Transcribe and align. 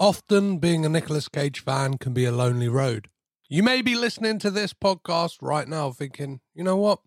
Often 0.00 0.60
being 0.60 0.86
a 0.86 0.88
Nicolas 0.88 1.28
Cage 1.28 1.60
fan 1.60 1.98
can 1.98 2.14
be 2.14 2.24
a 2.24 2.32
lonely 2.32 2.70
road. 2.70 3.08
You 3.50 3.62
may 3.62 3.82
be 3.82 3.94
listening 3.94 4.38
to 4.38 4.50
this 4.50 4.72
podcast 4.72 5.36
right 5.42 5.68
now 5.68 5.90
thinking, 5.90 6.40
you 6.54 6.64
know 6.64 6.78
what? 6.78 7.00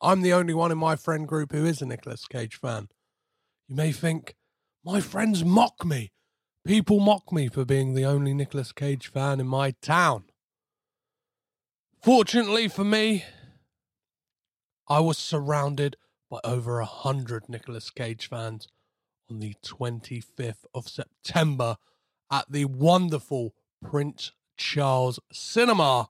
I'm 0.00 0.22
the 0.22 0.32
only 0.32 0.54
one 0.54 0.72
in 0.72 0.78
my 0.78 0.96
friend 0.96 1.28
group 1.28 1.52
who 1.52 1.66
is 1.66 1.82
a 1.82 1.86
Nicolas 1.86 2.24
Cage 2.26 2.56
fan. 2.56 2.88
You 3.66 3.76
may 3.76 3.92
think, 3.92 4.34
my 4.82 5.02
friends 5.02 5.44
mock 5.44 5.84
me. 5.84 6.10
People 6.64 7.00
mock 7.00 7.30
me 7.34 7.48
for 7.48 7.66
being 7.66 7.92
the 7.92 8.06
only 8.06 8.32
Nicolas 8.32 8.72
Cage 8.72 9.08
fan 9.08 9.40
in 9.40 9.46
my 9.46 9.72
town. 9.82 10.24
Fortunately 12.02 12.66
for 12.66 12.84
me, 12.84 13.26
I 14.88 15.00
was 15.00 15.18
surrounded 15.18 15.98
by 16.30 16.38
over 16.44 16.80
a 16.80 16.86
hundred 16.86 17.50
Nicolas 17.50 17.90
Cage 17.90 18.26
fans 18.26 18.68
on 19.30 19.40
the 19.40 19.54
25th 19.62 20.64
of 20.72 20.88
September 20.88 21.76
at 22.30 22.46
the 22.50 22.64
wonderful 22.64 23.54
Prince 23.82 24.32
Charles 24.56 25.20
Cinema 25.32 26.08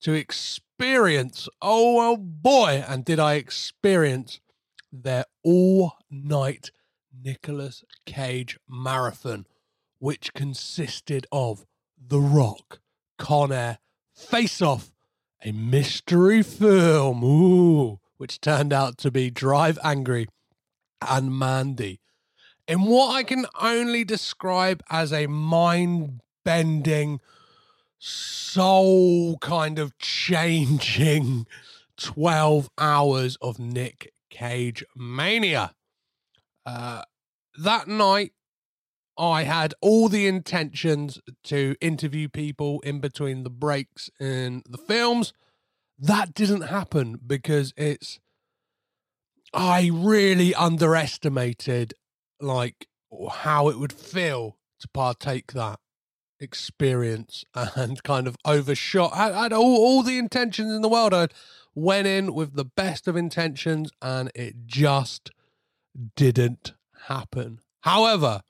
to 0.00 0.12
experience, 0.12 1.48
oh, 1.62 2.16
boy, 2.16 2.84
and 2.86 3.04
did 3.04 3.18
I 3.18 3.34
experience 3.34 4.40
their 4.92 5.24
all 5.42 5.94
night 6.10 6.70
Nicolas 7.22 7.84
Cage 8.04 8.58
marathon, 8.68 9.46
which 9.98 10.34
consisted 10.34 11.26
of 11.32 11.64
The 11.98 12.20
Rock, 12.20 12.80
Con 13.18 13.52
Air, 13.52 13.78
Face 14.14 14.60
Off, 14.62 14.92
a 15.44 15.52
mystery 15.52 16.42
film, 16.42 17.22
ooh, 17.22 18.00
which 18.16 18.40
turned 18.40 18.72
out 18.72 18.98
to 18.98 19.10
be 19.10 19.30
Drive 19.30 19.78
Angry 19.82 20.26
and 21.00 21.36
Mandy. 21.38 22.00
In 22.68 22.82
what 22.82 23.14
I 23.14 23.22
can 23.22 23.46
only 23.60 24.02
describe 24.04 24.82
as 24.90 25.12
a 25.12 25.28
mind 25.28 26.20
bending, 26.44 27.20
soul 27.98 29.38
kind 29.38 29.78
of 29.78 29.96
changing 29.98 31.46
12 31.96 32.68
hours 32.78 33.36
of 33.40 33.58
Nick 33.60 34.12
Cage 34.30 34.84
mania. 34.96 35.74
Uh, 36.64 37.02
that 37.56 37.86
night, 37.86 38.32
I 39.16 39.44
had 39.44 39.72
all 39.80 40.08
the 40.08 40.26
intentions 40.26 41.20
to 41.44 41.76
interview 41.80 42.28
people 42.28 42.80
in 42.80 43.00
between 43.00 43.44
the 43.44 43.50
breaks 43.50 44.10
in 44.20 44.62
the 44.68 44.76
films. 44.76 45.32
That 45.98 46.34
didn't 46.34 46.62
happen 46.62 47.20
because 47.24 47.72
it's. 47.76 48.18
I 49.54 49.88
really 49.92 50.54
underestimated 50.54 51.94
like 52.40 52.86
how 53.30 53.68
it 53.68 53.78
would 53.78 53.92
feel 53.92 54.58
to 54.80 54.88
partake 54.88 55.52
that 55.52 55.80
experience 56.40 57.44
and 57.54 58.02
kind 58.02 58.26
of 58.26 58.36
overshot. 58.44 59.12
I 59.14 59.42
had 59.42 59.52
all, 59.52 59.76
all 59.76 60.02
the 60.02 60.18
intentions 60.18 60.72
in 60.72 60.82
the 60.82 60.88
world. 60.88 61.14
I 61.14 61.28
went 61.74 62.06
in 62.06 62.34
with 62.34 62.54
the 62.54 62.64
best 62.64 63.06
of 63.06 63.16
intentions 63.16 63.90
and 64.00 64.30
it 64.34 64.66
just 64.66 65.30
didn't 66.16 66.74
happen. 67.06 67.60
However, 67.80 68.42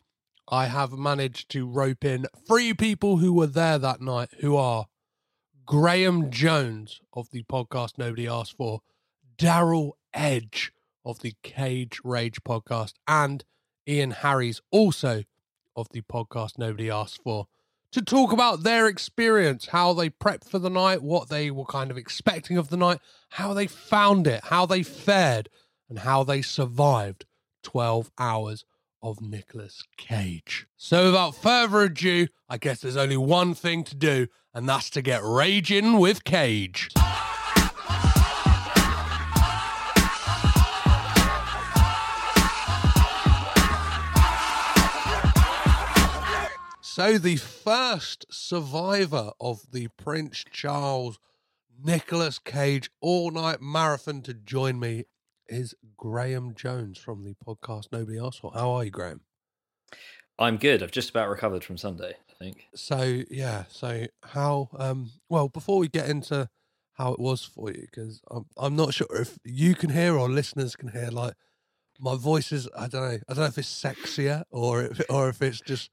I 0.48 0.66
have 0.66 0.92
managed 0.92 1.50
to 1.50 1.66
rope 1.66 2.04
in 2.04 2.26
three 2.46 2.72
people 2.72 3.16
who 3.16 3.32
were 3.32 3.48
there 3.48 3.78
that 3.78 4.00
night 4.00 4.30
who 4.40 4.56
are 4.56 4.86
Graham 5.64 6.30
Jones 6.30 7.00
of 7.12 7.30
the 7.30 7.42
podcast 7.42 7.98
Nobody 7.98 8.28
Asked 8.28 8.56
For, 8.56 8.80
Darryl 9.36 9.92
Edge 10.14 10.72
of 11.04 11.20
the 11.20 11.34
Cage 11.42 12.00
Rage 12.04 12.42
podcast, 12.44 12.92
and 13.08 13.44
Ian 13.88 14.10
Harries, 14.10 14.60
also 14.70 15.24
of 15.74 15.88
the 15.90 16.00
podcast 16.02 16.58
Nobody 16.58 16.90
Asked 16.90 17.22
For, 17.22 17.46
to 17.92 18.02
talk 18.02 18.32
about 18.32 18.62
their 18.62 18.86
experience, 18.88 19.68
how 19.68 19.92
they 19.92 20.10
prepped 20.10 20.48
for 20.48 20.58
the 20.58 20.70
night, 20.70 21.02
what 21.02 21.28
they 21.28 21.50
were 21.50 21.64
kind 21.64 21.90
of 21.90 21.96
expecting 21.96 22.58
of 22.58 22.68
the 22.68 22.76
night, 22.76 23.00
how 23.30 23.54
they 23.54 23.66
found 23.66 24.26
it, 24.26 24.44
how 24.44 24.66
they 24.66 24.82
fared, 24.82 25.48
and 25.88 26.00
how 26.00 26.24
they 26.24 26.42
survived 26.42 27.24
12 27.62 28.10
hours 28.18 28.64
of 29.02 29.20
Nicolas 29.20 29.82
Cage. 29.96 30.66
So, 30.76 31.06
without 31.06 31.34
further 31.34 31.82
ado, 31.82 32.26
I 32.48 32.58
guess 32.58 32.80
there's 32.80 32.96
only 32.96 33.16
one 33.16 33.54
thing 33.54 33.84
to 33.84 33.94
do, 33.94 34.26
and 34.52 34.68
that's 34.68 34.90
to 34.90 35.02
get 35.02 35.22
raging 35.22 35.98
with 35.98 36.24
Cage. 36.24 36.88
So, 46.96 47.18
the 47.18 47.36
first 47.36 48.24
survivor 48.30 49.32
of 49.38 49.70
the 49.70 49.88
Prince 49.98 50.46
Charles 50.50 51.18
Nicolas 51.84 52.38
Cage 52.38 52.88
all 53.02 53.30
night 53.30 53.60
marathon 53.60 54.22
to 54.22 54.32
join 54.32 54.80
me 54.80 55.04
is 55.46 55.74
Graham 55.98 56.54
Jones 56.54 56.96
from 56.96 57.22
the 57.24 57.34
podcast 57.46 57.88
Nobody 57.92 58.18
Asked 58.18 58.40
For. 58.40 58.50
How 58.54 58.70
are 58.70 58.84
you, 58.84 58.90
Graham? 58.90 59.20
I'm 60.38 60.56
good. 60.56 60.82
I've 60.82 60.90
just 60.90 61.10
about 61.10 61.28
recovered 61.28 61.64
from 61.64 61.76
Sunday, 61.76 62.14
I 62.30 62.32
think. 62.42 62.64
So, 62.74 63.24
yeah. 63.30 63.64
So, 63.68 64.06
how, 64.22 64.70
um, 64.78 65.10
well, 65.28 65.50
before 65.50 65.76
we 65.76 65.88
get 65.88 66.08
into 66.08 66.48
how 66.94 67.12
it 67.12 67.20
was 67.20 67.44
for 67.44 67.70
you, 67.70 67.82
because 67.82 68.22
I'm, 68.30 68.46
I'm 68.56 68.74
not 68.74 68.94
sure 68.94 69.14
if 69.20 69.38
you 69.44 69.74
can 69.74 69.90
hear 69.90 70.16
or 70.16 70.30
listeners 70.30 70.76
can 70.76 70.88
hear, 70.88 71.10
like, 71.10 71.34
my 72.00 72.16
voice 72.16 72.52
is, 72.52 72.70
I 72.74 72.88
don't 72.88 73.02
know, 73.02 73.18
I 73.28 73.34
don't 73.34 73.40
know 73.40 73.44
if 73.44 73.58
it's 73.58 73.82
sexier 73.84 74.44
or 74.50 74.84
if, 74.84 75.02
or 75.10 75.28
if 75.28 75.42
it's 75.42 75.60
just 75.60 75.90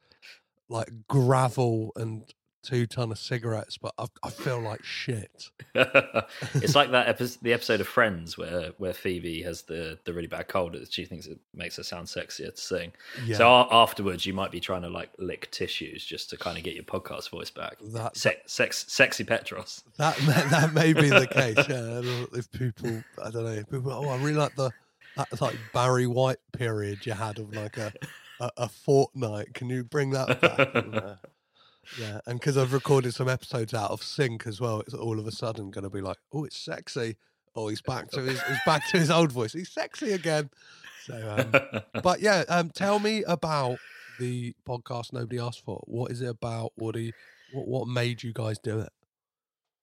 like 0.70 0.90
gravel 1.08 1.92
and 1.96 2.24
two 2.64 2.88
ton 2.88 3.12
of 3.12 3.20
cigarettes, 3.20 3.78
but 3.78 3.94
I, 3.98 4.06
I 4.24 4.30
feel 4.30 4.60
like 4.60 4.84
shit. 4.84 5.52
it's 5.76 6.76
like 6.76 6.92
that 6.92 7.10
episode, 7.10 7.40
the 7.42 7.54
episode 7.54 7.82
of 7.82 7.88
Friends 7.88 8.38
where 8.38 8.72
where 8.78 8.94
Phoebe 8.94 9.42
has 9.44 9.64
the 9.64 10.00
the 10.06 10.14
really 10.14 10.28
bad 10.28 10.48
cold. 10.48 10.76
She 10.90 11.06
thinks 11.06 11.28
it 11.28 11.40
makes 11.54 11.76
her 11.76 11.84
sound 11.84 12.08
sexier 12.08 12.54
to 12.56 12.62
sing. 12.62 12.94
Yeah. 13.26 13.38
So 13.38 13.68
afterwards, 13.70 14.26
you 14.26 14.34
might 14.34 14.52
be 14.52 14.60
trying 14.60 14.82
to 14.84 14.90
like 14.90 15.10
lick 15.20 15.52
tissues 15.52 16.04
just 16.06 16.30
to 16.32 16.38
kind 16.38 16.58
of 16.58 16.64
get 16.64 16.74
your 16.74 16.86
podcast 16.86 17.30
voice 17.30 17.52
back. 17.52 17.78
That, 17.94 18.18
Se- 18.18 18.42
sex, 18.46 18.86
sexy 18.88 19.24
Petros. 19.24 19.84
That 19.98 20.20
may, 20.22 20.50
that 20.50 20.74
may 20.74 20.94
be 20.94 21.10
the 21.10 21.28
case. 21.28 21.54
Yeah, 21.74 22.02
if 22.34 22.52
people, 22.52 23.04
I 23.24 23.30
don't 23.32 23.46
know, 23.46 23.64
people. 23.64 23.92
Oh, 23.92 24.10
I 24.10 24.18
really 24.18 24.34
like 24.34 24.56
the 24.56 24.72
that 25.16 25.42
like 25.42 25.58
Barry 25.74 26.08
White 26.08 26.40
period 26.52 27.06
you 27.06 27.14
had 27.14 27.40
of 27.40 27.56
like 27.56 27.78
a 27.78 27.94
a, 28.44 28.64
a 28.64 28.70
fortnight. 28.70 29.54
Can 29.54 29.70
you 29.70 29.84
bring 29.84 30.12
that 30.12 30.42
back? 30.42 30.70
and, 30.76 30.96
uh, 30.96 31.16
yeah, 32.00 32.20
and 32.26 32.40
because 32.40 32.58
I've 32.58 32.74
recorded 32.74 33.14
some 33.14 33.30
episodes 33.30 33.74
out 33.74 33.92
of 33.92 34.04
sync 34.04 34.48
as 34.48 34.60
well, 34.60 34.82
it's 34.82 34.94
all 34.94 35.20
of 35.20 35.28
a 35.28 35.32
sudden 35.32 35.72
going 35.72 35.84
to 35.84 35.90
be 35.90 36.02
like, 36.02 36.18
oh, 36.34 36.46
it's 36.46 36.58
sexy. 36.58 37.18
Oh, 37.56 37.68
he's 37.68 37.82
back 37.82 38.10
to 38.12 38.22
his 38.22 38.42
he's 38.42 38.58
back 38.66 38.88
to 38.90 39.00
his 39.00 39.12
old 39.12 39.32
voice. 39.32 39.54
He's 39.54 39.72
sexy 39.72 40.14
again. 40.14 40.50
So, 41.04 41.52
um, 41.54 41.82
but 42.04 42.20
yeah, 42.20 42.44
um, 42.50 42.72
tell 42.72 43.00
me 43.00 43.24
about 43.28 43.78
the 44.20 44.56
podcast 44.68 45.14
nobody 45.14 45.40
asked 45.40 45.64
for. 45.64 45.82
What 45.86 46.12
is 46.12 46.22
it 46.22 46.30
about? 46.30 46.72
What 46.76 46.96
do 46.96 47.02
you, 47.02 47.14
what, 47.52 47.68
what 47.68 47.88
made 47.88 48.24
you 48.24 48.34
guys 48.34 48.58
do 48.58 48.80
it? 48.80 48.90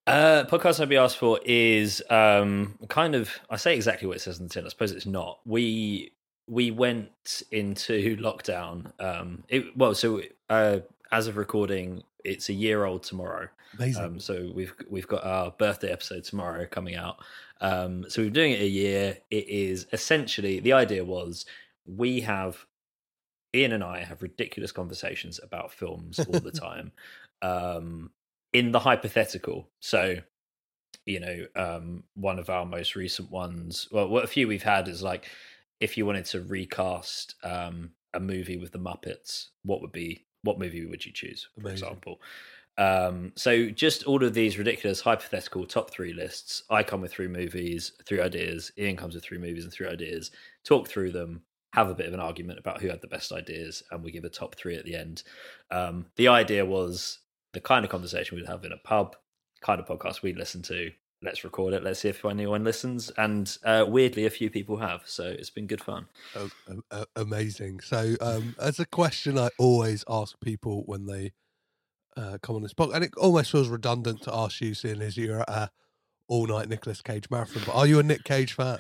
Uh, 0.07 0.45
podcast 0.47 0.81
nobody 0.81 0.97
asked 0.97 1.19
for 1.19 1.39
is 1.45 2.03
um, 2.11 2.77
kind 2.89 3.15
of 3.15 3.31
I 3.49 3.57
say 3.57 3.77
exactly 3.77 4.09
what 4.09 4.17
it 4.17 4.21
says 4.21 4.41
in 4.41 4.49
the 4.49 4.53
tin. 4.53 4.67
I 4.67 4.71
suppose 4.71 4.91
it's 4.91 5.07
not. 5.07 5.39
We 5.45 6.13
we 6.51 6.73
went 6.73 7.45
into 7.53 8.17
lockdown. 8.17 8.93
Um, 9.01 9.45
it, 9.49 9.77
well, 9.77 9.95
so 9.95 10.21
uh, 10.51 10.81
as 11.13 11.29
of 11.29 11.37
recording, 11.37 12.03
it's 12.25 12.49
a 12.49 12.53
year 12.53 12.85
old 12.85 13.05
tomorrow. 13.05 13.49
Amazing. 13.79 14.05
Um, 14.05 14.21
so 14.21 14.51
we've 14.53 14.75
we've 14.91 15.07
got 15.07 15.25
our 15.25 15.53
birthday 15.53 15.93
episode 15.93 16.25
tomorrow 16.25 16.67
coming 16.67 16.97
out. 16.97 17.19
Um, 17.61 18.05
so 18.09 18.23
we're 18.23 18.31
doing 18.31 18.51
it 18.53 18.63
a 18.63 18.69
year. 18.69 19.19
It 19.31 19.49
is 19.49 19.87
essentially 19.93 20.59
the 20.59 20.73
idea 20.73 21.05
was 21.05 21.47
we 21.87 22.21
have 22.23 22.67
Ian 23.55 23.73
and 23.73 23.85
I 23.85 24.03
have 24.03 24.21
ridiculous 24.21 24.73
conversations 24.73 25.39
about 25.41 25.73
films 25.73 26.19
all 26.19 26.41
the 26.41 26.51
time. 26.69 26.91
um, 27.43 28.11
in 28.53 28.73
the 28.73 28.81
hypothetical, 28.81 29.69
so 29.79 30.17
you 31.07 31.21
know, 31.21 31.47
um, 31.57 32.05
one 32.15 32.39
of 32.39 32.51
our 32.51 32.67
most 32.67 32.95
recent 32.95 33.31
ones, 33.31 33.89
well, 33.91 34.09
what 34.09 34.25
a 34.25 34.29
few 34.29 34.47
we've 34.49 34.63
had 34.63 34.89
is 34.89 35.03
like 35.03 35.29
if 35.81 35.97
you 35.97 36.07
wanted 36.07 36.27
to 36.27 36.43
recast 36.43 37.35
um, 37.43 37.91
a 38.15 38.21
movie 38.21 38.57
with 38.57 38.73
the 38.73 38.79
Muppets, 38.79 39.49
what 39.65 39.81
would 39.81 39.93
be 39.93 40.27
what 40.43 40.59
movie 40.59 40.87
would 40.87 41.05
you 41.05 41.13
choose, 41.13 41.49
for 41.55 41.69
Amazing. 41.69 41.87
example? 41.89 42.21
Um, 42.79 43.33
so 43.37 43.69
just 43.69 44.05
all 44.05 44.25
of 44.25 44.33
these 44.33 44.57
ridiculous 44.57 45.01
hypothetical 45.01 45.67
top 45.67 45.91
three 45.91 46.15
lists. 46.15 46.63
I 46.71 46.83
come 46.83 47.03
with 47.03 47.13
three 47.13 47.29
movies, 47.29 47.93
three 48.07 48.21
ideas. 48.21 48.73
Ian 48.79 48.97
comes 48.97 49.15
with 49.15 49.25
three 49.25 49.39
movies 49.39 49.65
and 49.65 49.73
three 49.73 49.87
ideas. 49.87 50.31
Talk 50.65 50.89
through 50.89 51.13
them, 51.13 51.43
have 51.75 51.91
a 51.91 51.95
bit 51.95 52.07
of 52.07 52.15
an 52.15 52.21
argument 52.21 52.59
about 52.59 52.81
who 52.81 52.89
had 52.89 53.03
the 53.03 53.07
best 53.07 53.33
ideas, 53.33 53.83
and 53.91 54.03
we 54.03 54.11
give 54.11 54.25
a 54.25 54.31
top 54.31 54.55
three 54.55 54.77
at 54.77 54.85
the 54.85 54.97
end. 54.97 55.23
Um, 55.71 56.07
the 56.17 56.29
idea 56.29 56.65
was 56.65 57.19
the 57.53 57.61
kind 57.61 57.85
of 57.85 57.91
conversation 57.91 58.37
we'd 58.37 58.47
have 58.47 58.65
in 58.65 58.73
a 58.73 58.79
pub, 58.79 59.17
kind 59.61 59.81
of 59.81 59.87
podcast 59.87 60.23
we'd 60.23 60.39
listen 60.39 60.63
to. 60.63 60.91
Let's 61.23 61.45
record 61.45 61.75
it. 61.75 61.83
Let's 61.83 62.01
see 62.01 62.09
if 62.09 62.25
anyone 62.25 62.65
listens. 62.65 63.11
And 63.17 63.57
uh, 63.65 63.85
weirdly, 63.87 64.27
a 64.27 64.31
few 64.31 64.51
people 64.51 64.77
have. 64.79 65.03
So 65.05 65.25
it's 65.25 65.51
been 65.51 65.67
good 65.67 65.83
fun. 65.83 66.07
Oh, 66.35 66.51
um, 66.69 66.83
uh, 66.91 67.05
amazing. 67.17 67.81
So, 67.81 68.17
um, 68.21 68.55
as 68.61 68.79
a 68.79 68.87
question 68.87 69.39
I 69.39 69.51
always 69.59 70.05
ask 70.09 70.39
people 70.41 70.83
when 70.87 71.07
they 71.07 71.33
uh, 72.17 72.39
come 72.43 72.57
on 72.57 72.63
this 72.63 72.75
podcast, 72.75 72.95
and 72.95 73.05
it 73.05 73.13
almost 73.17 73.53
feels 73.53 73.69
redundant 73.69 74.23
to 74.23 74.35
ask 74.35 74.61
you, 74.61 74.75
seeing 74.75 75.01
as 75.01 75.17
you're 75.17 75.41
at 75.41 75.49
a 75.49 75.71
all 76.29 76.47
night 76.47 76.69
Nicolas 76.69 77.03
Cage 77.03 77.29
marathon, 77.31 77.63
but 77.67 77.75
are 77.75 77.87
you 77.87 77.99
a 77.99 78.03
Nick 78.03 78.25
Cage 78.25 78.53
fan? 78.53 78.79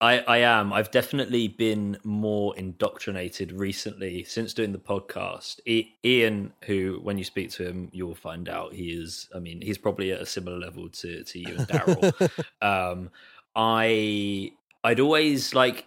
I, 0.00 0.18
I 0.20 0.38
am. 0.38 0.72
I've 0.72 0.90
definitely 0.90 1.48
been 1.48 1.96
more 2.04 2.56
indoctrinated 2.56 3.52
recently 3.52 4.24
since 4.24 4.52
doing 4.52 4.72
the 4.72 4.78
podcast. 4.78 5.60
Ian, 6.04 6.52
who 6.64 7.00
when 7.02 7.16
you 7.16 7.24
speak 7.24 7.50
to 7.52 7.66
him, 7.66 7.88
you'll 7.92 8.14
find 8.14 8.48
out 8.48 8.74
he 8.74 8.90
is. 8.90 9.28
I 9.34 9.38
mean, 9.38 9.60
he's 9.60 9.78
probably 9.78 10.12
at 10.12 10.20
a 10.20 10.26
similar 10.26 10.58
level 10.58 10.88
to 10.88 11.24
to 11.24 11.38
you 11.38 11.56
and 11.56 11.68
Darryl. 11.68 12.44
um, 12.62 13.10
I 13.56 14.52
I'd 14.82 15.00
always 15.00 15.54
like 15.54 15.86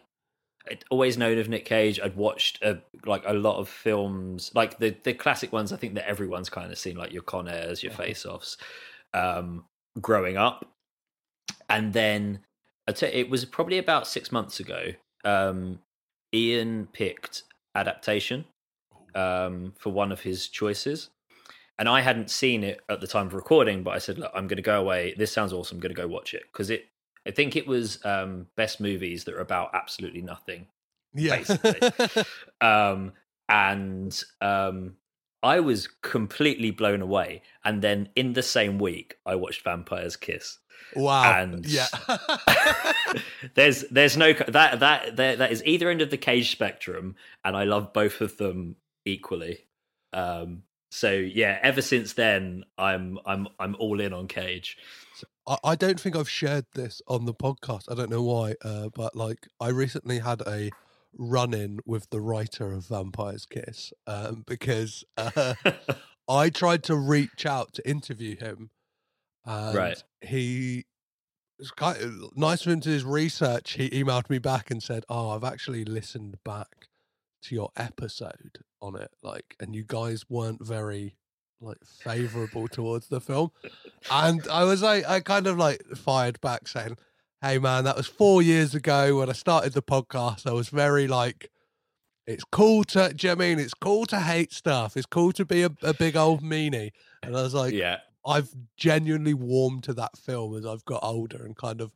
I'd 0.70 0.84
always 0.90 1.18
known 1.18 1.38
of 1.38 1.50
Nick 1.50 1.66
Cage. 1.66 2.00
I'd 2.00 2.16
watched 2.16 2.62
a, 2.64 2.82
like 3.06 3.24
a 3.26 3.34
lot 3.34 3.58
of 3.58 3.70
films, 3.70 4.52
like 4.54 4.80
the 4.80 4.96
the 5.04 5.14
classic 5.14 5.52
ones. 5.54 5.72
I 5.72 5.78
think 5.78 5.96
that 5.96 6.08
everyone's 6.08 6.50
kind 6.50 6.72
of 6.72 6.78
seen, 6.78 6.98
like 6.98 7.14
your 7.14 7.24
Con 7.24 7.48
Airs, 7.48 7.84
your 7.84 7.92
Face 7.92 8.26
Offs, 8.26 8.58
um, 9.14 9.66
growing 10.02 10.38
up, 10.38 10.66
and 11.70 11.94
then 11.94 12.40
it 12.88 13.30
was 13.30 13.46
probably 13.46 13.78
about 13.78 14.08
six 14.08 14.32
months 14.32 14.60
ago. 14.60 14.92
Um, 15.24 15.80
Ian 16.34 16.88
picked 16.94 17.44
adaptation 17.76 18.46
um, 19.16 19.74
for 19.78 19.92
one 19.92 20.12
of 20.12 20.22
his 20.22 20.48
choices, 20.48 21.10
and 21.80 21.88
I 21.90 22.02
hadn't 22.02 22.30
seen 22.30 22.64
it 22.64 22.82
at 22.90 23.02
the 23.02 23.08
time 23.08 23.28
of 23.28 23.34
recording. 23.34 23.84
But 23.84 23.92
I 23.92 24.00
said, 24.00 24.18
"Look, 24.18 24.32
I'm 24.34 24.48
going 24.48 24.58
to 24.58 24.64
go 24.64 24.80
away. 24.80 25.14
This 25.18 25.32
sounds 25.32 25.54
awesome. 25.54 25.78
I'm 25.78 25.82
going 25.82 25.96
to 25.96 26.02
go 26.02 26.08
watch 26.08 26.34
it 26.34 26.44
because 26.52 26.70
it. 26.70 26.88
I 27.26 27.32
think 27.32 27.58
it 27.58 27.68
was 27.68 28.04
um, 28.06 28.48
best 28.56 28.80
movies 28.80 29.26
that 29.26 29.36
are 29.36 29.42
about 29.42 29.72
absolutely 29.74 30.22
nothing. 30.22 30.68
Yeah. 31.14 31.44
um, 32.62 33.12
and 33.50 34.24
um, 34.42 34.96
I 35.44 35.60
was 35.60 35.88
completely 36.02 36.72
blown 36.72 37.02
away. 37.02 37.42
And 37.64 37.82
then 37.82 38.10
in 38.16 38.34
the 38.34 38.44
same 38.44 38.80
week, 38.80 39.18
I 39.26 39.36
watched 39.36 39.64
Vampire's 39.64 40.16
Kiss. 40.16 40.60
Wow. 40.96 41.42
And 41.42 41.66
yeah. 41.66 41.88
there's 43.56 43.84
there's 43.92 44.18
no 44.18 44.34
that 44.34 44.80
that 44.80 45.16
that 45.18 45.38
that 45.38 45.52
is 45.52 45.64
either 45.66 45.90
end 45.90 46.02
of 46.02 46.10
the 46.10 46.18
cage 46.18 46.52
spectrum, 46.52 47.16
and 47.44 47.58
I 47.58 47.66
love 47.66 47.94
both 47.94 48.22
of 48.22 48.38
them 48.38 48.78
equally. 49.06 49.66
Um, 50.14 50.64
so 50.92 51.12
yeah, 51.12 51.60
ever 51.62 51.82
since 51.82 52.14
then, 52.14 52.64
I'm 52.78 53.20
I'm 53.26 53.48
I'm 53.60 53.76
all 53.80 54.00
in 54.00 54.14
on 54.14 54.28
Cage. 54.28 54.78
I, 55.48 55.58
I 55.64 55.76
don't 55.76 56.00
think 56.00 56.16
I've 56.16 56.30
shared 56.30 56.66
this 56.74 57.02
on 57.08 57.26
the 57.26 57.34
podcast. 57.34 57.92
I 57.92 57.96
don't 57.96 58.10
know 58.10 58.24
why, 58.24 58.56
uh, 58.64 58.90
but 58.96 59.16
like 59.16 59.48
I 59.60 59.70
recently 59.70 60.20
had 60.20 60.42
a 60.42 60.72
run 61.18 61.54
in 61.54 61.80
with 61.86 62.10
the 62.10 62.22
writer 62.22 62.72
of 62.72 62.88
Vampire's 62.88 63.46
Kiss 63.46 63.92
um, 64.06 64.44
because 64.46 65.04
uh, 65.18 65.56
I 66.30 66.50
tried 66.50 66.84
to 66.84 66.96
reach 66.96 67.46
out 67.46 67.74
to 67.74 67.90
interview 67.90 68.38
him 68.38 68.70
and 69.48 69.76
right. 69.76 70.04
He 70.22 70.86
it's 71.60 71.72
quite 71.72 71.98
nice 72.36 72.62
for 72.62 72.70
him 72.70 72.82
to 72.82 72.90
his 72.90 73.04
research. 73.04 73.74
He 73.74 73.90
emailed 73.90 74.30
me 74.30 74.38
back 74.38 74.70
and 74.70 74.84
said, 74.84 75.06
"Oh, 75.10 75.30
I've 75.30 75.44
actually 75.44 75.86
listened 75.86 76.38
back 76.44 76.90
to 77.44 77.56
your 77.56 77.72
episode 77.76 78.60
on 78.82 78.96
it, 78.96 79.12
like, 79.24 79.56
and 79.60 79.76
you 79.76 79.84
guys 79.88 80.26
weren't 80.30 80.64
very 80.64 81.16
like 81.60 81.84
favorable 81.84 82.68
towards 82.72 83.08
the 83.08 83.22
film." 83.22 83.52
And 84.12 84.48
I 84.50 84.66
was 84.66 84.84
like, 84.84 85.08
I 85.08 85.22
kind 85.22 85.48
of 85.48 85.58
like 85.58 85.82
fired 85.96 86.40
back 86.42 86.68
saying, 86.68 86.98
"Hey, 87.42 87.60
man, 87.60 87.84
that 87.84 87.98
was 87.98 88.08
four 88.08 88.42
years 88.42 88.76
ago 88.76 89.18
when 89.18 89.30
I 89.30 89.34
started 89.34 89.74
the 89.74 89.82
podcast. 89.82 90.48
I 90.48 90.54
was 90.54 90.70
very 90.70 91.08
like." 91.08 91.50
It's 92.26 92.44
cool 92.44 92.84
to, 92.84 93.14
do 93.14 93.26
you 93.26 93.36
know 93.36 93.42
I 93.42 93.48
mean? 93.48 93.58
It's 93.58 93.74
cool 93.74 94.06
to 94.08 94.20
hate 94.20 94.52
stuff. 94.52 94.98
It's 94.98 95.06
cool 95.06 95.32
to 95.32 95.46
be 95.46 95.64
a, 95.64 95.70
a 95.82 95.94
big 95.94 96.18
old 96.18 96.44
meanie. 96.44 96.92
And 97.24 97.38
I 97.38 97.42
was 97.42 97.54
like, 97.54 97.74
yeah, 97.74 98.00
I've 98.26 98.50
genuinely 98.76 99.34
warmed 99.34 99.84
to 99.84 99.94
that 99.94 100.18
film 100.18 100.54
as 100.58 100.66
I've 100.66 100.84
got 100.84 101.00
older 101.04 101.46
and 101.46 101.56
kind 101.56 101.80
of 101.80 101.94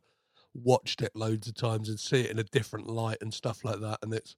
watched 0.54 1.02
it 1.02 1.12
loads 1.14 1.48
of 1.48 1.54
times 1.54 1.88
and 1.88 2.00
see 2.00 2.20
it 2.20 2.30
in 2.30 2.38
a 2.38 2.44
different 2.44 2.88
light 2.88 3.18
and 3.20 3.32
stuff 3.32 3.64
like 3.64 3.80
that. 3.80 3.98
And 4.02 4.14
it's 4.14 4.36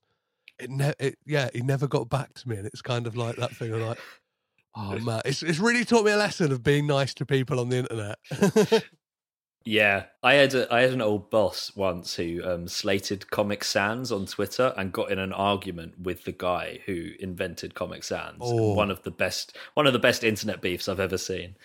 it, 0.59 0.69
ne- 0.69 0.93
it 0.99 1.17
yeah, 1.25 1.49
he 1.53 1.61
never 1.61 1.87
got 1.87 2.09
back 2.09 2.33
to 2.35 2.49
me, 2.49 2.57
and 2.57 2.67
it's 2.67 2.81
kind 2.81 3.07
of 3.07 3.15
like 3.15 3.35
that 3.37 3.55
thing 3.55 3.71
of 3.73 3.81
like, 3.81 3.99
oh 4.75 4.99
man, 4.99 5.21
it's 5.25 5.43
it's 5.43 5.59
really 5.59 5.85
taught 5.85 6.05
me 6.05 6.11
a 6.11 6.17
lesson 6.17 6.51
of 6.51 6.63
being 6.63 6.87
nice 6.87 7.13
to 7.15 7.25
people 7.25 7.59
on 7.59 7.69
the 7.69 7.77
internet. 7.77 8.19
Yeah, 9.67 10.05
I 10.21 10.35
had 10.35 10.53
a, 10.53 10.71
I 10.71 10.81
had 10.81 10.93
an 10.93 11.01
old 11.01 11.31
boss 11.31 11.71
once 11.75 12.15
who 12.15 12.43
um, 12.43 12.67
slated 12.67 13.31
Comic 13.31 13.63
Sans 13.63 14.11
on 14.11 14.27
Twitter 14.27 14.71
and 14.77 14.91
got 14.91 15.11
in 15.11 15.17
an 15.17 15.33
argument 15.33 15.99
with 15.99 16.23
the 16.23 16.31
guy 16.31 16.81
who 16.85 17.09
invented 17.19 17.73
Comic 17.73 18.03
Sans. 18.03 18.37
Oh. 18.39 18.75
One 18.75 18.91
of 18.91 19.01
the 19.01 19.09
best 19.09 19.57
one 19.73 19.87
of 19.87 19.93
the 19.93 19.99
best 19.99 20.23
internet 20.23 20.61
beefs 20.61 20.87
I've 20.87 20.99
ever 20.99 21.17
seen. 21.17 21.55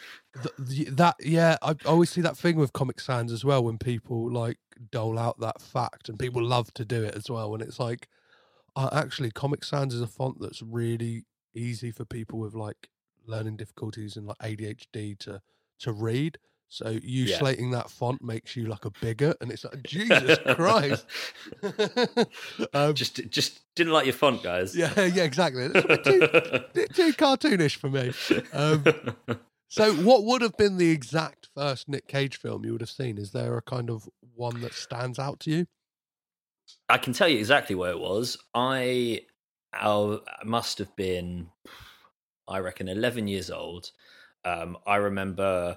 the, 0.58 0.85
that 0.93 1.17
yeah, 1.20 1.58
I 1.61 1.75
always 1.85 2.08
see 2.08 2.23
that 2.23 2.38
thing 2.38 2.56
with 2.56 2.73
Comic 2.73 3.00
Sans 3.00 3.31
as 3.31 3.44
well 3.44 3.62
when 3.62 3.76
people 3.76 4.32
like 4.32 4.56
dole 4.91 5.19
out 5.19 5.38
that 5.41 5.61
fact, 5.61 6.08
and 6.08 6.19
people 6.19 6.43
love 6.43 6.73
to 6.75 6.87
do 6.87 7.05
it 7.05 7.14
as 7.14 7.29
well. 7.29 7.50
When 7.50 7.61
it's 7.61 7.79
like, 7.79 8.08
uh, 8.76 8.88
actually, 8.93 9.31
Comic 9.31 9.62
Sans 9.62 9.93
is 9.93 10.00
a 10.00 10.06
font 10.06 10.41
that's 10.41 10.62
really 10.62 11.26
easy 11.55 11.91
for 11.91 12.06
people 12.06 12.38
with 12.38 12.55
like 12.55 12.88
learning 13.26 13.58
difficulties 13.58 14.17
and 14.17 14.26
like 14.26 14.38
ADHD 14.38 15.19
to 15.19 15.43
to 15.81 15.93
read. 15.93 16.38
So 16.70 16.88
you 17.02 17.26
Yeah. 17.26 17.37
slating 17.38 17.72
that 17.72 17.90
font 17.90 18.22
makes 18.22 18.55
you 18.55 18.67
like 18.67 18.84
a 18.84 18.90
bigot, 19.02 19.37
and 19.40 19.50
it's 19.50 19.64
like 19.64 19.82
Jesus 19.87 20.38
Christ. 20.55 21.05
um, 22.72 22.94
Just 22.94 23.28
just 23.28 23.61
didn't 23.75 23.93
like 23.93 24.06
your 24.06 24.14
font, 24.14 24.43
guys. 24.43 24.75
yeah, 24.76 24.93
yeah, 25.05 25.25
exactly. 25.25 25.64
It's 25.64 26.08
too, 26.08 26.87
too 26.93 27.12
cartoonish 27.14 27.75
for 27.76 27.90
me. 27.90 28.12
Um, 28.52 28.84
so, 29.69 29.93
what 29.94 30.25
would 30.25 30.43
have 30.43 30.56
been 30.56 30.76
the 30.76 30.90
exact 30.90 31.49
first 31.56 31.88
Nick 31.88 32.06
Cage 32.06 32.37
film 32.37 32.64
you 32.64 32.73
would 32.73 32.81
have 32.81 32.90
seen? 32.90 33.19
Is 33.19 33.32
there 33.32 33.56
a 33.58 33.62
kind 33.62 33.90
of 33.90 34.08
one 34.37 34.61
that 34.61 34.75
stands 34.75 35.19
out 35.19 35.40
to 35.40 35.50
you? 35.50 35.66
I 36.88 36.99
can 36.99 37.12
tell 37.12 37.28
you 37.28 37.38
exactly 37.38 37.75
where 37.75 37.90
it 37.90 37.99
was. 37.99 38.38
I 38.55 39.23
I 39.73 40.19
must 40.44 40.78
have 40.78 40.94
been, 40.94 41.49
I 42.46 42.58
reckon, 42.58 42.88
11 42.88 43.26
years 43.26 43.50
old. 43.50 43.90
Um, 44.44 44.78
I 44.87 44.96
remember 44.96 45.76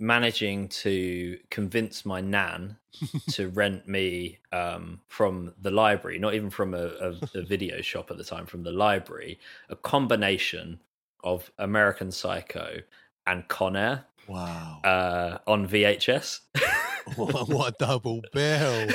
managing 0.00 0.66
to 0.68 1.38
convince 1.50 2.04
my 2.04 2.20
nan 2.20 2.76
to 3.30 3.48
rent 3.50 3.86
me 3.86 4.38
um, 4.52 5.00
from 5.08 5.52
the 5.60 5.70
library, 5.70 6.18
not 6.18 6.34
even 6.34 6.50
from 6.50 6.74
a, 6.74 6.86
a, 7.00 7.14
a 7.34 7.42
video 7.42 7.80
shop 7.82 8.10
at 8.10 8.16
the 8.16 8.24
time, 8.24 8.46
from 8.46 8.62
the 8.62 8.72
library, 8.72 9.38
a 9.68 9.76
combination 9.76 10.80
of 11.22 11.50
American 11.58 12.10
Psycho 12.10 12.78
and 13.26 13.46
Con 13.48 13.76
Air 13.76 14.06
Wow, 14.26 14.80
uh, 14.84 15.38
on 15.46 15.68
VHS. 15.68 16.40
what, 17.16 17.48
what 17.48 17.74
a 17.74 17.76
double 17.78 18.22
bill! 18.32 18.88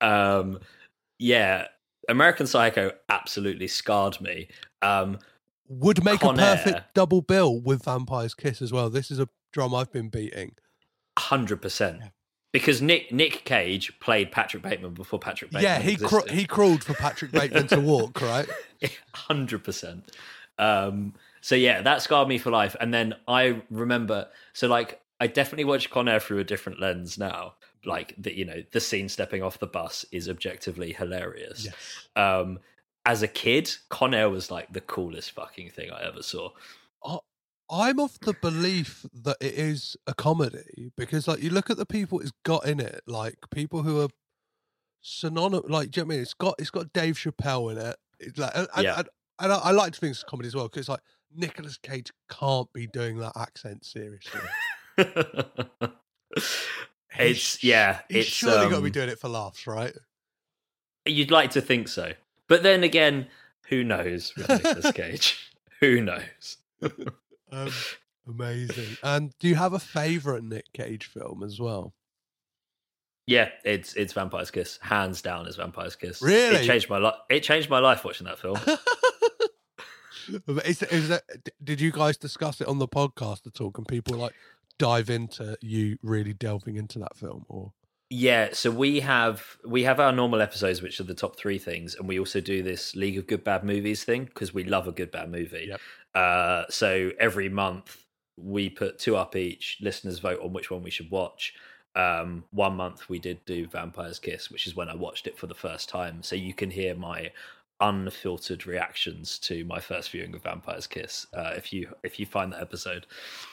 um, 0.00 0.60
yeah, 1.18 1.66
American 2.08 2.46
Psycho 2.46 2.92
absolutely 3.08 3.68
scarred 3.68 4.20
me. 4.20 4.48
Um, 4.80 5.18
Would 5.68 6.04
make 6.04 6.20
Con 6.20 6.34
a 6.34 6.42
perfect 6.42 6.76
Air. 6.76 6.84
double 6.94 7.20
bill 7.22 7.60
with 7.60 7.84
Vampire's 7.84 8.34
Kiss 8.34 8.62
as 8.62 8.72
well. 8.72 8.88
This 8.90 9.10
is 9.10 9.18
a 9.18 9.28
drum 9.52 9.74
I've 9.74 9.92
been 9.92 10.08
beating. 10.08 10.54
hundred 11.18 11.60
percent. 11.62 12.00
Because 12.52 12.80
Nick 12.80 13.12
Nick 13.12 13.44
Cage 13.44 13.92
played 14.00 14.32
Patrick 14.32 14.62
Bateman 14.62 14.94
before 14.94 15.18
Patrick 15.18 15.50
Bateman. 15.50 15.64
yeah, 15.64 15.78
he 15.80 15.96
cra- 15.96 16.30
he 16.32 16.46
crawled 16.46 16.82
for 16.82 16.94
Patrick 16.94 17.30
Bateman 17.30 17.66
to 17.68 17.80
walk, 17.80 18.20
right? 18.22 18.46
hundred 19.14 19.62
percent. 19.64 20.10
Um, 20.58 21.12
so 21.42 21.54
yeah, 21.54 21.82
that 21.82 22.00
scarred 22.02 22.26
me 22.28 22.38
for 22.38 22.50
life. 22.50 22.74
And 22.80 22.92
then 22.92 23.14
I 23.28 23.62
remember, 23.70 24.28
so 24.54 24.66
like, 24.66 25.00
I 25.20 25.26
definitely 25.26 25.66
watch 25.66 25.90
Con 25.90 26.08
Air 26.08 26.20
through 26.20 26.38
a 26.38 26.44
different 26.44 26.80
lens 26.80 27.18
now. 27.18 27.54
Like 27.84 28.14
the 28.18 28.36
you 28.36 28.44
know 28.46 28.62
the 28.72 28.80
scene 28.80 29.08
stepping 29.08 29.42
off 29.42 29.58
the 29.58 29.66
bus 29.66 30.04
is 30.10 30.28
objectively 30.28 30.92
hilarious. 30.94 31.66
Yes. 31.66 31.74
Um, 32.16 32.58
as 33.08 33.22
a 33.22 33.28
kid, 33.28 33.74
Con 33.88 34.12
Air 34.12 34.28
was 34.28 34.50
like 34.50 34.70
the 34.70 34.82
coolest 34.82 35.30
fucking 35.30 35.70
thing 35.70 35.90
I 35.90 36.06
ever 36.06 36.22
saw. 36.22 36.50
I'm 37.70 38.00
of 38.00 38.18
the 38.20 38.34
belief 38.34 39.04
that 39.12 39.36
it 39.40 39.54
is 39.54 39.96
a 40.06 40.14
comedy 40.14 40.90
because, 40.96 41.26
like, 41.28 41.42
you 41.42 41.50
look 41.50 41.68
at 41.70 41.76
the 41.76 41.84
people 41.86 42.20
it's 42.20 42.32
got 42.44 42.66
in 42.66 42.80
it, 42.80 43.02
like 43.06 43.36
people 43.50 43.82
who 43.82 44.00
are 44.00 44.08
synonymous. 45.00 45.68
Like, 45.70 45.90
do 45.90 46.00
you 46.00 46.04
know 46.04 46.06
what 46.08 46.12
I 46.12 46.16
mean? 46.16 46.22
It's 46.22 46.34
got 46.34 46.54
it's 46.58 46.70
got 46.70 46.92
Dave 46.92 47.16
Chappelle 47.16 47.72
in 47.72 47.78
it. 47.78 47.96
It's 48.20 48.38
like, 48.38 48.52
and, 48.54 48.68
Yeah. 48.78 48.98
and, 48.98 49.08
and 49.40 49.52
I, 49.52 49.56
I 49.56 49.70
like 49.70 49.92
to 49.94 50.00
think 50.00 50.10
it's 50.12 50.22
a 50.22 50.26
comedy 50.26 50.48
as 50.48 50.54
well 50.54 50.68
because, 50.68 50.88
like, 50.88 51.00
Nicolas 51.34 51.78
Cage 51.78 52.10
can't 52.30 52.70
be 52.72 52.86
doing 52.86 53.18
that 53.18 53.32
accent 53.36 53.84
seriously. 53.84 54.40
it's 57.18 57.62
yeah, 57.64 58.00
He's 58.08 58.24
it's 58.24 58.28
surely 58.28 58.64
got 58.64 58.70
to 58.70 58.76
um, 58.76 58.82
be 58.84 58.90
doing 58.90 59.08
it 59.08 59.18
for 59.18 59.28
laughs, 59.28 59.66
right? 59.66 59.94
You'd 61.06 61.30
like 61.30 61.50
to 61.52 61.60
think 61.60 61.88
so, 61.88 62.12
but 62.48 62.62
then 62.62 62.82
again, 62.82 63.28
who 63.68 63.84
knows 63.84 64.32
with 64.36 64.48
Nicolas 64.48 64.92
Cage? 64.92 65.52
who 65.80 66.00
knows? 66.00 66.56
Um, 67.50 67.70
Amazing. 68.28 68.98
And 69.02 69.32
do 69.38 69.48
you 69.48 69.54
have 69.54 69.72
a 69.72 69.78
favorite 69.78 70.44
Nick 70.44 70.70
Cage 70.74 71.06
film 71.06 71.42
as 71.42 71.58
well? 71.58 71.94
Yeah, 73.26 73.48
it's 73.64 73.94
it's 73.94 74.12
Vampire's 74.12 74.50
Kiss, 74.50 74.78
hands 74.82 75.22
down. 75.22 75.46
Is 75.46 75.56
Vampire's 75.56 75.96
Kiss 75.96 76.20
Really? 76.20 76.56
It 76.56 76.66
changed 76.66 76.90
my 76.90 76.98
life. 76.98 77.14
It 77.30 77.42
changed 77.42 77.70
my 77.70 77.78
life 77.78 78.04
watching 78.04 78.26
that 78.26 78.38
film. 78.38 78.58
is, 80.64 80.82
is 80.82 81.08
that, 81.08 81.22
did 81.62 81.80
you 81.80 81.90
guys 81.90 82.16
discuss 82.16 82.60
it 82.60 82.68
on 82.68 82.78
the 82.78 82.88
podcast 82.88 83.46
at 83.46 83.60
all? 83.60 83.70
Can 83.70 83.84
people 83.84 84.18
like 84.18 84.34
dive 84.78 85.10
into 85.10 85.56
you 85.60 85.98
really 86.02 86.34
delving 86.34 86.76
into 86.76 86.98
that 86.98 87.16
film 87.16 87.44
or? 87.48 87.72
Yeah, 88.10 88.50
so 88.52 88.70
we 88.70 89.00
have 89.00 89.58
we 89.66 89.82
have 89.82 90.00
our 90.00 90.12
normal 90.12 90.40
episodes, 90.40 90.80
which 90.80 90.98
are 90.98 91.04
the 91.04 91.14
top 91.14 91.36
three 91.36 91.58
things, 91.58 91.94
and 91.94 92.08
we 92.08 92.18
also 92.18 92.40
do 92.40 92.62
this 92.62 92.96
League 92.96 93.18
of 93.18 93.26
Good 93.26 93.44
Bad 93.44 93.64
Movies 93.64 94.02
thing 94.02 94.24
because 94.24 94.54
we 94.54 94.64
love 94.64 94.88
a 94.88 94.92
good 94.92 95.10
bad 95.10 95.30
movie. 95.30 95.66
Yep. 95.68 95.80
Uh, 96.14 96.64
so 96.70 97.10
every 97.20 97.50
month 97.50 98.06
we 98.38 98.70
put 98.70 98.98
two 98.98 99.16
up 99.16 99.36
each. 99.36 99.76
Listeners 99.82 100.20
vote 100.20 100.40
on 100.42 100.54
which 100.54 100.70
one 100.70 100.82
we 100.82 100.90
should 100.90 101.10
watch. 101.10 101.54
Um, 101.94 102.44
one 102.50 102.76
month 102.76 103.10
we 103.10 103.18
did 103.18 103.44
do 103.44 103.66
Vampire's 103.66 104.18
Kiss, 104.18 104.50
which 104.50 104.66
is 104.66 104.74
when 104.74 104.88
I 104.88 104.94
watched 104.94 105.26
it 105.26 105.36
for 105.36 105.46
the 105.46 105.54
first 105.54 105.90
time. 105.90 106.22
So 106.22 106.34
you 106.34 106.54
can 106.54 106.70
hear 106.70 106.94
my 106.94 107.30
unfiltered 107.80 108.66
reactions 108.66 109.38
to 109.38 109.64
my 109.64 109.78
first 109.80 110.10
viewing 110.10 110.34
of 110.34 110.42
Vampire's 110.42 110.86
Kiss 110.86 111.26
uh, 111.32 111.52
if 111.56 111.72
you 111.72 111.92
if 112.02 112.18
you 112.18 112.26
find 112.26 112.52
that 112.52 112.60
episode. 112.60 113.06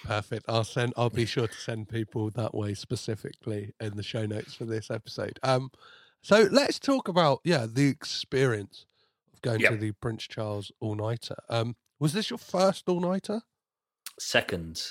Perfect. 0.04 0.46
I'll 0.48 0.64
send. 0.64 0.94
I'll 0.98 1.10
be 1.10 1.26
sure 1.26 1.48
to 1.48 1.54
send 1.54 1.90
people 1.90 2.30
that 2.32 2.54
way 2.56 2.74
specifically 2.74 3.74
in 3.80 3.96
the 3.96 4.04
show 4.04 4.26
notes 4.26 4.54
for 4.56 4.66
this 4.66 4.90
episode. 4.90 5.40
Um, 5.44 5.70
so 6.22 6.48
let's 6.52 6.80
talk 6.80 7.08
about 7.08 7.40
yeah 7.44 7.68
the 7.72 7.88
experience 7.88 8.86
of 9.34 9.42
going 9.42 9.60
Yep. 9.62 9.72
to 9.72 9.78
the 9.78 9.92
Prince 9.92 10.24
Charles 10.24 10.72
all 10.80 10.96
nighter. 10.96 11.36
Um, 11.50 11.76
was 12.00 12.14
this 12.14 12.30
your 12.30 12.40
first 12.40 12.90
all 12.90 13.00
nighter? 13.00 13.42
Second, 14.20 14.82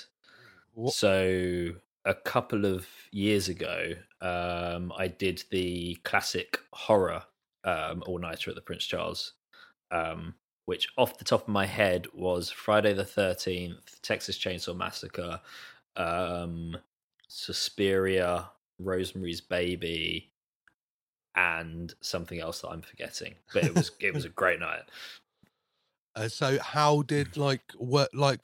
What? 0.73 0.93
So 0.93 1.71
a 2.05 2.13
couple 2.13 2.65
of 2.65 2.87
years 3.11 3.49
ago, 3.49 3.93
um, 4.21 4.93
I 4.97 5.07
did 5.07 5.43
the 5.49 5.95
classic 6.03 6.59
horror 6.71 7.23
um, 7.65 8.03
all 8.05 8.19
nighter 8.19 8.49
at 8.49 8.55
the 8.55 8.61
Prince 8.61 8.85
Charles, 8.85 9.33
um, 9.91 10.35
which 10.65 10.87
off 10.97 11.17
the 11.17 11.25
top 11.25 11.43
of 11.43 11.47
my 11.47 11.65
head 11.65 12.07
was 12.13 12.49
Friday 12.49 12.93
the 12.93 13.05
Thirteenth, 13.05 14.01
Texas 14.01 14.37
Chainsaw 14.37 14.75
Massacre, 14.75 15.41
um, 15.97 16.77
Suspiria, 17.27 18.49
Rosemary's 18.79 19.41
Baby, 19.41 20.31
and 21.35 21.93
something 22.01 22.39
else 22.39 22.61
that 22.61 22.69
I'm 22.69 22.81
forgetting. 22.81 23.35
But 23.53 23.65
it 23.65 23.75
was 23.75 23.91
it 23.99 24.13
was 24.13 24.25
a 24.25 24.29
great 24.29 24.59
night. 24.59 24.83
Uh, 26.17 26.29
so 26.29 26.57
how 26.59 27.01
did 27.01 27.35
like 27.35 27.59
what 27.75 28.07
like 28.15 28.39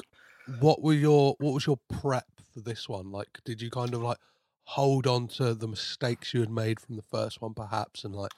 what 0.60 0.82
were 0.82 0.94
your 0.94 1.36
what 1.40 1.54
was 1.54 1.66
your 1.66 1.80
prep 1.90 2.28
for 2.54 2.60
this 2.60 2.90
one? 2.90 3.12
Like, 3.12 3.40
did 3.46 3.62
you 3.62 3.70
kind 3.70 3.94
of 3.94 4.01
like 4.01 4.18
hold 4.66 5.08
on 5.08 5.28
to 5.28 5.54
the 5.54 5.68
mistakes 5.68 6.34
you 6.34 6.42
had 6.42 6.50
made 6.50 6.80
from 6.80 6.96
the 6.96 7.01
first 7.01 7.42
one, 7.42 7.54
perhaps, 7.54 8.04
and 8.04 8.16
like 8.16 8.32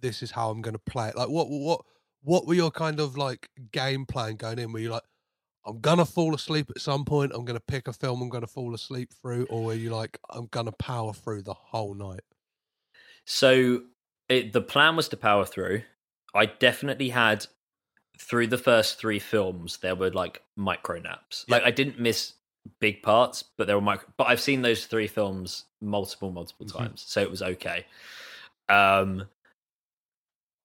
this 0.00 0.22
is 0.22 0.30
how 0.30 0.50
I'm 0.50 0.62
going 0.62 0.74
to 0.74 0.78
play 0.80 1.08
it? 1.08 1.16
Like, 1.16 1.28
what 1.28 1.48
what 1.48 1.82
what 2.22 2.46
were 2.46 2.54
your 2.54 2.70
kind 2.70 3.00
of 3.00 3.16
like 3.16 3.48
game 3.72 4.06
plan 4.06 4.36
going 4.36 4.58
in? 4.58 4.72
Were 4.72 4.80
you 4.80 4.90
like, 4.90 5.02
I'm 5.66 5.80
gonna 5.80 6.06
fall 6.06 6.34
asleep 6.34 6.70
at 6.70 6.80
some 6.80 7.04
point. 7.04 7.32
I'm 7.34 7.44
gonna 7.44 7.60
pick 7.60 7.88
a 7.88 7.92
film. 7.92 8.22
I'm 8.22 8.28
gonna 8.28 8.46
fall 8.46 8.74
asleep 8.74 9.12
through, 9.12 9.46
or 9.50 9.64
were 9.64 9.74
you 9.74 9.90
like, 9.90 10.18
I'm 10.30 10.46
gonna 10.46 10.72
power 10.72 11.12
through 11.12 11.42
the 11.42 11.54
whole 11.54 11.94
night? 11.94 12.20
So 13.24 13.82
it, 14.28 14.52
the 14.52 14.60
plan 14.60 14.96
was 14.96 15.08
to 15.08 15.16
power 15.16 15.44
through. 15.44 15.82
I 16.34 16.46
definitely 16.46 17.08
had 17.08 17.46
through 18.18 18.46
the 18.48 18.58
first 18.58 18.98
three 18.98 19.18
films 19.18 19.78
there 19.78 19.94
were 19.96 20.10
like 20.10 20.42
micro 20.56 20.98
naps. 21.00 21.44
Like 21.48 21.62
I 21.64 21.70
didn't 21.70 21.98
miss 22.00 22.34
big 22.80 23.02
parts, 23.02 23.42
but 23.42 23.66
there 23.66 23.76
were 23.76 23.82
micro. 23.82 24.12
But 24.16 24.28
I've 24.28 24.40
seen 24.40 24.62
those 24.62 24.86
three 24.86 25.06
films 25.08 25.66
multiple, 25.80 26.30
multiple 26.32 26.66
Mhm. 26.66 26.72
times, 26.72 27.02
so 27.06 27.20
it 27.20 27.30
was 27.30 27.42
okay. 27.42 27.86
Um, 28.68 29.28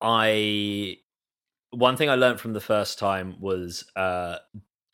I 0.02 0.98
one 1.72 1.96
thing 1.96 2.10
I 2.10 2.16
learned 2.16 2.40
from 2.40 2.54
the 2.54 2.60
first 2.60 3.00
time 3.00 3.36
was 3.40 3.86
uh, 3.96 4.38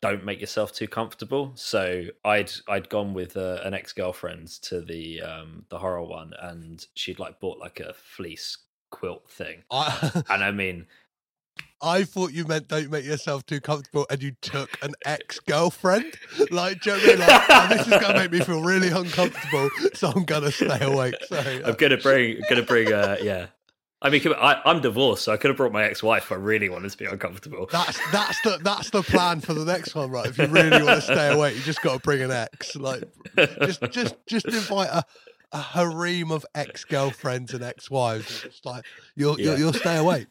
don't 0.01 0.23
make 0.23 0.39
yourself 0.39 0.73
too 0.73 0.87
comfortable. 0.87 1.53
So 1.55 2.05
I'd 2.23 2.51
I'd 2.67 2.89
gone 2.89 3.13
with 3.13 3.35
uh, 3.35 3.59
an 3.63 3.73
ex 3.73 3.93
girlfriend 3.93 4.47
to 4.63 4.81
the 4.81 5.21
um, 5.21 5.65
the 5.69 5.79
horror 5.79 6.03
one, 6.03 6.33
and 6.39 6.85
she'd 6.95 7.19
like 7.19 7.39
bought 7.39 7.59
like 7.59 7.79
a 7.79 7.93
fleece 7.93 8.57
quilt 8.91 9.29
thing, 9.29 9.63
I 9.71 10.23
and 10.29 10.43
I 10.43 10.51
mean, 10.51 10.87
I 11.81 12.03
thought 12.03 12.31
you 12.31 12.45
meant 12.45 12.67
don't 12.67 12.89
make 12.89 13.05
yourself 13.05 13.45
too 13.45 13.59
comfortable, 13.59 14.05
and 14.09 14.21
you 14.21 14.31
took 14.41 14.69
an 14.83 14.93
ex 15.05 15.39
girlfriend. 15.39 16.13
Like, 16.51 16.81
do 16.81 16.91
you 16.91 16.97
know 16.97 17.03
I 17.03 17.07
mean? 17.07 17.19
Like, 17.19 17.43
"Oh, 17.49 17.67
this 17.69 17.87
is 17.87 18.01
gonna 18.01 18.19
make 18.19 18.31
me 18.31 18.39
feel 18.39 18.63
really 18.63 18.89
uncomfortable, 18.89 19.69
so 19.93 20.11
I'm 20.15 20.25
gonna 20.25 20.51
stay 20.51 20.79
awake. 20.81 21.15
So 21.27 21.37
I'm 21.65 21.75
gonna 21.75 21.97
bring 21.97 22.41
gonna 22.49 22.63
bring 22.63 22.93
uh 22.93 23.17
yeah. 23.21 23.47
I 24.01 24.09
mean, 24.11 24.21
I, 24.37 24.61
I'm 24.63 24.79
divorced, 24.81 25.23
so 25.23 25.33
I 25.33 25.37
could 25.37 25.49
have 25.49 25.57
brought 25.57 25.71
my 25.71 25.83
ex-wife 25.83 26.23
if 26.25 26.31
I 26.31 26.35
really 26.35 26.69
wanted 26.69 26.91
to 26.91 26.97
be 26.97 27.05
uncomfortable. 27.05 27.67
that's 27.71 27.99
that's 28.11 28.39
the 28.41 28.59
that's 28.63 28.89
the 28.91 29.01
plan 29.01 29.41
for 29.41 29.53
the 29.53 29.65
next 29.65 29.95
one, 29.95 30.11
right? 30.11 30.27
If 30.27 30.37
you 30.37 30.45
really 30.47 30.83
want 30.83 31.01
to 31.01 31.01
stay 31.01 31.33
awake, 31.33 31.55
you 31.55 31.61
just 31.63 31.81
got 31.81 31.93
to 31.93 31.99
bring 31.99 32.21
an 32.21 32.31
ex. 32.31 32.75
Like, 32.75 33.03
just 33.35 33.81
just 33.91 34.15
just 34.27 34.45
invite 34.47 34.89
a. 34.91 35.03
A 35.53 35.61
harem 35.61 36.29
of 36.29 36.45
ex-girlfriends 36.53 37.53
and 37.53 37.63
ex-wives. 37.63 38.43
It's 38.43 38.65
like 38.65 38.83
you'll, 39.15 39.39
Yeah. 39.39 39.51
you'll 39.51 39.59
you'll 39.59 39.73
stay 39.73 39.95
awake. 39.95 40.27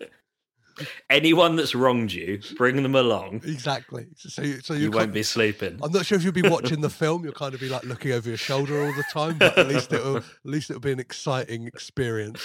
Anyone 1.11 1.57
that's 1.57 1.75
wronged 1.75 2.13
you, 2.13 2.41
bring 2.57 2.83
them 2.83 2.95
along. 2.95 3.43
Exactly. 3.45 4.07
So 4.17 4.43
you, 4.43 4.61
so 4.61 4.75
You 4.75 4.85
you 4.85 4.91
won't 4.91 5.13
be 5.13 5.23
sleeping. 5.23 5.79
I'm 5.83 5.93
not 5.93 6.07
sure 6.07 6.17
if 6.17 6.25
you'll 6.25 6.33
be 6.33 6.43
watching 6.43 6.81
the 6.81 6.91
film. 6.91 7.25
You'll 7.25 7.33
kind 7.33 7.55
of 7.55 7.61
be 7.61 7.69
like 7.69 7.85
looking 7.85 8.13
over 8.13 8.29
your 8.29 8.39
shoulder 8.39 8.83
all 8.83 8.93
the 8.93 9.05
time, 9.13 9.39
but 9.39 9.57
at 9.57 9.69
least 9.69 9.93
it'll 9.93 10.19
at 10.19 10.25
least 10.45 10.71
it'll 10.71 10.81
be 10.81 10.93
an 10.93 11.01
exciting 11.01 11.67
experience. 11.67 12.41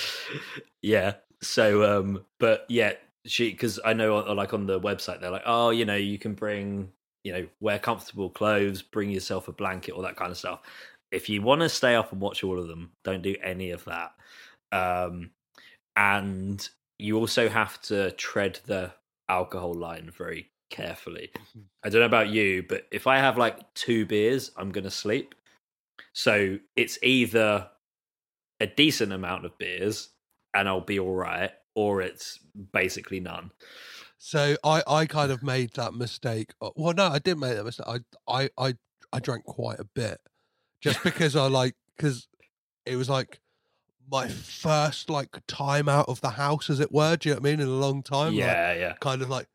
Yeah. 0.82 1.16
So, 1.42 2.00
um, 2.00 2.26
but 2.40 2.66
yeah, 2.70 2.94
she 3.26 3.52
because 3.52 3.80
I 3.84 3.94
know 3.94 4.18
uh, 4.18 4.34
like 4.34 4.54
on 4.54 4.66
the 4.68 4.80
website 4.80 5.22
they're 5.22 5.32
like, 5.32 5.44
oh, 5.46 5.72
you 5.72 5.86
know, 5.86 5.96
you 5.96 6.18
can 6.18 6.34
bring, 6.34 6.92
you 7.24 7.34
know, 7.34 7.48
wear 7.60 7.80
comfortable 7.80 8.30
clothes, 8.30 8.82
bring 8.82 9.10
yourself 9.10 9.48
a 9.48 9.52
blanket, 9.52 9.92
all 9.92 10.04
that 10.04 10.16
kind 10.16 10.32
of 10.32 10.38
stuff. 10.38 10.62
If 11.12 11.28
you 11.30 11.42
want 11.42 11.62
to 11.62 11.70
stay 11.70 11.96
up 11.96 12.12
and 12.12 12.22
watch 12.22 12.44
all 12.44 12.60
of 12.60 12.68
them, 12.68 12.92
don't 13.04 13.22
do 13.22 13.36
any 13.44 13.72
of 13.72 13.84
that. 13.86 14.14
Um, 14.72 15.32
and 15.96 16.68
you 17.02 17.18
also 17.18 17.50
have 17.50 17.82
to 17.84 18.12
tread 18.12 18.60
the 18.66 18.94
alcohol 19.28 19.74
line 19.74 20.12
very 20.16 20.50
carefully. 20.70 21.32
I 21.84 21.90
don't 21.90 22.00
know 22.02 22.06
about 22.06 22.30
you, 22.30 22.64
but 22.68 22.88
if 22.92 23.08
I 23.08 23.18
have 23.18 23.38
like 23.38 23.74
two 23.74 24.06
beers, 24.06 24.52
I'm 24.56 24.72
gonna 24.72 24.92
sleep. 24.92 25.36
So 26.14 26.60
it's 26.76 27.00
either 27.02 27.70
a 28.60 28.68
decent 28.68 29.12
amount 29.12 29.46
of 29.46 29.58
beers 29.58 30.10
and 30.54 30.68
I'll 30.68 30.82
be 30.82 31.00
all 31.00 31.16
right, 31.16 31.52
or 31.76 32.02
it's 32.02 32.40
basically 32.74 33.20
none. 33.20 33.52
So 34.18 34.56
I 34.64 34.84
I 34.86 35.06
kind 35.08 35.32
of 35.32 35.42
made 35.42 35.72
that 35.74 35.94
mistake. 35.94 36.54
uh, 36.62 36.70
Well, 36.76 36.94
no, 36.94 37.08
I 37.08 37.20
didn't 37.20 37.40
make 37.40 37.56
that 37.56 37.64
mistake. 37.64 37.88
I 37.88 38.00
I 38.28 38.50
I, 38.58 38.76
I 39.12 39.20
drank 39.20 39.46
quite 39.46 39.80
a 39.80 39.86
bit, 39.86 40.20
just 40.82 41.04
because 41.04 41.36
I 41.36 41.48
like 41.48 41.76
because 41.98 42.28
it 42.86 42.96
was 42.96 43.10
like 43.10 43.40
my 44.12 44.28
first 44.28 45.10
like 45.10 45.30
time 45.48 45.88
out 45.88 46.10
of 46.10 46.22
the 46.22 46.32
house, 46.32 46.70
as 46.70 46.80
it 46.80 46.92
were. 46.92 47.16
Do 47.16 47.30
you 47.30 47.36
know 47.36 47.42
what 47.42 47.48
I 47.48 47.52
mean? 47.52 47.60
In 47.62 47.68
a 47.68 47.72
long 47.72 48.04
time. 48.04 48.34
like, 48.34 48.36
yeah, 48.36 48.74
yeah. 48.74 48.94
kind 49.00 49.22
of 49.22 49.30
like 49.30 49.48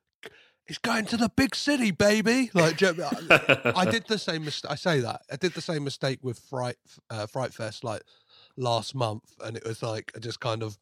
it's 0.66 0.78
going 0.78 1.04
to 1.06 1.16
the 1.16 1.28
big 1.28 1.54
city, 1.54 1.90
baby. 1.90 2.50
Like 2.54 2.80
you 2.80 2.94
know 2.94 3.08
I? 3.30 3.72
I 3.76 3.84
did 3.84 4.06
the 4.08 4.18
same 4.18 4.44
mistake. 4.44 4.70
I 4.70 4.74
say 4.74 5.00
that 5.00 5.22
I 5.30 5.36
did 5.36 5.52
the 5.52 5.60
same 5.60 5.84
mistake 5.84 6.20
with 6.22 6.38
Fright 6.38 6.76
uh, 7.10 7.26
Fright 7.26 7.52
Fest 7.52 7.84
like 7.84 8.02
last 8.56 8.94
month, 8.94 9.24
and 9.44 9.56
it 9.56 9.64
was 9.64 9.82
like 9.82 10.10
I 10.16 10.18
just 10.18 10.40
kind 10.40 10.62
of 10.62 10.78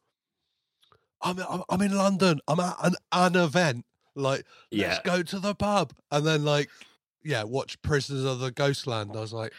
I'm 1.21 1.39
I'm, 1.39 1.63
I'm 1.69 1.81
in 1.81 1.95
London. 1.95 2.39
I'm 2.47 2.59
at 2.59 2.77
an, 2.81 2.95
an 3.11 3.35
event. 3.35 3.85
Like 4.15 4.45
yeah. 4.71 4.87
let's 4.87 4.99
go 5.01 5.21
to 5.21 5.39
the 5.39 5.53
pub, 5.53 5.93
and 6.09 6.25
then 6.25 6.45
like 6.45 6.69
yeah, 7.23 7.43
watch 7.43 7.81
Prisoners 7.81 8.23
of 8.23 8.39
the 8.39 8.51
Ghostland. 8.51 9.11
I 9.15 9.19
was 9.19 9.33
like. 9.33 9.53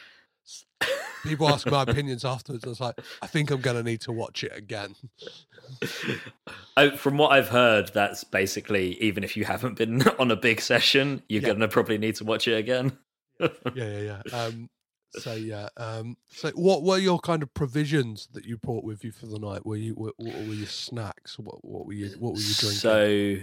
People 1.23 1.49
ask 1.49 1.69
my 1.69 1.83
opinions 1.83 2.25
afterwards. 2.25 2.65
I 2.65 2.69
was 2.69 2.81
like, 2.81 3.00
I 3.21 3.26
think 3.26 3.50
I'm 3.50 3.61
going 3.61 3.76
to 3.76 3.83
need 3.83 4.00
to 4.03 4.12
watch 4.12 4.45
it 4.45 4.53
again. 4.55 4.95
I, 6.76 6.91
from 6.91 7.19
what 7.19 7.33
I've 7.33 7.49
heard, 7.49 7.91
that's 7.93 8.23
basically 8.23 9.00
even 9.03 9.25
if 9.25 9.37
you 9.37 9.45
haven't 9.45 9.76
been 9.76 10.07
on 10.19 10.31
a 10.31 10.37
big 10.37 10.61
session, 10.61 11.23
you're 11.29 11.43
Yeah. 11.43 11.49
gonna 11.49 11.69
probably 11.69 11.99
need 11.99 12.15
to 12.17 12.25
watch 12.25 12.47
it 12.47 12.53
again. 12.57 12.97
yeah, 13.41 13.49
yeah, 13.75 14.21
yeah. 14.26 14.38
Um, 14.38 14.71
so 15.12 15.35
yeah. 15.35 15.69
Um, 15.76 16.17
so 16.29 16.50
what 16.50 16.83
were 16.83 16.99
your 16.99 17.19
kind 17.19 17.43
of 17.43 17.53
provisions 17.55 18.29
that 18.33 18.45
you 18.45 18.59
brought 18.59 18.85
with 18.85 19.03
you 19.05 19.11
for 19.11 19.26
the 19.26 19.38
night? 19.38 19.67
Were 19.67 19.76
you 19.76 19.95
what, 19.95 20.15
what 20.19 20.35
were 20.35 20.55
your 20.55 20.67
snacks? 20.69 21.38
What 21.38 21.65
what 21.65 21.87
were 21.87 21.95
you 21.95 22.11
what 22.19 22.35
were 22.35 22.38
you 22.41 22.55
drinking? 22.55 22.79
So 22.79 23.37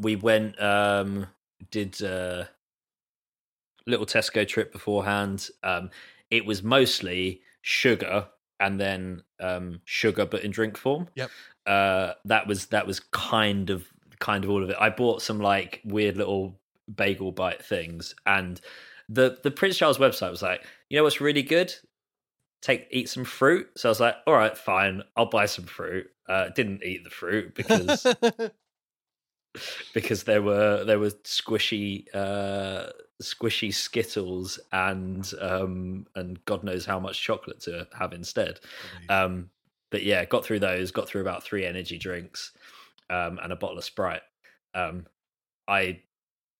we 0.00 0.16
went, 0.16 0.60
um, 0.60 1.26
did 1.70 2.00
a 2.02 2.48
little 3.86 4.06
Tesco 4.06 4.46
trip 4.48 4.72
beforehand. 4.72 5.50
Um, 5.62 5.90
it 6.30 6.46
was 6.46 6.62
mostly 6.62 7.42
sugar 7.62 8.28
and 8.58 8.78
then 8.78 9.22
um, 9.40 9.80
sugar, 9.84 10.26
but 10.26 10.44
in 10.44 10.50
drink 10.50 10.76
form. 10.76 11.08
Yep. 11.14 11.30
Uh, 11.66 12.12
that 12.24 12.46
was 12.46 12.66
that 12.66 12.86
was 12.86 13.00
kind 13.00 13.70
of 13.70 13.86
kind 14.18 14.44
of 14.44 14.50
all 14.50 14.62
of 14.62 14.70
it. 14.70 14.76
I 14.78 14.90
bought 14.90 15.22
some 15.22 15.40
like 15.40 15.80
weird 15.84 16.16
little 16.16 16.60
bagel 16.94 17.32
bite 17.32 17.64
things, 17.64 18.14
and 18.26 18.60
the 19.08 19.38
the 19.42 19.50
Prince 19.50 19.76
Charles 19.76 19.98
website 19.98 20.30
was 20.30 20.42
like, 20.42 20.64
you 20.88 20.96
know 20.96 21.02
what's 21.02 21.20
really 21.20 21.42
good? 21.42 21.74
Take 22.62 22.86
eat 22.90 23.08
some 23.08 23.24
fruit. 23.24 23.68
So 23.76 23.88
I 23.88 23.90
was 23.90 24.00
like, 24.00 24.16
all 24.26 24.34
right, 24.34 24.56
fine, 24.56 25.02
I'll 25.16 25.26
buy 25.26 25.46
some 25.46 25.64
fruit. 25.64 26.08
Uh, 26.28 26.50
didn't 26.50 26.84
eat 26.84 27.02
the 27.02 27.10
fruit 27.10 27.54
because 27.54 28.06
because 29.94 30.24
there 30.24 30.42
were 30.42 30.84
there 30.84 30.98
were 30.98 31.10
squishy 31.10 32.04
uh 32.14 32.90
squishy 33.22 33.72
skittles 33.72 34.58
and 34.72 35.32
um 35.40 36.06
and 36.14 36.44
god 36.44 36.64
knows 36.64 36.86
how 36.86 36.98
much 36.98 37.22
chocolate 37.22 37.60
to 37.60 37.86
have 37.98 38.12
instead 38.12 38.60
um 39.08 39.50
but 39.90 40.02
yeah 40.02 40.24
got 40.24 40.44
through 40.44 40.58
those 40.58 40.90
got 40.90 41.08
through 41.08 41.20
about 41.20 41.42
three 41.42 41.64
energy 41.66 41.98
drinks 41.98 42.52
um 43.10 43.38
and 43.42 43.52
a 43.52 43.56
bottle 43.56 43.78
of 43.78 43.84
sprite 43.84 44.22
um 44.74 45.06
i 45.68 46.00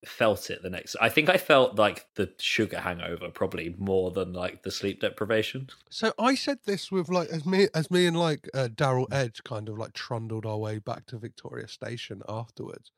felt 0.06 0.48
it 0.48 0.62
the 0.62 0.70
next 0.70 0.96
i 1.00 1.08
think 1.10 1.28
i 1.28 1.36
felt 1.36 1.76
like 1.76 2.06
the 2.14 2.30
sugar 2.38 2.80
hangover 2.80 3.28
probably 3.28 3.74
more 3.78 4.10
than 4.10 4.32
like 4.32 4.62
the 4.62 4.70
sleep 4.70 5.00
deprivation 5.00 5.68
So 5.90 6.12
I 6.18 6.34
said 6.36 6.60
this 6.64 6.90
with 6.90 7.08
like 7.10 7.28
as 7.28 7.44
me 7.44 7.68
as 7.74 7.90
me 7.90 8.06
and 8.06 8.16
like 8.18 8.48
uh, 8.54 8.68
Darryl 8.74 9.06
Edge 9.12 9.42
kind 9.44 9.68
of 9.68 9.76
like 9.78 9.92
trundled 9.92 10.46
our 10.46 10.56
way 10.56 10.78
back 10.78 11.04
to 11.06 11.18
Victoria 11.18 11.68
Station 11.68 12.22
afterwards. 12.28 12.92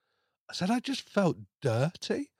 I 0.50 0.54
said 0.54 0.70
I 0.70 0.78
just 0.80 1.08
felt 1.08 1.38
dirty. 1.60 2.30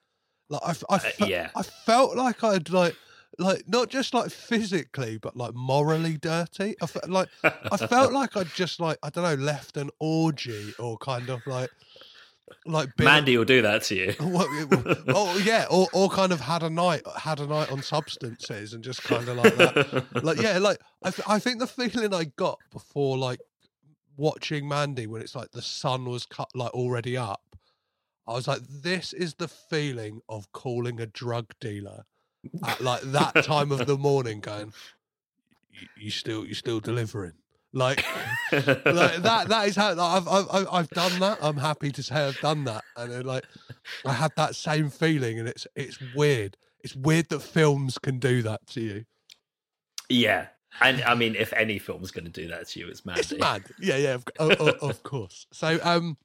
Like 0.53 0.63
I, 0.65 0.75
I, 0.91 0.95
uh, 0.97 0.99
fe- 0.99 1.27
yeah. 1.29 1.51
I 1.57 1.63
felt 1.63 2.17
like 2.17 2.45
I'd 2.45 2.69
like 2.71 2.95
like 3.39 3.67
not 3.67 3.89
just 3.89 4.13
like 4.13 4.31
physically 4.31 5.17
but 5.17 5.37
like 5.37 5.55
morally 5.55 6.19
dirty. 6.19 6.77
I 6.83 6.87
felt 6.87 7.09
like 7.09 7.29
I 7.43 7.77
felt 7.79 8.13
like 8.21 8.37
I'd 8.37 8.53
just 8.55 8.79
like 8.79 8.99
I 9.03 9.09
don't 9.11 9.25
know 9.25 9.43
left 9.43 9.77
an 9.79 9.91
orgy 9.99 10.75
or 10.79 10.99
kind 10.99 11.31
of 11.31 11.47
like 11.47 11.71
like 12.67 12.95
been, 12.97 13.07
mandy 13.07 13.39
will 13.39 13.47
do 13.47 13.63
that 13.63 13.83
to 13.85 13.95
you 13.95 14.15
oh 14.21 15.41
yeah, 15.43 15.65
or 15.71 15.89
or 15.95 16.11
kind 16.11 16.33
of 16.33 16.41
had 16.41 16.63
a 16.63 16.69
night 16.69 17.01
had 17.17 17.41
a 17.41 17.47
night 17.47 17.73
on 17.73 17.83
substances 17.83 18.75
and 18.75 18.85
just 18.85 19.03
kind 19.03 19.27
of 19.27 19.39
like 19.39 19.57
that. 19.57 20.23
Like 20.23 20.41
yeah, 20.41 20.59
like 20.59 20.79
I, 21.03 21.11
th- 21.11 21.27
I 21.27 21.39
think 21.39 21.61
the 21.61 21.67
feeling 21.67 22.13
I 22.13 22.25
got 22.37 22.59
before 22.71 23.17
like 23.17 23.41
watching 24.19 24.69
Mandy 24.69 25.07
when 25.07 25.23
it's 25.23 25.35
like 25.35 25.53
the 25.53 25.63
sun 25.63 26.05
was 26.05 26.27
cut 26.27 26.51
like 26.55 26.73
already 26.75 27.17
up. 27.17 27.41
I 28.27 28.33
was 28.35 28.47
like, 28.47 28.61
this 28.69 29.13
is 29.13 29.35
the 29.35 29.49
feeling 29.49 30.21
of 30.29 30.51
calling 30.53 31.01
a 31.01 31.07
drug 31.07 31.53
dealer 31.61 32.05
at 32.65 32.81
like 32.81 33.03
that 33.03 33.45
time 33.45 33.73
of 33.73 33.87
the 33.87 33.97
morning, 33.99 34.41
going, 34.41 34.73
"You- 35.97 36.11
still 36.11 36.47
you 36.47 36.55
still 36.55 36.81
delivering. 36.81 37.33
Like, 37.75 38.05
like 38.53 38.85
that 38.85 39.47
that 39.49 39.69
is 39.69 39.77
how 39.77 39.95
like, 39.95 40.23
I've, 40.27 40.29
I've 40.29 40.69
I've- 40.73 40.89
done 40.95 41.19
that. 41.21 41.39
I'm 41.41 41.57
happy 41.57 41.91
to 41.93 42.03
say 42.03 42.15
I've 42.17 42.39
done 42.41 42.65
that, 42.65 42.85
and 42.97 43.11
then, 43.13 43.25
like 43.25 43.45
I 44.05 44.13
had 44.25 44.33
that 44.37 44.55
same 44.55 44.91
feeling, 44.91 45.39
and 45.39 45.49
it's 45.49 45.67
it's 45.75 45.99
weird. 46.15 46.57
It's 46.85 46.95
weird 46.97 47.29
that 47.31 47.41
films 47.41 47.97
can 47.99 48.19
do 48.19 48.43
that 48.43 48.67
to 48.69 48.81
you. 48.81 49.05
yeah 50.09 50.47
and 50.81 51.03
i 51.05 51.15
mean 51.15 51.35
if 51.37 51.53
any 51.53 51.79
film's 51.79 52.11
going 52.11 52.25
to 52.25 52.31
do 52.31 52.49
that 52.49 52.67
to 52.67 52.81
you 52.81 52.89
it's 52.89 53.05
mandy 53.05 53.21
It's 53.21 53.33
mad. 53.39 53.63
Yeah, 53.79 53.97
yeah, 53.99 54.15
of, 54.15 54.25
o- 54.41 54.57
o- 54.59 54.89
of 54.89 55.03
course. 55.03 55.47
So 55.53 55.79
um, 55.83 56.17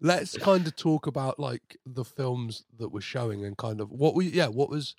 let's 0.00 0.36
kind 0.38 0.66
of 0.66 0.76
talk 0.76 1.06
about 1.06 1.38
like 1.38 1.76
the 1.86 2.04
films 2.04 2.64
that 2.78 2.88
were 2.90 3.00
showing 3.00 3.44
and 3.44 3.56
kind 3.56 3.80
of 3.80 3.90
what 3.90 4.14
we 4.14 4.26
yeah 4.28 4.48
what 4.48 4.68
was 4.70 4.94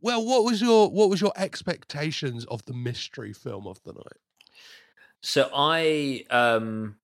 well 0.00 0.24
what 0.24 0.44
was 0.44 0.60
your 0.60 0.90
what 0.90 1.10
was 1.10 1.20
your 1.20 1.32
expectations 1.36 2.44
of 2.46 2.64
the 2.66 2.74
mystery 2.74 3.32
film 3.32 3.66
of 3.66 3.82
the 3.84 3.92
night? 3.92 4.20
So 5.22 5.50
I 5.54 6.24
um 6.30 6.96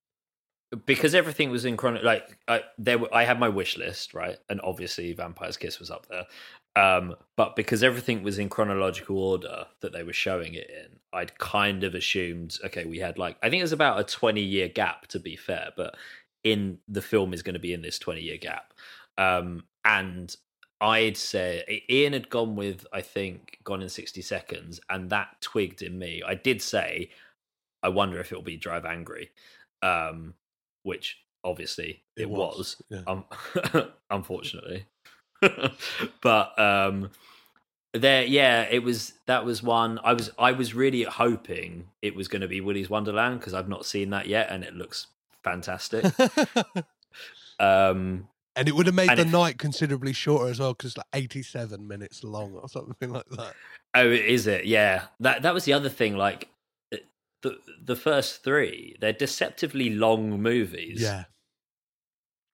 because 0.85 1.15
everything 1.15 1.49
was 1.49 1.63
in 1.65 1.77
chrono 1.77 2.01
like 2.01 2.37
I 2.47 2.63
there 2.77 2.97
were- 2.97 3.13
I 3.13 3.23
had 3.23 3.39
my 3.39 3.49
wish 3.49 3.77
list, 3.77 4.13
right? 4.13 4.37
And 4.49 4.59
obviously 4.61 5.13
Vampire's 5.13 5.57
Kiss 5.57 5.79
was 5.79 5.89
up 5.91 6.07
there. 6.07 6.25
Um 6.75 7.15
but 7.35 7.55
because 7.55 7.83
everything 7.83 8.23
was 8.23 8.37
in 8.39 8.49
chronological 8.49 9.17
order 9.17 9.65
that 9.81 9.93
they 9.93 10.03
were 10.03 10.13
showing 10.13 10.55
it 10.55 10.69
in, 10.69 10.99
I'd 11.13 11.37
kind 11.39 11.83
of 11.83 11.95
assumed 11.95 12.57
okay, 12.65 12.85
we 12.85 12.99
had 12.99 13.17
like 13.17 13.37
I 13.41 13.49
think 13.49 13.59
it 13.61 13.63
was 13.63 13.71
about 13.71 13.99
a 13.99 14.03
20 14.03 14.41
year 14.41 14.67
gap 14.67 15.07
to 15.07 15.19
be 15.19 15.35
fair, 15.35 15.69
but 15.77 15.95
in 16.51 16.79
the 16.87 17.01
film 17.01 17.33
is 17.33 17.43
going 17.43 17.53
to 17.53 17.59
be 17.59 17.73
in 17.73 17.81
this 17.81 17.99
20 17.99 18.21
year 18.21 18.37
gap. 18.37 18.73
Um 19.17 19.63
and 19.85 20.35
I'd 20.79 21.17
say 21.17 21.83
Ian 21.89 22.13
had 22.13 22.29
gone 22.29 22.55
with 22.55 22.85
I 22.93 23.01
think 23.01 23.57
Gone 23.63 23.81
in 23.81 23.89
60 23.89 24.21
Seconds 24.21 24.79
and 24.89 25.09
that 25.09 25.41
twigged 25.41 25.81
in 25.81 25.97
me. 25.97 26.21
I 26.25 26.35
did 26.35 26.61
say 26.61 27.09
I 27.83 27.89
wonder 27.89 28.19
if 28.19 28.31
it'll 28.31 28.43
be 28.43 28.57
Drive 28.57 28.85
Angry, 28.85 29.31
um, 29.81 30.33
which 30.83 31.19
obviously 31.43 32.03
it, 32.15 32.23
It 32.23 32.29
was, 32.29 32.57
was, 32.57 32.83
yeah. 32.89 33.01
um, 33.07 33.25
unfortunately. 34.09 34.85
but 36.21 36.59
um, 36.59 37.11
there, 37.93 38.25
yeah, 38.25 38.67
it 38.69 38.83
was. 38.83 39.13
That 39.27 39.45
was 39.45 39.61
one. 39.61 39.99
I 40.03 40.13
was. 40.13 40.31
I 40.37 40.51
was 40.51 40.73
really 40.73 41.03
hoping 41.03 41.87
it 42.01 42.15
was 42.15 42.27
going 42.27 42.41
to 42.41 42.47
be 42.47 42.59
Willy's 42.59 42.89
Wonderland 42.89 43.39
because 43.39 43.53
I've 43.53 43.69
not 43.69 43.85
seen 43.85 44.09
that 44.09 44.27
yet, 44.27 44.47
and 44.49 44.63
it 44.63 44.73
looks 44.73 45.07
fantastic. 45.49 46.05
um, 47.59 48.27
and 48.55 48.67
it 48.67 48.75
would 48.75 48.85
have 48.87 48.95
made 48.95 49.09
the 49.09 49.21
if- 49.21 49.31
night 49.31 49.57
considerably 49.57 50.13
shorter 50.13 50.49
as 50.49 50.59
well 50.59 50.73
because 50.73 50.91
it's 50.91 50.97
like 50.97 51.05
87 51.13 51.87
minutes 51.87 52.23
long 52.23 52.53
or 52.55 52.67
something 52.67 53.11
like 53.13 53.29
that. 53.29 53.53
Oh, 53.93 54.09
is 54.09 54.47
it? 54.47 54.65
Yeah. 54.65 55.05
That 55.19 55.43
that 55.43 55.53
was 55.53 55.65
the 55.65 55.73
other 55.73 55.89
thing. 55.89 56.15
Like 56.17 56.49
uh, 56.93 56.97
the 57.41 57.57
the 57.83 57.95
first 57.95 58.43
three, 58.43 58.95
they're 58.99 59.13
deceptively 59.13 59.89
long 59.89 60.41
movies. 60.41 61.01
Yeah. 61.01 61.25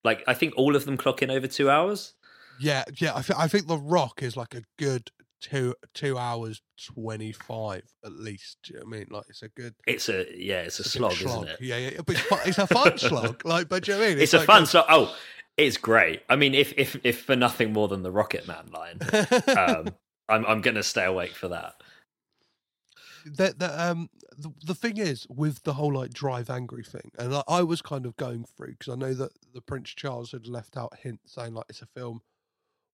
Like 0.04 0.24
I 0.28 0.34
think 0.34 0.54
all 0.58 0.76
of 0.76 0.86
them 0.86 0.98
clock 0.98 1.22
in 1.22 1.32
over 1.32 1.48
two 1.48 1.70
hours. 1.70 2.14
Yeah, 2.60 2.84
yeah. 2.98 3.16
I, 3.16 3.22
th- 3.22 3.40
I 3.40 3.48
think 3.48 3.68
The 3.68 3.78
Rock 3.78 4.22
is 4.22 4.38
like 4.38 4.54
a 4.54 4.64
good 4.78 5.10
two 5.44 5.76
two 5.94 6.18
hours 6.18 6.62
twenty 6.94 7.32
five 7.34 7.84
at 8.04 8.14
least. 8.14 8.58
Do 8.64 8.74
you 8.74 8.80
know 8.80 8.86
what 8.86 8.96
I 8.96 8.98
mean? 9.00 9.08
Like 9.12 9.24
it's 9.30 9.44
a 9.44 9.50
good 9.50 9.76
It's 9.86 10.10
a 10.10 10.26
yeah, 10.36 10.62
it's 10.62 10.80
a 10.80 10.84
big 10.84 10.92
slog, 10.92 11.14
isn't 11.14 11.48
it? 11.50 11.58
Yeah, 11.62 11.78
yeah. 11.78 12.02
But 12.06 12.16
it's, 12.16 12.48
it's 12.48 12.58
a 12.58 12.68
fun 12.68 12.98
slog. 12.98 13.42
Like, 13.46 13.70
but 13.70 13.84
do 13.84 13.92
you 13.92 13.98
know 13.98 14.04
what 14.04 14.12
I 14.12 14.14
mean? 14.14 14.24
It's, 14.24 14.34
a 14.34 14.38
like 14.38 14.48
fun 14.48 14.66
slog. 14.66 14.86
Oh, 14.90 15.16
it's 15.58 15.78
great. 15.78 16.22
I 16.30 16.36
mean, 16.36 16.56
if 16.56 16.74
if 16.78 16.96
if 17.04 17.22
for 17.22 17.36
nothing 17.36 17.74
more 17.74 17.88
than 17.88 18.04
the 18.04 18.12
Rocket 18.12 18.48
Man 18.48 18.66
line, 18.74 19.00
um, 19.58 19.94
I'm 20.30 20.46
I'm 20.46 20.62
gonna 20.62 20.84
stay 20.84 21.06
awake 21.06 21.34
for 21.34 21.50
that. 21.50 21.76
the, 23.26 23.54
the 23.58 23.82
um 23.90 24.10
the, 24.38 24.52
the 24.66 24.76
thing 24.76 24.98
is 24.98 25.28
with 25.30 25.64
the 25.64 25.74
whole 25.74 25.94
like 25.94 26.14
drive 26.14 26.50
angry 26.50 26.84
thing 26.84 27.12
and 27.20 27.36
I, 27.36 27.44
I 27.48 27.64
was 27.64 27.82
kind 27.82 28.06
of 28.06 28.16
going 28.18 28.46
through 28.46 28.72
because 28.72 28.92
i 28.92 28.96
know 28.96 29.14
that 29.14 29.32
the 29.54 29.62
prince 29.62 29.90
charles 29.92 30.32
had 30.32 30.48
left 30.48 30.76
out 30.76 30.98
hints 31.02 31.34
saying 31.36 31.54
like 31.54 31.66
it's 31.70 31.82
a 31.82 31.86
film 31.86 32.22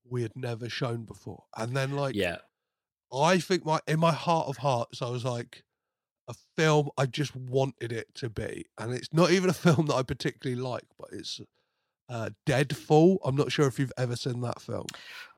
we 0.10 0.22
had 0.22 0.36
never 0.36 0.70
shown 0.70 1.04
before 1.06 1.44
and 1.58 1.76
then 1.76 1.92
like 1.92 2.16
Yeah, 2.16 2.38
i 3.14 3.40
think 3.40 3.66
my 3.66 3.80
in 3.88 4.00
my 4.00 4.12
heart 4.12 4.48
of 4.48 4.58
hearts 4.58 5.02
i 5.02 5.10
was 5.10 5.24
like 5.26 5.64
a 6.28 6.34
film 6.58 6.90
i 6.98 7.06
just 7.06 7.36
wanted 7.36 7.92
it 7.92 8.14
to 8.16 8.30
be 8.30 8.66
and 8.78 8.94
it's 8.94 9.14
not 9.14 9.32
even 9.32 9.50
a 9.50 9.54
film 9.66 9.88
that 9.88 9.96
i 9.96 10.04
particularly 10.04 10.62
like 10.62 10.84
but 10.98 11.10
it's 11.12 11.42
uh 12.10 12.30
deadfall 12.46 13.20
i'm 13.24 13.36
not 13.36 13.52
sure 13.52 13.68
if 13.68 13.78
you've 13.80 13.92
ever 13.98 14.16
seen 14.16 14.42
that 14.42 14.62
film 14.62 14.86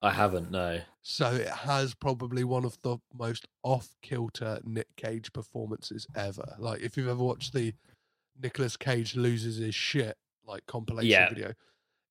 I 0.03 0.11
haven't. 0.11 0.49
No. 0.49 0.81
so 1.03 1.27
it 1.31 1.47
has 1.47 1.93
probably 1.93 2.43
one 2.43 2.65
of 2.65 2.75
the 2.81 2.97
most 3.13 3.47
off 3.61 3.89
kilter 4.01 4.59
Nick 4.63 4.87
Cage 4.97 5.31
performances 5.31 6.07
ever. 6.15 6.55
Like 6.57 6.81
if 6.81 6.97
you've 6.97 7.07
ever 7.07 7.23
watched 7.23 7.53
the 7.53 7.73
Nicolas 8.41 8.77
Cage 8.77 9.15
loses 9.15 9.57
his 9.57 9.75
shit 9.75 10.17
like 10.43 10.65
compilation 10.65 11.11
Yeah. 11.11 11.29
video, 11.29 11.53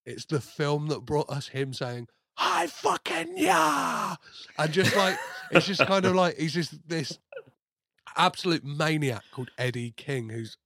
it's 0.07 0.25
the 0.25 0.41
film 0.41 0.87
that 0.87 1.01
brought 1.05 1.29
us 1.29 1.49
him 1.49 1.73
saying, 1.73 2.07
I 2.41 2.67
fucking 2.69 3.35
yeah. 3.37 4.17
And 4.59 4.73
just 4.73 4.97
like 4.97 5.19
it's 5.51 5.67
just 5.67 5.87
kind 5.87 6.05
of 6.07 6.15
like 6.15 6.39
he's 6.39 6.55
just 6.55 6.89
this 6.89 7.19
absolute 8.17 8.65
maniac 8.65 9.23
called 9.31 9.51
Eddie 9.59 9.93
King, 9.97 10.31
who's 10.31 10.57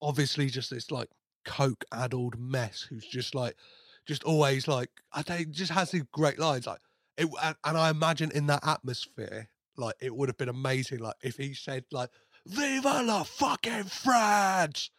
obviously 0.00 0.46
just 0.46 0.70
this 0.70 0.90
like 0.90 1.08
coke 1.44 1.84
addled 1.92 2.38
mess 2.38 2.82
who's 2.82 3.04
just 3.06 3.34
like 3.34 3.56
just 4.06 4.24
always 4.24 4.68
like 4.68 4.90
I 5.12 5.22
he 5.36 5.44
just 5.46 5.72
has 5.72 5.90
these 5.90 6.04
great 6.12 6.38
lines 6.38 6.66
like 6.66 6.80
it 7.16 7.28
and, 7.42 7.56
and 7.64 7.78
I 7.78 7.90
imagine 7.90 8.30
in 8.32 8.46
that 8.46 8.66
atmosphere 8.66 9.48
like 9.76 9.94
it 10.00 10.14
would 10.14 10.28
have 10.28 10.38
been 10.38 10.48
amazing 10.48 10.98
like 10.98 11.14
if 11.22 11.36
he 11.36 11.54
said 11.54 11.84
like 11.90 12.10
Viva 12.46 13.02
la 13.02 13.22
fucking 13.22 13.84
France 13.84 14.90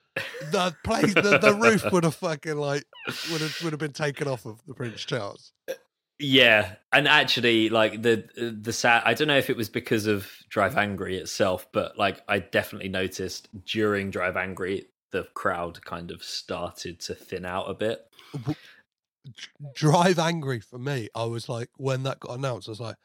the 0.51 0.75
place 0.83 1.13
the, 1.13 1.39
the 1.41 1.57
roof 1.61 1.91
would 1.91 2.03
have 2.03 2.15
fucking 2.15 2.57
like 2.57 2.83
would 3.31 3.41
have 3.41 3.57
would 3.63 3.73
have 3.73 3.79
been 3.79 3.93
taken 3.93 4.27
off 4.27 4.45
of 4.45 4.61
the 4.67 4.73
Prince 4.73 5.01
Charles 5.01 5.53
Yeah, 6.23 6.75
and 6.93 7.07
actually, 7.07 7.69
like 7.69 8.01
the 8.01 8.25
the 8.55 8.71
sad. 8.71 9.03
I 9.05 9.13
don't 9.15 9.27
know 9.27 9.37
if 9.37 9.49
it 9.49 9.57
was 9.57 9.69
because 9.69 10.05
of 10.05 10.31
Drive 10.49 10.77
Angry 10.77 11.17
itself, 11.17 11.67
but 11.71 11.97
like 11.97 12.21
I 12.27 12.39
definitely 12.39 12.89
noticed 12.89 13.49
during 13.65 14.11
Drive 14.11 14.37
Angry, 14.37 14.85
the 15.11 15.23
crowd 15.33 15.83
kind 15.83 16.11
of 16.11 16.23
started 16.23 16.99
to 17.01 17.15
thin 17.15 17.43
out 17.45 17.69
a 17.69 17.73
bit. 17.73 18.07
Drive 19.75 20.19
Angry 20.19 20.59
for 20.59 20.79
me 20.79 21.09
I 21.13 21.25
was 21.25 21.47
like 21.47 21.69
when 21.77 22.03
that 22.03 22.19
got 22.19 22.37
announced 22.37 22.67
I 22.67 22.71
was 22.71 22.79
like 22.79 22.95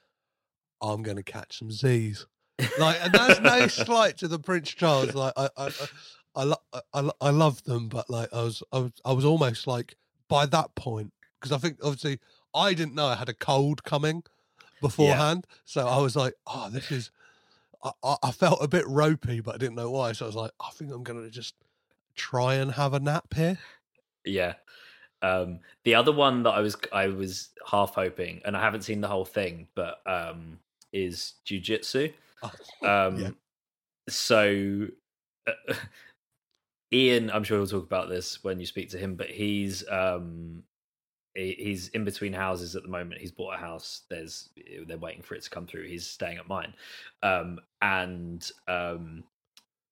I'm 0.80 1.02
gonna 1.02 1.22
catch 1.22 1.58
some 1.58 1.70
Z's 1.70 2.26
like 2.78 2.96
and 3.02 3.12
that's 3.12 3.40
no 3.40 3.66
slight 3.66 4.16
to 4.18 4.28
the 4.28 4.38
Prince 4.38 4.70
Charles 4.70 5.14
like 5.14 5.34
I 5.36 5.50
I 5.56 5.70
I, 6.34 6.44
lo- 6.44 6.62
I, 6.94 7.10
I 7.20 7.30
love 7.30 7.62
them 7.64 7.88
but 7.88 8.08
like 8.08 8.32
I 8.32 8.42
was, 8.42 8.62
I 8.72 8.78
was 8.78 8.92
I 9.04 9.12
was 9.12 9.24
almost 9.24 9.66
like 9.66 9.94
by 10.28 10.46
that 10.46 10.74
point 10.74 11.12
because 11.38 11.52
I 11.52 11.58
think 11.58 11.78
obviously 11.82 12.18
I 12.56 12.74
didn't 12.74 12.94
know 12.94 13.06
I 13.06 13.14
had 13.16 13.28
a 13.28 13.34
cold 13.34 13.84
coming 13.84 14.24
beforehand. 14.80 15.46
So 15.64 15.86
I 15.86 15.98
was 15.98 16.16
like, 16.16 16.34
oh, 16.46 16.70
this 16.70 16.90
is. 16.90 17.10
I, 18.02 18.16
I, 18.22 18.32
felt 18.32 18.58
a 18.60 18.66
bit 18.66 18.84
ropey, 18.88 19.40
but 19.40 19.54
I 19.54 19.58
didn't 19.58 19.76
know 19.76 19.90
why. 19.90 20.10
So 20.12 20.24
I 20.24 20.28
was 20.28 20.34
like, 20.34 20.50
I 20.60 20.70
think 20.70 20.92
I'm 20.92 21.04
gonna 21.04 21.30
just 21.30 21.54
try 22.16 22.54
and 22.54 22.72
have 22.72 22.94
a 22.94 22.98
nap 22.98 23.32
here. 23.34 23.58
Yeah. 24.24 24.54
Um, 25.22 25.60
the 25.84 25.94
other 25.94 26.10
one 26.10 26.42
that 26.44 26.50
I 26.50 26.60
was 26.60 26.76
I 26.92 27.08
was 27.08 27.50
half 27.70 27.94
hoping, 27.94 28.40
and 28.44 28.56
I 28.56 28.60
haven't 28.60 28.82
seen 28.82 29.00
the 29.00 29.08
whole 29.08 29.24
thing, 29.24 29.68
but 29.74 30.00
um, 30.06 30.58
is 30.92 31.34
Jiu 31.44 31.60
Jitsu. 31.60 32.10
Oh, 32.42 32.50
Um, 32.82 33.18
Yeah. 33.18 33.30
So, 34.08 34.86
uh, 35.46 35.74
Ian, 36.92 37.30
I'm 37.30 37.42
sure 37.44 37.58
he'll 37.58 37.66
talk 37.66 37.84
about 37.84 38.08
this 38.08 38.44
when 38.44 38.60
you 38.60 38.66
speak 38.66 38.90
to 38.90 38.98
him, 38.98 39.16
but 39.16 39.28
he's 39.28 39.86
um, 39.88 40.62
he's 41.36 41.88
in 41.88 42.04
between 42.04 42.32
houses 42.32 42.74
at 42.74 42.82
the 42.82 42.88
moment. 42.88 43.20
He's 43.20 43.30
bought 43.30 43.54
a 43.54 43.58
house. 43.58 44.02
There's 44.08 44.48
they're 44.86 44.96
waiting 44.96 45.22
for 45.22 45.34
it 45.34 45.42
to 45.42 45.50
come 45.50 45.66
through. 45.66 45.86
He's 45.86 46.06
staying 46.06 46.38
at 46.38 46.48
mine, 46.48 46.74
um, 47.22 47.60
and 47.82 48.50
um, 48.66 49.24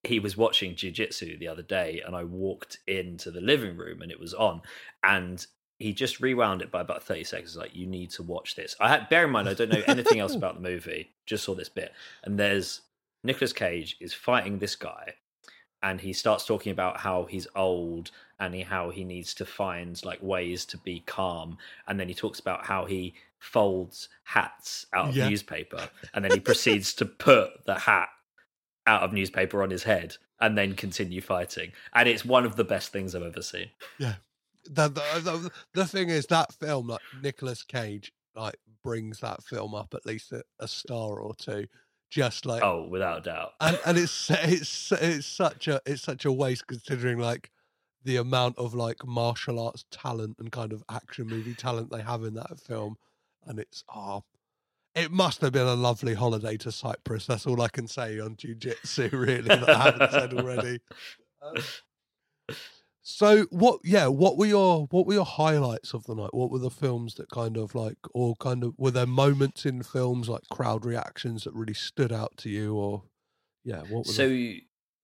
he 0.03 0.21
was 0.21 0.37
watching 0.37 0.75
Jiu 0.75 0.91
Jitsu 0.91 1.39
the 1.39 1.49
other 1.49 1.63
day, 1.63 2.03
and 2.05 2.17
I 2.17 2.25
walked 2.25 2.79
into 2.87 3.31
the 3.31 3.41
living 3.41 3.77
room 3.77 4.03
and 4.03 4.11
it 4.11 4.21
was 4.21 4.35
on, 4.35 4.63
and 5.03 5.47
he 5.79 5.93
just 5.93 6.21
rewound 6.21 6.63
it 6.63 6.71
by 6.71 6.81
about 6.81 7.03
30 7.03 7.25
seconds 7.25 7.57
like 7.57 7.75
you 7.75 7.87
need 7.87 8.09
to 8.09 8.23
watch 8.23 8.55
this 8.55 8.77
i 8.81 8.89
had 8.89 9.09
bear 9.09 9.25
in 9.25 9.31
mind 9.31 9.49
i 9.49 9.55
don't 9.55 9.73
know 9.73 9.83
anything 9.87 10.21
else 10.21 10.35
about 10.37 10.55
the 10.55 10.61
movie 10.69 11.11
just 11.27 11.45
saw 11.45 11.55
this 11.55 11.69
bit 11.69 11.93
and 12.23 12.39
there's 12.39 12.83
nicolas 13.25 13.53
cage 13.53 13.97
is 14.01 14.15
fighting 14.15 14.59
this 14.59 14.77
guy 14.77 15.15
and 15.85 16.01
he 16.01 16.13
starts 16.13 16.45
talking 16.47 16.73
about 16.73 16.99
how 16.99 17.25
he's 17.27 17.47
old 17.55 18.11
and 18.41 18.55
he, 18.55 18.63
how 18.63 18.91
he 18.91 19.05
needs 19.05 19.35
to 19.35 19.45
find 19.45 20.03
like 20.05 20.21
ways 20.23 20.65
to 20.65 20.79
be 20.79 21.01
calm 21.07 21.59
and 21.87 22.01
then 22.01 22.09
he 22.09 22.15
talks 22.15 22.41
about 22.41 22.65
how 22.67 22.87
he 22.87 23.15
folds 23.39 24.09
hats 24.25 24.87
out 24.95 25.11
of 25.11 25.17
Yeah. 25.17 25.29
newspaper 25.29 25.89
and 26.15 26.25
then 26.25 26.33
he 26.33 26.41
proceeds 26.41 26.95
to 26.95 27.05
put 27.05 27.65
the 27.67 27.75
hat 27.79 28.09
out 28.87 29.03
of 29.03 29.13
newspaper 29.13 29.63
on 29.63 29.71
his 29.71 29.83
head 29.85 30.17
and 30.41 30.57
then 30.59 30.75
continue 30.75 31.21
fighting 31.21 31.71
and 31.95 32.09
it's 32.09 32.25
one 32.25 32.45
of 32.45 32.57
the 32.57 32.65
best 32.65 32.91
things 32.91 33.15
i've 33.15 33.23
ever 33.23 33.43
seen 33.43 33.69
the, 34.67 34.89
the, 34.89 35.21
the, 35.23 35.51
the 35.75 35.87
thing 35.87 36.09
is 36.09 36.27
that 36.27 36.53
film 36.55 36.89
like 36.89 37.01
nicolas 37.23 37.63
Cage 37.63 38.13
like 38.35 38.57
brings 38.83 39.21
that 39.21 39.43
film 39.45 39.75
up 39.75 39.93
at 39.95 40.07
least 40.07 40.33
a, 40.33 40.43
a 40.59 40.67
star 40.67 41.21
or 41.21 41.35
two 41.35 41.67
just 42.15 42.47
like 42.47 42.63
oh 42.63 42.87
without 42.89 43.25
doubt 43.25 43.55
and 43.61 43.77
and 43.85 43.99
it's 43.99 44.31
it's 44.31 44.93
it's 44.93 45.27
such 45.27 45.67
a 45.67 45.81
it's 45.85 46.03
such 46.03 46.25
a 46.25 46.31
waste 46.31 46.65
considering 46.69 47.19
like 47.19 47.51
the 48.05 48.17
amount 48.17 48.57
of 48.57 48.73
like 48.73 49.05
martial 49.05 49.59
arts 49.59 49.85
talent 49.91 50.37
and 50.39 50.53
kind 50.53 50.73
of 50.73 50.85
action 50.89 51.27
movie 51.27 51.55
talent 51.55 51.91
they 51.91 52.03
have 52.03 52.23
in 52.23 52.35
that 52.35 52.61
film 52.61 52.95
and 53.47 53.59
it's 53.59 53.83
oh 53.93 54.23
it 54.95 55.11
must 55.11 55.41
have 55.41 55.51
been 55.51 55.67
a 55.67 55.75
lovely 55.75 56.15
holiday 56.15 56.57
to 56.59 56.71
Cyprus. 56.71 57.27
That's 57.27 57.49
all 57.49 57.61
I 57.61 57.67
can 57.67 57.89
say 57.89 58.21
on 58.21 58.37
jiu-jitsu, 58.37 59.09
really, 59.13 59.49
that 59.49 59.69
I 59.69 59.83
haven't 59.83 60.13
said 60.13 60.35
already. 60.39 60.79
Um, 61.43 61.57
so 63.07 63.43
what 63.51 63.81
yeah 63.85 64.07
what 64.07 64.39
were 64.39 64.47
your 64.47 64.87
what 64.91 65.07
were 65.07 65.13
your 65.13 65.27
highlights 65.27 65.93
of 65.93 66.05
the 66.05 66.15
night? 66.15 66.33
What 66.33 66.51
were 66.51 66.59
the 66.59 66.71
films 66.71 67.15
that 67.17 67.31
kind 67.31 67.57
of 67.59 67.75
like 67.75 67.99
or 68.15 68.35
kind 68.37 68.65
of 68.65 68.73
were 68.79 68.91
there 68.91 69.07
moments 69.07 69.67
in 69.67 69.83
films 69.83 70.29
like 70.29 70.41
crowd 70.51 70.85
reactions 70.87 71.45
that 71.45 71.53
really 71.53 71.75
stood 71.75 72.13
out 72.13 72.37
to 72.39 72.49
you 72.49 72.75
or 72.75 73.03
yeah 73.63 73.81
what 73.83 74.07
were 74.07 74.13
so 74.13 74.29
the, 74.29 74.63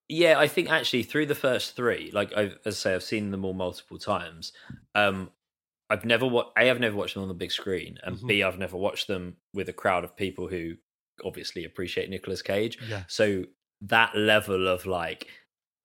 yeah 0.09 0.39
i 0.39 0.49
think 0.49 0.71
actually 0.71 1.03
through 1.03 1.27
the 1.27 1.35
first 1.35 1.77
three 1.77 2.11
like 2.13 2.33
I, 2.35 2.53
as 2.65 2.67
i 2.67 2.71
say 2.71 2.95
i've 2.95 3.03
seen 3.03 3.31
them 3.31 3.45
all 3.45 3.53
multiple 3.53 3.99
times 3.99 4.53
um 4.95 5.31
i've 5.91 6.05
never 6.07 6.27
watched 6.27 6.53
a 6.57 6.71
i've 6.71 6.81
never 6.81 6.97
watched 6.97 7.15
them 7.15 7.23
on 7.23 7.29
the 7.29 7.35
big 7.35 7.53
screen 7.53 7.99
and 8.03 8.17
Mhm. 8.17 8.27
b 8.29 8.43
i've 8.43 8.59
never 8.59 8.77
watched 8.79 9.09
them 9.09 9.37
with 9.53 9.69
a 9.69 9.75
crowd 9.75 10.05
of 10.05 10.17
people 10.17 10.49
who 10.49 10.75
obviously 11.23 11.65
appreciate 11.65 12.09
Nicolas 12.09 12.41
cage. 12.41 12.79
Yeah 12.89 13.05
so 13.09 13.45
that 13.83 14.17
level 14.17 14.69
of 14.69 14.87
like 14.87 15.29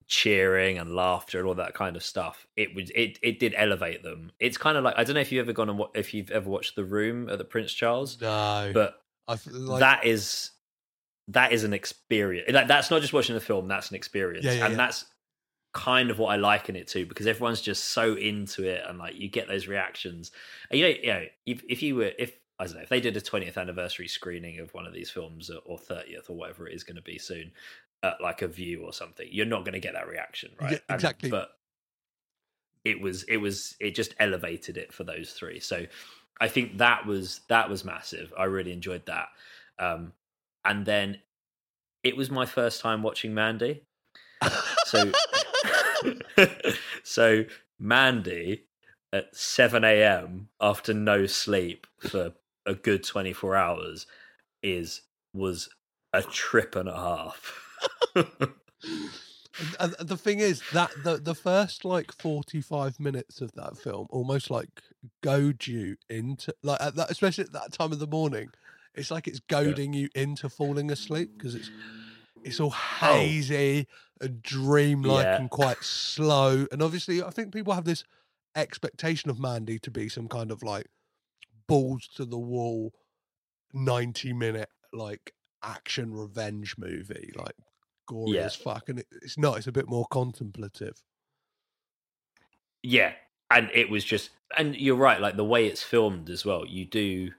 cheering 0.08 0.78
and 0.78 0.94
laughter 0.96 1.40
and 1.40 1.48
all 1.48 1.56
that 1.56 1.74
kind 1.74 1.96
of 1.96 2.04
stuff 2.04 2.46
it 2.56 2.76
would 2.76 2.92
it 2.94 3.18
it 3.24 3.40
did 3.40 3.54
elevate 3.58 4.04
them 4.04 4.32
it's 4.40 4.58
kind 4.58 4.78
of 4.78 4.84
like 4.84 4.94
i 4.98 5.04
don't 5.04 5.16
know 5.16 5.20
if 5.22 5.32
you've 5.32 5.44
ever 5.44 5.52
gone 5.54 5.68
and 5.70 5.80
wa- 5.80 5.90
if 5.96 6.14
you've 6.14 6.30
ever 6.30 6.48
watched 6.50 6.76
the 6.76 6.84
room 6.86 7.28
at 7.28 7.38
the 7.40 7.44
prince 7.44 7.74
charles 7.74 8.22
no 8.22 8.72
but 8.74 9.02
like 9.54 9.80
that 9.80 10.06
is 10.06 10.52
that 11.30 11.52
is 11.52 11.64
an 11.64 11.74
experience. 11.74 12.52
Like 12.52 12.68
that's 12.68 12.92
not 12.92 13.02
just 13.02 13.12
watching 13.14 13.34
the 13.34 13.42
film; 13.42 13.68
that's 13.68 13.90
an 13.90 13.96
experience, 13.96 14.46
Yeah, 14.46 14.52
yeah, 14.54 14.66
and 14.66 14.74
yeah. 14.74 14.78
that's 14.78 15.06
kind 15.74 16.12
of 16.12 16.20
what 16.20 16.28
I 16.28 16.36
liken 16.36 16.76
it 16.76 16.88
to 16.90 17.04
because 17.08 17.26
everyone's 17.26 17.62
just 17.62 17.86
so 17.86 18.14
into 18.14 18.64
it, 18.70 18.84
and 18.88 19.00
like 19.00 19.16
you 19.16 19.28
get 19.28 19.48
those 19.48 19.68
reactions. 19.68 20.32
And, 20.70 20.80
you 20.80 20.86
know, 20.86 20.94
you 21.02 21.08
know, 21.08 21.26
if, 21.48 21.64
if 21.68 21.82
you 21.82 21.96
were 21.96 22.12
if 22.20 22.38
I 22.60 22.66
don't 22.66 22.76
know 22.76 22.82
if 22.84 22.90
they 22.90 23.02
did 23.02 23.18
a 23.18 23.22
20th 23.22 23.58
anniversary 23.58 24.08
screening 24.08 24.60
of 24.60 24.72
one 24.76 24.86
of 24.86 24.94
these 24.94 25.10
films 25.10 25.50
or- 25.50 25.62
or 25.66 25.80
30th 25.80 26.30
or 26.30 26.38
whatever 26.38 26.68
it 26.70 26.76
is 26.76 26.84
going 26.84 26.96
to 26.96 27.02
be 27.02 27.18
soon, 27.18 27.52
at 28.06 28.22
like 28.22 28.42
a 28.42 28.48
Vue 28.48 28.82
or 28.84 28.94
something, 28.94 29.28
you're 29.32 29.46
not 29.46 29.66
going 29.66 29.74
to 29.74 29.80
get 29.80 29.94
that 29.94 30.08
reaction, 30.08 30.52
right? 30.62 30.74
Yeah, 30.74 30.78
And- 30.90 30.96
exactly. 30.96 31.30
but 31.30 31.50
it 32.84 33.02
was 33.02 33.24
it 33.24 33.38
was 33.38 33.76
it 33.80 33.96
just 33.96 34.14
elevated 34.20 34.78
it 34.78 34.94
for 34.94 35.04
those 35.04 35.32
three. 35.34 35.60
So 35.60 35.86
I 36.40 36.48
think 36.48 36.78
that 36.78 37.06
was 37.06 37.42
that 37.50 37.70
was 37.70 37.84
massive. 37.84 38.32
I 38.38 38.44
really 38.46 38.72
enjoyed 38.72 39.06
that. 39.08 39.28
Um, 39.80 40.14
and 40.64 40.86
then 40.86 41.20
it 42.04 42.16
was 42.16 42.30
my 42.30 42.46
first 42.46 42.82
time 42.82 43.02
watching 43.02 43.34
Mandy. 43.34 43.82
So 44.86 45.12
so 47.04 47.46
Mandy 47.80 48.64
at 49.12 49.36
7 49.36 49.84
a.m. 49.84 50.50
after 50.62 50.94
no 50.94 51.26
sleep 51.26 51.88
for 52.00 52.34
a 52.66 52.76
good 52.76 53.04
24 53.04 53.56
hours 53.56 54.06
is 54.62 55.02
was 55.34 55.70
a 56.14 56.22
trip 56.22 56.76
and 56.76 56.88
a 56.90 56.96
half. 56.96 57.62
and, 59.80 59.96
the 60.00 60.18
thing 60.18 60.40
is 60.40 60.62
that 60.74 60.92
the 61.04 61.18
the 61.18 61.36
first 61.36 61.86
like 61.86 62.12
45 62.12 63.00
minutes 63.00 63.42
of 63.42 63.52
that 63.54 63.78
film 63.78 64.08
almost 64.10 64.50
like 64.50 64.70
goad 65.22 65.66
you 65.68 65.98
into 66.10 66.54
like 66.64 66.82
at 66.82 66.96
that 66.96 67.12
especially 67.12 67.44
at 67.44 67.54
that 67.54 67.72
time 67.72 67.92
of 67.92 68.00
the 68.00 68.08
morning 68.08 68.50
it's 68.94 69.12
like 69.12 69.28
it's 69.28 69.40
goading 69.40 69.94
you 69.94 70.10
into 70.16 70.50
falling 70.50 70.92
asleep 70.92 71.32
because 71.38 71.56
it's 71.56 71.72
it's 72.44 72.60
all 72.60 72.74
oh. 72.74 73.14
hazy 73.14 73.88
and 74.22 74.42
dreamlike 74.42 75.26
Yeah. 75.26 75.38
and 75.38 75.50
quite 75.50 75.84
slow 75.84 76.66
and 76.72 76.82
obviously 76.82 77.22
i 77.24 77.30
think 77.30 77.54
people 77.54 77.74
have 77.74 77.86
this 77.86 78.04
expectation 78.56 79.30
of 79.30 79.40
mandy 79.40 79.80
to 79.80 79.92
be 79.92 80.08
some 80.08 80.28
kind 80.28 80.52
of 80.52 80.64
like 80.64 80.88
balls 81.68 82.08
to 82.16 82.26
the 82.26 82.40
wall 82.40 82.94
90 83.74 84.34
minute 84.34 84.70
like 84.94 85.34
action 85.62 86.14
revenge 86.14 86.76
movie 86.78 87.32
like 87.36 87.56
gory 88.08 88.36
Yeah. 88.36 88.46
as 88.46 88.56
fuck 88.56 88.90
and 88.90 89.00
it, 89.00 89.08
it's 89.22 89.38
not 89.38 89.58
it's 89.58 89.68
a 89.68 89.72
bit 89.72 89.88
more 89.90 90.06
contemplative 90.12 91.02
Yeah, 92.84 93.14
and 93.52 93.70
it 93.74 93.90
was 93.90 94.04
just, 94.04 94.30
and 94.58 94.76
you're 94.76 94.96
right. 94.96 95.20
Like 95.20 95.38
the 95.38 95.44
way 95.46 95.66
it's 95.66 95.84
filmed 95.84 96.30
as 96.30 96.46
well. 96.46 96.66
You 96.66 96.86
do. 96.86 97.32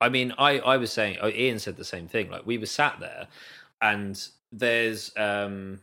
I 0.00 0.08
mean, 0.08 0.32
I 0.38 0.60
I 0.60 0.76
was 0.76 0.92
saying. 0.92 1.18
oh, 1.20 1.28
Ian 1.28 1.58
said 1.58 1.76
the 1.76 1.84
same 1.84 2.08
thing. 2.08 2.30
Like 2.30 2.46
we 2.46 2.58
were 2.58 2.66
sat 2.66 3.00
there, 3.00 3.28
and 3.82 4.20
there's 4.52 5.12
um 5.16 5.80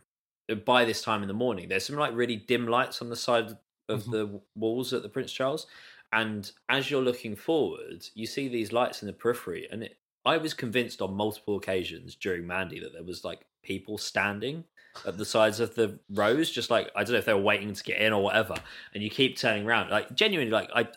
by 0.64 0.84
this 0.84 1.02
time 1.02 1.22
in 1.22 1.28
the 1.28 1.34
morning, 1.34 1.68
there's 1.68 1.86
some 1.86 1.96
like 1.96 2.14
really 2.14 2.36
dim 2.36 2.66
lights 2.66 3.02
on 3.02 3.08
the 3.10 3.16
side 3.16 3.56
of 3.88 4.04
Mhm. 4.04 4.10
the 4.10 4.40
walls 4.56 4.92
at 4.92 5.02
the 5.02 5.08
Prince 5.08 5.32
Charles, 5.32 5.66
and 6.12 6.50
as 6.68 6.90
you're 6.90 7.02
looking 7.02 7.36
forward, 7.36 8.06
you 8.14 8.26
see 8.26 8.48
these 8.48 8.72
lights 8.72 9.02
in 9.02 9.06
the 9.06 9.12
periphery, 9.12 9.68
and 9.70 9.84
it, 9.84 9.98
I 10.24 10.38
was 10.38 10.54
convinced 10.54 11.00
on 11.02 11.14
multiple 11.14 11.56
occasions 11.56 12.16
during 12.16 12.46
Mandy 12.46 12.80
that 12.80 12.92
there 12.92 13.04
was 13.04 13.24
like 13.24 13.46
people 13.66 13.98
standing 13.98 14.64
at 15.04 15.18
the 15.18 15.24
sides 15.24 15.60
of 15.60 15.74
the 15.74 15.98
rows, 16.10 16.50
just 16.50 16.70
like 16.70 16.90
I 16.94 17.04
don't 17.04 17.12
know 17.12 17.18
if 17.18 17.24
they 17.26 17.34
were 17.34 17.40
waiting 17.40 17.74
to 17.74 17.82
get 17.82 18.00
in 18.00 18.12
or 18.12 18.22
whatever. 18.22 18.54
And 18.94 19.02
you 19.02 19.10
keep 19.10 19.36
turning 19.36 19.66
around, 19.66 19.90
like 19.90 20.14
genuinely, 20.14 20.52
like 20.52 20.70
I, 20.74 20.88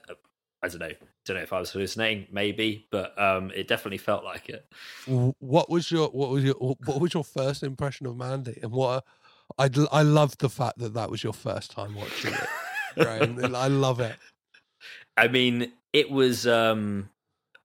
I 0.62 0.68
don't 0.68 0.80
know, 0.80 0.92
don't 1.26 1.38
know 1.38 1.44
if 1.44 1.52
I 1.52 1.60
was 1.60 1.72
hallucinating, 1.72 2.28
maybe, 2.32 2.88
but 2.92 3.20
um, 3.22 3.52
it 3.56 3.68
definitely 3.68 3.98
felt 3.98 4.24
like 4.24 4.50
it. 4.50 4.66
What 5.06 5.70
was 5.70 5.92
your 5.92 6.08
what 6.10 6.30
was 6.30 6.44
your 6.44 6.54
what 6.56 7.02
was 7.02 7.14
your 7.14 7.24
first 7.24 7.64
impression 7.64 8.06
of 8.06 8.16
mandy 8.16 8.60
and 8.62 8.72
what 8.72 9.04
i 9.58 9.70
i 9.92 10.04
love 10.04 10.38
the 10.38 10.50
fact 10.50 10.78
that 10.78 10.94
that 10.94 11.10
was 11.10 11.24
your 11.24 11.34
first 11.34 11.72
time 11.72 11.96
watching 11.96 12.32
it 12.34 12.48
Graham. 12.96 13.56
i 13.56 13.68
love 13.68 14.00
it 14.00 14.16
I 15.18 15.28
mean, 15.28 15.74
it 15.92 16.10
was. 16.10 16.48
um 16.48 17.10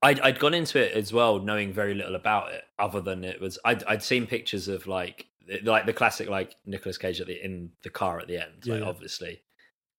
I'd, 0.04 0.20
I'd 0.20 0.38
gone 0.38 0.54
into 0.54 0.78
it 0.78 0.92
as 0.92 1.12
well, 1.12 1.38
knowing 1.40 1.72
very 1.72 1.94
little 1.94 2.14
about 2.14 2.52
it, 2.52 2.62
other 2.78 3.00
than 3.00 3.24
it 3.24 3.40
was. 3.40 3.58
I'd, 3.64 3.82
I'd 3.84 4.02
seen 4.02 4.26
pictures 4.26 4.68
of 4.68 4.86
like, 4.86 5.26
like 5.62 5.86
the 5.86 5.92
classic, 5.92 6.28
like 6.28 6.54
Nicolas 6.66 6.98
Cage 6.98 7.20
at 7.20 7.26
the 7.26 7.44
in 7.44 7.70
the 7.82 7.90
car 7.90 8.20
at 8.20 8.28
the 8.28 8.36
end, 8.38 8.52
Yeah, 8.64 8.74
like 8.74 8.82
yeah. 8.82 8.88
obviously, 8.88 9.40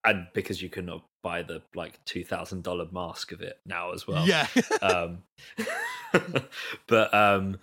and 0.05 0.27
because 0.33 0.61
you 0.61 0.69
could 0.69 0.85
not 0.85 1.03
buy 1.23 1.41
the 1.41 1.61
like 1.73 1.99
two 2.05 2.23
thousand 2.23 2.63
dollar 2.63 2.85
mask 2.91 3.31
of 3.31 3.41
it 3.41 3.59
now 3.65 3.91
as 3.91 4.07
well. 4.07 4.27
yeah 4.27 4.47
um, 4.81 5.23
but 6.87 7.13
um, 7.13 7.59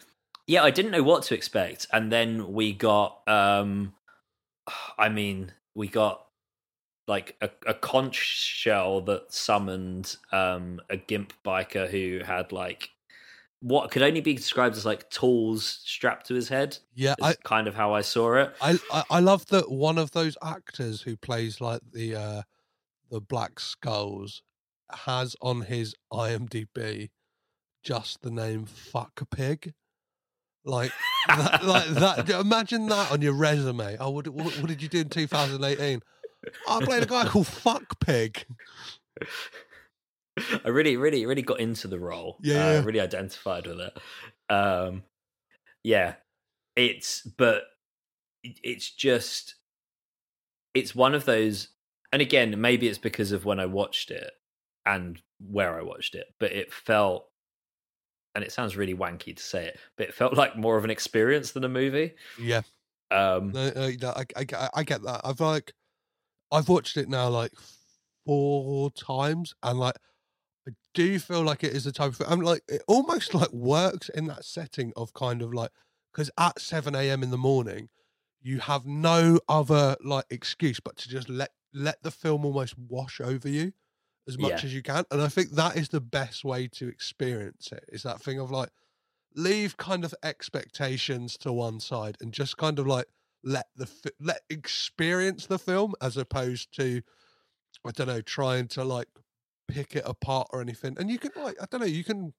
yeah, 0.47 0.63
I 0.65 0.71
didn't 0.71 0.91
know 0.91 1.03
what 1.03 1.23
to 1.25 1.35
expect, 1.35 1.87
and 1.93 2.11
then 2.13 2.53
we 2.53 2.73
got. 2.73 3.21
Um, 3.29 3.95
I 4.99 5.09
mean, 5.09 5.53
we 5.75 5.89
got 5.89 6.25
like 7.07 7.37
a, 7.41 7.51
a 7.67 7.75
conch 7.75 8.15
shell 8.15 9.01
that 9.03 9.33
summoned 9.33 10.17
um, 10.31 10.81
a 10.89 10.97
gimp 10.97 11.33
biker 11.45 11.89
who 11.89 12.21
had 12.25 12.53
like 12.53 12.91
what 13.61 13.91
could 13.93 14.03
only 14.03 14.21
be 14.21 14.35
described 14.35 14.77
as 14.77 14.85
like 14.85 15.09
tools 15.11 15.81
strapped 15.85 16.27
to 16.27 16.35
his 16.35 16.49
head. 16.49 16.79
Yeah, 16.95 17.15
Is 17.19 17.25
I, 17.25 17.35
kind 17.45 17.69
of 17.69 17.75
how 17.75 17.95
I 17.95 18.01
saw 18.01 18.35
it. 18.35 18.55
I 18.61 18.79
I 18.93 19.05
I 19.11 19.21
love 19.21 19.47
that 19.47 19.71
one 19.71 19.99
of 19.99 20.11
those 20.13 20.37
actors 20.43 21.03
who 21.03 21.17
plays 21.17 21.61
like 21.61 21.81
the 21.93 22.17
uh 22.17 22.43
the 23.11 23.21
Black 23.21 23.61
Skulls 23.61 24.43
has 24.91 25.37
on 25.41 25.63
his 25.63 25.95
IMDb 26.13 27.11
just 27.83 28.23
the 28.23 28.31
name 28.31 28.65
fuck 28.65 29.21
pig. 29.31 29.75
Like 30.65 30.93
that, 31.27 31.65
like 31.65 31.89
that. 31.89 32.31
Imagine 32.41 32.87
that 32.87 33.11
on 33.11 33.21
your 33.21 33.33
resume. 33.33 33.97
Oh, 33.99 34.11
what, 34.11 34.29
what, 34.29 34.57
what 34.59 34.69
did 34.69 34.81
you 34.81 34.89
do 34.89 35.01
in 35.01 35.09
2018? 35.09 36.01
I 36.69 36.85
played 36.85 37.03
a 37.03 37.07
guy 37.07 37.27
called 37.27 37.47
Fuck 37.47 38.01
Pig. 38.01 38.45
I 40.65 40.69
really, 40.69 40.97
really, 40.97 41.27
really 41.27 41.43
got 41.43 41.61
into 41.61 41.89
the 41.89 41.99
role. 42.01 42.39
Yeah, 42.43 42.79
uh, 42.79 42.83
really 42.83 43.01
identified 43.01 43.67
with 43.67 43.81
it. 43.81 43.99
Um, 44.53 45.03
yeah, 45.85 46.15
it's 46.75 47.21
but 47.23 47.65
it's 48.43 48.91
just 48.91 49.57
it's 50.75 50.95
one 50.95 51.15
of 51.15 51.25
those. 51.27 51.69
And 52.13 52.21
again, 52.23 52.61
maybe 52.61 52.89
it's 52.89 52.99
because 52.99 53.33
of 53.33 53.45
when 53.45 53.61
I 53.61 53.67
watched 53.67 54.11
it 54.11 54.31
and 54.85 55.21
where 55.39 55.79
I 55.79 55.83
watched 55.83 56.15
it, 56.15 56.27
but 56.41 56.53
it 56.53 56.73
felt, 56.73 57.29
and 58.35 58.45
it 58.45 58.53
sounds 58.53 58.77
really 58.77 58.95
wanky 58.95 59.35
to 59.37 59.43
say 59.43 59.67
it, 59.67 59.79
but 59.97 60.09
it 60.09 60.15
felt 60.15 60.35
like 60.37 60.57
more 60.57 60.77
of 60.77 60.85
an 60.85 60.91
experience 60.91 61.53
than 61.53 61.65
a 61.65 61.69
movie. 61.71 62.13
Yeah, 62.39 62.63
Um, 63.11 63.53
no, 63.53 63.71
no, 63.75 63.91
no, 64.01 64.09
I, 64.11 64.25
I, 64.37 64.47
I- 64.55 64.71
I 64.75 64.83
get 64.85 65.03
that. 65.05 65.23
I've 65.25 65.41
like, 65.41 65.73
I've 66.53 66.69
watched 66.69 66.97
it 66.97 67.09
now 67.09 67.29
like 67.29 67.53
four 68.27 68.91
times, 68.93 69.55
and 69.63 69.79
like, 69.79 69.97
I 70.69 70.73
do 70.95 71.19
feel 71.19 71.43
like 71.43 71.65
it 71.65 71.73
is 71.75 71.85
the 71.85 71.93
type 71.93 72.13
of. 72.21 72.23
I'm 72.29 72.41
like, 72.41 72.63
it 72.69 72.83
almost 72.89 73.35
like 73.35 73.53
works 73.53 74.09
in 74.11 74.27
that 74.27 74.45
setting 74.45 74.93
of 74.97 75.13
kind 75.15 75.43
of 75.43 75.53
like, 75.55 75.71
because 76.13 76.31
at 76.39 76.61
seven 76.61 76.95
a.m. 76.95 77.23
in 77.23 77.31
the 77.31 77.39
morning, 77.39 77.89
you 78.43 78.61
have 78.61 78.87
no 78.87 79.41
other 79.49 79.97
like 80.05 80.27
excuse 80.31 80.81
but 80.81 80.97
to 80.99 81.09
just 81.09 81.29
let 81.29 81.51
let 81.75 82.03
the 82.03 82.11
film 82.11 82.45
almost 82.45 82.77
wash 82.79 83.21
over 83.21 83.49
you 83.49 83.73
as 84.29 84.39
much 84.39 84.51
Yeah. 84.51 84.59
as 84.65 84.75
you 84.75 84.83
can, 84.83 85.05
and 85.11 85.23
I 85.23 85.29
think 85.29 85.53
that 85.53 85.77
is 85.77 85.89
the 85.89 86.01
best 86.01 86.45
way 86.45 86.69
to 86.69 86.89
experience 86.89 87.73
it. 87.73 87.85
Is 87.89 88.03
that 88.05 88.21
thing 88.21 88.39
of 88.39 88.51
like 88.51 88.71
leave 89.35 89.77
kind 89.77 90.05
of 90.05 90.15
expectations 90.23 91.37
to 91.39 91.53
one 91.53 91.81
side 91.81 92.17
and 92.21 92.33
just 92.33 92.57
kind 92.57 92.79
of 92.79 92.87
like 92.87 93.07
let 93.45 93.67
the 93.77 93.89
let 94.21 94.43
experience 94.51 95.47
the 95.47 95.59
film 95.59 95.95
as 96.01 96.17
opposed 96.17 96.73
to 96.77 97.03
I 97.87 97.91
don't 97.93 98.07
know 98.09 98.21
trying 98.23 98.69
to 98.69 98.85
like 98.85 99.09
pick 99.69 99.97
it 99.97 100.03
apart 100.07 100.49
or 100.53 100.61
anything. 100.61 100.97
And 100.99 101.11
you 101.11 101.19
can 101.19 101.33
like 101.37 101.57
I 101.61 101.67
don't 101.71 101.81
know 101.81 101.87
you 101.87 102.05
can 102.05 102.35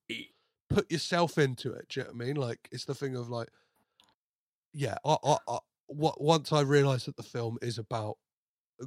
put 0.69 0.91
yourself 0.91 1.37
into 1.37 1.71
it. 1.73 1.89
Do 1.89 1.99
you 1.99 2.03
know 2.05 2.13
what 2.13 2.23
I 2.23 2.25
mean? 2.27 2.35
Like 2.35 2.69
it's 2.71 2.85
the 2.85 2.95
thing 2.95 3.15
of 3.15 3.29
like 3.29 3.49
yeah. 4.73 4.95
I, 5.05 5.17
I, 5.23 5.37
I, 5.47 5.57
what 5.87 6.21
once 6.21 6.51
I 6.51 6.61
realised 6.61 7.07
that 7.07 7.17
the 7.17 7.23
film 7.23 7.57
is 7.61 7.77
about 7.77 8.17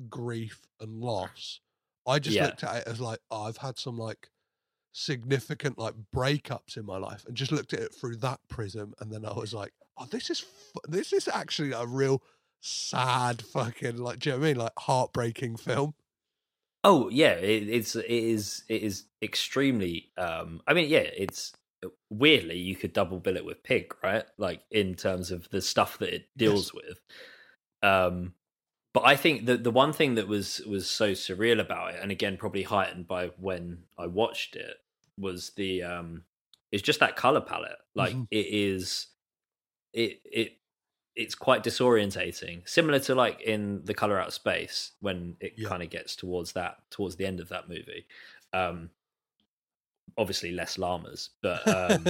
grief 0.08 0.62
and 0.80 1.00
loss, 1.00 1.60
I 2.06 2.18
just 2.18 2.36
Yeah. 2.36 2.44
looked 2.46 2.64
at 2.64 2.76
it 2.78 2.88
as 2.88 3.00
like 3.00 3.20
oh, 3.30 3.44
I've 3.44 3.58
had 3.58 3.78
some 3.78 3.98
like 3.98 4.30
significant 4.92 5.78
like 5.78 5.94
breakups 6.14 6.76
in 6.76 6.86
my 6.86 6.96
life 6.98 7.24
and 7.26 7.36
just 7.36 7.52
looked 7.52 7.72
at 7.74 7.80
it 7.80 7.94
through 7.94 8.16
that 8.16 8.40
prism 8.48 8.94
and 9.00 9.12
then 9.12 9.24
I 9.26 9.32
was 9.34 9.52
like 9.52 9.72
oh 9.98 10.06
this 10.06 10.30
is 10.30 10.44
this 10.88 11.12
is 11.12 11.28
actually 11.28 11.72
a 11.72 11.86
real 11.86 12.22
sad 12.60 13.42
fucking 13.42 13.96
like 13.98 14.18
do 14.18 14.30
you 14.30 14.36
know 14.36 14.40
what 14.40 14.46
I 14.46 14.48
mean 14.48 14.56
like 14.58 14.72
heartbreaking 14.78 15.56
film 15.56 15.94
Oh 16.84 17.08
yeah, 17.08 17.32
it, 17.32 17.68
it's 17.68 17.96
it 17.96 18.06
is 18.08 18.62
it 18.68 18.82
is 18.82 19.04
extremely. 19.20 20.10
Um, 20.16 20.60
I 20.68 20.74
mean, 20.74 20.88
yeah, 20.88 21.00
it's 21.00 21.52
weirdly 22.10 22.58
you 22.58 22.76
could 22.76 22.92
double 22.92 23.18
bill 23.18 23.36
it 23.36 23.44
with 23.44 23.62
Pig, 23.64 23.92
right? 24.02 24.24
Like 24.38 24.62
in 24.70 24.94
terms 24.94 25.30
of 25.32 25.48
the 25.50 25.60
stuff 25.60 25.98
that 25.98 26.14
it 26.14 26.28
deals 26.36 26.72
with. 26.72 27.00
Um, 27.82 28.34
but 28.94 29.04
I 29.04 29.16
think 29.16 29.46
that 29.46 29.64
the 29.64 29.70
one 29.70 29.92
thing 29.92 30.14
that 30.16 30.28
was 30.28 30.60
was 30.60 30.88
so 30.88 31.12
surreal 31.12 31.60
about 31.60 31.94
it, 31.94 32.00
and 32.02 32.12
again 32.12 32.36
probably 32.36 32.62
heightened 32.62 33.08
by 33.08 33.28
when 33.38 33.84
I 33.98 34.06
watched 34.06 34.56
it, 34.56 34.76
was 35.18 35.50
the 35.56 35.82
um, 35.82 36.24
it's 36.72 36.82
just 36.82 37.00
that 37.00 37.16
color 37.16 37.40
palette. 37.40 37.78
Like 37.94 38.14
Mhm. 38.14 38.28
it 38.30 38.46
is, 38.46 39.08
it 39.96 40.20
it 40.24 40.52
it's 41.16 41.34
quite 41.34 41.64
disorientating 41.64 42.68
similar 42.68 42.98
to 43.00 43.14
like 43.14 43.40
in 43.40 43.82
the 43.84 43.94
color 43.94 44.20
out 44.20 44.28
of 44.28 44.34
space 44.34 44.92
when 45.00 45.36
it 45.40 45.54
Yeah. 45.56 45.68
kind 45.68 45.82
of 45.82 45.90
gets 45.90 46.14
towards 46.14 46.52
that 46.52 46.76
towards 46.90 47.16
the 47.16 47.26
end 47.26 47.40
of 47.40 47.48
that 47.48 47.68
movie 47.68 48.06
um 48.52 48.90
obviously 50.16 50.52
less 50.52 50.78
llamas 50.78 51.30
but 51.42 51.66
um 51.66 52.06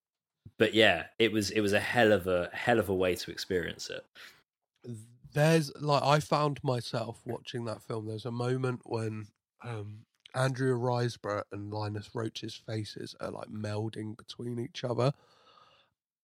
but 0.58 0.72
yeah 0.74 1.06
it 1.18 1.30
was 1.32 1.50
it 1.50 1.60
was 1.60 1.72
a 1.72 1.80
hell 1.80 2.12
of 2.12 2.26
a 2.26 2.48
hell 2.52 2.78
of 2.78 2.88
a 2.88 2.94
way 2.94 3.14
to 3.14 3.30
experience 3.30 3.90
it 3.90 4.04
there's 5.32 5.70
like 5.80 6.02
I 6.02 6.20
found 6.20 6.62
myself 6.64 7.20
watching 7.26 7.66
that 7.66 7.82
film. 7.82 8.06
There's 8.06 8.24
a 8.24 8.30
moment 8.30 8.80
when 8.84 9.26
um, 9.62 9.98
Andrea 10.34 10.72
Riseborough 10.72 11.42
and 11.52 11.70
Linus 11.72 12.08
Roache's 12.14 12.54
faces 12.54 13.14
are 13.20 13.30
like 13.30 13.48
melding 13.48 14.16
between 14.16 14.58
each 14.58 14.82
other, 14.82 15.12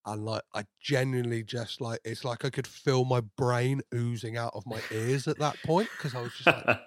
and 0.06 0.24
like 0.24 0.42
I 0.54 0.64
genuinely 0.80 1.42
just 1.42 1.80
like 1.80 2.00
it's 2.04 2.24
like 2.24 2.44
I 2.44 2.50
could 2.50 2.66
feel 2.66 3.04
my 3.04 3.20
brain 3.36 3.82
oozing 3.94 4.36
out 4.36 4.52
of 4.54 4.66
my 4.66 4.80
ears 4.90 5.28
at 5.28 5.38
that 5.38 5.56
point 5.64 5.88
because 5.96 6.14
I 6.14 6.22
was 6.22 6.32
just 6.34 6.46
like, 6.46 6.80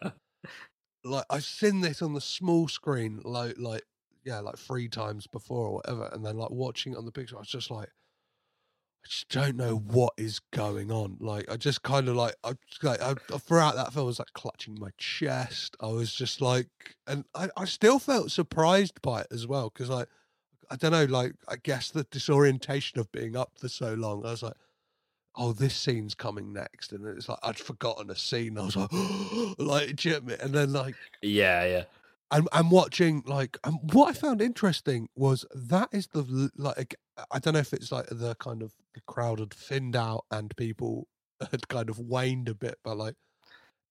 like 1.03 1.25
I've 1.29 1.45
seen 1.45 1.81
this 1.81 2.01
on 2.01 2.13
the 2.13 2.21
small 2.21 2.67
screen 2.67 3.21
like 3.23 3.55
like 3.57 3.83
yeah 4.23 4.39
like 4.39 4.57
three 4.57 4.89
times 4.89 5.27
before 5.27 5.67
or 5.67 5.73
whatever, 5.75 6.09
and 6.11 6.25
then 6.25 6.37
like 6.37 6.51
watching 6.51 6.93
it 6.93 6.97
on 6.97 7.05
the 7.05 7.11
big 7.11 7.27
screen, 7.27 7.39
I 7.39 7.41
was 7.41 7.49
just 7.49 7.71
like. 7.71 7.89
I 8.97 9.07
just 9.07 9.29
don't 9.29 9.55
know 9.55 9.75
what 9.75 10.13
is 10.17 10.39
going 10.51 10.91
on. 10.91 11.17
Like, 11.19 11.45
I 11.47 11.57
just 11.57 11.83
kind 11.83 12.07
of 12.09 12.15
like, 12.15 12.33
I 12.43 12.53
just, 12.67 12.83
like, 12.83 12.99
I, 13.03 13.13
throughout 13.13 13.75
that 13.75 13.93
film, 13.93 14.05
I 14.05 14.07
was 14.07 14.17
like 14.17 14.33
clutching 14.33 14.79
my 14.79 14.89
chest. 14.97 15.77
I 15.79 15.89
was 15.89 16.11
just 16.11 16.41
like, 16.41 16.69
and 17.05 17.23
I, 17.35 17.49
I 17.55 17.65
still 17.65 17.99
felt 17.99 18.31
surprised 18.31 18.99
by 19.03 19.21
it 19.21 19.27
as 19.29 19.45
well 19.45 19.69
because, 19.71 19.91
like, 19.91 20.07
I 20.69 20.75
don't 20.75 20.91
know, 20.91 21.05
like, 21.05 21.33
I 21.47 21.55
guess 21.57 21.91
the 21.91 22.05
disorientation 22.11 22.99
of 22.99 23.11
being 23.11 23.35
up 23.35 23.51
for 23.59 23.69
so 23.69 23.93
long, 23.93 24.25
I 24.25 24.31
was 24.31 24.43
like, 24.43 24.55
oh, 25.35 25.53
this 25.53 25.75
scene's 25.75 26.15
coming 26.15 26.53
next, 26.53 26.91
and 26.91 27.05
it's 27.05 27.27
like 27.29 27.39
I'd 27.43 27.57
forgotten 27.57 28.09
a 28.09 28.15
scene. 28.15 28.57
I 28.57 28.65
was 28.65 28.75
like, 28.75 28.91
like, 29.57 29.95
do 29.97 30.09
you 30.09 30.15
know 30.15 30.21
what 30.21 30.23
I 30.23 30.27
mean? 30.27 30.37
and 30.41 30.53
then 30.53 30.73
like 30.73 30.95
yeah 31.21 31.65
yeah 31.65 31.83
I'm 32.31 32.47
I'm 32.51 32.69
watching 32.69 33.23
like 33.25 33.57
um, 33.63 33.79
what 33.93 34.09
I 34.09 34.13
found 34.13 34.41
interesting 34.41 35.09
was 35.15 35.45
that 35.53 35.89
is 35.91 36.07
the 36.07 36.49
like 36.57 36.95
I 37.31 37.39
don't 37.39 37.53
know 37.53 37.59
if 37.59 37.73
it's 37.73 37.91
like 37.91 38.07
the 38.07 38.35
kind 38.35 38.61
of 38.61 38.73
the 38.93 39.01
crowd 39.07 39.39
had 39.39 39.53
thinned 39.53 39.95
out 39.95 40.25
and 40.31 40.55
people 40.57 41.07
had 41.51 41.67
kind 41.67 41.89
of 41.89 41.99
waned 41.99 42.49
a 42.49 42.55
bit, 42.55 42.79
but 42.83 42.97
like 42.97 43.15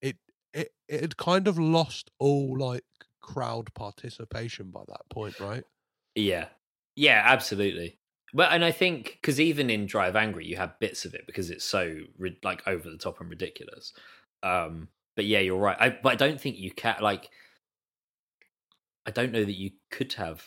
it 0.03 0.17
it 0.53 0.73
it 0.89 1.01
had 1.01 1.17
kind 1.17 1.47
of 1.47 1.59
lost 1.59 2.11
all 2.19 2.59
like 2.59 2.85
crowd 3.21 3.73
participation 3.75 4.71
by 4.71 4.83
that 4.89 5.09
point, 5.11 5.39
right? 5.41 5.65
Yeah, 6.15 6.49
yeah, 6.97 7.23
absolutely. 7.25 7.99
Well, 8.33 8.49
and 8.51 8.65
I 8.65 8.73
think 8.73 9.19
because 9.21 9.41
even 9.41 9.71
in 9.71 9.87
Drive 9.87 10.17
Angry, 10.17 10.45
you 10.45 10.57
have 10.57 10.79
bits 10.81 11.05
of 11.05 11.15
it 11.15 11.27
because 11.27 11.51
it's 11.51 11.65
so 11.65 12.01
like 12.43 12.63
over 12.67 12.91
the 12.91 12.99
top 12.99 13.21
and 13.21 13.31
ridiculous. 13.31 13.93
Um, 14.43 14.89
but 15.15 15.25
yeah, 15.25 15.39
you're 15.39 15.57
right. 15.57 15.77
I, 15.79 15.91
but 15.91 16.13
I 16.13 16.17
don't 16.17 16.41
think 16.41 16.59
you 16.59 16.73
can 16.73 16.97
like. 17.01 17.31
I 19.07 19.11
don't 19.11 19.33
know 19.33 19.45
that 19.45 19.57
you 19.57 19.71
could 19.91 20.15
have 20.15 20.43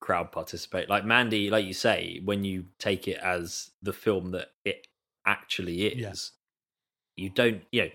crowd 0.00 0.30
participate 0.30 0.88
like 0.88 1.04
Mandy, 1.04 1.50
like 1.50 1.64
you 1.64 1.74
say, 1.74 2.20
when 2.24 2.44
you 2.44 2.66
take 2.78 3.08
it 3.08 3.18
as 3.18 3.70
the 3.82 3.92
film 3.92 4.30
that 4.30 4.48
it 4.64 4.86
actually 5.26 5.86
is. 5.86 6.32
Yeah. 7.16 7.24
You 7.24 7.30
don't, 7.30 7.62
you 7.72 7.82
know, 7.82 7.90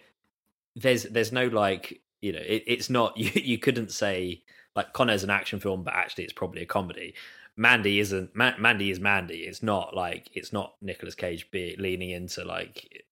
there's 0.76 1.04
there's 1.04 1.32
no 1.32 1.48
like, 1.48 2.02
you 2.22 2.34
know, 2.34 2.42
it, 2.46 2.64
it's 2.68 2.90
not 2.90 3.18
you. 3.18 3.32
You 3.34 3.58
couldn't 3.58 3.92
say 3.92 4.44
like 4.76 4.94
Con 4.94 5.10
Air's 5.10 5.24
an 5.24 5.30
action 5.30 5.60
film, 5.60 5.84
but 5.84 5.94
actually 5.94 6.26
it's 6.26 6.34
probably 6.34 6.62
a 6.62 6.66
comedy. 6.66 7.14
Mandy 7.62 8.00
isn't. 8.00 8.36
Ma- 8.36 8.58
Mandy 8.58 8.90
is 8.90 9.00
Mandy. 9.00 9.42
It's 9.42 9.62
not 9.62 9.96
like 9.96 10.30
it's 10.34 10.52
not 10.52 10.74
Nicolas 10.82 11.14
Cage 11.14 11.50
be 11.52 11.76
leaning 11.78 12.10
into 12.10 12.44
like 12.44 13.06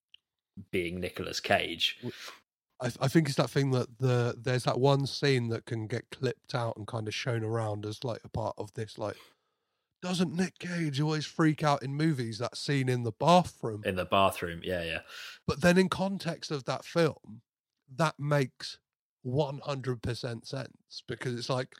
being 0.72 0.98
Nicolas 0.98 1.38
Cage. 1.38 1.98
I, 2.80 2.86
th- 2.86 2.98
I 3.00 3.06
think 3.06 3.28
it's 3.28 3.36
that 3.36 3.48
thing 3.48 3.70
that 3.70 4.00
the 4.00 4.34
there's 4.36 4.64
that 4.64 4.80
one 4.80 5.06
scene 5.06 5.50
that 5.50 5.66
can 5.66 5.86
get 5.86 6.10
clipped 6.10 6.56
out 6.56 6.76
and 6.76 6.86
kind 6.86 7.06
of 7.06 7.14
shown 7.14 7.44
around 7.44 7.86
as 7.86 8.02
like 8.02 8.22
a 8.24 8.28
part 8.28 8.56
of 8.58 8.74
this 8.74 8.98
like 8.98 9.16
doesn't 10.02 10.34
Nick 10.34 10.58
Cage 10.58 11.00
always 11.00 11.26
freak 11.26 11.62
out 11.62 11.84
in 11.84 11.94
movies 11.94 12.38
that 12.38 12.56
scene 12.56 12.88
in 12.88 13.04
the 13.04 13.12
bathroom 13.12 13.82
in 13.84 13.94
the 13.94 14.04
bathroom. 14.04 14.62
Yeah, 14.64 14.82
yeah, 14.82 15.00
but 15.46 15.60
then 15.60 15.78
in 15.78 15.88
context 15.88 16.50
of 16.50 16.64
that 16.64 16.84
film 16.84 17.42
that 17.96 18.14
makes 18.18 18.78
100% 19.26 20.46
sense 20.46 21.02
because 21.06 21.34
it's 21.34 21.50
like 21.50 21.74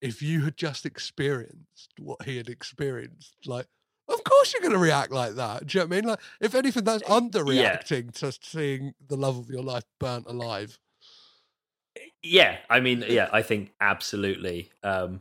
if 0.00 0.22
you 0.22 0.42
had 0.42 0.56
just 0.56 0.86
experienced 0.86 1.92
what 1.98 2.22
he 2.22 2.36
had 2.36 2.48
experienced 2.48 3.36
like 3.46 3.66
of 4.08 4.22
course 4.24 4.52
you're 4.52 4.62
going 4.62 4.72
to 4.72 4.78
react 4.78 5.10
like 5.10 5.34
that 5.34 5.66
do 5.66 5.78
you 5.78 5.84
know 5.84 5.88
what 5.88 5.96
i 5.96 6.00
mean 6.00 6.08
like 6.08 6.20
if 6.40 6.54
anything 6.54 6.84
that's 6.84 7.02
underreacting 7.04 8.12
to 8.12 8.32
seeing 8.40 8.94
the 9.08 9.16
love 9.16 9.38
of 9.38 9.48
your 9.48 9.62
life 9.62 9.84
burnt 9.98 10.26
alive 10.26 10.78
yeah. 12.22 12.58
I 12.68 12.80
mean, 12.80 13.04
yeah, 13.08 13.28
I 13.32 13.42
think 13.42 13.72
absolutely. 13.80 14.70
Um, 14.82 15.20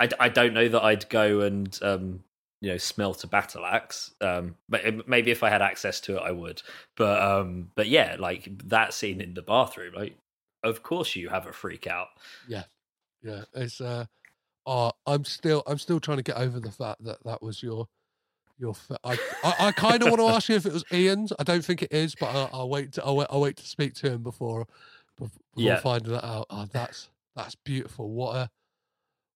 I, 0.00 0.08
I 0.18 0.28
don't 0.28 0.54
know 0.54 0.68
that 0.68 0.82
I'd 0.82 1.08
go 1.08 1.40
and 1.40 1.78
um, 1.82 2.24
you 2.60 2.70
know 2.70 2.78
smelt 2.78 3.24
a 3.24 3.26
battle 3.26 3.64
axe. 3.64 4.12
Um, 4.20 4.56
but 4.68 5.08
maybe 5.08 5.30
if 5.30 5.42
I 5.42 5.50
had 5.50 5.62
access 5.62 6.00
to 6.02 6.16
it, 6.16 6.22
I 6.22 6.32
would. 6.32 6.62
But 6.96 7.22
um, 7.22 7.70
but 7.74 7.88
yeah, 7.88 8.16
like 8.18 8.48
that 8.68 8.94
scene 8.94 9.20
in 9.20 9.34
the 9.34 9.42
bathroom, 9.42 9.94
like 9.94 10.16
of 10.62 10.82
course 10.82 11.14
you 11.16 11.28
have 11.28 11.46
a 11.46 11.52
freak 11.52 11.86
out. 11.86 12.08
Yeah, 12.48 12.64
yeah. 13.22 13.42
It's 13.54 13.80
uh, 13.80 14.06
oh, 14.66 14.92
I'm 15.06 15.24
still 15.24 15.62
I'm 15.66 15.78
still 15.78 16.00
trying 16.00 16.18
to 16.18 16.22
get 16.22 16.36
over 16.36 16.60
the 16.60 16.70
fact 16.72 17.04
that 17.04 17.22
that 17.24 17.42
was 17.42 17.62
your 17.62 17.88
your. 18.58 18.74
Fa- 18.74 18.98
I 19.04 19.18
I, 19.44 19.54
I 19.68 19.72
kind 19.72 20.02
of 20.02 20.08
want 20.10 20.20
to 20.20 20.26
ask 20.34 20.48
you 20.48 20.56
if 20.56 20.66
it 20.66 20.72
was 20.72 20.84
Ian's. 20.92 21.32
I 21.38 21.42
don't 21.44 21.64
think 21.64 21.82
it 21.82 21.92
is, 21.92 22.14
but 22.14 22.26
I'll, 22.26 22.50
I'll 22.52 22.68
wait. 22.68 22.92
To, 22.92 23.04
I'll 23.04 23.16
wait. 23.16 23.26
I'll 23.30 23.40
wait 23.40 23.56
to 23.56 23.66
speak 23.66 23.94
to 23.94 24.10
him 24.12 24.22
before 24.22 24.66
before 25.18 25.40
Yeah. 25.56 25.80
finding 25.80 26.12
that 26.12 26.24
out. 26.26 26.46
Oh, 26.50 26.66
that's 26.72 27.08
that's 27.36 27.54
beautiful. 27.54 28.10
What 28.10 28.36
a 28.36 28.50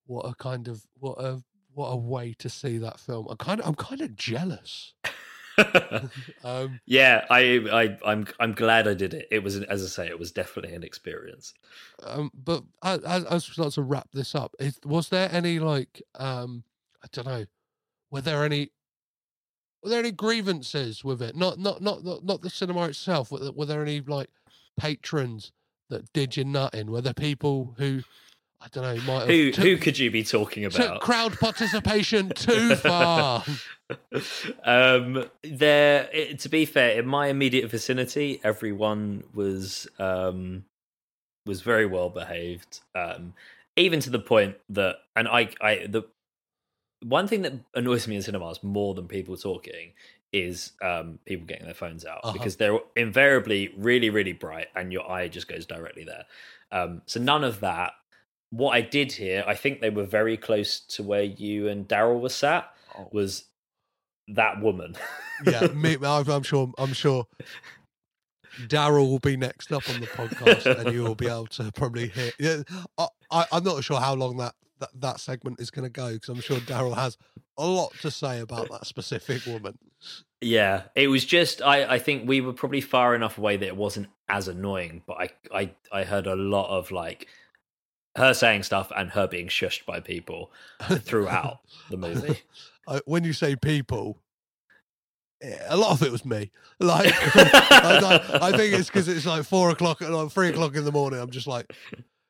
what 0.07 0.22
a 0.22 0.35
kind 0.35 0.68
of 0.68 0.83
what 0.99 1.18
a 1.18 1.42
what 1.75 1.88
a 1.88 1.96
way 1.96 2.35
to 2.38 2.49
see 2.49 2.79
that 2.79 2.99
film. 3.01 3.27
I'm 3.29 3.37
kind 3.37 3.61
of 3.61 3.66
I'm 3.66 3.75
kind 3.75 4.01
of 4.01 4.14
jealous. 4.16 4.94
Um, 6.44 6.80
yeah, 6.86 7.24
I, 7.30 7.60
I, 7.72 8.10
I'm, 8.10 8.26
I'm 8.38 8.52
glad 8.52 8.86
I 8.86 8.94
did 8.94 9.14
it. 9.14 9.26
It 9.30 9.42
was, 9.42 9.56
as 9.56 9.82
I 9.82 9.86
say, 9.86 10.08
it 10.08 10.18
was 10.18 10.30
definitely 10.30 10.74
an 10.74 10.82
experience. 10.84 11.54
um, 12.04 12.30
but 12.34 12.62
as, 12.84 13.00
as 13.00 13.24
as 13.24 13.48
we 13.48 13.52
start 13.54 13.72
to 13.74 13.82
wrap 13.82 14.08
this 14.12 14.34
up, 14.34 14.54
is, 14.58 14.78
was 14.84 15.08
there 15.08 15.28
any 15.32 15.58
like 15.58 16.02
um, 16.16 16.62
I 17.02 17.08
don't 17.12 17.26
know, 17.26 17.46
were 18.10 18.20
there 18.20 18.44
any 18.44 18.70
were 19.82 19.90
there 19.90 20.00
any 20.00 20.12
grievances 20.12 21.04
with 21.04 21.22
it? 21.22 21.34
Not 21.36 21.58
not 21.58 21.82
not 21.82 22.04
not, 22.04 22.24
not 22.24 22.42
the 22.42 22.50
cinema 22.50 22.84
itself. 22.84 23.30
Were 23.32 23.38
there, 23.38 23.52
were 23.52 23.66
there 23.66 23.82
any 23.82 24.00
like 24.00 24.30
patrons 24.78 25.52
that 25.88 26.12
did 26.12 26.36
you 26.36 26.44
nutting? 26.44 26.90
Were 26.90 27.00
there 27.00 27.14
people 27.14 27.74
who 27.78 28.02
I 28.60 28.68
don't 28.68 28.82
know 28.84 29.02
might 29.04 29.26
Who, 29.28 29.52
took, 29.52 29.64
who 29.64 29.76
could 29.76 29.98
you 29.98 30.10
be 30.10 30.22
talking 30.24 30.68
took 30.70 30.80
about? 30.80 31.00
crowd 31.00 31.38
participation 31.38 32.30
too 32.30 32.74
far? 32.76 33.44
um, 34.64 35.24
there, 35.42 36.08
it, 36.12 36.38
to 36.40 36.48
be 36.48 36.64
fair, 36.64 36.98
in 36.98 37.06
my 37.06 37.28
immediate 37.28 37.70
vicinity, 37.70 38.40
everyone 38.42 39.24
was 39.34 39.86
um, 39.98 40.64
was 41.44 41.60
very 41.62 41.86
well 41.86 42.08
behaved. 42.08 42.80
Um, 42.94 43.34
even 43.76 44.00
to 44.00 44.10
the 44.10 44.18
point 44.18 44.56
that, 44.70 44.96
and 45.14 45.28
I, 45.28 45.50
I, 45.60 45.86
the 45.88 46.02
one 47.04 47.28
thing 47.28 47.42
that 47.42 47.52
annoys 47.74 48.08
me 48.08 48.16
in 48.16 48.22
cinemas 48.22 48.62
more 48.62 48.94
than 48.94 49.06
people 49.06 49.36
talking 49.36 49.92
is 50.32 50.72
um, 50.82 51.18
people 51.24 51.46
getting 51.46 51.66
their 51.66 51.74
phones 51.74 52.04
out 52.04 52.20
Uh-huh. 52.24 52.32
because 52.32 52.56
they're 52.56 52.78
invariably 52.96 53.72
really, 53.76 54.10
really 54.10 54.32
bright, 54.32 54.68
and 54.74 54.92
your 54.92 55.08
eye 55.10 55.28
just 55.28 55.46
goes 55.46 55.66
directly 55.66 56.04
there. 56.04 56.24
Um, 56.72 57.02
so 57.06 57.20
none 57.20 57.44
of 57.44 57.60
that. 57.60 57.92
What 58.50 58.72
I 58.72 58.80
did 58.80 59.12
here, 59.12 59.44
I 59.46 59.54
think 59.54 59.80
they 59.80 59.90
were 59.90 60.04
very 60.04 60.37
close 60.37 60.80
to 60.80 61.02
where 61.02 61.22
you 61.22 61.68
and 61.68 61.87
Darryl 61.87 62.20
were 62.20 62.28
sat. 62.28 62.70
Oh. 62.96 63.09
Was 63.12 63.44
that 64.28 64.61
woman? 64.61 64.96
yeah, 65.44 65.66
me, 65.74 65.96
I'm, 66.02 66.28
I'm 66.28 66.42
sure. 66.42 66.72
I'm 66.78 66.92
sure. 66.92 67.26
Darryl 68.62 69.09
will 69.11 69.18
be 69.18 69.37
next 69.37 69.70
up 69.70 69.88
on 69.90 70.00
the 70.00 70.06
podcast, 70.06 70.64
and 70.78 70.94
you 70.94 71.02
will 71.02 71.14
be 71.14 71.26
able 71.26 71.46
to 71.48 71.70
probably 71.72 72.09
hear. 72.09 72.32
Yeah, 72.38 72.62
I, 72.96 73.09
I, 73.30 73.44
I'm 73.52 73.64
not 73.64 73.85
sure 73.85 74.00
how 74.00 74.14
long 74.14 74.38
that 74.38 74.54
that, 74.80 74.90
that 75.00 75.20
segment 75.20 75.61
is 75.61 75.70
going 75.70 75.85
to 75.85 75.90
go 75.90 76.12
because 76.12 76.28
I'm 76.28 76.40
sure 76.40 76.59
Darryl 76.59 76.94
has 76.94 77.16
a 77.59 77.66
lot 77.66 77.92
to 78.02 78.11
say 78.11 78.40
about 78.40 78.70
that 78.70 78.87
specific 78.87 79.44
woman. 79.46 79.78
Yeah, 80.40 80.85
it 80.94 81.09
was 81.09 81.24
just 81.24 81.62
I, 81.62 81.94
I 81.94 81.98
think 81.98 82.28
we 82.28 82.40
were 82.40 82.52
probably 82.52 82.80
far 82.80 83.14
enough 83.14 83.38
away 83.38 83.56
that 83.56 83.66
it 83.66 83.76
wasn't 83.76 84.09
as 84.28 84.48
annoying, 84.48 85.02
but 85.06 85.16
I 85.18 85.28
I 85.52 85.70
I 85.92 86.04
heard 86.04 86.26
a 86.26 86.37
lot 86.37 86.68
of 86.68 86.90
like 86.90 87.28
her 88.16 88.35
saying 88.35 88.62
stuff 88.64 88.90
and 88.96 89.11
her 89.11 89.26
being 89.26 89.48
shushed 89.48 89.85
by 89.87 90.00
people 90.00 90.50
throughout 91.00 91.59
the 91.90 91.96
movie. 91.96 92.40
When 93.05 93.24
you 93.24 93.33
say 93.33 93.57
people, 93.57 94.18
a 95.68 95.76
lot 95.76 95.92
of 95.92 96.02
it 96.02 96.11
was 96.12 96.24
me. 96.24 96.50
Like, 96.81 97.12
I, 97.37 98.20
I- 98.40 98.48
I 98.48 98.57
think 98.57 98.74
it's 98.74 98.88
because 98.88 99.09
it's 99.09 99.26
like 99.26 99.44
four 99.44 99.70
o'clock, 99.70 100.00
like 100.00 100.31
three 100.31 100.48
o'clock 100.48 100.74
in 100.76 100.85
the 100.85 100.92
morning. 100.92 101.20
I'm 101.20 101.31
just 101.31 101.46
like, 101.46 101.72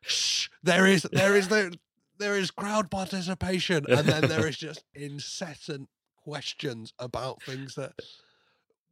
shh. 0.02 0.48
There 0.62 0.86
is, 0.86 1.02
there 1.12 1.36
is, 1.36 1.48
there, 1.48 1.70
there 2.18 2.36
is 2.36 2.50
crowd 2.50 2.90
participation, 2.90 3.84
and 3.88 4.06
then 4.08 4.28
there 4.28 4.46
is 4.46 4.56
just 4.56 4.82
incessant 4.94 5.88
questions 6.16 6.92
about 6.98 7.42
things 7.42 7.74
that 7.76 7.92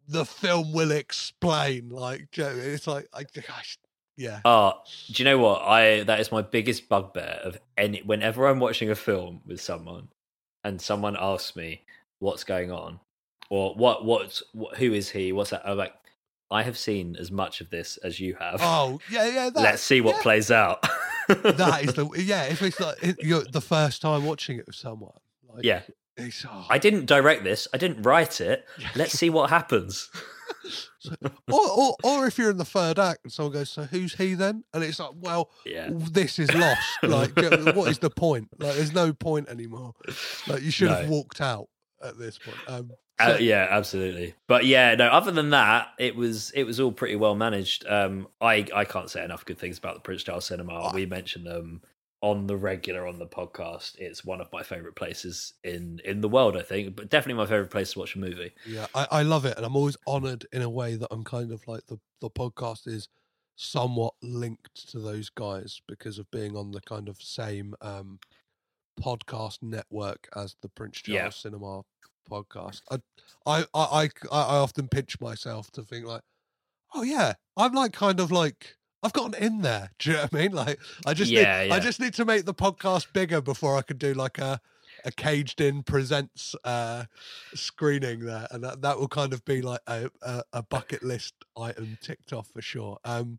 the 0.07 0.25
film 0.25 0.73
will 0.73 0.93
explain. 0.93 1.89
Like, 1.89 2.29
it's 2.37 2.87
like, 2.87 3.07
I, 3.13 3.25
gosh, 3.49 3.79
yeah, 4.17 4.41
Oh, 4.45 4.75
do 5.13 5.23
you 5.23 5.25
know 5.25 5.39
what? 5.39 5.63
I 5.63 6.03
that 6.05 6.21
is 6.21 6.31
my 6.33 6.43
biggest 6.43 6.89
bugbear 6.89 7.41
of 7.45 7.59
any 7.77 8.01
whenever 8.03 8.47
I'm 8.47 8.61
watching 8.61 8.91
a 8.91 8.95
film 8.95 9.41
with 9.47 9.61
someone 9.61 10.09
and 10.63 10.81
someone 10.81 11.17
asks 11.19 11.57
me 11.57 11.83
what's 12.21 12.45
going 12.45 12.71
on 12.73 13.01
or 13.51 13.75
what 13.75 14.05
what's 14.05 14.43
what, 14.53 14.77
who 14.77 14.93
is 14.93 15.11
he? 15.11 15.33
What's 15.33 15.51
that? 15.51 15.63
I'm 15.69 15.77
like, 15.77 15.95
I 16.51 16.63
have 16.63 16.79
seen 16.79 17.17
as 17.19 17.31
much 17.31 17.61
of 17.61 17.71
this 17.71 17.97
as 17.99 18.21
you 18.21 18.35
have. 18.41 18.61
oh, 18.63 19.01
yeah, 19.11 19.27
yeah. 19.27 19.51
That, 19.51 19.63
Let's 19.63 19.83
see 19.83 20.01
what 20.01 20.17
yeah. 20.17 20.23
plays 20.23 20.51
out. 20.51 20.83
that 21.29 21.81
is 21.85 21.95
the 21.99 22.09
yeah. 22.17 22.45
If 22.45 22.63
it's 22.63 22.79
like 22.81 23.03
it- 23.03 23.17
you're 23.23 23.45
the 23.45 23.61
first 23.61 24.01
time 24.03 24.25
watching 24.25 24.59
it 24.59 24.67
with 24.67 24.77
someone, 24.77 25.13
like, 25.53 25.65
yeah. 25.65 25.83
it's, 26.17 26.45
oh, 26.49 26.67
I 26.71 26.79
didn't 26.79 27.07
direct 27.07 27.45
this. 27.45 27.67
I 27.75 27.79
didn't 27.79 28.03
write 28.03 28.41
it. 28.41 28.65
Let's 28.95 29.13
see 29.19 29.31
what 29.31 29.51
happens. 29.51 30.11
Or, 31.51 31.61
or 31.71 31.97
or 32.03 32.27
if 32.27 32.39
you're 32.39 32.51
in 32.51 32.57
the 32.57 32.65
third 32.65 32.99
act 32.99 33.21
and 33.25 33.33
someone 33.33 33.53
goes, 33.53 33.71
"So 33.71 33.83
who's 33.85 34.15
he 34.15 34.35
then?" 34.35 34.65
and 34.73 34.83
it's 34.83 34.99
like, 34.99 35.11
"Well, 35.15 35.51
Yeah. 35.67 35.89
this 35.93 36.39
is 36.39 36.53
lost. 36.55 36.81
Like, 37.03 37.35
do 37.35 37.43
you 37.45 37.51
know, 37.51 37.73
what 37.73 37.91
is 37.91 37.99
the 37.99 38.11
point? 38.11 38.49
Like, 38.59 38.75
there's 38.77 38.93
no 38.95 39.13
point 39.13 39.49
anymore. 39.49 39.93
Like, 40.47 40.63
you 40.63 40.71
should 40.71 40.91
have 40.91 41.09
walked 41.09 41.41
out 41.41 41.69
at 42.03 42.19
this 42.19 42.39
point." 42.39 42.59
Um, 42.67 42.91
Uh, 43.19 43.37
yeah, 43.39 43.69
absolutely. 43.71 44.35
But 44.49 44.65
yeah, 44.65 44.97
no. 44.97 45.07
Other 45.07 45.31
than 45.31 45.51
that, 45.51 45.89
it 45.99 46.17
was 46.17 46.51
it 46.53 46.65
was 46.65 46.81
all 46.81 46.91
pretty 46.93 47.15
well 47.17 47.37
managed. 47.37 47.87
Um, 47.87 48.27
I 48.41 48.67
I 48.75 48.85
can't 48.85 49.09
say 49.09 49.25
enough 49.25 49.45
good 49.45 49.59
things 49.59 49.79
about 49.79 49.95
the 49.95 50.01
Prince 50.01 50.25
Charles 50.25 50.47
Cinema. 50.47 50.91
We 50.93 51.07
mention 51.07 51.45
them 51.45 51.83
on 52.25 52.47
the 52.47 52.57
regular 52.57 53.07
on 53.07 53.19
the 53.19 53.27
podcast. 53.27 53.99
It's 53.99 54.25
one 54.25 54.41
of 54.41 54.51
my 54.51 54.63
favorite 54.63 54.97
places 54.97 55.53
in 55.63 56.01
in 56.07 56.23
the 56.23 56.29
world. 56.29 56.57
I 56.57 56.63
think, 56.63 56.97
but 56.97 57.11
definitely 57.11 57.43
my 57.43 57.47
favorite 57.47 57.71
place 57.71 57.93
to 57.93 57.99
watch 57.99 58.15
a 58.15 58.19
movie. 58.19 58.53
Yeah, 58.67 58.87
I, 58.95 59.07
I 59.11 59.23
love 59.23 59.45
it, 59.45 59.59
and 59.59 59.67
I'm 59.67 59.77
always 59.77 59.99
honoured 60.07 60.47
in 60.51 60.63
a 60.63 60.71
way 60.71 60.97
that 60.97 61.09
I'm 61.11 61.23
kind 61.23 61.53
of 61.53 61.69
like 61.69 61.85
the 61.87 62.01
the 62.23 62.31
podcast 62.31 62.87
is 62.87 63.09
somewhat 63.57 64.15
linked 64.23 64.89
to 64.93 65.01
those 65.01 65.29
guys 65.29 65.83
because 65.87 66.19
of 66.19 66.31
being 66.31 66.57
on 66.57 66.71
the 66.71 66.81
kind 66.81 67.11
of 67.11 67.21
same 67.21 67.75
um, 67.83 68.19
podcast 68.99 69.59
network 69.61 70.27
as 70.35 70.57
the 70.63 70.71
Prince 70.71 71.03
Charles 71.03 71.19
Yeah. 71.19 71.29
Cinema 71.29 71.83
podcast. 72.31 72.81
I, 72.91 73.01
I 73.45 73.67
I 73.75 73.85
I 73.85 74.09
I 74.33 74.57
often 74.57 74.89
pinch 74.89 75.21
myself 75.21 75.71
to 75.73 75.83
think 75.83 76.07
like, 76.07 76.23
oh 76.95 77.03
yeah, 77.03 77.35
I'm 77.55 77.75
like 77.75 77.93
kind 77.93 78.19
of 78.19 78.33
like. 78.33 78.77
I've 79.05 79.13
gotten 79.13 79.35
in 79.35 79.61
there. 79.63 79.91
Do 80.01 80.11
you 80.11 80.17
know 80.17 80.23
what 80.23 80.35
I 80.35 80.37
mean? 80.39 80.53
Like, 80.53 80.79
I 81.07 81.15
just 81.15 81.31
Yeah, 81.31 81.63
need, 81.63 81.69
yeah. 81.69 81.75
I 81.75 81.79
just 81.81 82.01
need 82.01 82.15
to 82.15 82.25
make 82.25 82.45
the 82.47 82.55
podcast 82.55 83.13
bigger 83.13 83.41
before 83.41 83.77
I 83.77 83.83
could 83.83 83.99
do 83.99 84.15
like 84.15 84.39
a 84.39 84.61
a 85.07 85.11
caged 85.13 85.61
in 85.61 85.83
presents 85.83 86.55
uh 86.65 87.05
screening 87.55 88.21
there 88.21 88.47
and 88.51 88.65
that, 88.65 88.81
that 88.81 88.99
will 88.99 89.09
kind 89.09 89.35
of 89.35 89.45
be 89.45 89.61
like 89.61 89.81
a, 89.87 90.09
a, 90.23 90.43
a 90.55 90.63
bucket 90.63 91.03
list 91.03 91.35
item 91.59 91.99
ticked 92.01 92.33
off 92.33 92.49
for 92.49 92.63
sure 92.63 92.97
um 93.05 93.39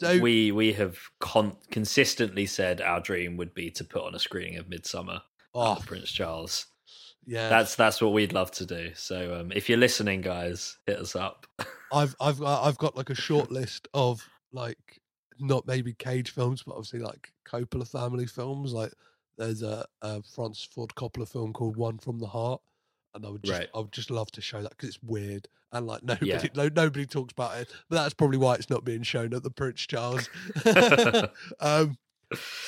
so 0.00 0.18
we 0.20 0.52
we 0.52 0.72
have 0.74 0.96
con- 1.18 1.56
consistently 1.72 2.46
said 2.46 2.80
our 2.80 3.00
dream 3.00 3.36
would 3.36 3.52
be 3.52 3.68
to 3.70 3.82
put 3.84 4.04
on 4.04 4.14
a 4.14 4.18
screening 4.20 4.56
of 4.58 4.66
Midsommar 4.66 5.22
oh 5.54 5.78
Prince 5.84 6.12
Charles. 6.12 6.66
yeah 7.26 7.48
That's 7.48 7.74
that's 7.74 8.00
what 8.00 8.12
we'd 8.12 8.32
love 8.32 8.50
to 8.52 8.66
do. 8.66 8.90
So 8.94 9.34
um, 9.40 9.52
if 9.52 9.68
you're 9.68 9.78
listening, 9.78 10.20
guys, 10.20 10.78
hit 10.86 10.98
us 10.98 11.14
up. 11.16 11.46
i've 11.92 12.14
i've 12.20 12.38
got- 12.40 12.64
i've 12.64 12.78
got 12.78 12.96
like 12.96 13.10
a 13.10 13.14
short 13.14 13.50
list 13.50 13.86
of 13.92 14.28
like 14.52 15.00
not 15.40 15.66
maybe 15.66 15.92
cage 15.94 16.30
films 16.30 16.62
but 16.62 16.72
obviously 16.72 17.00
like 17.00 17.32
coppola 17.46 17.88
family 17.88 18.26
films 18.26 18.72
like 18.72 18.92
there's 19.38 19.62
a, 19.62 19.84
a 20.02 20.22
francis 20.22 20.64
ford 20.64 20.90
coppola 20.94 21.26
film 21.28 21.52
called 21.52 21.76
one 21.76 21.98
from 21.98 22.18
the 22.18 22.26
heart 22.26 22.60
and 23.14 23.24
i 23.26 23.28
would 23.28 23.42
just 23.42 23.60
Right. 23.60 23.68
i 23.74 23.78
would 23.78 23.92
just 23.92 24.10
love 24.10 24.30
to 24.32 24.40
show 24.40 24.62
that 24.62 24.70
because 24.70 24.90
it's 24.90 25.02
weird 25.02 25.48
and 25.72 25.86
like 25.86 26.02
nobody 26.04 26.26
Yeah. 26.28 26.46
no, 26.54 26.68
nobody 26.68 27.06
talks 27.06 27.32
about 27.32 27.56
it 27.58 27.72
but 27.88 27.96
that's 27.96 28.14
probably 28.14 28.38
why 28.38 28.54
it's 28.54 28.70
not 28.70 28.84
being 28.84 29.02
shown 29.02 29.32
at 29.34 29.42
the 29.42 29.50
prince 29.50 29.80
charles 29.80 30.28
um 31.60 31.96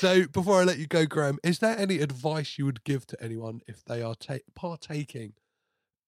So 0.00 0.26
before 0.26 0.60
I 0.60 0.64
let 0.64 0.78
you 0.78 0.86
go, 0.86 1.06
Graham, 1.06 1.38
is 1.42 1.60
there 1.60 1.78
any 1.78 1.98
advice 2.00 2.58
you 2.58 2.66
would 2.66 2.84
give 2.84 3.06
to 3.06 3.22
anyone 3.22 3.62
if 3.66 3.82
they 3.82 4.02
are 4.02 4.14
ta- 4.14 4.44
partaking 4.54 5.32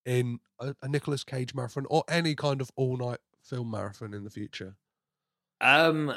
in 0.05 0.39
a, 0.59 0.75
a 0.83 0.87
Nicolas 0.87 1.23
Cage 1.23 1.55
marathon 1.55 1.87
or 1.89 2.03
any 2.07 2.35
kind 2.35 2.61
of 2.61 2.69
all-night 2.75 3.17
film 3.41 3.71
marathon 3.71 4.13
in 4.13 4.23
the 4.23 4.29
future? 4.29 4.75
Um, 5.61 6.13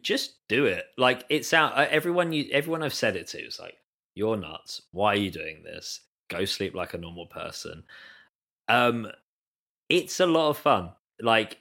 just 0.00 0.46
do 0.48 0.66
it. 0.66 0.84
Like 0.96 1.24
it's 1.28 1.52
out. 1.52 1.76
uh, 1.76 1.86
Everyone 1.90 2.32
you, 2.32 2.48
everyone 2.52 2.82
I've 2.82 2.94
said 2.94 3.16
it 3.16 3.26
to 3.28 3.38
is 3.38 3.58
like, 3.58 3.76
"You're 4.14 4.36
nuts. 4.36 4.82
Why 4.92 5.14
are 5.14 5.16
you 5.16 5.30
doing 5.30 5.62
this? 5.62 6.00
Go 6.28 6.44
sleep 6.44 6.74
like 6.74 6.94
a 6.94 6.98
normal 6.98 7.26
person." 7.26 7.84
Um, 8.68 9.08
it's 9.88 10.20
a 10.20 10.26
lot 10.26 10.50
of 10.50 10.58
fun. 10.58 10.92
Like, 11.20 11.58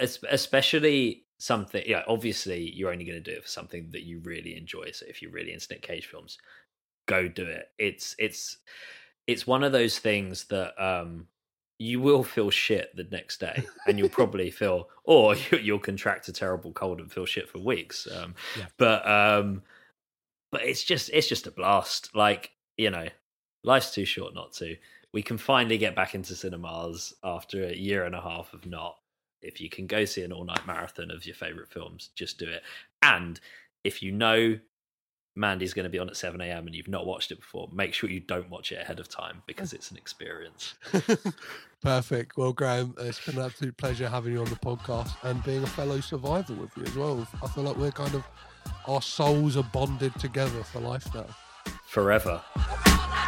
especially 0.00 1.24
something. 1.38 1.82
Yeah, 1.86 2.02
obviously, 2.08 2.70
you're 2.70 2.92
only 2.92 3.04
going 3.04 3.22
to 3.22 3.30
do 3.30 3.36
it 3.36 3.42
for 3.44 3.48
something 3.48 3.90
that 3.92 4.02
you 4.02 4.20
really 4.20 4.56
enjoy. 4.56 4.90
So 4.92 5.06
if 5.08 5.22
you're 5.22 5.32
really 5.32 5.52
into 5.52 5.68
Nick 5.70 5.82
Cage 5.82 6.06
films, 6.06 6.38
go 7.06 7.28
do 7.28 7.44
it. 7.44 7.68
It's 7.78 8.14
it's 8.18 8.58
it's 9.26 9.46
one 9.46 9.62
of 9.64 9.72
those 9.72 9.98
things 9.98 10.44
that 10.44 10.74
um 10.82 11.28
you 11.82 12.00
will 12.00 12.22
feel 12.22 12.50
shit 12.50 12.94
the 12.96 13.04
next 13.10 13.40
day 13.40 13.64
and 13.86 13.98
you'll 13.98 14.08
probably 14.08 14.50
feel 14.60 14.88
or 15.04 15.34
you'll 15.60 15.78
contract 15.78 16.28
a 16.28 16.32
terrible 16.32 16.72
cold 16.72 17.00
and 17.00 17.10
feel 17.12 17.26
shit 17.26 17.48
for 17.48 17.58
weeks 17.58 18.06
um 18.14 18.34
Yeah. 18.58 18.66
but 18.78 19.06
um 19.08 19.62
but 20.50 20.62
it's 20.62 20.84
just 20.84 21.10
it's 21.12 21.28
just 21.28 21.46
a 21.46 21.50
blast. 21.50 22.14
Like 22.14 22.50
you 22.76 22.90
know 22.90 23.08
life's 23.64 23.90
too 23.94 24.04
short 24.04 24.34
not 24.34 24.52
to. 24.54 24.76
We 25.12 25.22
can 25.22 25.38
finally 25.38 25.78
get 25.78 25.94
back 25.94 26.14
into 26.14 26.34
cinemas 26.34 27.14
after 27.24 27.64
a 27.64 27.74
year 27.74 28.04
and 28.04 28.14
a 28.14 28.20
half 28.20 28.52
of 28.52 28.66
not. 28.66 28.96
If 29.40 29.60
you 29.60 29.68
can 29.68 29.86
go 29.86 30.04
see 30.04 30.22
an 30.22 30.32
all 30.32 30.44
night 30.44 30.66
marathon 30.66 31.10
of 31.10 31.24
your 31.26 31.34
favorite 31.34 31.68
films 31.68 32.10
just 32.14 32.38
do 32.38 32.48
it. 32.48 32.62
And 33.02 33.40
if 33.84 34.02
you 34.02 34.12
know 34.12 34.58
Mandy's 35.34 35.72
going 35.72 35.84
to 35.84 35.90
be 35.90 35.98
on 35.98 36.08
at 36.08 36.16
7 36.16 36.40
a.m. 36.40 36.66
and 36.66 36.76
you've 36.76 36.88
not 36.88 37.06
watched 37.06 37.30
it 37.30 37.40
before, 37.40 37.68
make 37.72 37.94
sure 37.94 38.10
you 38.10 38.20
don't 38.20 38.50
watch 38.50 38.70
it 38.70 38.80
ahead 38.80 39.00
of 39.00 39.08
time 39.08 39.42
because 39.46 39.72
it's 39.72 39.90
an 39.90 39.96
experience. 39.96 40.74
Perfect. 41.82 42.36
Well, 42.36 42.52
Graham, 42.52 42.94
uh, 43.00 43.04
it's 43.04 43.24
been 43.24 43.38
an 43.38 43.46
absolute 43.46 43.76
pleasure 43.76 44.08
having 44.08 44.34
you 44.34 44.40
on 44.40 44.44
the 44.50 44.56
podcast 44.56 45.12
and 45.22 45.42
being 45.42 45.62
a 45.62 45.66
fellow 45.66 46.00
survivor 46.00 46.54
with 46.54 46.76
you 46.76 46.84
as 46.84 46.94
well. 46.94 47.26
I 47.42 47.48
feel 47.48 47.64
like 47.64 47.76
we're 47.76 47.90
kind 47.90 48.14
of 48.14 48.24
our 48.86 49.02
souls 49.02 49.56
are 49.56 49.64
bonded 49.64 50.14
together 50.20 50.62
for 50.62 50.80
life 50.80 51.12
now. 51.14 51.26
Forever. 51.86 52.40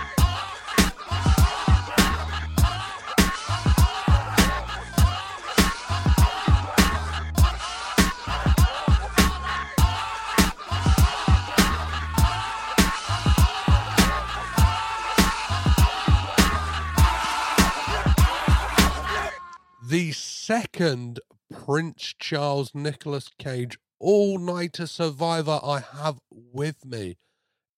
second 20.45 21.21
Prince 21.51 22.13
Charles 22.19 22.75
Nicolas 22.75 23.31
Cage 23.39 23.79
all 23.99 24.39
nighter 24.39 24.87
survivor 24.87 25.59
I 25.65 25.81
have 25.81 26.19
with 26.31 26.85
me 26.85 27.17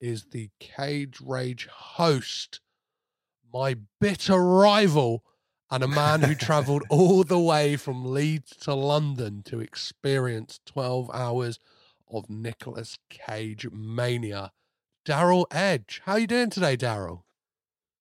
is 0.00 0.24
the 0.32 0.50
Cage 0.58 1.20
Rage 1.24 1.68
host, 1.70 2.60
my 3.54 3.76
bitter 4.00 4.42
rival, 4.42 5.22
and 5.70 5.84
a 5.84 5.88
man 5.88 6.22
who 6.22 6.34
traveled 6.34 6.82
all 6.90 7.22
the 7.22 7.38
way 7.38 7.76
from 7.76 8.04
Leeds 8.04 8.56
to 8.62 8.74
London 8.74 9.44
to 9.44 9.60
experience 9.60 10.58
12 10.66 11.08
hours 11.14 11.60
of 12.10 12.28
Nicolas 12.28 12.98
Cage 13.08 13.68
mania. 13.70 14.50
Darryl 15.06 15.44
Edge. 15.52 16.02
How 16.04 16.14
are 16.14 16.18
you 16.18 16.26
doing 16.26 16.50
today, 16.50 16.76
Darryl? 16.76 17.25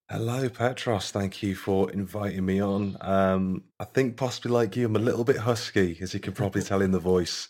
Hello, 0.07 0.47
Petros. 0.49 1.09
Thank 1.09 1.41
you 1.41 1.55
for 1.55 1.89
inviting 1.89 2.45
me 2.45 2.61
on. 2.61 2.95
Um, 3.01 3.63
I 3.79 3.85
think 3.85 4.17
possibly 4.17 4.51
like 4.51 4.75
you, 4.75 4.85
I'm 4.85 4.95
a 4.95 4.99
little 4.99 5.23
bit 5.23 5.37
husky, 5.37 5.97
as 5.99 6.13
you 6.13 6.19
can 6.19 6.33
probably 6.33 6.61
tell 6.61 6.83
in 6.83 6.91
the 6.91 6.99
voice. 6.99 7.47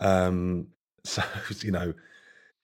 Um, 0.00 0.68
so 1.04 1.22
you 1.60 1.70
know, 1.70 1.92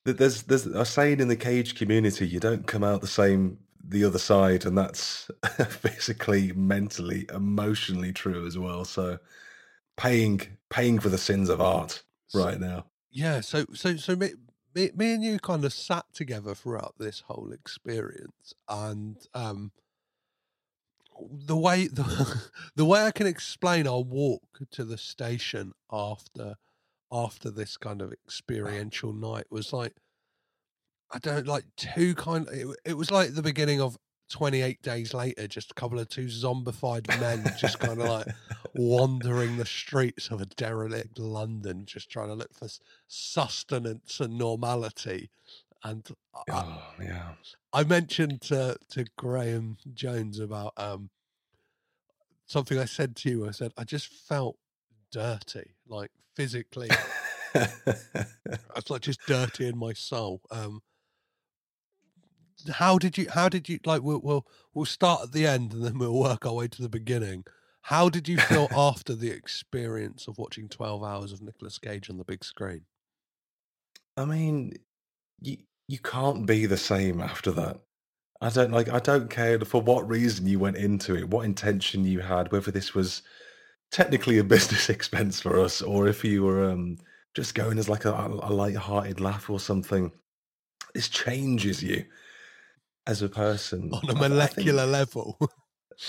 there's 0.04 0.44
there's 0.44 0.64
a 0.66 0.86
saying 0.86 1.20
in 1.20 1.28
the 1.28 1.36
cage 1.36 1.74
community: 1.74 2.26
you 2.26 2.40
don't 2.40 2.66
come 2.66 2.82
out 2.82 3.02
the 3.02 3.06
same 3.06 3.58
the 3.86 4.04
other 4.04 4.18
side, 4.18 4.64
and 4.64 4.78
that's 4.78 5.30
physically, 5.68 6.52
mentally, 6.52 7.26
emotionally 7.32 8.14
true 8.14 8.46
as 8.46 8.56
well. 8.56 8.86
So, 8.86 9.18
paying 9.98 10.40
paying 10.70 11.00
for 11.00 11.10
the 11.10 11.18
sins 11.18 11.50
of 11.50 11.60
art 11.60 12.02
right 12.32 12.58
now. 12.58 12.86
Yeah, 13.10 13.40
so 13.40 13.66
so 13.74 13.96
so 13.96 14.16
me, 14.78 14.90
me, 14.94 15.14
and 15.14 15.24
you 15.24 15.38
kind 15.38 15.64
of 15.64 15.72
sat 15.72 16.06
together 16.12 16.54
throughout 16.54 16.94
this 16.98 17.20
whole 17.26 17.52
experience, 17.52 18.54
and 18.68 19.16
um, 19.34 19.72
the 21.30 21.56
way 21.56 21.86
the, 21.92 22.50
the 22.76 22.84
way 22.84 23.04
I 23.04 23.10
can 23.10 23.26
explain 23.26 23.86
our 23.86 24.02
walk 24.02 24.60
to 24.72 24.84
the 24.84 24.98
station 24.98 25.72
after 25.90 26.56
after 27.10 27.50
this 27.50 27.76
kind 27.76 28.02
of 28.02 28.12
experiential 28.12 29.12
night 29.12 29.46
was 29.50 29.72
like 29.72 29.94
I 31.10 31.18
don't 31.18 31.46
like 31.46 31.64
two 31.76 32.14
kind. 32.14 32.46
It, 32.52 32.66
it 32.84 32.96
was 32.96 33.10
like 33.10 33.34
the 33.34 33.42
beginning 33.42 33.80
of. 33.80 33.96
28 34.28 34.82
days 34.82 35.14
later, 35.14 35.46
just 35.46 35.70
a 35.70 35.74
couple 35.74 35.98
of 35.98 36.08
two 36.08 36.26
zombified 36.26 37.18
men 37.20 37.44
just 37.58 37.78
kind 37.78 38.00
of 38.00 38.08
like 38.08 38.26
wandering 38.74 39.56
the 39.56 39.66
streets 39.66 40.28
of 40.30 40.40
a 40.40 40.46
derelict 40.46 41.18
London, 41.18 41.84
just 41.86 42.10
trying 42.10 42.28
to 42.28 42.34
look 42.34 42.52
for 42.52 42.68
sustenance 43.06 44.20
and 44.20 44.36
normality. 44.38 45.30
And 45.82 46.06
I, 46.34 46.42
Oh 46.52 46.82
yeah. 47.00 47.32
I 47.72 47.84
mentioned 47.84 48.40
to 48.42 48.76
to 48.90 49.06
Graham 49.16 49.78
Jones 49.94 50.38
about 50.38 50.72
um 50.76 51.10
something 52.46 52.78
I 52.78 52.86
said 52.86 53.16
to 53.16 53.30
you. 53.30 53.48
I 53.48 53.52
said 53.52 53.72
I 53.76 53.84
just 53.84 54.06
felt 54.08 54.56
dirty, 55.10 55.74
like 55.86 56.10
physically. 56.34 56.90
I 57.54 57.68
was 58.74 58.90
like 58.90 59.02
just 59.02 59.24
dirty 59.26 59.66
in 59.68 59.78
my 59.78 59.92
soul. 59.92 60.42
Um, 60.50 60.82
how 62.74 62.98
did 62.98 63.16
you? 63.16 63.28
How 63.30 63.48
did 63.48 63.68
you 63.68 63.78
like? 63.84 64.02
We'll 64.02 64.20
we'll 64.20 64.46
we'll 64.74 64.84
start 64.84 65.22
at 65.22 65.32
the 65.32 65.46
end 65.46 65.72
and 65.72 65.84
then 65.84 65.98
we'll 65.98 66.18
work 66.18 66.44
our 66.44 66.54
way 66.54 66.68
to 66.68 66.82
the 66.82 66.88
beginning. 66.88 67.44
How 67.82 68.08
did 68.08 68.28
you 68.28 68.38
feel 68.38 68.68
after 68.76 69.14
the 69.14 69.30
experience 69.30 70.26
of 70.26 70.38
watching 70.38 70.68
twelve 70.68 71.02
hours 71.04 71.32
of 71.32 71.42
Nicolas 71.42 71.78
Cage 71.78 72.10
on 72.10 72.18
the 72.18 72.24
big 72.24 72.44
screen? 72.44 72.82
I 74.16 74.24
mean, 74.24 74.74
you 75.40 75.58
you 75.86 75.98
can't 75.98 76.46
be 76.46 76.66
the 76.66 76.76
same 76.76 77.20
after 77.20 77.52
that. 77.52 77.80
I 78.40 78.50
don't 78.50 78.72
like. 78.72 78.88
I 78.88 78.98
don't 78.98 79.30
care 79.30 79.58
for 79.60 79.80
what 79.80 80.08
reason 80.08 80.46
you 80.46 80.58
went 80.58 80.76
into 80.76 81.16
it, 81.16 81.30
what 81.30 81.44
intention 81.44 82.04
you 82.04 82.20
had, 82.20 82.50
whether 82.52 82.70
this 82.70 82.94
was 82.94 83.22
technically 83.90 84.38
a 84.38 84.44
business 84.56 84.90
expense 84.90 85.40
for 85.40 85.60
us, 85.60 85.80
or 85.80 86.08
if 86.08 86.24
you 86.24 86.42
were 86.42 86.70
um, 86.70 86.98
just 87.34 87.54
going 87.54 87.78
as 87.78 87.88
like 87.88 88.04
a, 88.04 88.12
a 88.12 88.52
light-hearted 88.52 89.20
laugh 89.20 89.48
or 89.48 89.60
something. 89.60 90.10
This 90.94 91.08
changes 91.08 91.82
you 91.82 92.04
as 93.08 93.22
a 93.22 93.28
person 93.28 93.90
On 93.92 93.98
a 94.04 94.06
I 94.06 94.06
think- 94.06 94.18
molecular 94.20 94.86
level. 94.86 95.36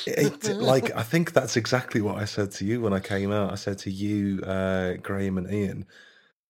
it, 0.06 0.46
like 0.58 0.96
I 0.96 1.02
think 1.04 1.34
that's 1.34 1.58
exactly 1.58 2.02
what 2.02 2.18
I 2.18 2.26
said 2.26 2.52
to 2.52 2.66
you 2.66 2.82
when 2.82 2.94
I 2.94 3.00
came 3.00 3.32
out. 3.32 3.52
I 3.52 3.56
said 3.56 3.80
to 3.80 3.90
you, 3.92 4.42
uh, 4.44 4.94
Graham 5.02 5.38
and 5.40 5.52
Ian, 5.52 5.86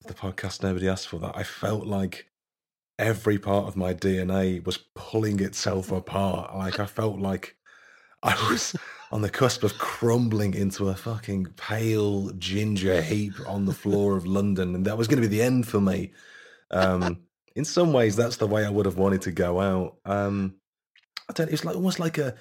the 0.06 0.14
podcast 0.14 0.62
nobody 0.64 0.90
asked 0.90 1.08
for 1.08 1.20
that. 1.20 1.38
I 1.38 1.44
felt 1.44 1.86
like 1.88 2.26
every 2.98 3.38
part 3.40 3.66
of 3.68 3.78
my 3.78 3.94
DNA 3.94 4.66
was 4.66 4.78
pulling 4.96 5.40
itself 5.40 5.90
apart. 5.92 6.54
Like 6.56 6.80
I 6.82 6.86
felt 6.86 7.20
like 7.20 7.56
I 8.24 8.34
was 8.50 8.76
on 9.12 9.22
the 9.22 9.30
cusp 9.30 9.64
of 9.64 9.78
crumbling 9.78 10.54
into 10.54 10.90
a 10.90 10.96
fucking 10.96 11.46
pale 11.56 12.32
ginger 12.32 13.02
heap 13.02 13.34
on 13.48 13.66
the 13.66 13.74
floor 13.74 14.18
of 14.18 14.26
London, 14.28 14.76
and 14.76 14.84
that 14.86 14.98
was 14.98 15.08
going 15.08 15.22
to 15.22 15.28
be 15.30 15.34
the 15.38 15.42
end 15.44 15.66
for 15.68 15.80
me. 15.80 16.12
Um, 16.72 17.22
in 17.56 17.66
some 17.66 17.94
ways, 17.94 18.16
that's 18.16 18.38
the 18.38 18.48
way 18.48 18.66
I 18.66 18.70
would 18.70 18.86
have 18.86 18.98
wanted 18.98 19.22
to 19.24 19.32
go 19.32 19.60
out. 19.60 19.98
Um, 20.06 20.56
I 21.30 21.34
don't. 21.34 21.52
It's 21.52 21.66
like 21.66 21.76
almost 21.76 22.00
like 22.00 22.18
a 22.18 22.36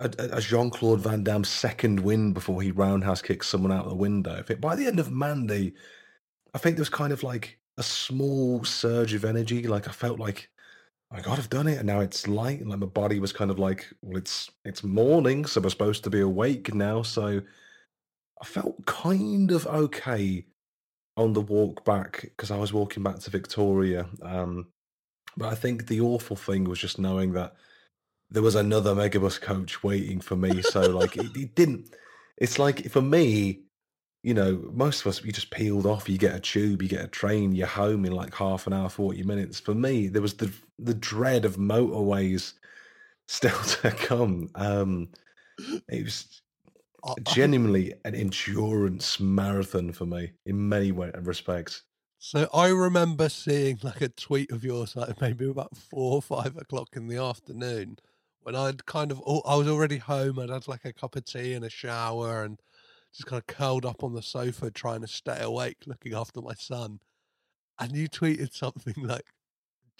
a, 0.00 0.10
a 0.32 0.40
Jean 0.40 0.70
Claude 0.70 1.00
Van 1.00 1.24
Damme 1.24 1.44
second 1.44 2.00
win 2.00 2.32
before 2.32 2.62
he 2.62 2.70
roundhouse 2.70 3.22
kicks 3.22 3.48
someone 3.48 3.72
out 3.72 3.88
the 3.88 3.94
window. 3.94 4.36
If 4.38 4.50
it, 4.50 4.60
by 4.60 4.76
the 4.76 4.86
end 4.86 5.00
of 5.00 5.10
Mandy, 5.10 5.74
I 6.54 6.58
think 6.58 6.76
there 6.76 6.82
was 6.82 6.88
kind 6.88 7.12
of 7.12 7.22
like 7.22 7.58
a 7.76 7.82
small 7.82 8.64
surge 8.64 9.14
of 9.14 9.24
energy. 9.24 9.66
Like 9.66 9.88
I 9.88 9.92
felt 9.92 10.18
like, 10.18 10.50
oh 11.10 11.16
my 11.16 11.22
God, 11.22 11.38
I've 11.38 11.50
done 11.50 11.66
it, 11.66 11.78
and 11.78 11.86
now 11.86 12.00
it's 12.00 12.28
light, 12.28 12.60
and 12.60 12.70
like 12.70 12.78
my 12.78 12.86
body 12.86 13.18
was 13.20 13.32
kind 13.32 13.50
of 13.50 13.58
like, 13.58 13.86
well, 14.02 14.18
it's 14.18 14.50
it's 14.64 14.84
morning, 14.84 15.46
so 15.46 15.60
we're 15.60 15.70
supposed 15.70 16.04
to 16.04 16.10
be 16.10 16.20
awake 16.20 16.74
now. 16.74 17.02
So 17.02 17.40
I 18.40 18.44
felt 18.44 18.86
kind 18.86 19.50
of 19.50 19.66
okay 19.66 20.46
on 21.18 21.32
the 21.32 21.40
walk 21.40 21.84
back 21.84 22.22
because 22.22 22.50
I 22.50 22.56
was 22.56 22.72
walking 22.72 23.02
back 23.02 23.18
to 23.18 23.30
Victoria. 23.30 24.06
Um, 24.22 24.68
but 25.36 25.48
I 25.52 25.56
think 25.56 25.86
the 25.88 26.00
awful 26.00 26.36
thing 26.36 26.64
was 26.64 26.78
just 26.78 26.98
knowing 26.98 27.32
that 27.32 27.54
there 28.30 28.42
was 28.42 28.54
another 28.54 28.94
megabus 28.94 29.40
coach 29.40 29.82
waiting 29.82 30.20
for 30.20 30.36
me. 30.36 30.62
So 30.62 30.80
like 30.80 31.16
it, 31.16 31.36
it 31.36 31.54
didn't. 31.56 31.94
It's 32.36 32.58
like 32.58 32.88
for 32.90 33.02
me, 33.02 33.62
you 34.22 34.32
know, 34.32 34.70
most 34.72 35.00
of 35.00 35.08
us 35.08 35.24
you 35.24 35.32
just 35.32 35.50
peeled 35.50 35.86
off. 35.86 36.08
You 36.08 36.18
get 36.18 36.36
a 36.36 36.40
tube, 36.40 36.82
you 36.82 36.88
get 36.88 37.04
a 37.04 37.08
train, 37.08 37.52
you're 37.52 37.66
home 37.66 38.04
in 38.04 38.12
like 38.12 38.34
half 38.34 38.68
an 38.68 38.72
hour, 38.72 38.88
forty 38.88 39.24
minutes. 39.24 39.58
For 39.58 39.74
me, 39.74 40.06
there 40.06 40.22
was 40.22 40.34
the 40.34 40.52
the 40.78 40.94
dread 40.94 41.44
of 41.44 41.56
motorways 41.56 42.52
still 43.26 43.58
to 43.80 43.90
come. 43.90 44.50
Um, 44.54 45.08
it 45.88 46.04
was 46.04 46.42
genuinely 47.24 47.94
an 48.04 48.14
endurance 48.14 49.20
marathon 49.20 49.92
for 49.92 50.06
me 50.06 50.32
in 50.46 50.68
many 50.68 50.92
respects. 50.92 51.82
So 52.18 52.48
I 52.52 52.68
remember 52.68 53.28
seeing 53.28 53.78
like 53.82 54.00
a 54.00 54.08
tweet 54.08 54.50
of 54.50 54.64
yours, 54.64 54.96
like 54.96 55.20
maybe 55.20 55.48
about 55.48 55.76
four 55.76 56.14
or 56.14 56.22
five 56.22 56.56
o'clock 56.56 56.88
in 56.94 57.06
the 57.06 57.16
afternoon, 57.16 57.98
when 58.42 58.56
I'd 58.56 58.86
kind 58.86 59.12
of 59.12 59.18
I 59.46 59.54
was 59.54 59.68
already 59.68 59.98
home. 59.98 60.38
I'd 60.38 60.50
had 60.50 60.66
like 60.66 60.84
a 60.84 60.92
cup 60.92 61.14
of 61.14 61.24
tea 61.24 61.54
and 61.54 61.64
a 61.64 61.70
shower, 61.70 62.42
and 62.42 62.58
just 63.14 63.26
kind 63.26 63.40
of 63.40 63.46
curled 63.46 63.86
up 63.86 64.02
on 64.02 64.14
the 64.14 64.22
sofa 64.22 64.70
trying 64.70 65.00
to 65.02 65.06
stay 65.06 65.40
awake, 65.40 65.78
looking 65.86 66.14
after 66.14 66.40
my 66.40 66.54
son. 66.54 66.98
And 67.78 67.92
you 67.94 68.08
tweeted 68.08 68.52
something 68.52 68.94
like, 69.06 69.26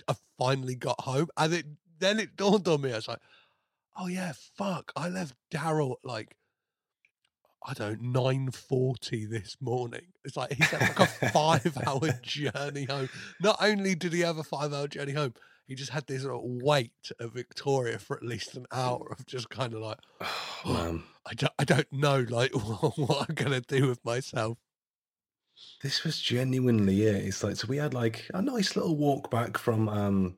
I 0.08 0.14
finally 0.38 0.74
got 0.74 1.00
home, 1.02 1.28
and 1.36 1.52
it 1.52 1.66
then 2.00 2.18
it 2.18 2.36
dawned 2.36 2.66
on 2.66 2.80
me. 2.80 2.92
I 2.92 2.96
was 2.96 3.08
like, 3.08 3.20
oh 3.96 4.08
yeah, 4.08 4.32
fuck, 4.56 4.92
I 4.96 5.08
left 5.08 5.34
Darryl 5.52 5.96
like 6.02 6.34
I 7.66 7.74
don't 7.74 8.00
know, 8.00 8.22
nine 8.22 8.50
forty 8.50 9.26
this 9.26 9.56
morning. 9.60 10.06
It's 10.24 10.36
like 10.36 10.52
he's 10.52 10.68
had 10.68 10.98
like 10.98 11.00
a 11.00 11.06
five 11.30 11.76
hour 11.86 12.12
journey 12.22 12.84
home. 12.84 13.08
Not 13.40 13.56
only 13.60 13.94
did 13.94 14.12
he 14.12 14.20
have 14.20 14.38
a 14.38 14.44
five 14.44 14.72
hour 14.72 14.88
journey 14.88 15.12
home, 15.12 15.34
he 15.66 15.74
just 15.74 15.90
had 15.90 16.06
this 16.06 16.22
sort 16.22 16.36
of 16.36 16.42
wait 16.44 16.92
at 17.20 17.32
Victoria 17.32 17.98
for 17.98 18.16
at 18.16 18.24
least 18.24 18.56
an 18.56 18.66
hour 18.72 19.06
of 19.12 19.26
just 19.26 19.50
kind 19.50 19.74
of 19.74 19.80
like, 19.80 19.98
Oh, 20.20 20.62
man. 20.72 21.02
I 21.26 21.34
don't, 21.34 21.52
I 21.58 21.64
don't 21.64 21.92
know, 21.92 22.24
like 22.28 22.52
what 22.96 23.28
I'm 23.28 23.34
gonna 23.34 23.60
do 23.60 23.86
with 23.86 24.02
myself. 24.04 24.56
This 25.82 26.04
was 26.04 26.20
genuinely 26.20 27.02
it. 27.02 27.26
It's 27.26 27.44
like 27.44 27.56
so 27.56 27.66
we 27.68 27.76
had 27.76 27.92
like 27.92 28.26
a 28.32 28.40
nice 28.40 28.76
little 28.76 28.96
walk 28.96 29.30
back 29.30 29.58
from 29.58 29.88
um 29.88 30.36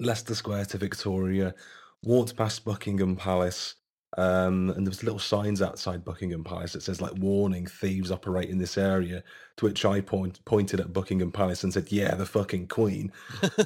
Leicester 0.00 0.34
Square 0.34 0.66
to 0.66 0.78
Victoria, 0.78 1.54
walked 2.02 2.36
past 2.36 2.64
Buckingham 2.64 3.16
Palace, 3.16 3.74
um, 4.16 4.70
and 4.70 4.86
there 4.86 4.90
was 4.90 5.02
little 5.02 5.18
signs 5.18 5.60
outside 5.60 6.04
Buckingham 6.04 6.44
Palace 6.44 6.72
that 6.72 6.82
says 6.82 7.00
like 7.00 7.12
warning 7.18 7.66
thieves 7.66 8.10
operate 8.10 8.48
in 8.48 8.58
this 8.58 8.78
area. 8.78 9.24
To 9.56 9.66
which 9.66 9.84
I 9.84 10.00
point, 10.00 10.44
pointed 10.44 10.80
at 10.80 10.92
Buckingham 10.92 11.32
Palace 11.32 11.64
and 11.64 11.72
said, 11.72 11.90
"Yeah, 11.90 12.14
the 12.14 12.26
fucking 12.26 12.68
Queen," 12.68 13.12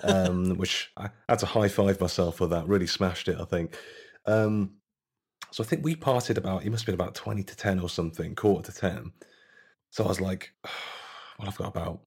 um, 0.02 0.50
which 0.56 0.90
I 0.96 1.10
had 1.28 1.38
to 1.40 1.46
high 1.46 1.68
five 1.68 2.00
myself 2.00 2.36
for 2.36 2.46
that. 2.48 2.68
Really 2.68 2.86
smashed 2.86 3.28
it, 3.28 3.40
I 3.40 3.44
think. 3.44 3.76
Um, 4.26 4.72
so 5.50 5.62
I 5.62 5.66
think 5.66 5.84
we 5.84 5.96
parted 5.96 6.38
about 6.38 6.64
it 6.64 6.70
must 6.70 6.82
have 6.82 6.86
been 6.86 7.00
about 7.00 7.14
twenty 7.14 7.42
to 7.42 7.56
ten 7.56 7.80
or 7.80 7.88
something, 7.88 8.34
quarter 8.34 8.70
to 8.70 8.78
ten. 8.78 9.12
So 9.90 10.04
I 10.04 10.08
was 10.08 10.20
like, 10.20 10.52
well, 11.38 11.48
I've 11.48 11.56
got 11.56 11.68
about 11.68 12.00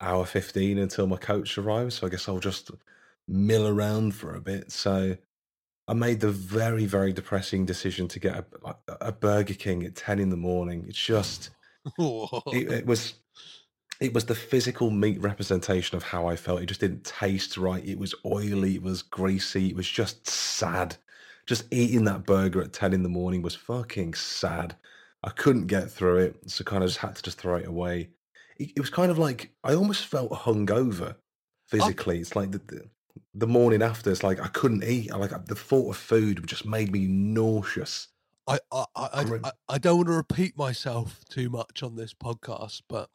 hour 0.00 0.24
15 0.24 0.78
until 0.78 1.06
my 1.06 1.16
coach 1.16 1.56
arrives. 1.56 1.96
So 1.96 2.06
I 2.06 2.10
guess 2.10 2.28
I'll 2.28 2.38
just 2.38 2.70
mill 3.28 3.66
around 3.66 4.14
for 4.14 4.34
a 4.34 4.40
bit. 4.40 4.70
So 4.70 5.16
I 5.88 5.94
made 5.94 6.20
the 6.20 6.30
very, 6.30 6.84
very 6.86 7.12
depressing 7.12 7.64
decision 7.64 8.08
to 8.08 8.18
get 8.18 8.44
a, 8.64 8.76
a 9.00 9.12
Burger 9.12 9.54
King 9.54 9.84
at 9.84 9.94
10 9.94 10.18
in 10.18 10.30
the 10.30 10.36
morning. 10.36 10.84
It's 10.88 11.02
just, 11.02 11.50
it, 11.98 12.70
it 12.70 12.86
was. 12.86 13.14
It 13.98 14.12
was 14.12 14.26
the 14.26 14.34
physical 14.34 14.90
meat 14.90 15.18
representation 15.22 15.96
of 15.96 16.02
how 16.02 16.26
I 16.26 16.36
felt. 16.36 16.60
It 16.60 16.66
just 16.66 16.80
didn't 16.80 17.04
taste 17.04 17.56
right. 17.56 17.82
It 17.82 17.98
was 17.98 18.14
oily. 18.26 18.74
It 18.74 18.82
was 18.82 19.00
greasy. 19.00 19.70
It 19.70 19.74
was 19.74 19.88
just 19.88 20.26
sad. 20.26 20.98
Just 21.46 21.64
eating 21.72 22.04
that 22.04 22.26
burger 22.26 22.60
at 22.60 22.74
10 22.74 22.92
in 22.92 23.02
the 23.02 23.08
morning 23.08 23.40
was 23.40 23.54
fucking 23.54 24.12
sad. 24.12 24.76
I 25.22 25.30
couldn't 25.30 25.66
get 25.66 25.90
through 25.90 26.18
it, 26.18 26.50
so 26.50 26.62
kind 26.62 26.84
of 26.84 26.90
just 26.90 27.00
had 27.00 27.16
to 27.16 27.22
just 27.22 27.40
throw 27.40 27.56
it 27.56 27.66
away. 27.66 28.10
It, 28.58 28.72
it 28.76 28.80
was 28.80 28.90
kind 28.90 29.10
of 29.10 29.18
like 29.18 29.52
I 29.64 29.74
almost 29.74 30.04
felt 30.04 30.30
hungover 30.30 31.14
oh. 31.14 31.16
physically. 31.66 32.18
It's 32.18 32.36
like 32.36 32.50
the, 32.50 32.58
the 32.58 32.90
the 33.36 33.46
morning 33.46 33.82
after. 33.82 34.10
It's 34.10 34.22
like 34.22 34.40
I 34.40 34.48
couldn't 34.48 34.84
eat. 34.84 35.12
I 35.12 35.16
like 35.16 35.46
the 35.46 35.54
thought 35.54 35.90
of 35.90 35.96
food 35.96 36.46
just 36.46 36.64
made 36.64 36.90
me 36.90 37.06
nauseous. 37.06 38.08
I, 38.48 38.58
I, 38.72 38.84
I, 38.94 39.40
I, 39.44 39.52
I 39.68 39.78
don't 39.78 39.96
want 39.96 40.08
to 40.08 40.14
repeat 40.14 40.56
myself 40.56 41.24
too 41.28 41.50
much 41.50 41.82
on 41.82 41.96
this 41.96 42.14
podcast, 42.14 42.82
but 42.88 43.10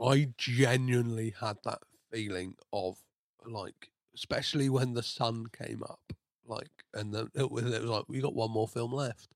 I 0.00 0.28
genuinely 0.36 1.34
had 1.40 1.58
that 1.64 1.78
feeling 2.10 2.56
of 2.72 2.98
like, 3.46 3.90
especially 4.14 4.68
when 4.68 4.94
the 4.94 5.02
sun 5.02 5.46
came 5.56 5.82
up, 5.82 6.12
like, 6.44 6.84
and 6.92 7.14
then 7.14 7.28
it, 7.34 7.50
was, 7.50 7.64
it 7.64 7.82
was 7.82 7.90
like, 7.90 8.04
we 8.08 8.20
got 8.20 8.34
one 8.34 8.50
more 8.50 8.68
film 8.68 8.92
left. 8.92 9.28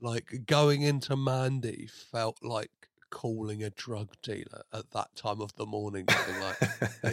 Like, 0.00 0.42
going 0.46 0.82
into 0.82 1.16
Mandy 1.16 1.88
felt 1.88 2.38
like 2.42 2.70
calling 3.10 3.62
a 3.62 3.70
drug 3.70 4.10
dealer 4.22 4.62
at 4.72 4.90
that 4.92 5.14
time 5.16 5.40
of 5.40 5.54
the 5.56 5.66
morning, 5.66 6.06
like, 6.40 7.03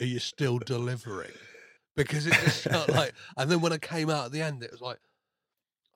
are, 0.00 0.04
you 0.04 0.18
still 0.18 0.58
delivering? 0.58 1.32
Because 1.96 2.26
it 2.26 2.34
just 2.34 2.62
felt 2.62 2.88
like, 2.90 3.14
and 3.36 3.50
then 3.50 3.60
when 3.60 3.72
I 3.72 3.78
came 3.78 4.10
out 4.10 4.26
at 4.26 4.32
the 4.32 4.42
end, 4.42 4.62
it 4.62 4.70
was 4.70 4.80
like, 4.80 4.98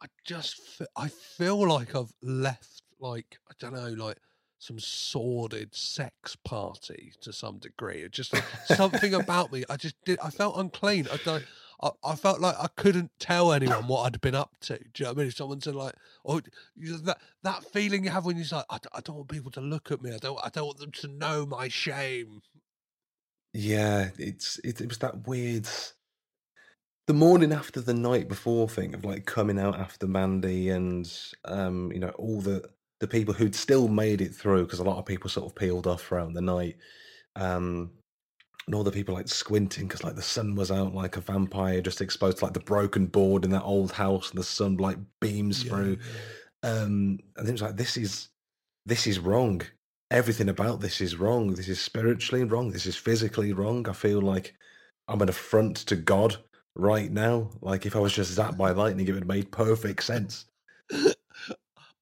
I 0.03 0.07
just, 0.25 0.57
fe- 0.57 0.87
I 0.97 1.09
feel 1.09 1.69
like 1.69 1.95
I've 1.95 2.13
left, 2.23 2.83
like, 2.99 3.39
I 3.51 3.53
don't 3.59 3.75
know, 3.75 4.05
like 4.05 4.17
some 4.59 4.79
sordid 4.79 5.75
sex 5.75 6.37
party 6.37 7.13
to 7.23 7.33
some 7.33 7.59
degree. 7.59 7.99
It 8.03 8.13
just 8.13 8.33
like, 8.33 8.45
something 8.67 9.15
about 9.15 9.53
me. 9.53 9.65
I 9.69 9.77
just 9.77 9.97
did, 10.05 10.19
I 10.23 10.31
felt 10.31 10.57
unclean. 10.59 11.07
I 11.13 11.19
don't, 11.25 11.45
I, 11.83 11.91
I 12.05 12.15
felt 12.15 12.41
like 12.41 12.57
I 12.59 12.69
couldn't 12.77 13.11
tell 13.19 13.53
anyone 13.53 13.87
what 13.87 14.03
I'd 14.03 14.21
been 14.21 14.35
up 14.35 14.57
to. 14.63 14.79
Do 14.79 14.85
you 14.97 15.05
know 15.05 15.11
what 15.11 15.17
I 15.17 15.19
mean? 15.19 15.29
If 15.29 15.37
someone 15.37 15.61
said 15.61 15.75
like, 15.75 15.95
"Oh, 16.25 16.41
that 16.77 17.19
that 17.43 17.65
feeling 17.65 18.05
you 18.05 18.11
have 18.11 18.25
when 18.25 18.37
you're 18.37 18.47
like, 18.53 18.67
I 18.71 19.01
don't 19.01 19.17
want 19.17 19.29
people 19.29 19.51
to 19.53 19.61
look 19.61 19.91
at 19.91 20.03
me. 20.03 20.13
I 20.13 20.19
don't, 20.19 20.39
I 20.43 20.51
don't 20.51 20.67
want 20.67 20.79
them 20.79 20.93
to 20.93 21.09
know 21.09 21.47
my 21.47 21.69
shame." 21.69 22.43
Yeah, 23.53 24.11
it's 24.19 24.59
it, 24.65 24.81
it 24.81 24.89
was 24.89 24.99
that 24.99 25.27
weird. 25.27 25.69
The 27.07 27.15
morning 27.15 27.53
after 27.53 27.81
the 27.81 27.95
night 27.95 28.29
before 28.29 28.69
thing 28.69 28.95
of 28.95 29.05
like 29.05 29.27
coming 29.27 29.59
out 29.59 29.79
after 29.79 30.07
Mandy 30.07 30.69
and 30.69 31.13
um, 31.45 31.91
you 31.93 31.99
know 31.99 32.11
all 32.11 32.41
the 32.41 32.71
the 33.01 33.09
people 33.09 33.35
who'd 33.35 33.55
still 33.55 33.89
made 33.89 34.21
it 34.21 34.35
through 34.35 34.65
because 34.65 34.79
a 34.79 34.85
lot 34.85 34.99
of 34.99 35.07
people 35.07 35.31
sort 35.31 35.47
of 35.47 35.57
peeled 35.57 35.87
off 35.87 36.03
throughout 36.03 36.33
the 36.35 36.41
night, 36.41 36.77
um, 37.35 37.91
and 38.67 38.75
all 38.75 38.85
the 38.85 38.93
people 38.93 39.15
like 39.15 39.27
squinting 39.27 39.89
because 39.89 40.05
like 40.05 40.15
the 40.15 40.23
sun 40.23 40.55
was 40.55 40.71
out 40.71 40.95
like 40.95 41.17
a 41.17 41.21
vampire 41.21 41.81
just 41.81 42.01
exposed 42.01 42.39
to 42.39 42.45
like 42.45 42.55
the 42.55 42.61
broken 42.61 43.07
board 43.07 43.45
in 43.45 43.51
that 43.51 43.65
old 43.65 43.91
house 43.91 44.31
and 44.31 44.39
the 44.39 44.45
sun 44.45 44.77
like 44.77 44.99
beams 45.21 45.65
Yeah, 45.65 45.71
through. 45.71 45.99
Um, 46.63 47.19
and 47.37 47.49
it 47.49 47.53
was 47.53 47.63
like 47.63 47.77
this 47.77 47.97
is 47.97 48.29
this 48.87 49.07
is 49.09 49.19
wrong. 49.19 49.63
Everything 50.11 50.49
about 50.49 50.81
this 50.81 51.01
is 51.01 51.17
wrong. 51.17 51.55
This 51.55 51.69
is 51.69 51.81
spiritually 51.81 52.45
wrong. 52.45 52.71
This 52.73 52.87
is 52.87 52.97
physically 52.97 53.53
wrong. 53.53 53.89
I 53.89 53.93
feel 53.93 54.21
like 54.21 54.55
I'm 55.09 55.23
an 55.23 55.29
affront 55.29 55.77
to 55.87 55.97
God 55.97 56.37
right 56.75 57.11
now. 57.11 57.51
Like 57.61 57.87
if 57.87 57.95
I 57.95 58.01
was 58.01 58.13
just 58.13 58.37
zapped 58.37 58.57
by 58.59 58.71
lightning, 58.73 59.07
it 59.07 59.13
would 59.13 59.23
have 59.23 59.29
made 59.29 59.53
perfect 59.53 60.03
sense. 60.03 60.47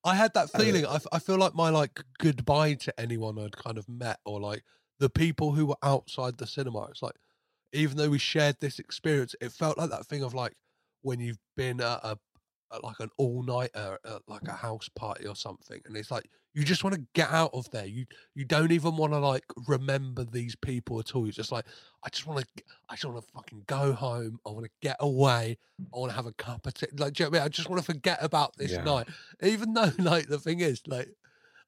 I 0.04 0.14
had 0.14 0.32
that 0.34 0.50
Uh, 0.54 0.58
feeling. 0.58 0.86
I, 0.86 0.94
f- 0.96 1.06
I 1.12 1.18
feel 1.18 1.36
like 1.36 1.54
my 1.54 1.68
like 1.70 2.02
goodbye 2.18 2.74
to 2.74 3.00
anyone 3.00 3.38
I'd 3.38 3.56
kind 3.56 3.76
of 3.76 3.88
met, 3.88 4.20
or 4.24 4.40
like 4.40 4.64
the 4.98 5.10
people 5.10 5.52
who 5.52 5.66
were 5.66 5.76
outside 5.82 6.38
the 6.38 6.46
cinema. 6.46 6.84
It's 6.84 7.02
like, 7.02 7.16
even 7.72 7.96
though 7.96 8.08
we 8.10 8.18
shared 8.18 8.56
this 8.60 8.78
experience, 8.78 9.34
it 9.40 9.52
felt 9.52 9.76
like 9.76 9.90
that 9.90 10.06
thing 10.06 10.22
of 10.22 10.34
like 10.34 10.54
when 11.02 11.20
you've 11.20 11.38
been 11.56 11.80
at 11.80 12.00
a 12.02 12.18
like 12.82 13.00
an 13.00 13.10
all 13.16 13.42
nighter 13.42 13.98
at 14.04 14.22
like 14.28 14.46
a 14.48 14.52
house 14.52 14.88
party 14.88 15.26
or 15.26 15.36
something, 15.36 15.80
and 15.86 15.96
it's 15.96 16.10
like 16.10 16.28
you 16.54 16.64
just 16.64 16.82
want 16.82 16.94
to 16.94 17.02
get 17.14 17.30
out 17.30 17.50
of 17.52 17.70
there. 17.70 17.86
You 17.86 18.06
you 18.34 18.44
don't 18.44 18.72
even 18.72 18.96
want 18.96 19.12
to 19.12 19.18
like 19.18 19.44
remember 19.66 20.24
these 20.24 20.56
people 20.56 20.98
at 21.00 21.14
all. 21.14 21.24
You're 21.24 21.32
just 21.32 21.52
like, 21.52 21.66
I 22.04 22.08
just 22.08 22.26
want 22.26 22.40
to, 22.40 22.62
I 22.88 22.94
just 22.94 23.04
want 23.04 23.24
to 23.24 23.32
fucking 23.32 23.64
go 23.66 23.92
home. 23.92 24.38
I 24.46 24.50
want 24.50 24.64
to 24.66 24.70
get 24.80 24.96
away. 25.00 25.56
I 25.94 25.98
want 25.98 26.10
to 26.10 26.16
have 26.16 26.26
a 26.26 26.32
cup 26.32 26.66
of 26.66 26.74
tea. 26.74 26.86
Like, 26.96 27.14
do 27.14 27.22
you 27.22 27.26
know 27.26 27.30
what 27.30 27.36
I 27.36 27.40
mean? 27.40 27.46
I 27.46 27.48
just 27.48 27.68
want 27.68 27.80
to 27.80 27.86
forget 27.86 28.18
about 28.22 28.56
this 28.56 28.72
Yeah. 28.72 28.82
night 28.82 29.08
even 29.42 29.72
though 29.74 29.90
like 29.98 30.28
the 30.28 30.38
thing 30.38 30.60
is 30.60 30.82
like 30.86 31.08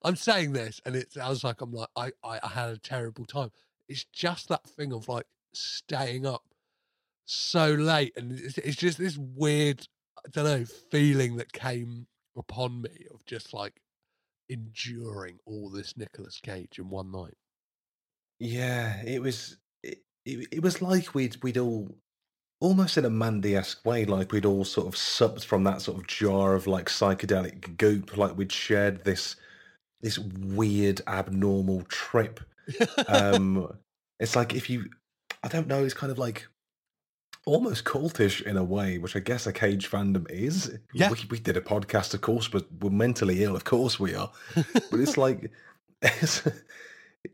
i'm 0.02 0.16
saying 0.16 0.52
this 0.52 0.80
and 0.84 0.96
it 0.96 1.12
sounds 1.12 1.44
like 1.44 1.60
i'm 1.60 1.72
like 1.72 1.88
I, 1.94 2.10
I 2.24 2.40
i 2.42 2.48
had 2.48 2.70
a 2.70 2.78
terrible 2.78 3.24
time 3.26 3.50
it's 3.88 4.04
just 4.04 4.48
that 4.48 4.64
thing 4.68 4.92
of 4.92 5.08
like 5.08 5.26
staying 5.52 6.26
up 6.26 6.42
so 7.26 7.68
late 7.74 8.12
and 8.16 8.32
it's, 8.32 8.58
it's 8.58 8.76
just 8.76 8.98
this 8.98 9.16
weird 9.16 9.86
i 10.26 10.28
don't 10.30 10.44
know 10.44 10.64
feeling 10.90 11.36
that 11.36 11.52
came 11.52 12.06
upon 12.36 12.82
me 12.82 13.06
of 13.12 13.24
just 13.26 13.52
like 13.52 13.80
enduring 14.48 15.38
all 15.46 15.70
this 15.70 15.96
Nicolas 15.96 16.40
cage 16.42 16.78
in 16.78 16.90
one 16.90 17.10
night 17.12 17.36
Yeah, 18.40 19.00
it 19.02 19.22
was. 19.22 19.58
It, 19.82 19.98
it, 20.24 20.48
it 20.50 20.62
was 20.62 20.82
like 20.82 21.14
we'd 21.14 21.36
we'd 21.42 21.58
all 21.58 21.94
almost 22.60 22.98
in 22.98 23.04
a 23.04 23.10
Mandy-esque 23.10 23.84
way, 23.84 24.04
like 24.04 24.32
we'd 24.32 24.44
all 24.46 24.64
sort 24.64 24.86
of 24.86 24.96
supped 24.96 25.44
from 25.44 25.64
that 25.64 25.82
sort 25.82 25.98
of 25.98 26.06
jar 26.06 26.54
of 26.54 26.66
like 26.66 26.86
psychedelic 26.86 27.76
goop, 27.76 28.16
like 28.16 28.36
we'd 28.36 28.52
shared 28.52 29.04
this 29.04 29.36
this 30.00 30.18
weird 30.18 31.00
abnormal 31.06 31.82
trip. 31.84 32.40
Um, 33.08 33.76
it's 34.20 34.36
like 34.36 34.54
if 34.54 34.70
you, 34.70 34.88
I 35.42 35.48
don't 35.48 35.66
know, 35.66 35.82
it's 35.82 35.94
kind 35.94 36.12
of 36.12 36.18
like 36.18 36.46
almost 37.46 37.84
cultish 37.84 38.42
in 38.42 38.56
a 38.56 38.64
way, 38.64 38.98
which 38.98 39.16
I 39.16 39.20
guess 39.20 39.46
a 39.46 39.52
cage 39.52 39.90
fandom 39.90 40.30
is. 40.30 40.78
Yeah. 40.92 41.10
we, 41.10 41.18
we 41.30 41.38
did 41.38 41.56
a 41.56 41.60
podcast, 41.60 42.14
of 42.14 42.20
course, 42.20 42.48
but 42.48 42.66
we're 42.80 42.90
mentally 42.90 43.42
ill, 43.42 43.56
of 43.56 43.64
course 43.64 43.98
we 43.98 44.14
are. 44.14 44.30
But 44.54 45.00
it's 45.00 45.16
like 45.16 45.50
it's 46.02 46.46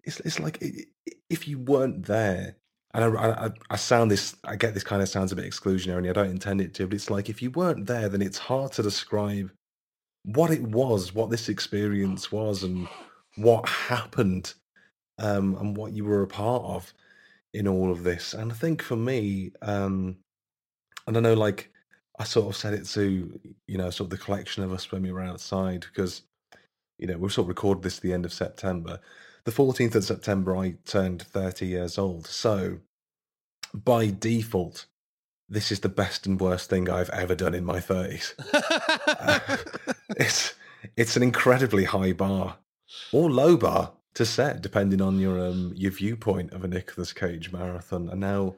it's, 0.05 0.21
it's 0.21 0.41
like 0.41 0.63
if 1.31 1.49
you 1.49 1.59
weren't 1.59 2.07
there. 2.07 2.57
And 2.95 3.19
I, 3.19 3.47
I, 3.47 3.51
I 3.69 3.77
sound 3.77 4.11
this, 4.11 4.35
I 4.43 4.57
get 4.57 4.73
this 4.73 4.85
kind 4.85 5.03
of 5.03 5.09
sounds 5.09 5.31
a 5.31 5.37
bit 5.37 5.45
exclusionary, 5.45 5.99
and 5.99 6.09
I 6.09 6.13
don't 6.13 6.31
intend 6.31 6.63
it 6.63 6.73
to. 6.75 6.87
But 6.87 6.95
it's 6.95 7.11
like 7.11 7.29
if 7.29 7.43
you 7.43 7.51
weren't 7.51 7.87
there, 7.87 8.09
then 8.09 8.23
it's 8.23 8.39
hard 8.39 8.73
to 8.73 8.83
describe 8.83 9.53
what 10.25 10.51
it 10.51 10.63
was, 10.63 11.15
what 11.15 11.29
this 11.29 11.51
experience 11.51 12.33
was, 12.33 12.63
and 12.63 12.89
what 13.37 13.69
happened, 13.69 14.55
um, 15.19 15.57
and 15.57 15.77
what 15.77 15.93
you 15.93 16.07
were 16.07 16.23
a 16.23 16.27
part 16.27 16.63
of 16.63 16.95
in 17.57 17.67
all 17.67 17.91
of 17.91 18.05
this. 18.05 18.35
And 18.35 18.53
I 18.53 18.55
think 18.55 18.83
for 18.83 18.97
me, 18.97 19.51
um, 19.63 20.19
and 21.07 21.17
I 21.17 21.21
know, 21.21 21.35
like 21.35 21.73
I 22.19 22.25
sort 22.25 22.49
of 22.49 22.57
said 22.57 22.75
it 22.75 22.85
to 22.89 23.41
you 23.67 23.79
know, 23.79 23.89
sort 23.91 24.07
of 24.07 24.19
the 24.19 24.25
collection 24.25 24.63
of 24.63 24.73
us 24.73 24.93
when 24.93 25.03
we 25.03 25.11
were 25.11 25.23
outside, 25.23 25.81
because 25.81 26.23
you 26.99 27.07
know 27.07 27.17
we 27.17 27.29
sort 27.31 27.47
of 27.47 27.49
recorded 27.49 27.83
this 27.83 27.97
at 27.97 28.03
the 28.03 28.13
end 28.13 28.27
of 28.27 28.33
September. 28.33 29.01
The 29.45 29.53
fourteenth 29.53 29.95
of 29.95 30.05
September, 30.05 30.55
I 30.57 30.75
turned 30.85 31.23
thirty 31.23 31.67
years 31.67 31.97
old. 31.97 32.27
So 32.27 32.79
by 33.73 34.11
default, 34.11 34.87
this 35.49 35.73
is 35.73 35.81
the 35.81 35.89
best 35.89 36.27
and 36.27 36.39
worst 36.39 36.69
thing 36.69 36.91
I've 36.91 37.11
ever 37.11 37.35
done 37.35 37.55
in 37.55 37.65
my 37.65 37.81
thirties. 37.81 38.35
uh, 38.53 39.39
it's 40.11 40.55
it's 40.97 41.17
an 41.17 41.23
incredibly 41.23 41.85
high 41.85 42.13
bar 42.13 42.59
or 43.13 43.31
low 43.31 43.57
bar 43.57 43.93
to 44.17 44.25
set, 44.25 44.63
depending 44.63 45.01
on 45.01 45.19
your 45.19 45.39
um 45.39 45.73
your 45.77 45.93
viewpoint 45.93 46.53
of 46.53 46.65
a 46.65 46.69
Nicolas 46.69 47.13
Cage 47.13 47.53
marathon. 47.53 48.09
And 48.09 48.21
now 48.21 48.57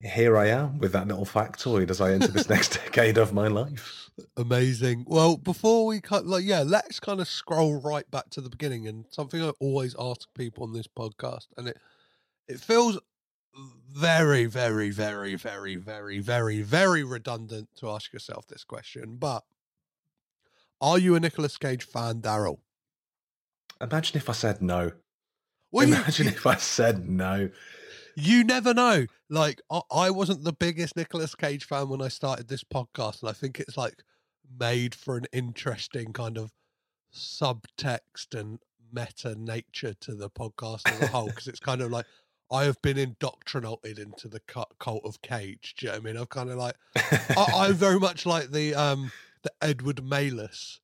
here 0.00 0.36
I 0.36 0.48
am 0.48 0.78
with 0.78 0.92
that 0.92 1.08
little 1.08 1.24
factoid 1.24 1.90
as 1.90 2.00
I 2.00 2.12
enter 2.12 2.28
this 2.28 2.48
next 2.48 2.74
decade 2.84 3.16
of 3.16 3.32
my 3.32 3.46
life. 3.46 4.10
Amazing. 4.36 5.04
Well, 5.08 5.36
before 5.36 5.86
we 5.86 6.00
cut, 6.00 6.26
like, 6.26 6.44
yeah, 6.44 6.62
let's 6.62 7.00
kind 7.00 7.20
of 7.20 7.28
scroll 7.28 7.80
right 7.80 8.08
back 8.10 8.30
to 8.30 8.40
the 8.40 8.50
beginning 8.50 8.86
and 8.86 9.06
something 9.10 9.42
I 9.42 9.50
always 9.60 9.96
ask 9.98 10.28
people 10.34 10.64
on 10.64 10.72
this 10.72 10.88
podcast, 10.88 11.46
and 11.56 11.68
it 11.68 11.78
it 12.46 12.60
feels 12.60 12.98
very, 13.88 14.46
very, 14.46 14.90
very, 14.90 15.36
very, 15.36 15.76
very, 15.76 16.18
very, 16.18 16.62
very 16.62 17.04
redundant 17.04 17.68
to 17.76 17.88
ask 17.88 18.12
yourself 18.12 18.48
this 18.48 18.64
question, 18.64 19.16
but 19.16 19.44
are 20.80 20.98
you 20.98 21.14
a 21.14 21.20
Nicolas 21.20 21.56
Cage 21.56 21.84
fan, 21.84 22.20
Darryl? 22.20 22.58
Imagine 23.80 24.16
if 24.16 24.28
I 24.28 24.32
said 24.32 24.62
no. 24.62 24.92
Well, 25.72 25.88
you- 25.88 25.94
Imagine 25.94 26.28
if 26.28 26.46
I 26.46 26.56
said 26.56 27.08
no. 27.08 27.50
you 28.16 28.44
never 28.44 28.72
know. 28.74 29.06
Like 29.28 29.60
I, 29.70 29.80
I 29.90 30.10
wasn't 30.10 30.44
the 30.44 30.52
biggest 30.52 30.96
Nicolas 30.96 31.34
Cage 31.34 31.64
fan 31.64 31.88
when 31.88 32.00
I 32.02 32.08
started 32.08 32.48
this 32.48 32.64
podcast, 32.64 33.20
and 33.22 33.30
I 33.30 33.32
think 33.32 33.58
it's 33.60 33.76
like 33.76 34.02
made 34.60 34.94
for 34.94 35.16
an 35.16 35.26
interesting 35.32 36.12
kind 36.12 36.38
of 36.38 36.52
subtext 37.12 38.38
and 38.38 38.58
meta 38.92 39.34
nature 39.36 39.94
to 40.00 40.14
the 40.14 40.30
podcast 40.30 40.82
as 40.86 41.00
a 41.02 41.06
whole 41.08 41.26
because 41.28 41.48
it's 41.48 41.60
kind 41.60 41.80
of 41.80 41.90
like 41.90 42.06
I 42.52 42.64
have 42.64 42.80
been 42.82 42.98
indoctrinated 42.98 43.98
into 43.98 44.28
the 44.28 44.40
cult 44.78 45.02
of 45.04 45.20
Cage. 45.22 45.74
Do 45.78 45.86
you 45.86 45.92
know 45.92 45.98
what 45.98 46.02
I 46.02 46.12
mean? 46.12 46.16
I've 46.20 46.28
kind 46.28 46.50
of 46.50 46.56
like 46.58 46.76
I, 47.36 47.46
I'm 47.56 47.74
very 47.86 47.98
much 47.98 48.26
like 48.26 48.50
the 48.50 48.74
um 48.74 49.10
the 49.42 49.52
Edward 49.60 50.04
Malus 50.04 50.80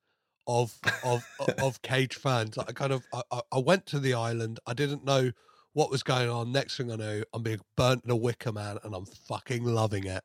of 0.47 0.77
of 1.03 1.23
of 1.61 1.81
Cage 1.81 2.15
fans. 2.15 2.57
I 2.57 2.71
kind 2.71 2.93
of 2.93 3.03
I, 3.13 3.21
I- 3.51 3.59
went 3.59 3.85
to 3.87 3.99
the 3.99 4.13
island. 4.13 4.59
I 4.65 4.73
didn't 4.73 5.05
know 5.05 5.31
what 5.73 5.89
was 5.89 6.03
going 6.03 6.29
on. 6.29 6.51
Next 6.51 6.77
thing 6.77 6.91
I 6.91 6.95
know, 6.95 7.23
I'm 7.33 7.43
being 7.43 7.61
burnt 7.75 8.03
in 8.05 8.11
a 8.11 8.15
wicker 8.15 8.51
man, 8.51 8.77
and 8.83 8.93
I'm 8.95 9.05
fucking 9.05 9.63
loving 9.63 10.05
it. 10.05 10.23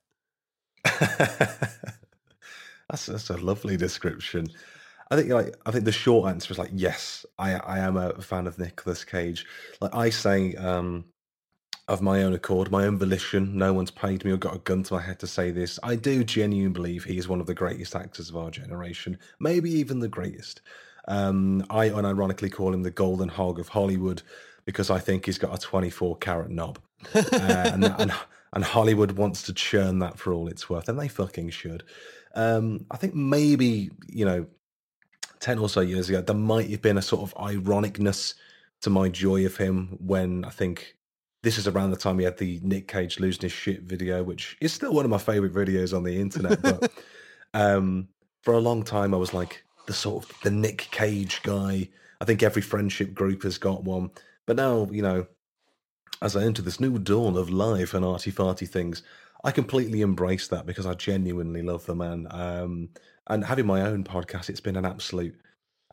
that's 2.89 3.07
that's 3.07 3.31
a 3.31 3.37
lovely 3.37 3.77
description. 3.77 4.49
I 5.11 5.17
think 5.17 5.31
like 5.31 5.55
I 5.67 5.71
think 5.71 5.85
the 5.85 5.93
short 5.93 6.29
answer 6.31 6.53
is 6.53 6.59
like 6.59 6.71
yes, 6.73 7.25
I 7.39 7.55
I 7.55 7.79
am 7.79 7.97
a 7.97 8.21
fan 8.21 8.47
of 8.47 8.59
Nicolas 8.59 9.05
Cage. 9.05 9.47
Like 9.81 9.95
I 9.95 10.11
say, 10.11 10.55
um, 10.55 11.05
of 11.89 12.03
my 12.03 12.23
own 12.23 12.33
accord, 12.33 12.71
my 12.71 12.85
own 12.85 12.99
volition. 12.99 13.57
No 13.57 13.73
one's 13.73 13.91
paid 13.91 14.25
me 14.25 14.33
or 14.33 14.37
got 14.37 14.57
a 14.57 14.59
gun 14.59 14.83
to 14.85 14.95
my 14.95 15.01
head 15.01 15.21
to 15.21 15.27
say 15.27 15.51
this. 15.51 15.79
I 15.83 15.95
do 15.95 16.25
genuinely 16.25 16.73
believe 16.73 17.05
he 17.05 17.19
is 17.19 17.29
one 17.29 17.41
of 17.41 17.47
the 17.47 17.55
greatest 17.55 17.95
actors 17.95 18.29
of 18.29 18.37
our 18.37 18.51
generation, 18.51 19.19
maybe 19.39 19.71
even 19.71 20.01
the 20.01 20.09
greatest. 20.09 20.63
Um, 21.09 21.65
I 21.71 21.89
unironically 21.89 22.51
call 22.51 22.75
him 22.75 22.83
the 22.83 22.91
golden 22.91 23.29
hog 23.29 23.61
of 23.61 23.69
Hollywood 23.69 24.23
because 24.65 24.91
I 24.91 24.99
think 24.99 25.27
he's 25.27 25.39
got 25.39 25.55
a 25.55 25.59
24 25.59 26.17
carat 26.17 26.51
knob. 26.51 26.81
Uh, 27.15 27.23
and, 27.73 27.85
and, 27.99 28.13
and 28.53 28.65
Hollywood 28.65 29.13
wants 29.13 29.43
to 29.45 29.53
churn 29.53 30.01
that 30.01 30.19
for 30.19 30.33
all 30.33 30.49
it's 30.49 30.69
worth, 30.69 30.89
and 30.89 30.99
they 30.99 31.09
fucking 31.09 31.51
should. 31.51 31.85
Um, 32.35 32.85
I 32.91 32.97
think 32.97 33.15
maybe, 33.15 33.91
you 34.09 34.25
know, 34.25 34.47
10 35.39 35.61
or 35.61 35.69
so 35.69 35.81
years 35.81 36.09
ago, 36.09 36.21
there 36.21 36.35
might 36.35 36.69
have 36.71 36.83
been 36.83 36.99
a 36.99 37.03
sort 37.03 37.23
of 37.23 37.33
ironicness 37.37 38.35
to 38.81 38.91
my 38.91 39.09
joy 39.09 39.47
of 39.47 39.57
him 39.57 39.97
when 40.01 40.45
I 40.45 40.51
think 40.51 40.96
this 41.47 41.59
is 41.59 41.69
around 41.69 41.93
the 41.93 41.97
time 41.97 42.19
he 42.19 42.25
had 42.25 42.39
the 42.39 42.59
Nick 42.65 42.89
Cage 42.89 43.21
losing 43.21 43.43
his 43.43 43.53
shit 43.53 43.83
video, 43.83 44.25
which 44.25 44.57
is 44.61 44.73
still 44.73 44.93
one 44.93 45.05
of 45.05 45.13
my 45.13 45.19
favorite 45.19 45.55
videos 45.55 45.97
on 45.97 46.03
the 46.03 46.21
internet. 46.21 46.61
But 46.61 46.91
um, 47.55 48.09
for 48.43 48.55
a 48.55 48.59
long 48.59 48.83
time, 48.83 49.15
I 49.15 49.17
was 49.17 49.33
like 49.33 49.63
the 49.87 49.93
sort 49.93 50.25
of 50.25 50.41
the 50.43 50.51
Nick 50.51 50.89
Cage 50.91 51.41
guy. 51.45 51.89
I 52.21 52.25
think 52.25 52.43
every 52.43 52.63
friendship 52.63 53.15
group 53.15 53.45
has 53.45 53.59
got 53.59 53.85
one. 53.85 54.11
But 54.45 54.57
now, 54.57 54.89
you 54.91 55.03
know, 55.03 55.29
as 56.21 56.35
I 56.35 56.43
enter 56.43 56.63
this 56.63 56.81
new 56.81 56.99
dawn 56.99 57.37
of 57.37 57.49
life 57.49 57.95
and 57.95 58.05
arty 58.05 58.33
farty 58.33 58.69
things, 58.69 59.05
I 59.45 59.53
completely 59.53 60.01
embrace 60.01 60.49
that 60.49 60.67
because 60.67 60.85
I 60.85 60.95
genuinely 60.95 61.63
love 61.63 61.87
the 61.87 61.95
man. 61.95 62.27
Um, 62.29 62.89
and 63.29 63.45
having 63.45 63.67
my 63.67 63.83
own 63.83 64.03
podcast, 64.03 64.51
it's 64.51 64.59
been 64.59 64.75
an 64.75 64.85
absolute. 64.85 65.39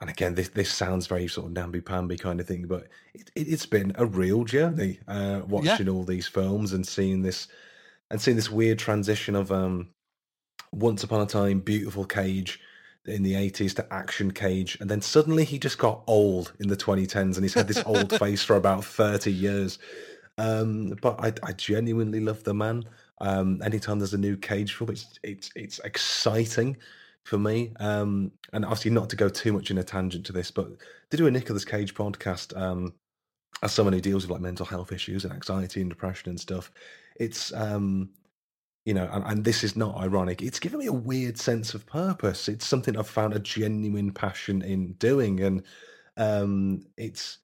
And 0.02 0.10
again, 0.10 0.36
this 0.36 0.50
this 0.50 0.72
sounds 0.72 1.08
very 1.08 1.28
sort 1.28 1.48
of 1.48 1.54
namby 1.54 1.82
pamby 1.82 2.18
kind 2.18 2.40
of 2.40 2.48
thing, 2.48 2.68
but 2.68 2.88
it, 3.14 3.30
it, 3.36 3.48
has 3.48 3.66
been 3.66 3.94
a 3.96 4.06
real 4.06 4.44
journey 4.44 5.00
uh, 5.08 5.42
watching 5.48 5.88
all 5.88 6.04
these 6.04 6.28
films 6.28 6.74
and 6.74 6.86
seeing 6.86 7.22
this 7.22 7.48
and 8.10 8.20
seeing 8.20 8.36
this 8.36 8.50
weird 8.50 8.80
transition 8.80 9.36
of 9.36 9.52
um, 9.52 9.90
once 10.72 11.04
upon 11.04 11.22
a 11.22 11.26
time 11.26 11.60
beautiful 11.60 12.06
Cage 12.06 12.60
in 13.06 13.24
the 13.24 13.34
80s 13.34 13.76
to 13.76 13.94
action 13.94 14.32
Cage, 14.32 14.78
and 14.80 14.90
then 14.90 15.02
suddenly 15.02 15.44
he 15.44 15.60
just 15.60 15.78
got 15.78 16.04
old 16.08 16.54
in 16.60 16.70
the 16.70 16.78
2010s, 16.78 17.36
and 17.36 17.44
he's 17.44 17.54
had 17.54 17.68
this 17.68 17.84
old 17.86 18.12
face 18.20 18.44
for 18.44 18.56
about 18.56 18.84
30 18.84 19.32
years. 19.32 19.78
Um, 20.38 20.98
but 21.02 21.20
I, 21.20 21.34
I 21.48 21.54
genuinely 21.54 22.20
love 22.20 22.44
the 22.44 22.54
man. 22.54 22.84
Um, 23.22 23.62
anytime 23.64 24.00
there's 24.00 24.14
a 24.14 24.18
new 24.18 24.38
Cage 24.38 24.74
film, 24.74 24.90
it's 24.90 25.20
it's 25.24 25.52
it's 25.56 25.80
exciting 25.80 26.78
for 27.26 27.38
me. 27.38 27.74
Um, 27.80 28.32
and 28.52 28.66
obviously, 28.66 28.92
not 28.92 29.10
to 29.12 29.16
go 29.16 29.30
too 29.30 29.54
much 29.54 29.72
in 29.72 29.78
a 29.78 29.84
tangent 29.84 30.26
to 30.28 30.34
this, 30.34 30.52
but 30.52 30.68
to 31.10 31.18
do 31.18 31.28
a 31.28 31.32
Nicolas 31.32 31.66
Cage 31.66 31.94
podcast, 31.94 32.56
um, 32.60 32.94
as 33.62 33.72
someone 33.72 33.94
who 33.94 34.02
deals 34.02 34.24
with 34.24 34.32
like 34.32 34.42
mental 34.42 34.66
health 34.66 34.92
issues 34.92 35.24
and 35.24 35.34
anxiety 35.34 35.82
and 35.82 35.90
depression 35.90 36.30
and 36.30 36.40
stuff, 36.40 36.72
it's 37.16 37.54
um, 37.54 38.10
you 38.86 38.94
know, 38.94 39.10
and, 39.12 39.24
and 39.26 39.46
this 39.46 39.64
is 39.64 39.76
not 39.76 39.98
ironic. 39.98 40.42
It's 40.42 40.60
given 40.60 40.80
me 40.80 40.88
a 40.88 40.94
weird 40.94 41.40
sense 41.40 41.74
of 41.74 41.86
purpose. 41.86 42.50
It's 42.50 42.66
something 42.66 42.98
I've 42.98 43.08
found 43.08 43.34
a 43.34 43.40
genuine 43.40 44.12
passion 44.12 44.62
in 44.62 44.94
doing, 44.94 45.40
and 45.42 45.64
um, 46.18 46.86
it's 46.98 47.40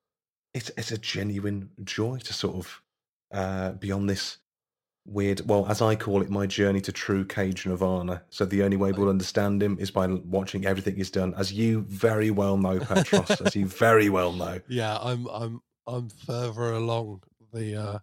it's 0.54 0.72
it's 0.78 0.92
a 0.92 0.98
genuine 0.98 1.70
joy 1.84 2.18
to 2.18 2.34
sort 2.34 2.56
of 2.58 2.82
uh, 3.32 3.72
be 3.74 3.92
on 3.92 4.06
this 4.06 4.38
weird 5.12 5.42
well 5.48 5.66
as 5.68 5.82
i 5.82 5.96
call 5.96 6.22
it 6.22 6.30
my 6.30 6.46
journey 6.46 6.80
to 6.80 6.92
true 6.92 7.26
cage 7.26 7.66
nirvana 7.66 8.22
so 8.30 8.46
the 8.46 8.62
only 8.64 8.78
way 8.78 8.92
we'll 8.92 9.10
understand 9.10 9.62
him 9.62 9.78
is 9.80 9.90
by 9.90 10.06
watching 10.08 10.66
everything 10.66 10.96
he's 10.96 11.12
done 11.12 11.34
as 11.36 11.52
you 11.52 11.82
very 11.82 12.30
well 12.32 12.58
know 12.58 12.80
petros 12.80 13.42
as 13.42 13.56
you 13.56 13.66
very 13.66 14.10
well 14.10 14.32
know 14.32 14.60
Yeah, 14.68 14.98
I'm 15.02 15.26
I'm 15.28 15.62
I'm 15.88 16.10
further 16.10 16.74
along 16.74 17.24
the 17.52 17.76
uh 17.76 18.00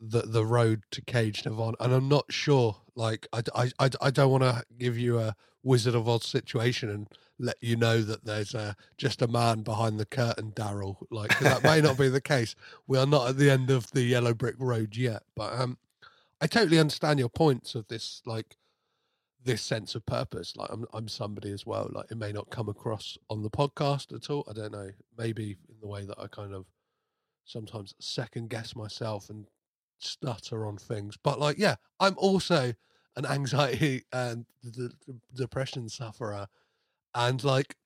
the 0.00 0.22
the 0.22 0.44
road 0.44 0.82
to 0.90 1.00
Cage 1.00 1.46
Nirvana, 1.46 1.76
and 1.80 1.92
I'm 1.92 2.08
not 2.08 2.24
sure. 2.30 2.76
Like, 2.96 3.28
I 3.32 3.42
I 3.54 3.70
I, 3.78 3.90
I 4.00 4.10
don't 4.10 4.30
want 4.30 4.42
to 4.42 4.64
give 4.78 4.98
you 4.98 5.20
a 5.20 5.36
Wizard 5.62 5.94
of 5.94 6.08
Oz 6.08 6.26
situation 6.26 6.90
and 6.90 7.08
let 7.38 7.56
you 7.60 7.76
know 7.76 8.02
that 8.02 8.24
there's 8.24 8.54
uh, 8.54 8.74
just 8.98 9.22
a 9.22 9.28
man 9.28 9.62
behind 9.62 9.98
the 9.98 10.06
curtain, 10.06 10.52
Darryl. 10.52 10.96
Like 11.10 11.38
that 11.38 11.62
may 11.62 11.80
not 11.80 11.96
be 11.96 12.08
the 12.08 12.20
case. 12.34 12.54
We 12.86 12.98
are 12.98 13.06
not 13.06 13.28
at 13.28 13.38
the 13.38 13.50
end 13.50 13.70
of 13.70 13.90
the 13.92 14.02
yellow 14.02 14.34
brick 14.34 14.56
road 14.58 14.96
yet, 14.96 15.22
but 15.36 15.52
um, 15.58 15.78
I 16.42 16.48
totally 16.48 16.80
understand 16.80 17.20
your 17.20 17.28
points 17.28 17.76
of 17.76 17.86
this, 17.86 18.20
like 18.26 18.56
this 19.44 19.62
sense 19.62 19.94
of 19.94 20.04
purpose. 20.04 20.56
Like 20.56 20.70
I'm, 20.72 20.84
I'm 20.92 21.06
somebody 21.06 21.52
as 21.52 21.64
well. 21.64 21.88
Like 21.92 22.10
it 22.10 22.18
may 22.18 22.32
not 22.32 22.50
come 22.50 22.68
across 22.68 23.16
on 23.30 23.44
the 23.44 23.50
podcast 23.50 24.12
at 24.12 24.28
all. 24.28 24.44
I 24.50 24.52
don't 24.52 24.72
know. 24.72 24.90
Maybe 25.16 25.56
in 25.68 25.76
the 25.80 25.86
way 25.86 26.04
that 26.04 26.18
I 26.18 26.26
kind 26.26 26.52
of 26.52 26.66
sometimes 27.44 27.94
second 28.00 28.50
guess 28.50 28.74
myself 28.74 29.30
and 29.30 29.46
stutter 30.00 30.66
on 30.66 30.78
things. 30.78 31.16
But 31.16 31.38
like, 31.38 31.58
yeah, 31.58 31.76
I'm 32.00 32.14
also 32.16 32.74
an 33.14 33.24
anxiety 33.24 34.02
and 34.12 34.44
d- 34.64 34.88
d- 34.88 35.14
depression 35.32 35.88
sufferer, 35.88 36.48
and 37.14 37.42
like 37.44 37.76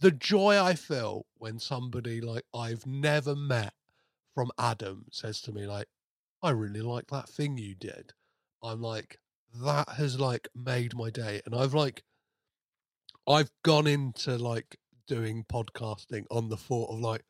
the 0.00 0.10
joy 0.10 0.60
I 0.60 0.74
feel 0.74 1.26
when 1.38 1.60
somebody 1.60 2.20
like 2.20 2.44
I've 2.52 2.86
never 2.86 3.36
met 3.36 3.72
from 4.34 4.50
Adam 4.58 5.04
says 5.12 5.40
to 5.42 5.52
me 5.52 5.68
like, 5.68 5.86
"I 6.44 6.50
really 6.50 6.82
like 6.82 7.08
that 7.08 7.28
thing 7.28 7.58
you 7.58 7.74
did." 7.74 8.12
I'm 8.62 8.80
like, 8.80 9.18
that 9.62 9.88
has 9.90 10.20
like 10.20 10.48
made 10.54 10.94
my 10.94 11.10
day, 11.10 11.40
and 11.44 11.54
I've 11.54 11.74
like, 11.74 12.04
I've 13.28 13.50
gone 13.62 13.86
into 13.86 14.36
like 14.38 14.76
doing 15.06 15.44
podcasting 15.50 16.24
on 16.30 16.48
the 16.48 16.56
thought 16.56 16.90
of 16.90 17.00
like, 17.00 17.24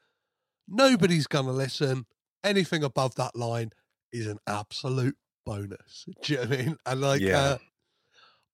nobody's 0.69 1.27
gonna 1.27 1.53
listen. 1.53 2.07
Anything 2.43 2.85
above 2.85 3.15
that 3.15 3.35
line 3.37 3.71
is 4.13 4.27
an 4.27 4.39
absolute 4.47 5.17
bonus. 5.47 6.07
Do 6.23 6.33
you 6.35 6.39
know 6.41 6.47
what 6.49 6.53
I 6.53 6.63
mean? 6.63 6.77
And 6.87 7.01
like, 7.01 7.23
Yeah. 7.23 7.39
uh, 7.39 7.59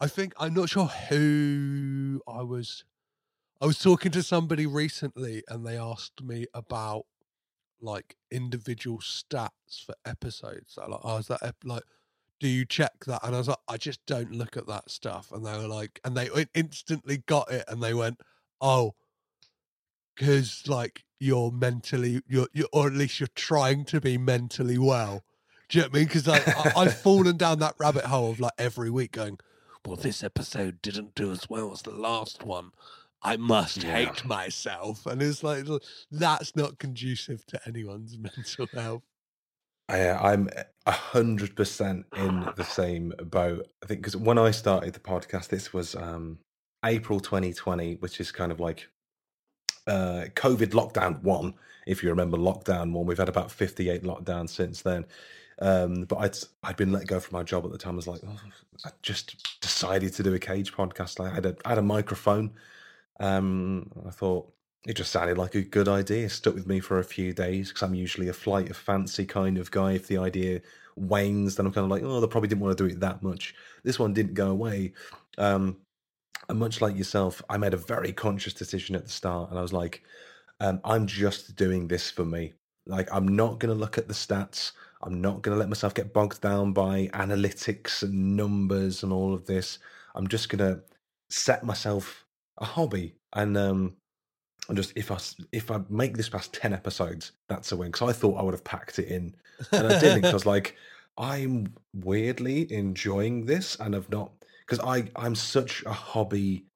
I 0.01 0.07
think 0.07 0.33
I'm 0.39 0.55
not 0.55 0.69
sure 0.71 0.87
who 0.87 2.23
I 2.27 2.43
was. 2.43 2.85
I 3.61 3.67
was 3.67 3.79
talking 3.79 4.11
to 4.13 4.23
somebody 4.23 4.67
recently, 4.67 5.43
and 5.49 5.67
they 5.67 5.77
asked 5.77 6.23
me 6.23 6.47
about 6.55 7.05
like 7.83 8.16
individual 8.31 8.99
stats 8.99 9.85
for 9.85 9.95
episodes. 10.05 10.74
So 10.74 10.87
like, 10.89 11.01
oh, 11.03 11.16
is 11.18 11.28
that 11.28 11.43
ep- 11.43 11.57
like? 11.64 11.85
Do 12.39 12.49
you 12.49 12.64
check 12.64 13.05
that? 13.07 13.20
And 13.22 13.35
I 13.35 13.39
was 13.39 13.49
like, 13.49 13.59
I 13.68 13.76
just 13.76 14.01
don't 14.07 14.33
look 14.33 14.57
at 14.57 14.66
that 14.66 14.91
stuff. 14.91 15.31
And 15.31 15.45
they 15.45 15.53
were 15.53 15.68
like, 15.68 16.01
and 16.05 16.16
they 16.16 16.31
instantly 16.55 17.18
got 17.26 17.51
it, 17.51 17.64
and 17.68 17.83
they 17.83 17.93
went, 17.93 18.18
oh, 18.62 18.95
because 20.16 20.66
like 20.66 21.05
you're 21.18 21.51
mentally, 21.51 22.22
you're, 22.26 22.49
you're, 22.53 22.68
or 22.72 22.87
at 22.87 22.95
least 22.95 23.20
you're 23.20 23.28
trying 23.35 23.85
to 23.87 24.01
be 24.01 24.18
mentally 24.18 24.78
well. 24.78 25.22
Do 25.68 25.78
you 25.78 25.83
know 25.83 25.89
what 25.89 25.97
I 25.97 25.99
mean? 25.99 26.07
Because 26.07 26.26
like 26.26 26.49
I, 26.49 26.72
I've 26.76 26.99
fallen 27.03 27.37
down 27.37 27.59
that 27.61 27.74
rabbit 27.78 28.07
hole 28.07 28.31
of 28.31 28.41
like 28.41 28.53
every 28.59 28.91
week 28.91 29.12
going, 29.12 29.39
well, 29.87 29.97
this 29.97 30.22
episode 30.22 30.83
didn't 30.83 31.14
do 31.14 31.31
as 31.31 31.49
well 31.49 31.72
as 31.72 31.83
the 31.83 31.91
last 31.95 32.43
one. 32.43 32.72
I 33.23 33.37
must 33.37 33.83
Yeah. 33.83 33.93
hate 33.97 34.25
myself, 34.25 35.07
and 35.07 35.21
it's 35.23 35.43
like 35.43 35.66
that's 36.11 36.57
not 36.57 36.79
conducive 36.79 37.45
to 37.47 37.61
anyone's 37.66 38.16
mental 38.37 38.66
health. 38.73 39.03
I, 39.89 40.11
I'm 40.11 40.49
a 40.87 40.93
hundred 40.93 41.57
percent 41.57 42.07
in 42.16 42.49
the 42.57 42.64
same 42.64 43.12
boat. 43.25 43.66
I 43.83 43.87
think 43.87 44.01
because 44.01 44.16
when 44.16 44.39
I 44.39 44.53
started 44.53 44.95
the 44.95 45.01
podcast, 45.01 45.49
this 45.49 45.73
was 45.73 45.95
um, 45.97 46.39
April 46.85 47.21
2020, 47.21 47.97
which 47.97 48.21
is 48.21 48.31
kind 48.31 48.53
of 48.53 48.61
like 48.61 48.89
uh, 49.87 50.27
COVID 50.35 50.68
lockdown 50.71 51.23
one. 51.23 51.55
If 51.87 52.03
you 52.03 52.09
remember 52.11 52.37
lockdown 52.37 52.93
one, 52.93 53.07
we've 53.07 53.18
had 53.18 53.29
about 53.29 53.51
58 53.51 54.03
lockdowns 54.05 54.51
since 54.51 54.83
then. 54.83 55.07
Um, 55.61 56.05
but 56.05 56.16
I'd 56.16 56.37
I'd 56.62 56.77
been 56.77 56.93
let 56.93 57.07
go 57.07 57.21
from 57.21 57.37
my 57.37 57.43
job 57.43 57.64
at 57.66 57.73
the 57.73 57.79
time. 57.79 57.95
I 57.95 57.97
was 57.97 58.07
like, 58.07 58.21
oh, 58.27 58.37
I 58.85 58.91
just 59.03 59.61
decided 59.61 60.14
to 60.14 60.23
do 60.23 60.33
a 60.35 60.39
cage 60.39 60.73
podcast. 60.73 61.23
I 61.23 61.35
had 61.35 61.45
a 61.45 61.57
I 61.66 61.71
had 61.71 61.79
a 61.79 61.83
microphone. 61.83 62.53
Um, 63.21 63.91
I 64.07 64.11
thought 64.11 64.53
it 64.87 64.95
just 64.95 65.12
sounded 65.12 65.39
like 65.39 65.55
a 65.55 65.62
good 65.62 65.89
idea. 65.89 66.29
Stuck 66.29 66.55
with 66.55 66.66
me 66.66 66.81
for 66.81 66.99
a 66.99 67.05
few 67.05 67.33
days 67.33 67.68
because 67.68 67.83
I'm 67.83 67.95
usually 67.95 68.29
a 68.29 68.33
flight 68.33 68.71
of 68.71 68.77
fancy 68.77 69.27
kind 69.27 69.59
of 69.59 69.71
guy. 69.71 69.93
If 69.93 70.09
the 70.09 70.18
idea 70.18 70.62
wanes, 70.97 71.57
then 71.57 71.66
I'm 71.66 71.73
kind 71.73 71.85
of 71.85 71.91
like, 71.91 72.03
oh, 72.03 72.21
they 72.21 72.27
probably 72.27 72.49
didn't 72.49 72.62
want 72.62 72.77
to 72.77 72.89
do 72.89 72.93
it 72.93 73.01
that 73.01 73.23
much. 73.23 73.55
This 73.85 73.99
one 73.99 74.14
didn't 74.14 74.35
go 74.35 74.51
away. 74.51 74.95
Um, 75.39 75.77
and 76.49 76.59
much 76.59 76.81
like 76.81 76.97
yourself, 76.97 77.43
I 77.49 77.59
made 77.59 77.75
a 77.75 77.79
very 77.79 78.12
conscious 78.12 78.55
decision 78.55 78.97
at 78.97 79.05
the 79.05 79.11
start, 79.11 79.51
and 79.51 79.59
I 79.59 79.62
was 79.62 79.73
like, 79.73 80.03
um, 80.59 80.81
I'm 80.85 81.07
just 81.07 81.55
doing 81.57 81.87
this 81.87 82.11
for 82.11 82.25
me. 82.25 82.55
Like, 82.87 83.09
I'm 83.12 83.29
not 83.29 83.61
going 83.61 83.73
to 83.73 83.79
look 83.79 83.99
at 83.99 84.09
the 84.09 84.14
stats. 84.14 84.73
I'm 85.03 85.21
not 85.21 85.43
going 85.43 85.55
to 85.55 85.59
let 85.59 85.68
myself 85.68 85.95
get 85.95 86.12
bogged 86.12 86.41
down 86.41 86.73
by 86.73 87.09
analytics 87.14 88.03
and 88.03 88.37
numbers 88.37 89.03
and 89.03 89.12
all 89.12 89.33
of 89.33 89.47
this. 89.47 89.79
I'm 90.14 90.27
just 90.27 90.49
going 90.49 90.59
to 90.59 90.83
set 91.31 91.64
myself 91.64 92.27
a 92.61 92.65
hobby 92.65 93.15
and 93.35 93.57
um, 93.57 93.97
and 94.69 94.77
just 94.77 94.93
if 94.97 95.11
I 95.11 95.19
if 95.53 95.71
I 95.71 95.81
make 95.89 96.17
this 96.17 96.29
past 96.29 96.53
ten 96.55 96.73
episodes, 96.73 97.33
that's 97.49 97.73
a 97.73 97.77
win. 97.77 97.91
Because 97.91 98.09
I 98.09 98.13
thought 98.13 98.39
I 98.39 98.43
would 98.43 98.55
have 98.55 98.65
packed 98.65 98.99
it 98.99 99.09
in, 99.09 99.35
and 99.77 99.87
I 99.89 99.93
didn't. 99.93 100.23
'cause 100.25 100.33
I 100.33 100.37
was 100.37 100.47
like, 100.47 100.77
I'm 101.19 101.75
weirdly 101.95 102.73
enjoying 102.73 103.47
this, 103.47 103.77
and 103.81 103.97
I've 103.97 104.11
not 104.11 104.33
because 104.67 104.81
I 104.85 105.11
I'm 105.17 105.35
such 105.35 105.83
a 105.85 105.93
hobby 105.93 106.67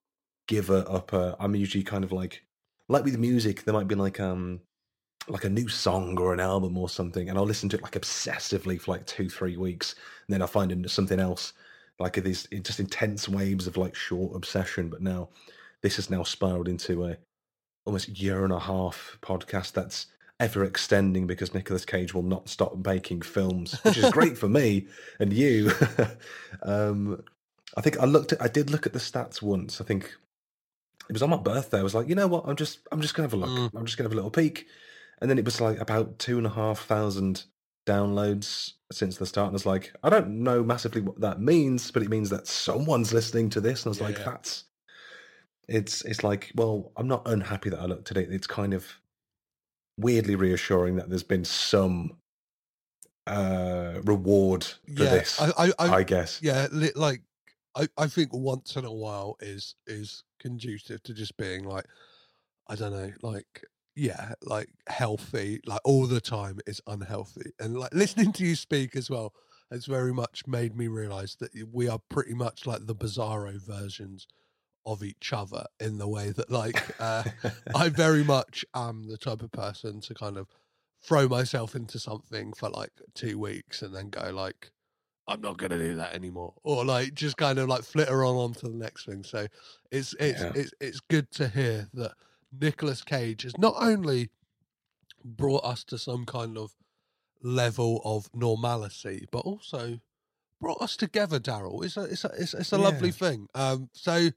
giver 0.49 0.85
upper. 0.89 1.37
I'm 1.41 1.55
usually 1.57 1.85
kind 1.85 2.05
of 2.05 2.13
like 2.13 2.45
like 2.89 3.05
with 3.05 3.19
music, 3.19 3.65
there 3.65 3.75
might 3.75 3.89
be 3.89 3.95
like 3.95 4.21
um 4.21 4.61
like 5.29 5.45
a 5.45 5.49
new 5.51 5.69
song 5.69 6.19
or 6.19 6.35
an 6.35 6.41
album 6.41 6.77
or 6.77 6.89
something, 6.89 7.29
and 7.29 7.39
I'll 7.39 7.47
listen 7.47 7.69
to 7.71 7.77
it 7.77 7.83
like 7.83 7.95
obsessively 7.95 8.81
for 8.81 8.93
like 8.93 9.07
two 9.07 9.29
three 9.31 9.57
weeks, 9.57 9.95
and 10.29 10.35
then 10.35 10.43
I 10.43 10.47
find 10.47 10.91
something 10.91 11.21
else 11.21 11.55
like 11.99 12.15
these 12.23 12.47
just 12.63 12.81
intense 12.81 13.29
waves 13.29 13.67
of 13.67 13.77
like 13.77 13.95
short 13.95 14.37
obsession. 14.37 14.91
But 14.91 15.01
now 15.03 15.31
this 15.85 15.97
has 15.97 16.09
now 16.09 16.23
spiraled 16.23 16.67
into 16.67 17.05
a 17.05 17.19
almost 17.85 18.09
year 18.09 18.43
and 18.43 18.55
a 18.55 18.59
half 18.59 19.19
podcast 19.21 19.73
that's 19.73 20.07
ever 20.41 20.65
extending 20.65 21.27
because 21.27 21.53
Nicolas 21.53 21.85
Cage 21.85 22.15
will 22.15 22.23
not 22.23 22.49
stop 22.49 22.87
making 22.87 23.21
films, 23.21 23.79
which 23.85 23.99
is 23.99 24.11
great 24.11 24.39
for 24.39 24.49
me 24.61 24.87
and 25.21 25.31
you. 25.31 25.71
um, 26.63 27.23
I 27.77 27.83
think 27.83 28.01
I 28.01 28.07
looked 28.07 28.33
at, 28.33 28.41
I 28.41 28.49
did 28.49 28.71
look 28.71 28.87
at 28.87 28.95
the 28.95 28.99
stats 28.99 29.43
once. 29.43 29.79
I 29.79 29.85
think 29.85 30.05
it 31.09 31.13
was 31.13 31.23
on 31.23 31.29
my 31.29 31.37
birthday. 31.37 31.81
I 31.81 31.83
was 31.83 31.95
like, 31.95 32.09
you 32.09 32.15
know 32.15 32.29
what? 32.29 32.45
I'm 32.47 32.57
just, 32.57 32.79
I'm 32.91 33.03
just 33.03 33.15
gonna 33.15 33.27
have 33.29 33.35
a 33.35 33.37
look. 33.37 33.51
Mm. 33.51 33.79
I'm 33.79 33.85
just 33.85 33.99
gonna 33.99 34.07
have 34.07 34.15
a 34.15 34.17
little 34.17 34.31
peek. 34.31 34.67
And 35.21 35.29
then 35.31 35.39
it 35.39 35.45
was 35.45 35.61
like 35.61 35.79
about 35.81 36.19
two 36.19 36.39
and 36.39 36.47
a 36.47 36.51
half 36.51 36.81
thousand 36.81 37.45
downloads 37.87 38.73
since 38.91 39.19
the 39.19 39.27
start. 39.27 39.49
And 39.49 39.53
I 39.53 39.57
was 39.57 39.67
like, 39.67 39.93
I 40.03 40.09
don't 40.09 40.43
know 40.43 40.65
massively 40.65 41.03
what 41.03 41.21
that 41.21 41.43
means, 41.43 41.91
but 41.91 42.03
it 42.03 42.09
means 42.09 42.31
that 42.31 42.47
someone's 42.47 43.13
listening 43.13 43.51
to 43.51 43.61
this. 43.61 43.83
And 43.85 43.89
I 43.89 43.91
was 43.91 44.01
Yeah, 44.01 44.07
like, 44.07 44.25
that's 44.25 44.65
it's 45.69 46.03
it's 46.05 46.23
like, 46.23 46.53
well, 46.55 46.93
I'm 46.97 47.09
not 47.09 47.27
unhappy 47.27 47.71
that 47.71 47.81
I 47.81 47.87
looked 47.87 48.11
at 48.11 48.17
it. 48.17 48.33
It's 48.33 48.47
kind 48.47 48.75
of 48.75 48.87
weirdly 49.97 50.35
reassuring 50.35 50.97
that 50.97 51.09
there's 51.09 51.23
been 51.23 51.45
some 51.45 52.19
uh 53.27 54.01
reward 54.05 54.65
for 54.65 55.05
yeah, 55.05 55.11
this. 55.11 55.41
I, 55.41 55.51
I, 55.59 55.73
I, 55.79 55.95
I 55.97 56.03
guess. 56.03 56.41
yeah, 56.43 56.69
li- 56.73 56.93
like 56.95 57.23
I, 57.77 57.89
I 57.97 58.07
think 58.07 58.31
once 58.33 58.77
in 58.77 58.85
a 58.85 58.93
while 58.93 59.37
is 59.41 59.75
is 59.87 60.25
conducive 60.39 61.03
to 61.05 61.15
just 61.15 61.37
being 61.37 61.65
like, 61.65 61.87
I 62.69 62.75
don't 62.75 62.93
know, 62.93 63.13
like 63.23 63.65
yeah, 63.97 64.35
like 64.43 64.69
healthy, 64.89 65.61
like 65.67 65.81
all 65.85 66.07
the 66.07 66.21
time 66.21 66.59
is 66.67 66.81
unhealthy, 66.87 67.53
and 67.59 67.79
like 67.79 67.95
listening 67.95 68.33
to 68.35 68.45
you 68.45 68.57
speak 68.57 68.97
as 68.97 69.09
well 69.09 69.33
has 69.71 69.87
very 69.87 70.13
much 70.13 70.47
made 70.47 70.77
me 70.77 70.89
realize 70.89 71.37
that 71.37 71.51
we 71.73 71.89
are 71.89 71.99
pretty 72.11 72.35
much 72.35 72.67
like 72.67 72.87
the 72.87 72.95
bizarro 72.95 73.59
versions 73.61 74.27
of 74.87 75.03
each 75.03 75.33
other 75.33 75.65
in 75.81 75.99
the 75.99 76.09
way 76.09 76.31
that 76.31 76.51
like 76.51 76.77
uh 77.01 77.25
I 77.75 77.89
very 77.89 78.25
much 78.25 78.65
am 78.75 79.09
the 79.09 79.17
type 79.19 79.43
of 79.43 79.53
person 79.53 80.01
to 80.03 80.15
kind 80.15 80.37
of 80.37 80.49
throw 81.03 81.29
myself 81.29 81.75
into 81.75 81.99
something 81.99 82.53
for 82.55 82.71
like 82.71 82.93
two 83.15 83.39
weeks 83.39 83.83
and 83.83 83.95
then 83.95 84.09
go 84.09 84.31
like, 84.31 84.71
I'm 85.29 85.41
not 85.41 85.59
going 85.59 85.71
to 85.71 85.79
do 85.79 85.97
that 85.97 86.15
anymore, 86.15 86.55
or 86.63 86.85
like 86.85 87.15
just 87.15 87.37
kind 87.37 87.59
of 87.59 87.69
like 87.69 87.83
flitter 87.83 88.25
on 88.25 88.37
onto 88.37 88.69
the 88.69 88.77
next 88.77 89.07
thing. 89.07 89.23
So 89.23 89.47
it's 89.91 90.15
it's 90.19 90.43
Yeah. 90.43 90.53
it's 90.55 90.73
it's 90.81 91.01
good 91.01 91.31
to 91.33 91.49
hear 91.49 91.89
that 91.95 92.13
Nicolas 92.53 93.03
Cage 93.03 93.43
has 93.43 93.57
not 93.59 93.75
only 93.79 94.31
brought 95.25 95.65
us 95.65 95.85
to 95.85 95.99
some 95.99 96.27
kind 96.27 96.59
of 96.59 96.75
level 97.43 98.01
of 98.05 98.29
normalcy, 98.35 99.27
but 99.31 99.41
also 99.41 100.01
brought 100.61 100.81
us 100.81 100.97
together. 100.97 101.41
Darryl, 101.41 101.85
it's 101.85 101.97
a 101.97 102.05
it's 102.05 102.25
a 102.25 102.31
it's, 102.39 102.55
it's 102.55 102.73
a 102.73 102.79
lovely 102.79 103.11
thing. 103.11 103.47
Um, 103.55 103.89
so 103.93 104.31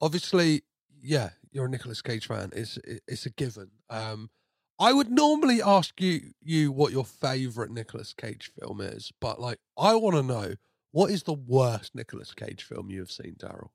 obviously, 0.00 0.62
yeah, 1.02 1.30
you're 1.52 1.66
a 1.66 1.68
Nicolas 1.68 2.02
Cage 2.02 2.26
fan. 2.26 2.50
It's 2.54 2.78
it's 3.06 3.26
a 3.26 3.30
given. 3.30 3.70
Um, 3.90 4.30
I 4.78 4.92
would 4.92 5.10
normally 5.10 5.62
ask 5.62 6.00
you 6.00 6.32
you 6.42 6.70
what 6.70 6.92
your 6.92 7.04
favorite 7.04 7.70
Nicolas 7.70 8.12
Cage 8.12 8.50
film 8.58 8.80
is, 8.80 9.12
but 9.20 9.40
like 9.40 9.58
I 9.78 9.94
want 9.94 10.16
to 10.16 10.22
know 10.22 10.54
what 10.92 11.10
is 11.10 11.22
the 11.22 11.32
worst 11.32 11.94
Nicolas 11.94 12.34
Cage 12.34 12.62
film 12.62 12.90
you 12.90 13.00
have 13.00 13.10
seen, 13.10 13.36
Darryl. 13.38 13.68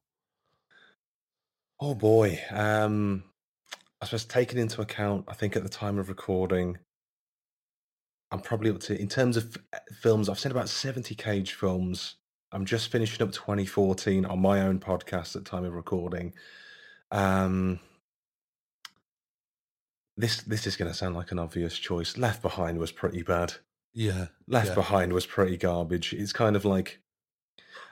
Oh 1.80 1.96
boy. 1.96 2.40
Um 2.52 3.24
I 4.02 4.06
suppose 4.06 4.26
taking 4.26 4.60
into 4.60 4.82
account, 4.82 5.26
I 5.28 5.34
think 5.34 5.56
at 5.56 5.64
the 5.64 5.70
time 5.70 6.00
of 6.00 6.10
recording, 6.10 6.78
I'm 8.32 8.40
probably 8.40 8.70
up 8.72 8.80
to 8.82 9.00
in 9.00 9.08
terms 9.08 9.38
of 9.38 9.58
f- 9.74 9.82
films, 10.02 10.30
I've 10.30 10.40
seen 10.40 10.52
about 10.52 10.70
70 10.70 11.16
cage 11.16 11.54
films. 11.54 12.16
I'm 12.52 12.66
just 12.66 12.91
finishing 12.91 13.26
up 13.26 13.32
2014 13.32 14.26
on 14.26 14.41
my 14.41 14.62
own 14.62 14.80
podcast 14.80 15.36
at 15.36 15.45
time 15.45 15.64
of 15.66 15.74
recording. 15.74 16.34
Um 17.12 17.80
this 20.18 20.41
this 20.41 20.68
is 20.68 20.76
going 20.76 20.91
to 20.91 20.97
sound 20.97 21.16
like 21.16 21.32
an 21.32 21.39
obvious 21.39 21.78
choice. 21.78 22.18
Left 22.18 22.41
Behind 22.41 22.78
was 22.78 22.91
pretty 22.91 23.24
bad. 23.24 23.54
Yeah, 23.93 24.28
Left 24.47 24.70
Yeah. 24.70 24.76
Behind 24.76 25.14
was 25.14 25.26
pretty 25.26 25.58
garbage. 25.58 26.14
It's 26.14 26.34
kind 26.34 26.56
of 26.56 26.66
like 26.66 26.99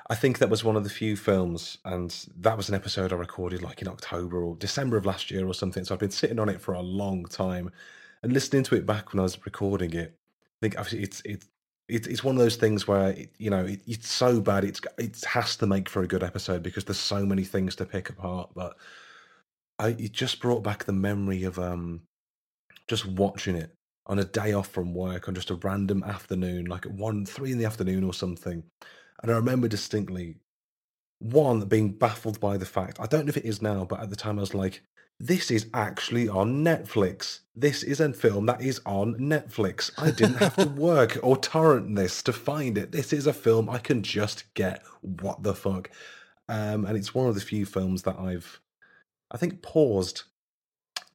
I 0.09 0.15
think 0.15 0.39
that 0.39 0.49
was 0.49 0.63
one 0.63 0.75
of 0.75 0.83
the 0.83 0.89
few 0.89 1.15
films, 1.15 1.77
and 1.85 2.13
that 2.37 2.57
was 2.57 2.67
an 2.67 2.75
episode 2.75 3.13
I 3.13 3.15
recorded 3.15 3.61
like 3.61 3.81
in 3.81 3.87
October 3.87 4.43
or 4.43 4.55
December 4.55 4.97
of 4.97 5.05
last 5.05 5.29
year 5.29 5.45
or 5.45 5.53
something. 5.53 5.85
So 5.85 5.93
I've 5.93 5.99
been 5.99 6.09
sitting 6.09 6.39
on 6.39 6.49
it 6.49 6.61
for 6.61 6.73
a 6.73 6.81
long 6.81 7.25
time, 7.25 7.71
and 8.23 8.33
listening 8.33 8.63
to 8.63 8.75
it 8.75 8.87
back 8.87 9.13
when 9.13 9.19
I 9.19 9.23
was 9.23 9.37
recording 9.45 9.93
it. 9.93 10.17
I 10.63 10.67
think 10.67 10.93
it's 10.93 11.21
it's 11.25 11.47
it's 11.89 12.07
it's 12.07 12.23
one 12.23 12.35
of 12.35 12.41
those 12.41 12.55
things 12.55 12.87
where 12.87 13.09
it, 13.11 13.31
you 13.37 13.49
know 13.49 13.65
it, 13.65 13.81
it's 13.87 14.09
so 14.09 14.39
bad 14.39 14.63
it's 14.63 14.81
it 14.97 15.23
has 15.25 15.55
to 15.57 15.67
make 15.67 15.89
for 15.89 16.03
a 16.03 16.07
good 16.07 16.23
episode 16.23 16.63
because 16.63 16.85
there's 16.85 16.99
so 16.99 17.25
many 17.25 17.43
things 17.43 17.75
to 17.77 17.85
pick 17.85 18.09
apart. 18.09 18.51
But 18.55 18.77
I 19.77 19.89
it 19.89 20.11
just 20.11 20.39
brought 20.41 20.63
back 20.63 20.83
the 20.83 20.93
memory 20.93 21.43
of 21.43 21.59
um 21.59 22.01
just 22.87 23.05
watching 23.05 23.55
it 23.55 23.73
on 24.05 24.19
a 24.19 24.25
day 24.25 24.53
off 24.53 24.67
from 24.67 24.93
work 24.93 25.27
on 25.27 25.35
just 25.35 25.51
a 25.51 25.55
random 25.55 26.03
afternoon, 26.03 26.65
like 26.65 26.85
at 26.85 26.91
one, 26.91 27.25
three 27.25 27.51
in 27.51 27.59
the 27.59 27.65
afternoon 27.65 28.03
or 28.03 28.13
something. 28.13 28.63
And 29.21 29.31
I 29.31 29.35
remember 29.35 29.67
distinctly 29.67 30.37
one 31.19 31.61
being 31.65 31.91
baffled 31.93 32.39
by 32.39 32.57
the 32.57 32.65
fact, 32.65 32.99
I 32.99 33.05
don't 33.05 33.25
know 33.25 33.29
if 33.29 33.37
it 33.37 33.45
is 33.45 33.61
now, 33.61 33.85
but 33.85 33.99
at 33.99 34.09
the 34.09 34.15
time 34.15 34.39
I 34.39 34.41
was 34.41 34.55
like, 34.55 34.81
this 35.19 35.51
is 35.51 35.67
actually 35.73 36.29
on 36.29 36.63
Netflix. 36.63 37.39
This 37.55 37.83
is 37.83 37.99
a 37.99 38.13
film 38.13 38.45
that 38.45 38.61
is 38.61 38.79
on 38.85 39.15
Netflix. 39.15 39.91
I 39.97 40.11
didn't 40.11 40.37
have 40.37 40.55
to 40.55 40.65
work 40.79 41.19
or 41.21 41.35
torrent 41.35 41.95
this 41.95 42.23
to 42.23 42.33
find 42.33 42.77
it. 42.77 42.93
This 42.93 43.11
is 43.11 43.27
a 43.27 43.33
film 43.33 43.69
I 43.69 43.79
can 43.79 44.01
just 44.01 44.53
get. 44.53 44.81
What 45.01 45.43
the 45.43 45.53
fuck? 45.53 45.89
Um, 46.47 46.85
and 46.85 46.97
it's 46.97 47.13
one 47.13 47.27
of 47.27 47.35
the 47.35 47.41
few 47.41 47.65
films 47.65 48.03
that 48.03 48.17
I've, 48.17 48.61
I 49.29 49.37
think, 49.37 49.61
paused 49.61 50.23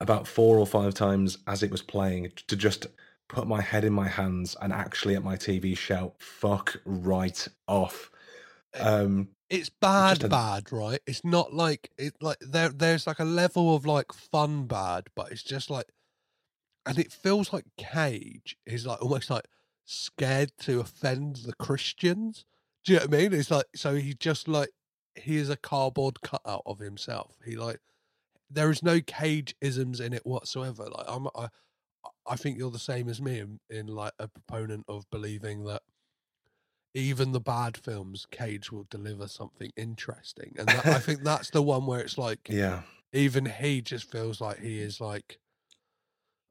about 0.00 0.28
four 0.28 0.59
or 0.59 0.66
five 0.66 0.92
times 0.92 1.38
as 1.46 1.62
it 1.62 1.70
was 1.70 1.82
playing 1.82 2.32
to 2.46 2.57
just 2.57 2.86
put 3.28 3.46
my 3.46 3.62
head 3.62 3.84
in 3.84 3.92
my 3.94 4.09
hands 4.09 4.55
and 4.61 4.72
actually 4.72 5.14
at 5.14 5.24
my 5.24 5.36
TV 5.36 5.76
shout, 5.76 6.14
fuck 6.18 6.76
right 6.84 7.48
off. 7.66 8.11
Um, 8.78 9.28
it's 9.51 9.68
bad, 9.68 10.24
a- 10.24 10.28
bad, 10.28 10.72
right? 10.72 11.01
It's 11.07 11.24
not 11.24 11.53
like 11.53 11.90
it 11.99 12.14
like 12.20 12.38
there. 12.40 12.68
There's 12.70 13.07
like 13.07 13.18
a 13.18 13.24
level 13.24 13.74
of 13.74 13.86
like 13.86 14.12
fun 14.12 14.66
bad, 14.66 15.09
but 15.14 15.30
it's 15.32 15.42
just 15.42 15.70
like, 15.70 15.86
and 16.86 16.99
it 16.99 17.12
feels 17.12 17.53
like 17.53 17.64
Cage 17.76 18.57
is 18.66 18.86
like 18.86 19.03
almost 19.03 19.30
like 19.30 19.47
scared 19.84 20.53
to 20.61 20.80
offend 20.80 21.36
the 21.36 21.55
Christians. 21.55 22.45
Do 22.84 22.92
you 22.92 22.99
know 22.99 23.07
what 23.07 23.14
I 23.14 23.18
mean? 23.18 23.32
It's 23.32 23.51
like 23.51 23.66
so 23.74 23.95
he 23.95 24.14
just 24.14 24.49
like 24.49 24.70
he 25.14 25.36
is 25.36 25.51
a 25.51 25.57
cardboard 25.57 26.20
cutout 26.22 26.62
of 26.66 26.78
himself. 26.78 27.36
He 27.45 27.57
like 27.57 27.80
there 28.51 28.70
is 28.70 28.82
no 28.82 29.01
cage 29.01 29.55
isms 29.61 30.01
in 30.01 30.12
it 30.12 30.26
whatsoever. 30.26 30.88
Like 30.90 31.07
I'm 31.09 31.28
I 31.34 31.49
I 32.26 32.36
think 32.36 32.59
you're 32.59 32.70
the 32.70 32.78
same 32.78 33.09
as 33.09 33.20
me 33.20 33.38
in, 33.38 33.61
in 33.70 33.86
like 33.86 34.12
a 34.18 34.28
proponent 34.28 34.84
of 34.88 35.09
believing 35.11 35.64
that 35.64 35.82
even 36.95 37.32
the 37.32 37.40
bad 37.40 37.76
films, 37.76 38.26
Cage 38.30 38.70
will 38.72 38.86
deliver 38.88 39.26
something 39.28 39.70
interesting, 39.76 40.55
and 40.59 40.68
that, 40.68 40.86
I 40.86 40.99
think 41.01 41.22
that's 41.24 41.51
the 41.51 41.62
one 41.62 41.86
where 41.86 42.01
it's 42.01 42.16
like, 42.16 42.49
Yeah. 42.49 42.82
even 43.12 43.47
he 43.47 43.82
just 43.82 44.11
feels 44.11 44.40
like 44.40 44.61
he 44.61 44.80
is 44.80 45.01
like 45.01 45.38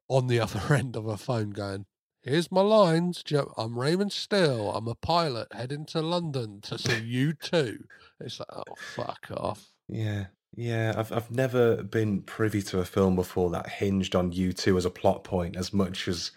on 0.08 0.26
the 0.26 0.40
other 0.44 0.74
end 0.74 0.96
of 0.96 1.06
a 1.06 1.16
phone 1.16 1.50
going, 1.50 1.86
Here's 2.22 2.50
my 2.50 2.62
lines. 2.62 3.22
I'm 3.58 3.78
Raymond 3.78 4.10
Still. 4.10 4.74
I'm 4.74 4.88
a 4.88 4.94
pilot 4.94 5.48
heading 5.52 5.84
to 5.86 6.00
London 6.00 6.62
to 6.62 6.78
see 6.78 6.88
U2. 7.34 7.84
It's 8.20 8.40
like, 8.40 8.48
oh, 8.50 8.64
fuck 8.94 9.26
off. 9.36 9.68
Yeah, 9.88 10.26
yeah. 10.56 10.94
I've 10.96 11.12
I've 11.12 11.30
never 11.30 11.82
been 11.82 12.22
privy 12.22 12.62
to 12.62 12.78
a 12.78 12.86
film 12.86 13.14
before 13.14 13.50
that 13.50 13.68
hinged 13.68 14.14
on 14.16 14.32
U2 14.32 14.78
as 14.78 14.86
a 14.86 14.90
plot 14.90 15.22
point 15.24 15.54
as 15.56 15.74
much 15.74 16.08
as 16.08 16.30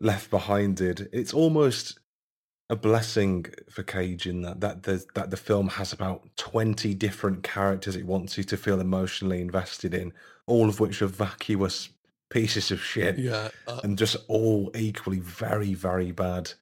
Left 0.00 0.30
Behind 0.30 0.78
did. 0.78 1.10
It's 1.12 1.34
almost 1.34 1.98
a 2.70 2.76
blessing 2.76 3.46
for 3.70 3.82
Cage 3.82 4.26
in 4.26 4.42
that 4.42 4.60
that 4.60 4.82
the 4.84 5.04
that 5.14 5.30
the 5.30 5.36
film 5.36 5.68
has 5.68 5.92
about 5.92 6.28
twenty 6.36 6.94
different 6.94 7.42
characters 7.42 7.96
it 7.96 8.06
wants 8.06 8.38
you 8.38 8.44
to 8.44 8.56
feel 8.56 8.80
emotionally 8.80 9.40
invested 9.40 9.94
in, 9.94 10.12
all 10.46 10.68
of 10.68 10.80
which 10.80 11.02
are 11.02 11.06
vacuous 11.06 11.90
pieces 12.30 12.70
of 12.70 12.82
shit 12.82 13.18
Yeah. 13.18 13.48
Uh, 13.66 13.80
and 13.84 13.98
just 13.98 14.16
all 14.28 14.70
equally 14.74 15.18
very 15.18 15.74
very 15.74 16.12
bad. 16.12 16.52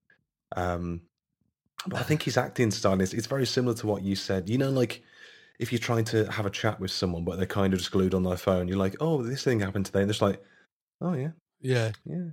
Um, 0.56 1.02
but 1.86 2.00
I 2.00 2.02
think 2.02 2.22
his 2.22 2.36
acting 2.36 2.70
style 2.70 3.00
is 3.00 3.14
it's 3.14 3.26
very 3.26 3.46
similar 3.46 3.74
to 3.76 3.86
what 3.86 4.02
you 4.02 4.16
said. 4.16 4.48
You 4.48 4.58
know, 4.58 4.70
like 4.70 5.02
if 5.58 5.72
you're 5.72 5.78
trying 5.78 6.04
to 6.06 6.30
have 6.30 6.46
a 6.46 6.50
chat 6.50 6.80
with 6.80 6.90
someone, 6.90 7.24
but 7.24 7.36
they're 7.36 7.46
kind 7.46 7.72
of 7.72 7.78
just 7.78 7.92
glued 7.92 8.14
on 8.14 8.22
their 8.22 8.36
phone, 8.36 8.66
you're 8.66 8.76
like, 8.78 8.96
"Oh, 9.00 9.22
this 9.22 9.44
thing 9.44 9.60
happened 9.60 9.86
today," 9.86 10.00
and 10.00 10.08
they're 10.08 10.14
just 10.14 10.22
like, 10.22 10.42
"Oh 11.00 11.14
yeah, 11.14 11.30
yeah. 11.60 11.92
yeah." 12.04 12.30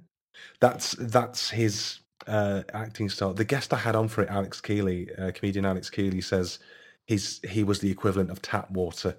That's 0.59 0.95
that's 0.99 1.49
his 1.49 1.99
uh, 2.28 2.63
acting 2.73 3.09
style. 3.09 3.34
The 3.34 3.45
guest 3.45 3.73
I 3.73 3.78
had 3.78 3.95
on 3.95 4.07
for 4.07 4.21
it, 4.23 4.30
Alex 4.30 4.61
Keeley, 4.61 5.09
uh, 5.17 5.32
comedian 5.34 5.65
Alex 5.65 5.89
Keeley, 5.89 6.21
says 6.21 6.59
he's 7.05 7.39
he 7.47 7.63
was 7.63 7.80
the 7.80 7.89
equivalent 7.89 8.30
of 8.30 8.41
tap 8.41 8.69
water 8.71 9.15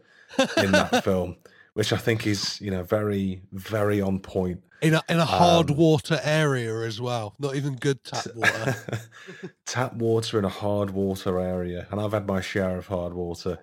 in 0.56 0.72
that 0.72 1.04
film, 1.04 1.36
which 1.74 1.92
I 1.92 1.96
think 1.96 2.26
is 2.26 2.60
you 2.60 2.70
know 2.70 2.82
very 2.82 3.42
very 3.52 4.00
on 4.00 4.20
point. 4.20 4.62
In 4.80 4.94
a, 4.94 5.02
in 5.08 5.18
a 5.18 5.24
hard 5.24 5.72
Um, 5.72 5.76
water 5.76 6.20
area 6.22 6.82
as 6.82 7.00
well. 7.00 7.34
Not 7.40 7.56
even 7.56 7.74
good 7.74 8.04
tap 8.04 8.26
water. 8.34 8.76
tap 9.66 9.94
water 9.94 10.38
in 10.38 10.44
a 10.44 10.50
hard 10.50 10.90
water 10.90 11.40
area, 11.40 11.88
and 11.90 12.00
I've 12.00 12.12
had 12.12 12.26
my 12.28 12.40
share 12.40 12.76
of 12.76 12.86
hard 12.86 13.12
water. 13.14 13.58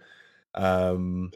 Um, 0.54 1.32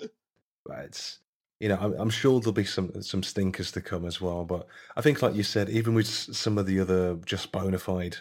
but 0.65 0.79
it's 0.79 1.19
you 1.59 1.69
know 1.69 1.77
I'm, 1.79 1.93
I'm 1.93 2.09
sure 2.09 2.39
there'll 2.39 2.53
be 2.53 2.63
some 2.63 3.01
some 3.01 3.23
stinkers 3.23 3.71
to 3.73 3.81
come 3.81 4.05
as 4.05 4.21
well. 4.21 4.45
But 4.45 4.67
I 4.95 5.01
think, 5.01 5.21
like 5.21 5.35
you 5.35 5.43
said, 5.43 5.69
even 5.69 5.93
with 5.93 6.07
some 6.07 6.57
of 6.57 6.65
the 6.65 6.79
other 6.79 7.15
just 7.25 7.51
bona 7.51 7.79
fide 7.79 8.17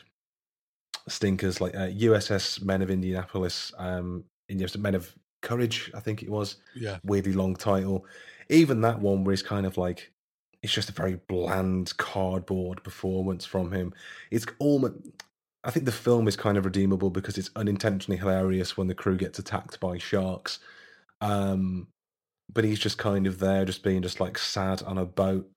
stinkers, 1.09 1.61
like 1.61 1.74
uh, 1.74 1.89
USS 1.89 2.62
Men 2.62 2.82
of 2.82 2.91
Indianapolis, 2.91 3.72
um, 3.78 4.24
Men 4.49 4.95
of 4.95 5.14
Courage, 5.41 5.91
I 5.95 6.01
think 6.01 6.22
it 6.22 6.30
was 6.30 6.57
yeah. 6.74 6.99
weirdly 7.05 7.32
long 7.32 7.55
title. 7.55 8.05
Even 8.49 8.80
that 8.80 9.01
one 9.01 9.24
where 9.24 9.32
he's 9.32 9.43
kind 9.43 9.66
of 9.66 9.76
like 9.76 10.11
it's 10.62 10.72
just 10.72 10.89
a 10.89 10.93
very 10.93 11.20
bland 11.28 11.97
cardboard 11.97 12.82
performance 12.82 13.45
from 13.45 13.72
him. 13.72 13.95
It's 14.30 14.47
almost 14.59 14.95
I 15.64 15.70
think 15.70 15.86
the 15.86 15.93
film 15.93 16.28
is 16.28 16.36
kind 16.36 16.57
of 16.57 16.64
redeemable 16.64 17.11
because 17.11 17.36
it's 17.36 17.51
unintentionally 17.57 18.18
hilarious 18.18 18.76
when 18.76 18.86
the 18.86 18.95
crew 18.95 19.16
gets 19.16 19.39
attacked 19.39 19.78
by 19.80 19.99
sharks. 19.99 20.59
Um 21.20 21.89
but 22.53 22.64
he's 22.64 22.78
just 22.78 22.99
kind 22.99 23.26
of 23.26 23.38
there 23.38 23.64
just 23.64 23.82
being 23.82 24.03
just 24.03 24.20
like 24.20 24.38
sad 24.38 24.82
on 24.82 24.99
a 24.99 25.05
boat. 25.05 25.51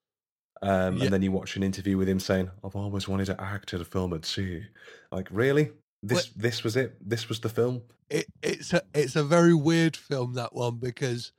Um 0.61 0.97
Yeah. 0.97 1.05
and 1.05 1.13
then 1.13 1.21
you 1.21 1.31
watch 1.31 1.55
an 1.55 1.63
interview 1.63 1.97
with 1.97 2.07
him 2.09 2.19
saying, 2.19 2.51
I've 2.63 2.75
always 2.75 3.07
wanted 3.07 3.25
to 3.25 3.41
act 3.41 3.73
in 3.73 3.81
a 3.81 3.85
film 3.85 4.13
at 4.13 4.25
sea. 4.25 4.63
Like, 5.11 5.27
really? 5.31 5.71
This 6.03 6.29
this 6.35 6.63
was 6.63 6.75
it? 6.75 6.97
This 7.07 7.29
was 7.29 7.39
the 7.39 7.49
film? 7.49 7.83
it, 8.09 8.25
it's 8.41 8.73
a 8.73 8.81
it's 8.93 9.15
a 9.15 9.23
very 9.23 9.53
weird 9.53 9.95
film 9.95 10.33
that 10.33 10.53
one 10.53 10.77
because 10.77 11.31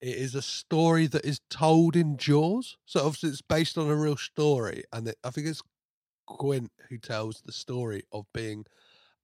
it 0.00 0.14
is 0.16 0.34
a 0.36 0.42
story 0.42 1.08
that 1.08 1.24
is 1.24 1.40
told 1.50 1.96
in 1.96 2.16
Jaws. 2.16 2.76
So 2.86 3.00
obviously 3.00 3.30
it's 3.30 3.42
based 3.42 3.76
on 3.76 3.88
a 3.90 3.96
real 3.96 4.16
story, 4.16 4.84
and 4.92 5.08
it, 5.08 5.16
I 5.24 5.30
think 5.30 5.46
it's 5.48 5.62
Quint 6.26 6.70
who 6.88 6.98
tells 6.98 7.40
the 7.40 7.52
story 7.52 8.02
of 8.12 8.26
being 8.32 8.64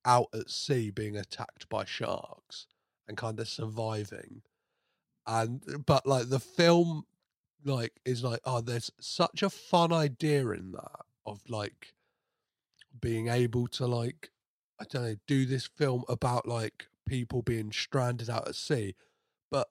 out 0.04 0.28
at 0.34 0.50
sea, 0.50 0.90
being 0.90 1.16
attacked 1.16 1.68
by 1.68 1.84
sharks, 1.84 2.66
and 3.06 3.16
kind 3.16 3.38
of 3.38 3.48
surviving. 3.48 4.42
And 5.26 5.62
uh, 5.72 5.78
but 5.78 6.06
like 6.06 6.28
the 6.28 6.40
film, 6.40 7.04
like 7.64 7.92
is 8.04 8.22
like 8.22 8.40
oh, 8.44 8.60
there's 8.60 8.90
such 9.00 9.42
a 9.42 9.50
fun 9.50 9.92
idea 9.92 10.48
in 10.50 10.72
that 10.72 11.00
of 11.26 11.40
like 11.48 11.94
being 13.00 13.28
able 13.28 13.66
to 13.68 13.86
like 13.86 14.30
I 14.80 14.84
don't 14.88 15.02
know, 15.02 15.16
do 15.26 15.46
this 15.46 15.66
film 15.66 16.04
about 16.08 16.46
like 16.46 16.86
people 17.06 17.42
being 17.42 17.72
stranded 17.72 18.28
out 18.28 18.48
at 18.48 18.54
sea. 18.54 18.94
But 19.50 19.68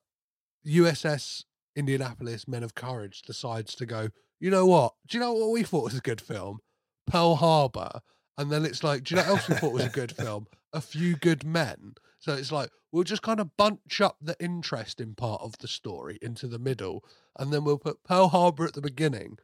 USS 0.65 1.43
Indianapolis 1.75 2.47
Men 2.47 2.63
of 2.63 2.75
Courage 2.75 3.21
decides 3.21 3.75
to 3.75 3.85
go, 3.85 4.09
you 4.39 4.49
know 4.49 4.65
what? 4.65 4.93
Do 5.07 5.17
you 5.17 5.23
know 5.23 5.33
what 5.33 5.51
we 5.51 5.63
thought 5.63 5.85
was 5.85 5.97
a 5.97 6.01
good 6.01 6.21
film? 6.21 6.59
Pearl 7.07 7.35
Harbor. 7.35 8.01
And 8.37 8.51
then 8.51 8.65
it's 8.65 8.83
like, 8.83 9.03
do 9.03 9.15
you 9.15 9.21
know 9.21 9.27
what 9.27 9.37
else 9.37 9.49
we 9.49 9.55
thought 9.55 9.73
was 9.73 9.85
a 9.85 9.89
good 9.89 10.11
film? 10.15 10.47
A 10.71 10.81
Few 10.81 11.15
Good 11.15 11.43
Men. 11.43 11.93
So 12.23 12.33
it's 12.33 12.53
like, 12.53 12.69
we'll 12.93 13.03
just 13.03 13.21
kind 13.21 13.41
of 13.41 13.57
bunch 13.57 13.99
up 13.99 14.15
the 14.21 14.37
interesting 14.39 15.13
part 15.13 15.41
of 15.41 15.57
the 15.57 15.67
story 15.67 16.17
into 16.21 16.47
the 16.47 16.57
middle. 16.57 17.03
And 17.37 17.51
then 17.51 17.65
we'll 17.65 17.77
put 17.77 18.01
Pearl 18.05 18.29
Harbor 18.29 18.65
at 18.65 18.75
the 18.75 18.81
beginning 18.81 19.39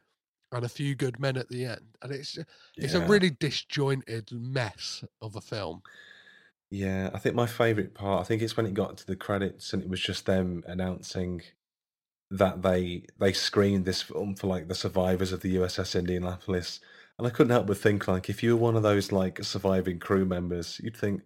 and 0.50 0.64
a 0.64 0.68
few 0.70 0.94
good 0.94 1.20
men 1.20 1.36
at 1.36 1.50
the 1.50 1.66
end. 1.66 1.98
And 2.00 2.10
it's 2.10 2.38
it's 2.78 2.94
a 2.94 3.06
really 3.06 3.28
disjointed 3.28 4.32
mess 4.32 5.04
of 5.20 5.36
a 5.36 5.42
film. 5.42 5.82
Yeah, 6.70 7.10
I 7.12 7.18
think 7.18 7.34
my 7.34 7.46
favorite 7.46 7.92
part, 7.92 8.22
I 8.22 8.24
think 8.24 8.40
it's 8.40 8.56
when 8.56 8.64
it 8.64 8.72
got 8.72 8.96
to 8.96 9.06
the 9.06 9.14
credits 9.14 9.74
and 9.74 9.82
it 9.82 9.88
was 9.90 10.00
just 10.00 10.24
them 10.24 10.64
announcing 10.66 11.42
that 12.30 12.62
they 12.62 13.04
they 13.18 13.34
screened 13.34 13.84
this 13.84 14.00
film 14.00 14.36
for 14.36 14.46
like 14.46 14.68
the 14.68 14.74
survivors 14.74 15.32
of 15.32 15.42
the 15.42 15.56
USS 15.56 15.98
Indianapolis. 15.98 16.80
And 17.18 17.26
I 17.26 17.30
couldn't 17.30 17.50
help 17.50 17.66
but 17.66 17.76
think 17.76 18.08
like 18.08 18.30
if 18.30 18.42
you 18.42 18.56
were 18.56 18.62
one 18.62 18.76
of 18.76 18.82
those 18.82 19.12
like 19.12 19.44
surviving 19.44 19.98
crew 19.98 20.24
members, 20.24 20.80
you'd 20.82 20.96
think 20.96 21.20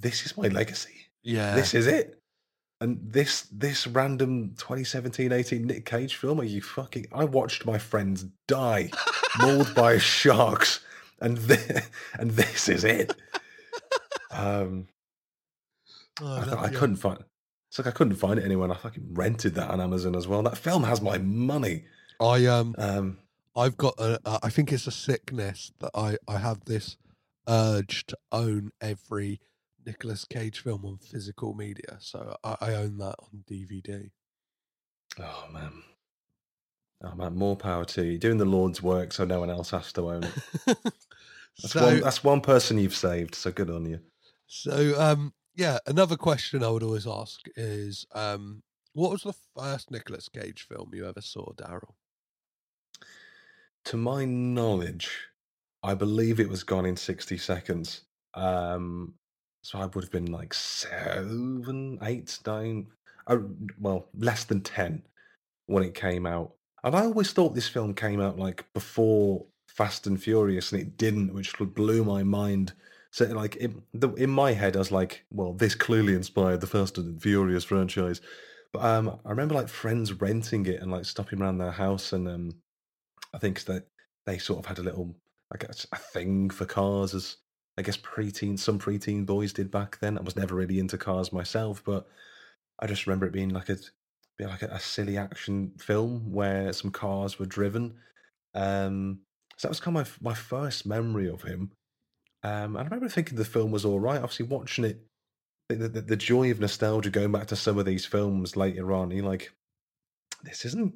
this 0.00 0.24
is 0.26 0.36
my 0.36 0.48
legacy. 0.48 0.94
Yeah. 1.22 1.54
This 1.54 1.74
is 1.74 1.86
it. 1.86 2.16
And 2.80 2.98
this 3.02 3.42
this 3.52 3.86
random 3.86 4.54
2017-18 4.56 5.64
Nick 5.64 5.84
Cage 5.84 6.16
film, 6.16 6.40
are 6.40 6.44
you 6.44 6.62
fucking 6.62 7.06
I 7.12 7.24
watched 7.24 7.66
my 7.66 7.76
friends 7.78 8.24
die 8.48 8.90
mauled 9.38 9.74
by 9.74 9.98
sharks 9.98 10.80
and 11.20 11.38
thi- 11.38 11.82
and 12.18 12.30
this 12.30 12.68
is 12.68 12.84
it. 12.84 13.14
Um 14.30 14.88
Oh, 16.22 16.56
I, 16.58 16.64
I 16.64 16.68
couldn't 16.68 16.96
find. 16.96 17.24
It's 17.70 17.78
like 17.78 17.86
I 17.86 17.92
couldn't 17.92 18.16
find 18.16 18.38
it 18.38 18.44
anywhere. 18.44 18.64
and 18.64 18.72
I 18.72 18.76
fucking 18.76 19.14
rented 19.14 19.54
that 19.54 19.70
on 19.70 19.80
Amazon 19.80 20.14
as 20.16 20.26
well. 20.28 20.42
That 20.42 20.58
film 20.58 20.82
has 20.84 21.00
my 21.00 21.18
money. 21.18 21.84
I 22.20 22.44
um 22.46 22.74
Um, 22.78 23.18
I've 23.56 23.76
got 23.76 23.94
a 23.98 24.18
uh, 24.24 24.38
I 24.42 24.50
think 24.50 24.72
it's 24.72 24.86
a 24.86 24.90
sickness 24.90 25.72
that 25.80 25.90
I 25.94 26.16
I 26.28 26.38
have 26.38 26.64
this 26.64 26.96
urge 27.48 28.06
to 28.06 28.18
own 28.32 28.70
every 28.80 29.40
Nicolas 29.90 30.24
Cage 30.24 30.60
film 30.60 30.84
on 30.84 30.98
physical 30.98 31.52
media. 31.52 31.96
So 31.98 32.36
I, 32.44 32.56
I 32.60 32.74
own 32.74 32.96
that 32.98 33.16
on 33.18 33.44
DVD. 33.50 34.08
oh 35.18 35.48
man, 35.52 35.72
oh 37.02 37.14
man, 37.16 37.34
more 37.34 37.56
power 37.56 37.84
to 37.86 38.04
you. 38.04 38.16
Doing 38.18 38.38
the 38.38 38.44
Lord's 38.44 38.80
work, 38.80 39.12
so 39.12 39.24
no 39.24 39.40
one 39.40 39.50
else 39.50 39.70
has 39.72 39.92
to 39.94 40.10
own 40.10 40.22
it. 40.22 40.32
That's 40.66 41.72
so 41.72 41.84
one. 41.84 42.00
That's 42.00 42.22
one 42.22 42.40
person 42.40 42.78
you've 42.78 42.94
saved. 42.94 43.34
So 43.34 43.50
good 43.50 43.68
on 43.68 43.84
you. 43.84 43.98
so 44.46 44.94
um 44.96 45.32
yeah, 45.56 45.78
another 45.88 46.16
question 46.16 46.62
I 46.62 46.70
would 46.70 46.84
always 46.84 47.06
ask 47.08 47.40
is 47.56 48.06
um 48.14 48.62
what 48.92 49.10
was 49.10 49.22
the 49.22 49.34
first 49.56 49.90
Nicolas 49.90 50.28
Cage 50.28 50.68
film 50.68 50.90
you 50.94 51.08
ever 51.08 51.20
saw, 51.20 51.46
Darryl? 51.54 51.94
To 53.86 53.96
my 53.96 54.24
knowledge, 54.24 55.26
I 55.82 55.94
believe 55.94 56.38
it 56.38 56.48
was 56.48 56.62
Gone 56.62 56.86
in 56.86 56.96
sixty 56.96 57.38
seconds. 57.38 58.02
Um, 58.34 59.14
so 59.62 59.78
I 59.78 59.86
would 59.86 60.04
have 60.04 60.10
been 60.10 60.32
like 60.32 60.54
seven, 60.54 61.98
eight, 62.02 62.38
nine, 62.46 62.86
uh, 63.26 63.38
well, 63.78 64.08
less 64.16 64.44
than 64.44 64.60
ten 64.62 65.02
when 65.66 65.82
it 65.82 65.94
came 65.94 66.26
out. 66.26 66.52
And 66.82 66.94
I 66.94 67.02
always 67.02 67.32
thought 67.32 67.54
this 67.54 67.68
film 67.68 67.94
came 67.94 68.20
out 68.20 68.38
like 68.38 68.64
before 68.72 69.44
Fast 69.68 70.06
and 70.06 70.20
Furious, 70.22 70.72
and 70.72 70.80
it 70.80 70.96
didn't, 70.96 71.34
which 71.34 71.56
blew 71.58 72.04
my 72.04 72.22
mind. 72.22 72.72
So, 73.12 73.26
like 73.26 73.56
in, 73.56 73.82
the, 73.92 74.10
in 74.14 74.30
my 74.30 74.52
head, 74.52 74.76
I 74.76 74.78
was 74.78 74.92
like, 74.92 75.24
"Well, 75.30 75.52
this 75.52 75.74
clearly 75.74 76.14
inspired 76.14 76.60
the 76.60 76.66
Fast 76.66 76.96
and 76.96 77.20
Furious 77.20 77.64
franchise." 77.64 78.20
But 78.72 78.84
um, 78.84 79.20
I 79.24 79.30
remember 79.30 79.54
like 79.54 79.68
friends 79.68 80.12
renting 80.12 80.66
it 80.66 80.80
and 80.80 80.90
like 80.90 81.04
stopping 81.04 81.40
around 81.40 81.58
their 81.58 81.72
house, 81.72 82.12
and 82.12 82.28
um, 82.28 82.54
I 83.34 83.38
think 83.38 83.64
that 83.64 83.86
they 84.26 84.38
sort 84.38 84.60
of 84.60 84.66
had 84.66 84.78
a 84.78 84.82
little 84.82 85.14
I 85.52 85.58
guess 85.58 85.86
a 85.92 85.96
thing 85.96 86.50
for 86.50 86.64
cars 86.64 87.14
as 87.14 87.36
I 87.80 87.82
guess 87.82 87.96
preteen 87.96 88.58
some 88.58 88.78
preteen 88.78 89.24
boys 89.24 89.54
did 89.54 89.70
back 89.70 89.98
then. 90.00 90.18
I 90.18 90.20
was 90.20 90.36
never 90.36 90.54
really 90.54 90.78
into 90.78 90.98
cars 90.98 91.32
myself, 91.32 91.82
but 91.84 92.06
I 92.78 92.86
just 92.86 93.06
remember 93.06 93.26
it 93.26 93.32
being 93.32 93.48
like 93.48 93.70
a 93.70 93.76
be 94.36 94.44
like 94.44 94.60
a, 94.60 94.66
a 94.66 94.78
silly 94.78 95.16
action 95.16 95.72
film 95.78 96.30
where 96.30 96.74
some 96.74 96.90
cars 96.90 97.38
were 97.38 97.46
driven. 97.46 97.94
Um, 98.54 99.20
so 99.56 99.66
that 99.66 99.70
was 99.70 99.80
kind 99.80 99.96
of 99.96 100.18
my 100.22 100.30
my 100.30 100.34
first 100.34 100.84
memory 100.84 101.28
of 101.28 101.42
him. 101.42 101.72
Um, 102.42 102.76
and 102.76 102.78
I 102.78 102.82
remember 102.82 103.08
thinking 103.08 103.38
the 103.38 103.46
film 103.46 103.70
was 103.70 103.86
all 103.86 103.98
right. 103.98 104.20
Obviously, 104.20 104.46
watching 104.46 104.84
it, 104.84 105.00
the, 105.70 105.88
the, 105.88 106.02
the 106.02 106.16
joy 106.16 106.50
of 106.50 106.60
nostalgia 106.60 107.08
going 107.08 107.32
back 107.32 107.46
to 107.46 107.56
some 107.56 107.78
of 107.78 107.86
these 107.86 108.04
films 108.04 108.56
later 108.56 108.92
on. 108.92 109.10
You're 109.10 109.24
like, 109.24 109.52
this 110.42 110.66
isn't 110.66 110.94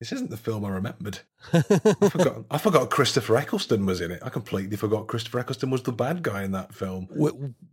this 0.00 0.12
isn't 0.12 0.30
the 0.30 0.36
film 0.38 0.64
I 0.64 0.70
remembered. 0.70 1.20
I 1.52 1.60
forgot. 2.10 2.44
I 2.50 2.58
forgot 2.58 2.90
Christopher 2.90 3.36
Eccleston 3.36 3.84
was 3.84 4.00
in 4.00 4.10
it. 4.10 4.22
I 4.24 4.30
completely 4.30 4.76
forgot 4.76 5.06
Christopher 5.06 5.40
Eccleston 5.40 5.70
was 5.70 5.82
the 5.82 5.92
bad 5.92 6.22
guy 6.22 6.42
in 6.42 6.52
that 6.52 6.74
film. 6.74 7.06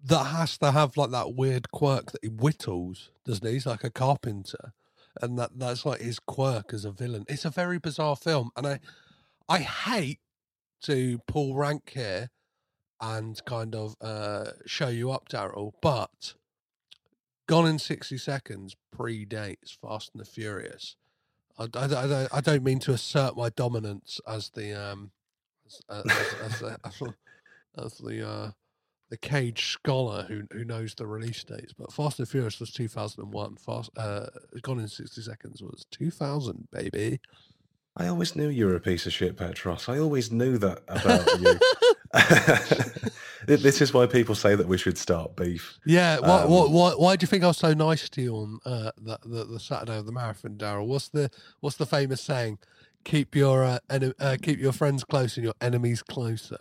That 0.04 0.26
has 0.26 0.58
to 0.60 0.72
have 0.72 0.98
like 0.98 1.12
that 1.12 1.36
weird 1.36 1.72
quirk 1.72 2.12
that 2.12 2.22
he 2.22 2.28
whittles, 2.30 3.12
doesn't 3.26 3.48
he? 3.48 3.54
He's 3.54 3.66
like 3.66 3.86
a 3.86 3.90
carpenter, 3.90 4.74
and 5.22 5.40
that 5.40 5.52
that's 5.56 5.86
like 5.86 6.02
his 6.02 6.20
quirk 6.20 6.74
as 6.74 6.84
a 6.84 6.92
villain. 6.92 7.24
It's 7.30 7.46
a 7.46 7.50
very 7.50 7.80
bizarre 7.80 8.18
film, 8.18 8.52
and 8.58 8.68
I 8.68 8.80
I 9.48 9.60
hate 9.60 10.20
to 10.82 11.20
pull 11.28 11.56
rank 11.56 11.92
here 11.94 12.30
and 13.00 13.44
kind 13.46 13.74
of 13.74 13.96
uh, 14.02 14.52
show 14.66 14.90
you 14.90 15.12
up, 15.12 15.30
Darryl, 15.30 15.72
but 15.82 16.34
Gone 17.48 17.66
in 17.66 17.80
sixty 17.80 18.18
seconds 18.18 18.76
predates 18.94 19.78
Fast 19.82 20.12
and 20.14 20.20
the 20.20 20.26
Furious. 20.26 20.98
I, 21.58 21.68
I, 21.74 22.28
I, 22.32 22.42
don't, 22.42 22.64
mean 22.64 22.80
to 22.80 22.94
assert 22.94 23.36
my 23.36 23.50
dominance 23.50 24.20
as 24.28 24.50
the 24.52 24.74
um 24.74 25.12
as, 25.66 25.82
as, 25.90 26.06
as, 26.44 26.60
the, 26.60 26.78
as, 26.86 27.00
the- 27.00 27.16
as 27.84 27.98
the 27.98 28.28
uh, 28.28 28.52
the 29.10 29.18
cage 29.18 29.72
scholar 29.72 30.24
who 30.24 30.44
who 30.52 30.66
knows 30.66 30.94
the 30.96 31.08
release 31.08 31.44
dates. 31.44 31.74
But 31.74 31.94
Fast 31.94 32.20
and 32.20 32.28
Furious 32.28 32.60
was 32.60 32.72
two 32.72 32.88
thousand 32.88 33.24
and 33.24 33.34
one. 33.34 33.56
Fast 33.56 33.90
uh, 33.98 34.28
Gone 34.62 34.80
in 34.80 34.88
sixty 34.88 35.22
seconds 35.22 35.62
was 35.62 35.86
two 35.92 36.12
thousand, 36.12 36.68
baby. 36.72 37.20
I 37.96 38.08
always 38.08 38.36
knew 38.36 38.50
you 38.50 38.68
were 38.68 38.76
a 38.76 38.80
piece 38.80 39.08
of 39.08 39.14
shit, 39.14 39.38
Petros. 39.38 39.90
I 39.90 39.98
always 39.98 40.32
knew 40.32 40.60
that 40.60 40.84
about 40.88 41.28
you. 41.42 41.60
this 43.56 43.82
is 43.82 43.94
why 43.94 44.06
people 44.06 44.36
say 44.36 44.56
that 44.56 44.68
we 44.68 44.78
should 44.78 44.98
start 44.98 45.36
beef. 45.36 45.80
Yeah, 45.86 46.20
why, 46.20 46.46
why, 46.46 46.62
Um, 46.66 46.74
why, 46.74 46.92
why 46.92 47.16
do 47.16 47.24
you 47.24 47.28
think 47.28 47.44
I 47.44 47.48
was 47.48 47.58
so 47.58 47.74
nice 47.74 48.10
to 48.10 48.22
you 48.22 48.36
on 48.36 48.60
uh, 48.66 48.92
the, 48.98 49.18
the 49.26 49.46
the 49.46 49.60
Saturday 49.60 49.98
of 49.98 50.06
the 50.06 50.12
marathon, 50.12 50.58
Darryl? 50.58 50.86
What's 50.86 51.10
the 51.10 51.30
what's 51.62 51.78
the 51.78 51.86
famous 51.86 52.22
saying? 52.22 52.60
Keep 53.06 53.36
your 53.36 53.64
uh, 53.64 53.80
ene- 53.92 54.14
uh, 54.20 54.36
keep 54.42 54.60
your 54.60 54.74
friends 54.74 55.04
close 55.06 55.38
and 55.38 55.46
your 55.46 55.54
enemies 55.62 56.04
closer. 56.04 56.58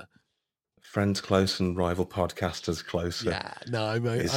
Friends 0.81 1.21
close 1.21 1.59
and 1.59 1.77
rival 1.77 2.07
podcasters 2.07 2.85
closer. 2.87 3.31
Yeah, 3.31 3.53
no, 3.69 3.85
I'm, 3.87 4.07
I'm, 4.07 4.29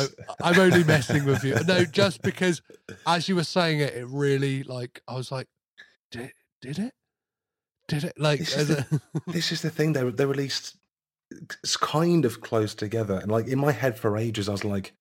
I'm 0.44 0.60
only 0.60 0.84
messing 0.84 1.24
with 1.26 1.44
you. 1.44 1.56
No, 1.68 1.86
just 1.86 2.24
because 2.24 2.62
as 3.06 3.30
you 3.30 3.36
were 3.36 3.44
saying 3.44 3.80
it, 3.82 3.94
it 3.94 4.08
really 4.08 4.64
like 4.64 5.02
I 5.08 5.14
was 5.14 5.32
like, 5.32 5.48
did 6.10 6.32
did 6.62 6.80
it? 6.80 6.94
Did 7.88 8.04
it? 8.04 8.14
Like, 8.20 8.40
This 8.40 8.58
is 8.58 8.70
a- 8.72 8.88
This 9.28 9.52
is 9.52 9.62
the 9.62 9.70
thing. 9.70 9.94
They 9.94 10.04
they 10.10 10.26
released 10.26 10.76
it's 11.32 11.78
kind 11.78 12.26
of 12.26 12.42
close 12.42 12.74
together, 12.76 13.20
and 13.22 13.32
like 13.32 13.48
in 13.48 13.60
my 13.60 13.72
head 13.72 13.98
for 13.98 14.18
ages, 14.18 14.50
I 14.50 14.54
was 14.54 14.64
like, 14.64 14.94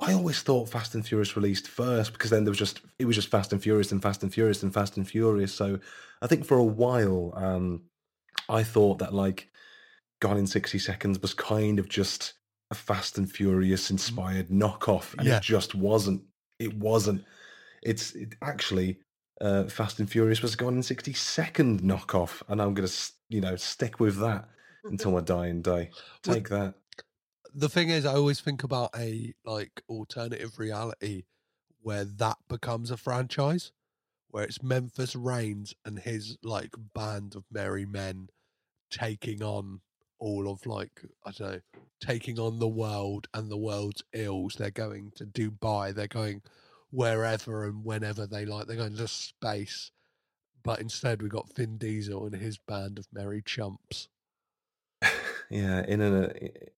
I 0.00 0.12
always 0.12 0.40
thought 0.42 0.68
Fast 0.68 0.94
and 0.94 1.06
Furious 1.06 1.36
released 1.36 1.68
first 1.68 2.12
because 2.12 2.30
then 2.30 2.44
there 2.44 2.50
was 2.50 2.58
just 2.58 2.80
it 2.98 3.04
was 3.04 3.16
just 3.16 3.28
Fast 3.30 3.52
and 3.52 3.62
Furious 3.62 3.92
and 3.92 4.02
Fast 4.02 4.22
and 4.22 4.32
Furious 4.32 4.62
and 4.62 4.72
Fast 4.72 4.96
and 4.96 5.08
Furious. 5.08 5.52
So 5.52 5.78
I 6.22 6.26
think 6.26 6.44
for 6.46 6.56
a 6.58 6.64
while, 6.64 7.32
um, 7.36 7.82
I 8.48 8.62
thought 8.62 8.98
that 8.98 9.12
like 9.14 9.48
Gone 10.20 10.36
in 10.38 10.46
sixty 10.46 10.78
seconds 10.78 11.20
was 11.20 11.34
kind 11.34 11.78
of 11.78 11.88
just 11.88 12.34
a 12.70 12.74
Fast 12.74 13.18
and 13.18 13.30
Furious 13.30 13.90
inspired 13.90 14.48
knockoff, 14.48 15.14
and 15.18 15.26
Yeah. 15.26 15.36
it 15.36 15.42
just 15.42 15.74
wasn't. 15.74 16.22
It 16.58 16.74
wasn't. 16.74 17.24
It's 17.82 18.14
it 18.14 18.34
actually 18.42 18.98
uh, 19.40 19.64
Fast 19.64 20.00
and 20.00 20.10
Furious 20.10 20.42
was 20.42 20.56
Gone 20.56 20.74
in 20.76 20.82
sixty 20.82 21.12
second 21.12 21.82
knockoff, 21.82 22.42
and 22.48 22.60
I'm 22.60 22.74
gonna 22.74 22.88
you 23.28 23.40
know 23.40 23.56
stick 23.56 24.00
with 24.00 24.18
that 24.20 24.48
until 24.90 25.12
my 25.12 25.20
dying 25.20 25.62
day. 25.62 25.90
Well, 26.26 26.34
Take 26.34 26.48
that. 26.48 26.74
the 27.54 27.68
thing 27.68 27.88
is, 27.90 28.04
I 28.06 28.14
always 28.14 28.40
think 28.40 28.62
about 28.64 28.90
a 28.96 29.34
like 29.44 29.82
alternative 29.88 30.58
reality 30.58 31.24
where 31.80 32.04
that 32.04 32.38
becomes 32.48 32.90
a 32.90 32.96
franchise, 32.96 33.72
where 34.30 34.44
it's 34.44 34.62
Memphis 34.62 35.14
Raines 35.16 35.74
and 35.84 35.98
his 35.98 36.36
like 36.42 36.74
band 36.94 37.34
of 37.36 37.44
merry 37.50 37.86
men 37.86 38.28
taking 38.90 39.42
on 39.42 39.80
all 40.18 40.50
of 40.50 40.66
like 40.66 41.02
I 41.24 41.30
don't 41.30 41.52
know, 41.52 41.60
taking 42.00 42.38
on 42.38 42.58
the 42.58 42.68
world 42.68 43.28
and 43.34 43.50
the 43.50 43.56
world's 43.56 44.02
ills. 44.12 44.54
They're 44.54 44.70
going 44.70 45.12
to 45.16 45.24
Dubai. 45.26 45.94
They're 45.94 46.08
going 46.08 46.42
wherever 46.90 47.64
and 47.64 47.84
whenever 47.84 48.26
they 48.26 48.44
like. 48.44 48.66
They're 48.66 48.76
going 48.76 48.96
to 48.96 49.08
space. 49.08 49.90
But 50.64 50.80
instead, 50.80 51.22
we 51.22 51.28
got 51.28 51.54
Vin 51.54 51.78
Diesel 51.78 52.26
and 52.26 52.34
his 52.34 52.58
band 52.58 52.98
of 52.98 53.06
merry 53.12 53.40
chumps. 53.42 54.08
Yeah, 55.50 55.84
in 55.86 56.00
a 56.00 56.32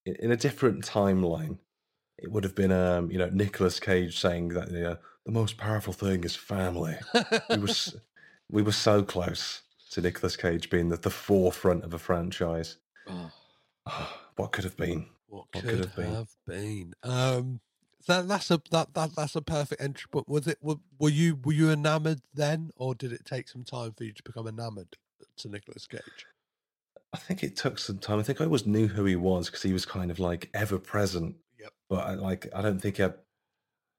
in 0.04 0.30
a 0.32 0.36
different 0.36 0.84
timeline, 0.84 1.58
it 2.18 2.30
would 2.30 2.44
have 2.44 2.54
been 2.54 2.72
um 2.72 3.10
you 3.10 3.18
know 3.18 3.30
Nicolas 3.30 3.80
Cage 3.80 4.18
saying 4.18 4.48
that 4.50 4.70
the 4.70 4.92
uh, 4.92 4.96
the 5.26 5.32
most 5.32 5.56
powerful 5.56 5.92
thing 5.92 6.24
is 6.24 6.36
family. 6.36 6.96
we 7.50 7.58
were 7.58 7.68
we 8.50 8.62
were 8.62 8.72
so 8.72 9.02
close 9.02 9.62
to 9.90 10.00
Nicolas 10.00 10.36
Cage 10.36 10.70
being 10.70 10.92
at 10.92 11.02
the 11.02 11.10
forefront 11.10 11.84
of 11.84 11.92
a 11.94 11.98
franchise. 11.98 12.76
Oh. 13.08 13.30
what 14.36 14.52
could 14.52 14.64
have 14.64 14.76
been? 14.76 15.06
What 15.28 15.46
What 15.52 15.64
could, 15.64 15.70
could 15.70 15.78
have 15.80 15.94
have 15.94 16.28
been? 16.46 16.94
been? 17.02 17.10
Um, 17.10 17.60
that 18.06 18.28
that's 18.28 18.50
a 18.50 18.60
that, 18.70 18.94
that 18.94 19.14
that's 19.16 19.36
a 19.36 19.42
perfect 19.42 19.80
entry 19.82 20.08
point. 20.10 20.28
Was 20.28 20.46
it? 20.46 20.58
Were, 20.60 20.76
were 20.98 21.10
you 21.10 21.38
were 21.44 21.52
you 21.52 21.70
enamored 21.70 22.20
then, 22.34 22.70
or 22.76 22.94
did 22.94 23.12
it 23.12 23.24
take 23.24 23.48
some 23.48 23.64
time 23.64 23.92
for 23.96 24.04
you 24.04 24.12
to 24.12 24.22
become 24.22 24.46
enamored 24.46 24.96
to 25.38 25.48
Nicolas 25.48 25.86
Cage? 25.86 26.26
I 27.12 27.18
think 27.18 27.42
it 27.42 27.56
took 27.56 27.78
some 27.78 27.98
time. 27.98 28.18
I 28.20 28.22
think 28.22 28.40
I 28.40 28.44
always 28.44 28.66
knew 28.66 28.86
who 28.86 29.04
he 29.04 29.16
was 29.16 29.46
because 29.46 29.62
he 29.62 29.72
was 29.72 29.84
kind 29.84 30.10
of 30.10 30.18
like 30.20 30.48
ever 30.54 30.78
present. 30.78 31.36
Yep. 31.58 31.72
But 31.88 32.06
I, 32.06 32.14
like, 32.14 32.48
I 32.54 32.62
don't 32.62 32.80
think 32.80 33.00
I. 33.00 33.12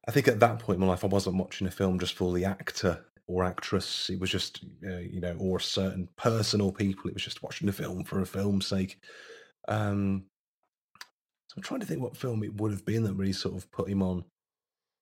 I 0.07 0.11
think 0.11 0.27
at 0.27 0.39
that 0.39 0.57
point 0.57 0.77
in 0.77 0.81
my 0.81 0.87
life, 0.87 1.03
I 1.03 1.07
wasn't 1.07 1.35
watching 1.37 1.67
a 1.67 1.71
film 1.71 1.99
just 1.99 2.15
for 2.15 2.33
the 2.33 2.43
actor 2.43 3.05
or 3.27 3.43
actress. 3.43 4.09
It 4.09 4.19
was 4.19 4.31
just, 4.31 4.65
uh, 4.83 4.97
you 4.97 5.21
know, 5.21 5.35
or 5.39 5.59
certain 5.59 6.09
person 6.17 6.59
or 6.59 6.73
people. 6.73 7.07
It 7.07 7.13
was 7.13 7.23
just 7.23 7.43
watching 7.43 7.69
a 7.69 7.71
film 7.71 8.03
for 8.03 8.19
a 8.19 8.25
film's 8.25 8.65
sake. 8.65 8.97
Um, 9.67 10.23
so 10.99 11.55
I'm 11.57 11.61
trying 11.61 11.81
to 11.81 11.85
think 11.85 12.01
what 12.01 12.17
film 12.17 12.43
it 12.43 12.55
would 12.55 12.71
have 12.71 12.83
been 12.83 13.03
that 13.03 13.13
really 13.13 13.31
sort 13.31 13.55
of 13.55 13.69
put 13.71 13.89
him 13.89 14.01
on 14.01 14.23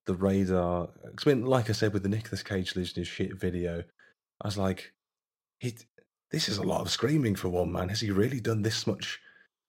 the 0.06 0.16
radar. 0.16 0.88
'Cause 1.16 1.28
I 1.28 1.34
mean, 1.34 1.46
like 1.46 1.70
I 1.70 1.74
said, 1.74 1.94
with 1.94 2.04
the 2.04 2.10
Nicolas 2.10 2.44
Cage 2.44 2.76
losing 2.76 3.00
his 3.02 3.08
shit 3.08 3.34
video, 3.40 3.84
I 4.42 4.48
was 4.48 4.58
like, 4.58 4.94
he, 5.60 5.78
this 6.32 6.48
is 6.48 6.58
a 6.58 6.64
lot 6.64 6.82
of 6.82 6.92
screaming 6.92 7.36
for 7.36 7.50
one 7.50 7.72
man. 7.72 7.90
Has 7.90 8.02
he 8.02 8.12
really 8.12 8.40
done 8.40 8.62
this 8.62 8.86
much 8.86 9.20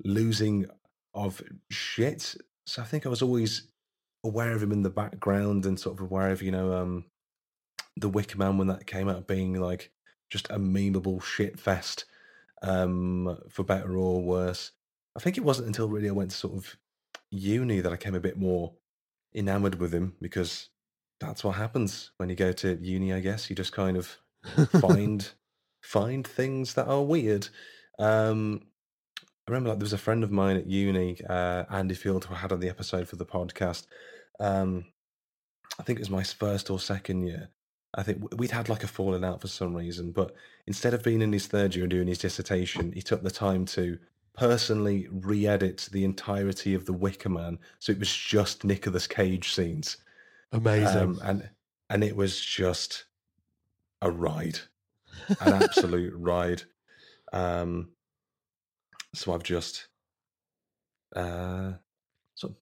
losing 0.04 0.66
of 1.14 1.42
shit? 1.70 2.34
So 2.66 2.82
I 2.82 2.84
think 2.84 3.06
I 3.06 3.08
was 3.08 3.22
always 3.22 3.68
aware 4.24 4.52
of 4.52 4.62
him 4.62 4.72
in 4.72 4.82
the 4.82 4.90
background 4.90 5.64
and 5.64 5.80
sort 5.80 5.98
of 5.98 6.04
aware 6.04 6.30
of, 6.30 6.42
you 6.42 6.50
know, 6.50 6.72
um, 6.74 7.04
the 7.96 8.08
Wicker 8.08 8.38
Man 8.38 8.58
when 8.58 8.68
that 8.68 8.86
came 8.86 9.08
out 9.08 9.26
being 9.26 9.54
like 9.54 9.90
just 10.30 10.50
a 10.50 10.58
memeable 10.58 11.22
shit 11.22 11.58
fest, 11.58 12.04
um, 12.62 13.38
for 13.48 13.64
better 13.64 13.96
or 13.96 14.22
worse. 14.22 14.72
I 15.16 15.20
think 15.20 15.38
it 15.38 15.44
wasn't 15.44 15.68
until 15.68 15.88
really 15.88 16.08
I 16.08 16.12
went 16.12 16.30
to 16.30 16.36
sort 16.36 16.56
of 16.56 16.76
uni 17.30 17.80
that 17.80 17.92
I 17.92 17.96
came 17.96 18.14
a 18.14 18.20
bit 18.20 18.36
more 18.36 18.74
enamored 19.34 19.76
with 19.76 19.92
him 19.92 20.14
because 20.20 20.68
that's 21.20 21.42
what 21.42 21.56
happens 21.56 22.10
when 22.16 22.28
you 22.28 22.36
go 22.36 22.52
to 22.52 22.78
uni. 22.80 23.12
I 23.12 23.20
guess 23.20 23.50
you 23.50 23.56
just 23.56 23.72
kind 23.72 23.96
of 23.96 24.18
find 24.80 25.30
find 25.80 26.26
things 26.26 26.74
that 26.74 26.86
are 26.86 27.02
weird. 27.02 27.48
Um, 27.98 28.62
I 29.18 29.50
remember 29.50 29.70
like 29.70 29.78
there 29.78 29.84
was 29.84 29.92
a 29.92 29.98
friend 29.98 30.22
of 30.22 30.30
mine 30.30 30.56
at 30.56 30.66
uni, 30.66 31.18
uh, 31.28 31.64
Andy 31.70 31.94
Field, 31.94 32.24
who 32.24 32.34
I 32.34 32.38
had 32.38 32.52
on 32.52 32.60
the 32.60 32.68
episode 32.68 33.08
for 33.08 33.16
the 33.16 33.26
podcast. 33.26 33.86
Um, 34.38 34.86
I 35.78 35.82
think 35.82 35.98
it 35.98 36.02
was 36.02 36.10
my 36.10 36.22
first 36.22 36.70
or 36.70 36.78
second 36.78 37.22
year. 37.22 37.48
I 37.94 38.02
think 38.04 38.38
we'd 38.38 38.52
had 38.52 38.68
like 38.68 38.84
a 38.84 38.88
falling 38.88 39.24
out 39.24 39.40
for 39.40 39.48
some 39.48 39.74
reason, 39.74 40.12
but 40.12 40.34
instead 40.66 40.94
of 40.94 41.02
being 41.02 41.22
in 41.22 41.32
his 41.32 41.48
third 41.48 41.74
year 41.74 41.84
and 41.84 41.90
doing 41.90 42.06
his 42.06 42.18
dissertation, 42.18 42.92
he 42.92 43.02
took 43.02 43.22
the 43.22 43.30
time 43.30 43.64
to 43.66 43.98
personally 44.36 45.08
re-edit 45.10 45.88
the 45.90 46.04
entirety 46.04 46.74
of 46.74 46.86
the 46.86 46.92
Wicker 46.92 47.28
Man, 47.28 47.58
so 47.80 47.90
it 47.90 47.98
was 47.98 48.14
just 48.14 48.62
Nicolas 48.64 49.08
Cage 49.08 49.52
scenes, 49.52 49.96
Amazing. 50.52 50.96
um, 50.98 51.20
and 51.24 51.50
and 51.90 52.04
it 52.04 52.14
was 52.14 52.40
just 52.40 53.06
a 54.00 54.10
ride, 54.10 54.60
an 55.40 55.52
absolute 55.52 56.14
ride. 56.16 56.62
Um, 57.32 57.90
so 59.14 59.32
I've 59.32 59.42
just, 59.42 59.88
uh, 61.14 61.72
so 62.34 62.56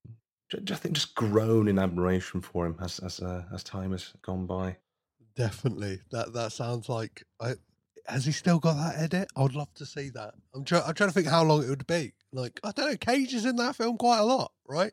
ju- 0.51 0.61
ju- 0.61 0.75
I 0.75 0.77
think 0.77 0.95
just 0.95 1.15
grown 1.15 1.69
in 1.69 1.79
admiration 1.79 2.41
for 2.41 2.67
him 2.67 2.77
as 2.81 2.99
as 3.01 3.21
uh, 3.21 3.45
as 3.53 3.63
time 3.63 3.93
has 3.93 4.13
gone 4.23 4.47
by. 4.47 4.77
Definitely. 5.37 6.01
That 6.11 6.33
that 6.33 6.53
sounds 6.53 6.89
like 6.89 7.25
I 7.41 7.55
has 8.07 8.25
he 8.25 8.33
still 8.33 8.59
got 8.59 8.75
that 8.75 8.99
edit? 8.99 9.29
I 9.37 9.43
would 9.43 9.55
love 9.55 9.73
to 9.75 9.87
see 9.87 10.09
that. 10.11 10.35
I'm 10.55 10.65
trying. 10.65 10.83
I'm 10.87 10.95
trying 10.95 11.11
to 11.11 11.15
think 11.15 11.27
how 11.29 11.45
long 11.45 11.63
it 11.63 11.69
would 11.69 11.87
be. 11.87 12.15
Like 12.33 12.59
I 12.65 12.73
don't 12.73 12.91
know. 12.91 12.97
Cage 12.97 13.35
is 13.35 13.45
in 13.45 13.57
that 13.57 13.77
film 13.77 13.99
quite 13.99 14.19
a 14.19 14.25
lot, 14.25 14.53
right? 14.67 14.93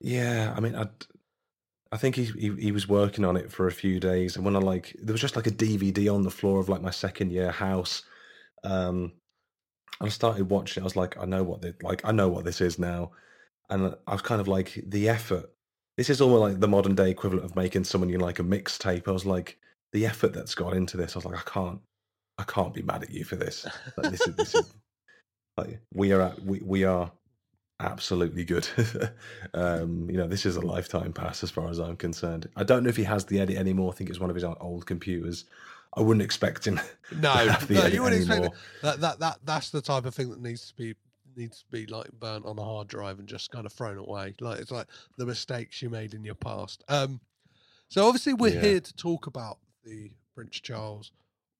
Yeah, 0.00 0.52
I 0.56 0.60
mean, 0.60 0.76
I, 0.76 0.86
I 1.90 1.96
think 1.96 2.16
he, 2.16 2.24
he 2.24 2.54
he 2.54 2.72
was 2.72 2.88
working 2.88 3.24
on 3.24 3.36
it 3.36 3.50
for 3.50 3.66
a 3.66 3.72
few 3.72 3.98
days, 3.98 4.36
and 4.36 4.44
when 4.44 4.56
I 4.56 4.58
like, 4.58 4.94
there 5.00 5.12
was 5.12 5.20
just 5.20 5.36
like 5.36 5.46
a 5.46 5.50
DVD 5.50 6.12
on 6.12 6.22
the 6.22 6.30
floor 6.30 6.60
of 6.60 6.68
like 6.68 6.82
my 6.82 6.90
second 6.90 7.32
year 7.32 7.50
house. 7.50 8.02
Um, 8.64 9.12
I 10.00 10.08
started 10.08 10.50
watching. 10.50 10.82
it, 10.82 10.84
I 10.84 10.84
was 10.84 10.96
like, 10.96 11.16
I 11.18 11.24
know 11.24 11.42
what 11.42 11.62
this, 11.62 11.74
like 11.82 12.04
I 12.04 12.12
know 12.12 12.28
what 12.28 12.44
this 12.44 12.60
is 12.60 12.78
now, 12.78 13.12
and 13.70 13.94
I 14.06 14.12
was 14.12 14.22
kind 14.22 14.40
of 14.40 14.48
like 14.48 14.78
the 14.86 15.08
effort. 15.08 15.50
This 15.96 16.10
is 16.10 16.20
almost 16.20 16.40
like 16.40 16.60
the 16.60 16.68
modern 16.68 16.94
day 16.94 17.10
equivalent 17.10 17.44
of 17.44 17.56
making 17.56 17.84
someone 17.84 18.10
you 18.10 18.18
like 18.18 18.38
a 18.38 18.44
mixtape. 18.44 19.08
I 19.08 19.12
was 19.12 19.26
like, 19.26 19.58
the 19.92 20.06
effort 20.06 20.32
that's 20.32 20.54
gone 20.54 20.76
into 20.76 20.96
this. 20.96 21.16
I 21.16 21.18
was 21.18 21.24
like, 21.24 21.38
I 21.38 21.50
can't, 21.50 21.80
I 22.38 22.44
can't 22.44 22.74
be 22.74 22.82
mad 22.82 23.02
at 23.02 23.10
you 23.10 23.24
for 23.24 23.36
this. 23.36 23.66
Like, 23.96 24.10
this 24.12 24.26
is 24.26 24.36
this 24.36 24.54
is 24.54 24.74
like 25.56 25.80
we 25.94 26.12
are 26.12 26.20
at, 26.20 26.42
we 26.44 26.60
we 26.62 26.84
are 26.84 27.10
absolutely 27.80 28.44
good. 28.44 28.68
um, 29.54 30.08
you 30.10 30.16
know, 30.16 30.26
this 30.26 30.46
is 30.46 30.56
a 30.56 30.60
lifetime 30.60 31.12
pass 31.12 31.42
as 31.42 31.50
far 31.50 31.68
as 31.68 31.78
I'm 31.78 31.96
concerned. 31.96 32.48
I 32.56 32.64
don't 32.64 32.82
know 32.82 32.88
if 32.88 32.96
he 32.96 33.04
has 33.04 33.24
the 33.26 33.40
edit 33.40 33.56
anymore. 33.56 33.92
I 33.92 33.96
think 33.96 34.10
it's 34.10 34.20
one 34.20 34.30
of 34.30 34.36
his 34.36 34.44
old 34.44 34.86
computers. 34.86 35.44
I 35.94 36.00
wouldn't 36.02 36.22
expect 36.22 36.66
him. 36.66 36.80
No, 37.10 37.32
to 37.32 37.52
have 37.52 37.66
the 37.66 37.74
no, 37.74 37.86
you 37.86 38.02
wouldn't 38.02 38.20
expect 38.20 38.54
that. 38.82 39.00
That 39.00 39.18
that 39.20 39.38
that's 39.42 39.70
the 39.70 39.80
type 39.80 40.04
of 40.04 40.14
thing 40.14 40.28
that 40.28 40.42
needs 40.42 40.68
to 40.68 40.76
be 40.76 40.94
needs 41.34 41.60
to 41.60 41.64
be 41.70 41.86
like 41.86 42.10
burnt 42.20 42.44
on 42.44 42.58
a 42.58 42.62
hard 42.62 42.86
drive 42.86 43.18
and 43.18 43.26
just 43.26 43.50
kind 43.50 43.64
of 43.64 43.72
thrown 43.72 43.96
away. 43.96 44.34
Like 44.40 44.60
it's 44.60 44.70
like 44.70 44.88
the 45.16 45.24
mistakes 45.24 45.80
you 45.80 45.88
made 45.88 46.12
in 46.12 46.22
your 46.22 46.34
past. 46.34 46.84
Um, 46.88 47.20
so 47.88 48.06
obviously 48.06 48.34
we're 48.34 48.52
Yeah. 48.54 48.60
here 48.60 48.80
to 48.80 48.94
talk 48.94 49.26
about 49.26 49.56
the 49.84 50.10
Prince 50.34 50.60
Charles 50.60 51.12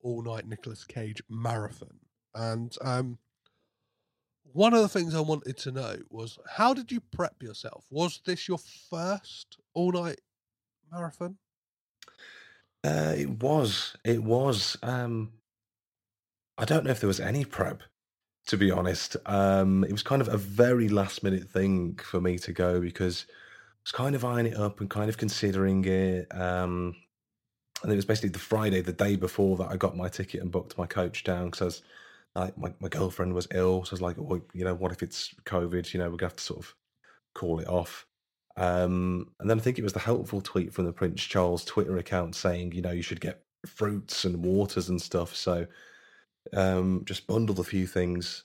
All 0.03 0.21
Night 0.23 0.47
Nicolas 0.47 0.85
Cage 0.85 1.23
marathon, 1.31 1.99
and 2.35 2.77
um, 2.83 3.19
one 4.53 4.75
of 4.75 4.83
the 4.83 4.89
things 4.89 5.15
I 5.15 5.21
wanted 5.21 5.57
to 5.59 5.73
know 5.73 5.97
was 6.11 6.39
how 6.57 6.75
did 6.75 6.91
you 6.91 7.01
prep 7.01 7.43
yourself? 7.43 7.87
Was 7.91 8.21
this 8.25 8.49
your 8.49 8.59
first 8.59 9.59
all 9.75 9.93
night 9.93 10.21
marathon? 10.91 11.37
Uh, 12.85 13.15
it 13.17 13.31
was. 13.31 13.97
It 14.05 14.23
was. 14.23 14.77
Um, 14.83 15.33
I 16.57 16.65
don't 16.65 16.85
know 16.85 16.91
if 16.91 17.01
there 17.01 17.09
was 17.09 17.21
any 17.21 17.45
prep, 17.45 17.83
to 18.47 18.57
be 18.57 18.71
honest. 18.71 19.17
Um, 19.27 19.85
it 19.85 19.93
was 19.93 20.03
kind 20.03 20.23
of 20.23 20.29
a 20.29 20.37
very 20.37 20.89
last 20.89 21.23
minute 21.23 21.49
thing 21.49 21.97
for 22.03 22.21
me 22.21 22.39
to 22.41 22.53
go 22.53 22.81
because 22.81 23.27
I 23.29 23.33
was 23.85 23.93
kind 23.93 24.15
of 24.15 24.25
eyeing 24.25 24.47
it 24.47 24.57
up 24.57 24.81
and 24.81 24.89
kind 24.89 25.09
of 25.09 25.19
considering 25.19 25.85
it. 25.85 26.27
Um, 26.35 26.97
and 27.83 27.93
it 27.93 27.97
was 27.97 28.05
basically 28.05 28.31
the 28.31 28.39
Friday, 28.39 28.81
the 28.81 28.93
day 28.93 29.17
before 29.17 29.57
that 29.59 29.71
I 29.71 29.77
got 29.77 29.97
my 29.97 30.09
ticket 30.09 30.41
and 30.41 30.51
booked 30.51 30.79
my 30.79 30.87
coach 30.87 31.23
down 31.23 31.47
because 31.47 31.63
I 31.63 31.65
was 31.67 31.83
like, 32.35 32.57
my, 32.57 32.73
my 32.81 32.89
girlfriend 32.89 33.35
was 33.35 33.49
ill. 33.53 33.85
So 33.85 33.91
I 33.91 33.95
was 33.95 34.03
like, 34.03 34.17
well, 34.19 34.41
you 34.53 34.65
know, 34.65 34.75
what 34.75 34.93
if 34.93 35.03
it's 35.03 35.35
COVID? 35.45 35.93
You 35.93 36.01
know, 36.01 36.11
we're 36.11 36.17
to 36.19 36.25
have 36.27 36.37
to 36.37 36.45
sort 36.45 36.61
of 36.61 36.75
call 37.35 37.59
it 37.61 37.69
off. 37.69 38.07
Um, 38.57 39.31
and 39.39 39.49
then 39.49 39.59
I 39.59 39.63
think 39.63 39.79
it 39.79 39.85
was 39.85 39.93
the 39.93 40.01
helpful 40.01 40.41
tweet 40.41 40.75
from 40.75 40.85
the 40.85 40.93
Prince 40.93 41.23
Charles 41.23 41.65
Twitter 41.65 41.97
account 41.97 42.35
saying, 42.35 42.73
you 42.73 42.83
know, 42.83 42.91
you 42.91 43.03
should 43.03 43.21
get 43.21 43.43
fruits 43.67 44.25
and 44.25 44.45
waters 44.45 44.89
and 44.89 45.01
stuff. 45.01 45.35
So 45.37 45.67
um, 46.53 47.03
just 47.05 47.27
bundled 47.27 47.61
a 47.61 47.65
few 47.65 47.87
things 47.87 48.45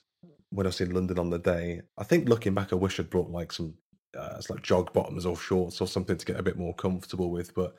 when 0.50 0.66
I 0.66 0.68
was 0.68 0.80
in 0.80 0.92
London 0.92 1.18
on 1.18 1.30
the 1.30 1.38
day. 1.38 1.82
I 1.98 2.04
think 2.04 2.28
looking 2.28 2.54
back, 2.54 2.72
I 2.72 2.76
wish 2.76 3.00
I'd 3.00 3.10
brought 3.10 3.30
like 3.30 3.52
some, 3.52 3.74
uh, 4.16 4.34
it's 4.38 4.50
like 4.50 4.62
jog 4.62 4.92
bottoms 4.92 5.26
or 5.26 5.36
shorts 5.36 5.80
or 5.80 5.88
something 5.88 6.16
to 6.16 6.26
get 6.26 6.38
a 6.38 6.44
bit 6.44 6.56
more 6.56 6.74
comfortable 6.74 7.30
with. 7.30 7.52
But 7.54 7.74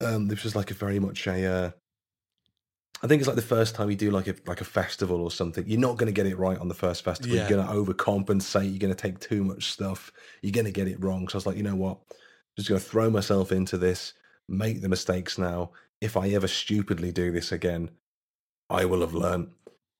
um, 0.00 0.28
this 0.28 0.44
was 0.44 0.56
like 0.56 0.70
a 0.70 0.74
very 0.74 0.98
much 0.98 1.26
a. 1.26 1.44
Uh, 1.44 1.70
I 3.02 3.06
think 3.06 3.20
it's 3.20 3.26
like 3.28 3.36
the 3.36 3.42
first 3.42 3.74
time 3.74 3.90
you 3.90 3.96
do 3.96 4.10
like 4.10 4.26
a 4.26 4.34
like 4.46 4.60
a 4.60 4.64
festival 4.64 5.20
or 5.20 5.30
something. 5.30 5.64
You're 5.66 5.78
not 5.80 5.96
going 5.98 6.06
to 6.06 6.12
get 6.12 6.26
it 6.26 6.36
right 6.38 6.58
on 6.58 6.68
the 6.68 6.74
first 6.74 7.04
festival. 7.04 7.34
Yeah. 7.36 7.48
You're 7.48 7.56
going 7.64 7.66
to 7.66 7.72
overcompensate. 7.94 8.70
You're 8.70 8.78
going 8.78 8.94
to 8.94 9.00
take 9.00 9.20
too 9.20 9.44
much 9.44 9.70
stuff. 9.72 10.12
You're 10.42 10.52
going 10.52 10.64
to 10.66 10.72
get 10.72 10.88
it 10.88 11.02
wrong. 11.02 11.28
So 11.28 11.36
I 11.36 11.38
was 11.38 11.46
like, 11.46 11.56
you 11.56 11.62
know 11.62 11.76
what? 11.76 11.98
I'm 12.10 12.16
just 12.56 12.68
going 12.68 12.80
to 12.80 12.86
throw 12.86 13.08
myself 13.10 13.52
into 13.52 13.78
this. 13.78 14.14
Make 14.48 14.80
the 14.82 14.88
mistakes 14.88 15.38
now. 15.38 15.70
If 16.00 16.16
I 16.16 16.28
ever 16.30 16.48
stupidly 16.48 17.12
do 17.12 17.30
this 17.30 17.52
again, 17.52 17.90
I 18.70 18.84
will 18.84 19.00
have 19.00 19.14
learned. 19.14 19.50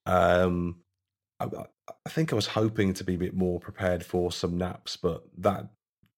Um, 0.07 0.81
I, 1.41 1.45
I- 1.45 1.67
think 2.11 2.33
I 2.33 2.37
was 2.37 2.47
hoping 2.49 2.95
to 2.95 3.05
be 3.05 3.15
a 3.15 3.19
bit 3.19 3.35
more 3.35 3.61
prepared 3.61 4.05
for 4.05 4.33
some 4.33 4.57
naps, 4.59 4.97
but 4.97 5.23
that 5.39 5.69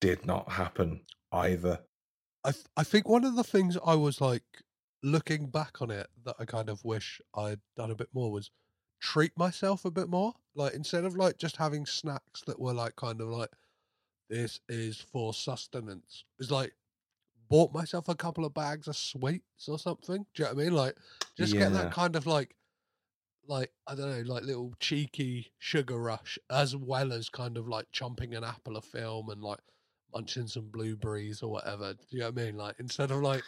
did 0.00 0.24
not 0.24 0.52
happen 0.52 1.00
either. 1.32 1.80
I 2.44 2.52
th- 2.52 2.64
I 2.76 2.84
think 2.84 3.08
one 3.08 3.24
of 3.24 3.34
the 3.36 3.44
things 3.44 3.76
I 3.84 3.96
was 3.96 4.20
like 4.20 4.42
looking 5.02 5.46
back 5.48 5.80
on 5.80 5.90
it 5.90 6.08
that 6.24 6.36
I 6.38 6.44
kind 6.44 6.68
of 6.68 6.84
wish 6.84 7.20
I'd 7.34 7.60
done 7.76 7.90
a 7.90 7.94
bit 7.94 8.08
more 8.12 8.30
was 8.30 8.50
treat 9.00 9.36
myself 9.36 9.84
a 9.84 9.90
bit 9.90 10.08
more. 10.08 10.34
Like 10.54 10.74
instead 10.74 11.04
of 11.04 11.16
like 11.16 11.38
just 11.38 11.56
having 11.56 11.86
snacks 11.86 12.42
that 12.46 12.60
were 12.60 12.74
like 12.74 12.96
kind 12.96 13.20
of 13.20 13.28
like 13.28 13.50
this 14.28 14.60
is 14.68 15.00
for 15.00 15.34
sustenance. 15.34 16.24
It's 16.38 16.50
like 16.50 16.72
bought 17.48 17.72
myself 17.72 18.08
a 18.08 18.14
couple 18.14 18.44
of 18.44 18.54
bags 18.54 18.88
of 18.88 18.96
sweets 18.96 19.68
or 19.68 19.78
something. 19.78 20.26
Do 20.34 20.42
you 20.42 20.48
know 20.48 20.54
what 20.54 20.60
I 20.60 20.64
mean? 20.64 20.74
Like 20.74 20.96
just 21.36 21.52
get 21.54 21.72
that 21.72 21.92
kind 21.92 22.16
of 22.16 22.26
like 22.26 22.54
like 23.46 23.72
I 23.86 23.94
don't 23.94 24.10
know, 24.10 24.32
like 24.32 24.44
little 24.44 24.74
cheeky 24.80 25.52
sugar 25.58 25.98
rush, 25.98 26.38
as 26.50 26.76
well 26.76 27.12
as 27.12 27.28
kind 27.28 27.56
of 27.56 27.68
like 27.68 27.90
chomping 27.92 28.36
an 28.36 28.44
apple 28.44 28.76
a 28.76 28.80
film 28.80 29.30
and 29.30 29.42
like 29.42 29.60
munching 30.14 30.46
some 30.46 30.68
blueberries 30.68 31.42
or 31.42 31.50
whatever. 31.50 31.94
Do 31.94 32.00
you 32.10 32.20
know 32.20 32.30
what 32.30 32.40
I 32.40 32.44
mean? 32.44 32.56
Like 32.56 32.76
instead 32.78 33.10
of 33.10 33.20
like 33.22 33.44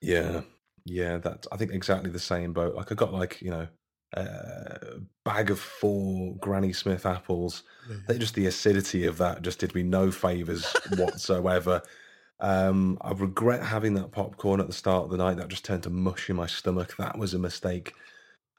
Yeah, 0.00 0.42
yeah, 0.84 1.18
that's 1.18 1.46
I 1.52 1.56
think 1.56 1.72
exactly 1.72 2.10
the 2.10 2.18
same 2.18 2.52
boat. 2.52 2.74
Like 2.74 2.92
I 2.92 2.94
got 2.94 3.12
like 3.12 3.40
you 3.40 3.50
know 3.50 3.68
a 4.14 5.00
bag 5.24 5.50
of 5.50 5.58
four 5.58 6.36
Granny 6.36 6.72
Smith 6.72 7.06
apples. 7.06 7.62
They 8.06 8.18
just 8.18 8.34
the 8.34 8.46
acidity 8.46 9.06
of 9.06 9.18
that 9.18 9.42
just 9.42 9.58
did 9.58 9.74
me 9.74 9.82
no 9.82 10.10
favors 10.10 10.64
whatsoever. 10.96 11.82
Um, 12.40 12.98
I 13.00 13.12
regret 13.12 13.62
having 13.62 13.94
that 13.94 14.10
popcorn 14.10 14.60
at 14.60 14.66
the 14.66 14.72
start 14.72 15.04
of 15.04 15.10
the 15.10 15.16
night. 15.16 15.36
That 15.36 15.48
just 15.48 15.64
turned 15.64 15.84
to 15.84 15.90
mush 15.90 16.28
in 16.28 16.36
my 16.36 16.46
stomach. 16.46 16.96
That 16.98 17.18
was 17.18 17.34
a 17.34 17.38
mistake. 17.38 17.94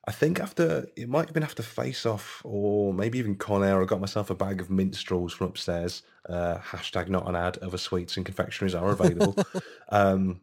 I 0.06 0.12
think 0.12 0.40
after 0.40 0.88
it 0.98 1.08
might 1.08 1.26
have 1.26 1.34
been 1.34 1.44
after 1.44 1.64
Face 1.64 2.06
Off 2.06 2.42
or 2.44 2.94
maybe 2.94 3.20
even 3.20 3.36
Con 3.36 3.64
Air, 3.64 3.82
I 3.82 3.86
got 3.86 4.02
myself 4.02 4.30
a 4.30 4.36
bag 4.36 4.60
of 4.60 4.70
minstrels 4.70 5.34
from 5.34 5.48
upstairs. 5.48 6.04
Uh, 6.28 6.58
hashtag 6.58 7.08
not 7.08 7.28
an 7.28 7.36
ad. 7.36 7.58
Other 7.60 7.78
sweets 7.78 8.18
and 8.18 8.26
confectionaries 8.26 8.76
are 8.76 8.90
available. 8.90 9.36
um, 9.90 10.42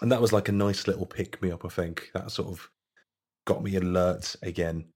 and 0.00 0.12
that 0.12 0.20
was 0.20 0.32
like 0.32 0.48
a 0.48 0.52
nice 0.52 0.86
little 0.86 1.06
pick 1.06 1.40
me 1.42 1.50
up. 1.50 1.64
I 1.64 1.68
think 1.68 2.10
that 2.14 2.30
sort 2.30 2.48
of 2.48 2.68
got 3.46 3.62
me 3.62 3.76
alert 3.76 4.36
again. 4.42 4.86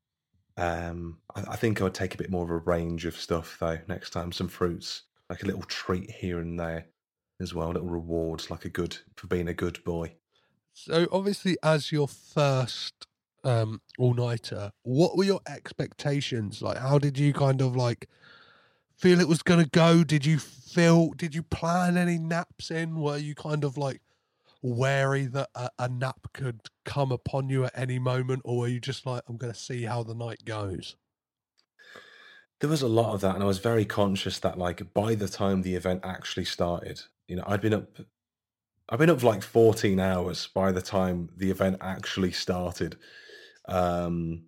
Um, 0.57 1.19
I, 1.35 1.53
I 1.53 1.57
think 1.57 1.81
I 1.81 1.85
would 1.85 1.95
take 1.95 2.15
a 2.15 2.19
bit 2.19 2.31
more 2.31 2.45
of 2.45 2.51
a 2.51 2.59
range 2.59 3.07
of 3.07 3.17
stuff 3.17 3.57
though 3.59 3.79
next 3.89 4.11
time. 4.11 4.33
Some 4.33 4.49
fruits, 4.49 5.03
like 5.29 5.43
a 5.43 5.47
little 5.47 5.63
treat 5.63 6.11
here 6.11 6.41
and 6.41 6.59
there 6.59 6.87
as 7.41 7.55
well. 7.55 7.69
Little 7.69 7.89
rewards, 7.89 8.51
like 8.51 8.65
a 8.65 8.69
good 8.69 8.99
for 9.17 9.27
being 9.27 9.49
a 9.49 9.55
good 9.55 9.83
boy. 9.85 10.13
so 10.75 11.07
obviously 11.11 11.57
as 11.63 11.93
your 11.93 12.09
first 12.09 13.07
um 13.43 13.81
all 13.99 14.13
nighter, 14.13 14.73
what 14.83 15.17
were 15.17 15.25
your 15.25 15.41
expectations? 15.49 16.61
Like 16.61 16.77
how 16.77 16.99
did 16.99 17.19
you 17.19 17.33
kind 17.33 17.63
of 17.63 17.75
like 17.75 18.09
feel 18.99 19.21
it 19.21 19.29
was 19.29 19.43
gonna 19.43 19.65
go? 19.65 20.05
Did 20.05 20.27
you 20.27 20.39
feel 20.39 21.11
did 21.13 21.35
you 21.35 21.43
plan 21.43 21.97
any 21.97 22.19
naps 22.19 22.71
in? 22.71 23.01
Were 23.01 23.17
you 23.17 23.35
kind 23.35 23.65
of 23.65 23.79
like 23.79 24.03
wary 24.63 25.27
that 25.27 25.49
a, 25.55 25.71
a 25.79 25.89
nap 25.89 26.29
could 26.33 26.61
come 26.85 27.13
upon 27.13 27.49
you 27.49 27.65
at 27.65 27.79
any 27.79 27.99
moment, 27.99 28.43
or 28.45 28.59
were 28.59 28.69
you 28.69 28.81
just 28.81 29.07
like, 29.07 29.23
I'm 29.29 29.37
gonna 29.37 29.55
see 29.55 29.85
how 29.85 30.03
the 30.03 30.15
night 30.15 30.45
goes? 30.45 30.97
There 32.61 32.71
was 32.71 32.83
a 32.83 32.89
lot 32.89 33.15
of 33.15 33.21
that, 33.23 33.35
and 33.35 33.43
I 33.43 33.47
was 33.47 33.59
very 33.59 33.85
conscious 33.85 34.39
that 34.41 34.59
like 34.59 34.93
by 34.93 35.15
the 35.15 35.29
time 35.29 35.63
the 35.63 35.75
event 35.75 36.01
actually 36.05 36.45
started, 36.45 37.01
you 37.27 37.37
know, 37.37 37.45
I'd 37.47 37.61
been 37.61 37.75
up 37.75 37.99
I've 38.91 38.99
been 38.99 39.11
up 39.11 39.21
for 39.21 39.27
like 39.27 39.43
14 39.43 40.01
hours 40.01 40.49
by 40.49 40.73
the 40.73 40.83
time 40.83 41.31
the 41.37 41.51
event 41.51 41.79
actually 41.81 42.33
started. 42.33 42.99
Um 43.69 44.45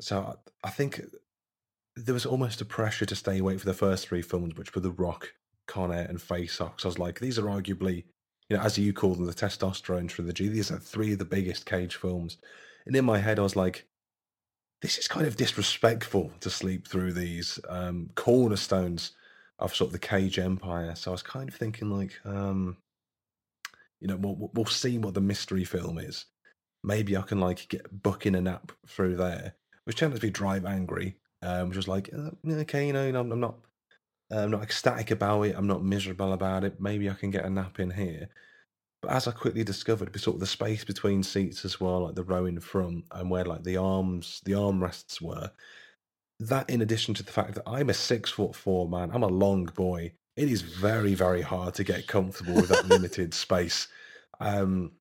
so 0.00 0.38
I, 0.62 0.70
think 0.70 1.00
there 1.96 2.14
was 2.14 2.26
almost 2.26 2.60
a 2.60 2.64
pressure 2.64 3.06
to 3.06 3.14
stay 3.14 3.38
awake 3.38 3.60
for 3.60 3.66
the 3.66 3.72
first 3.72 4.06
three 4.06 4.22
films, 4.22 4.56
which 4.56 4.74
were 4.74 4.80
The 4.80 4.90
Rock, 4.90 5.32
Con 5.66 5.92
Air, 5.92 6.06
and 6.08 6.20
Face 6.20 6.60
Off. 6.60 6.74
I 6.84 6.88
was 6.88 6.98
like, 6.98 7.20
these 7.20 7.38
are 7.38 7.44
arguably, 7.44 8.04
you 8.48 8.56
know, 8.56 8.62
as 8.62 8.78
you 8.78 8.92
call 8.92 9.14
them, 9.14 9.26
the 9.26 9.32
testosterone 9.32 10.08
trilogy. 10.08 10.48
These 10.48 10.70
are 10.70 10.78
three 10.78 11.12
of 11.12 11.18
the 11.18 11.24
biggest 11.24 11.66
Cage 11.66 11.96
films. 11.96 12.38
And 12.86 12.94
in 12.94 13.04
my 13.04 13.18
head, 13.18 13.38
I 13.38 13.42
was 13.42 13.56
like, 13.56 13.86
this 14.82 14.98
is 14.98 15.08
kind 15.08 15.26
of 15.26 15.36
disrespectful 15.36 16.30
to 16.40 16.50
sleep 16.50 16.86
through 16.86 17.14
these 17.14 17.58
um, 17.68 18.10
cornerstones 18.16 19.12
of 19.58 19.74
sort 19.74 19.88
of 19.88 19.92
the 19.92 19.98
Cage 19.98 20.38
Empire. 20.38 20.94
So 20.94 21.10
I 21.10 21.12
was 21.12 21.22
kind 21.22 21.48
of 21.48 21.54
thinking, 21.54 21.90
like, 21.90 22.12
um, 22.26 22.76
you 24.00 24.08
know, 24.08 24.16
we'll, 24.16 24.50
we'll 24.52 24.66
see 24.66 24.98
what 24.98 25.14
the 25.14 25.20
mystery 25.22 25.64
film 25.64 25.98
is. 25.98 26.26
Maybe 26.82 27.16
I 27.16 27.22
can 27.22 27.40
like 27.40 27.66
get 27.68 28.02
book 28.02 28.26
in 28.26 28.34
a 28.34 28.40
nap 28.42 28.72
through 28.86 29.16
there, 29.16 29.54
which 29.84 29.96
turned 29.96 30.12
out 30.12 30.16
to 30.16 30.26
be 30.26 30.30
Drive 30.30 30.66
Angry, 30.66 31.16
um, 31.40 31.68
which 31.68 31.78
was 31.78 31.88
like, 31.88 32.10
uh, 32.12 32.30
okay, 32.46 32.86
you 32.86 32.92
know, 32.92 33.08
I'm, 33.08 33.32
I'm 33.32 33.40
not, 33.40 33.56
I'm 34.30 34.50
not 34.50 34.62
ecstatic 34.62 35.10
about 35.10 35.42
it. 35.42 35.54
I'm 35.56 35.66
not 35.66 35.84
miserable 35.84 36.32
about 36.32 36.64
it. 36.64 36.80
Maybe 36.80 37.08
I 37.10 37.14
can 37.14 37.30
get 37.30 37.44
a 37.44 37.50
nap 37.50 37.78
in 37.78 37.90
here. 37.90 38.28
But 39.02 39.12
as 39.12 39.28
I 39.28 39.32
quickly 39.32 39.64
discovered, 39.64 40.18
sort 40.18 40.36
of 40.36 40.40
the 40.40 40.46
space 40.46 40.82
between 40.82 41.22
seats 41.22 41.64
as 41.64 41.78
well, 41.78 42.04
like 42.04 42.14
the 42.14 42.24
row 42.24 42.46
in 42.46 42.58
front 42.60 43.04
and 43.12 43.30
where 43.30 43.44
like 43.44 43.62
the 43.62 43.76
arms, 43.76 44.40
the 44.44 44.52
armrests 44.52 45.20
were. 45.20 45.50
That, 46.40 46.68
in 46.70 46.80
addition 46.80 47.14
to 47.14 47.22
the 47.22 47.32
fact 47.32 47.54
that 47.54 47.68
I'm 47.68 47.90
a 47.90 47.94
six 47.94 48.30
foot 48.30 48.56
four 48.56 48.88
man, 48.88 49.10
I'm 49.12 49.22
a 49.22 49.28
long 49.28 49.66
boy. 49.66 50.12
It 50.36 50.50
is 50.50 50.62
very, 50.62 51.14
very 51.14 51.42
hard 51.42 51.74
to 51.74 51.84
get 51.84 52.06
comfortable 52.06 52.54
with 52.54 52.68
that 52.68 52.88
limited 52.88 53.34
space. 53.34 53.88
Um, 54.40 54.92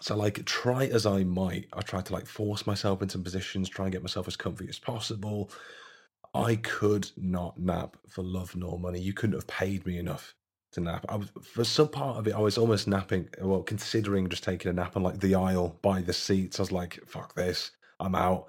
so, 0.00 0.16
like, 0.16 0.44
try 0.44 0.86
as 0.86 1.06
I 1.06 1.22
might, 1.22 1.68
I 1.72 1.80
tried 1.80 2.06
to 2.06 2.12
like 2.12 2.26
force 2.26 2.66
myself 2.66 3.02
into 3.02 3.18
positions, 3.20 3.68
try 3.68 3.84
and 3.84 3.92
get 3.92 4.02
myself 4.02 4.26
as 4.26 4.36
comfy 4.36 4.68
as 4.68 4.80
possible. 4.80 5.48
I 6.34 6.56
could 6.56 7.10
not 7.16 7.58
nap 7.58 7.96
for 8.08 8.22
love 8.22 8.56
nor 8.56 8.78
money. 8.78 9.00
You 9.00 9.12
couldn't 9.12 9.36
have 9.36 9.46
paid 9.46 9.84
me 9.86 9.98
enough 9.98 10.34
to 10.72 10.80
nap. 10.80 11.04
I 11.08 11.16
was 11.16 11.30
for 11.42 11.64
some 11.64 11.88
part 11.88 12.18
of 12.18 12.26
it, 12.26 12.34
I 12.34 12.40
was 12.40 12.58
almost 12.58 12.88
napping. 12.88 13.28
Well, 13.40 13.62
considering 13.62 14.28
just 14.28 14.44
taking 14.44 14.70
a 14.70 14.72
nap 14.72 14.96
on 14.96 15.02
like 15.02 15.20
the 15.20 15.34
aisle 15.34 15.78
by 15.82 16.00
the 16.00 16.12
seats. 16.12 16.58
I 16.58 16.62
was 16.62 16.72
like, 16.72 17.00
"Fuck 17.06 17.34
this, 17.34 17.70
I'm 18.00 18.14
out." 18.14 18.48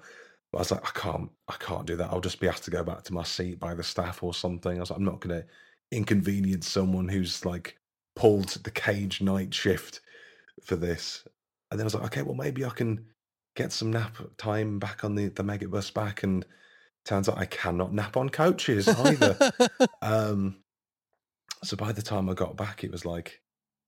But 0.50 0.58
I 0.58 0.60
was 0.62 0.70
like, 0.70 0.86
"I 0.86 0.98
can't, 0.98 1.30
I 1.48 1.54
can't 1.58 1.86
do 1.86 1.96
that. 1.96 2.10
I'll 2.10 2.20
just 2.20 2.40
be 2.40 2.48
asked 2.48 2.64
to 2.64 2.70
go 2.70 2.82
back 2.84 3.02
to 3.04 3.14
my 3.14 3.22
seat 3.24 3.60
by 3.60 3.74
the 3.74 3.82
staff 3.82 4.22
or 4.22 4.32
something." 4.34 4.76
I 4.76 4.80
was 4.80 4.90
like, 4.90 4.98
"I'm 4.98 5.04
not 5.04 5.20
going 5.20 5.42
to 5.42 5.46
inconvenience 5.90 6.66
someone 6.68 7.08
who's 7.08 7.44
like 7.44 7.78
pulled 8.16 8.48
the 8.64 8.70
cage 8.70 9.20
night 9.20 9.52
shift 9.52 10.00
for 10.62 10.76
this." 10.76 11.26
And 11.70 11.78
then 11.78 11.84
I 11.84 11.88
was 11.88 11.94
like, 11.94 12.04
"Okay, 12.04 12.22
well 12.22 12.34
maybe 12.34 12.64
I 12.64 12.70
can 12.70 13.04
get 13.56 13.72
some 13.72 13.92
nap 13.92 14.16
time 14.38 14.78
back 14.78 15.04
on 15.04 15.14
the 15.14 15.28
the 15.28 15.44
megabus 15.44 15.92
back." 15.92 16.22
And 16.22 16.46
turns 17.04 17.28
out 17.28 17.38
I 17.38 17.44
cannot 17.46 17.92
nap 17.92 18.16
on 18.16 18.30
coaches 18.30 18.88
either. 18.88 19.52
um, 20.02 20.56
so 21.62 21.76
by 21.76 21.92
the 21.92 22.02
time 22.02 22.28
I 22.28 22.34
got 22.34 22.56
back, 22.56 22.84
it 22.84 22.90
was 22.90 23.04
like, 23.04 23.40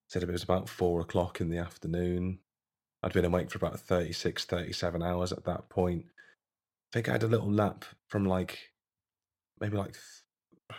said 0.08 0.22
it 0.22 0.30
was 0.30 0.42
about 0.42 0.68
four 0.68 1.00
o'clock 1.00 1.40
in 1.40 1.50
the 1.50 1.58
afternoon. 1.58 2.38
I'd 3.02 3.12
been 3.12 3.24
awake 3.24 3.50
for 3.50 3.58
about 3.58 3.80
36, 3.80 4.44
37 4.44 5.02
hours 5.02 5.32
at 5.32 5.44
that 5.44 5.68
point. 5.68 6.04
I 6.08 6.92
think 6.92 7.08
I 7.08 7.12
had 7.12 7.22
a 7.22 7.28
little 7.28 7.50
nap 7.50 7.84
from 8.08 8.24
like, 8.24 8.70
maybe 9.60 9.76
like, 9.76 9.92
th- 9.92 10.78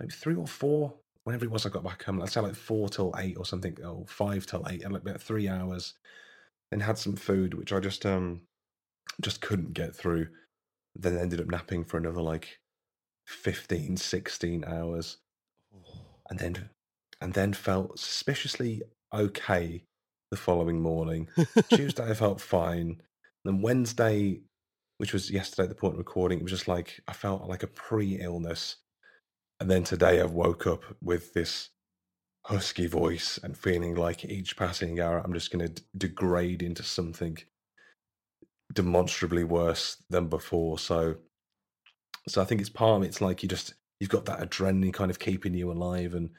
maybe 0.00 0.12
three 0.12 0.34
or 0.34 0.46
four, 0.46 0.94
whenever 1.24 1.44
it 1.44 1.50
was 1.50 1.64
I 1.64 1.70
got 1.70 1.84
back 1.84 2.02
home. 2.02 2.20
I'd 2.20 2.30
say 2.30 2.40
like 2.40 2.54
four 2.54 2.88
till 2.88 3.14
eight 3.18 3.36
or 3.36 3.44
something, 3.44 3.76
or 3.84 4.04
five 4.06 4.46
till 4.46 4.66
eight, 4.68 4.82
and 4.82 4.92
like 4.92 5.02
about 5.02 5.20
three 5.20 5.48
hours. 5.48 5.94
Then 6.70 6.80
had 6.80 6.98
some 6.98 7.16
food, 7.16 7.54
which 7.54 7.72
I 7.72 7.80
just, 7.80 8.06
um, 8.06 8.42
just 9.20 9.40
couldn't 9.40 9.74
get 9.74 9.94
through. 9.94 10.28
Then 10.94 11.18
ended 11.18 11.40
up 11.40 11.46
napping 11.46 11.84
for 11.84 11.96
another 11.96 12.20
like 12.20 12.60
15, 13.26 13.96
16 13.96 14.64
hours 14.64 15.18
oh. 15.74 15.80
and 16.28 16.38
then 16.38 16.70
and 17.20 17.34
then 17.34 17.52
felt 17.52 17.98
suspiciously 17.98 18.82
okay 19.14 19.84
the 20.30 20.36
following 20.36 20.80
morning. 20.80 21.28
Tuesday 21.72 22.10
I 22.10 22.14
felt 22.14 22.40
fine. 22.40 23.00
Then 23.44 23.62
Wednesday, 23.62 24.40
which 24.98 25.12
was 25.12 25.30
yesterday 25.30 25.64
at 25.64 25.68
the 25.68 25.74
point 25.74 25.94
of 25.94 25.98
recording, 25.98 26.38
it 26.38 26.42
was 26.42 26.52
just 26.52 26.68
like 26.68 27.00
I 27.06 27.12
felt 27.12 27.48
like 27.48 27.62
a 27.62 27.68
pre-illness. 27.68 28.76
And 29.60 29.70
then 29.70 29.84
today 29.84 30.20
I've 30.20 30.32
woke 30.32 30.66
up 30.66 30.82
with 31.00 31.32
this 31.32 31.70
husky 32.46 32.86
voice 32.86 33.38
and 33.42 33.56
feeling 33.56 33.94
like 33.94 34.24
each 34.24 34.56
passing 34.56 34.98
hour 34.98 35.18
I'm 35.18 35.32
just 35.32 35.52
going 35.52 35.64
to 35.66 35.72
d- 35.72 35.82
degrade 35.96 36.60
into 36.60 36.82
something 36.82 37.38
demonstrably 38.72 39.44
worse 39.44 39.96
than 40.10 40.28
before. 40.28 40.78
So, 40.78 41.16
so 42.28 42.40
I 42.40 42.44
think 42.44 42.60
it's 42.60 42.70
part 42.70 43.02
of 43.02 43.08
it's 43.08 43.20
like 43.20 43.42
you 43.42 43.48
just 43.48 43.74
you've 44.00 44.10
got 44.10 44.24
that 44.26 44.40
adrenaline 44.40 44.92
kind 44.92 45.10
of 45.10 45.18
keeping 45.18 45.54
you 45.54 45.70
alive. 45.70 46.14
And 46.14 46.30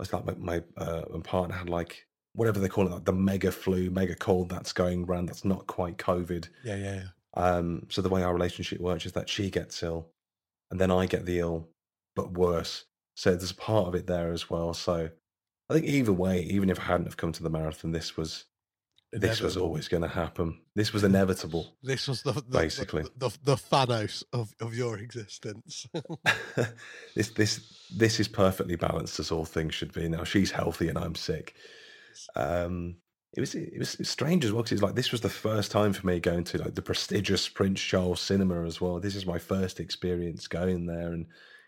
it's 0.00 0.12
like 0.12 0.24
my 0.24 0.34
my, 0.34 0.62
uh, 0.76 1.02
my 1.12 1.20
partner 1.20 1.56
had 1.56 1.68
like 1.68 2.06
whatever 2.34 2.58
they 2.58 2.68
call 2.68 2.86
it, 2.86 2.92
like 2.92 3.04
the 3.04 3.12
mega 3.12 3.52
flu, 3.52 3.90
mega 3.90 4.14
cold 4.14 4.48
that's 4.48 4.72
going 4.72 5.04
around. 5.04 5.26
That's 5.26 5.44
not 5.44 5.66
quite 5.66 5.98
COVID. 5.98 6.48
Yeah, 6.64 6.76
yeah, 6.76 6.94
yeah. 6.94 7.08
Um, 7.34 7.86
so 7.88 8.02
the 8.02 8.08
way 8.08 8.22
our 8.22 8.34
relationship 8.34 8.80
works 8.80 9.06
is 9.06 9.12
that 9.12 9.28
she 9.28 9.50
gets 9.50 9.82
ill, 9.82 10.08
and 10.70 10.80
then 10.80 10.90
I 10.90 11.06
get 11.06 11.26
the 11.26 11.38
ill, 11.38 11.68
but 12.14 12.32
worse. 12.32 12.84
So 13.14 13.30
there's 13.34 13.50
a 13.50 13.54
part 13.54 13.88
of 13.88 13.94
it 13.94 14.06
there 14.06 14.32
as 14.32 14.48
well. 14.48 14.74
So 14.74 15.10
I 15.70 15.74
think 15.74 15.86
either 15.86 16.12
way, 16.12 16.40
even 16.42 16.70
if 16.70 16.80
I 16.80 16.84
hadn't 16.84 17.06
have 17.06 17.16
come 17.16 17.32
to 17.32 17.42
the 17.42 17.50
marathon, 17.50 17.92
this 17.92 18.16
was 18.16 18.46
this 19.12 19.40
was 19.40 19.56
always 19.56 19.88
going 19.88 20.02
to 20.02 20.08
happen. 20.08 20.58
This 20.74 20.92
was 20.92 21.04
inevitable. 21.04 21.76
This 21.82 22.08
was 22.08 22.22
the, 22.22 22.32
the 22.32 22.42
Basically. 22.58 23.02
the, 23.02 23.28
the, 23.28 23.38
the 23.44 23.54
Thanos 23.56 24.24
of, 24.32 24.54
of 24.60 24.74
your 24.74 24.98
existence. 24.98 25.86
this 27.14 27.30
this 27.30 27.88
this 27.94 28.20
is 28.20 28.28
perfectly 28.28 28.76
balanced 28.76 29.20
as 29.20 29.30
all 29.30 29.44
things 29.44 29.74
should 29.74 29.92
be. 29.92 30.08
Now 30.08 30.24
she's 30.24 30.50
healthy 30.50 30.88
and 30.88 30.98
I'm 30.98 31.14
sick. 31.14 31.54
Um, 32.36 32.96
it 33.34 33.40
was 33.40 33.54
it 33.54 33.78
was 33.78 33.96
strange 34.02 34.44
as 34.44 34.52
well 34.52 34.62
because 34.62 34.72
it's 34.72 34.82
like 34.82 34.94
this 34.94 35.12
was 35.12 35.20
the 35.20 35.28
first 35.28 35.70
time 35.70 35.92
for 35.92 36.06
me 36.06 36.20
going 36.20 36.44
to 36.44 36.58
like 36.58 36.74
the 36.74 36.82
prestigious 36.82 37.48
Prince 37.48 37.80
Charles 37.80 38.20
Cinema 38.20 38.64
as 38.64 38.80
well. 38.80 38.98
This 38.98 39.16
is 39.16 39.26
my 39.26 39.38
first 39.38 39.80
experience 39.80 40.46
going 40.48 40.86
there, 40.86 41.12
and 41.12 41.26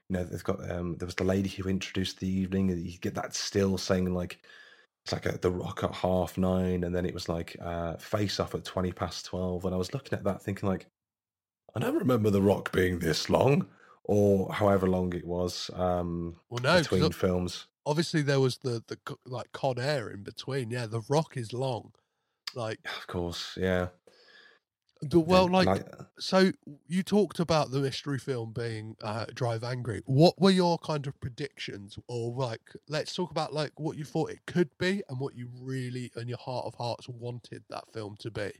you 0.08 0.16
know 0.16 0.24
they've 0.24 0.44
got 0.44 0.70
um 0.70 0.96
there 0.98 1.06
was 1.06 1.14
the 1.14 1.24
lady 1.24 1.48
who 1.48 1.68
introduced 1.68 2.20
the 2.20 2.28
evening, 2.28 2.70
and 2.70 2.86
you 2.86 2.98
get 2.98 3.14
that 3.14 3.34
still 3.34 3.78
saying 3.78 4.12
like 4.12 4.40
it's 5.04 5.12
like 5.12 5.26
a, 5.26 5.36
the 5.38 5.50
rock 5.50 5.84
at 5.84 5.94
half 5.94 6.38
nine, 6.38 6.84
and 6.84 6.94
then 6.94 7.04
it 7.04 7.12
was 7.12 7.28
like 7.28 7.56
uh, 7.60 7.96
face 7.96 8.40
off 8.40 8.54
at 8.54 8.64
twenty 8.64 8.92
past 8.92 9.26
twelve, 9.26 9.64
and 9.64 9.74
I 9.74 9.78
was 9.78 9.92
looking 9.92 10.16
at 10.16 10.24
that 10.24 10.42
thinking 10.42 10.68
like 10.68 10.86
I 11.74 11.80
don't 11.80 11.96
remember 11.96 12.30
the 12.30 12.40
rock 12.42 12.72
being 12.72 12.98
this 12.98 13.28
long 13.28 13.66
or 14.04 14.52
however 14.52 14.86
long 14.86 15.12
it 15.14 15.26
was 15.26 15.70
um, 15.74 16.36
well, 16.48 16.62
no 16.62 16.78
between 16.78 17.10
films. 17.12 17.66
obviously 17.86 18.22
there 18.22 18.40
was 18.40 18.58
the 18.58 18.82
the 18.86 18.98
like 19.26 19.52
Con 19.52 19.78
Air 19.78 20.10
in 20.10 20.22
between. 20.22 20.70
Yeah, 20.70 20.86
the 20.86 21.02
Rock 21.08 21.36
is 21.36 21.52
long. 21.52 21.92
Like, 22.54 22.78
Of 22.84 23.06
course, 23.08 23.58
yeah. 23.60 23.88
The, 25.10 25.20
well, 25.20 25.44
And, 25.44 25.52
like, 25.52 25.84
so 26.18 26.52
you 26.86 27.02
talked 27.02 27.38
about 27.40 27.70
the 27.70 27.80
mystery 27.80 28.18
film 28.18 28.52
being 28.52 28.96
uh, 29.02 29.26
Drive 29.34 29.64
Angry. 29.64 30.02
What 30.06 30.40
were 30.40 30.50
your 30.50 30.78
kind 30.78 31.06
of 31.06 31.18
predictions, 31.20 31.98
or 32.08 32.32
like, 32.32 32.60
let's 32.88 33.14
talk 33.14 33.30
about 33.30 33.52
like 33.52 33.78
what 33.78 33.96
you 33.96 34.04
thought 34.04 34.30
it 34.30 34.40
could 34.46 34.70
be 34.78 35.02
and 35.08 35.20
what 35.20 35.34
you 35.36 35.48
really, 35.60 36.10
in 36.16 36.28
your 36.28 36.38
heart 36.38 36.66
of 36.66 36.74
hearts, 36.74 37.08
wanted 37.08 37.64
that 37.70 37.84
film 37.92 38.16
to 38.20 38.30
be. 38.30 38.52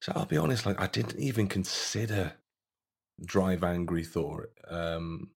So 0.00 0.12
I'll 0.14 0.26
be 0.26 0.36
honest, 0.36 0.66
like 0.66 0.80
I 0.80 0.86
didn't 0.88 1.18
even 1.18 1.48
consider 1.48 2.34
Drive 3.24 3.64
Angry 3.64 4.04
Thor. 4.04 4.50
Um, 4.68 5.30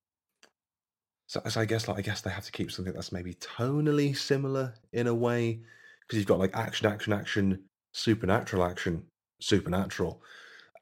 so, 1.27 1.41
so 1.49 1.61
I 1.61 1.65
guess, 1.65 1.89
like 1.89 1.99
I 1.99 2.03
guess 2.03 2.21
they 2.21 2.31
have 2.31 2.45
to 2.45 2.53
keep 2.53 2.71
something 2.71 2.93
that's 2.93 3.13
maybe 3.13 3.35
tonally 3.35 4.17
similar 4.17 4.75
in 4.93 5.07
a 5.07 5.15
way, 5.15 5.61
because 6.03 6.19
you've 6.19 6.27
got 6.27 6.39
like 6.39 6.55
action, 6.55 6.87
action, 6.87 7.13
action, 7.13 7.65
supernatural 7.93 8.65
action, 8.65 9.05
supernatural. 9.41 10.23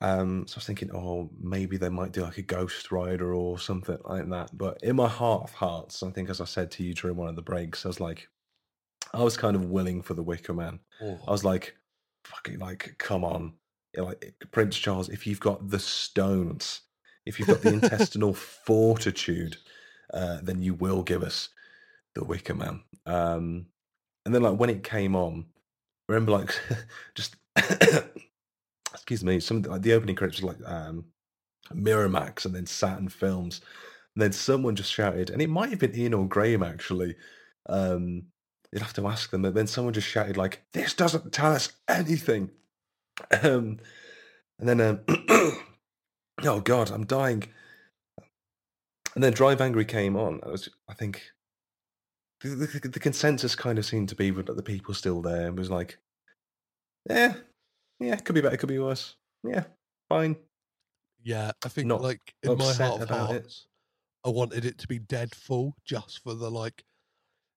Um, 0.00 0.46
so 0.46 0.54
I 0.54 0.58
was 0.58 0.66
thinking, 0.66 0.90
oh, 0.94 1.30
maybe 1.40 1.76
they 1.76 1.88
might 1.88 2.12
do 2.12 2.22
like 2.22 2.38
a 2.38 2.42
Ghost 2.42 2.92
Rider 2.92 3.34
or 3.34 3.58
something 3.58 3.98
like 4.04 4.28
that. 4.30 4.56
But 4.56 4.78
in 4.82 4.96
my 4.96 5.08
heart 5.08 5.42
of 5.44 5.52
hearts, 5.52 6.02
I 6.02 6.10
think 6.10 6.30
as 6.30 6.40
I 6.40 6.44
said 6.44 6.70
to 6.72 6.84
you 6.84 6.94
during 6.94 7.16
one 7.16 7.28
of 7.28 7.36
the 7.36 7.42
breaks, 7.42 7.84
I 7.84 7.88
was 7.88 8.00
like, 8.00 8.28
I 9.12 9.22
was 9.22 9.36
kind 9.36 9.56
of 9.56 9.66
willing 9.66 10.02
for 10.02 10.14
the 10.14 10.22
Wicker 10.22 10.54
Man. 10.54 10.78
I 11.26 11.30
was 11.30 11.44
like, 11.44 11.74
fucking 12.24 12.58
like, 12.58 12.94
come 12.98 13.24
on. 13.24 13.54
Like 13.96 14.34
Prince 14.52 14.76
Charles, 14.76 15.08
if 15.08 15.26
you've 15.26 15.40
got 15.40 15.68
the 15.70 15.78
stones, 15.78 16.82
if 17.26 17.38
you've 17.38 17.48
got 17.48 17.62
the 17.62 17.72
intestinal 17.72 18.34
fortitude, 18.34 19.56
uh, 20.14 20.38
then 20.42 20.62
you 20.62 20.74
will 20.74 21.02
give 21.02 21.22
us 21.22 21.48
the 22.14 22.24
Wicker 22.24 22.54
Man. 22.54 22.82
Um, 23.06 23.66
and 24.24 24.34
then 24.34 24.42
like 24.42 24.58
when 24.58 24.70
it 24.70 24.84
came 24.84 25.16
on, 25.16 25.46
I 26.08 26.12
remember 26.12 26.32
like 26.32 26.54
just 27.14 27.34
excuse 29.08 29.24
me, 29.24 29.40
some 29.40 29.62
like 29.62 29.80
the 29.80 29.94
opening 29.94 30.14
credits 30.14 30.42
was 30.42 30.54
like 30.54 30.70
um 30.70 31.06
Miramax 31.72 32.44
and 32.44 32.54
then 32.54 32.66
Saturn 32.66 33.08
Films. 33.08 33.62
And 34.14 34.22
then 34.22 34.32
someone 34.32 34.76
just 34.76 34.92
shouted, 34.92 35.30
and 35.30 35.40
it 35.40 35.48
might 35.48 35.70
have 35.70 35.78
been 35.78 35.96
Ian 35.96 36.12
or 36.12 36.28
Graham 36.28 36.62
actually. 36.62 37.16
Um, 37.70 38.24
you'd 38.70 38.82
have 38.82 38.92
to 38.94 39.06
ask 39.06 39.30
them, 39.30 39.42
but 39.42 39.54
then 39.54 39.66
someone 39.66 39.94
just 39.94 40.06
shouted 40.06 40.36
like, 40.36 40.62
"This 40.74 40.92
doesn't 40.92 41.32
tell 41.32 41.52
us 41.52 41.72
anything." 41.88 42.50
Um, 43.42 43.78
and 44.58 44.68
then, 44.68 44.80
um, 44.80 45.00
oh 46.44 46.60
god, 46.60 46.90
I'm 46.90 47.06
dying. 47.06 47.44
And 49.14 49.24
then 49.24 49.32
Drive 49.32 49.62
Angry 49.62 49.86
came 49.86 50.16
on. 50.16 50.40
I 50.44 50.50
was, 50.50 50.68
I 50.86 50.92
think, 50.92 51.32
the, 52.42 52.50
the, 52.50 52.88
the 52.88 53.00
consensus 53.00 53.56
kind 53.56 53.78
of 53.78 53.86
seemed 53.86 54.10
to 54.10 54.14
be 54.14 54.32
with 54.32 54.54
the 54.54 54.62
people 54.62 54.92
still 54.92 55.22
there. 55.22 55.46
and 55.46 55.58
was 55.58 55.70
like, 55.70 55.98
yeah, 57.08 57.34
yeah, 58.00 58.16
could 58.16 58.34
be 58.34 58.40
better, 58.40 58.56
could 58.56 58.68
be 58.68 58.78
worse. 58.78 59.16
Yeah, 59.44 59.64
fine. 60.08 60.36
Yeah, 61.22 61.52
I 61.64 61.68
think 61.68 61.88
Not 61.88 62.02
like 62.02 62.34
in 62.42 62.56
my 62.56 62.72
heart 62.72 63.02
of 63.02 63.10
about 63.10 63.30
it. 63.30 63.42
hearts, 63.42 63.66
I 64.24 64.30
wanted 64.30 64.64
it 64.64 64.78
to 64.78 64.88
be 64.88 64.98
Deadfall 64.98 65.74
just 65.84 66.22
for 66.22 66.34
the 66.34 66.50
like 66.50 66.84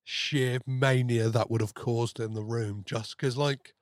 sheer 0.04 0.60
mania 0.68 1.30
that 1.30 1.50
would 1.52 1.62
have 1.62 1.74
caused 1.74 2.20
in 2.20 2.34
the 2.34 2.44
room. 2.44 2.84
Just 2.86 3.18
because, 3.18 3.38
like, 3.38 3.74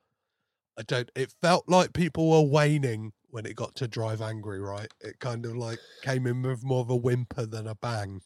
I 0.78 0.84
don't. 0.84 1.12
It 1.16 1.34
felt 1.42 1.66
like 1.70 1.94
people 1.94 2.30
were 2.30 2.50
waning 2.50 3.14
when 3.30 3.46
it 3.46 3.56
got 3.56 3.76
to 3.76 3.88
Drive 3.88 4.22
Angry. 4.22 4.60
Right? 4.60 4.94
It 5.02 5.20
kind 5.20 5.46
of 5.46 5.56
like 5.58 5.82
came 6.02 6.28
in 6.28 6.42
with 6.44 6.64
more 6.64 6.82
of 6.82 6.90
a 6.90 6.96
whimper 6.96 7.46
than 7.46 7.68
a 7.68 7.76
bang. 7.76 8.22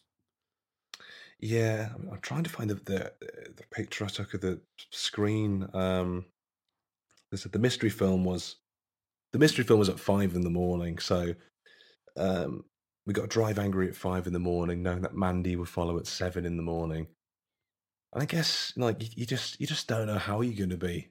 Yeah, 1.38 1.92
I'm, 1.94 2.08
I'm 2.10 2.20
trying 2.20 2.44
to 2.44 2.50
find 2.50 2.70
the, 2.70 2.74
the 2.76 3.12
the 3.56 3.64
picture 3.70 4.04
I 4.04 4.08
took 4.08 4.34
of 4.34 4.40
the 4.40 4.60
screen. 4.90 5.68
Um, 5.74 6.26
they 7.34 7.40
said 7.40 7.52
the 7.52 7.58
mystery 7.58 7.90
film 7.90 8.24
was 8.24 8.56
the 9.32 9.38
mystery 9.38 9.64
film 9.64 9.80
was 9.80 9.88
at 9.88 9.98
five 9.98 10.34
in 10.34 10.42
the 10.42 10.50
morning, 10.50 10.98
so 10.98 11.34
um, 12.16 12.64
we 13.06 13.12
got 13.12 13.22
to 13.22 13.28
Drive 13.28 13.58
Angry 13.58 13.88
at 13.88 13.96
five 13.96 14.28
in 14.28 14.32
the 14.32 14.38
morning, 14.38 14.82
knowing 14.82 15.02
that 15.02 15.16
Mandy 15.16 15.56
would 15.56 15.68
follow 15.68 15.98
at 15.98 16.06
seven 16.06 16.46
in 16.46 16.56
the 16.56 16.62
morning. 16.62 17.08
And 18.12 18.22
I 18.22 18.26
guess 18.26 18.72
like 18.76 19.02
you, 19.02 19.08
you 19.16 19.26
just 19.26 19.60
you 19.60 19.66
just 19.66 19.88
don't 19.88 20.06
know 20.06 20.18
how 20.18 20.40
you're 20.40 20.56
going 20.56 20.70
to 20.70 20.76
be 20.76 21.08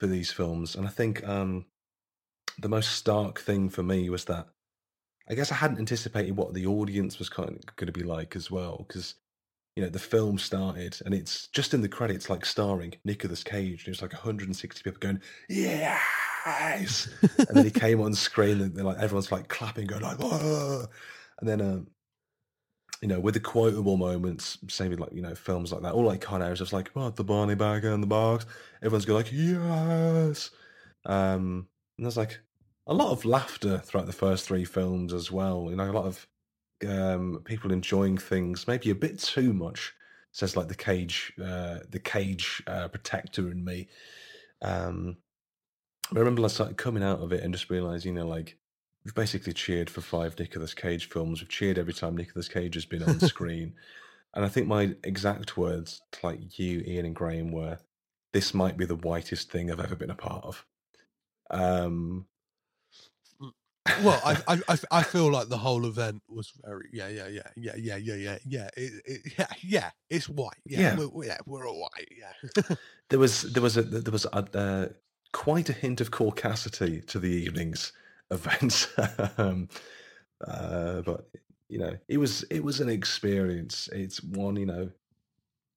for 0.00 0.06
these 0.06 0.32
films. 0.32 0.74
And 0.74 0.86
I 0.86 0.90
think 0.90 1.26
um, 1.28 1.66
the 2.58 2.70
most 2.70 2.92
stark 2.92 3.38
thing 3.38 3.68
for 3.68 3.82
me 3.82 4.08
was 4.08 4.24
that 4.24 4.48
I 5.28 5.34
guess 5.34 5.52
I 5.52 5.56
hadn't 5.56 5.78
anticipated 5.78 6.36
what 6.36 6.54
the 6.54 6.66
audience 6.66 7.18
was 7.18 7.28
kind 7.28 7.50
of 7.50 7.76
going 7.76 7.92
to 7.92 7.92
be 7.92 8.02
like 8.04 8.34
as 8.34 8.50
well, 8.50 8.86
because 8.88 9.16
you 9.78 9.84
know 9.84 9.90
the 9.90 9.98
film 10.00 10.36
started 10.38 10.98
and 11.04 11.14
it's 11.14 11.46
just 11.52 11.72
in 11.72 11.80
the 11.80 11.88
credits 11.88 12.28
like 12.28 12.44
starring 12.44 12.92
Nicolas 13.04 13.44
Cage. 13.44 13.84
And 13.84 13.92
it's 13.92 14.02
like 14.02 14.12
160 14.12 14.82
people 14.82 14.98
going 14.98 15.20
yes, 15.48 17.08
and 17.38 17.56
then 17.56 17.64
he 17.64 17.70
came 17.86 18.00
on 18.00 18.12
screen 18.12 18.60
and 18.60 18.74
they're 18.74 18.84
like 18.84 18.98
everyone's 18.98 19.30
like 19.30 19.46
clapping, 19.46 19.86
going 19.86 20.02
like 20.02 20.18
Whoa! 20.18 20.84
and 21.38 21.48
then 21.48 21.60
um, 21.60 21.86
you 23.00 23.06
know 23.06 23.20
with 23.20 23.34
the 23.34 23.40
quotable 23.40 23.96
moments, 23.96 24.58
same 24.66 24.90
with 24.90 24.98
like 24.98 25.12
you 25.12 25.22
know 25.22 25.36
films 25.36 25.70
like 25.70 25.82
that, 25.82 25.94
all 25.94 26.02
like 26.02 26.22
Con 26.22 26.42
Air 26.42 26.50
is 26.50 26.58
just 26.58 26.72
like 26.72 26.88
what 26.94 27.14
the 27.14 27.22
Barney 27.22 27.54
bag 27.54 27.84
in 27.84 28.00
the 28.00 28.06
box. 28.08 28.46
Everyone's 28.82 29.04
going 29.04 29.22
like 29.22 29.32
yes, 29.32 30.50
um, 31.06 31.68
and 31.98 32.04
there's 32.04 32.16
like 32.16 32.40
a 32.88 32.94
lot 32.94 33.12
of 33.12 33.24
laughter 33.24 33.78
throughout 33.78 34.08
the 34.08 34.12
first 34.12 34.44
three 34.44 34.64
films 34.64 35.12
as 35.12 35.30
well. 35.30 35.68
You 35.70 35.76
know, 35.76 35.88
a 35.88 35.92
lot 35.92 36.06
of 36.06 36.26
um, 36.86 37.42
people 37.44 37.72
enjoying 37.72 38.18
things 38.18 38.66
maybe 38.66 38.90
a 38.90 38.94
bit 38.94 39.18
too 39.18 39.52
much. 39.52 39.94
Says 40.32 40.56
like 40.56 40.68
the 40.68 40.74
cage, 40.74 41.32
uh, 41.42 41.78
the 41.88 41.98
cage 41.98 42.62
uh, 42.66 42.88
protector 42.88 43.50
in 43.50 43.64
me. 43.64 43.88
Um, 44.62 45.16
I 46.14 46.18
remember 46.18 46.44
I 46.44 46.48
started 46.48 46.76
coming 46.76 47.02
out 47.02 47.20
of 47.20 47.32
it 47.32 47.42
and 47.42 47.52
just 47.52 47.70
realizing, 47.70 48.14
you 48.14 48.20
know, 48.20 48.28
like 48.28 48.58
we've 49.04 49.14
basically 49.14 49.52
cheered 49.52 49.90
for 49.90 50.00
five 50.00 50.38
Nicolas 50.38 50.74
Cage 50.74 51.08
films. 51.08 51.40
We've 51.40 51.48
cheered 51.48 51.78
every 51.78 51.92
time 51.92 52.16
Nicolas 52.16 52.48
Cage 52.48 52.74
has 52.74 52.84
been 52.84 53.02
on 53.02 53.20
screen. 53.20 53.74
And 54.34 54.44
I 54.44 54.48
think 54.48 54.66
my 54.66 54.94
exact 55.04 55.56
words, 55.56 56.02
to 56.12 56.26
like 56.26 56.58
you, 56.58 56.82
Ian, 56.86 57.06
and 57.06 57.16
Graham, 57.16 57.50
were, 57.50 57.78
"This 58.34 58.52
might 58.52 58.76
be 58.76 58.84
the 58.84 58.94
whitest 58.94 59.50
thing 59.50 59.70
I've 59.70 59.80
ever 59.80 59.96
been 59.96 60.10
a 60.10 60.14
part 60.14 60.44
of." 60.44 60.66
Um, 61.50 62.26
well, 64.02 64.20
I, 64.24 64.36
I 64.48 64.60
I 64.68 64.78
I 64.90 65.02
feel 65.02 65.30
like 65.30 65.48
the 65.48 65.58
whole 65.58 65.86
event 65.86 66.22
was 66.28 66.52
very 66.64 66.88
yeah 66.92 67.08
yeah 67.08 67.28
yeah 67.28 67.42
yeah 67.56 67.72
yeah 67.76 67.96
yeah 67.96 68.14
yeah 68.14 68.38
yeah 68.46 68.68
it, 68.76 68.92
it, 69.06 69.32
yeah 69.38 69.46
yeah 69.62 69.90
it's 70.10 70.28
white 70.28 70.56
yeah 70.66 70.80
Yeah. 70.80 70.96
We're, 71.06 71.24
yeah 71.24 71.38
we're 71.46 71.68
all 71.68 71.80
white 71.80 72.08
yeah 72.16 72.76
there 73.10 73.18
was 73.18 73.42
there 73.52 73.62
was 73.62 73.76
a 73.76 73.82
there 73.82 74.12
was 74.12 74.26
a, 74.26 74.58
uh, 74.58 74.88
quite 75.32 75.68
a 75.68 75.72
hint 75.72 76.00
of 76.00 76.10
caucasity 76.10 77.06
to 77.06 77.18
the 77.18 77.28
evening's 77.28 77.92
events, 78.30 78.88
um, 79.38 79.68
uh, 80.46 81.00
but 81.02 81.28
you 81.68 81.78
know 81.78 81.96
it 82.08 82.18
was 82.18 82.42
it 82.44 82.62
was 82.62 82.80
an 82.80 82.88
experience. 82.90 83.88
It's 83.92 84.22
one 84.22 84.56
you 84.56 84.66
know. 84.66 84.90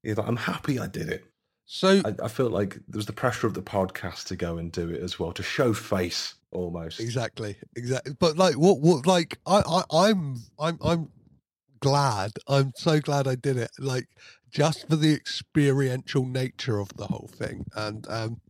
you 0.03 0.15
know, 0.15 0.23
I'm 0.23 0.35
happy 0.37 0.79
I 0.79 0.87
did 0.87 1.07
it. 1.09 1.23
so 1.65 2.01
I, 2.03 2.15
I 2.23 2.27
felt 2.27 2.51
like 2.51 2.73
there 2.87 2.97
was 2.97 3.05
the 3.05 3.13
pressure 3.13 3.47
of 3.47 3.53
the 3.53 3.61
podcast 3.61 4.27
to 4.27 4.35
go 4.35 4.57
and 4.57 4.71
do 4.71 4.89
it 4.89 5.01
as 5.01 5.17
well 5.19 5.31
to 5.33 5.43
show 5.43 5.73
face 5.73 6.35
almost. 6.51 6.99
exactly 6.99 7.55
exactly 7.75 8.13
but 8.19 8.37
like 8.37 8.55
what 8.55 8.79
what 8.79 9.05
like 9.05 9.39
I, 9.45 9.61
I 9.67 9.83
i'm 10.07 10.37
i'm 10.59 10.77
i'm 10.83 11.09
glad 11.79 12.31
i'm 12.47 12.71
so 12.75 12.99
glad 12.99 13.27
i 13.27 13.35
did 13.35 13.57
it 13.57 13.71
like 13.79 14.07
just 14.49 14.87
for 14.89 14.95
the 14.95 15.13
experiential 15.13 16.25
nature 16.25 16.79
of 16.79 16.89
the 16.97 17.07
whole 17.07 17.29
thing 17.33 17.65
and 17.75 18.05
um 18.09 18.41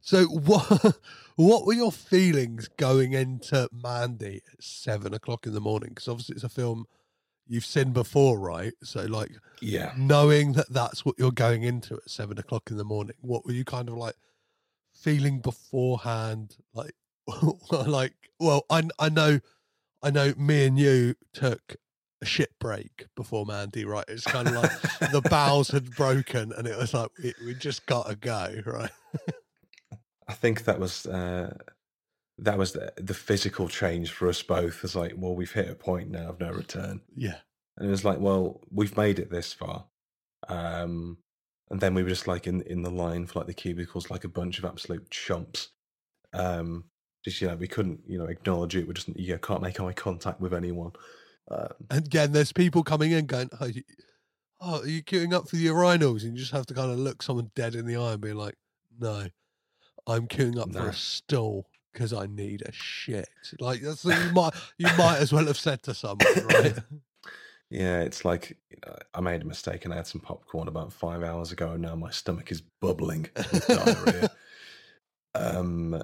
so 0.00 0.24
what 0.26 0.96
what 1.36 1.64
were 1.64 1.72
your 1.72 1.92
feelings 1.92 2.68
going 2.76 3.12
into 3.12 3.68
mandy 3.72 4.42
at 4.52 4.62
seven 4.62 5.14
o'clock 5.14 5.46
in 5.46 5.54
the 5.54 5.60
morning 5.60 5.90
because 5.90 6.08
obviously 6.08 6.34
it's 6.34 6.44
a 6.44 6.48
film 6.48 6.86
you've 7.46 7.64
seen 7.64 7.92
before 7.92 8.38
right 8.38 8.74
so 8.82 9.02
like 9.04 9.30
Yeah, 9.60 9.92
knowing 9.96 10.52
that 10.54 10.70
that's 10.70 11.04
what 11.04 11.14
you're 11.18 11.32
going 11.32 11.62
into 11.62 11.94
at 11.94 12.10
seven 12.10 12.38
o'clock 12.38 12.70
in 12.70 12.76
the 12.76 12.84
morning, 12.84 13.16
what 13.20 13.44
were 13.44 13.52
you 13.52 13.64
kind 13.64 13.88
of 13.88 13.96
like 13.96 14.16
feeling 14.92 15.40
beforehand? 15.40 16.56
Like, 16.74 16.94
like, 17.70 18.14
well, 18.38 18.64
I 18.70 18.82
I 18.98 19.08
know, 19.08 19.40
I 20.02 20.10
know, 20.10 20.34
me 20.36 20.66
and 20.66 20.78
you 20.78 21.14
took 21.32 21.76
a 22.20 22.24
shit 22.24 22.50
break 22.60 23.06
before 23.16 23.44
Mandy, 23.44 23.84
right? 23.84 24.04
It's 24.08 24.24
kind 24.24 24.48
of 24.48 24.54
like 24.54 24.70
the 25.12 25.22
bowels 25.30 25.68
had 25.68 25.94
broken, 25.94 26.52
and 26.52 26.66
it 26.66 26.76
was 26.76 26.94
like 26.94 27.10
we, 27.22 27.34
we 27.44 27.54
just 27.54 27.86
gotta 27.86 28.16
go, 28.16 28.60
right? 28.66 28.90
I 30.28 30.32
think 30.34 30.64
that 30.64 30.78
was 30.78 31.06
uh, 31.06 31.54
that 32.38 32.58
was 32.58 32.72
the, 32.72 32.92
the 32.96 33.14
physical 33.14 33.68
change 33.68 34.10
for 34.10 34.28
us 34.28 34.42
both. 34.42 34.82
It's 34.82 34.94
like, 34.94 35.14
well, 35.16 35.34
we've 35.34 35.52
hit 35.52 35.70
a 35.70 35.74
point 35.74 36.10
now 36.10 36.30
of 36.30 36.40
no 36.40 36.50
return. 36.50 37.00
Yeah, 37.14 37.38
And 37.76 37.88
it 37.88 37.90
was 37.90 38.04
like, 38.04 38.18
well, 38.18 38.60
we've 38.70 38.96
made 38.96 39.18
it 39.18 39.30
this 39.30 39.52
far. 39.52 39.84
Um, 40.48 41.18
and 41.70 41.80
then 41.80 41.94
we 41.94 42.02
were 42.02 42.08
just 42.08 42.26
like 42.26 42.46
in, 42.46 42.62
in 42.62 42.82
the 42.82 42.90
line 42.90 43.26
for 43.26 43.40
like 43.40 43.48
the 43.48 43.54
cubicles, 43.54 44.10
like 44.10 44.24
a 44.24 44.28
bunch 44.28 44.58
of 44.58 44.64
absolute 44.64 45.08
chumps. 45.10 45.68
Um, 46.32 46.84
just, 47.24 47.40
you 47.40 47.48
know, 47.48 47.56
we 47.56 47.68
couldn't, 47.68 48.00
you 48.06 48.18
know, 48.18 48.26
acknowledge 48.26 48.76
it. 48.76 48.86
We 48.86 48.94
just, 48.94 49.08
you 49.16 49.38
can't 49.38 49.62
make 49.62 49.80
eye 49.80 49.92
contact 49.92 50.40
with 50.40 50.52
anyone. 50.52 50.92
Um, 51.50 51.68
and 51.90 52.06
again, 52.06 52.32
there's 52.32 52.52
people 52.52 52.82
coming 52.82 53.12
in 53.12 53.26
going, 53.26 53.50
"Oh, 53.60 53.66
you, 53.66 53.82
oh, 54.60 54.80
are 54.80 54.86
you 54.86 55.02
queuing 55.02 55.32
up 55.32 55.48
for 55.48 55.56
the 55.56 55.66
urinals?" 55.66 56.22
And 56.22 56.32
you 56.32 56.38
just 56.38 56.52
have 56.52 56.66
to 56.66 56.74
kind 56.74 56.90
of 56.90 56.98
look 56.98 57.22
someone 57.22 57.50
dead 57.54 57.74
in 57.74 57.86
the 57.86 57.96
eye 57.96 58.12
and 58.12 58.20
be 58.20 58.32
like, 58.32 58.54
"No, 58.98 59.26
I'm 60.06 60.28
queuing 60.28 60.58
up 60.58 60.72
for 60.72 60.88
a 60.88 60.94
stall 60.94 61.66
because 61.92 62.12
I 62.12 62.26
need 62.26 62.62
a 62.62 62.72
shit." 62.72 63.28
Like 63.60 63.80
that's 63.80 64.04
you 64.04 64.32
might 64.32 64.54
you 64.78 64.88
might 64.96 65.18
as 65.18 65.32
well 65.32 65.46
have 65.46 65.58
said 65.58 65.82
to 65.84 65.94
someone, 65.94 66.46
right? 66.46 66.78
yeah, 67.70 68.00
it's 68.00 68.24
like 68.24 68.56
you 68.70 68.78
know, 68.86 68.96
I 69.14 69.20
made 69.20 69.42
a 69.42 69.46
mistake 69.46 69.84
and 69.84 69.92
I 69.92 69.98
had 69.98 70.06
some 70.06 70.20
popcorn 70.20 70.68
about 70.68 70.92
five 70.92 71.22
hours 71.22 71.52
ago, 71.52 71.72
and 71.72 71.82
now 71.82 71.96
my 71.96 72.10
stomach 72.10 72.50
is 72.50 72.62
bubbling 72.80 73.28
with 73.36 73.66
diarrhea. 73.66 74.30
Um, 75.34 76.02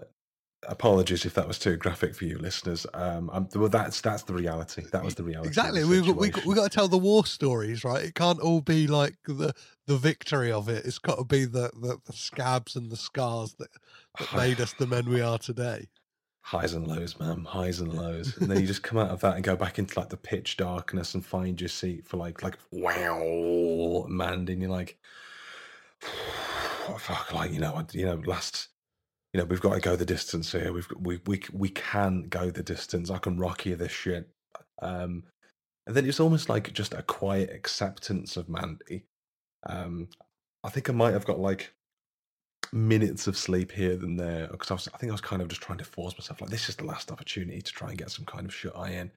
apologies 0.66 1.24
if 1.24 1.34
that 1.34 1.46
was 1.46 1.58
too 1.58 1.76
graphic 1.76 2.14
for 2.14 2.24
you, 2.24 2.38
listeners. 2.38 2.86
Um, 2.94 3.30
I'm, 3.32 3.48
well, 3.54 3.68
that's 3.68 4.00
that's 4.00 4.24
the 4.24 4.34
reality. 4.34 4.84
That 4.92 5.04
was 5.04 5.14
the 5.14 5.22
reality. 5.22 5.44
the 5.44 5.48
exactly. 5.48 5.84
We 5.84 6.00
we 6.00 6.12
we 6.12 6.26
situation. 6.26 6.48
we 6.48 6.54
got 6.54 6.70
to 6.70 6.76
tell 6.76 6.88
the 6.88 6.98
war 6.98 7.24
stories, 7.26 7.84
right? 7.84 8.04
It 8.04 8.14
can't 8.14 8.40
all 8.40 8.60
be 8.60 8.86
like 8.86 9.16
the 9.26 9.54
the 9.86 9.96
victory 9.96 10.50
of 10.50 10.68
it. 10.68 10.84
It's 10.84 10.98
got 10.98 11.18
to 11.18 11.24
be 11.24 11.44
the 11.44 11.70
the, 11.80 11.98
the 12.04 12.12
scabs 12.12 12.76
and 12.76 12.90
the 12.90 12.96
scars 12.96 13.54
that, 13.54 13.68
that 14.18 14.36
made 14.36 14.60
us 14.60 14.72
the 14.74 14.86
men 14.86 15.08
we 15.08 15.20
are 15.20 15.38
today. 15.38 15.88
highs 16.40 16.72
and 16.72 16.86
lows, 16.86 17.18
man, 17.20 17.44
highs 17.44 17.80
and 17.80 17.92
lows, 17.92 18.36
and 18.38 18.50
then 18.50 18.60
you 18.60 18.66
just 18.66 18.82
come 18.88 18.98
out 18.98 19.10
of 19.10 19.20
that 19.20 19.34
and 19.36 19.44
go 19.44 19.54
back 19.56 19.78
into 19.78 19.98
like 19.98 20.08
the 20.08 20.16
pitch 20.16 20.56
darkness 20.56 21.14
and 21.14 21.24
find 21.24 21.60
your 21.60 21.68
seat 21.68 22.06
for 22.06 22.16
like 22.16 22.42
like 22.42 22.58
wow, 22.72 24.06
man, 24.08 24.46
and 24.48 24.60
you're 24.60 24.70
like, 24.70 24.98
fuck, 26.98 27.32
like 27.32 27.52
you 27.52 27.60
know, 27.60 27.86
you 27.92 28.06
know, 28.06 28.20
last, 28.26 28.68
you 29.32 29.38
know, 29.38 29.44
we've 29.44 29.60
got 29.60 29.74
to 29.74 29.80
go 29.80 29.96
the 29.96 30.06
distance 30.06 30.52
here. 30.52 30.72
We've 30.72 30.88
we 30.98 31.20
we 31.26 31.42
we 31.52 31.68
can 31.68 32.22
go 32.28 32.50
the 32.50 32.62
distance. 32.62 33.10
I 33.10 33.18
can 33.18 33.38
rock 33.38 33.66
you 33.66 33.76
this 33.76 33.92
shit. 33.92 34.28
Um, 34.80 35.24
and 35.86 35.96
then 35.96 36.06
it's 36.06 36.20
almost 36.20 36.48
like 36.48 36.72
just 36.72 36.94
a 36.94 37.02
quiet 37.02 37.50
acceptance 37.50 38.36
of 38.36 38.48
Mandy. 38.48 39.06
Um, 39.66 40.08
I 40.64 40.70
think 40.70 40.88
I 40.88 40.92
might 40.92 41.12
have 41.12 41.24
got 41.24 41.40
like 41.40 41.72
minutes 42.72 43.26
of 43.26 43.36
sleep 43.36 43.72
here 43.72 43.96
than 43.96 44.16
there 44.16 44.48
because 44.48 44.70
I, 44.70 44.74
was, 44.74 44.88
I 44.92 44.98
think 44.98 45.10
I 45.10 45.14
was 45.14 45.22
kind 45.22 45.40
of 45.40 45.48
just 45.48 45.62
trying 45.62 45.78
to 45.78 45.84
force 45.84 46.14
myself 46.18 46.40
like 46.40 46.50
this 46.50 46.68
is 46.68 46.76
the 46.76 46.84
last 46.84 47.10
opportunity 47.10 47.62
to 47.62 47.72
try 47.72 47.88
and 47.88 47.98
get 47.98 48.10
some 48.10 48.26
kind 48.26 48.46
of 48.46 48.54
shut 48.54 48.76
eye 48.76 48.90
in, 48.90 49.10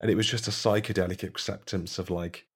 and 0.00 0.10
it 0.10 0.16
was 0.16 0.28
just 0.28 0.48
a 0.48 0.52
psychedelic 0.52 1.22
acceptance 1.22 1.98
of 1.98 2.10
like 2.10 2.46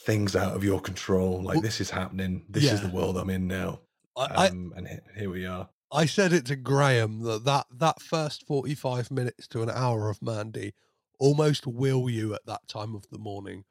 things 0.00 0.36
out 0.36 0.54
of 0.54 0.64
your 0.64 0.80
control. 0.80 1.42
Like 1.42 1.56
Well, 1.56 1.62
this 1.62 1.80
is 1.80 1.90
happening. 1.90 2.44
This 2.48 2.72
is 2.72 2.82
the 2.82 2.88
world 2.88 3.16
I'm 3.16 3.30
in 3.30 3.46
now. 3.46 3.80
I, 4.16 4.48
Um, 4.48 4.72
and 4.76 5.00
here 5.16 5.30
we 5.30 5.46
are. 5.46 5.68
I 5.92 6.02
I 6.02 6.06
said 6.06 6.32
it 6.32 6.46
to 6.46 6.56
Graham 6.56 7.20
that 7.20 7.44
that 7.44 7.66
that 7.70 8.02
first 8.02 8.46
forty 8.46 8.74
five 8.74 9.10
minutes 9.10 9.46
to 9.48 9.62
an 9.62 9.70
hour 9.70 10.10
of 10.10 10.22
Mandy 10.22 10.74
almost 11.18 11.66
will 11.66 12.10
you 12.10 12.34
at 12.34 12.46
that 12.46 12.66
time 12.68 12.94
of 12.94 13.08
the 13.10 13.18
morning 13.18 13.64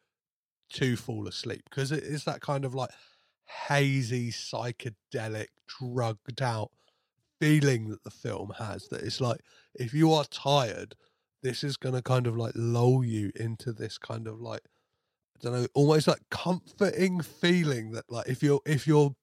to 0.74 0.96
fall 0.96 1.28
asleep 1.28 1.62
because 1.70 1.92
it 1.92 2.04
is 2.04 2.24
that 2.24 2.42
kind 2.42 2.66
of 2.66 2.74
like 2.74 2.90
hazy 3.68 4.32
psychedelic 4.32 5.48
drugged 5.68 6.42
out 6.42 6.72
feeling 7.40 7.90
that 7.90 8.04
the 8.04 8.10
film 8.10 8.54
has 8.58 8.88
that 8.88 9.02
it's 9.02 9.22
like 9.22 9.42
if 9.76 9.94
you 9.94 10.12
are 10.12 10.24
tired 10.26 10.96
this 11.44 11.64
is 11.64 11.78
going 11.78 11.94
to 11.94 12.02
kind 12.02 12.26
of 12.26 12.36
like 12.36 12.54
lull 12.56 13.04
you 13.04 13.32
into 13.36 13.72
this 13.72 13.98
kind 13.98 14.28
of 14.28 14.42
like 14.42 14.62
i 15.38 15.40
don't 15.44 15.54
know 15.54 15.68
almost 15.76 16.08
like 16.08 16.22
comforting 16.32 17.22
feeling 17.22 17.92
that 17.92 18.06
like 18.10 18.28
if 18.28 18.42
you're 18.42 18.62
if 18.66 18.88
you're 18.88 19.16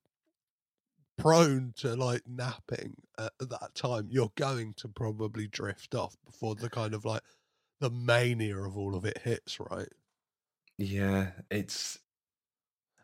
prone 1.18 1.72
to 1.76 1.94
like 1.94 2.22
napping 2.26 2.94
at 3.18 3.32
that 3.38 3.74
time 3.74 4.08
you're 4.10 4.32
going 4.36 4.72
to 4.74 4.88
probably 4.88 5.46
drift 5.46 5.94
off 5.94 6.16
before 6.24 6.54
the 6.54 6.70
kind 6.70 6.94
of 6.94 7.04
like 7.04 7.22
the 7.80 7.90
mania 7.90 8.56
of 8.56 8.76
all 8.76 8.94
of 8.96 9.04
it 9.04 9.18
hits 9.18 9.58
right 9.60 9.88
Yeah, 10.78 11.32
it's. 11.50 11.98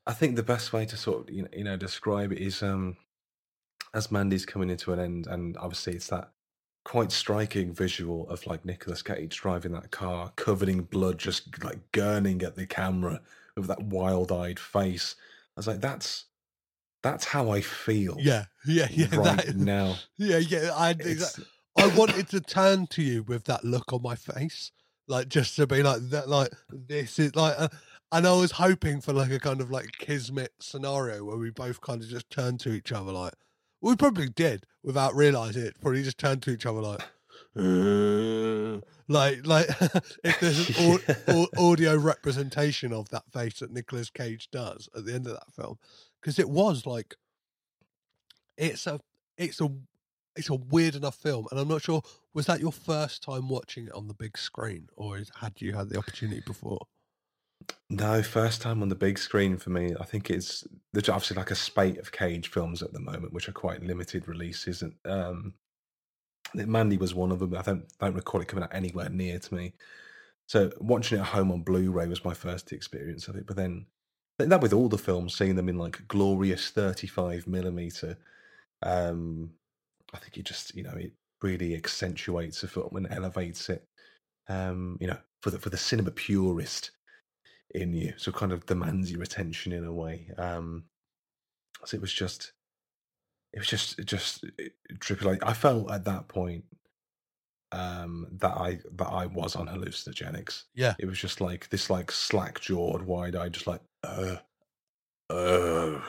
I 0.06 0.12
think 0.14 0.36
the 0.36 0.42
best 0.42 0.72
way 0.72 0.86
to 0.86 0.96
sort 0.96 1.28
of 1.28 1.34
you 1.34 1.42
know, 1.42 1.48
you 1.52 1.64
know 1.64 1.76
describe 1.76 2.32
it 2.32 2.38
is 2.38 2.62
um, 2.62 2.96
as 3.94 4.10
Mandy's 4.10 4.46
coming 4.46 4.70
into 4.70 4.92
an 4.92 5.00
end, 5.00 5.26
and 5.26 5.56
obviously 5.58 5.94
it's 5.94 6.08
that 6.08 6.32
quite 6.84 7.12
striking 7.12 7.72
visual 7.72 8.28
of 8.30 8.46
like 8.46 8.64
Nicolas 8.64 9.02
Cage 9.02 9.36
driving 9.36 9.72
that 9.72 9.90
car, 9.90 10.32
covered 10.36 10.68
in 10.68 10.82
blood, 10.82 11.18
just 11.18 11.62
like 11.62 11.78
gurning 11.92 12.42
at 12.42 12.56
the 12.56 12.66
camera 12.66 13.20
with 13.56 13.66
that 13.66 13.82
wild-eyed 13.82 14.58
face. 14.58 15.14
I 15.56 15.60
was 15.60 15.66
like, 15.66 15.80
that's 15.80 16.24
that's 17.02 17.24
how 17.24 17.50
I 17.50 17.60
feel. 17.60 18.16
Yeah, 18.18 18.46
yeah, 18.66 18.88
yeah. 18.90 19.06
right 19.16 19.46
that- 19.46 19.56
now. 19.56 19.96
Yeah, 20.16 20.38
yeah. 20.38 20.70
I 20.74 20.94
I 21.76 21.86
wanted 21.96 22.28
to 22.30 22.40
turn 22.40 22.86
to 22.88 23.02
you 23.02 23.22
with 23.22 23.44
that 23.44 23.64
look 23.64 23.92
on 23.92 24.02
my 24.02 24.16
face, 24.16 24.72
like 25.06 25.28
just 25.28 25.54
to 25.56 25.66
be 25.66 25.82
like 25.82 26.00
that. 26.10 26.28
Like 26.28 26.50
this 26.70 27.18
is 27.18 27.36
like, 27.36 27.54
uh, 27.58 27.68
and 28.12 28.26
I 28.26 28.32
was 28.32 28.52
hoping 28.52 29.00
for 29.00 29.12
like 29.12 29.30
a 29.30 29.38
kind 29.38 29.60
of 29.60 29.70
like 29.70 29.92
kismet 29.98 30.52
scenario 30.60 31.24
where 31.24 31.36
we 31.36 31.50
both 31.50 31.80
kind 31.80 32.02
of 32.02 32.08
just 32.08 32.28
turned 32.30 32.60
to 32.60 32.72
each 32.72 32.90
other, 32.92 33.12
like 33.12 33.34
we 33.80 33.94
probably 33.94 34.28
did 34.28 34.64
without 34.82 35.14
realizing 35.14 35.62
it. 35.62 35.80
Probably 35.80 36.02
just 36.02 36.18
turned 36.18 36.42
to 36.42 36.50
each 36.50 36.66
other 36.66 36.80
like. 36.80 37.02
"Uh," 37.56 38.80
like 39.08 39.46
like 39.46 39.66
if 40.24 40.40
there's 40.40 40.68
an 40.78 40.98
au- 41.28 41.46
au- 41.58 41.70
audio 41.72 41.96
representation 41.96 42.92
of 42.92 43.08
that 43.10 43.24
face 43.32 43.60
that 43.60 43.72
Nicolas 43.72 44.10
Cage 44.10 44.48
does 44.50 44.88
at 44.96 45.04
the 45.04 45.14
end 45.14 45.26
of 45.26 45.32
that 45.34 45.52
film 45.54 45.78
because 46.20 46.38
it 46.38 46.48
was 46.48 46.86
like 46.86 47.14
it's 48.56 48.86
a 48.86 49.00
it's 49.36 49.60
a 49.60 49.70
it's 50.36 50.50
a 50.50 50.54
weird 50.54 50.94
enough 50.94 51.16
film 51.16 51.46
and 51.50 51.60
I'm 51.60 51.68
not 51.68 51.82
sure 51.82 52.02
was 52.34 52.46
that 52.46 52.60
your 52.60 52.72
first 52.72 53.22
time 53.22 53.48
watching 53.48 53.86
it 53.86 53.94
on 53.94 54.08
the 54.08 54.14
big 54.14 54.38
screen 54.38 54.88
or 54.96 55.20
had 55.40 55.60
you 55.60 55.74
had 55.74 55.88
the 55.88 55.98
opportunity 55.98 56.42
before 56.46 56.86
No, 57.90 58.22
first 58.22 58.62
time 58.62 58.82
on 58.82 58.88
the 58.88 58.94
big 58.94 59.18
screen 59.18 59.56
for 59.56 59.70
me. 59.70 59.94
I 59.98 60.04
think 60.04 60.30
it's 60.30 60.66
there's 60.92 61.08
obviously 61.08 61.36
like 61.36 61.50
a 61.50 61.54
spate 61.54 61.98
of 61.98 62.12
Cage 62.12 62.48
films 62.50 62.82
at 62.82 62.92
the 62.92 63.00
moment, 63.00 63.32
which 63.32 63.48
are 63.48 63.52
quite 63.52 63.82
limited 63.82 64.28
releases. 64.28 64.82
And 64.82 64.94
um, 65.06 65.54
Mandy 66.54 66.96
was 66.98 67.14
one 67.14 67.32
of 67.32 67.40
them. 67.40 67.54
I 67.56 67.62
don't 67.62 67.86
don't 68.00 68.14
recall 68.14 68.40
it 68.40 68.48
coming 68.48 68.64
out 68.64 68.74
anywhere 68.74 69.08
near 69.10 69.38
to 69.38 69.54
me. 69.54 69.74
So 70.46 70.72
watching 70.80 71.18
it 71.18 71.22
at 71.22 71.28
home 71.28 71.52
on 71.52 71.62
Blu-ray 71.62 72.08
was 72.08 72.24
my 72.24 72.34
first 72.34 72.72
experience 72.72 73.28
of 73.28 73.36
it. 73.36 73.46
But 73.46 73.56
then 73.56 73.86
that 74.38 74.60
with 74.60 74.72
all 74.72 74.88
the 74.88 74.98
films, 74.98 75.36
seeing 75.36 75.56
them 75.56 75.68
in 75.68 75.78
like 75.78 76.06
glorious 76.08 76.70
35 76.70 77.46
millimeter, 77.46 78.16
um, 78.82 79.50
I 80.14 80.18
think 80.18 80.38
it 80.38 80.44
just 80.44 80.74
you 80.74 80.82
know 80.82 80.94
it 80.96 81.12
really 81.42 81.74
accentuates 81.74 82.62
a 82.62 82.68
film 82.68 82.96
and 82.96 83.10
elevates 83.10 83.68
it. 83.68 83.84
Um, 84.48 84.96
you 85.00 85.06
know, 85.06 85.18
for 85.42 85.50
the 85.50 85.58
for 85.58 85.70
the 85.70 85.76
cinema 85.76 86.10
purist 86.10 86.92
in 87.74 87.92
you, 87.92 88.14
so 88.16 88.32
kind 88.32 88.52
of 88.52 88.66
demands 88.66 89.10
your 89.10 89.22
attention 89.22 89.72
in 89.72 89.84
a 89.84 89.92
way. 89.92 90.30
Um, 90.38 90.84
so 91.84 91.96
it 91.96 92.00
was 92.00 92.12
just, 92.12 92.52
it 93.52 93.58
was 93.58 93.68
just, 93.68 94.04
just 94.04 94.44
trippy. 94.94 95.24
Like 95.24 95.44
I 95.46 95.52
felt 95.52 95.90
at 95.90 96.04
that 96.04 96.28
point 96.28 96.64
um, 97.72 98.26
that 98.32 98.52
I 98.52 98.80
that 98.96 99.08
I 99.08 99.26
was 99.26 99.54
on 99.54 99.68
hallucinogenics. 99.68 100.64
Yeah. 100.74 100.94
it 100.98 101.06
was 101.06 101.18
just 101.18 101.40
like 101.40 101.68
this, 101.68 101.90
like 101.90 102.10
slack 102.10 102.60
jawed, 102.60 103.02
wide 103.02 103.36
eyed, 103.36 103.52
just 103.52 103.66
like, 103.66 103.80
uh, 104.04 104.36
uh. 105.30 106.00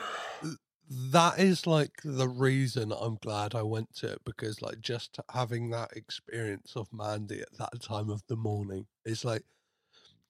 that 0.90 1.38
is 1.38 1.66
like 1.66 1.92
the 2.04 2.28
reason 2.28 2.92
I'm 2.92 3.16
glad 3.16 3.54
I 3.54 3.62
went 3.62 3.94
to 3.96 4.12
it 4.12 4.20
because 4.24 4.62
like 4.62 4.80
just 4.80 5.18
having 5.32 5.70
that 5.70 5.92
experience 5.96 6.74
of 6.76 6.92
Mandy 6.92 7.40
at 7.40 7.58
that 7.58 7.80
time 7.82 8.10
of 8.10 8.22
the 8.28 8.36
morning 8.36 8.86
is 9.04 9.24
like 9.24 9.42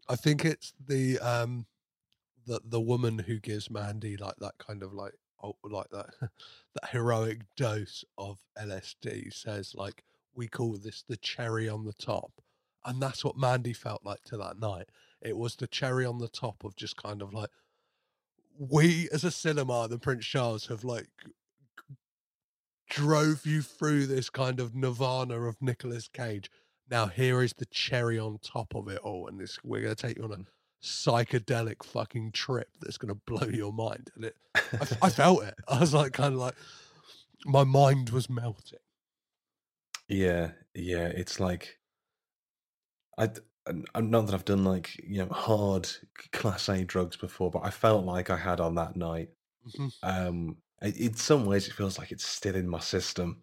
I 0.08 0.16
think 0.16 0.44
it's 0.44 0.72
the 0.86 1.18
um 1.20 1.66
the 2.46 2.60
the 2.64 2.80
woman 2.80 3.18
who 3.18 3.38
gives 3.38 3.70
Mandy 3.70 4.16
like 4.16 4.36
that 4.40 4.58
kind 4.58 4.82
of 4.82 4.92
like 4.92 5.14
oh 5.42 5.56
like 5.64 5.90
that 5.90 6.10
that 6.20 6.90
heroic 6.90 7.42
dose 7.56 8.04
of 8.18 8.38
LSD 8.58 9.32
says 9.32 9.74
like 9.74 10.02
we 10.34 10.48
call 10.48 10.76
this 10.76 11.04
the 11.08 11.16
cherry 11.18 11.68
on 11.68 11.84
the 11.84 11.92
top 11.92 12.32
and 12.84 13.00
that's 13.00 13.24
what 13.24 13.36
Mandy 13.36 13.72
felt 13.72 14.04
like 14.04 14.22
to 14.24 14.36
that 14.38 14.58
night 14.58 14.88
it 15.22 15.36
was 15.36 15.56
the 15.56 15.66
cherry 15.66 16.05
on 16.06 16.18
the 16.18 16.28
top 16.28 16.64
of 16.64 16.76
just 16.76 16.97
kind 16.97 17.22
of 17.22 17.32
like 17.32 17.51
we 18.59 19.09
as 19.12 19.24
a 19.24 19.30
cinema, 19.30 19.88
the 19.88 19.98
Prince 19.98 20.26
Charles, 20.26 20.66
have 20.66 20.84
like 20.84 21.09
drove 22.90 23.47
you 23.47 23.62
through 23.62 24.06
this 24.06 24.28
kind 24.28 24.60
of 24.60 24.74
nirvana 24.74 25.40
of 25.40 25.62
Nicolas 25.62 26.09
Cage. 26.09 26.51
Now 26.90 27.06
here 27.06 27.42
is 27.42 27.55
the 27.56 27.66
cherry 27.66 28.18
on 28.18 28.38
top 28.42 28.74
of 28.74 28.88
it 28.88 28.98
all, 28.98 29.28
and 29.28 29.40
this 29.40 29.59
we're 29.64 29.80
gonna 29.82 29.94
take 29.94 30.18
you 30.18 30.24
on 30.24 30.32
a 30.32 30.36
mm. 30.36 30.47
psychedelic 30.82 31.84
fucking 31.84 32.32
trip 32.32 32.68
that's 32.80 32.98
gonna 32.98 33.14
blow 33.14 33.47
your 33.48 33.72
mind. 33.72 34.10
And 34.16 34.26
it, 34.26 34.36
I, 34.55 34.86
I 35.02 35.10
felt 35.10 35.44
it. 35.44 35.55
I 35.68 35.80
was 35.80 35.94
like, 35.94 36.12
kind 36.12 36.34
of 36.34 36.40
like, 36.40 36.55
my 37.47 37.64
mind 37.64 38.10
was 38.10 38.28
melting. 38.28 38.78
Yeah, 40.09 40.51
yeah. 40.74 41.06
It's 41.06 41.40
like 41.40 41.78
I 43.16 43.26
d- 43.28 43.40
and- 43.40 43.40
and 43.40 43.49
not 43.96 44.26
that 44.26 44.34
I've 44.34 44.44
done 44.44 44.64
like 44.64 44.96
you 45.04 45.18
know 45.18 45.28
hard 45.32 45.88
class 46.32 46.68
A 46.68 46.84
drugs 46.84 47.16
before, 47.16 47.50
but 47.50 47.64
I 47.64 47.70
felt 47.70 48.04
like 48.04 48.30
I 48.30 48.36
had 48.36 48.60
on 48.60 48.74
that 48.76 48.96
night. 48.96 49.30
Mhm. 49.66 49.90
Um, 50.02 50.58
in 50.82 51.14
some 51.14 51.44
ways, 51.46 51.68
it 51.68 51.74
feels 51.74 51.98
like 51.98 52.10
it's 52.12 52.26
still 52.26 52.56
in 52.56 52.68
my 52.68 52.80
system. 52.80 53.42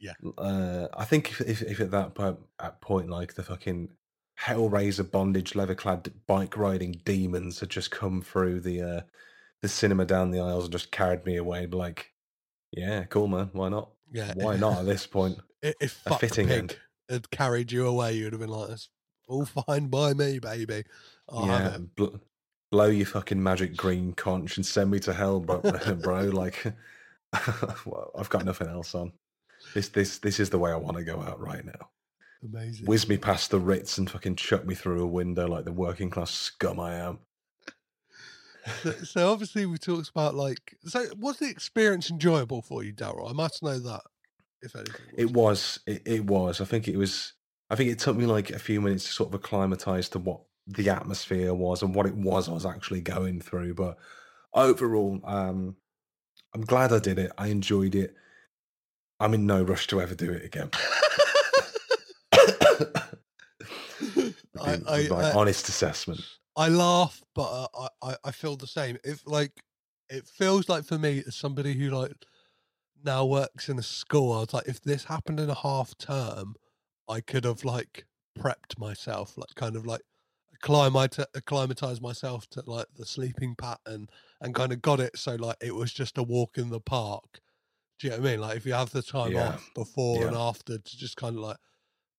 Yeah. 0.00 0.14
Uh, 0.38 0.88
I 0.94 1.04
think 1.04 1.30
if, 1.32 1.40
if 1.42 1.62
if 1.62 1.80
at 1.80 1.90
that 1.92 2.14
point, 2.14 2.38
at 2.60 2.80
point 2.80 3.10
like 3.10 3.34
the 3.34 3.42
fucking 3.44 3.90
Hellraiser 4.40 5.08
bondage 5.10 5.54
leather 5.54 5.74
clad 5.76 6.12
bike 6.26 6.56
riding 6.56 6.92
demons 7.04 7.60
had 7.60 7.70
just 7.70 7.90
come 7.92 8.20
through 8.22 8.60
the 8.60 8.82
uh 8.82 9.00
the 9.62 9.68
cinema 9.68 10.04
down 10.04 10.30
the 10.30 10.40
aisles 10.40 10.64
and 10.64 10.72
just 10.72 10.92
carried 10.92 11.24
me 11.24 11.36
away, 11.36 11.66
be 11.66 11.76
like, 11.76 12.12
yeah, 12.72 13.04
cool 13.04 13.28
man, 13.28 13.50
why 13.52 13.68
not? 13.70 13.92
Yeah, 14.12 14.34
Why 14.34 14.56
not 14.56 14.80
at 14.80 14.86
this 14.86 15.06
point? 15.06 15.38
If, 15.62 16.02
A 16.06 16.10
fitting 16.12 16.46
pig 16.48 16.58
end. 16.58 16.80
had 17.08 17.30
carried 17.30 17.72
you 17.72 17.86
away, 17.86 18.14
you'd 18.14 18.32
have 18.34 18.40
been 18.40 18.50
like, 18.50 18.68
"That's 18.68 18.88
all 19.26 19.44
fine 19.66 19.88
by 19.88 20.14
me, 20.14 20.38
baby." 20.38 20.84
Oh, 21.28 21.42
I'll 21.42 21.48
yeah, 21.48 21.76
bl- 21.96 22.16
blow 22.70 22.86
your 22.86 23.06
fucking 23.06 23.42
magic 23.42 23.76
green 23.76 24.12
conch 24.12 24.56
and 24.56 24.66
send 24.66 24.90
me 24.90 24.98
to 25.00 25.12
hell, 25.12 25.40
bro. 25.40 25.60
bro. 26.02 26.24
Like, 26.24 26.64
well, 27.86 28.10
I've 28.18 28.28
got 28.28 28.44
nothing 28.44 28.68
else 28.68 28.94
on. 28.94 29.12
This, 29.72 29.88
this, 29.88 30.18
this 30.18 30.38
is 30.40 30.50
the 30.50 30.58
way 30.58 30.70
I 30.70 30.76
want 30.76 30.96
to 30.98 31.04
go 31.04 31.20
out 31.22 31.40
right 31.40 31.64
now. 31.64 31.88
Amazing. 32.42 32.86
Whiz 32.86 33.08
me 33.08 33.16
past 33.16 33.50
the 33.50 33.58
Ritz 33.58 33.96
and 33.96 34.10
fucking 34.10 34.36
chuck 34.36 34.66
me 34.66 34.74
through 34.74 35.02
a 35.02 35.06
window 35.06 35.46
like 35.48 35.64
the 35.64 35.72
working 35.72 36.10
class 36.10 36.30
scum 36.30 36.78
I 36.78 36.96
am. 36.96 37.20
so, 38.82 38.92
so 38.92 39.32
obviously 39.32 39.64
we 39.66 39.78
talked 39.78 40.10
about 40.10 40.34
like 40.34 40.76
so 40.84 41.04
was 41.18 41.38
the 41.38 41.48
experience 41.48 42.10
enjoyable 42.10 42.62
for 42.62 42.82
you 42.82 42.94
darryl 42.94 43.28
i 43.28 43.32
must 43.34 43.62
know 43.62 43.78
that 43.78 44.00
if 44.62 44.74
anything 44.74 44.94
It 45.16 45.30
was, 45.30 45.78
it, 45.86 46.02
it 46.06 46.24
was. 46.24 46.60
I 46.60 46.64
think 46.64 46.88
it 46.88 46.96
was. 46.96 47.34
I 47.74 47.76
think 47.76 47.90
it 47.90 47.98
took 47.98 48.16
me 48.16 48.24
like 48.24 48.50
a 48.50 48.58
few 48.60 48.80
minutes 48.80 49.04
to 49.06 49.10
sort 49.10 49.30
of 49.30 49.34
acclimatize 49.34 50.08
to 50.10 50.20
what 50.20 50.42
the 50.68 50.90
atmosphere 50.90 51.52
was 51.52 51.82
and 51.82 51.92
what 51.92 52.06
it 52.06 52.14
was 52.14 52.48
I 52.48 52.52
was 52.52 52.64
actually 52.64 53.00
going 53.00 53.40
through. 53.40 53.74
But 53.74 53.98
overall, 54.54 55.18
um, 55.24 55.74
I'm 56.54 56.60
glad 56.60 56.92
I 56.92 57.00
did 57.00 57.18
it. 57.18 57.32
I 57.36 57.48
enjoyed 57.48 57.96
it. 57.96 58.14
I'm 59.18 59.34
in 59.34 59.44
no 59.44 59.64
rush 59.64 59.88
to 59.88 60.00
ever 60.00 60.14
do 60.14 60.30
it 60.30 60.44
again. 60.44 60.70
I, 64.62 64.78
I, 64.86 65.08
my 65.10 65.30
I, 65.30 65.32
honest 65.32 65.68
assessment. 65.68 66.20
I 66.56 66.68
laugh 66.68 67.24
but 67.34 67.42
uh, 67.74 67.88
I, 68.02 68.10
I 68.10 68.16
i 68.26 68.30
feel 68.30 68.54
the 68.54 68.68
same 68.68 68.98
if 69.02 69.26
like 69.26 69.50
it 70.08 70.28
feels 70.28 70.68
like 70.68 70.84
for 70.84 70.96
me 70.96 71.24
as 71.26 71.34
somebody 71.34 71.74
who 71.74 71.90
like 71.90 72.12
now 73.04 73.24
works 73.24 73.68
in 73.68 73.80
a 73.80 73.82
school 73.82 74.32
i 74.32 74.38
was 74.38 74.54
like 74.54 74.68
if 74.68 74.80
this 74.80 75.02
happened 75.02 75.40
in 75.40 75.50
a 75.50 75.54
half 75.54 75.98
term 75.98 76.54
i 77.08 77.20
could 77.20 77.44
have 77.44 77.64
like 77.64 78.06
prepped 78.38 78.78
myself 78.78 79.36
like 79.38 79.54
kind 79.54 79.76
of 79.76 79.86
like 79.86 80.02
acclimatize 81.34 82.00
myself 82.00 82.48
to 82.48 82.62
like 82.66 82.86
the 82.96 83.04
sleeping 83.04 83.54
pattern 83.54 84.08
and 84.40 84.54
kind 84.54 84.72
of 84.72 84.80
got 84.80 85.00
it 85.00 85.16
so 85.16 85.34
like 85.34 85.56
it 85.60 85.74
was 85.74 85.92
just 85.92 86.16
a 86.18 86.22
walk 86.22 86.56
in 86.56 86.70
the 86.70 86.80
park. 86.80 87.40
Do 87.98 88.06
you 88.06 88.10
know 88.12 88.18
what 88.20 88.26
i 88.28 88.30
mean? 88.30 88.40
Like 88.40 88.56
if 88.56 88.66
you 88.66 88.72
have 88.72 88.90
the 88.90 89.02
time 89.02 89.34
Yeah. 89.34 89.50
off 89.50 89.70
before 89.74 90.26
and 90.26 90.36
after 90.36 90.78
to 90.78 90.96
just 90.96 91.16
kind 91.16 91.36
of 91.36 91.42
like 91.42 91.56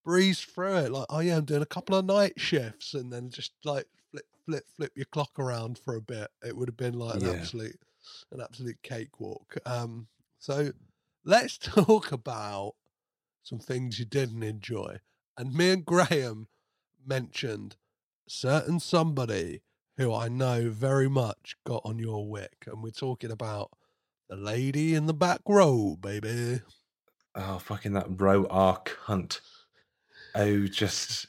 breeze 0.04 0.40
through 0.42 0.76
it 0.78 0.92
like 0.92 1.08
oh 1.10 1.20
yeah 1.20 1.36
i'm 1.36 1.46
doing 1.46 1.64
a 1.64 1.66
couple 1.66 1.96
of 1.96 2.06
night 2.06 2.40
shifts 2.40 2.94
and 2.94 3.12
then 3.12 3.30
just 3.32 3.54
like 3.64 3.88
flip 4.12 4.26
flip 4.46 4.64
flip 4.78 4.92
your 4.96 5.06
clock 5.06 5.40
around 5.40 5.80
for 5.80 5.96
a 5.96 6.02
bit 6.02 6.28
it 6.44 6.56
would 6.56 6.70
have 6.70 6.78
been 6.78 6.94
like 6.94 7.18
an 7.18 7.26
absolute 7.26 7.80
an 8.32 8.40
absolute 8.40 8.78
cakewalk. 8.84 9.58
Um 9.66 10.08
so 10.38 10.72
let's 11.24 11.58
talk 11.58 12.12
about 12.12 12.76
some 13.46 13.60
things 13.60 14.00
you 14.00 14.06
didn't 14.06 14.44
enjoy 14.44 14.98
and 15.38 15.54
me 15.54 15.72
and 15.72 15.86
graham 15.86 16.48
mentioned 17.06 17.78
certain 18.28 18.80
somebody 18.80 19.62
who 19.98 20.14
i 20.14 20.28
know 20.28 20.70
very 20.70 21.08
much 21.08 21.56
got 21.66 21.82
on 21.86 21.98
your 22.00 22.28
wick 22.30 22.66
and 22.68 22.84
we're 22.84 22.90
talking 22.90 23.32
about 23.32 23.72
the 24.30 24.36
lady 24.36 24.94
in 24.94 25.06
the 25.06 25.14
back 25.14 25.40
row 25.48 25.96
baby 26.00 26.60
Oh, 27.36 27.60
fucking 27.60 27.94
that 27.94 28.22
row 28.22 28.48
arc 28.50 28.98
hunt. 29.02 29.42
Oh, 30.34 30.68
just 30.68 31.28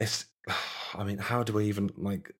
it's. 0.00 0.26
I 0.94 1.02
mean, 1.02 1.18
how 1.18 1.42
do 1.42 1.58
I 1.58 1.62
even 1.62 1.90
like? 1.96 2.32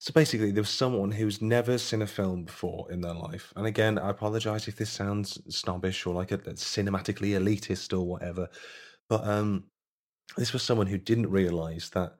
So 0.00 0.12
basically, 0.12 0.52
there 0.52 0.62
was 0.62 0.70
someone 0.70 1.10
who's 1.10 1.42
never 1.42 1.76
seen 1.76 2.02
a 2.02 2.06
film 2.06 2.44
before 2.44 2.90
in 2.90 3.00
their 3.00 3.14
life. 3.14 3.52
And 3.56 3.66
again, 3.66 3.98
I 3.98 4.10
apologize 4.10 4.68
if 4.68 4.76
this 4.76 4.90
sounds 4.90 5.38
snobbish 5.54 6.06
or 6.06 6.14
like 6.14 6.30
a, 6.30 6.36
a 6.36 6.54
cinematically 6.54 7.30
elitist 7.30 7.92
or 7.92 8.06
whatever. 8.06 8.48
But 9.08 9.26
um, 9.26 9.64
this 10.36 10.52
was 10.52 10.62
someone 10.62 10.86
who 10.86 10.98
didn't 10.98 11.30
realize 11.30 11.90
that 11.94 12.14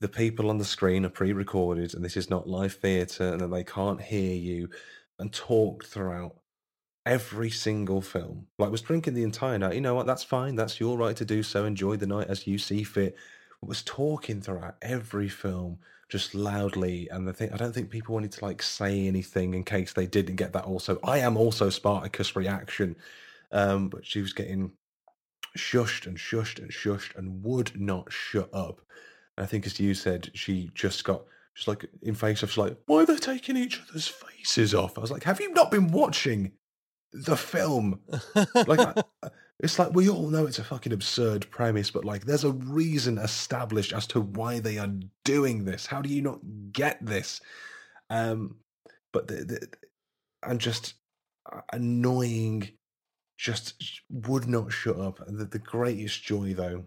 the 0.00 0.08
people 0.08 0.50
on 0.50 0.58
the 0.58 0.64
screen 0.64 1.04
are 1.04 1.10
pre-recorded 1.10 1.94
and 1.94 2.04
this 2.04 2.16
is 2.16 2.30
not 2.30 2.48
live 2.48 2.74
theatre 2.74 3.32
and 3.32 3.40
that 3.40 3.50
they 3.50 3.64
can't 3.64 4.00
hear 4.00 4.34
you 4.34 4.68
and 5.18 5.32
talk 5.32 5.84
throughout 5.84 6.36
every 7.06 7.50
single 7.50 8.02
film. 8.02 8.46
Like 8.58 8.70
was 8.70 8.82
drinking 8.82 9.14
the 9.14 9.22
entire 9.22 9.58
night. 9.58 9.74
You 9.74 9.80
know 9.80 9.94
what? 9.94 10.06
That's 10.06 10.24
fine. 10.24 10.56
That's 10.56 10.78
your 10.78 10.96
right 10.96 11.16
to 11.16 11.24
do 11.24 11.42
so. 11.42 11.64
Enjoy 11.64 11.96
the 11.96 12.06
night 12.06 12.28
as 12.28 12.46
you 12.46 12.58
see 12.58 12.84
fit. 12.84 13.16
But 13.60 13.68
Was 13.68 13.82
talking 13.82 14.40
throughout 14.40 14.76
every 14.82 15.28
film 15.28 15.78
just 16.08 16.34
loudly, 16.34 17.08
and 17.10 17.26
the 17.26 17.32
thing 17.32 17.52
I 17.52 17.56
don't 17.56 17.72
think 17.72 17.90
people 17.90 18.14
wanted 18.14 18.32
to 18.32 18.44
like 18.44 18.62
say 18.62 19.06
anything 19.06 19.54
in 19.54 19.64
case 19.64 19.92
they 19.92 20.06
didn't 20.06 20.36
get 20.36 20.52
that. 20.52 20.64
Also, 20.64 20.98
I 21.02 21.18
am 21.18 21.36
also 21.36 21.70
Spartacus 21.70 22.36
reaction, 22.36 22.96
um, 23.52 23.88
but 23.88 24.06
she 24.06 24.20
was 24.20 24.32
getting 24.32 24.72
shushed 25.56 26.06
and 26.06 26.16
shushed 26.16 26.58
and 26.58 26.70
shushed 26.70 27.16
and 27.16 27.42
would 27.44 27.78
not 27.80 28.12
shut 28.12 28.48
up. 28.52 28.80
And 29.36 29.44
I 29.44 29.46
think, 29.46 29.66
as 29.66 29.78
you 29.80 29.94
said, 29.94 30.30
she 30.34 30.70
just 30.74 31.04
got 31.04 31.22
just 31.54 31.68
like 31.68 31.86
in 32.02 32.14
face 32.14 32.42
of, 32.42 32.56
like, 32.56 32.76
why 32.86 33.02
are 33.02 33.06
they 33.06 33.16
taking 33.16 33.56
each 33.56 33.80
other's 33.88 34.08
faces 34.08 34.74
off? 34.74 34.98
I 34.98 35.00
was 35.00 35.10
like, 35.10 35.24
have 35.24 35.40
you 35.40 35.52
not 35.52 35.70
been 35.70 35.88
watching 35.88 36.52
the 37.12 37.36
film? 37.36 38.00
like, 38.34 38.80
I, 38.80 39.02
it's 39.64 39.78
like 39.78 39.94
we 39.94 40.10
all 40.10 40.28
know 40.28 40.46
it's 40.46 40.58
a 40.58 40.64
fucking 40.64 40.92
absurd 40.92 41.50
premise, 41.50 41.90
but 41.90 42.04
like, 42.04 42.26
there's 42.26 42.44
a 42.44 42.52
reason 42.52 43.16
established 43.16 43.94
as 43.94 44.06
to 44.08 44.20
why 44.20 44.60
they 44.60 44.76
are 44.76 44.92
doing 45.24 45.64
this. 45.64 45.86
How 45.86 46.02
do 46.02 46.10
you 46.10 46.20
not 46.20 46.40
get 46.70 47.04
this? 47.04 47.40
Um, 48.10 48.56
but 49.10 49.26
the, 49.26 49.36
the, 49.36 49.68
I'm 50.42 50.58
just 50.58 50.94
uh, 51.50 51.62
annoying 51.72 52.72
just 53.38 54.02
would 54.10 54.46
not 54.46 54.70
shut 54.70 55.00
up. 55.00 55.18
The, 55.26 55.46
the 55.46 55.58
greatest 55.58 56.22
joy, 56.22 56.52
though, 56.52 56.84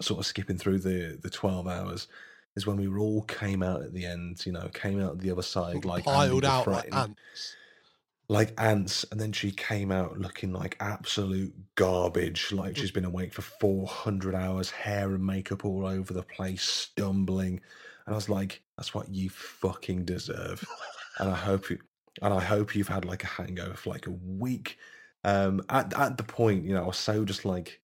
sort 0.00 0.20
of 0.20 0.24
skipping 0.24 0.56
through 0.56 0.78
the 0.78 1.18
the 1.22 1.30
twelve 1.30 1.68
hours, 1.68 2.08
is 2.56 2.66
when 2.66 2.78
we 2.78 2.88
all 2.88 3.22
came 3.24 3.62
out 3.62 3.82
at 3.82 3.92
the 3.92 4.06
end. 4.06 4.46
You 4.46 4.52
know, 4.52 4.66
came 4.72 4.98
out 4.98 5.18
the 5.18 5.30
other 5.30 5.42
side 5.42 5.84
like 5.84 6.04
piled 6.04 6.46
out 6.46 6.66
like 6.66 6.94
ants. 6.94 7.54
Like 8.32 8.54
ants, 8.58 9.04
and 9.10 9.20
then 9.20 9.32
she 9.32 9.50
came 9.50 9.92
out 9.92 10.18
looking 10.18 10.52
like 10.52 10.76
absolute 10.80 11.54
garbage. 11.74 12.50
Like 12.50 12.76
she's 12.76 12.90
been 12.90 13.04
awake 13.04 13.34
for 13.34 13.42
four 13.42 13.86
hundred 13.86 14.34
hours, 14.34 14.70
hair 14.70 15.14
and 15.14 15.24
makeup 15.24 15.64
all 15.64 15.86
over 15.86 16.14
the 16.14 16.22
place, 16.22 16.62
stumbling. 16.62 17.60
And 18.06 18.14
I 18.14 18.16
was 18.16 18.30
like, 18.30 18.62
"That's 18.76 18.94
what 18.94 19.10
you 19.10 19.28
fucking 19.28 20.06
deserve." 20.06 20.64
and 21.18 21.30
I 21.30 21.34
hope 21.36 21.68
you, 21.70 21.78
and 22.22 22.32
I 22.32 22.40
hope 22.40 22.74
you've 22.74 22.88
had 22.88 23.04
like 23.04 23.22
a 23.24 23.26
hangover 23.26 23.74
for 23.74 23.90
like 23.90 24.06
a 24.06 24.12
week 24.12 24.78
um, 25.24 25.62
at 25.68 25.96
at 25.98 26.16
the 26.16 26.24
point, 26.24 26.64
you 26.64 26.74
know, 26.74 26.84
I 26.84 26.86
was 26.86 26.96
so 26.96 27.24
just 27.24 27.44
like 27.44 27.80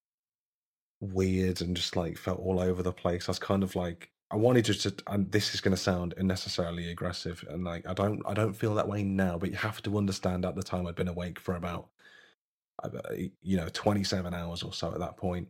weird 1.01 1.61
and 1.61 1.77
just 1.77 1.97
like 1.97 2.17
felt 2.19 2.41
all 2.41 2.61
over 2.61 2.83
the 2.83 2.93
place. 2.93 3.29
I 3.29 3.33
was 3.33 3.39
kind 3.39 3.63
of 3.63 3.77
like 3.77 4.11
I 4.31 4.37
wanted 4.37 4.67
just 4.67 4.83
to, 4.83 4.95
and 5.07 5.31
this 5.33 5.55
is 5.55 5.61
going 5.61 5.75
to 5.75 5.83
sound 5.83 6.15
unnecessarily 6.19 6.91
aggressive, 6.91 7.45
and 7.49 7.65
like 7.65 7.89
I 7.89 7.95
don't 7.95 8.23
I 8.27 8.35
don't 8.35 8.53
feel 8.53 8.75
that 8.75 8.89
way 8.89 9.03
now, 9.03 9.39
but 9.39 9.51
you 9.51 9.57
have 9.57 9.83
to 9.83 9.97
understand 9.97 10.45
at 10.45 10.55
the 10.55 10.63
time 10.63 10.87
I'd 10.87 10.95
been 10.97 11.09
awake 11.09 11.41
for 11.41 11.55
about 11.55 11.89
you 13.43 13.57
know 13.57 13.69
27 13.73 14.35
hours 14.35 14.63
or 14.63 14.73
so 14.73 14.93
at 14.93 15.01
that 15.01 15.17
point. 15.17 15.49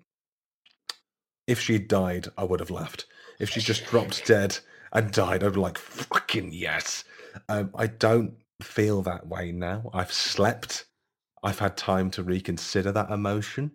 If 1.46 1.60
she'd 1.60 1.88
died, 1.88 2.28
I 2.36 2.44
would 2.44 2.60
have 2.60 2.70
left. 2.70 3.06
If 3.40 3.50
she 3.50 3.60
just 3.60 3.86
dropped 3.86 4.26
dead 4.26 4.58
and 4.92 5.12
died, 5.12 5.42
I'd 5.42 5.54
be 5.54 5.60
like, 5.60 5.78
fucking 5.78 6.52
yes. 6.52 7.04
Um, 7.48 7.70
I 7.74 7.86
don't 7.86 8.34
feel 8.62 9.02
that 9.02 9.26
way 9.26 9.52
now. 9.52 9.90
I've 9.92 10.12
slept. 10.12 10.84
I've 11.42 11.58
had 11.58 11.76
time 11.76 12.10
to 12.12 12.22
reconsider 12.22 12.92
that 12.92 13.10
emotion. 13.10 13.72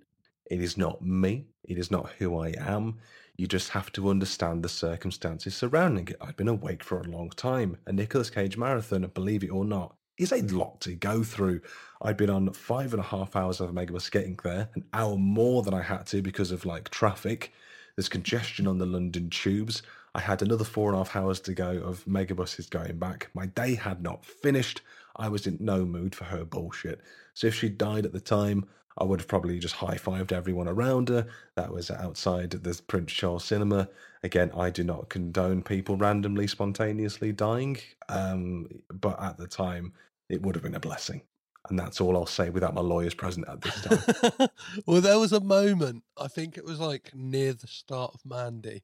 It 0.50 0.62
is 0.62 0.78
not 0.78 1.02
me. 1.02 1.48
It 1.64 1.78
is 1.78 1.90
not 1.90 2.12
who 2.20 2.38
I 2.38 2.54
am. 2.58 3.00
You 3.36 3.48
just 3.48 3.70
have 3.70 3.92
to 3.94 4.10
understand 4.10 4.62
the 4.62 4.70
circumstances 4.70 5.56
surrounding 5.56 6.08
it. 6.08 6.18
I've 6.22 6.38
been 6.38 6.48
awake 6.48 6.84
for 6.84 7.00
a 7.00 7.08
long 7.08 7.32
time. 7.32 7.78
A 7.88 7.92
Nicolas 7.92 8.30
Cage 8.30 8.58
marathon, 8.58 9.10
believe 9.14 9.44
it 9.44 9.50
or 9.50 9.66
not, 9.66 9.96
is 10.20 10.32
a 10.32 10.44
lot 10.44 10.80
to 10.82 10.94
go 10.94 11.24
through. 11.24 11.62
I'd 12.00 12.18
been 12.18 12.30
on 12.30 12.54
five 12.54 12.94
and 12.94 13.00
a 13.00 13.06
half 13.06 13.36
hours 13.36 13.60
of 13.60 13.72
Megabus 13.72 14.12
getting 14.12 14.38
there, 14.44 14.70
an 14.76 14.86
hour 14.94 15.18
more 15.18 15.64
than 15.64 15.74
I 15.74 15.82
had 15.82 16.06
to 16.08 16.22
because 16.22 16.52
of 16.52 16.64
like 16.64 16.90
traffic. 16.90 17.52
There's 17.96 18.08
congestion 18.08 18.68
on 18.68 18.78
the 18.78 18.86
London 18.86 19.32
tubes. 19.32 19.82
I 20.14 20.20
had 20.20 20.44
another 20.44 20.64
four 20.64 20.90
and 20.90 20.96
a 20.96 21.00
half 21.00 21.16
hours 21.16 21.40
to 21.42 21.56
go 21.56 21.72
of 21.72 22.06
megabuses 22.06 22.70
going 22.70 23.00
back. 23.00 23.30
My 23.34 23.48
day 23.48 23.74
had 23.74 24.04
not 24.04 24.24
finished. 24.24 24.82
I 25.16 25.28
was 25.30 25.48
in 25.48 25.58
no 25.60 25.86
mood 25.86 26.14
for 26.14 26.26
her 26.26 26.46
bullshit. 26.46 27.02
So 27.34 27.48
if 27.48 27.56
she 27.56 27.70
died 27.70 28.06
at 28.06 28.14
the 28.14 28.20
time, 28.20 28.66
I 28.98 29.04
would 29.04 29.20
have 29.20 29.28
probably 29.28 29.60
just 29.60 29.76
high 29.76 29.98
fived 29.98 30.32
everyone 30.32 30.68
around 30.68 31.10
her. 31.10 31.28
That 31.56 31.72
was 31.72 31.90
outside 31.90 32.52
the 32.52 32.82
Prince 32.88 33.12
Charles 33.12 33.44
Cinema. 33.44 33.90
Again, 34.24 34.52
I 34.56 34.70
do 34.70 34.84
not 34.84 35.10
condone 35.10 35.64
people 35.64 35.98
randomly, 35.98 36.48
spontaneously 36.48 37.32
dying. 37.32 37.78
Um, 38.10 38.68
but 38.90 39.22
at 39.22 39.38
the 39.38 39.48
time, 39.48 39.94
it 40.30 40.42
would 40.42 40.56
have 40.56 40.64
been 40.64 40.76
a 40.76 40.80
blessing. 40.80 41.22
And 41.70 41.80
that's 41.80 42.02
all 42.02 42.18
I'll 42.18 42.26
say 42.26 42.50
without 42.50 42.74
my 42.74 42.82
lawyers 42.82 43.14
present 43.14 43.48
at 43.48 43.62
this 43.62 43.82
time. 43.82 44.50
well, 44.86 45.02
there 45.02 45.20
was 45.20 45.32
a 45.32 45.40
moment, 45.40 46.04
I 46.20 46.28
think 46.28 46.58
it 46.58 46.66
was 46.66 46.80
like 46.80 47.12
near 47.16 47.54
the 47.54 47.68
start 47.68 48.14
of 48.14 48.26
Mandy, 48.26 48.84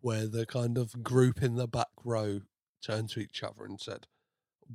where 0.00 0.28
the 0.28 0.46
kind 0.46 0.78
of 0.78 1.02
group 1.02 1.42
in 1.42 1.56
the 1.56 1.66
back 1.66 1.88
row 2.04 2.40
turned 2.80 3.10
to 3.10 3.20
each 3.20 3.42
other 3.42 3.64
and 3.64 3.80
said, 3.80 4.06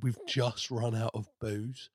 We've 0.00 0.18
just 0.26 0.70
run 0.70 0.94
out 0.94 1.12
of 1.14 1.26
booze. 1.40 1.90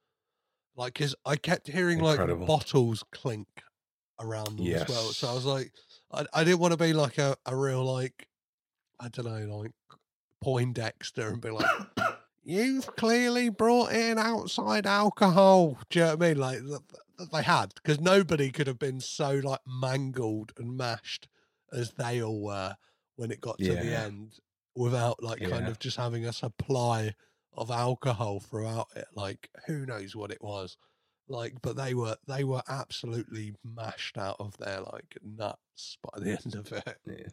Like, 0.77 0.93
cause 0.93 1.15
I 1.25 1.35
kept 1.35 1.67
hearing 1.67 1.99
Incredible. 1.99 2.41
like 2.41 2.47
bottles 2.47 3.03
clink 3.11 3.47
around 4.19 4.57
them 4.57 4.65
yes. 4.65 4.83
as 4.83 4.89
well. 4.89 5.05
So 5.11 5.27
I 5.27 5.33
was 5.33 5.45
like, 5.45 5.71
I, 6.11 6.25
I 6.33 6.43
didn't 6.43 6.59
want 6.59 6.71
to 6.71 6.77
be 6.77 6.93
like 6.93 7.17
a, 7.17 7.35
a 7.45 7.55
real 7.55 7.83
like, 7.83 8.27
I 8.99 9.09
don't 9.09 9.25
know, 9.25 9.57
like 9.57 9.71
Poindexter 10.41 11.29
and 11.29 11.41
be 11.41 11.49
like, 11.49 11.65
you've 12.43 12.95
clearly 12.95 13.49
brought 13.49 13.91
in 13.91 14.17
outside 14.17 14.85
alcohol. 14.85 15.77
Do 15.89 15.99
you 15.99 16.05
know 16.05 16.15
what 16.15 16.23
I 16.23 16.27
mean? 16.27 16.37
Like 16.37 16.59
they 17.33 17.43
had, 17.43 17.73
because 17.75 17.99
nobody 17.99 18.51
could 18.51 18.67
have 18.67 18.79
been 18.79 18.99
so 18.99 19.41
like 19.43 19.61
mangled 19.65 20.53
and 20.57 20.77
mashed 20.77 21.27
as 21.73 21.91
they 21.91 22.21
all 22.21 22.41
were 22.41 22.75
when 23.15 23.31
it 23.31 23.41
got 23.41 23.57
to 23.57 23.65
yeah. 23.65 23.81
the 23.81 23.97
end 23.97 24.39
without 24.75 25.21
like 25.23 25.41
yeah. 25.41 25.49
kind 25.49 25.67
of 25.67 25.79
just 25.79 25.97
having 25.97 26.25
a 26.25 26.31
supply 26.31 27.15
of 27.57 27.71
alcohol 27.71 28.39
throughout 28.39 28.87
it. 28.95 29.07
Like 29.15 29.49
who 29.65 29.85
knows 29.85 30.15
what 30.15 30.31
it 30.31 30.41
was. 30.41 30.77
Like, 31.27 31.55
but 31.61 31.75
they 31.75 31.93
were 31.93 32.15
they 32.27 32.43
were 32.43 32.61
absolutely 32.69 33.53
mashed 33.63 34.17
out 34.17 34.37
of 34.39 34.57
their 34.57 34.81
like 34.81 35.17
nuts 35.23 35.97
by 36.03 36.19
the 36.19 36.31
end 36.45 36.55
of 36.55 36.71
it. 36.71 36.97
Yeah. 37.05 37.27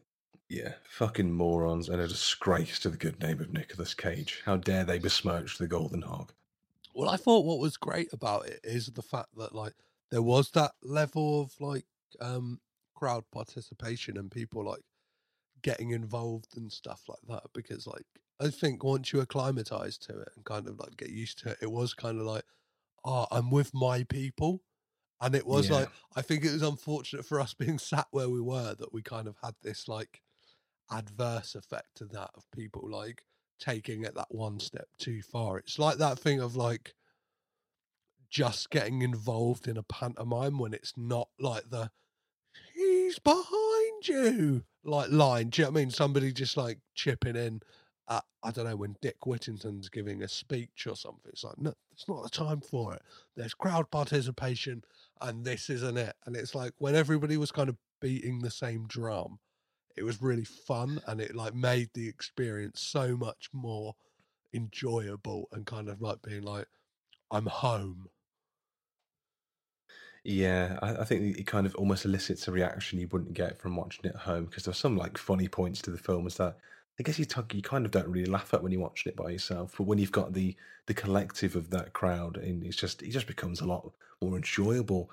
Yeah, 0.51 0.75
fucking 0.85 1.33
morons 1.33 1.89
and 1.89 2.01
a 2.01 2.07
disgrace 2.07 2.79
to 2.81 2.91
the 2.91 2.99
good 2.99 3.21
name 3.21 3.41
of 3.41 3.53
Nicolas 3.53 3.95
Cage. 3.95 4.43
How 4.45 4.57
dare 4.59 4.85
they 4.85 4.99
besmirch 4.99 5.57
the 5.57 5.67
Golden 5.67 6.03
Hog? 6.03 6.33
Well, 6.95 7.09
I 7.09 7.17
thought 7.17 7.47
what 7.47 7.59
was 7.59 7.79
great 7.79 8.13
about 8.13 8.47
it 8.47 8.61
is 8.63 8.87
the 8.89 9.03
fact 9.03 9.31
that 9.39 9.55
like 9.55 9.73
there 10.11 10.23
was 10.23 10.51
that 10.51 10.73
level 10.83 11.41
of 11.41 11.53
like 11.61 11.87
um 12.21 12.61
crowd 12.95 13.25
participation 13.33 14.17
and 14.17 14.31
people 14.31 14.65
like 14.65 14.83
getting 15.65 15.91
involved 15.91 16.57
and 16.57 16.71
stuff 16.71 17.01
like 17.09 17.19
that 17.27 17.43
because 17.55 17.87
like 17.87 18.05
I 18.41 18.51
think 18.51 18.85
once 18.85 19.13
you 19.13 19.21
acclimatize 19.21 19.97
to 19.99 20.21
it 20.21 20.29
and 20.37 20.45
kind 20.45 20.69
of 20.69 20.79
like 20.79 20.97
get 20.97 21.09
used 21.11 21.39
to 21.39 21.51
it, 21.51 21.59
it 21.63 21.73
was 21.73 21.95
kind 21.95 22.21
of 22.21 22.27
like, 22.27 22.45
oh, 23.05 23.27
I'm 23.31 23.51
with 23.51 23.73
my 23.73 24.05
people. 24.05 24.63
And 25.21 25.35
it 25.35 25.47
was 25.47 25.71
yeah. 25.71 25.77
like, 25.77 25.89
I 26.17 26.23
think 26.23 26.45
it 26.45 26.53
was 26.53 26.63
unfortunate 26.63 27.25
for 27.25 27.41
us 27.41 27.55
being 27.59 27.79
sat 27.79 28.07
where 28.11 28.29
we 28.29 28.41
were 28.41 28.75
that 28.75 28.93
we 28.93 29.03
kind 29.03 29.29
of 29.29 29.37
had 29.43 29.55
this 29.63 29.89
like 29.89 30.21
adverse 30.91 31.55
effect 31.55 31.97
to 31.97 32.05
that 32.07 32.31
of 32.35 32.45
people 32.55 32.91
like 32.91 33.23
taking 33.61 34.05
it 34.05 34.15
that 34.17 34.35
one 34.35 34.59
step 34.61 34.89
too 34.99 35.23
far. 35.23 35.59
It's 35.59 35.79
like 35.79 35.99
that 35.99 36.19
thing 36.19 36.41
of 36.41 36.57
like 36.57 36.95
just 38.29 38.69
getting 38.69 39.03
involved 39.03 39.69
in 39.69 39.77
a 39.77 39.83
pantomime 39.85 40.59
when 40.59 40.75
it's 40.75 40.93
not 40.97 41.29
like 41.39 41.71
the 41.71 41.91
he's 42.75 43.21
behind 43.21 44.09
you 44.09 44.65
like 44.85 45.11
line. 45.11 45.51
Do 45.51 45.63
you 45.63 45.67
know 45.67 45.73
what 45.73 45.79
I 45.79 45.83
mean? 45.83 45.91
Somebody 45.91 46.33
just 46.33 46.57
like 46.57 46.79
chipping 46.95 47.37
in 47.37 47.61
uh, 48.07 48.21
I 48.43 48.51
don't 48.51 48.67
know, 48.67 48.77
when 48.77 48.97
Dick 49.01 49.17
Whittington's 49.25 49.89
giving 49.89 50.23
a 50.23 50.29
speech 50.29 50.87
or 50.87 50.97
something, 50.97 51.31
it's 51.33 51.45
like, 51.45 51.59
no, 51.59 51.73
it's 51.93 52.07
not 52.07 52.23
the 52.23 52.29
time 52.29 52.61
for 52.61 52.95
it. 52.95 53.03
There's 53.37 53.55
crowd 53.55 53.91
participation 53.91 54.85
and 55.21 55.45
this 55.45 55.71
isn't 55.71 55.97
it. 55.97 56.15
And 56.27 56.37
it's 56.37 56.55
like 56.55 56.73
when 56.79 56.95
everybody 56.95 57.37
was 57.37 57.51
kind 57.51 57.69
of 57.69 57.77
beating 58.01 58.41
the 58.41 58.51
same 58.51 58.87
drum, 58.87 59.39
it 59.97 60.03
was 60.03 60.21
really 60.21 60.45
fun 60.45 61.01
and 61.07 61.21
it 61.21 61.35
like 61.35 61.55
made 61.55 61.91
the 61.95 62.09
experience 62.09 62.81
so 62.81 63.17
much 63.17 63.49
more 63.53 63.95
enjoyable 64.53 65.49
and 65.53 65.65
kind 65.65 65.89
of 65.89 66.03
like 66.03 66.21
being 66.23 66.43
like, 66.43 66.67
I'm 67.31 67.47
home. 67.47 68.09
Yeah, 70.25 70.79
I, 70.83 70.97
I 70.97 71.05
think 71.05 71.39
it 71.39 71.47
kind 71.47 71.67
of 71.67 71.75
almost 71.75 72.07
elicits 72.07 72.49
a 72.49 72.53
reaction 72.53 72.99
you 72.99 73.09
wouldn't 73.09 73.35
get 73.35 73.59
from 73.59 73.77
watching 73.77 74.07
it 74.07 74.15
at 74.15 74.23
home 74.23 74.47
because 74.47 74.65
there's 74.65 74.79
some 74.79 74.97
like 74.97 75.19
funny 75.19 75.49
points 75.49 75.83
to 75.83 75.91
the 75.91 75.99
film. 75.99 76.27
Is 76.27 76.37
that 76.37 76.57
I 76.99 77.03
guess 77.03 77.19
you 77.19 77.25
talk, 77.27 77.53
you 77.55 77.61
kind 77.63 77.85
of 77.85 77.91
don't 77.91 78.09
really 78.09 78.31
laugh 78.31 78.55
at 78.55 78.63
when 78.63 78.73
you're 78.73 78.81
watching 78.81 79.11
it 79.11 79.17
by 79.17 79.31
yourself, 79.31 79.75
but 79.77 79.85
when 79.85 79.99
you've 79.99 80.13
got 80.13 80.33
the 80.33 80.57
the 80.87 80.95
collective 80.95 81.57
of 81.57 81.71
that 81.71 81.93
crowd, 81.93 82.39
and 82.39 82.65
it's 82.65 82.77
just 82.77 83.03
it 83.03 83.11
just 83.11 83.27
becomes 83.27 83.61
a 83.61 83.67
lot 83.67 83.93
more 84.23 84.37
enjoyable 84.37 85.11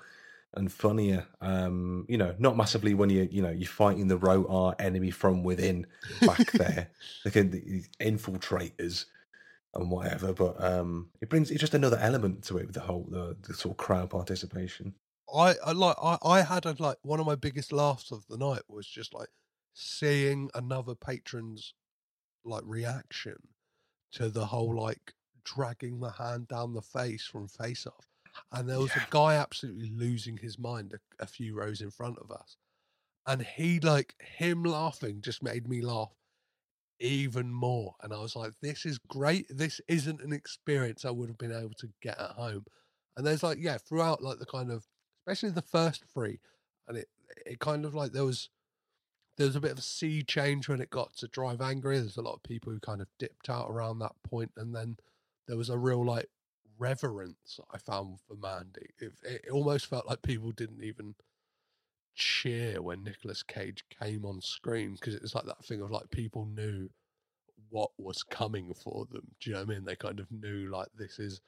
and 0.54 0.72
funnier. 0.72 1.26
Um, 1.42 2.06
you 2.08 2.16
know, 2.16 2.34
not 2.38 2.56
massively 2.56 2.94
when 2.94 3.10
you 3.10 3.28
you 3.30 3.42
know 3.42 3.50
you're 3.50 3.68
fighting 3.68 4.08
the 4.08 4.18
Rotar 4.18 4.74
enemy 4.78 5.10
from 5.10 5.42
within 5.42 5.86
back 6.22 6.52
there, 6.52 6.88
like 7.24 7.34
the 7.34 7.84
infiltrators 8.00 9.06
and 9.74 9.90
whatever. 9.90 10.32
But 10.32 10.62
um, 10.62 11.10
it 11.20 11.28
brings 11.28 11.50
it's 11.50 11.60
just 11.60 11.74
another 11.74 11.98
element 11.98 12.44
to 12.44 12.58
it 12.58 12.66
with 12.66 12.74
the 12.74 12.80
whole 12.80 13.06
the, 13.10 13.36
the 13.42 13.54
sort 13.54 13.72
of 13.72 13.76
crowd 13.78 14.10
participation. 14.10 14.94
I, 15.34 15.54
I 15.64 15.72
like 15.72 15.96
I, 16.02 16.18
I 16.24 16.42
had 16.42 16.66
a, 16.66 16.74
like 16.78 16.98
one 17.02 17.20
of 17.20 17.26
my 17.26 17.34
biggest 17.34 17.72
laughs 17.72 18.10
of 18.12 18.26
the 18.28 18.36
night 18.36 18.62
was 18.68 18.86
just 18.86 19.14
like 19.14 19.30
seeing 19.74 20.50
another 20.54 20.94
patron's 20.94 21.74
like 22.44 22.64
reaction 22.66 23.48
to 24.12 24.28
the 24.30 24.46
whole 24.46 24.74
like 24.76 25.14
dragging 25.44 26.00
the 26.00 26.12
hand 26.12 26.48
down 26.48 26.74
the 26.74 26.82
face 26.82 27.26
from 27.26 27.48
face 27.48 27.86
off. 27.86 28.08
And 28.52 28.68
there 28.68 28.80
was 28.80 28.96
Yeah. 28.96 29.04
a 29.04 29.06
guy 29.10 29.34
absolutely 29.36 29.90
losing 29.90 30.38
his 30.38 30.58
mind 30.58 30.94
a, 30.94 31.00
a 31.22 31.26
few 31.26 31.54
rows 31.54 31.80
in 31.80 31.90
front 31.90 32.18
of 32.18 32.30
us. 32.30 32.56
And 33.26 33.42
he 33.42 33.80
like 33.80 34.16
him 34.20 34.64
laughing 34.64 35.22
just 35.22 35.42
made 35.42 35.68
me 35.68 35.82
laugh 35.82 36.12
even 37.00 37.52
more. 37.52 37.96
And 38.02 38.12
i 38.12 38.18
was 38.18 38.36
like 38.36 38.52
this 38.60 38.86
is 38.86 38.98
great. 38.98 39.46
This 39.50 39.80
isn't 39.88 40.20
an 40.22 40.32
experience 40.32 41.04
i 41.04 41.10
would 41.10 41.28
have 41.28 41.38
been 41.38 41.52
able 41.52 41.74
to 41.78 41.92
get 42.00 42.18
at 42.18 42.32
home. 42.32 42.66
And 43.16 43.26
there's 43.26 43.42
like 43.42 43.58
yeah 43.60 43.78
throughout 43.78 44.22
like 44.22 44.38
the 44.38 44.46
kind 44.46 44.70
of 44.70 44.86
especially 45.26 45.50
the 45.50 45.62
first 45.62 46.04
three 46.12 46.38
and 46.88 46.96
it 46.96 47.08
it 47.46 47.58
kind 47.58 47.84
of 47.84 47.94
like 47.94 48.12
there 48.12 48.24
was 48.24 48.48
there 49.38 49.46
was 49.46 49.56
a 49.56 49.60
bit 49.60 49.72
of 49.72 49.78
a 49.78 49.82
sea 49.82 50.22
change 50.22 50.68
when 50.68 50.80
it 50.80 50.90
got 50.90 51.14
to 51.16 51.28
drive 51.28 51.60
angry 51.60 51.98
there's 51.98 52.16
a 52.16 52.22
lot 52.22 52.34
of 52.34 52.42
people 52.42 52.72
who 52.72 52.80
kind 52.80 53.00
of 53.00 53.08
dipped 53.18 53.48
out 53.48 53.70
around 53.70 53.98
that 53.98 54.12
point 54.28 54.50
and 54.56 54.74
then 54.74 54.96
there 55.48 55.56
was 55.56 55.70
a 55.70 55.78
real 55.78 56.04
like 56.04 56.28
reverence 56.78 57.60
i 57.72 57.78
found 57.78 58.18
for 58.26 58.34
mandy 58.34 58.88
it, 58.98 59.12
it 59.22 59.50
almost 59.50 59.86
felt 59.86 60.06
like 60.06 60.20
people 60.22 60.50
didn't 60.50 60.82
even 60.82 61.14
cheer 62.14 62.82
when 62.82 63.04
Nicolas 63.04 63.42
Cage 63.42 63.84
came 64.00 64.24
on 64.24 64.40
screen 64.40 64.94
because 64.94 65.14
it 65.14 65.22
was 65.22 65.34
like 65.34 65.46
that 65.46 65.64
thing 65.64 65.80
of 65.80 65.90
like 65.90 66.10
people 66.10 66.46
knew 66.46 66.88
what 67.70 67.90
was 67.98 68.22
coming 68.22 68.74
for 68.74 69.06
them. 69.10 69.26
Do 69.40 69.50
you 69.50 69.54
know 69.54 69.62
what 69.62 69.70
I 69.70 69.74
mean? 69.74 69.84
They 69.84 69.96
kind 69.96 70.20
of 70.20 70.30
knew 70.30 70.68
like 70.70 70.88
this 70.96 71.18
is 71.18 71.40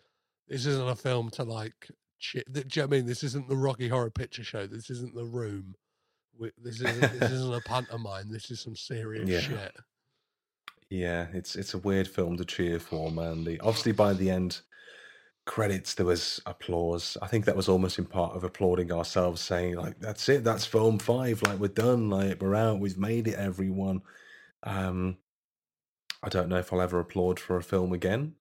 this 0.48 0.66
isn't 0.66 0.88
a 0.88 0.96
film 0.96 1.30
to 1.30 1.44
like. 1.44 1.88
Cheer. 2.19 2.43
Do 2.51 2.61
you 2.61 2.65
know 2.65 2.82
what 2.82 2.95
I 2.95 2.97
mean? 2.99 3.07
This 3.07 3.23
isn't 3.24 3.49
the 3.49 3.57
Rocky 3.57 3.89
Horror 3.89 4.11
Picture 4.11 4.45
Show. 4.45 4.66
This 4.66 4.91
isn't 4.91 5.15
the 5.15 5.24
Room. 5.24 5.74
This 6.59 6.81
isn't 6.81 7.01
this 7.20 7.31
isn't 7.31 7.55
a 7.55 7.61
pantomime. 7.61 8.31
This 8.31 8.51
is 8.51 8.61
some 8.61 8.77
serious 8.77 9.28
Yeah. 9.28 9.41
shit. 9.41 9.77
Yeah, 10.91 11.27
it's 11.32 11.57
it's 11.57 11.74
a 11.74 11.78
weird 11.78 12.07
film 12.09 12.36
to 12.36 12.45
cheer 12.45 12.78
for, 12.78 13.11
Mandy. 13.11 13.59
Obviously, 13.61 13.93
by 13.93 14.12
the 14.12 14.31
end 14.31 14.61
credits, 15.47 15.95
there 15.95 16.07
was 16.07 16.41
applause. 16.47 17.16
I 17.20 17.27
think 17.27 17.45
that 17.47 17.57
was 17.57 17.69
almost 17.69 17.99
in 17.99 18.05
part 18.05 18.36
of 18.36 18.45
applauding 18.45 18.93
ourselves, 18.93 19.41
saying 19.41 19.77
like, 19.77 19.99
"That's 19.99 20.28
it, 20.28 20.45
that's 20.45 20.66
film 20.66 20.99
five. 20.99 21.43
Like 21.43 21.59
we're 21.59 21.69
done. 21.69 22.11
Like 22.11 22.41
we're 22.41 22.55
out. 22.55 22.81
We've 22.81 22.99
made 22.99 23.28
it, 23.28 23.35
everyone." 23.35 24.03
Um, 24.62 25.19
I 26.23 26.28
don't 26.28 26.49
know 26.49 26.57
if 26.59 26.73
I'll 26.73 26.81
ever 26.81 27.01
applaud 27.01 27.39
for 27.41 27.57
a 27.57 27.62
film 27.62 27.93
again. 27.93 28.35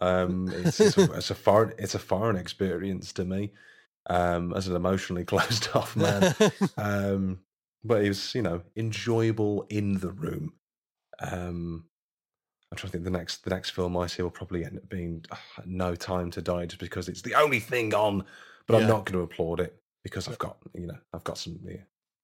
Um, 0.00 0.50
it's 0.52 0.80
it's 0.80 0.98
a, 0.98 1.12
it's 1.12 1.30
a 1.30 1.34
foreign 1.34 1.72
it's 1.78 1.94
a 1.94 1.98
foreign 1.98 2.36
experience 2.36 3.12
to 3.14 3.24
me. 3.24 3.52
Um, 4.08 4.54
as 4.54 4.68
an 4.68 4.76
emotionally 4.76 5.24
closed 5.32 5.68
off 5.74 5.96
man. 5.96 6.34
um, 6.76 7.40
but 7.84 8.04
it 8.04 8.08
was 8.08 8.34
you 8.34 8.42
know 8.42 8.62
enjoyable 8.76 9.66
in 9.68 9.98
the 9.98 10.10
room. 10.10 10.54
Um, 11.20 11.86
I'm 12.70 12.76
trying 12.78 12.88
to 12.90 12.92
think 12.92 13.04
the 13.04 13.10
next 13.10 13.44
the 13.44 13.50
next 13.50 13.70
film 13.70 13.96
I 13.96 14.06
see 14.06 14.22
will 14.22 14.30
probably 14.30 14.64
end 14.64 14.78
up 14.78 14.88
being 14.88 15.24
uh, 15.30 15.36
No 15.64 15.94
Time 15.94 16.30
to 16.32 16.42
Die, 16.42 16.66
just 16.66 16.80
because 16.80 17.08
it's 17.08 17.22
the 17.22 17.34
only 17.34 17.60
thing 17.60 17.94
on. 17.94 18.24
But 18.66 18.74
Yeah. 18.74 18.82
I'm 18.82 18.88
not 18.88 19.06
going 19.06 19.18
to 19.18 19.24
applaud 19.24 19.60
it 19.60 19.80
because 20.02 20.28
I've 20.28 20.38
got 20.38 20.58
you 20.74 20.86
know 20.86 20.98
I've 21.12 21.24
got 21.24 21.38
some 21.38 21.58
yeah, 21.64 21.76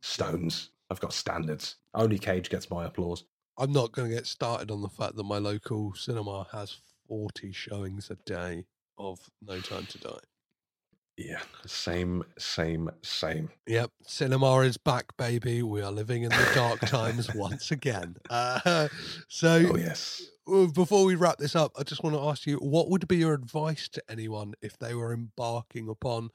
stones. 0.02 0.70
I've 0.90 1.00
got 1.00 1.12
standards. 1.12 1.76
Only 1.94 2.18
Cage 2.18 2.50
gets 2.50 2.70
my 2.70 2.84
applause. 2.84 3.24
I'm 3.56 3.72
not 3.72 3.92
going 3.92 4.08
to 4.08 4.14
get 4.14 4.26
started 4.26 4.70
on 4.70 4.82
the 4.82 4.88
fact 4.88 5.16
that 5.16 5.24
my 5.24 5.38
local 5.38 5.94
cinema 5.94 6.46
has 6.52 6.80
40 7.12 7.52
showings 7.52 8.08
a 8.10 8.14
day 8.24 8.64
of 8.96 9.18
No 9.46 9.60
Time 9.60 9.84
to 9.84 9.98
Die. 9.98 10.18
Yeah, 11.18 11.42
same, 11.66 12.24
same, 12.38 12.88
same. 13.02 13.50
Yep, 13.66 13.90
cinema 14.06 14.60
is 14.60 14.78
back, 14.78 15.14
baby. 15.18 15.62
We 15.62 15.82
are 15.82 15.92
living 15.92 16.22
in 16.22 16.30
the 16.30 16.50
dark 16.54 16.80
times 16.80 17.34
once 17.34 17.70
again. 17.70 18.16
Uh, 18.30 18.88
so, 19.28 19.62
Oh 19.72 19.76
yes. 19.76 20.22
uh, 20.50 20.68
before 20.68 21.04
we 21.04 21.14
wrap 21.16 21.36
this 21.36 21.54
up, 21.54 21.72
I 21.78 21.82
just 21.82 22.02
want 22.02 22.16
to 22.16 22.22
ask 22.22 22.46
you 22.46 22.56
what 22.56 22.88
would 22.88 23.06
be 23.06 23.18
your 23.18 23.34
advice 23.34 23.90
to 23.90 24.02
anyone 24.08 24.54
if 24.62 24.78
they 24.78 24.94
were 24.94 25.12
embarking 25.12 25.90
upon 25.90 26.30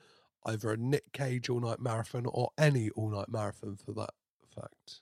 either 0.45 0.70
a 0.70 0.78
Nick 0.78 1.12
Cage 1.12 1.49
all 1.49 1.60
night 1.60 1.80
marathon 1.80 2.28
or 2.28 2.52
any 2.56 2.91
all 2.91 3.10
night 3.10 3.30
marathon 3.30 3.78
for 3.84 3.94
that 3.94 4.12
fact? 4.54 5.02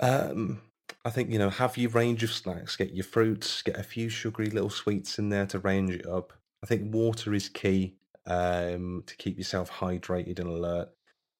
Um, 0.00 0.62
I 1.04 1.10
think 1.10 1.30
you 1.30 1.38
know, 1.38 1.50
have 1.50 1.76
your 1.76 1.90
range 1.90 2.22
of 2.22 2.32
snacks. 2.32 2.76
Get 2.76 2.94
your 2.94 3.04
fruits. 3.04 3.62
Get 3.62 3.78
a 3.78 3.82
few 3.82 4.08
sugary 4.08 4.50
little 4.50 4.70
sweets 4.70 5.18
in 5.18 5.28
there 5.28 5.46
to 5.46 5.58
range 5.58 5.90
it 5.90 6.06
up. 6.06 6.32
I 6.62 6.66
think 6.66 6.94
water 6.94 7.34
is 7.34 7.48
key 7.48 7.96
um, 8.26 9.02
to 9.06 9.16
keep 9.16 9.36
yourself 9.36 9.70
hydrated 9.70 10.38
and 10.38 10.48
alert. 10.48 10.90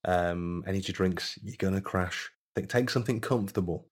Um, 0.05 0.65
energy 0.67 0.93
drinks, 0.93 1.39
you're 1.45 1.55
gonna 1.59 1.81
crash. 1.81 2.31
I 2.57 2.61
think 2.61 2.71
take 2.71 2.91
something 2.91 3.21
comfortable. 3.21 3.87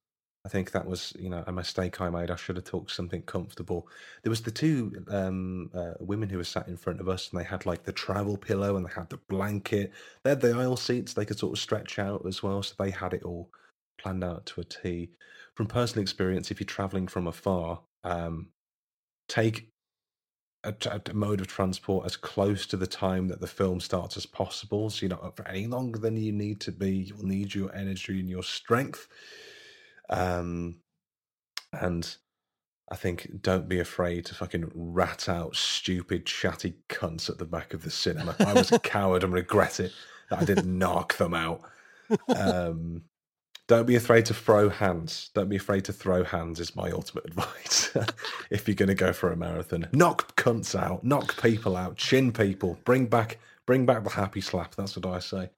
I 0.44 0.48
think 0.48 0.72
that 0.72 0.86
was 0.86 1.12
you 1.18 1.28
know 1.30 1.44
a 1.46 1.52
mistake 1.52 2.00
I 2.00 2.10
made. 2.10 2.32
I 2.32 2.36
should 2.36 2.56
have 2.56 2.64
took 2.64 2.90
something 2.90 3.22
comfortable. 3.22 3.86
There 4.24 4.30
was 4.30 4.42
the 4.42 4.50
two 4.50 5.04
um, 5.08 5.70
uh, 5.72 5.92
women 6.00 6.28
who 6.28 6.38
were 6.38 6.44
sat 6.44 6.66
in 6.66 6.76
front 6.76 7.00
of 7.00 7.08
us, 7.08 7.30
and 7.30 7.38
they 7.40 7.44
had 7.44 7.64
like 7.64 7.84
the 7.84 7.92
travel 7.92 8.36
pillow 8.36 8.76
and 8.76 8.84
they 8.84 8.92
had 8.92 9.10
the 9.10 9.18
blanket. 9.28 9.92
They 10.24 10.30
had 10.30 10.40
the 10.40 10.56
aisle 10.56 10.76
seats 10.76 11.12
they 11.12 11.26
could 11.26 11.38
sort 11.38 11.52
of 11.52 11.62
stretch 11.62 12.00
out 12.00 12.26
as 12.26 12.42
well, 12.42 12.62
so 12.64 12.74
they 12.78 12.90
had 12.90 13.14
it 13.14 13.22
all 13.22 13.50
planned 14.00 14.24
out 14.24 14.46
to 14.46 14.62
a 14.62 14.64
T. 14.64 15.10
From 15.60 15.66
personal 15.66 16.00
experience, 16.00 16.50
if 16.50 16.58
you're 16.58 16.64
traveling 16.64 17.06
from 17.06 17.26
afar, 17.26 17.82
um, 18.02 18.48
take 19.28 19.68
a 20.64 21.02
mode 21.12 21.42
of 21.42 21.48
transport 21.48 22.06
as 22.06 22.16
close 22.16 22.64
to 22.68 22.78
the 22.78 22.86
time 22.86 23.28
that 23.28 23.42
the 23.42 23.46
film 23.46 23.78
starts 23.78 24.16
as 24.16 24.24
possible. 24.24 24.88
So 24.88 25.04
you're 25.04 25.10
not 25.10 25.22
up 25.22 25.36
for 25.36 25.46
any 25.46 25.66
longer 25.66 25.98
than 25.98 26.16
you 26.16 26.32
need 26.32 26.62
to 26.62 26.72
be. 26.72 26.92
You'll 26.92 27.26
need 27.26 27.54
your 27.54 27.70
energy 27.76 28.20
and 28.20 28.30
your 28.30 28.42
strength. 28.42 29.06
Um, 30.08 30.76
and 31.74 32.16
I 32.90 32.96
think 32.96 33.42
don't 33.42 33.68
be 33.68 33.80
afraid 33.80 34.24
to 34.24 34.34
fucking 34.34 34.72
rat 34.74 35.28
out 35.28 35.56
stupid, 35.56 36.24
chatty 36.24 36.76
cunts 36.88 37.28
at 37.28 37.36
the 37.36 37.44
back 37.44 37.74
of 37.74 37.82
the 37.82 37.90
cinema. 37.90 38.34
I 38.40 38.54
was 38.54 38.72
a 38.72 38.78
coward 38.78 39.24
and 39.24 39.34
regret 39.34 39.78
it 39.78 39.92
that 40.30 40.40
I 40.40 40.44
didn't 40.46 40.78
knock 40.78 41.18
them 41.18 41.34
out. 41.34 41.60
Um, 42.34 43.02
don't 43.70 43.86
be 43.86 43.94
afraid 43.94 44.26
to 44.26 44.34
throw 44.34 44.68
hands. 44.68 45.30
Don't 45.32 45.48
be 45.48 45.54
afraid 45.54 45.84
to 45.84 45.92
throw 45.92 46.24
hands 46.24 46.58
is 46.58 46.74
my 46.74 46.90
ultimate 46.90 47.24
advice. 47.28 47.96
if 48.50 48.66
you're 48.66 48.74
going 48.74 48.88
to 48.88 48.96
go 48.96 49.12
for 49.12 49.30
a 49.30 49.36
marathon, 49.36 49.86
knock 49.92 50.34
cunts 50.34 50.76
out, 50.76 51.04
knock 51.04 51.40
people 51.40 51.76
out, 51.76 51.96
chin 51.96 52.32
people, 52.32 52.80
bring 52.84 53.06
back, 53.06 53.38
bring 53.66 53.86
back 53.86 54.02
the 54.02 54.10
happy 54.10 54.40
slap. 54.40 54.74
That's 54.74 54.96
what 54.96 55.06
I 55.06 55.20
say. 55.20 55.50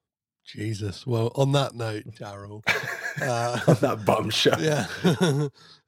Jesus. 0.44 1.06
Well, 1.06 1.32
on 1.36 1.52
that 1.52 1.74
note, 1.74 2.05
Darryl. 2.14 2.62
Uh, 3.20 3.60
On 3.68 3.74
that 3.82 4.06
bombshell. 4.06 4.59
yeah 4.59 4.86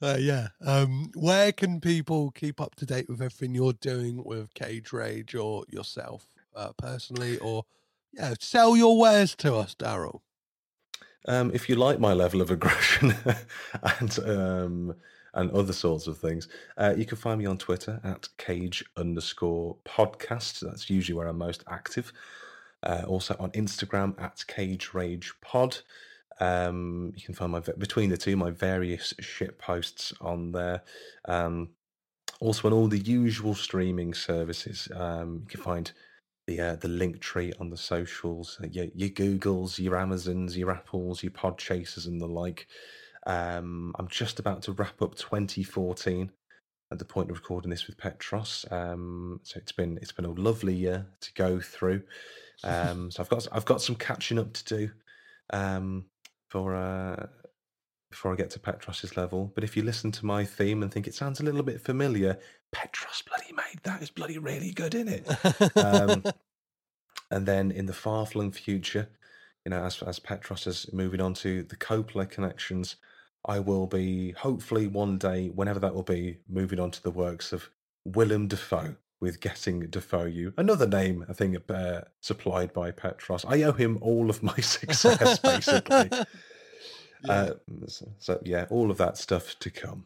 uh, 0.03 0.19
yeah 0.21 0.49
um 0.61 1.11
where 1.15 1.53
can 1.53 1.81
people 1.81 2.31
keep 2.33 2.61
up 2.61 2.75
to 2.75 2.85
date 2.85 3.09
with 3.09 3.23
everything 3.23 3.55
you're 3.55 3.73
doing 3.73 4.23
with 4.23 4.53
cage 4.53 4.93
rage 4.93 5.35
or 5.35 5.65
yourself 5.71 6.27
uh, 6.55 6.73
personally 6.77 7.39
or 7.39 7.65
yeah 8.13 8.35
sell 8.39 8.77
your 8.77 8.99
wares 8.99 9.35
to 9.35 9.55
us 9.55 9.75
darryl 9.75 10.21
Um, 11.27 11.51
if 11.55 11.69
you 11.69 11.77
like 11.77 11.99
my 11.99 12.13
level 12.13 12.41
of 12.41 12.51
aggression 12.51 13.15
and 14.01 14.19
um, 14.21 14.95
and 15.33 15.51
other 15.51 15.73
sorts 15.73 16.07
of 16.07 16.19
things, 16.19 16.49
uh, 16.77 16.95
you 16.97 17.05
can 17.05 17.17
find 17.17 17.39
me 17.39 17.47
on 17.47 17.59
Twitter 17.59 18.01
at 18.05 18.29
cage 18.39 18.85
underscore 18.97 19.77
podcast. 19.85 20.61
That's 20.61 20.89
usually 20.89 21.17
where 21.17 21.29
I'm 21.29 21.39
most 21.39 21.65
active. 21.69 22.13
Uh, 22.83 23.03
also 23.07 23.35
on 23.41 23.51
Instagram 23.53 24.21
at 24.21 24.45
cage 24.47 24.91
rage 24.93 25.33
pod. 25.41 25.79
Um, 26.41 27.13
you 27.17 27.23
can 27.23 27.35
find 27.35 27.53
my 27.53 27.61
between 27.61 28.11
the 28.11 28.17
two 28.17 28.37
my 28.37 28.51
various 28.51 29.15
shit 29.21 29.59
posts 29.59 30.13
on 30.21 30.53
there. 30.53 30.83
Um, 31.25 31.71
also 32.41 32.69
on 32.69 32.75
all 32.75 32.89
the 32.89 32.99
usual 32.99 33.55
streaming 33.55 34.13
services. 34.13 34.89
Um, 34.95 35.41
you 35.43 35.47
can 35.49 35.63
find 35.63 35.93
the 36.47 36.61
uh, 36.61 36.77
the 36.77 36.89
link 36.89 37.21
tree 37.21 37.53
on 37.59 37.71
the 37.71 37.77
socials, 37.77 38.59
uh, 38.63 38.67
your, 38.71 38.87
your 38.95 39.11
Googles, 39.11 39.79
your 39.79 39.97
Amazons, 39.97 40.57
your 40.57 40.71
Apples, 40.71 41.23
your 41.23 41.33
Pod 41.33 41.59
Chasers, 41.59 42.07
and 42.07 42.21
the 42.21 42.27
like. 42.27 42.67
Um, 43.27 43.95
I'm 43.99 44.09
just 44.09 44.39
about 44.39 44.63
to 44.63 44.73
wrap 44.73 45.01
up 45.01 45.15
2014 45.15 46.31
at 46.93 46.99
the 46.99 47.05
point 47.05 47.31
of 47.31 47.37
recording 47.37 47.71
this 47.71 47.87
with 47.87 47.97
Petros. 47.97 48.67
Um, 48.71 49.41
so 49.43 49.59
it's 49.59 49.73
been 49.73 49.99
it's 50.03 50.13
been 50.13 50.27
a 50.27 50.33
lovely 50.33 50.75
year 50.75 51.07
to 51.21 51.33
go 51.35 51.61
through. 51.61 52.03
Um, 52.63 53.11
so 53.11 53.23
I've 53.23 53.29
got 53.29 53.49
I've 53.53 53.65
got 53.65 53.83
some 53.83 53.97
catching 53.97 54.39
up 54.39 54.53
to 54.53 54.65
do 54.65 54.91
um, 55.51 56.07
for 56.51 56.75
uh, 56.75 57.27
before 58.11 58.33
I 58.33 58.37
get 58.37 58.51
to 58.51 58.61
Petros's 58.61 59.17
level. 59.17 59.51
But 59.55 59.65
if 59.65 59.77
you 59.77 59.83
listen 59.83 60.13
to 60.13 60.27
my 60.27 60.45
theme 60.45 60.83
and 60.83 60.93
think 60.93 61.07
it 61.07 61.15
sounds 61.15 61.41
a 61.41 61.45
little 61.45 61.63
bit 61.63 61.81
familiar, 61.81 62.39
Petros 62.75 63.23
bloody 63.27 63.53
made 63.53 63.81
that 63.85 64.03
is 64.03 64.11
bloody 64.11 64.39
really 64.39 64.71
good 64.71 64.95
isn't 64.95 65.09
it. 65.09 65.77
Um, 65.77 66.25
and 67.31 67.47
then 67.47 67.71
in 67.71 67.87
the 67.87 67.93
far 67.93 68.27
flung 68.27 68.51
future, 68.51 69.09
you 69.65 69.71
know, 69.71 69.83
as 69.85 70.03
as 70.03 70.19
Petros 70.19 70.67
is 70.67 70.93
moving 70.93 71.21
on 71.21 71.35
to 71.35 71.63
the 71.63 71.77
Coppola 71.77 72.29
connections, 72.29 72.97
I 73.47 73.61
will 73.61 73.87
be 73.87 74.33
hopefully 74.33 74.87
one 74.87 75.19
day, 75.19 75.49
whenever 75.49 75.81
that 75.81 75.95
will 75.95 76.03
be, 76.03 76.39
moving 76.49 76.81
on 76.81 76.91
to 76.93 77.03
the 77.03 77.11
works 77.11 77.53
of 77.53 77.71
Willem 78.05 78.49
Dafoe 78.49 78.97
with 79.21 79.41
Getting 79.41 79.81
Dafoe 79.89 80.25
You, 80.25 80.53
another 80.57 80.87
name 80.87 81.25
I 81.29 81.33
think 81.33 81.57
uh, 81.71 82.03
supplied 82.21 82.73
by 82.73 82.91
Petros. 82.91 83.45
I 83.47 83.63
owe 83.63 83.73
him 83.73 83.99
all 84.01 84.31
of 84.31 84.43
my 84.43 84.57
success, 84.61 85.39
basically. 85.39 86.11
Yeah. 87.27 87.33
Uh, 87.33 87.55
so, 87.87 88.13
so 88.19 88.39
yeah, 88.45 88.67
all 88.69 88.91
of 88.91 88.99
that 88.99 89.17
stuff 89.17 89.59
to 89.61 89.71
come. 89.71 90.05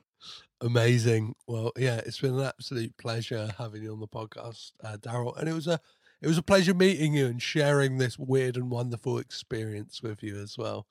Amazing. 0.60 1.34
Well, 1.46 1.72
yeah, 1.76 2.00
it's 2.04 2.20
been 2.20 2.34
an 2.38 2.44
absolute 2.44 2.96
pleasure 2.96 3.52
having 3.58 3.82
you 3.82 3.92
on 3.92 4.00
the 4.00 4.08
podcast, 4.08 4.72
uh, 4.82 4.96
Darryl, 4.96 5.36
and 5.38 5.48
it 5.48 5.52
was 5.52 5.68
a 5.68 5.80
it 6.20 6.26
was 6.26 6.38
a 6.38 6.42
pleasure 6.42 6.74
meeting 6.74 7.14
you 7.14 7.26
and 7.26 7.40
sharing 7.40 7.98
this 7.98 8.18
weird 8.18 8.56
and 8.56 8.70
wonderful 8.70 9.18
experience 9.18 10.02
with 10.02 10.20
you 10.22 10.36
as 10.40 10.58
well. 10.58 10.86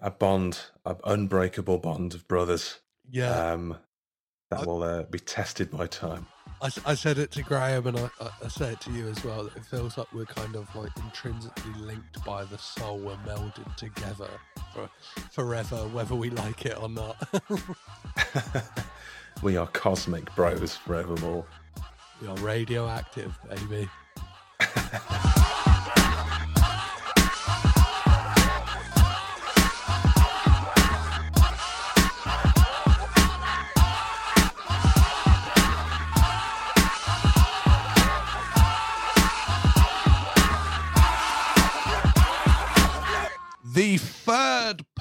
A 0.00 0.10
bond, 0.10 0.58
an 0.86 0.96
unbreakable 1.04 1.78
bond 1.78 2.14
of 2.14 2.26
brothers. 2.28 2.80
Yeah, 3.10 3.52
Um, 3.52 3.76
that 4.50 4.60
I- 4.60 4.64
will 4.64 4.82
uh, 4.82 5.02
be 5.02 5.18
tested 5.18 5.70
by 5.70 5.86
time. 5.86 6.26
I, 6.62 6.70
I 6.84 6.94
said 6.94 7.18
it 7.18 7.30
to 7.32 7.42
Graham 7.42 7.86
and 7.86 7.98
I, 7.98 8.10
I, 8.20 8.30
I 8.44 8.48
say 8.48 8.72
it 8.72 8.80
to 8.82 8.90
you 8.90 9.08
as 9.08 9.24
well. 9.24 9.46
It 9.46 9.64
feels 9.64 9.96
like 9.96 10.12
we're 10.12 10.26
kind 10.26 10.56
of 10.56 10.74
like 10.76 10.90
intrinsically 10.98 11.72
linked 11.80 12.22
by 12.24 12.44
the 12.44 12.58
soul. 12.58 12.98
We're 12.98 13.16
melded 13.26 13.74
together 13.76 14.28
for 14.74 14.90
forever, 15.30 15.76
whether 15.88 16.14
we 16.14 16.30
like 16.30 16.66
it 16.66 16.80
or 16.80 16.88
not. 16.88 17.16
we 19.42 19.56
are 19.56 19.66
cosmic 19.68 20.34
bros 20.34 20.76
forevermore. 20.76 21.46
we 22.20 22.28
are 22.28 22.36
radioactive, 22.36 23.38
baby. 23.48 23.88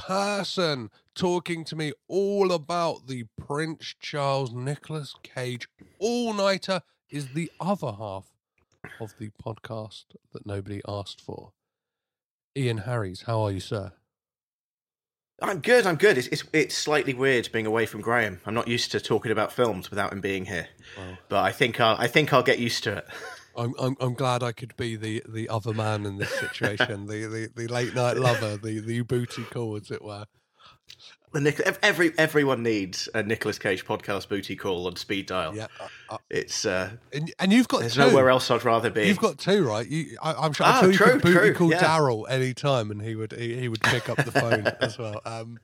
person 0.09 0.89
talking 1.13 1.63
to 1.63 1.75
me 1.75 1.93
all 2.07 2.51
about 2.51 3.05
the 3.05 3.25
Prince 3.39 3.93
Charles 3.99 4.51
Nicolas 4.51 5.13
Cage 5.21 5.69
all 5.99 6.33
nighter 6.33 6.81
is 7.11 7.33
the 7.35 7.51
other 7.59 7.91
half 7.91 8.25
of 8.99 9.13
the 9.19 9.29
podcast 9.29 10.05
that 10.33 10.47
nobody 10.47 10.81
asked 10.87 11.21
for. 11.21 11.51
Ian 12.57 12.79
Harries, 12.79 13.25
how 13.27 13.39
are 13.41 13.51
you, 13.51 13.59
sir? 13.59 13.91
I'm 15.43 15.59
good. 15.59 15.85
I'm 15.85 15.95
good. 15.95 16.17
It's, 16.17 16.27
it's 16.27 16.43
it's 16.53 16.75
slightly 16.75 17.13
weird 17.13 17.47
being 17.51 17.67
away 17.67 17.85
from 17.85 18.01
Graham. 18.01 18.41
I'm 18.47 18.55
not 18.55 18.67
used 18.67 18.91
to 18.93 18.99
talking 18.99 19.31
about 19.31 19.53
films 19.53 19.91
without 19.91 20.11
him 20.11 20.21
being 20.21 20.45
here. 20.45 20.69
Well, 20.97 21.17
But 21.29 21.43
I 21.43 21.51
think 21.51 21.79
I'll 21.79 21.95
I 21.97 22.07
think 22.07 22.33
I'll 22.33 22.41
get 22.41 22.57
used 22.57 22.83
to 22.85 22.97
it. 22.97 23.07
I'm, 23.59 23.73
I'm 23.79 23.97
I'm 23.99 24.13
glad 24.13 24.41
I 24.43 24.51
could 24.51 24.75
be 24.77 24.95
the, 24.95 25.21
the 25.27 25.49
other 25.49 25.73
man 25.73 26.05
in 26.05 26.17
this 26.17 26.31
situation, 26.39 27.05
the, 27.07 27.25
the, 27.25 27.49
the 27.55 27.67
late 27.67 27.93
night 27.93 28.17
lover, 28.17 28.57
the, 28.57 28.79
the 28.79 29.01
booty 29.01 29.43
call, 29.43 29.75
as 29.75 29.91
it 29.91 30.03
were. 30.03 30.25
The 31.31 31.41
Nic- 31.41 31.77
every 31.83 32.11
everyone 32.17 32.63
needs 32.63 33.07
a 33.13 33.21
Nicolas 33.21 33.59
Cage 33.59 33.85
podcast 33.85 34.29
booty 34.29 34.55
call 34.55 34.87
on 34.87 34.95
speed 34.95 35.27
dial. 35.27 35.55
Yeah, 35.55 35.67
uh, 35.79 35.87
uh, 36.15 36.17
It's 36.31 36.65
uh, 36.65 36.91
and, 37.13 37.31
and 37.37 37.53
you've 37.53 37.67
got 37.67 37.81
there's 37.81 37.93
two. 37.93 37.99
nowhere 37.99 38.31
else 38.31 38.49
I'd 38.49 38.65
rather 38.65 38.89
be. 38.89 39.05
You've 39.07 39.19
got 39.19 39.37
two, 39.37 39.63
right? 39.63 39.87
You, 39.87 40.17
I, 40.23 40.33
I'm 40.33 40.53
sure. 40.53 40.65
Ah, 40.65 40.79
I'm 40.81 40.91
sure 40.91 41.07
you 41.07 41.13
could 41.13 41.21
booty 41.21 41.33
true, 41.37 41.53
call 41.53 41.69
yeah. 41.71 41.83
Darryl 41.83 42.25
any 42.29 42.55
time, 42.55 42.89
and 42.89 42.99
he 43.01 43.15
would 43.15 43.33
he, 43.33 43.55
he 43.59 43.67
would 43.67 43.81
pick 43.81 44.09
up 44.09 44.17
the 44.17 44.31
phone 44.31 44.65
as 44.81 44.97
well. 44.97 45.21
Um, 45.23 45.59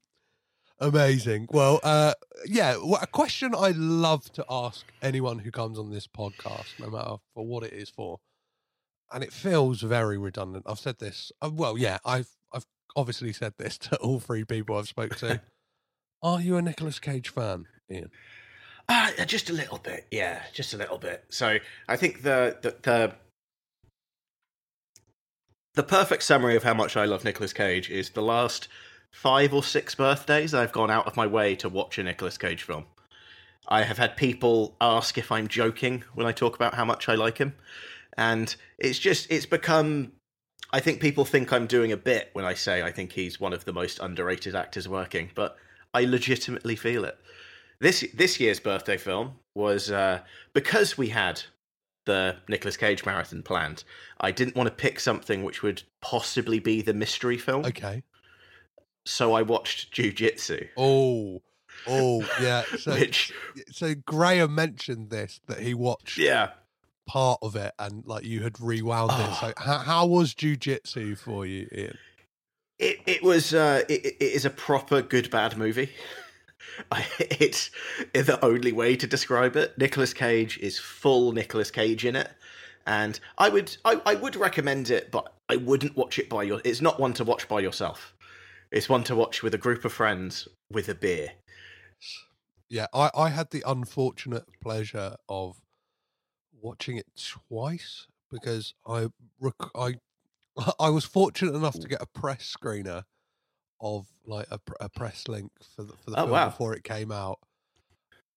amazing. 0.79 1.47
Well, 1.51 1.79
uh, 1.83 2.13
yeah. 2.45 2.77
A 3.01 3.07
question 3.07 3.53
I 3.55 3.69
love 3.71 4.31
to 4.33 4.45
ask 4.49 4.85
anyone 5.01 5.39
who 5.39 5.51
comes 5.51 5.79
on 5.79 5.89
this 5.91 6.07
podcast, 6.07 6.79
no 6.79 6.89
matter 6.89 7.15
for 7.33 7.45
what 7.45 7.63
it 7.63 7.73
is 7.73 7.89
for, 7.89 8.19
and 9.11 9.23
it 9.23 9.33
feels 9.33 9.81
very 9.81 10.17
redundant. 10.17 10.65
I've 10.67 10.79
said 10.79 10.99
this. 10.99 11.31
Uh, 11.41 11.51
well, 11.53 11.77
yeah, 11.77 11.97
I've 12.05 12.29
I've 12.53 12.65
obviously 12.95 13.33
said 13.33 13.53
this 13.57 13.77
to 13.79 13.97
all 13.97 14.19
three 14.19 14.43
people 14.45 14.77
I've 14.77 14.87
spoke 14.87 15.15
to. 15.17 15.41
Are 16.21 16.41
you 16.41 16.57
a 16.57 16.61
Nicolas 16.61 16.99
Cage 16.99 17.29
fan, 17.29 17.65
Ian? 17.91 18.09
Ah, 18.87 19.11
just 19.25 19.49
a 19.49 19.53
little 19.53 19.79
bit, 19.79 20.07
yeah, 20.11 20.43
just 20.53 20.73
a 20.73 20.77
little 20.77 20.97
bit. 20.97 21.25
So 21.29 21.57
I 21.87 21.95
think 21.95 22.21
the 22.21 22.57
the 22.61 22.75
the, 22.81 23.13
the 25.73 25.83
perfect 25.83 26.23
summary 26.23 26.55
of 26.55 26.63
how 26.63 26.73
much 26.73 26.95
I 26.95 27.05
love 27.05 27.23
Nicolas 27.23 27.53
Cage 27.53 27.89
is 27.89 28.11
the 28.11 28.21
last 28.21 28.67
five 29.15 29.53
or 29.53 29.63
six 29.63 29.95
birthdays 29.95 30.53
I've 30.53 30.71
gone 30.71 30.91
out 30.91 31.07
of 31.07 31.15
my 31.15 31.25
way 31.27 31.55
to 31.57 31.69
watch 31.69 31.97
a 31.97 32.03
Nicolas 32.03 32.37
Cage 32.37 32.63
film. 32.63 32.85
I 33.67 33.83
have 33.83 33.97
had 33.97 34.15
people 34.15 34.75
ask 34.79 35.17
if 35.17 35.31
I'm 35.31 35.47
joking 35.47 36.03
when 36.13 36.27
I 36.27 36.31
talk 36.31 36.55
about 36.55 36.75
how 36.75 36.85
much 36.85 37.09
I 37.09 37.15
like 37.15 37.37
him, 37.39 37.55
and 38.17 38.55
it's 38.77 38.99
just 38.99 39.31
it's 39.31 39.45
become. 39.45 40.11
I 40.71 40.79
think 40.79 40.99
people 40.99 41.25
think 41.25 41.53
I'm 41.53 41.67
doing 41.67 41.91
a 41.91 41.97
bit 41.97 42.29
when 42.33 42.43
I 42.45 42.53
say 42.53 42.83
I 42.83 42.91
think 42.91 43.13
he's 43.13 43.39
one 43.39 43.53
of 43.53 43.65
the 43.65 43.73
most 43.73 43.99
underrated 43.99 44.55
actors 44.55 44.89
working, 44.89 45.31
but 45.33 45.55
I 45.93 46.03
legitimately 46.03 46.75
feel 46.75 47.05
it 47.05 47.17
this 47.79 48.05
this 48.13 48.39
year's 48.39 48.59
birthday 48.59 48.97
film 48.97 49.33
was 49.53 49.91
uh, 49.91 50.19
because 50.53 50.97
we 50.97 51.09
had 51.09 51.41
the 52.05 52.35
Nicolas 52.47 52.77
Cage 52.77 53.05
marathon 53.05 53.41
planned. 53.41 53.83
I 54.19 54.31
didn't 54.31 54.55
want 54.55 54.67
to 54.67 54.75
pick 54.75 54.99
something 54.99 55.43
which 55.43 55.63
would 55.63 55.83
possibly 56.01 56.59
be 56.59 56.81
the 56.81 56.93
mystery 56.93 57.37
film, 57.37 57.65
Okay. 57.65 58.03
So 59.05 59.33
I 59.33 59.43
watched 59.43 59.91
Jiu 59.91 60.11
Jitsu, 60.11 60.67
Oh, 60.77 61.41
oh, 61.87 62.27
yeah. 62.41 62.63
So, 62.77 62.93
which 62.93 63.31
so 63.71 63.93
Graham 64.05 64.55
mentioned 64.55 65.09
this 65.09 65.39
that 65.47 65.59
he 65.59 65.73
watched 65.73 66.17
yeah, 66.17 66.51
part 67.07 67.39
of 67.41 67.55
it 67.55 67.73
and 67.77 68.03
like 68.05 68.23
you 68.23 68.41
had 68.41 68.59
rewound 68.59 69.11
it. 69.11 69.17
Oh. 69.19 69.37
So 69.41 69.53
how, 69.57 69.77
how 69.79 70.05
was 70.07 70.33
Jiu 70.33 70.55
Jitsu 70.55 71.15
for 71.15 71.45
you, 71.45 71.67
Ian? 71.75 71.97
it 72.79 72.99
it 73.05 73.23
was 73.23 73.53
uh, 73.53 73.83
it, 73.87 74.05
it 74.05 74.21
is 74.21 74.45
a 74.45 74.49
proper 74.49 75.01
good 75.01 75.29
bad 75.29 75.57
movie. 75.57 75.89
I, 76.91 77.05
it's 77.19 77.71
the 78.13 78.43
only 78.43 78.71
way 78.71 78.95
to 78.95 79.07
describe 79.07 79.55
it. 79.55 79.77
Nicolas 79.77 80.13
Cage 80.13 80.57
is 80.57 80.77
full 80.77 81.31
Nicolas 81.31 81.71
Cage 81.71 82.05
in 82.05 82.15
it, 82.15 82.29
and 82.85 83.19
I 83.37 83.49
would 83.49 83.75
I, 83.85 84.01
I 84.05 84.15
would 84.15 84.35
recommend 84.35 84.89
it, 84.89 85.11
but 85.11 85.33
I 85.49 85.57
wouldn't 85.57 85.95
watch 85.95 86.19
it 86.19 86.29
by 86.29 86.43
your. 86.43 86.61
It's 86.63 86.81
not 86.81 86.99
one 86.99 87.13
to 87.13 87.23
watch 87.23 87.47
by 87.47 87.59
yourself. 87.59 88.13
It's 88.71 88.89
one 88.89 89.03
to 89.05 89.15
watch 89.15 89.41
with 89.43 89.53
a 89.53 89.57
group 89.57 89.85
of 89.85 89.93
friends 89.93 90.47
with 90.71 90.89
a 90.89 90.95
beer. 90.95 91.33
Yeah, 92.69 92.87
I, 92.93 93.11
I 93.15 93.29
had 93.29 93.51
the 93.51 93.63
unfortunate 93.65 94.45
pleasure 94.61 95.15
of 95.29 95.61
watching 96.61 96.97
it 96.97 97.05
twice 97.47 98.07
because 98.31 98.73
I 98.87 99.09
rec- 99.39 99.75
I 99.75 99.95
I 100.79 100.89
was 100.89 101.05
fortunate 101.05 101.55
enough 101.55 101.79
to 101.79 101.87
get 101.87 102.01
a 102.01 102.07
press 102.07 102.55
screener 102.59 103.03
of 103.81 104.07
like 104.25 104.47
a, 104.49 104.59
a 104.79 104.89
press 104.89 105.27
link 105.27 105.51
for 105.75 105.83
the, 105.83 105.93
for 105.93 106.11
the 106.11 106.17
Oh, 106.17 106.25
film 106.25 106.31
wow. 106.31 106.49
before 106.49 106.73
it 106.73 106.83
came 106.83 107.11
out, 107.11 107.39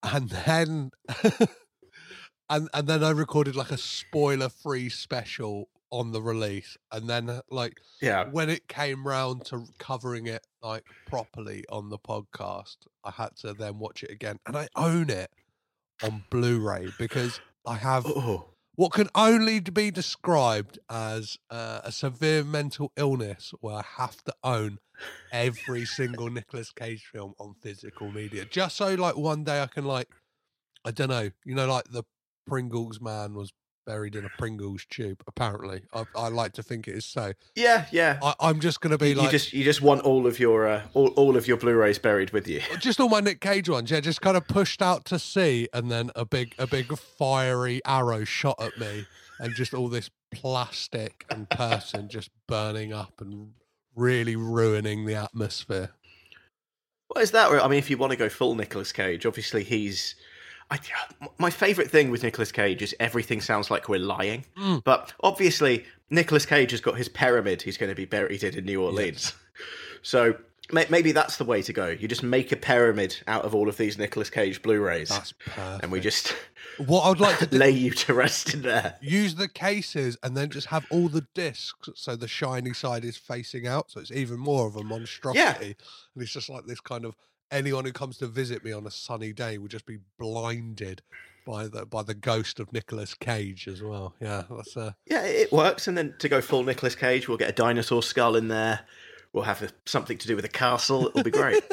and 0.03 0.29
then 0.29 0.91
and 2.51 2.69
and 2.75 2.87
then 2.87 3.03
I 3.03 3.11
recorded 3.11 3.57
like 3.57 3.71
a 3.71 3.79
spoiler 3.79 4.49
free 4.49 4.89
special 4.89 5.69
on 5.91 6.13
the 6.13 6.23
release, 6.23 6.77
and 6.93 7.09
then 7.09 7.31
uh, 7.31 7.43
like 7.51 7.81
Yeah, 8.01 8.25
when 8.31 8.51
it 8.51 8.69
came 8.69 9.07
round 9.07 9.45
to 9.47 9.65
covering 9.79 10.27
it 10.27 10.47
like 10.63 10.85
properly 11.07 11.65
on 11.71 11.91
the 11.91 11.99
podcast, 11.99 12.77
I 13.05 13.11
had 13.11 13.37
to 13.39 13.55
then 13.55 13.79
watch 13.79 14.03
it 14.03 14.11
again, 14.11 14.39
and 14.47 14.57
I 14.57 14.69
own 14.77 15.11
it 15.11 15.31
on 16.03 16.25
Blu-ray 16.31 16.89
because 16.99 17.41
I 17.67 17.77
have 17.77 18.07
oh, 18.07 18.51
what 18.79 18.93
can 18.93 19.09
only 19.15 19.59
be 19.59 19.91
described 19.91 20.79
as 20.89 21.37
uh, 21.51 21.81
a 21.83 21.91
severe 21.91 22.45
mental 22.45 22.93
illness 22.97 23.53
where 23.61 23.75
I 23.75 23.85
have 23.97 24.23
to 24.25 24.35
own 24.45 24.79
every 25.33 25.85
single 25.85 26.31
Nicolas 26.31 26.71
Cage 26.71 27.05
film 27.13 27.35
on 27.41 27.55
physical 27.61 28.13
media, 28.13 28.45
just 28.45 28.77
so 28.77 28.95
like 28.95 29.17
one 29.17 29.43
day 29.43 29.61
I 29.61 29.67
can 29.67 29.85
like, 29.85 30.09
I 30.85 30.93
don't 30.93 31.09
know, 31.09 31.31
you 31.45 31.55
know, 31.55 31.67
like 31.67 31.85
the 31.91 32.05
Pringles 32.47 33.01
man 33.01 33.35
was 33.35 33.53
buried 33.89 34.15
in 34.15 34.25
a 34.27 34.29
Pringles 34.37 34.85
tube. 34.85 35.23
Apparently, 35.27 35.81
I, 35.95 36.05
I 36.15 36.29
like 36.29 36.53
to 36.53 36.63
think 36.63 36.87
it 36.87 36.95
is 36.95 37.07
so. 37.07 37.33
yeah, 37.57 37.87
yeah. 37.91 38.19
I, 38.23 38.35
I'm 38.39 38.61
just 38.61 38.83
going 38.83 38.91
to 38.91 38.99
be 38.99 39.11
you 39.11 39.15
like, 39.15 39.31
just 39.31 39.55
you 39.55 39.65
just 39.65 39.81
want 39.81 40.03
all 40.03 40.27
of 40.27 40.39
your 40.39 40.69
uh, 40.69 40.83
all 40.93 41.09
all 41.09 41.37
of 41.37 41.49
your 41.49 41.57
Blu-rays 41.57 41.99
buried 41.99 42.31
with 42.31 42.47
you. 42.47 42.61
just 42.79 43.01
all 43.01 43.09
my 43.09 43.21
Nick 43.21 43.41
Cage 43.41 43.69
ones, 43.69 43.91
yeah, 43.91 44.01
just 44.01 44.21
kind 44.21 44.37
of 44.37 44.47
pushed 44.47 44.83
out 44.83 45.07
to 45.07 45.19
sea, 45.19 45.69
and 45.73 45.91
then 45.91 46.11
a 46.15 46.27
big, 46.27 46.55
a 46.59 46.67
big 46.67 46.97
fiery 46.99 47.81
arrow 47.87 48.25
shot 48.25 48.61
at 48.61 48.79
me, 48.79 49.07
and 49.41 49.55
just 49.55 49.73
all 49.73 49.89
this 49.89 50.11
plastic 50.31 51.25
and 51.31 51.49
person 51.49 52.09
just 52.11 52.29
burning 52.47 52.93
up 52.93 53.23
and 53.23 53.53
really 53.97 54.37
ruining 54.37 55.07
the 55.07 55.15
atmosphere. 55.15 55.91
What 57.07 57.23
is 57.23 57.31
that? 57.31 57.51
I 57.51 57.67
mean, 57.69 57.79
if 57.79 57.89
you 57.89 57.97
want 57.97 58.11
to 58.11 58.19
go 58.19 58.29
full 58.29 58.55
Nicolas 58.55 58.93
Cage, 58.93 59.25
obviously 59.25 59.65
he's. 59.65 60.15
I, 60.71 60.79
my 61.39 61.51
favorite 61.51 61.91
thing 61.91 62.11
with 62.11 62.23
Nicolas 62.23 62.53
Cage 62.53 62.83
is 62.83 62.95
everything 63.01 63.41
sounds 63.41 63.71
like 63.71 63.89
we're 63.89 63.99
lying. 64.01 64.45
Mm. 64.59 64.85
But 64.85 65.13
obviously, 65.23 65.85
Nicolas 66.11 66.45
Cage 66.47 66.73
has 66.73 66.81
got 66.81 66.97
his 66.99 67.09
pyramid 67.09 67.63
he's 67.63 67.79
going 67.79 67.91
to 67.91 67.97
be 67.97 68.05
buried 68.05 68.43
in 68.45 68.57
in 68.57 68.65
New 68.65 68.83
Orleans. 68.83 69.35
So 70.03 70.37
may- 70.73 70.87
maybe 70.89 71.11
that's 71.11 71.39
the 71.39 71.45
way 71.45 71.61
to 71.63 71.73
go. 71.73 71.89
You 71.89 72.07
just 72.07 72.23
make 72.23 72.53
a 72.53 72.57
pyramid 72.57 73.17
out 73.27 73.45
of 73.45 73.53
all 73.53 73.69
of 73.69 73.77
these 73.77 73.99
Nicolas 73.99 74.31
Cage 74.31 74.63
Blu-rays, 74.63 75.09
That's 75.09 75.33
perfect. 75.33 75.83
and 75.83 75.91
we 75.91 75.99
just 75.99 76.35
what 76.87 77.03
I'd 77.03 77.19
like 77.21 77.39
to 77.41 77.47
do. 77.51 77.59
lay 77.59 77.71
you 77.73 77.91
to 77.91 78.15
rest 78.15 78.55
in 78.55 78.63
there. 78.63 78.95
use 79.03 79.35
the 79.35 79.49
cases 79.49 80.17
and 80.23 80.37
then 80.37 80.51
just 80.51 80.69
have 80.69 80.87
all 80.91 81.09
the 81.09 81.27
discs 81.35 81.89
so 81.97 82.15
the 82.15 82.29
shiny 82.29 82.73
side 82.75 83.05
is 83.05 83.17
facing 83.17 83.67
out 83.67 83.91
so 83.91 83.99
it's 84.01 84.13
even 84.13 84.39
more 84.39 84.69
of 84.69 84.77
a 84.77 84.85
monstrosity 84.85 85.75
and 86.15 86.23
it's 86.23 86.33
just 86.33 86.49
like 86.49 86.65
this 86.67 86.81
kind 86.81 87.05
of 87.05 87.17
anyone 87.51 87.85
who 87.85 87.93
comes 87.93 88.19
to 88.19 88.27
visit 88.27 88.65
me 88.65 88.73
on 88.73 88.87
a 88.87 88.91
sunny 88.91 89.33
day 89.33 89.59
would 89.59 89.71
just 89.71 89.87
be 89.87 89.99
blinded 90.19 91.03
by 91.47 91.67
the 91.67 91.87
by 91.87 92.03
the 92.03 92.15
ghost 92.15 92.61
of 92.61 92.73
Nicolas 92.73 93.15
Cage 93.15 93.67
as 93.69 93.83
well 93.83 94.15
yeah 94.21 94.45
that's 94.51 94.77
uh 94.77 94.93
Yeah, 95.07 95.25
it 95.25 95.51
works. 95.51 95.89
And 95.89 95.97
then 95.97 96.15
to 96.19 96.29
go 96.29 96.41
full 96.41 96.63
Nicolas 96.63 96.95
Cage, 96.95 97.29
we'll 97.29 97.39
get 97.39 97.49
a 97.49 97.55
dinosaur 97.55 98.03
skull 98.03 98.37
in 98.37 98.49
there. 98.49 98.81
We'll 99.33 99.45
have 99.45 99.63
a, 99.63 99.71
something 99.87 100.19
to 100.19 100.27
do 100.27 100.37
with 100.37 100.45
a 100.45 100.51
castle. 100.51 101.07
It'll 101.09 101.23
be 101.23 101.31
great. 101.31 101.63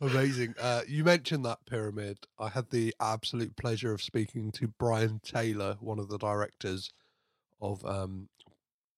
amazing 0.00 0.54
uh 0.60 0.80
you 0.88 1.04
mentioned 1.04 1.44
that 1.44 1.64
pyramid 1.64 2.18
i 2.40 2.48
had 2.48 2.68
the 2.70 2.92
absolute 3.00 3.54
pleasure 3.56 3.92
of 3.92 4.02
speaking 4.02 4.50
to 4.50 4.66
brian 4.66 5.20
taylor 5.24 5.76
one 5.78 6.00
of 6.00 6.08
the 6.08 6.18
directors 6.18 6.90
of 7.60 7.84
um 7.86 8.28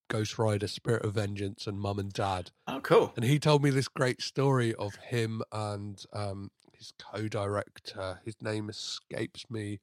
ghost 0.09 0.39
rider 0.39 0.69
spirit 0.69 1.05
of 1.05 1.15
vengeance 1.15 1.67
and 1.67 1.79
mum 1.81 1.99
and 1.99 2.13
dad 2.13 2.51
oh, 2.69 2.81
cool. 2.81 3.13
and 3.17 3.25
he 3.25 3.39
told 3.39 3.63
me 3.63 3.71
this 3.71 3.89
great 3.89 4.23
story 4.23 4.75
of 4.75 4.95
him 4.97 5.43
and 5.53 6.05
um, 6.13 6.51
his 6.73 6.93
co-director. 6.99 8.21
His 8.25 8.35
name 8.41 8.69
escapes 8.69 9.45
me. 9.51 9.81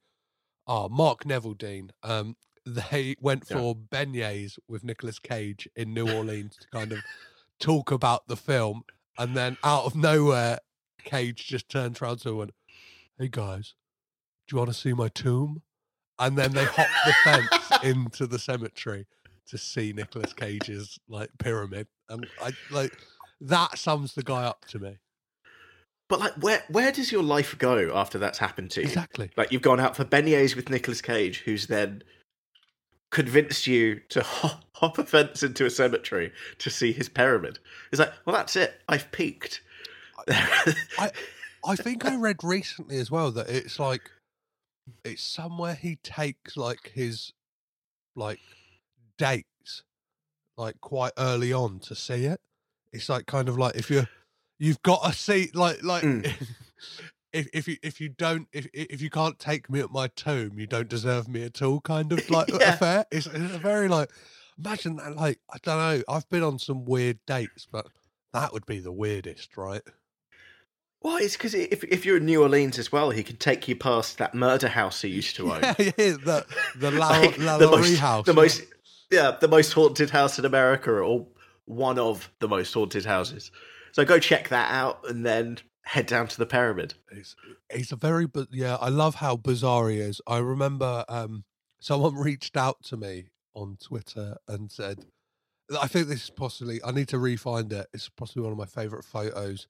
Ah, 0.66 0.88
Mark 0.88 1.24
Neveldine. 1.24 1.90
Um, 2.02 2.36
they 2.66 3.14
went 3.20 3.44
Yeah. 3.50 3.56
for 3.58 3.74
beignets 3.76 4.58
with 4.68 4.84
Nicolas 4.84 5.18
Cage 5.18 5.68
in 5.76 5.92
New 5.92 6.10
Orleans 6.10 6.56
to 6.56 6.68
kind 6.68 6.92
of 6.92 7.00
talk 7.60 7.90
about 7.90 8.26
the 8.26 8.36
film, 8.36 8.84
and 9.18 9.36
then 9.36 9.56
out 9.62 9.84
of 9.84 9.94
nowhere, 9.94 10.58
Cage 11.04 11.46
just 11.46 11.68
turns 11.68 12.00
around 12.00 12.18
to 12.18 12.28
him 12.28 12.32
and 12.32 12.38
went, 12.38 12.54
"Hey 13.18 13.28
guys, 13.28 13.74
do 14.48 14.54
you 14.54 14.58
want 14.58 14.70
to 14.70 14.74
see 14.74 14.92
my 14.94 15.08
tomb?" 15.08 15.62
And 16.18 16.38
then 16.38 16.52
they 16.52 16.64
hopped 16.64 16.90
the 17.04 17.12
fence 17.24 17.70
into 17.82 18.26
the 18.26 18.38
cemetery 18.38 19.06
to 19.48 19.58
see 19.58 19.92
Nicolas 19.92 20.32
Cage's 20.32 20.98
like 21.08 21.30
pyramid, 21.38 21.86
and 22.08 22.26
I 22.42 22.52
like 22.70 22.92
that 23.40 23.78
sums 23.78 24.14
the 24.14 24.22
guy 24.22 24.44
up 24.44 24.64
to 24.68 24.78
me. 24.78 24.98
But 26.08 26.20
like, 26.20 26.32
where 26.34 26.62
where 26.68 26.92
does 26.92 27.10
your 27.10 27.22
life 27.22 27.56
go 27.58 27.94
after 27.94 28.18
that's 28.18 28.38
happened 28.38 28.70
to 28.72 28.80
you? 28.80 28.86
Exactly. 28.86 29.30
Like, 29.36 29.52
you've 29.52 29.62
gone 29.62 29.80
out 29.80 29.96
for 29.96 30.04
beignets 30.04 30.54
with 30.54 30.68
Nicolas 30.68 31.00
Cage, 31.00 31.40
who's 31.44 31.66
then 31.66 32.02
convinced 33.10 33.66
you 33.66 34.00
to 34.10 34.22
hop, 34.24 34.64
hop 34.74 34.98
a 34.98 35.04
fence 35.04 35.42
into 35.42 35.64
a 35.64 35.70
cemetery 35.70 36.32
to 36.58 36.70
see 36.70 36.92
his 36.92 37.08
pyramid. 37.08 37.58
It's 37.90 38.00
like, 38.00 38.12
well, 38.26 38.36
that's 38.36 38.56
it. 38.56 38.74
I've 38.88 39.10
peaked. 39.12 39.62
I 40.28 41.10
I 41.66 41.76
think 41.76 42.04
I 42.04 42.16
read 42.16 42.44
recently 42.44 42.98
as 42.98 43.10
well 43.10 43.30
that 43.32 43.48
it's 43.48 43.78
like 43.78 44.10
it's 45.04 45.22
somewhere 45.22 45.74
he 45.74 45.96
takes 45.96 46.56
like 46.56 46.92
his 46.94 47.32
like 48.14 48.40
dates 49.18 49.82
like 50.56 50.80
quite 50.80 51.12
early 51.18 51.52
on 51.52 51.78
to 51.80 51.94
see 51.94 52.24
it. 52.26 52.40
It's 52.92 53.08
like 53.08 53.26
kind 53.26 53.48
of 53.48 53.58
like 53.58 53.74
if 53.76 53.90
you're 53.90 54.08
you've 54.58 54.82
got 54.82 55.02
to 55.04 55.12
see 55.12 55.50
like 55.54 55.82
like 55.82 56.02
Mm. 56.04 56.32
if 57.32 57.48
if 57.52 57.66
you 57.68 57.76
if 57.82 58.00
you 58.00 58.08
don't 58.08 58.46
if 58.52 58.68
if 58.72 59.02
you 59.02 59.10
can't 59.10 59.38
take 59.38 59.68
me 59.68 59.80
at 59.80 59.90
my 59.90 60.06
tomb, 60.08 60.58
you 60.58 60.66
don't 60.66 60.88
deserve 60.88 61.28
me 61.28 61.42
at 61.44 61.60
all 61.62 61.80
kind 61.80 62.12
of 62.12 62.28
like 62.30 62.48
Yeah. 62.60 62.74
affair. 62.74 63.04
It's, 63.10 63.26
it's 63.26 63.54
a 63.54 63.58
very 63.58 63.88
like 63.88 64.10
imagine 64.58 64.96
that 64.96 65.16
like 65.16 65.40
I 65.52 65.56
don't 65.62 65.78
know. 65.78 66.02
I've 66.08 66.28
been 66.28 66.42
on 66.44 66.58
some 66.60 66.84
weird 66.84 67.18
dates, 67.26 67.66
but 67.70 67.86
that 68.32 68.52
would 68.52 68.66
be 68.66 68.78
the 68.78 68.92
weirdest, 68.92 69.56
right? 69.56 69.82
well, 71.02 71.16
it's 71.18 71.36
because 71.36 71.54
if 71.54 71.84
if 71.84 72.06
you're 72.06 72.16
in 72.16 72.24
New 72.24 72.42
Orleans 72.42 72.78
as 72.78 72.90
well, 72.90 73.10
he 73.10 73.22
can 73.22 73.36
take 73.36 73.68
you 73.68 73.76
past 73.76 74.18
that 74.18 74.34
murder 74.34 74.68
house 74.68 75.02
he 75.02 75.08
used 75.20 75.36
to 75.36 75.52
own. 75.52 75.60
Yeah, 75.62 75.74
yeah, 75.78 75.92
the 75.96 76.46
the 76.78 76.90
La, 76.92 77.08
Like, 77.10 77.38
La 77.38 77.58
the 77.58 77.66
Laurie 77.66 77.80
most, 77.80 77.98
house. 77.98 78.26
the 78.26 78.32
most, 78.32 78.62
yeah, 79.10 79.36
the 79.40 79.48
most 79.48 79.72
haunted 79.72 80.10
house 80.10 80.38
in 80.38 80.44
America, 80.44 80.90
or 80.90 81.26
one 81.66 81.98
of 81.98 82.30
the 82.40 82.48
most 82.48 82.72
haunted 82.74 83.04
houses. 83.04 83.50
So 83.92 84.04
go 84.04 84.18
check 84.18 84.48
that 84.48 84.70
out, 84.70 85.08
and 85.08 85.24
then 85.24 85.58
head 85.84 86.06
down 86.06 86.26
to 86.28 86.38
the 86.38 86.46
pyramid. 86.46 86.94
It's, 87.10 87.36
it's 87.70 87.92
a 87.92 87.96
very 87.96 88.26
but 88.26 88.48
yeah, 88.50 88.76
I 88.80 88.88
love 88.88 89.16
how 89.16 89.36
bizarre 89.36 89.88
he 89.90 89.98
is. 89.98 90.20
I 90.26 90.38
remember 90.38 91.04
um 91.08 91.44
someone 91.80 92.14
reached 92.16 92.56
out 92.56 92.82
to 92.84 92.96
me 92.96 93.28
on 93.54 93.76
Twitter 93.80 94.36
and 94.48 94.70
said 94.72 95.04
I 95.80 95.86
think 95.86 96.08
this 96.08 96.24
is 96.24 96.30
possibly 96.30 96.80
I 96.84 96.90
need 96.90 97.08
to 97.08 97.18
re-find 97.18 97.72
it. 97.72 97.86
It's 97.92 98.08
possibly 98.08 98.42
one 98.42 98.52
of 98.52 98.58
my 98.58 98.66
favourite 98.66 99.04
photos. 99.04 99.68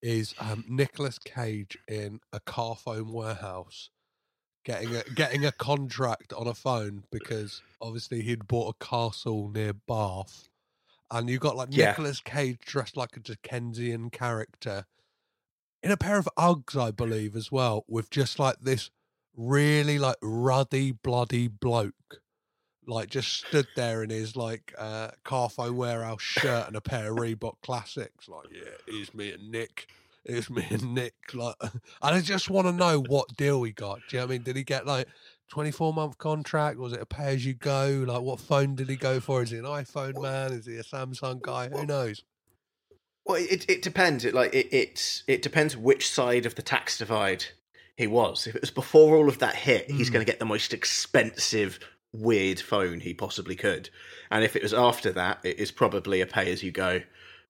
Is 0.00 0.34
um 0.38 0.64
Nicolas 0.68 1.18
Cage 1.18 1.76
in 1.88 2.20
a 2.32 2.40
car 2.40 2.76
phone 2.76 3.12
warehouse 3.12 3.90
getting 4.68 4.94
a 4.94 5.02
getting 5.14 5.46
a 5.46 5.52
contract 5.52 6.32
on 6.34 6.46
a 6.46 6.52
phone 6.52 7.02
because 7.10 7.62
obviously 7.80 8.20
he'd 8.20 8.46
bought 8.46 8.76
a 8.78 8.84
castle 8.84 9.48
near 9.48 9.72
Bath. 9.72 10.50
And 11.10 11.30
you 11.30 11.38
got 11.38 11.56
like 11.56 11.68
Yeah. 11.70 11.86
Nicolas 11.92 12.20
Cage 12.20 12.58
dressed 12.66 12.94
like 12.96 13.16
a 13.16 13.20
Dickensian 13.20 14.10
character 14.10 14.84
in 15.82 15.90
a 15.90 15.96
pair 15.96 16.18
of 16.18 16.28
Uggs, 16.36 16.76
I 16.78 16.90
believe, 16.90 17.34
as 17.34 17.50
well, 17.50 17.84
with 17.88 18.10
just 18.10 18.38
like 18.38 18.56
this 18.60 18.90
really 19.34 19.98
like 19.98 20.16
ruddy, 20.20 20.92
bloody 20.92 21.48
bloke, 21.48 22.20
like 22.86 23.08
just 23.08 23.32
stood 23.46 23.68
there 23.74 24.02
in 24.02 24.10
his 24.10 24.36
like 24.36 24.74
uh 24.76 25.12
Carphone 25.24 25.76
warehouse 25.76 26.20
shirt 26.20 26.66
and 26.66 26.76
a 26.76 26.82
pair 26.82 27.10
of 27.10 27.16
Reebok 27.16 27.54
classics. 27.62 28.28
Like, 28.28 28.48
yeah, 28.52 28.72
here's 28.86 29.14
me 29.14 29.32
and 29.32 29.50
Nick. 29.50 29.88
It's 30.24 30.50
me 30.50 30.64
and 30.70 30.94
Nick. 30.94 31.14
Like, 31.32 31.54
and 31.62 31.80
I 32.02 32.20
just 32.20 32.50
want 32.50 32.66
to 32.66 32.72
know 32.72 33.00
what 33.08 33.36
deal 33.36 33.62
he 33.62 33.72
got. 33.72 34.00
Do 34.08 34.16
you 34.16 34.20
know 34.20 34.26
what 34.26 34.30
I 34.30 34.34
mean? 34.34 34.42
Did 34.42 34.56
he 34.56 34.64
get 34.64 34.86
like 34.86 35.06
24 35.50 35.92
month 35.94 36.18
contract? 36.18 36.78
Was 36.78 36.92
it 36.92 37.00
a 37.00 37.06
pay 37.06 37.34
as 37.34 37.46
you 37.46 37.54
go? 37.54 38.04
Like, 38.06 38.22
what 38.22 38.40
phone 38.40 38.74
did 38.74 38.88
he 38.88 38.96
go 38.96 39.20
for? 39.20 39.42
Is 39.42 39.50
he 39.50 39.58
an 39.58 39.64
iPhone 39.64 40.20
man? 40.20 40.52
Is 40.52 40.66
he 40.66 40.76
a 40.76 40.82
Samsung 40.82 41.40
guy? 41.40 41.68
Who 41.68 41.86
knows? 41.86 42.22
Well, 43.24 43.36
it 43.36 43.68
it 43.68 43.82
depends. 43.82 44.24
It 44.24 44.34
like 44.34 44.54
it 44.54 44.68
it's 44.72 45.22
it 45.26 45.42
depends 45.42 45.76
which 45.76 46.10
side 46.10 46.46
of 46.46 46.54
the 46.54 46.62
tax 46.62 46.98
divide 46.98 47.44
he 47.96 48.06
was. 48.06 48.46
If 48.46 48.54
it 48.54 48.62
was 48.62 48.70
before 48.70 49.16
all 49.16 49.28
of 49.28 49.38
that 49.40 49.54
hit, 49.54 49.90
he's 49.90 50.08
Mm. 50.08 50.12
going 50.14 50.24
to 50.26 50.30
get 50.32 50.38
the 50.38 50.44
most 50.46 50.72
expensive 50.72 51.78
weird 52.12 52.58
phone 52.58 53.00
he 53.00 53.12
possibly 53.12 53.54
could. 53.54 53.90
And 54.30 54.44
if 54.44 54.56
it 54.56 54.62
was 54.62 54.72
after 54.72 55.12
that, 55.12 55.40
it 55.44 55.58
is 55.58 55.70
probably 55.70 56.20
a 56.22 56.26
pay 56.26 56.50
as 56.50 56.62
you 56.62 56.70
go 56.70 57.02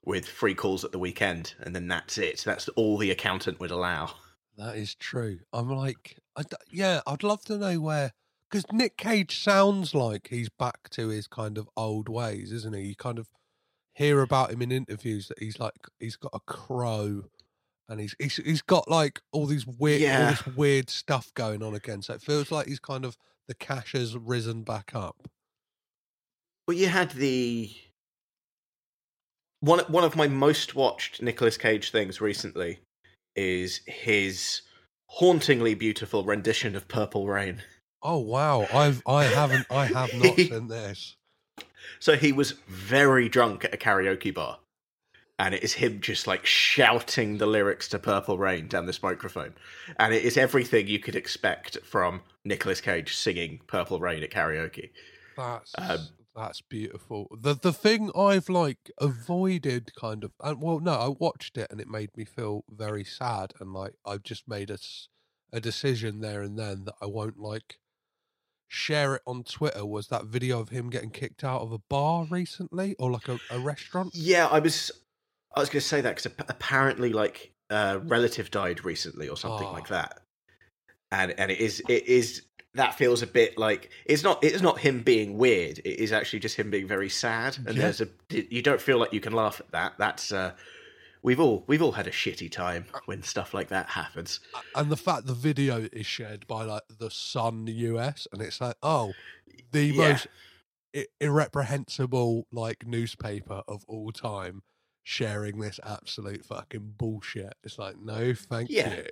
with 0.05 0.27
free 0.27 0.55
calls 0.55 0.85
at 0.85 0.93
the 0.93 0.99
weekend, 0.99 1.55
and 1.61 1.75
then 1.75 1.89
that's 1.89 2.19
it. 2.19 2.43
That's 2.45 2.69
all 2.71 2.97
the 2.99 3.11
accountant 3.11 3.61
would 3.61 3.71
allow. 3.71 4.11
That 4.57 4.77
is 4.77 4.95
true. 4.95 5.41
I'm 5.53 5.71
like, 5.71 6.19
I 6.37 6.43
d- 6.43 6.57
yeah, 6.71 7.01
I'd 7.07 7.23
love 7.23 7.45
to 7.45 7.59
know 7.59 7.81
where, 7.81 8.13
because 8.51 8.65
Nick 8.73 8.97
Cage 8.97 9.43
sounds 9.43 9.95
like 9.95 10.29
he's 10.31 10.49
back 10.49 10.89
to 10.91 11.09
his 11.09 11.27
kind 11.29 11.59
of 11.59 11.69
old 11.77 12.09
ways, 12.09 12.51
isn't 12.53 12.75
he? 12.75 12.83
You 12.83 12.97
kind 12.97 13.19
of 13.19 13.29
hear 13.95 14.21
about 14.23 14.51
him 14.51 14.63
in 14.63 14.73
interviews 14.73 15.29
that 15.29 15.39
he's 15.39 15.59
like, 15.61 15.75
he's 16.01 16.17
got 16.17 16.33
a 16.35 16.41
crow, 16.41 17.25
and 17.89 18.01
he's 18.01 18.15
he's 18.19 18.37
he's 18.37 18.63
got 18.63 18.89
like 18.91 19.21
all 19.33 19.47
these 19.47 19.67
weird, 19.67 20.01
all 20.03 20.31
this 20.31 20.57
weird 20.57 20.91
stuff 20.91 21.33
going 21.35 21.63
on 21.63 21.75
again. 21.75 22.03
So 22.03 22.15
it 22.15 22.23
feels 22.23 22.51
like 22.51 22.67
he's 22.67 22.81
kind 22.81 23.05
of 23.05 23.17
the 23.47 23.55
cash 23.55 23.93
has 23.93 24.17
risen 24.17 24.63
back 24.63 24.93
up. 24.95 25.29
Well, 26.67 26.77
you 26.77 26.89
had 26.89 27.13
the 27.13 27.71
one 29.61 29.81
one 29.81 30.05
of 30.05 30.17
my 30.17 30.29
most 30.29 30.75
watched 30.75 31.23
Nicolas 31.23 31.57
Cage 31.57 31.91
things 31.91 32.21
recently 32.21 32.81
is 33.37 33.81
his 33.87 34.63
hauntingly 35.07 35.75
beautiful 35.75 36.25
rendition 36.25 36.77
of 36.77 36.89
Purple 36.89 37.27
Rain. 37.27 37.63
Oh 38.03 38.19
wow, 38.19 38.67
I've 38.73 39.03
I 39.07 39.25
haven't 39.25 39.67
I 39.71 39.87
have 39.87 40.15
not 40.15 40.37
seen 40.37 40.69
this. 40.69 41.17
So 42.01 42.17
he 42.17 42.33
was 42.33 42.53
very 42.69 43.29
drunk 43.29 43.65
at 43.65 43.75
a 43.75 43.77
karaoke 43.77 44.33
bar. 44.33 44.59
And 45.41 45.55
it 45.55 45.63
is 45.63 45.75
him 45.75 46.01
just 46.01 46.27
like 46.27 46.45
shouting 46.45 47.39
the 47.39 47.47
lyrics 47.47 47.89
to 47.91 47.99
Purple 48.01 48.39
Rain 48.39 48.67
down 48.67 48.87
this 48.87 49.05
microphone. 49.05 49.55
And 49.97 50.13
it 50.13 50.25
is 50.25 50.37
everything 50.37 50.89
you 50.89 50.99
could 50.99 51.15
expect 51.15 51.79
from 51.85 52.23
Nicolas 52.45 52.81
Cage 52.81 53.15
singing 53.15 53.61
Purple 53.69 54.01
Rain 54.01 54.25
at 54.25 54.31
karaoke. 54.33 54.91
That's 55.37 55.73
Um, 55.79 56.09
that's 56.39 56.61
beautiful. 56.63 57.29
The 57.41 57.55
the 57.55 57.73
thing 57.73 58.11
I've 58.17 58.49
like 58.49 58.91
avoided 59.01 59.91
kind 59.95 60.25
of 60.25 60.33
and 60.43 60.63
well 60.63 60.81
no, 60.81 60.93
I 60.93 61.09
watched 61.09 61.59
it 61.59 61.69
and 61.71 61.81
it 61.81 61.89
made 61.89 62.17
me 62.17 62.25
feel 62.25 62.65
very 62.71 63.05
sad 63.05 63.53
and 63.61 63.73
like 63.73 63.95
I've 64.07 64.23
just 64.23 64.49
made 64.49 64.71
a 64.71 64.79
a 65.53 65.61
decision 65.61 66.21
there 66.21 66.43
and 66.43 66.59
then 66.59 66.85
that 66.85 66.95
I 67.03 67.07
won't 67.07 67.39
like 67.39 67.79
share 68.69 69.15
it 69.17 69.23
on 69.27 69.43
Twitter 69.45 69.85
was 69.85 70.09
that 70.09 70.27
video 70.27 70.61
of 70.61 70.69
him 70.69 70.91
getting 70.91 71.11
kicked 71.11 71.43
out 71.43 71.63
of 71.63 71.73
a 71.73 71.79
bar 71.79 72.27
recently 72.31 72.95
or 72.99 73.11
like 73.11 73.29
a, 73.29 73.39
a 73.51 73.59
restaurant. 73.59 74.15
Yeah, 74.15 74.47
I 74.47 74.59
was 74.61 74.91
I 75.57 75.61
was 75.61 75.71
going 75.71 75.81
to 75.81 75.87
say 75.87 76.01
that 76.03 76.17
because 76.17 76.33
apparently, 76.49 77.13
like, 77.13 77.53
a 77.71 77.99
relative 77.99 78.51
died 78.51 78.85
recently 78.85 79.29
or 79.29 79.37
something 79.37 79.67
Oh. 79.67 79.73
like 79.73 79.91
ah. 79.91 79.95
that, 79.95 80.23
and 81.11 81.35
and 81.39 81.51
it 81.51 81.59
is 81.59 81.83
it 81.89 82.07
is 82.07 82.43
that 82.79 82.95
feels 82.95 83.23
a 83.23 83.27
bit 83.27 83.59
like 83.59 83.91
it's 84.07 84.23
not 84.23 84.43
it's 84.43 84.63
not 84.63 84.79
him 84.79 85.03
being 85.03 85.37
weird. 85.37 85.79
It 85.81 86.01
is 86.01 86.13
actually 86.13 86.39
just 86.41 86.57
him 86.57 86.71
being 86.71 86.87
very 86.89 87.09
sad, 87.11 87.57
and 87.59 87.77
Yeah. 87.77 87.83
there's 87.83 88.01
a 88.01 88.09
you 88.31 88.63
don't 88.63 88.81
feel 88.81 88.99
like 88.99 89.13
you 89.13 89.21
can 89.21 89.33
laugh 89.35 89.61
at 89.61 89.71
that. 89.73 89.95
That's 89.99 90.33
uh, 90.33 90.53
we've 91.23 91.41
all 91.41 91.65
we've 91.67 91.83
all 91.83 91.93
had 91.93 92.07
a 92.07 92.11
shitty 92.13 92.51
time 92.51 92.87
when 93.07 93.23
stuff 93.23 93.53
like 93.55 93.69
that 93.69 93.89
happens. 93.91 94.41
and 94.75 94.91
the 94.91 94.97
fact 94.97 95.27
the 95.27 95.35
video 95.35 95.89
is 95.93 96.07
shared 96.07 96.47
by 96.47 96.65
like 96.65 96.83
the 96.99 97.11
Sun 97.11 97.67
US, 97.67 98.27
and 98.33 98.41
it's 98.41 98.61
like, 98.61 98.77
oh, 98.83 99.13
the 99.73 99.87
Yeah. 99.87 100.09
most 100.13 100.27
irreprehensible 101.21 102.47
like 102.51 102.87
newspaper 102.87 103.63
of 103.69 103.85
all 103.87 104.11
time 104.11 104.63
sharing 105.03 105.59
this 105.59 105.81
absolute 105.85 106.45
fucking 106.45 106.95
bullshit. 106.99 107.55
It's 107.65 107.79
like, 107.79 107.99
no, 108.01 108.35
thank 108.35 108.71
Yeah. 108.71 108.97
you. 108.97 109.05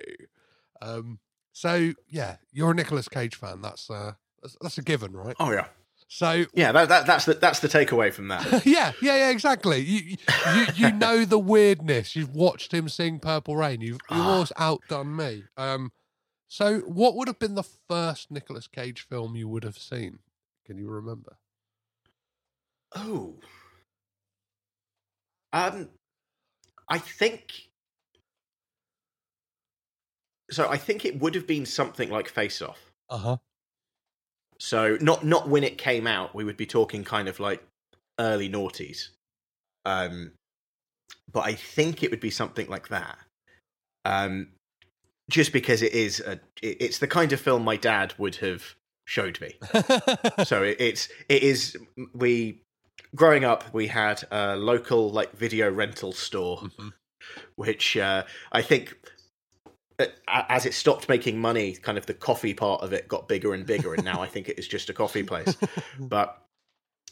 Um, 0.81 1.19
so 1.57 1.93
yeah, 2.07 2.37
you're 2.51 2.69
a 2.71 2.75
Nicolas 2.75 3.09
Cage 3.09 3.33
fan. 3.35 3.61
That's 3.63 3.89
uh, 3.89 4.13
that's, 4.43 4.55
that's 4.61 4.77
a 4.77 4.83
given, 4.83 5.13
right? 5.15 5.35
Oh 5.39 5.51
yeah, 5.51 5.65
So 6.07 6.45
yeah. 6.53 6.71
That, 6.71 6.87
that 6.89 7.07
that's 7.07 7.25
the 7.25 7.33
that's 7.33 7.59
the 7.61 7.67
takeaway 7.67 8.13
from 8.13 8.27
that. 8.27 8.45
yeah, 8.65 8.91
yeah, 9.01 9.15
yeah, 9.17 9.29
exactly. 9.31 9.79
You, 9.79 10.17
you 10.53 10.65
you 10.75 10.91
know 11.05 11.25
the 11.25 11.39
weirdness. 11.39 12.15
You've 12.15 12.35
watched 12.35 12.73
him 12.73 12.87
sing 12.87 13.19
Purple 13.19 13.55
Rain. 13.57 13.81
You've 13.81 13.99
you've 14.11 14.19
Ah. 14.21 14.31
almost 14.33 14.51
outdone 14.57 15.15
me. 15.15 15.45
Um, 15.57 15.91
so 16.47 16.79
what 16.81 17.15
would 17.15 17.27
have 17.27 17.39
been 17.39 17.55
the 17.55 17.63
first 17.89 18.29
Nicolas 18.29 18.67
Cage 18.67 19.01
film 19.01 19.35
you 19.35 19.47
would 19.47 19.63
have 19.63 19.77
seen? 19.79 20.19
Can 20.65 20.77
you 20.77 20.89
remember? 20.89 21.37
Oh. 22.95 23.33
Um 25.53 25.89
I 26.89 26.99
think 26.99 27.66
so 30.49 30.69
I 30.69 30.77
think 30.77 31.05
it 31.05 31.19
would 31.19 31.35
have 31.35 31.47
been 31.47 31.65
something 31.65 32.09
like 32.09 32.27
Face 32.29 32.61
Off. 32.61 32.79
Uh 33.09 33.17
huh. 33.17 33.37
So 34.59 34.97
not 35.01 35.23
not 35.25 35.47
when 35.47 35.63
it 35.63 35.77
came 35.77 36.07
out, 36.07 36.33
we 36.33 36.43
would 36.43 36.57
be 36.57 36.65
talking 36.65 37.03
kind 37.03 37.27
of 37.27 37.39
like 37.39 37.63
early 38.19 38.49
noughties. 38.49 39.09
Um 39.85 40.31
but 41.31 41.41
I 41.45 41.53
think 41.53 42.03
it 42.03 42.11
would 42.11 42.19
be 42.19 42.31
something 42.31 42.67
like 42.67 42.87
that. 42.89 43.17
Um 44.05 44.49
just 45.29 45.51
because 45.53 45.81
it 45.81 45.93
is 45.93 46.19
a 46.21 46.33
it- 46.61 46.77
it's 46.81 46.99
the 46.99 47.07
kind 47.07 47.31
of 47.33 47.39
film 47.39 47.63
my 47.63 47.75
dad 47.75 48.13
would 48.17 48.35
have 48.37 48.75
showed 49.05 49.39
me. 49.41 49.53
so 50.43 50.63
it, 50.63 50.77
it's 50.79 51.09
it 51.29 51.43
is 51.43 51.77
we 52.13 52.61
growing 53.15 53.45
up 53.45 53.63
we 53.73 53.87
had 53.87 54.23
a 54.31 54.55
local 54.55 55.11
like 55.11 55.31
video 55.33 55.69
rental 55.71 56.11
store 56.11 56.57
Mhm. 56.57 56.91
which 57.55 57.95
uh, 57.95 58.23
i 58.51 58.61
think 58.61 58.95
as 60.27 60.65
it 60.65 60.73
stopped 60.73 61.09
making 61.09 61.39
money 61.39 61.73
kind 61.73 61.97
of 61.97 62.05
the 62.05 62.13
coffee 62.13 62.53
part 62.53 62.81
of 62.83 62.93
it 62.93 63.07
got 63.07 63.27
bigger 63.27 63.53
and 63.53 63.65
bigger 63.65 63.95
and 63.95 64.05
now 64.05 64.21
i 64.21 64.27
think 64.27 64.47
it 64.47 64.59
is 64.59 64.67
just 64.67 64.89
a 64.89 64.93
coffee 64.93 65.23
place. 65.23 65.57
But 65.99 66.39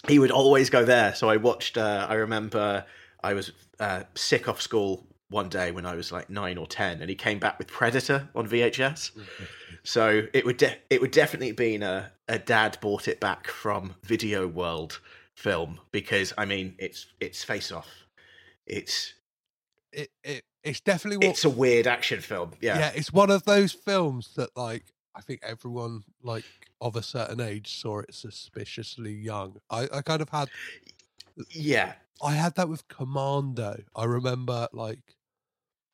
he 0.07 0.20
would 0.20 0.30
always 0.30 0.70
go 0.70 0.86
there. 0.86 1.16
So 1.16 1.30
i 1.30 1.38
watched 1.38 1.78
uh, 1.78 2.06
i 2.10 2.16
remember 2.16 2.86
i 3.24 3.34
was 3.34 3.52
uh, 3.80 4.03
sick 4.16 4.48
off 4.48 4.62
school 4.62 5.07
one 5.30 5.49
day 5.49 5.72
when 5.72 5.86
i 5.86 5.95
was 5.95 6.12
like 6.12 6.30
9 6.30 6.57
or 6.57 6.68
10 6.68 7.02
and 7.02 7.10
he 7.10 7.16
came 7.16 7.40
back 7.40 7.57
with 7.57 7.68
predator 7.68 8.30
on 8.36 8.48
vhs 8.48 9.12
so 9.84 10.22
it 10.34 10.45
would 10.45 10.57
de- 10.57 10.78
it 10.91 11.02
would 11.02 11.12
definitely 11.12 11.52
been 11.52 11.82
a, 11.82 12.12
a 12.28 12.38
dad 12.38 12.78
bought 12.82 13.07
it 13.07 13.20
back 13.20 13.48
from 13.48 13.95
Video 14.03 14.48
World 14.48 14.99
film 15.36 15.80
because 15.91 16.34
I 16.38 16.45
mean 16.45 16.76
it's 16.80 17.07
it's 17.20 17.44
face 17.44 17.72
off. 17.72 17.90
It's 18.66 19.14
it, 19.91 20.10
it 20.24 20.44
it's 20.66 20.82
definitely 20.82 21.26
what 21.26 21.32
it's 21.34 21.46
a 21.46 21.50
weird 21.50 21.88
action 21.88 22.20
film. 22.20 22.52
yeah. 22.60 22.78
Yeah. 22.80 22.92
it's 22.96 23.14
one 23.14 23.30
of 23.30 23.46
those 23.46 23.72
films 23.72 24.32
that 24.36 24.50
like 24.58 24.84
I 25.16 25.22
think 25.22 25.40
everyone 25.44 26.04
like 26.22 26.44
of 26.82 26.96
a 26.98 27.02
certain 27.02 27.40
age 27.40 27.74
saw 27.80 28.00
it 28.00 28.14
suspiciously 28.14 29.14
young. 29.14 29.58
I, 29.70 29.88
I 29.94 30.02
kind 30.02 30.22
of 30.22 30.30
had 30.30 30.50
Yeah. 31.52 31.94
I 32.22 32.34
had 32.34 32.56
that 32.56 32.70
with 32.70 32.88
Commando. 32.88 33.84
I 33.96 34.06
remember 34.06 34.68
like, 34.74 35.16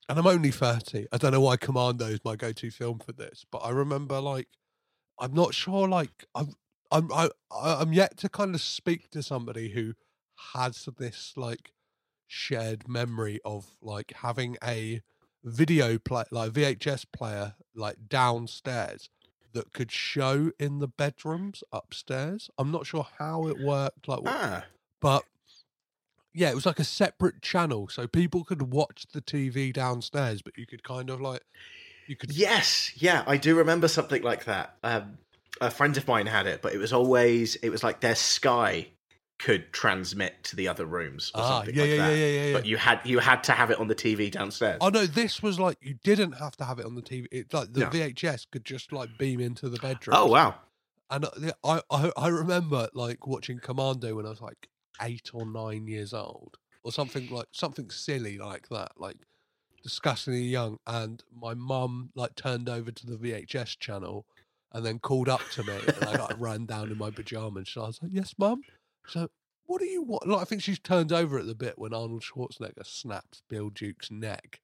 and 0.10 0.18
I'm 0.20 0.28
only 0.28 0.52
thirty. 0.52 1.08
I 1.12 1.18
don't 1.18 1.32
know 1.32 1.42
why 1.42 1.58
Commando 1.58 2.06
is 2.06 2.20
my 2.24 2.36
go-to 2.36 2.70
film 2.72 3.00
for 3.00 3.12
this, 3.12 3.46
but 3.52 3.60
I 3.60 3.70
remember 3.72 4.20
like, 4.20 4.48
I'm 5.20 5.34
not 5.34 5.54
sure. 5.54 5.88
Like, 5.88 6.26
I'm 6.36 6.54
I'm 6.92 7.12
I, 7.12 7.30
I- 7.52 7.82
I'm 7.82 7.94
yet 7.94 8.18
to 8.18 8.30
kind 8.30 8.54
of 8.56 8.62
speak 8.62 9.10
to 9.12 9.24
somebody 9.24 9.70
who 9.70 9.94
has 10.54 10.88
this 10.98 11.34
like 11.36 11.72
shared 12.32 12.88
memory 12.88 13.40
of 13.44 13.66
like 13.82 14.14
having 14.22 14.56
a 14.64 15.02
video 15.44 15.98
play 15.98 16.24
like 16.32 16.52
VHS 16.52 17.06
player 17.12 17.56
like 17.76 18.08
downstairs 18.08 19.10
that 19.54 19.74
could 19.74 19.92
show 19.92 20.52
in 20.58 20.80
the 20.80 20.88
bedrooms 20.88 21.62
upstairs. 21.74 22.50
I'm 22.58 22.72
not 22.72 22.86
sure 22.86 23.06
how 23.20 23.48
it 23.48 23.60
worked. 23.60 24.08
Like, 24.08 24.22
Ah. 24.26 24.64
but 25.02 25.26
yeah, 26.34 26.50
it 26.50 26.56
was 26.56 26.66
like 26.66 26.80
a 26.80 26.86
separate 26.86 27.42
channel, 27.42 27.90
so 27.90 28.08
people 28.08 28.46
could 28.46 28.72
watch 28.72 29.08
the 29.12 29.22
TV 29.22 29.74
downstairs, 29.74 30.42
but 30.42 30.58
you 30.58 30.66
could 30.66 30.84
kind 30.84 31.10
of 31.10 31.20
like 31.20 31.42
you 32.08 32.16
could 32.16 32.32
Yes. 32.32 32.94
Yeah, 32.96 33.24
I 33.28 33.36
do 33.36 33.58
remember 33.58 33.90
something 33.90 34.22
like 34.24 34.46
that. 34.46 34.78
Um, 34.84 35.18
a 35.60 35.70
friend 35.70 35.98
of 35.98 36.08
mine 36.08 36.28
had 36.28 36.48
it, 36.48 36.62
but 36.62 36.74
it 36.74 36.78
was 36.78 36.94
always 36.94 37.56
it 37.58 37.70
was 37.70 37.84
like 37.84 38.00
their 38.00 38.16
Sky 38.16 38.88
could 39.44 39.72
transmit 39.74 40.44
to 40.44 40.56
the 40.56 40.68
other 40.68 40.86
rooms 40.86 41.32
or 41.34 41.42
ah 41.42 41.50
something 41.58 41.76
yeah 41.76 41.82
like 41.82 41.90
yeah, 41.92 41.98
that. 41.98 42.10
yeah 42.10 42.16
yeah 42.16 42.26
yeah 42.28 42.46
yeah. 42.48 42.54
But 42.54 42.66
you 42.66 42.78
had 42.78 43.00
you 43.04 43.20
had 43.20 43.44
to 43.46 43.52
have 43.54 43.72
it 43.72 43.80
on 43.80 43.88
the 43.88 43.96
TV 43.96 44.30
downstairs. 44.32 44.78
Oh 44.82 44.90
no, 44.90 45.06
this 45.06 45.42
was 45.42 45.60
like 45.60 45.78
you 45.82 45.96
didn't 46.04 46.34
have 46.34 46.56
to 46.58 46.64
have 46.66 46.80
it 46.80 46.86
on 46.86 46.96
the 46.96 47.02
TV. 47.02 47.28
It 47.32 47.54
like 47.54 47.74
the 47.74 47.82
Yeah. 47.82 47.90
VHS 47.90 48.46
could 48.52 48.66
just 48.66 48.92
like 48.92 49.10
beam 49.18 49.40
into 49.40 49.68
the 49.70 49.80
bedroom. 49.80 50.16
oh 50.20 50.28
wow. 50.28 50.56
And 51.10 51.26
uh, 51.26 51.30
I, 51.64 51.82
I 51.90 52.12
I 52.16 52.28
remember 52.30 52.88
like 52.94 53.26
watching 53.28 53.60
Commando 53.60 54.16
when 54.16 54.26
I 54.26 54.30
was 54.30 54.42
like 54.42 54.70
eight 55.02 55.32
or 55.34 55.46
nine 55.46 55.88
years 55.88 56.14
old, 56.14 56.58
or 56.84 56.92
something 56.92 57.28
like 57.30 57.48
something 57.52 57.90
silly 57.90 58.38
like 58.38 58.70
that, 58.70 58.92
like 58.98 59.18
disgustingly 59.84 60.44
young. 60.44 60.78
And 60.88 61.24
my 61.36 61.54
mum 61.54 62.12
like 62.16 62.36
turned 62.36 62.70
over 62.70 62.92
to 62.92 63.06
the 63.08 63.18
VHS 63.18 63.80
channel, 63.80 64.26
and 64.72 64.86
then 64.86 65.00
called 65.00 65.28
up 65.30 65.42
to 65.54 65.64
me, 65.64 65.74
and 66.00 66.06
I 66.10 66.16
like 66.28 66.36
ran 66.40 66.66
down 66.66 66.92
in 66.92 66.98
my 66.98 67.10
pajamas. 67.12 67.70
So 67.70 67.84
I 67.84 67.88
was 67.88 68.00
like, 68.02 68.12
"Yes, 68.14 68.34
mum." 68.38 68.62
So 69.08 69.28
what 69.66 69.80
do 69.82 69.88
you 69.88 70.04
want? 70.04 70.28
Like, 70.28 70.42
I 70.42 70.46
think 70.46 70.62
she's 70.62 70.80
turned 70.80 71.12
over 71.12 71.38
at 71.40 71.48
the 71.48 71.56
bit 71.56 71.78
when 71.78 71.94
Arnold 71.94 72.24
Schwarzenegger 72.24 72.86
snaps 72.86 73.42
Bill 73.50 73.70
Duke's 73.70 74.12
neck 74.12 74.60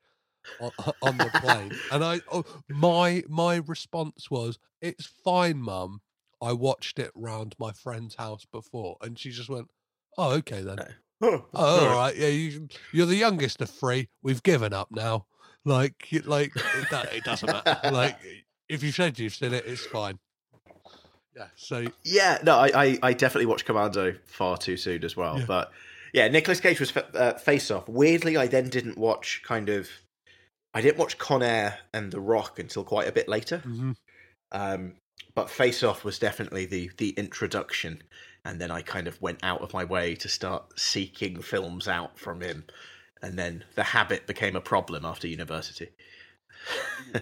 on, 0.60 0.72
on 1.02 1.18
the 1.18 1.30
plane, 1.42 1.72
and 1.92 2.04
I 2.04 2.22
oh, 2.32 2.46
my 2.70 3.24
my 3.28 3.58
response 3.58 4.30
was, 4.32 4.60
"It's 4.82 5.06
fine, 5.06 5.62
mum." 5.62 6.02
I 6.42 6.54
watched 6.54 7.00
it 7.00 7.12
round 7.16 7.56
my 7.58 7.72
friend's 7.72 8.16
house 8.16 8.46
before, 8.52 8.98
and 9.02 9.18
she 9.18 9.32
just 9.32 9.50
went, 9.50 9.68
"Oh, 10.18 10.32
okay 10.36 10.62
then. 10.62 10.78
Oh, 11.20 11.46
all 11.56 11.96
right. 11.96 12.16
Yeah, 12.16 12.28
you, 12.28 12.68
you're 12.94 13.08
the 13.08 13.16
youngest 13.16 13.60
of 13.62 13.72
three. 13.72 14.08
We've 14.22 14.44
given 14.44 14.72
up 14.72 14.90
now. 14.92 15.26
Like, 15.66 16.12
you- 16.12 16.22
like 16.22 16.52
it, 16.56 16.90
do- 16.92 17.16
it 17.18 17.24
doesn't 17.24 17.52
matter. 17.52 17.90
Like, 17.92 18.18
if 18.70 18.84
you 18.84 18.92
said 18.92 19.18
you've 19.18 19.34
seen 19.34 19.54
it, 19.54 19.66
it's 19.66 19.86
fine. 19.88 20.20
Yeah. 21.38 21.48
So 21.56 21.86
Yeah, 22.04 22.40
no, 22.44 22.58
I, 22.58 22.72
I, 22.74 23.00
I 23.04 23.14
definitely 23.14 23.46
watched 23.46 23.66
Commando 23.66 24.16
far 24.26 24.58
too 24.58 24.76
soon 24.78 25.04
as 25.04 25.16
well. 25.16 25.40
Yeah. 25.40 25.46
But 25.46 25.72
yeah, 26.14 26.28
Nicolas 26.28 26.60
Cage 26.60 26.80
was 26.80 26.90
fa- 26.90 27.16
uh, 27.16 27.34
Face 27.38 27.70
Off. 27.70 27.88
Weirdly, 27.88 28.38
I 28.38 28.48
then 28.48 28.70
didn't 28.70 28.98
watch 28.98 29.42
kind 29.46 29.70
of. 29.70 29.88
I 30.74 30.82
didn't 30.82 30.98
watch 30.98 31.18
Con 31.18 31.44
Air 31.44 31.78
and 31.94 32.12
The 32.12 32.20
Rock 32.20 32.60
until 32.60 32.84
quite 32.84 33.08
a 33.08 33.12
bit 33.12 33.28
later. 33.28 33.62
mhm. 33.66 33.96
Um, 34.52 34.94
but 35.36 35.50
Face 35.50 35.84
Off 35.84 36.04
was 36.04 36.18
definitely 36.18 36.66
the 36.66 36.90
the 36.98 37.10
introduction, 37.12 38.02
and 38.44 38.60
then 38.60 38.72
I 38.72 38.82
kind 38.82 39.08
of 39.08 39.22
went 39.22 39.40
out 39.44 39.62
of 39.62 39.74
my 39.74 39.84
way 39.84 40.16
to 40.16 40.28
start 40.30 40.80
seeking 40.80 41.42
films 41.42 41.88
out 41.88 42.18
from 42.18 42.42
him, 42.42 42.66
and 43.22 43.38
then 43.38 43.64
the 43.76 43.84
habit 43.84 44.26
became 44.26 44.56
a 44.56 44.62
problem 44.62 45.06
after 45.06 45.28
university. 45.28 45.90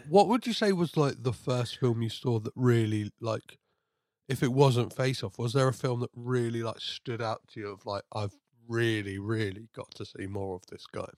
what 0.08 0.28
would 0.28 0.48
you 0.48 0.54
say 0.54 0.72
was 0.72 0.96
like 0.96 1.24
the 1.24 1.34
first 1.34 1.78
film 1.78 2.02
you 2.02 2.10
saw 2.10 2.40
that 2.40 2.54
really 2.56 3.12
like? 3.20 3.58
If 4.27 4.41
it 4.41 4.52
wasn't 4.52 4.95
Face 4.95 5.23
Off, 5.23 5.38
was 5.38 5.53
there 5.53 5.68
a 5.68 5.73
film 5.73 5.99
that 5.99 6.10
really 6.15 6.64
like 6.64 6.80
stood 6.80 7.22
out 7.22 7.41
to 7.49 7.60
you? 7.60 7.68
Of 7.69 7.85
like, 7.85 8.03
I've 8.14 8.35
really, 8.68 9.19
really 9.19 9.69
got 9.76 9.91
to 9.95 10.06
see 10.06 10.26
more 10.26 10.56
of 10.56 10.64
this 10.72 10.85
guy. 10.91 11.10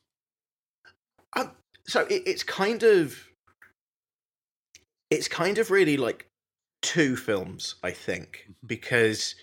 Um, 1.36 1.52
so 1.86 2.02
it, 2.08 2.24
it's 2.26 2.44
kind 2.44 2.84
of 2.84 3.18
it's 5.10 5.28
kind 5.28 5.58
of 5.58 5.72
really 5.72 5.96
like 5.98 6.28
two 6.82 7.16
films 7.16 7.76
i 7.84 7.92
think 7.92 8.46
Mhm. 8.50 8.56
because 8.68 9.36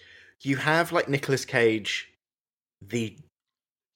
you 0.42 0.56
have 0.56 0.92
like 0.92 1.08
Nicolas 1.08 1.44
cage 1.44 2.12
the 2.82 3.18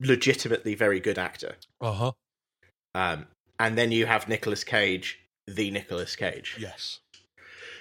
legitimately 0.01 0.75
very 0.75 1.01
good 1.01 1.19
actor 1.19 1.57
Uh 1.81 1.93
huh. 1.93 2.13
um, 2.95 3.27
and 3.59 3.77
then 3.77 3.93
you 3.93 4.07
have 4.07 4.29
Nicolas 4.29 4.65
cage 4.65 5.19
the 5.47 5.71
Nicolas 5.71 6.17
cage 6.17 6.57
Yes. 6.59 7.01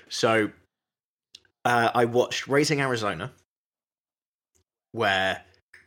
so 0.09 0.51
uh, 1.67 1.91
i 1.93 2.05
watched 2.05 2.47
raising 2.47 2.79
arizona 2.81 3.31
where 4.91 5.43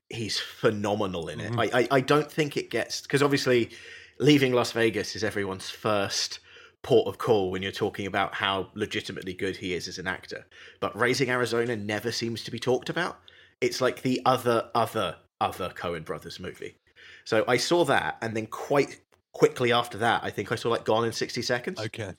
he's 0.09 0.39
phenomenal 0.39 1.29
in 1.29 1.41
it. 1.41 1.53
Mhm. 1.53 1.73
I, 1.73 1.81
I 1.81 1.89
I 1.99 2.01
don't 2.01 2.31
think 2.31 2.57
it 2.57 2.71
gets 2.71 3.01
because 3.03 3.23
obviously 3.23 3.71
leaving 4.19 4.53
Las 4.53 4.73
Vegas 4.73 5.17
is 5.17 5.25
everyone's 5.25 5.71
first 5.71 6.41
port 6.83 7.07
of 7.09 7.19
call 7.19 7.51
when 7.51 7.63
you're 7.63 7.73
talking 7.73 8.07
about 8.07 8.35
how 8.35 8.71
legitimately 8.75 9.35
good 9.35 9.57
he 9.57 9.75
is 9.75 9.89
as 9.89 9.99
an 9.99 10.07
actor. 10.07 10.47
But 10.81 10.97
Raising 10.99 11.31
Arizona 11.31 11.77
never 11.77 12.11
seems 12.13 12.43
to 12.45 12.51
be 12.51 12.59
talked 12.59 12.89
about. 12.89 13.19
It's 13.61 13.81
like 13.81 14.03
the 14.03 14.21
other 14.27 14.71
other 14.75 15.17
other 15.41 15.71
Coen 15.71 16.05
brothers 16.05 16.39
movie. 16.41 16.77
So 17.25 17.45
I 17.49 17.57
saw 17.57 17.85
that, 17.87 18.19
and 18.23 18.37
then 18.37 18.47
quite 18.47 19.01
quickly 19.33 19.73
after 19.73 19.99
that, 19.99 20.23
I 20.25 20.31
think 20.31 20.53
I 20.53 20.57
saw 20.57 20.69
like 20.71 20.85
Gone 20.85 21.05
in 21.05 21.13
sixty 21.13 21.43
seconds, 21.43 21.81
Okay. 21.81 22.15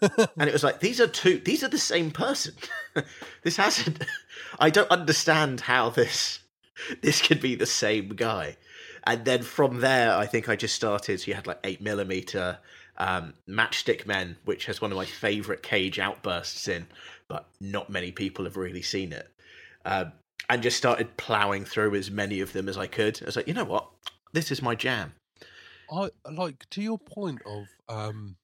And 0.00 0.48
it 0.48 0.52
was 0.52 0.64
like 0.64 0.80
these 0.80 1.00
are 1.00 1.06
two, 1.06 1.38
these 1.44 1.64
are 1.64 1.68
the 1.68 1.78
same 1.78 2.10
person. 2.10 2.54
this 3.42 3.56
hasn't. 3.56 4.04
I 4.58 4.70
don't 4.70 4.90
understand 4.90 5.60
how 5.60 5.90
this 5.90 6.40
this 7.02 7.20
could 7.20 7.40
be 7.40 7.54
the 7.54 7.66
same 7.66 8.10
guy. 8.10 8.56
And 9.04 9.24
then 9.24 9.42
from 9.42 9.80
there, 9.80 10.14
I 10.14 10.26
think 10.26 10.48
I 10.48 10.56
just 10.56 10.74
started. 10.74 11.20
So 11.20 11.28
you 11.28 11.34
had 11.34 11.46
like 11.46 11.58
eight 11.64 11.80
millimeter 11.80 12.58
um, 12.98 13.34
Matchstick 13.48 14.06
Men, 14.06 14.36
which 14.44 14.66
has 14.66 14.80
one 14.80 14.92
of 14.92 14.96
my 14.96 15.04
favorite 15.04 15.62
Cage 15.62 15.98
outbursts 15.98 16.68
in, 16.68 16.86
but 17.28 17.48
not 17.60 17.90
many 17.90 18.12
people 18.12 18.44
have 18.44 18.56
really 18.56 18.82
seen 18.82 19.12
it. 19.12 19.28
Um, 19.84 20.12
and 20.48 20.62
just 20.62 20.76
started 20.76 21.16
plowing 21.16 21.64
through 21.64 21.94
as 21.94 22.10
many 22.10 22.40
of 22.40 22.52
them 22.52 22.68
as 22.68 22.76
I 22.76 22.86
could. 22.86 23.20
I 23.22 23.26
was 23.26 23.36
like, 23.36 23.48
you 23.48 23.54
know 23.54 23.64
what, 23.64 23.88
this 24.32 24.50
is 24.50 24.62
my 24.62 24.74
jam. 24.74 25.14
I 25.90 26.10
like 26.30 26.68
to 26.70 26.82
your 26.82 26.98
point 26.98 27.42
of 27.44 27.66
um 27.88 28.36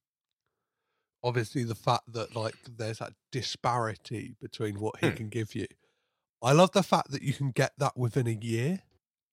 obviously 1.22 1.64
the 1.64 1.74
fact 1.74 2.12
that 2.12 2.34
like 2.36 2.54
there's 2.76 2.98
that 2.98 3.12
disparity 3.32 4.34
between 4.40 4.78
what 4.80 4.98
he 5.00 5.08
Hmm. 5.10 5.16
can 5.16 5.28
give 5.28 5.54
you. 5.54 5.66
I 6.42 6.52
love 6.52 6.72
the 6.72 6.82
fact 6.82 7.10
that 7.10 7.22
you 7.22 7.32
can 7.32 7.50
get 7.50 7.72
that 7.78 7.96
within 7.96 8.26
a 8.28 8.38
year. 8.40 8.82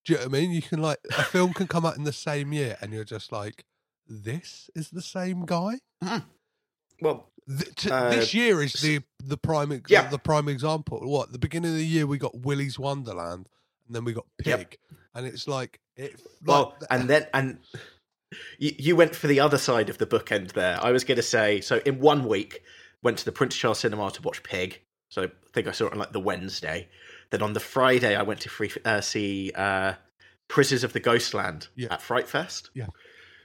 Do 0.06 0.14
you 0.14 0.20
know 0.20 0.26
what 0.26 0.36
I 0.36 0.40
mean? 0.41 0.52
You 0.52 0.62
can 0.62 0.82
like 0.82 0.99
a 1.18 1.24
film 1.24 1.53
can 1.53 1.68
come 1.68 1.86
out 1.86 1.98
in 1.98 2.03
the 2.03 2.14
same 2.14 2.53
year 2.53 2.78
and 2.82 2.91
you're 2.94 3.03
just 3.03 3.32
like, 3.32 3.66
this 4.07 4.70
is 4.76 4.90
the 4.90 5.02
same 5.02 5.45
guy. 5.45 5.80
Well, 7.02 7.32
Th- 7.48 7.76
t- 7.76 7.91
Uh, 7.91 8.10
this 8.10 8.34
year 8.34 8.64
is 8.64 8.74
the 8.74 9.02
the 9.24 9.38
prime 9.38 9.72
ex- 9.72 9.91
Yeah. 9.91 10.07
the 10.10 10.18
prime 10.18 10.48
example. 10.49 10.99
What 11.07 11.32
the 11.32 11.38
beginning 11.40 11.72
of 11.72 11.78
the 11.78 11.86
year 11.86 12.07
we 12.07 12.18
got 12.18 12.40
Willy's 12.40 12.80
Wonderland, 12.80 13.48
and 13.86 13.95
then 13.95 14.03
we 14.03 14.14
got 14.14 14.26
Pig, 14.40 14.48
Yep. 14.48 14.76
and 15.14 15.28
it's 15.28 15.48
like 15.48 15.80
it. 15.95 16.20
well, 16.44 16.76
like, 16.82 16.88
and 16.90 17.07
then 17.10 17.28
and 17.36 17.60
you, 18.60 18.72
you 18.78 18.96
went 18.96 19.16
for 19.16 19.28
the 19.28 19.40
other 19.40 19.58
side 19.58 19.90
of 19.90 19.98
the 19.98 20.06
bookend 20.06 20.54
there. 20.54 20.80
I 20.82 20.92
was 20.92 21.04
going 21.04 21.18
to 21.18 21.22
say, 21.24 21.62
so 21.62 21.82
in 21.86 22.00
one 22.00 22.28
week, 22.28 22.62
went 23.04 23.18
to 23.20 23.26
the 23.26 23.32
Prince 23.32 23.56
Charles 23.56 23.80
Cinema 23.80 24.10
to 24.12 24.22
watch 24.22 24.42
Pig. 24.44 24.82
So 25.10 25.24
I 25.24 25.28
think 25.54 25.68
I 25.68 25.72
saw 25.72 25.86
it 25.88 25.94
on 25.94 26.00
like 26.00 26.12
the 26.12 26.20
Wednesday. 26.20 26.88
Then 27.32 27.42
on 27.42 27.54
the 27.54 27.60
Friday, 27.60 28.16
I 28.16 28.24
went 28.24 28.42
to 28.42 28.50
free, 28.50 28.72
uh, 28.84 29.02
see 29.02 29.52
uh, 29.56 29.94
Prisoners 30.48 30.84
of 30.84 30.94
the 30.94 31.00
Ghostland 31.00 31.68
Yeah. 31.76 31.94
at 31.94 32.02
Fright 32.02 32.28
Fest. 32.28 32.70
Yeah. 32.74 32.88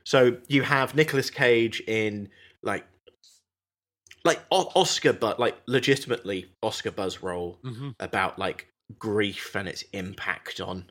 So 0.05 0.39
you 0.49 0.63
have 0.63 0.95
Nicolas 0.95 1.31
Cage 1.31 1.81
in 1.87 2.29
like 2.63 2.87
like 4.25 4.41
O- 4.51 4.71
Oscar, 4.75 5.13
but 5.15 5.39
like 5.41 5.57
legitimately 5.67 6.51
Oscar 6.63 6.91
buzz 6.91 7.23
role 7.23 7.59
Mhm. 7.65 7.95
about 8.01 8.39
like 8.39 8.69
grief 8.99 9.55
and 9.55 9.69
its 9.69 9.83
impact 9.93 10.61
on 10.61 10.91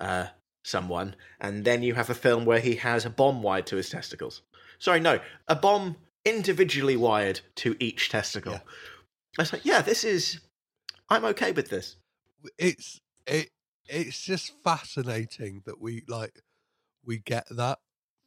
uh, 0.00 0.26
someone, 0.64 1.14
and 1.40 1.64
then 1.64 1.82
you 1.84 1.94
have 1.94 2.10
a 2.10 2.14
film 2.14 2.44
where 2.44 2.58
he 2.60 2.74
has 2.76 3.04
a 3.04 3.10
bomb 3.10 3.42
wired 3.42 3.66
to 3.68 3.76
his 3.76 3.88
testicles. 3.90 4.42
Sorry, 4.80 4.98
no, 4.98 5.20
a 5.46 5.54
bomb 5.54 5.96
individually 6.24 6.96
wired 6.96 7.40
to 7.56 7.76
each 7.78 8.08
testicle. 8.08 8.52
Yeah. 8.54 8.60
I 9.38 9.42
was 9.42 9.52
like, 9.52 9.64
yeah, 9.64 9.82
this 9.82 10.02
is. 10.04 10.40
I'm 11.08 11.24
okay 11.26 11.52
with 11.52 11.68
this. 11.70 11.96
it's 12.58 13.00
it 13.26 13.50
it's 13.86 14.22
just 14.22 14.52
fascinating 14.64 15.62
that 15.66 15.80
we 15.80 16.02
like 16.08 16.40
we 17.04 17.18
get 17.18 17.46
that 17.50 17.78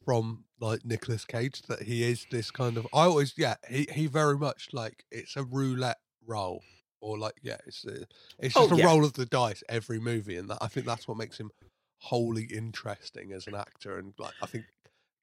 from 0.04 0.44
like 0.60 0.84
Nicolas 0.84 1.24
Cage 1.24 1.62
that 1.62 1.82
he 1.82 2.02
is 2.04 2.26
this 2.30 2.50
kind 2.50 2.76
of 2.76 2.86
I 2.94 3.02
always 3.04 3.34
yeah 3.36 3.56
he 3.68 3.86
he 3.92 4.06
very 4.06 4.38
much 4.38 4.68
like 4.72 5.04
it's 5.10 5.36
a 5.36 5.42
roulette 5.42 5.98
roll 6.26 6.62
or 7.00 7.18
like 7.18 7.34
yeah 7.42 7.58
it's 7.66 7.84
a, 7.84 8.04
it's 8.38 8.56
Oh, 8.56 8.62
just 8.68 8.72
a 8.72 8.76
yeah. 8.76 8.86
roll 8.86 9.04
of 9.04 9.14
the 9.14 9.26
dice 9.26 9.62
every 9.68 9.98
movie 9.98 10.36
and 10.36 10.48
that 10.50 10.58
I 10.60 10.68
think 10.68 10.86
that's 10.86 11.06
what 11.08 11.16
makes 11.16 11.38
him 11.38 11.50
wholly 11.98 12.44
interesting 12.44 13.32
as 13.32 13.46
an 13.46 13.54
actor 13.54 13.98
and 13.98 14.14
like 14.18 14.34
I 14.42 14.46
think 14.46 14.64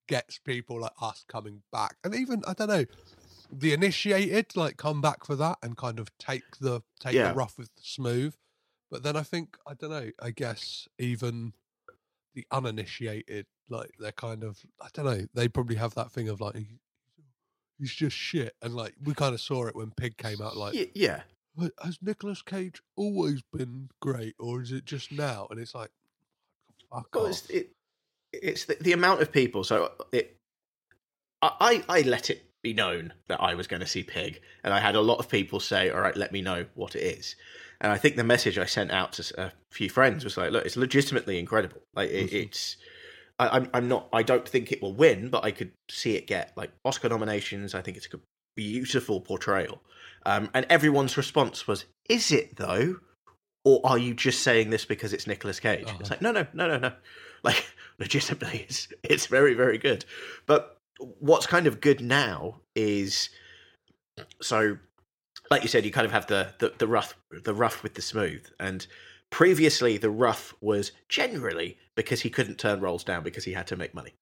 gets 0.07 0.37
people 0.39 0.79
like 0.81 0.91
us 1.01 1.25
coming 1.27 1.61
back 1.71 1.97
and 2.03 2.13
even 2.13 2.43
I 2.47 2.53
don't 2.53 2.67
know 2.67 2.85
the 3.51 3.73
initiated 3.73 4.55
like 4.55 4.77
come 4.77 5.01
back 5.01 5.25
for 5.25 5.35
that 5.35 5.57
and 5.63 5.77
kind 5.77 5.99
of 5.99 6.09
take 6.17 6.43
the 6.59 6.81
take 6.99 7.13
Yeah. 7.13 7.29
the 7.29 7.35
rough 7.35 7.57
with 7.57 7.73
the 7.75 7.81
smooth 7.83 8.35
but 8.91 9.03
then 9.03 9.15
I 9.15 9.23
think 9.23 9.57
I 9.67 9.73
don't 9.73 9.89
know. 9.89 10.11
I 10.21 10.29
guess 10.31 10.87
even 10.99 11.53
the 12.35 12.45
uninitiated, 12.51 13.47
like 13.67 13.91
they're 13.99 14.11
kind 14.11 14.43
of 14.43 14.59
I 14.81 14.87
don't 14.93 15.05
know. 15.05 15.25
They 15.33 15.47
probably 15.47 15.75
have 15.77 15.95
that 15.95 16.11
thing 16.11 16.29
of 16.29 16.39
like 16.39 16.55
he's 17.79 17.93
just 17.93 18.15
shit, 18.15 18.55
and 18.61 18.75
like 18.75 18.93
we 19.03 19.13
kind 19.13 19.33
of 19.33 19.41
saw 19.41 19.65
it 19.65 19.75
when 19.75 19.91
Pig 19.91 20.17
came 20.17 20.41
out. 20.41 20.55
Like, 20.55 20.91
yeah. 20.93 21.21
Has 21.83 21.97
Nicolas 22.01 22.41
Cage 22.41 22.81
always 22.95 23.41
been 23.51 23.89
great, 24.01 24.35
or 24.39 24.61
is 24.61 24.71
it 24.71 24.85
just 24.85 25.11
now? 25.11 25.47
And 25.49 25.59
it's 25.59 25.73
like, 25.73 25.89
fuck 26.95 27.07
Well, 27.13 27.25
off. 27.25 27.29
it's, 27.31 27.49
it, 27.49 27.71
it's 28.33 28.65
the, 28.65 28.77
the 28.81 28.93
amount 28.93 29.21
of 29.21 29.31
people. 29.31 29.63
So 29.63 29.91
it, 30.11 30.35
I, 31.41 31.83
I 31.87 32.01
let 32.01 32.29
it 32.29 32.43
be 32.63 32.73
known 32.73 33.13
that 33.27 33.41
I 33.41 33.53
was 33.53 33.67
going 33.67 33.81
to 33.81 33.87
see 33.87 34.03
Pig, 34.03 34.41
and 34.63 34.73
I 34.73 34.79
had 34.79 34.95
a 34.95 35.01
lot 35.01 35.19
of 35.19 35.29
people 35.29 35.59
say, 35.59 35.89
"All 35.89 36.01
right, 36.01 36.15
let 36.17 36.31
me 36.31 36.41
know 36.41 36.65
what 36.73 36.95
it 36.95 37.03
is." 37.03 37.35
And 37.81 37.91
I 37.91 37.97
think 37.97 38.15
the 38.15 38.23
message 38.23 38.57
I 38.57 38.65
sent 38.65 38.91
out 38.91 39.13
to 39.13 39.41
a 39.41 39.51
few 39.71 39.89
friends 39.89 40.23
was 40.23 40.37
like, 40.37 40.51
"Look, 40.51 40.65
it's 40.65 40.77
legitimately 40.77 41.37
incredible. 41.37 41.81
Like 41.93 42.09
it, 42.09 42.31
Mhm. 42.31 42.43
it's." 42.43 42.77
I, 43.37 43.49
I'm 43.49 43.69
I'm 43.73 43.87
not. 43.87 44.07
I 44.13 44.23
don't 44.23 44.47
think 44.47 44.71
it 44.71 44.81
will 44.81 44.93
win, 44.93 45.29
but 45.29 45.43
I 45.43 45.51
could 45.51 45.71
see 45.89 46.15
it 46.15 46.25
get 46.25 46.53
like 46.55 46.71
Oscar 46.83 47.09
nominations. 47.09 47.75
I 47.75 47.81
think 47.81 47.97
it's 47.97 48.07
a 48.13 48.19
beautiful 48.55 49.21
portrayal. 49.21 49.81
Um, 50.25 50.49
and 50.53 50.65
everyone's 50.69 51.17
response 51.17 51.67
was, 51.67 51.85
"Is 52.09 52.31
it 52.31 52.55
though?" 52.55 52.99
Or 53.65 53.81
are 53.83 53.97
you 53.97 54.13
just 54.13 54.43
saying 54.43 54.69
this 54.69 54.85
because 54.85 55.11
it's 55.11 55.27
Nicolas 55.27 55.59
Cage? 55.59 55.81
It's 55.81 55.91
Uh-huh. 55.91 56.07
like, 56.11 56.21
no, 56.21 56.31
no, 56.31 56.47
no, 56.53 56.67
no, 56.67 56.77
no. 56.77 56.93
Like, 57.43 57.65
legitimately, 57.99 58.65
it's 58.69 58.87
it's 59.03 59.25
very, 59.25 59.53
very 59.53 59.77
good. 59.77 60.05
But 60.45 60.79
what's 61.19 61.45
kind 61.45 61.67
of 61.67 61.81
good 61.81 61.99
now 61.99 62.61
is, 62.75 63.29
so, 64.41 64.77
like 65.51 65.63
you 65.63 65.67
said, 65.67 65.83
you 65.83 65.91
kind 65.91 66.05
of 66.05 66.11
have 66.11 66.27
the 66.27 66.53
the, 66.59 66.73
the 66.77 66.87
rough 66.87 67.17
the 67.43 67.53
rough 67.53 67.83
with 67.83 67.95
the 67.95 68.01
smooth, 68.01 68.45
and 68.59 68.87
previously 69.31 69.97
the 69.97 70.11
rough 70.11 70.53
was 70.61 70.91
generally 71.09 71.77
because 71.95 72.21
he 72.21 72.29
couldn't 72.29 72.57
turn 72.59 72.79
roles 72.79 73.03
down 73.03 73.23
because 73.23 73.43
he 73.43 73.53
had 73.53 73.67
to 73.67 73.75
make 73.75 73.93
money. 73.93 74.13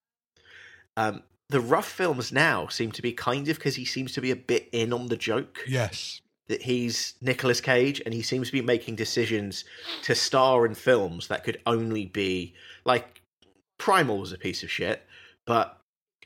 Um, 0.95 1.23
the 1.49 1.59
rough 1.59 1.89
films 1.89 2.31
now 2.31 2.67
seem 2.67 2.91
to 2.93 3.01
be 3.01 3.11
kind 3.11 3.47
of 3.49 3.57
because 3.57 3.75
he 3.75 3.85
seems 3.85 4.13
to 4.13 4.21
be 4.21 4.31
a 4.31 4.35
bit 4.35 4.69
in 4.71 4.93
on 4.93 5.07
the 5.07 5.17
joke 5.17 5.59
yes, 5.67 6.21
that 6.47 6.63
he's 6.63 7.13
Nicolas 7.21 7.61
Cage 7.61 8.01
and 8.05 8.13
he 8.13 8.21
seems 8.21 8.47
to 8.47 8.53
be 8.53 8.61
making 8.61 8.95
decisions 8.95 9.63
to 10.03 10.13
star 10.13 10.65
in 10.65 10.75
films 10.75 11.27
that 11.27 11.43
could 11.43 11.61
only 11.65 12.05
be 12.05 12.53
like 12.85 13.21
Primal 13.79 14.19
was 14.19 14.31
a 14.31 14.37
piece 14.37 14.63
of 14.63 14.69
shit, 14.71 15.03
but 15.45 15.77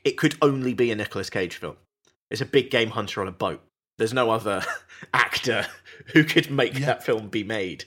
it 0.04 0.16
could 0.16 0.36
only 0.42 0.74
be 0.74 0.90
a 0.90 0.96
Nicolas 0.96 1.30
Cage 1.30 1.56
film. 1.56 1.76
It's 2.30 2.40
a 2.40 2.46
big 2.46 2.70
game 2.70 2.90
hunter 2.90 3.20
on 3.20 3.28
a 3.28 3.32
boat. 3.32 3.62
There's 3.96 4.12
no 4.12 4.30
other 4.30 4.62
actor 5.14 5.66
who 6.12 6.24
could 6.24 6.50
make 6.50 6.74
Yeah. 6.78 6.86
that 6.86 7.04
film 7.04 7.28
be 7.28 7.42
made. 7.42 7.84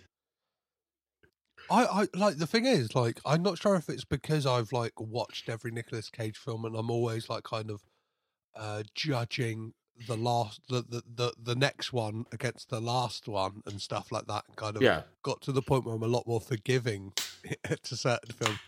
I, 1.69 1.85
I 1.85 2.07
like 2.17 2.37
the 2.37 2.47
thing 2.47 2.65
is 2.65 2.95
like 2.95 3.19
I'm 3.25 3.43
not 3.43 3.57
sure 3.57 3.75
if 3.75 3.87
it's 3.87 4.03
because 4.03 4.45
I've 4.45 4.73
like 4.73 4.99
watched 4.99 5.47
every 5.47 5.71
Nicolas 5.71 6.09
Cage 6.09 6.37
film 6.37 6.65
and 6.65 6.75
I'm 6.75 6.91
always 6.91 7.29
like 7.29 7.43
kind 7.43 7.69
of 7.71 7.81
uh 8.55 8.83
judging 8.93 9.73
the 10.07 10.18
last 10.18 10.61
the 10.69 10.82
the 10.88 11.03
the, 11.15 11.34
the 11.41 11.56
next 11.56 11.94
one 11.94 12.26
against 12.32 12.69
the 12.69 12.80
last 12.82 13.28
one 13.28 13.61
and 13.65 13.82
stuff 13.82 14.11
like 14.11 14.28
that 14.28 14.44
kind 14.56 14.76
of 14.76 14.82
Yeah. 14.82 15.03
got 15.23 15.41
to 15.41 15.52
the 15.52 15.61
point 15.61 15.86
where 15.86 15.95
I'm 15.95 16.03
a 16.03 16.07
lot 16.07 16.26
more 16.28 16.41
forgiving 16.41 17.14
to 17.84 17.95
certain 17.95 18.34
films. 18.34 18.60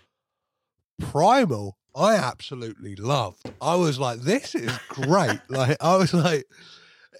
Primal, 1.00 1.78
I 1.96 2.16
absolutely 2.16 2.96
loved. 2.96 3.50
I 3.62 3.76
was 3.76 4.00
like, 4.00 4.20
this 4.22 4.56
is 4.56 4.72
great. 4.90 5.40
like 5.50 5.78
I 5.82 5.98
was 5.98 6.14
like, 6.14 6.46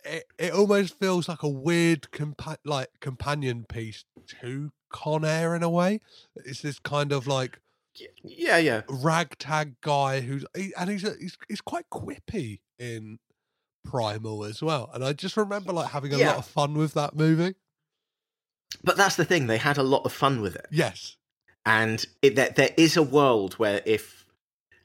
it, 0.06 0.26
it 0.38 0.53
almost 0.53 0.99
feels 0.99 1.27
like 1.27 1.44
a 1.44 1.49
weird 1.49 2.03
compa- 2.11 2.57
like 2.64 2.90
companion 2.99 3.65
piece 3.68 4.06
to 4.41 4.72
Con 4.90 5.26
Air 5.26 5.56
in 5.56 5.64
a 5.64 5.69
way. 5.69 5.99
It's 6.35 6.61
this 6.61 6.80
kind 6.80 7.11
of 7.11 7.26
like 7.27 7.60
Yeah, 8.23 8.57
yeah. 8.57 8.81
ragtag 8.88 9.81
guy 9.81 10.22
who's 10.22 10.45
he, 10.56 10.72
and 10.77 10.90
he's, 10.90 11.03
a, 11.03 11.15
he's 11.19 11.38
he's 11.49 11.61
quite 11.61 11.85
quippy 11.91 12.60
in 12.77 13.18
Primal 13.84 14.43
as 14.45 14.61
well. 14.61 14.89
And 14.93 15.03
I 15.03 15.14
just 15.14 15.38
remember 15.38 15.73
like 15.73 15.89
having 15.91 16.14
a 16.14 16.18
Yeah. 16.18 16.30
lot 16.30 16.38
of 16.38 16.45
fun 16.45 16.73
with 16.76 16.93
that 16.93 17.15
movie. 17.15 17.55
But 18.84 18.97
that's 18.97 19.15
the 19.15 19.26
thing, 19.26 19.47
they 19.47 19.57
had 19.57 19.77
a 19.77 19.84
lot 19.84 20.03
of 20.05 20.11
fun 20.14 20.41
with 20.41 20.55
it. 20.55 20.65
Yes, 20.72 21.15
and 21.65 22.05
it, 22.22 22.35
there, 22.35 22.49
there 22.49 22.72
is 22.76 22.97
a 22.97 23.03
world 23.03 23.53
where 23.55 23.81
if 23.85 24.26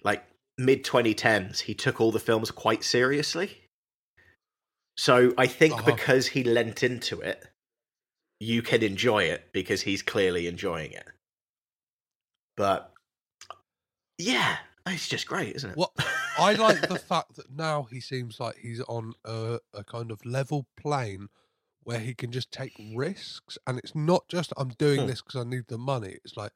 like 0.04 0.24
mid 0.56 0.84
2010s 0.84 1.60
he 1.60 1.74
took 1.74 2.00
all 2.00 2.12
the 2.12 2.20
films 2.20 2.50
quite 2.52 2.84
seriously 2.84 3.62
so 4.96 5.32
i 5.38 5.46
think 5.46 5.72
Uh-huh. 5.74 5.82
because 5.92 6.26
he 6.28 6.42
lent 6.44 6.82
into 6.82 7.20
it 7.20 7.44
you 8.40 8.60
can 8.62 8.82
enjoy 8.82 9.22
it 9.24 9.48
because 9.52 9.82
he's 9.82 10.02
clearly 10.02 10.46
enjoying 10.46 10.92
it 10.92 11.06
But 12.56 12.92
yeah, 14.18 14.58
it's 14.86 15.08
just 15.08 15.26
great, 15.28 15.54
isn't 15.56 15.70
it? 15.70 15.76
What 15.76 15.92
I 16.38 16.52
like 16.54 16.88
the 16.88 16.98
fact 16.98 17.36
that 17.36 17.50
now 17.50 17.84
he 17.90 18.00
seems 18.00 18.38
like 18.40 18.56
he's 18.56 18.80
on 18.82 19.14
a, 19.24 19.58
a 19.74 19.84
kind 19.84 20.10
of 20.10 20.24
level 20.24 20.66
plane 20.76 21.28
where 21.82 21.98
he 22.00 22.14
can 22.14 22.30
just 22.30 22.50
take 22.52 22.72
risks, 22.94 23.56
and 23.66 23.78
it's 23.78 23.94
not 23.94 24.28
just 24.28 24.52
I'm 24.56 24.68
doing 24.70 25.00
Hmm. 25.02 25.06
this 25.06 25.22
because 25.22 25.40
I 25.40 25.48
need 25.48 25.68
the 25.68 25.78
money. 25.78 26.16
It's 26.24 26.36
like, 26.36 26.52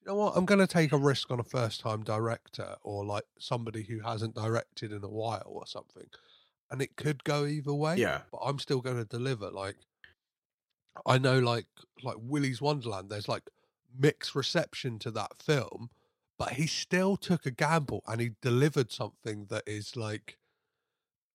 you 0.00 0.06
know 0.08 0.14
what, 0.16 0.36
I'm 0.36 0.44
going 0.46 0.60
to 0.60 0.66
take 0.66 0.92
a 0.92 0.96
risk 0.98 1.30
on 1.30 1.40
a 1.40 1.44
first 1.44 1.80
time 1.80 2.02
director 2.04 2.76
or 2.82 3.04
like 3.04 3.24
somebody 3.38 3.82
who 3.82 4.00
hasn't 4.00 4.34
directed 4.36 4.92
in 4.92 5.02
a 5.04 5.08
while 5.08 5.42
or 5.46 5.66
something, 5.66 6.06
and 6.70 6.80
it 6.80 6.96
could 6.96 7.24
go 7.24 7.44
either 7.44 7.74
way. 7.74 7.96
Yeah. 7.96 8.20
but 8.30 8.38
I'm 8.38 8.58
still 8.60 8.80
going 8.80 8.96
to 8.98 9.04
deliver. 9.04 9.50
Like, 9.50 9.76
I 11.06 11.18
know, 11.18 11.38
like 11.38 11.66
like 12.02 12.16
Willy's 12.20 12.60
Wonderland. 12.60 13.10
There's 13.10 13.28
like 13.28 13.50
mixed 13.98 14.34
reception 14.34 14.98
to 15.00 15.10
that 15.12 15.32
film, 15.42 15.90
but 16.38 16.52
he 16.52 16.66
still 16.66 17.16
took 17.16 17.46
a 17.46 17.50
gamble 17.50 18.02
and 18.06 18.20
he 18.20 18.30
delivered 18.40 18.90
something 18.92 19.46
that 19.50 19.64
is 19.66 19.96
like, 19.96 20.38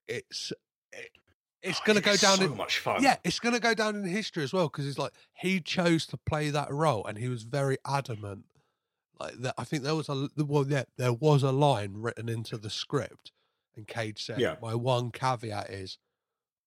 it's 0.08 0.52
it, 0.92 1.10
it's 1.62 1.80
Oh, 1.80 1.84
going 1.86 1.96
to 1.98 2.04
go 2.04 2.16
down 2.16 2.38
so 2.40 2.46
in 2.46 2.58
much 2.58 2.80
fun. 2.80 3.04
yeah, 3.04 3.18
it's 3.24 3.40
going 3.40 3.54
to 3.56 3.62
go 3.62 3.74
down 3.74 3.96
in 3.96 4.04
history 4.06 4.44
as 4.44 4.54
well 4.54 4.68
because 4.68 4.88
it's 4.88 4.98
like 4.98 5.14
he 5.34 5.60
chose 5.62 6.06
to 6.08 6.18
play 6.18 6.50
that 6.50 6.72
role 6.72 7.06
and 7.06 7.18
he 7.18 7.28
was 7.30 7.44
very 7.44 7.78
adamant. 7.86 8.46
Like 9.20 9.34
that, 9.36 9.54
I 9.58 9.64
think 9.64 9.84
there 9.84 9.96
was 9.96 10.10
a 10.10 10.28
well, 10.38 10.66
yeah, 10.68 10.84
there 10.98 11.14
was 11.14 11.44
a 11.44 11.52
line 11.52 11.94
written 11.96 12.28
into 12.28 12.58
the 12.58 12.70
script, 12.70 13.32
and 13.76 13.88
Cage 13.88 14.26
said, 14.26 14.40
Yeah. 14.40 14.56
"My 14.62 14.74
one 14.76 15.12
caveat 15.12 15.70
is, 15.70 16.00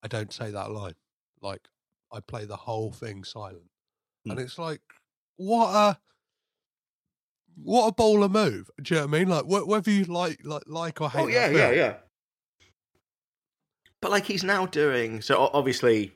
I 0.02 0.08
don't 0.08 0.32
say 0.32 0.50
that 0.52 0.70
line. 0.70 0.94
Like 1.42 1.68
I 2.12 2.20
play 2.20 2.44
the 2.44 2.56
whole 2.56 2.92
thing 2.92 3.24
silent." 3.24 3.70
And 4.28 4.38
Mm. 4.38 4.42
it's 4.42 4.58
like, 4.58 4.80
what 5.36 5.74
a 5.74 5.98
what 7.56 7.88
a 7.88 7.92
bowler 7.92 8.28
move. 8.28 8.70
Do 8.82 8.94
you 8.94 9.00
know 9.00 9.06
what 9.06 9.16
I 9.16 9.18
mean? 9.18 9.28
Like 9.28 9.44
wh- 9.44 9.68
whether 9.68 9.90
you 9.90 10.04
like 10.04 10.40
like 10.44 10.64
like 10.66 11.00
or 11.00 11.10
hate. 11.10 11.20
Oh 11.20 11.26
yeah, 11.26 11.48
yeah, 11.48 11.70
yeah. 11.70 11.94
But 14.00 14.10
like 14.10 14.26
he's 14.26 14.44
now 14.44 14.66
doing 14.66 15.22
so. 15.22 15.50
Obviously, 15.52 16.12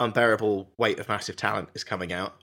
unbearable 0.00 0.70
weight 0.76 0.98
of 0.98 1.08
massive 1.08 1.36
talent 1.36 1.68
is 1.74 1.84
coming 1.84 2.12
out, 2.12 2.34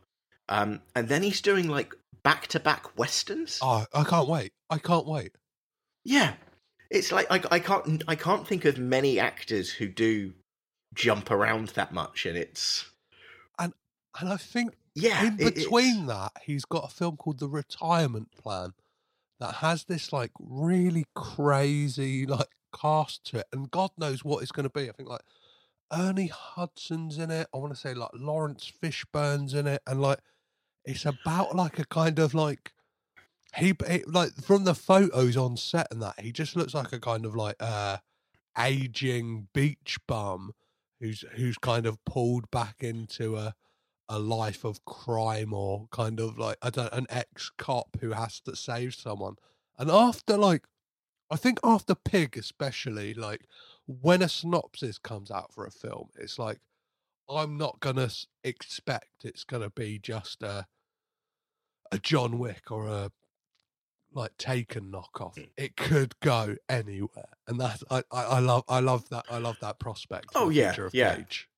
um, 0.49 0.81
and 0.95 1.07
then 1.09 1.21
he's 1.21 1.41
doing 1.41 1.67
like 1.67 1.93
back 2.23 2.47
to 2.47 2.59
back 2.59 2.97
westerns. 2.97 3.59
Oh, 3.61 3.85
I 3.93 4.03
can't 4.03 4.27
wait. 4.27 4.53
I 4.69 4.77
can't 4.77 5.05
wait. 5.05 5.31
Yeah, 6.05 6.33
it's 6.89 7.11
like 7.11 7.27
I, 7.29 7.41
I 7.51 7.59
can't 7.59 8.03
I 8.07 8.15
can't 8.15 8.47
think 8.47 8.65
of 8.65 8.77
many 8.77 9.19
actors 9.19 9.69
who 9.69 9.87
do 9.87 10.33
jump 10.93 11.29
around 11.29 11.69
that 11.69 11.91
much, 11.93 12.25
and 12.25 12.37
it's 12.37 12.89
and 13.59 13.73
And 14.19 14.29
I 14.29 14.37
think 14.37 14.73
yeah. 14.97 15.27
in 15.27 15.37
between 15.37 16.07
that, 16.07 16.31
he's 16.43 16.65
got 16.65 16.85
a 16.85 16.93
film 16.93 17.17
called 17.17 17.39
The 17.39 17.47
Retirement 17.47 18.31
Plan 18.31 18.73
that 19.39 19.55
has 19.55 19.85
this 19.85 20.11
like 20.11 20.31
really 20.39 21.05
crazy 21.15 22.25
like 22.25 22.49
cast 22.79 23.25
to 23.27 23.39
it, 23.39 23.47
and 23.51 23.69
God 23.71 23.91
knows 23.97 24.23
what 24.23 24.41
it's 24.41 24.51
going 24.51 24.67
to 24.67 24.69
be. 24.69 24.89
I 24.89 24.93
think 24.93 25.09
like 25.09 25.21
Ernie 25.91 26.27
Hudson's 26.33 27.17
in 27.17 27.31
it. 27.31 27.47
I 27.53 27.57
want 27.57 27.73
to 27.73 27.79
say 27.79 27.93
like 27.93 28.09
Laurence 28.13 28.71
Fishburne's 28.81 29.53
in 29.53 29.67
it, 29.67 29.81
and 29.87 30.01
like 30.01 30.19
it's 30.85 31.05
about 31.05 31.55
like 31.55 31.79
a 31.79 31.85
kind 31.85 32.19
of 32.19 32.33
like 32.33 32.73
he 33.55 33.73
it, 33.87 34.07
like 34.07 34.33
from 34.41 34.63
the 34.63 34.75
photos 34.75 35.37
on 35.37 35.57
set 35.57 35.87
and 35.91 36.01
that 36.01 36.19
he 36.19 36.31
just 36.31 36.55
looks 36.55 36.73
like 36.73 36.91
a 36.93 36.99
kind 36.99 37.25
of 37.25 37.35
like 37.35 37.55
uh 37.59 37.97
aging 38.57 39.47
beach 39.53 39.97
bum 40.07 40.53
who's 40.99 41.23
who's 41.35 41.57
kind 41.57 41.85
of 41.85 42.03
pulled 42.05 42.49
back 42.51 42.77
into 42.81 43.35
a 43.37 43.53
a 44.09 44.19
life 44.19 44.63
of 44.63 44.83
crime 44.85 45.53
or 45.53 45.87
kind 45.91 46.19
of 46.19 46.37
like 46.37 46.57
I 46.61 46.69
don't 46.69 46.93
an 46.93 47.07
ex 47.09 47.51
cop 47.57 47.97
who 48.01 48.11
has 48.11 48.39
to 48.41 48.55
save 48.55 48.95
someone. 48.95 49.35
And 49.77 49.91
after 49.91 50.37
like 50.37 50.65
I 51.29 51.35
think 51.35 51.59
after 51.63 51.93
Pig 51.93 52.37
especially, 52.37 53.13
like 53.13 53.45
when 53.85 54.21
a 54.21 54.29
synopsis 54.29 54.97
comes 54.97 55.29
out 55.29 55.53
for 55.53 55.65
a 55.65 55.71
film, 55.71 56.09
it's 56.15 56.39
like 56.39 56.59
I'm 57.29 57.57
not 57.57 57.79
gonna 57.79 58.09
expect 58.43 59.25
it's 59.25 59.43
gonna 59.43 59.69
be 59.69 59.99
just 59.99 60.41
a 60.41 60.67
a 61.91 61.97
John 61.97 62.39
Wick 62.39 62.71
or 62.71 62.87
a 62.87 63.11
like 64.13 64.37
Taken 64.37 64.91
knockoff. 64.91 65.35
Mm. 65.35 65.49
It 65.57 65.75
could 65.75 66.19
go 66.21 66.55
anywhere, 66.69 67.29
and 67.47 67.59
that's 67.59 67.83
I, 67.91 68.03
I, 68.11 68.23
I 68.23 68.39
love 68.39 68.63
I 68.67 68.79
love 68.79 69.09
that 69.09 69.25
I 69.29 69.37
love 69.37 69.57
that 69.61 69.79
prospect. 69.79 70.29
Oh, 70.35 70.49
yeah, 70.49 70.75
yeah. 70.93 71.15
Cage. 71.15 71.49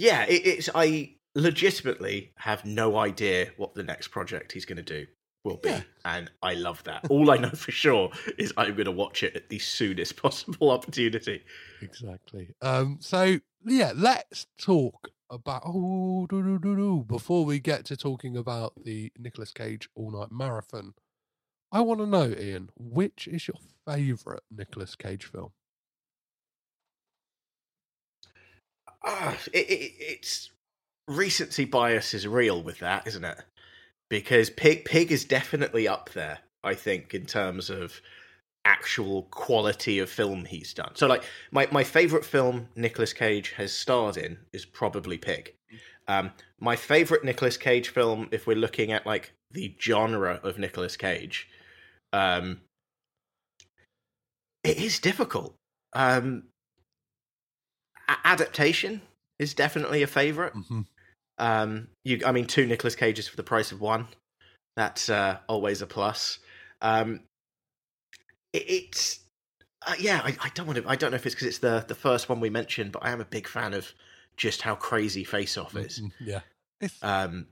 Yeah, 0.00 0.24
it, 0.24 0.46
it's 0.46 0.68
I 0.74 1.14
legitimately 1.34 2.32
have 2.36 2.64
no 2.64 2.96
idea 2.96 3.50
what 3.56 3.74
the 3.74 3.82
next 3.82 4.08
project 4.08 4.52
he's 4.52 4.64
going 4.64 4.76
to 4.76 4.82
do 4.82 5.06
will 5.44 5.58
be, 5.58 5.70
Yeah. 5.70 5.82
and 6.04 6.30
I 6.42 6.54
love 6.54 6.82
that. 6.84 7.06
All 7.10 7.30
I 7.30 7.36
know 7.36 7.50
for 7.50 7.70
sure 7.72 8.10
is 8.38 8.52
I'm 8.56 8.72
going 8.74 8.84
to 8.86 8.92
watch 8.92 9.22
it 9.22 9.36
at 9.36 9.48
the 9.48 9.58
soonest 9.58 10.16
possible 10.16 10.70
opportunity. 10.76 11.42
Exactly. 11.82 12.48
Um. 12.62 12.98
So 13.00 13.38
yeah, 13.64 13.92
let's 13.94 14.46
talk 14.58 15.08
about 15.28 15.62
oh 15.66 16.26
do, 16.28 16.42
do, 16.42 16.58
do, 16.58 17.04
before 17.06 17.44
we 17.44 17.58
get 17.60 17.84
to 17.86 17.96
talking 17.96 18.36
about 18.36 18.72
the 18.84 19.12
Nicolas 19.18 19.52
Cage 19.52 19.88
all 19.94 20.10
night 20.10 20.32
marathon. 20.32 20.94
I 21.72 21.82
want 21.82 22.00
to 22.00 22.06
know, 22.06 22.34
Ian, 22.36 22.70
which 22.76 23.28
is 23.28 23.46
your 23.46 23.58
favourite 23.86 24.42
Nicolas 24.50 24.96
Cage 24.96 25.24
film? 25.26 25.50
Ah, 29.04 29.36
it, 29.52 29.70
it, 29.70 29.92
it's 29.98 30.50
recency 31.08 31.64
bias 31.64 32.14
is 32.14 32.26
real 32.26 32.62
with 32.62 32.78
that, 32.80 33.06
isn't 33.06 33.24
it? 33.24 33.38
Because 34.08 34.50
Pig 34.50 34.84
Pig 34.84 35.12
is 35.12 35.24
definitely 35.24 35.88
up 35.88 36.10
there. 36.10 36.40
I 36.62 36.74
think 36.74 37.14
in 37.14 37.24
terms 37.26 37.70
of 37.70 38.00
actual 38.64 39.22
quality 39.30 39.98
of 39.98 40.10
film 40.10 40.44
he's 40.44 40.74
done. 40.74 40.92
So, 40.94 41.06
like 41.06 41.24
my 41.50 41.68
my 41.72 41.84
favorite 41.84 42.24
film 42.24 42.68
Nicolas 42.76 43.12
Cage 43.12 43.52
has 43.52 43.72
starred 43.72 44.16
in 44.16 44.38
is 44.52 44.64
probably 44.64 45.18
Pig. 45.18 45.54
Um, 46.08 46.32
my 46.58 46.76
favorite 46.76 47.24
Nicolas 47.24 47.56
Cage 47.56 47.90
film, 47.90 48.28
if 48.32 48.46
we're 48.46 48.56
looking 48.56 48.90
at 48.92 49.06
like 49.06 49.32
the 49.52 49.74
genre 49.80 50.40
of 50.42 50.58
Nicolas 50.58 50.96
Cage, 50.96 51.48
um, 52.12 52.60
it 54.64 54.78
is 54.78 54.98
difficult. 54.98 55.54
Um, 55.92 56.44
adaptation 58.24 59.02
is 59.38 59.54
definitely 59.54 60.02
a 60.02 60.06
favorite. 60.06 60.54
Mm-hmm. 60.54 60.80
Um, 61.38 61.88
you, 62.04 62.20
I 62.26 62.32
mean, 62.32 62.46
two 62.46 62.66
Nicolas 62.66 62.94
Cages 62.94 63.26
for 63.28 63.36
the 63.36 63.42
price 63.42 63.72
of 63.72 63.80
one. 63.80 64.08
That's 64.76 65.08
uh, 65.08 65.38
always 65.48 65.82
a 65.82 65.86
plus. 65.86 66.38
Um, 66.82 67.20
it, 68.52 68.64
it's 68.68 69.20
uh, 69.86 69.94
yeah. 69.98 70.20
I, 70.22 70.36
I 70.40 70.50
don't 70.54 70.66
want 70.66 70.78
to. 70.78 70.88
I 70.88 70.96
don't 70.96 71.10
know 71.10 71.16
if 71.16 71.26
it's 71.26 71.34
because 71.34 71.48
it's 71.48 71.58
the 71.58 71.84
the 71.88 71.94
first 71.94 72.28
one 72.28 72.40
we 72.40 72.50
mentioned, 72.50 72.92
but 72.92 73.04
I 73.04 73.10
am 73.10 73.20
a 73.20 73.24
big 73.24 73.48
fan 73.48 73.74
of 73.74 73.92
just 74.36 74.62
how 74.62 74.74
crazy 74.74 75.24
Face 75.24 75.56
Off 75.56 75.76
is. 75.76 76.02
Yeah. 76.20 76.40
Um, 77.02 77.46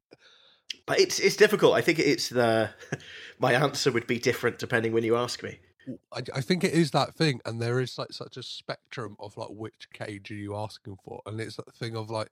but 0.86 1.00
it's 1.00 1.18
it's 1.18 1.36
difficult. 1.36 1.74
I 1.74 1.80
think 1.80 1.98
it's 1.98 2.28
the 2.28 2.70
my 3.38 3.52
answer 3.52 3.90
would 3.92 4.06
be 4.06 4.18
different 4.18 4.58
depending 4.58 4.92
when 4.92 5.04
you 5.04 5.16
ask 5.16 5.42
me. 5.42 5.58
I, 6.12 6.22
I 6.34 6.40
think 6.40 6.64
it 6.64 6.72
is 6.72 6.90
that 6.92 7.14
thing, 7.14 7.40
and 7.44 7.60
there 7.60 7.80
is 7.80 7.98
like 7.98 8.12
such 8.12 8.36
a 8.36 8.42
spectrum 8.42 9.16
of 9.18 9.36
like 9.36 9.48
which 9.50 9.88
cage 9.92 10.30
are 10.30 10.34
you 10.34 10.56
asking 10.56 10.98
for, 11.04 11.22
and 11.26 11.40
it's 11.40 11.56
that 11.56 11.74
thing 11.74 11.96
of 11.96 12.10
like, 12.10 12.28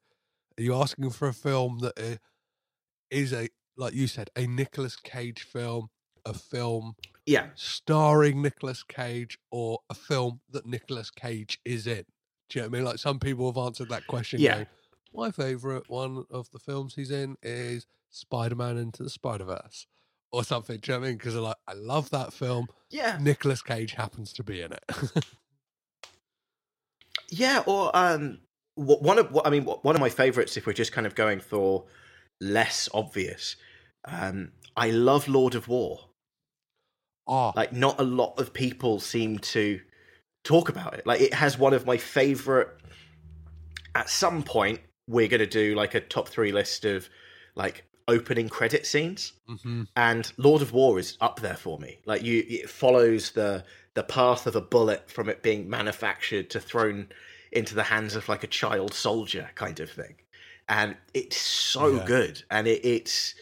are 0.59 0.63
you 0.63 0.75
asking 0.75 1.11
for 1.11 1.29
a 1.29 1.35
film 1.35 1.79
that 1.81 1.99
uh, 1.99 2.17
a 3.13 3.49
like 3.77 3.95
you 3.95 4.07
said 4.07 4.31
a 4.37 4.47
Nicolas 4.47 4.97
Cage 4.97 5.43
film, 5.43 5.89
a 6.25 6.35
film 6.35 6.95
Yeah, 7.27 7.49
starring 7.55 8.43
Nicolas 8.43 8.83
Cage, 8.83 9.39
or 9.51 9.81
a 9.91 9.95
film 9.95 10.41
that 10.51 10.67
Nicolas 10.67 11.11
Cage 11.11 11.59
is 11.65 11.87
in? 11.87 12.05
Do 12.49 12.59
you 12.59 12.63
know 12.63 12.69
what 12.69 12.75
I 12.75 12.79
mean? 12.79 12.85
Like 12.85 12.99
some 12.99 13.19
people 13.19 13.47
have 13.47 13.59
answered 13.59 13.89
that 13.91 14.07
question. 14.07 14.41
Yeah. 14.41 14.55
going, 14.55 14.67
My 15.15 15.31
favorite 15.31 15.89
one 15.89 16.25
of 16.31 16.51
the 16.53 16.59
films 16.59 16.95
he's 16.95 17.11
in 17.11 17.37
is 17.43 17.87
Spider 18.11 18.55
Man 18.55 18.77
Into 18.77 19.03
the 19.03 19.11
Spider 19.11 19.45
Verse. 19.45 19.87
Or 20.33 20.45
something, 20.45 20.79
do 20.79 20.93
you 20.93 20.97
know 20.97 21.01
what 21.01 21.07
I 21.07 21.09
mean? 21.11 21.19
Because 21.19 21.35
like, 21.37 21.57
I 21.67 21.73
love 21.75 22.11
that 22.11 22.33
film. 22.33 22.67
yeah, 22.91 23.19
Nicolas 23.21 23.63
Cage 23.63 23.93
happens 23.93 24.33
to 24.35 24.43
be 24.43 24.61
in 24.61 24.73
it. 24.73 24.85
yeah. 27.31 27.63
Or 27.67 27.91
um, 27.97 28.39
one 28.75 29.19
of 29.19 29.31
what 29.33 29.47
I 29.47 29.51
mean, 29.51 29.65
one 29.65 29.95
of 29.95 30.01
my 30.01 30.11
favorites. 30.11 30.57
If 30.57 30.67
we're 30.67 30.73
just 30.73 30.93
kind 30.93 31.07
of 31.07 31.15
going 31.15 31.41
for 31.41 31.85
less 32.41 32.89
obvious, 32.93 33.57
um, 34.05 34.53
I 34.77 34.91
love 34.91 35.29
Lord 35.29 35.55
of 35.55 35.69
War. 35.69 36.01
Ah, 37.29 37.53
Like, 37.57 37.73
not 37.73 37.99
a 37.99 38.05
lot 38.05 38.39
of 38.39 38.53
people 38.53 39.01
seem 39.01 39.39
to 39.39 39.81
talk 40.45 40.69
about 40.69 40.95
it. 40.95 41.07
Like, 41.07 41.21
it 41.21 41.35
has 41.35 41.59
one 41.59 41.73
of 41.73 41.87
my 41.87 41.97
favorite. 41.97 42.69
At 43.95 44.11
some 44.11 44.43
point, 44.43 44.81
we're 45.09 45.29
going 45.29 45.41
to 45.41 45.47
do 45.47 45.75
like 45.75 45.95
a 45.95 46.01
top 46.01 46.29
three 46.29 46.53
list 46.53 46.85
of 46.85 47.09
like 47.55 47.86
opening 48.09 48.49
credit 48.49 48.87
scenes. 48.87 49.33
hmm 49.47 49.83
and 49.97 50.31
Lord 50.37 50.61
of 50.63 50.73
War 50.73 50.99
is 50.99 51.17
up 51.21 51.41
there 51.41 51.57
for 51.57 51.79
me. 51.79 51.99
Like 52.05 52.23
you, 52.23 52.45
it 52.49 52.69
follows 52.71 53.31
the 53.33 53.65
the 53.95 54.03
path 54.03 54.47
of 54.47 54.55
a 54.55 54.61
bullet 54.61 55.11
from 55.11 55.29
it 55.29 55.43
being 55.43 55.71
manufactured 55.71 56.51
to 56.51 56.61
thrown 56.61 57.09
into 57.53 57.75
the 57.75 57.85
hands 57.85 58.15
of 58.15 58.29
like 58.29 58.45
a 58.45 58.47
child 58.49 58.93
soldier 58.93 59.49
kind 59.55 59.81
of 59.81 59.91
thing, 59.91 60.17
and 60.69 60.97
it's 61.15 61.37
so 61.39 61.97
Yeah. 61.97 62.05
good. 62.05 62.43
And 62.51 62.67
it, 62.67 62.85
it's 62.85 63.35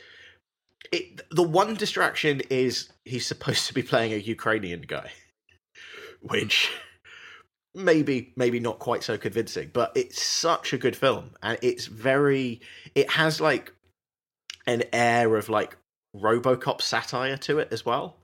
it, 0.92 1.22
the 1.30 1.42
one 1.42 1.74
distraction 1.74 2.40
is 2.50 2.88
he's 3.04 3.26
supposed 3.26 3.66
to 3.66 3.74
be 3.74 3.82
playing 3.82 4.12
a 4.12 4.16
Ukrainian 4.16 4.82
guy, 4.82 5.10
which 6.20 6.70
maybe 7.74 8.32
maybe 8.36 8.60
not 8.60 8.78
quite 8.78 9.02
so 9.02 9.18
convincing, 9.18 9.70
but 9.72 9.92
it's 9.96 10.22
such 10.22 10.72
a 10.72 10.78
good 10.78 10.94
film 10.96 11.30
and 11.42 11.58
it's 11.62 11.86
very 11.86 12.60
it 12.94 13.10
has 13.10 13.40
like 13.40 13.72
an 14.66 14.82
air 14.92 15.36
of 15.36 15.48
like 15.48 15.76
RoboCop 16.16 16.80
satire 16.80 17.36
to 17.38 17.58
it 17.58 17.68
as 17.70 17.84
well. 17.84 18.16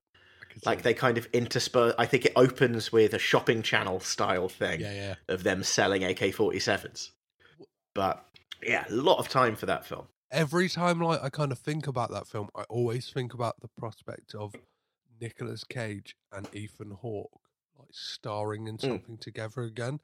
Like 0.66 0.82
they 0.82 0.94
kind 0.94 1.16
of 1.16 1.28
intersperse. 1.32 1.94
I 1.98 2.06
think 2.06 2.26
it 2.26 2.32
opens 2.36 2.90
with 2.92 3.14
a 3.14 3.18
shopping 3.18 3.62
channel 3.62 4.00
style 4.00 4.48
thing 4.48 4.80
yeah, 4.80 4.92
yeah. 4.92 5.14
of 5.28 5.42
them 5.44 5.62
selling 5.62 6.04
AK 6.04 6.34
forty 6.34 6.58
sevens. 6.58 7.12
But 7.94 8.24
yeah, 8.62 8.84
a 8.88 8.92
lot 8.92 9.18
of 9.18 9.28
time 9.28 9.56
for 9.56 9.66
that 9.66 9.86
film. 9.86 10.06
Every 10.30 10.68
time, 10.68 11.00
like 11.00 11.22
I 11.22 11.28
kind 11.30 11.50
of 11.52 11.58
think 11.58 11.86
about 11.86 12.10
that 12.10 12.26
film, 12.26 12.48
I 12.54 12.62
always 12.68 13.10
think 13.10 13.32
about 13.32 13.60
the 13.60 13.68
prospect 13.78 14.34
of 14.34 14.54
Nicolas 15.20 15.64
Cage 15.64 16.14
and 16.32 16.48
Ethan 16.54 16.92
Hawke 17.00 17.40
like 17.78 17.88
starring 17.92 18.66
in 18.66 18.76
Mm. 18.76 18.80
something 18.82 19.18
together 19.18 19.62
again. 19.62 20.00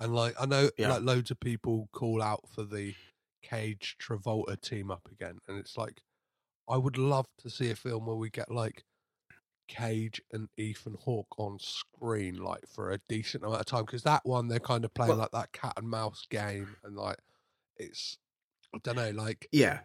And 0.00 0.14
like 0.14 0.34
I 0.40 0.46
know, 0.46 0.70
Yeah. 0.78 0.92
like 0.92 1.02
loads 1.02 1.30
of 1.30 1.40
people 1.40 1.88
call 1.92 2.22
out 2.22 2.48
for 2.48 2.64
the 2.64 2.94
Cage 3.42 3.96
Travolta 4.00 4.60
team 4.60 4.90
up 4.90 5.08
again, 5.10 5.38
and 5.48 5.58
it's 5.58 5.76
like 5.76 6.02
I 6.68 6.76
would 6.76 6.96
love 6.98 7.26
to 7.38 7.50
see 7.50 7.70
a 7.70 7.74
film 7.76 8.06
where 8.06 8.16
we 8.16 8.30
get 8.30 8.50
like 8.50 8.84
Cage 9.68 10.20
and 10.32 10.48
Ethan 10.56 10.96
Hawke 11.00 11.38
on 11.38 11.58
screen, 11.60 12.36
like 12.36 12.66
for 12.66 12.90
a 12.90 12.98
decent 13.08 13.44
amount 13.44 13.60
of 13.60 13.66
time. 13.66 13.84
Because 13.84 14.02
that 14.02 14.24
one, 14.24 14.48
they're 14.48 14.58
kind 14.58 14.84
of 14.84 14.92
playing 14.94 15.10
Well- 15.10 15.18
like 15.18 15.30
that 15.32 15.52
cat 15.52 15.74
and 15.76 15.88
mouse 15.88 16.26
game, 16.30 16.76
and 16.84 16.96
like 16.96 17.18
it's 17.76 18.18
I 18.74 18.78
don't 18.82 18.96
know, 18.96 19.10
like 19.10 19.48
Yeah, 19.52 19.80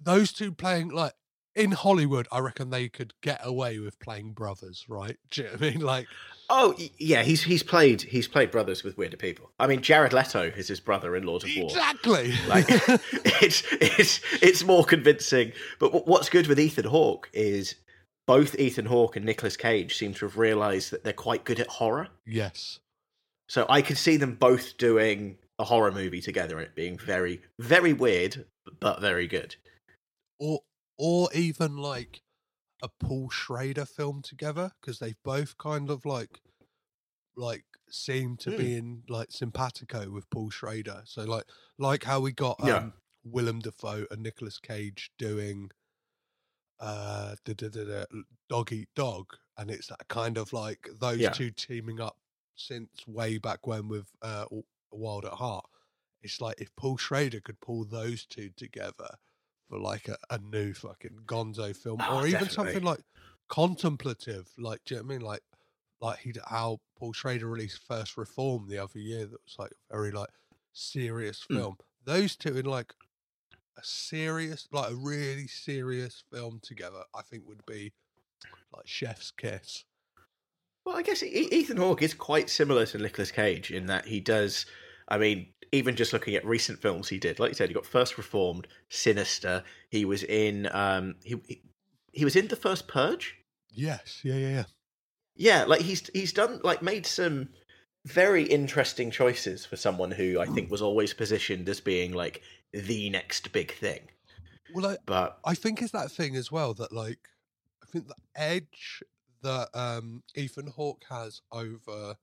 those 0.00 0.32
two 0.32 0.52
playing 0.52 0.88
like 0.88 1.14
in 1.58 1.72
Hollywood, 1.72 2.26
I 2.32 2.38
reckon 2.38 2.70
they 2.70 2.88
could 2.88 3.12
get 3.20 3.40
away 3.42 3.78
with 3.78 3.98
playing 4.00 4.32
brothers, 4.32 4.84
right? 4.88 5.16
Do 5.30 5.42
you 5.42 5.46
know 5.48 5.52
what 5.54 5.62
I 5.62 5.70
mean? 5.70 5.80
Like, 5.80 6.06
Oh 6.50 6.74
yeah, 6.98 7.22
he's 7.24 7.42
he's 7.42 7.62
played 7.62 8.00
he's 8.00 8.26
played 8.26 8.50
brothers 8.50 8.82
with 8.82 8.96
weirder 8.96 9.18
people. 9.18 9.50
I 9.60 9.66
mean, 9.66 9.82
Jared 9.82 10.14
Leto 10.14 10.44
is 10.44 10.68
his 10.68 10.80
brother 10.80 11.14
in 11.14 11.24
Lord 11.24 11.44
of 11.44 11.50
War. 11.56 11.66
exactly. 11.66 12.32
Like 12.48 12.64
it's 13.42 13.62
it's 13.72 14.20
it's 14.42 14.64
more 14.64 14.84
convincing. 14.84 15.52
But 15.78 16.06
what's 16.06 16.30
good 16.30 16.46
with 16.46 16.58
Ethan 16.58 16.86
Hawke 16.86 17.28
is 17.34 17.74
both 18.26 18.58
Ethan 18.58 18.86
Hawke 18.86 19.16
and 19.16 19.26
Nicolas 19.26 19.56
Cage 19.58 19.96
seem 19.96 20.14
to 20.14 20.24
have 20.26 20.38
realised 20.38 20.90
that 20.90 21.04
they're 21.04 21.12
quite 21.12 21.44
good 21.44 21.60
at 21.60 21.66
horror. 21.66 22.08
yes, 22.26 22.78
So 23.48 23.66
I 23.68 23.82
could 23.82 23.98
see 23.98 24.16
them 24.16 24.34
both 24.34 24.76
doing 24.78 25.36
a 25.58 25.64
horror 25.64 25.90
movie 25.92 26.20
together 26.22 26.56
and 26.58 26.66
it 26.66 26.74
being 26.74 26.96
very 26.98 27.42
very 27.58 27.92
weird 27.92 28.44
but 28.80 29.00
very 29.02 29.26
good. 29.26 29.56
or 30.38 30.60
or 30.98 31.28
even 31.32 31.76
like 31.76 32.22
a 32.82 32.88
Paul 33.00 33.30
Schrader 33.30 33.84
film 33.86 34.22
together 34.22 34.72
because 34.80 34.98
they've 34.98 35.22
both 35.24 35.56
kind 35.58 35.90
of 35.90 36.04
like 36.04 36.40
like 37.36 37.64
seem 37.88 38.36
to 38.36 38.50
be 38.56 38.76
in 38.76 39.02
like 39.08 39.30
simpatico 39.30 40.10
with 40.10 40.28
Paul 40.30 40.50
Schrader. 40.50 41.02
So 41.04 41.22
like 41.24 41.44
like 41.78 42.04
how 42.04 42.20
we 42.20 42.32
got 42.32 42.60
um, 42.60 42.66
Yeah. 42.68 42.90
Willem 43.24 43.60
Dafoe 43.60 44.06
and 44.10 44.22
Nicolas 44.22 44.58
Cage 44.58 45.10
doing 45.18 45.70
uh 46.80 47.34
da, 47.44 47.54
da, 47.54 47.68
da, 47.68 47.84
da, 47.84 48.04
dog 48.48 48.72
eat 48.72 48.88
dog 48.94 49.26
and 49.56 49.70
it's 49.70 49.88
that 49.88 50.06
kind 50.08 50.38
of 50.38 50.52
like 50.52 50.88
those 51.00 51.18
Yeah. 51.18 51.30
two 51.30 51.50
teaming 51.50 52.00
up 52.00 52.16
since 52.54 52.88
way 53.06 53.38
back 53.38 53.66
when 53.66 53.88
with 53.88 54.08
uh 54.22 54.46
Wild 54.92 55.24
at 55.24 55.32
Heart. 55.34 55.66
It's 56.22 56.40
like 56.40 56.60
if 56.60 56.74
Paul 56.76 56.96
Schrader 56.96 57.40
could 57.40 57.60
pull 57.60 57.84
those 57.84 58.24
two 58.26 58.50
together 58.56 59.16
for 59.68 59.78
like 59.78 60.08
a, 60.08 60.16
a 60.30 60.38
new 60.38 60.72
fucking 60.74 61.20
Gonzo 61.26 61.76
film, 61.76 62.00
Oh, 62.08 62.18
or 62.18 62.26
even 62.26 62.40
definitely. 62.40 62.54
something 62.54 62.82
like 62.82 63.00
contemplative, 63.48 64.48
like 64.58 64.80
do 64.84 64.94
you 64.94 65.00
know 65.00 65.06
what 65.06 65.12
I 65.12 65.16
mean? 65.18 65.26
Like 65.26 65.40
like 66.00 66.18
he 66.20 66.32
how 66.46 66.78
Paul 66.98 67.12
Schrader 67.12 67.46
released 67.48 67.82
First 67.86 68.16
Reform 68.16 68.68
the 68.68 68.78
other 68.78 68.98
year, 68.98 69.26
that 69.26 69.40
was 69.44 69.56
like 69.58 69.72
a 69.90 69.94
very 69.96 70.12
like 70.12 70.30
serious 70.72 71.44
Mm. 71.50 71.56
film. 71.56 71.76
Those 72.04 72.36
two 72.36 72.56
in 72.56 72.66
like 72.66 72.94
a 73.76 73.82
serious, 73.84 74.68
like 74.72 74.90
a 74.90 74.94
really 74.94 75.46
serious 75.46 76.22
film 76.32 76.60
together, 76.62 77.02
I 77.14 77.22
think 77.22 77.44
would 77.46 77.64
be 77.66 77.92
like 78.74 78.86
Chef's 78.86 79.30
Kiss. 79.30 79.84
Well, 80.84 80.96
I 80.96 81.02
guess 81.02 81.22
Ethan 81.22 81.76
Hawke 81.76 82.02
is 82.02 82.14
quite 82.14 82.48
similar 82.48 82.86
to 82.86 82.98
Nicolas 82.98 83.30
Cage 83.30 83.70
in 83.70 83.86
that 83.86 84.06
he 84.06 84.20
does. 84.20 84.64
I 85.08 85.18
mean, 85.18 85.48
even 85.72 85.96
just 85.96 86.12
looking 86.12 86.34
at 86.34 86.44
recent 86.44 86.80
films 86.80 87.08
he 87.08 87.18
did, 87.18 87.38
like 87.38 87.50
you 87.50 87.54
said, 87.54 87.68
he 87.68 87.74
got 87.74 87.86
First 87.86 88.16
Reformed, 88.18 88.66
Sinister. 88.88 89.64
He 89.90 90.04
was 90.04 90.22
in. 90.24 90.68
Um, 90.72 91.16
he 91.24 91.36
he- 91.46 91.62
he 92.12 92.24
was 92.24 92.36
in 92.36 92.48
the 92.48 92.56
first 92.56 92.88
Purge. 92.88 93.36
Yes, 93.70 94.20
yeah, 94.24 94.34
yeah, 94.34 94.48
yeah. 94.48 94.64
Yeah, 95.36 95.64
like 95.64 95.82
he's 95.82 96.08
he's 96.12 96.32
done 96.32 96.60
like 96.64 96.82
made 96.82 97.06
some 97.06 97.50
very 98.06 98.42
interesting 98.44 99.10
choices 99.10 99.64
for 99.66 99.76
someone 99.76 100.10
who 100.10 100.40
I 100.40 100.46
think 100.46 100.70
was 100.70 100.82
always 100.82 101.12
positioned 101.14 101.68
as 101.68 101.80
being 101.80 102.12
like 102.12 102.42
the 102.72 103.10
next 103.10 103.52
big 103.52 103.72
thing. 103.72 104.00
Well, 104.74 104.86
I, 104.86 104.96
But 105.06 105.38
I 105.44 105.54
think 105.54 105.80
it's 105.80 105.92
that 105.92 106.10
thing 106.10 106.34
as 106.34 106.50
well 106.50 106.74
that 106.74 106.92
like 106.92 107.20
I 107.82 107.86
think 107.86 108.08
the 108.08 108.14
edge 108.34 109.02
that 109.42 109.68
um 109.74 110.22
Ethan 110.34 110.68
Hawke 110.68 111.04
has 111.08 111.40
over 111.52 112.16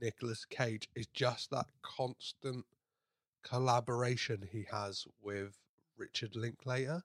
Nicolas 0.00 0.44
Cage 0.44 0.88
is 0.94 1.06
just 1.08 1.50
that 1.50 1.66
constant 1.82 2.64
collaboration 3.42 4.46
he 4.50 4.66
has 4.70 5.06
with 5.22 5.56
Richard 5.96 6.36
Linklater 6.36 7.02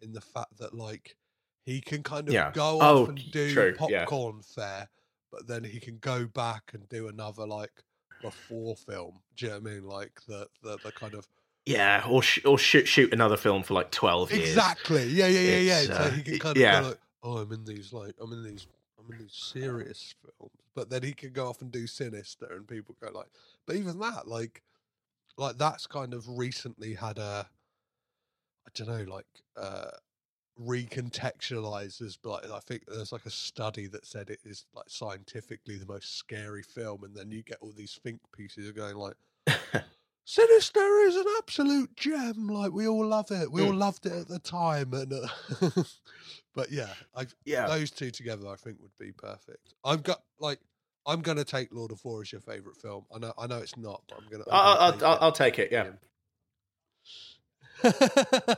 in 0.00 0.12
the 0.12 0.20
fact 0.20 0.56
that 0.58 0.74
like 0.74 1.16
he 1.64 1.80
can 1.80 2.02
kind 2.02 2.28
of 2.28 2.34
Yeah. 2.34 2.50
go 2.52 2.78
Oh, 2.80 3.02
off 3.02 3.08
and 3.10 3.30
do 3.30 3.52
true, 3.52 3.76
yeah. 3.88 4.00
popcorn 4.04 4.42
fare, 4.42 4.88
but 5.30 5.46
then 5.46 5.62
he 5.64 5.78
can 5.78 5.98
go 5.98 6.26
back 6.26 6.70
and 6.72 6.88
do 6.88 7.08
another 7.08 7.46
like 7.46 7.82
before 8.20 8.76
film. 8.76 9.20
Do 9.36 9.46
you 9.46 9.52
know 9.52 9.58
what 9.60 9.70
I 9.70 9.74
mean? 9.74 9.84
Like 9.84 10.20
the 10.26 10.48
the, 10.62 10.78
the 10.82 10.92
kind 10.92 11.14
of 11.14 11.26
yeah, 11.66 12.04
or 12.08 12.22
sh- 12.22 12.44
or 12.44 12.58
shoot 12.58 12.88
shoot 12.88 13.12
another 13.12 13.36
film 13.36 13.62
for 13.62 13.74
like 13.74 13.90
twelve 13.92 14.32
years. 14.32 14.48
Exactly. 14.48 15.04
Yeah, 15.08 15.28
yeah, 15.28 15.40
yeah, 15.40 15.58
yeah. 15.58 15.78
It's, 15.78 15.86
so 15.88 15.94
uh, 15.94 16.10
he 16.10 16.22
can 16.22 16.38
kind 16.40 16.56
of 16.56 16.60
yeah. 16.60 16.80
go 16.80 16.88
like, 16.88 16.98
oh, 17.22 17.36
I'm 17.38 17.52
in 17.52 17.64
these 17.64 17.92
like, 17.92 18.14
I'm 18.20 18.32
in 18.32 18.42
these, 18.42 18.66
I'm 19.04 19.12
in 19.12 19.22
these 19.22 19.34
serious 19.34 20.14
films. 20.22 20.52
But 20.74 20.90
then 20.90 21.02
he 21.02 21.12
can 21.12 21.32
go 21.32 21.48
off 21.48 21.60
and 21.62 21.70
do 21.70 21.86
Sinister, 21.86 22.46
and 22.50 22.66
people 22.66 22.96
go 23.02 23.10
like, 23.12 23.28
but 23.66 23.76
even 23.76 23.98
that, 24.00 24.26
like, 24.26 24.62
like 25.36 25.58
that's 25.58 25.86
kind 25.86 26.14
of 26.14 26.26
recently 26.28 26.94
had 26.94 27.18
a, 27.18 27.46
I 28.66 28.70
don't 28.74 28.88
know, 28.88 29.12
like, 29.12 29.26
uh 29.56 29.90
recontextualized 30.60 32.02
as 32.02 32.18
like 32.24 32.50
I 32.50 32.60
think 32.60 32.84
there's 32.86 33.10
like 33.12 33.24
a 33.24 33.30
study 33.30 33.86
that 33.88 34.04
said 34.06 34.28
it 34.28 34.40
is 34.44 34.66
like 34.74 34.88
scientifically 34.88 35.78
the 35.78 35.86
most 35.86 36.18
scary 36.18 36.62
film, 36.62 37.04
and 37.04 37.14
then 37.14 37.30
you 37.30 37.42
get 37.42 37.58
all 37.60 37.72
these 37.76 37.98
think 38.02 38.20
pieces 38.36 38.68
of 38.68 38.76
going 38.76 38.96
like. 38.96 39.16
Sinister 40.24 41.00
is 41.00 41.16
an 41.16 41.24
absolute 41.38 41.96
gem. 41.96 42.46
Like 42.48 42.72
we 42.72 42.86
all 42.86 43.04
love 43.06 43.30
it. 43.30 43.50
We 43.50 43.62
all 43.62 43.72
Mm. 43.72 43.78
loved 43.78 44.06
it 44.06 44.12
at 44.12 44.28
the 44.28 44.38
time, 44.38 44.92
and 44.94 45.12
uh, 45.12 45.82
but 46.54 46.70
yeah, 46.70 46.94
I 47.14 47.26
yeah, 47.44 47.66
those 47.66 47.90
two 47.90 48.10
together, 48.10 48.46
I 48.48 48.56
think 48.56 48.78
would 48.80 48.96
be 48.98 49.12
perfect. 49.12 49.74
I've 49.84 50.02
got 50.02 50.22
like 50.38 50.60
I'm 51.06 51.22
gonna 51.22 51.44
take 51.44 51.72
Lord 51.72 51.90
of 51.90 52.04
War 52.04 52.22
as 52.22 52.30
your 52.30 52.40
favorite 52.40 52.76
film. 52.76 53.04
I 53.14 53.18
know, 53.18 53.32
I 53.36 53.46
know 53.48 53.58
it's 53.58 53.76
not, 53.76 54.02
but 54.08 54.18
I'm 54.18 54.26
gonna. 54.30 54.44
I'm 54.48 54.54
I'll, 54.54 54.78
I'll, 54.78 55.04
I'll, 55.04 55.18
I'll 55.22 55.32
take 55.32 55.58
it. 55.58 55.72
Yeah. 55.72 55.90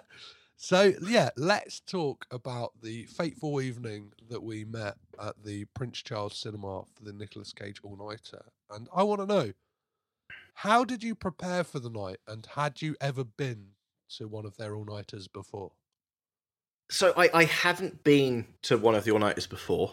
so 0.56 0.92
yeah, 1.08 1.30
let's 1.36 1.80
talk 1.80 2.26
about 2.30 2.72
the 2.82 3.04
fateful 3.06 3.60
evening 3.62 4.12
that 4.28 4.42
we 4.42 4.64
met 4.64 4.96
at 5.20 5.42
the 5.44 5.64
Prince 5.74 6.02
Charles 6.02 6.36
Cinema 6.36 6.82
for 6.94 7.04
the 7.04 7.12
Nicolas 7.12 7.52
Cage 7.54 7.80
All 7.82 7.96
Nighter, 7.96 8.44
and 8.70 8.86
I 8.94 9.02
want 9.02 9.20
to 9.22 9.26
know 9.26 9.52
how 10.54 10.84
did 10.84 11.02
you 11.02 11.14
prepare 11.14 11.64
for 11.64 11.78
the 11.78 11.90
night, 11.90 12.18
and 12.26 12.46
had 12.54 12.80
you 12.80 12.96
ever 13.00 13.24
been 13.24 13.68
to 14.16 14.28
one 14.28 14.46
of 14.46 14.56
their 14.56 14.74
all 14.74 14.84
nighters 14.84 15.28
before? 15.28 15.72
So 16.90 17.12
I, 17.16 17.30
I 17.32 17.44
hadn't 17.44 18.04
been 18.04 18.46
to 18.62 18.78
one 18.78 18.94
of 18.94 19.04
the 19.04 19.10
all 19.12 19.18
nighters 19.18 19.46
before. 19.46 19.92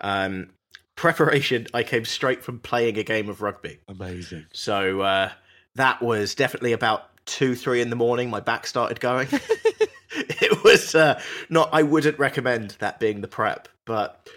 Um, 0.00 0.50
preparation, 0.96 1.66
I 1.74 1.82
came 1.82 2.04
straight 2.04 2.42
from 2.42 2.58
playing 2.58 2.98
a 2.98 3.02
game 3.02 3.28
of 3.28 3.42
rugby. 3.42 3.80
Amazing. 3.88 4.46
So 4.52 5.00
uh, 5.00 5.30
that 5.74 6.02
was 6.02 6.34
definitely 6.34 6.72
about 6.72 7.08
two, 7.26 7.54
three 7.54 7.80
in 7.80 7.90
the 7.90 7.96
morning. 7.96 8.30
My 8.30 8.40
back 8.40 8.66
started 8.66 9.00
going. 9.00 9.28
it 10.12 10.62
was 10.62 10.94
uh, 10.94 11.20
not. 11.48 11.70
I 11.72 11.82
wouldn't 11.82 12.18
recommend 12.18 12.76
that 12.80 13.00
being 13.00 13.22
the 13.22 13.28
prep, 13.28 13.68
but 13.86 14.28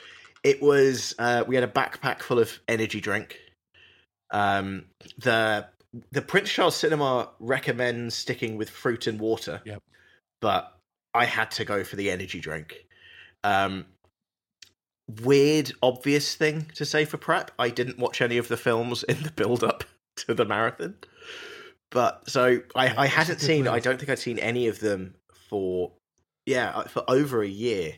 it 0.44 0.62
was. 0.62 1.14
Uh, 1.20 1.44
we 1.46 1.56
had 1.56 1.64
a 1.64 1.68
backpack 1.68 2.22
full 2.22 2.40
of 2.40 2.60
energy 2.68 3.02
drink. 3.02 3.40
Um, 4.34 4.86
the 5.18 5.68
the 6.12 6.22
Prince 6.22 6.52
Charles 6.52 6.76
Cinema 6.76 7.30
recommends 7.40 8.16
sticking 8.16 8.58
with 8.58 8.70
fruit 8.70 9.08
and 9.08 9.20
water. 9.20 9.62
Yep. 9.64 9.82
But 10.42 10.76
I 11.14 11.26
had 11.26 11.52
to 11.52 11.66
go 11.66 11.84
for 11.84 11.96
the 11.96 12.10
energy 12.10 12.40
drink. 12.40 12.86
Um, 13.44 13.86
weird, 15.22 15.72
obvious 15.82 16.36
thing 16.36 16.66
to 16.76 16.86
say 16.86 17.06
for 17.06 17.18
prep. 17.18 17.52
I 17.60 17.70
didn't 17.70 18.00
watch 18.00 18.22
any 18.22 18.38
of 18.38 18.48
the 18.48 18.58
films 18.58 19.04
in 19.04 19.22
the 19.24 19.32
build 19.32 19.64
up 19.64 19.84
to 20.18 20.34
the 20.34 20.46
marathon. 20.46 20.96
But 21.92 22.28
so 22.28 22.62
I, 22.76 23.04
I 23.04 23.06
hadn't 23.06 23.40
seen, 23.40 23.68
I 23.68 23.80
don't 23.80 24.00
think 24.00 24.10
I'd 24.10 24.18
seen 24.18 24.40
any 24.40 24.68
of 24.68 24.80
them 24.80 25.14
for 25.50 25.92
yeah, 26.46 26.72
uh, 26.76 26.84
for 26.86 27.04
over 27.08 27.42
a 27.42 27.48
year 27.48 27.94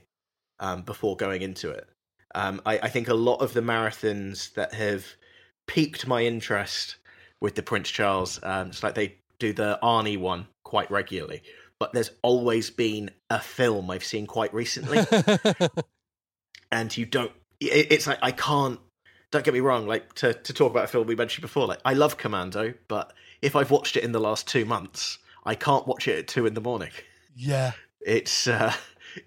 um, 0.59 0.83
before 0.83 1.15
going 1.15 1.41
into 1.41 1.69
it. 1.69 1.87
Um, 2.33 2.61
I, 2.65 2.79
I 2.79 2.89
think 2.89 3.07
a 3.07 3.13
lot 3.13 3.37
of 3.37 3.53
the 3.53 3.61
marathons 3.61 4.53
that 4.53 4.73
have 4.73 5.05
piqued 5.67 6.07
my 6.07 6.23
interest 6.23 6.97
with 7.41 7.55
the 7.55 7.63
Prince 7.63 7.89
Charles, 7.89 8.39
um, 8.43 8.67
it's 8.67 8.83
like 8.83 8.95
they 8.95 9.15
do 9.39 9.53
the 9.53 9.77
Arnie 9.83 10.17
one 10.17 10.47
quite 10.63 10.89
regularly, 10.89 11.41
but 11.79 11.93
there's 11.93 12.11
always 12.21 12.69
been 12.69 13.11
a 13.29 13.39
film 13.39 13.89
I've 13.91 14.03
seen 14.03 14.25
quite 14.27 14.53
recently, 14.53 14.99
and 16.71 16.95
you 16.95 17.05
don't. 17.05 17.31
It, 17.59 17.91
it's 17.91 18.07
like 18.07 18.19
I 18.21 18.31
can't. 18.31 18.79
Don't 19.31 19.43
get 19.43 19.53
me 19.53 19.59
wrong. 19.59 19.87
Like 19.87 20.13
to 20.15 20.33
to 20.33 20.53
talk 20.53 20.71
about 20.71 20.85
a 20.85 20.87
film 20.87 21.07
we 21.07 21.15
mentioned 21.15 21.41
before. 21.41 21.67
Like 21.67 21.81
I 21.85 21.93
love 21.93 22.17
Commando, 22.17 22.73
but 22.87 23.13
if 23.41 23.55
I've 23.55 23.71
watched 23.71 23.97
it 23.97 24.03
in 24.03 24.11
the 24.11 24.19
last 24.19 24.47
two 24.47 24.65
months, 24.65 25.17
I 25.45 25.55
can't 25.55 25.85
watch 25.87 26.07
it 26.07 26.19
at 26.19 26.27
two 26.27 26.45
in 26.45 26.53
the 26.53 26.61
morning. 26.61 26.91
yeah. 27.35 27.73
It's 28.01 28.47
uh, 28.47 28.71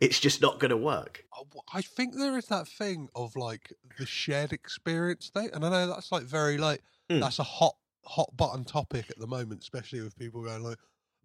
it's 0.00 0.18
just 0.20 0.40
not 0.42 0.58
going 0.60 0.70
to 0.70 0.76
work. 0.76 1.24
I- 1.32 1.78
I 1.78 1.82
think 1.82 2.14
there 2.16 2.36
is 2.38 2.46
that 2.46 2.66
thing 2.68 3.08
of 3.14 3.36
like 3.36 3.72
the 3.98 4.06
shared 4.06 4.52
experience 4.52 5.28
thing, 5.30 5.50
and 5.52 5.64
I 5.64 5.70
know 5.70 5.86
that's 5.86 6.10
like 6.12 6.24
very 6.24 6.58
like 6.58 6.82
Mm. 7.10 7.20
that's 7.20 7.38
a 7.38 7.42
hot 7.44 7.76
hot 8.04 8.36
button 8.36 8.64
topic 8.64 9.10
at 9.10 9.18
the 9.18 9.26
moment, 9.26 9.62
especially 9.62 10.00
with 10.02 10.16
people 10.18 10.42
going 10.42 10.62
like 10.62 10.78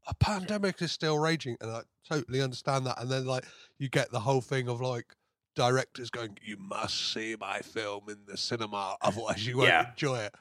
a 0.07 0.13
pandemic 0.15 0.81
is 0.81 0.91
still 0.91 1.17
raging, 1.19 1.55
and 1.61 1.71
I 1.71 1.81
totally 2.07 2.41
understand 2.41 2.85
that. 2.87 2.99
And 3.01 3.09
then 3.11 3.25
like 3.25 3.45
you 3.77 3.89
get 3.89 4.11
the 4.11 4.19
whole 4.21 4.41
thing 4.41 4.67
of 4.69 4.79
like 4.81 5.15
directors 5.55 6.09
going, 6.09 6.37
"You 6.41 6.57
must 6.57 7.13
see 7.13 7.35
my 7.39 7.59
film 7.59 8.09
in 8.09 8.19
the 8.25 8.37
cinema, 8.37 8.97
otherwise 9.01 9.45
you 9.45 9.57
won't 9.57 9.69
Yeah. 9.69 9.89
enjoy 9.91 10.19
it." 10.19 10.35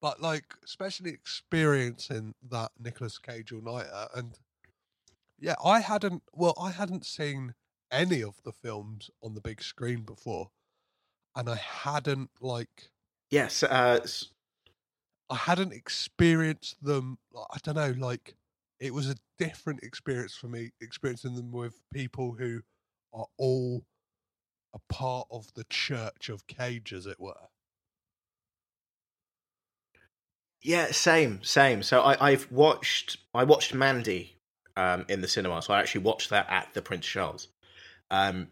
But 0.00 0.20
like, 0.20 0.54
especially 0.64 1.10
experiencing 1.10 2.34
that 2.50 2.72
Nicolas 2.78 3.18
Cage 3.18 3.52
all 3.52 3.60
nighter, 3.62 4.08
and 4.14 4.38
yeah, 5.38 5.54
I 5.64 5.80
hadn't. 5.80 6.22
Well, 6.32 6.54
I 6.60 6.70
hadn't 6.70 7.06
seen 7.06 7.54
any 7.90 8.22
of 8.22 8.42
the 8.44 8.52
films 8.52 9.10
on 9.22 9.34
the 9.34 9.40
big 9.40 9.62
screen 9.62 10.02
before, 10.02 10.50
and 11.34 11.48
I 11.48 11.56
hadn't 11.56 12.30
like 12.40 12.90
Yes, 13.30 13.62
uh, 13.62 14.06
I 15.28 15.36
hadn't 15.36 15.72
experienced 15.72 16.82
them. 16.82 17.18
I 17.34 17.58
don't 17.62 17.76
know, 17.76 17.94
like 17.98 18.34
it 18.78 18.94
was 18.94 19.10
a 19.10 19.16
different 19.38 19.82
experience 19.82 20.34
for 20.36 20.48
me 20.48 20.70
experiencing 20.80 21.34
them 21.34 21.50
with 21.50 21.80
people 21.92 22.32
who 22.38 22.60
are 23.12 23.26
all 23.38 23.84
a 24.74 24.78
part 24.92 25.26
of 25.30 25.52
the 25.54 25.64
church 25.64 26.28
of 26.28 26.46
Cage, 26.46 26.92
as 26.92 27.06
it 27.06 27.18
were. 27.18 27.48
yeah, 30.62 30.90
same, 30.90 31.42
same. 31.44 31.82
So 31.82 32.00
I, 32.02 32.30
I've 32.30 32.50
watched, 32.50 33.18
I 33.34 33.44
watched 33.44 33.72
Mandy 33.72 34.35
um, 34.76 35.04
in 35.08 35.20
the 35.20 35.28
cinema, 35.28 35.62
so 35.62 35.74
I 35.74 35.80
actually 35.80 36.02
watched 36.02 36.30
that 36.30 36.46
at 36.50 36.74
the 36.74 36.82
Prince 36.82 37.06
Charles. 37.06 37.48
Um, 38.10 38.48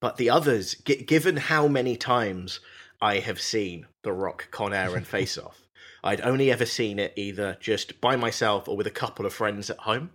but 0.00 0.16
the 0.16 0.30
others, 0.30 0.74
g- 0.74 1.02
given 1.02 1.36
how 1.36 1.68
many 1.68 1.96
times 1.96 2.60
I 3.00 3.18
have 3.18 3.40
seen 3.40 3.86
The 4.02 4.12
Rock, 4.12 4.48
Con 4.50 4.72
Air, 4.72 4.96
and 4.96 5.06
Face 5.06 5.38
Off, 5.38 5.66
I'd 6.02 6.20
only 6.20 6.52
ever 6.52 6.66
seen 6.66 6.98
it 6.98 7.12
either 7.16 7.56
just 7.60 8.00
by 8.00 8.16
myself 8.16 8.68
or 8.68 8.76
with 8.76 8.86
a 8.86 8.92
couple 8.92 9.26
of 9.26 9.34
friends 9.34 9.70
at 9.70 9.78
home. 9.78 10.10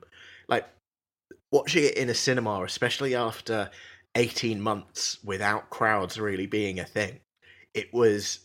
Like 0.48 0.68
watching 1.52 1.84
it 1.84 1.98
in 1.98 2.10
a 2.10 2.14
cinema, 2.14 2.64
especially 2.64 3.16
after 3.16 3.70
18 4.16 4.62
months 4.62 5.18
without 5.24 5.70
crowds 5.70 6.20
really 6.20 6.48
being 6.48 6.80
a 6.80 6.86
thing, 6.86 7.20
it 7.74 7.94
was. 7.94 8.40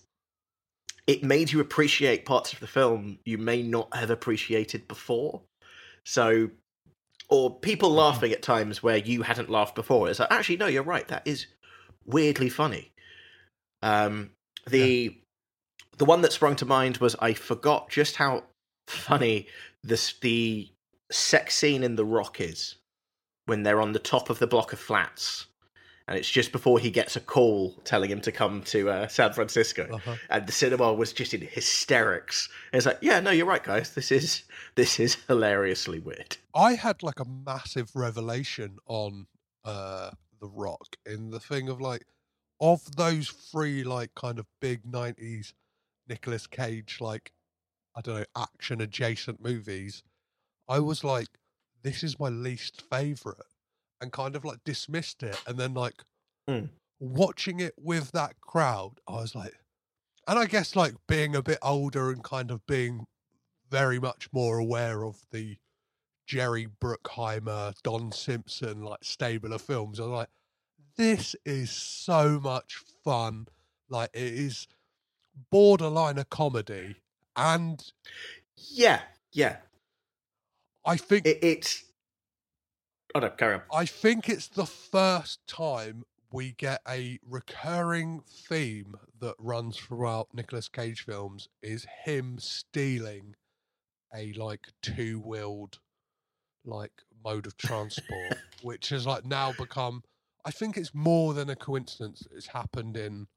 It 1.06 1.22
made 1.22 1.52
you 1.52 1.60
appreciate 1.60 2.24
parts 2.24 2.52
of 2.52 2.58
the 2.58 2.66
film 2.66 3.20
you 3.24 3.38
may 3.38 3.62
not 3.62 3.94
have 3.94 4.10
appreciated 4.10 4.88
before. 4.88 5.42
So, 6.04 6.50
or 7.28 7.58
people 7.58 7.90
laughing 7.90 8.32
at 8.32 8.42
times 8.42 8.82
where 8.82 8.96
you 8.96 9.22
hadn't 9.22 9.50
laughed 9.50 9.74
before. 9.74 10.08
It's 10.08 10.20
like, 10.20 10.30
actually, 10.30 10.58
no, 10.58 10.66
you're 10.66 10.82
right. 10.82 11.06
That 11.08 11.26
is 11.26 11.46
weirdly 12.04 12.48
funny. 12.48 12.92
Um, 13.82 14.30
the 14.68 15.18
the 15.98 16.04
one 16.04 16.22
that 16.22 16.32
sprung 16.32 16.56
to 16.56 16.66
mind 16.66 16.98
was 16.98 17.16
I 17.20 17.32
forgot 17.32 17.88
just 17.90 18.16
how 18.16 18.44
funny 18.86 19.48
this 19.82 20.14
the 20.20 20.70
sex 21.10 21.56
scene 21.56 21.82
in 21.82 21.96
The 21.96 22.04
Rock 22.04 22.40
is 22.40 22.76
when 23.46 23.62
they're 23.62 23.80
on 23.80 23.92
the 23.92 23.98
top 23.98 24.28
of 24.28 24.38
the 24.38 24.46
block 24.46 24.72
of 24.72 24.78
flats, 24.78 25.46
and 26.08 26.16
it's 26.18 26.30
just 26.30 26.52
before 26.52 26.78
he 26.78 26.90
gets 26.90 27.16
a 27.16 27.20
call 27.20 27.72
telling 27.84 28.10
him 28.10 28.20
to 28.20 28.32
come 28.32 28.62
to 28.62 28.90
uh, 28.90 29.08
San 29.08 29.32
Francisco, 29.32 29.88
Uh-huh. 29.92 30.16
and 30.30 30.46
the 30.46 30.52
cinema 30.52 30.92
was 30.92 31.12
just 31.12 31.34
in 31.34 31.40
hysterics. 31.40 32.48
And 32.72 32.78
it's 32.78 32.86
like, 32.86 32.98
yeah, 33.00 33.20
no, 33.20 33.30
you're 33.30 33.46
right, 33.46 33.62
guys. 33.64 33.94
This 33.94 34.10
is 34.12 34.44
this 34.74 35.00
is 35.00 35.16
hilariously 35.28 35.98
weird. 36.00 36.36
I 36.54 36.74
had 36.74 37.02
like 37.02 37.20
a 37.20 37.24
massive 37.24 37.90
revelation 37.94 38.78
on 38.86 39.26
uh 39.64 40.10
The 40.40 40.48
Rock 40.48 40.96
in 41.04 41.30
the 41.30 41.40
thing 41.40 41.68
of 41.68 41.80
like 41.80 42.04
of 42.60 42.96
those 42.96 43.28
three 43.28 43.84
like 43.84 44.14
kind 44.14 44.38
of 44.38 44.46
big 44.60 44.80
nineties 44.84 45.54
Nicolas 46.08 46.46
Cage 46.46 46.98
like 47.00 47.32
I 47.96 48.00
don't 48.00 48.18
know 48.18 48.24
action 48.36 48.80
adjacent 48.80 49.42
movies. 49.42 50.02
I 50.68 50.78
was 50.80 51.02
like, 51.02 51.28
this 51.82 52.02
is 52.02 52.18
my 52.20 52.28
least 52.28 52.82
favorite, 52.90 53.46
and 54.00 54.12
kind 54.12 54.36
of 54.36 54.44
like 54.44 54.58
dismissed 54.64 55.22
it, 55.22 55.40
and 55.46 55.58
then 55.58 55.74
like 55.74 56.02
Mm. 56.48 56.68
watching 57.00 57.58
it 57.60 57.74
with 57.76 58.12
that 58.12 58.40
crowd, 58.40 59.00
I 59.08 59.14
was 59.14 59.34
like, 59.34 59.54
and 60.28 60.38
I 60.38 60.46
guess 60.46 60.76
like 60.76 60.94
being 61.08 61.34
a 61.34 61.42
bit 61.42 61.58
older 61.62 62.10
and 62.10 62.22
kind 62.22 62.50
of 62.52 62.64
being 62.66 63.06
very 63.68 63.98
much 63.98 64.28
more 64.32 64.58
aware 64.58 65.04
of 65.04 65.26
the 65.32 65.56
Jerry 66.26 66.68
Bruckheimer, 66.80 67.74
Don 67.82 68.12
Simpson, 68.12 68.82
like 68.82 69.02
stable 69.02 69.52
of 69.52 69.62
films. 69.62 69.98
I 69.98 70.04
was 70.04 70.12
like, 70.12 70.28
this 70.96 71.34
is 71.44 71.70
so 71.70 72.38
much 72.40 72.76
fun. 73.04 73.48
Like 73.88 74.10
it 74.14 74.22
is 74.34 74.68
borderline 75.50 76.18
a 76.18 76.24
comedy. 76.24 76.96
And 77.36 77.84
Yeah, 78.56 79.00
yeah. 79.32 79.56
I 80.84 80.96
think 80.96 81.26
It, 81.26 81.38
it's. 81.42 81.84
Oh 83.16 83.18
no, 83.18 83.30
carry 83.30 83.54
on. 83.54 83.62
I 83.72 83.86
think 83.86 84.28
it's 84.28 84.46
the 84.46 84.66
first 84.66 85.40
time 85.46 86.04
we 86.30 86.52
get 86.52 86.82
a 86.86 87.18
recurring 87.26 88.20
theme 88.28 88.96
that 89.20 89.36
runs 89.38 89.78
throughout 89.78 90.34
Nicolas 90.34 90.68
Cage 90.68 91.00
films 91.06 91.48
is 91.62 91.86
him 92.04 92.36
stealing 92.38 93.34
a 94.14 94.34
like 94.34 94.66
two 94.82 95.18
wheeled 95.20 95.78
like 96.66 96.92
mode 97.24 97.46
of 97.46 97.56
transport, 97.56 98.36
which 98.62 98.90
has 98.90 99.06
like 99.06 99.24
now 99.24 99.54
become 99.58 100.02
I 100.44 100.50
think 100.50 100.76
it's 100.76 100.94
more 100.94 101.32
than 101.32 101.48
a 101.48 101.56
coincidence. 101.56 102.28
It's 102.36 102.48
happened 102.48 102.98
in 102.98 103.28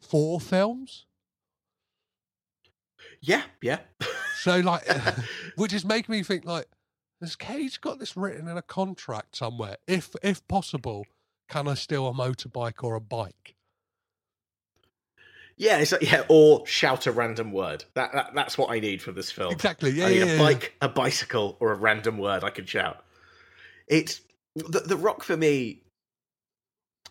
four 0.00 0.40
films. 0.40 1.04
Yeah, 3.20 3.42
yeah. 3.60 3.80
So 4.38 4.60
like 4.60 4.88
which 5.56 5.74
is 5.74 5.84
making 5.84 6.14
me 6.14 6.22
think 6.22 6.46
like 6.46 6.66
has 7.20 7.36
Cage 7.36 7.80
got 7.80 7.98
this 7.98 8.16
written 8.16 8.48
in 8.48 8.56
a 8.56 8.62
contract 8.62 9.36
somewhere? 9.36 9.76
If 9.86 10.14
if 10.22 10.46
possible, 10.48 11.06
can 11.48 11.68
I 11.68 11.74
steal 11.74 12.08
a 12.08 12.12
motorbike 12.12 12.82
or 12.82 12.94
a 12.94 13.00
bike? 13.00 13.54
Yeah, 15.58 15.78
it's 15.78 15.92
like, 15.92 16.02
yeah, 16.02 16.24
or 16.28 16.66
shout 16.66 17.06
a 17.06 17.12
random 17.12 17.50
word. 17.50 17.84
That, 17.94 18.12
that 18.12 18.34
that's 18.34 18.58
what 18.58 18.70
I 18.70 18.78
need 18.78 19.00
for 19.00 19.12
this 19.12 19.30
film. 19.30 19.52
Exactly. 19.52 19.90
Yeah, 19.90 20.06
I 20.06 20.08
need 20.10 20.18
yeah, 20.18 20.24
a 20.24 20.36
yeah. 20.36 20.38
bike, 20.38 20.74
a 20.82 20.88
bicycle, 20.88 21.56
or 21.60 21.72
a 21.72 21.76
random 21.76 22.18
word 22.18 22.44
I 22.44 22.50
can 22.50 22.66
shout. 22.66 23.02
It's 23.88 24.20
the, 24.54 24.80
the 24.80 24.96
rock 24.96 25.22
for 25.22 25.36
me. 25.36 25.82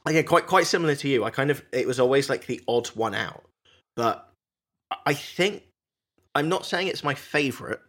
Again, 0.05 0.25
quite 0.25 0.45
quite 0.45 0.67
similar 0.67 0.93
to 0.95 1.07
you. 1.07 1.23
I 1.23 1.31
kind 1.31 1.49
of 1.49 1.63
it 1.71 1.87
was 1.87 1.99
always 1.99 2.29
like 2.29 2.45
the 2.45 2.61
odd 2.67 2.87
one 2.89 3.15
out, 3.15 3.43
but 3.95 4.31
I 5.05 5.15
think 5.15 5.63
I'm 6.35 6.49
not 6.49 6.67
saying 6.67 6.87
it's 6.89 7.03
my 7.03 7.15
favorite, 7.15 7.81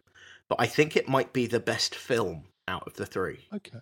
but 0.48 0.60
I 0.60 0.66
think 0.66 0.97
it 0.97 1.09
might 1.09 1.32
be 1.32 1.47
the 1.47 1.60
best 1.60 1.94
film 1.94 2.44
out 2.68 2.86
of 2.86 2.94
the 2.94 3.06
three 3.06 3.47
Okay. 3.52 3.78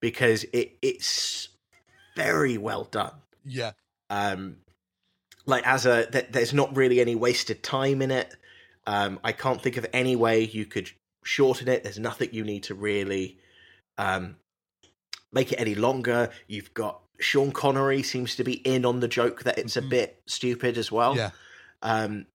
because 0.00 0.44
it 0.52 0.76
it's 0.82 1.48
very 2.16 2.58
well 2.58 2.84
done. 2.84 3.12
Yeah. 3.44 3.72
um 4.10 4.56
like 5.46 5.66
as 5.66 5.84
a 5.86 6.06
th- 6.10 6.28
there's 6.30 6.54
not 6.54 6.74
really 6.76 7.00
any 7.00 7.14
wasted 7.14 7.62
time 7.62 8.00
in 8.00 8.10
it 8.10 8.34
um 8.86 9.18
i 9.22 9.32
can't 9.32 9.60
think 9.60 9.76
of 9.76 9.84
any 9.92 10.16
way 10.16 10.40
you 10.44 10.64
could 10.64 10.90
shorten 11.24 11.68
it 11.68 11.82
there's 11.82 11.98
nothing 11.98 12.30
you 12.32 12.42
need 12.44 12.62
to 12.62 12.74
really 12.74 13.36
um 13.98 14.36
make 15.32 15.52
it 15.52 15.56
any 15.60 15.74
longer 15.74 16.30
you've 16.46 16.72
got 16.72 17.00
sean 17.20 17.52
connery 17.52 18.02
seems 18.02 18.36
to 18.36 18.44
be 18.44 18.54
in 18.54 18.84
on 18.86 19.00
the 19.00 19.08
joke 19.08 19.42
that 19.42 19.58
it's 19.58 19.74
Mhm. 19.74 19.86
a 19.86 19.88
bit 19.90 20.22
stupid 20.26 20.78
as 20.78 20.90
well 20.90 21.14
Yeah. 21.16 21.30
um 21.82 22.26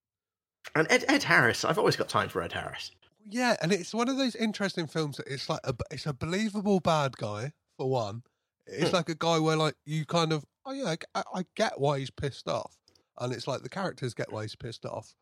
and 0.75 0.85
ed, 0.91 1.05
ed 1.07 1.23
harris 1.23 1.65
i've 1.65 1.79
always 1.79 1.95
got 1.95 2.09
time 2.09 2.29
for 2.29 2.41
ed 2.43 2.53
harris 2.53 2.91
Yeah, 3.25 3.57
and 3.61 3.71
it's 3.71 3.93
one 3.93 4.09
of 4.09 4.17
those 4.17 4.35
interesting 4.35 4.87
films 4.87 5.17
that 5.17 5.27
it's 5.27 5.49
like 5.49 5.59
a, 5.63 5.75
it's 5.91 6.05
a 6.05 6.13
believable 6.13 6.79
bad 6.79 7.17
guy 7.17 7.53
for 7.77 7.89
one. 7.89 8.23
It's 8.65 8.91
Hmm. 8.91 8.95
like 8.97 9.09
a 9.09 9.15
guy 9.15 9.39
where 9.39 9.57
like 9.57 9.75
you 9.85 10.05
kind 10.05 10.31
of 10.31 10.45
oh 10.65 10.71
yeah, 10.71 10.95
I 11.15 11.23
I 11.33 11.45
get 11.55 11.79
why 11.79 11.99
he's 11.99 12.11
pissed 12.11 12.47
off, 12.47 12.77
and 13.19 13.33
it's 13.33 13.47
like 13.47 13.61
the 13.63 13.69
characters 13.69 14.13
get 14.13 14.31
why 14.31 14.43
he's 14.43 14.55
pissed 14.55 14.85
off, 14.85 15.15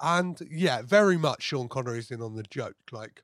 and 0.00 0.40
yeah, 0.50 0.82
very 0.82 1.16
much 1.16 1.42
Sean 1.42 1.68
Connery's 1.68 2.10
in 2.10 2.22
on 2.22 2.34
the 2.36 2.42
joke. 2.42 2.76
Like 2.90 3.22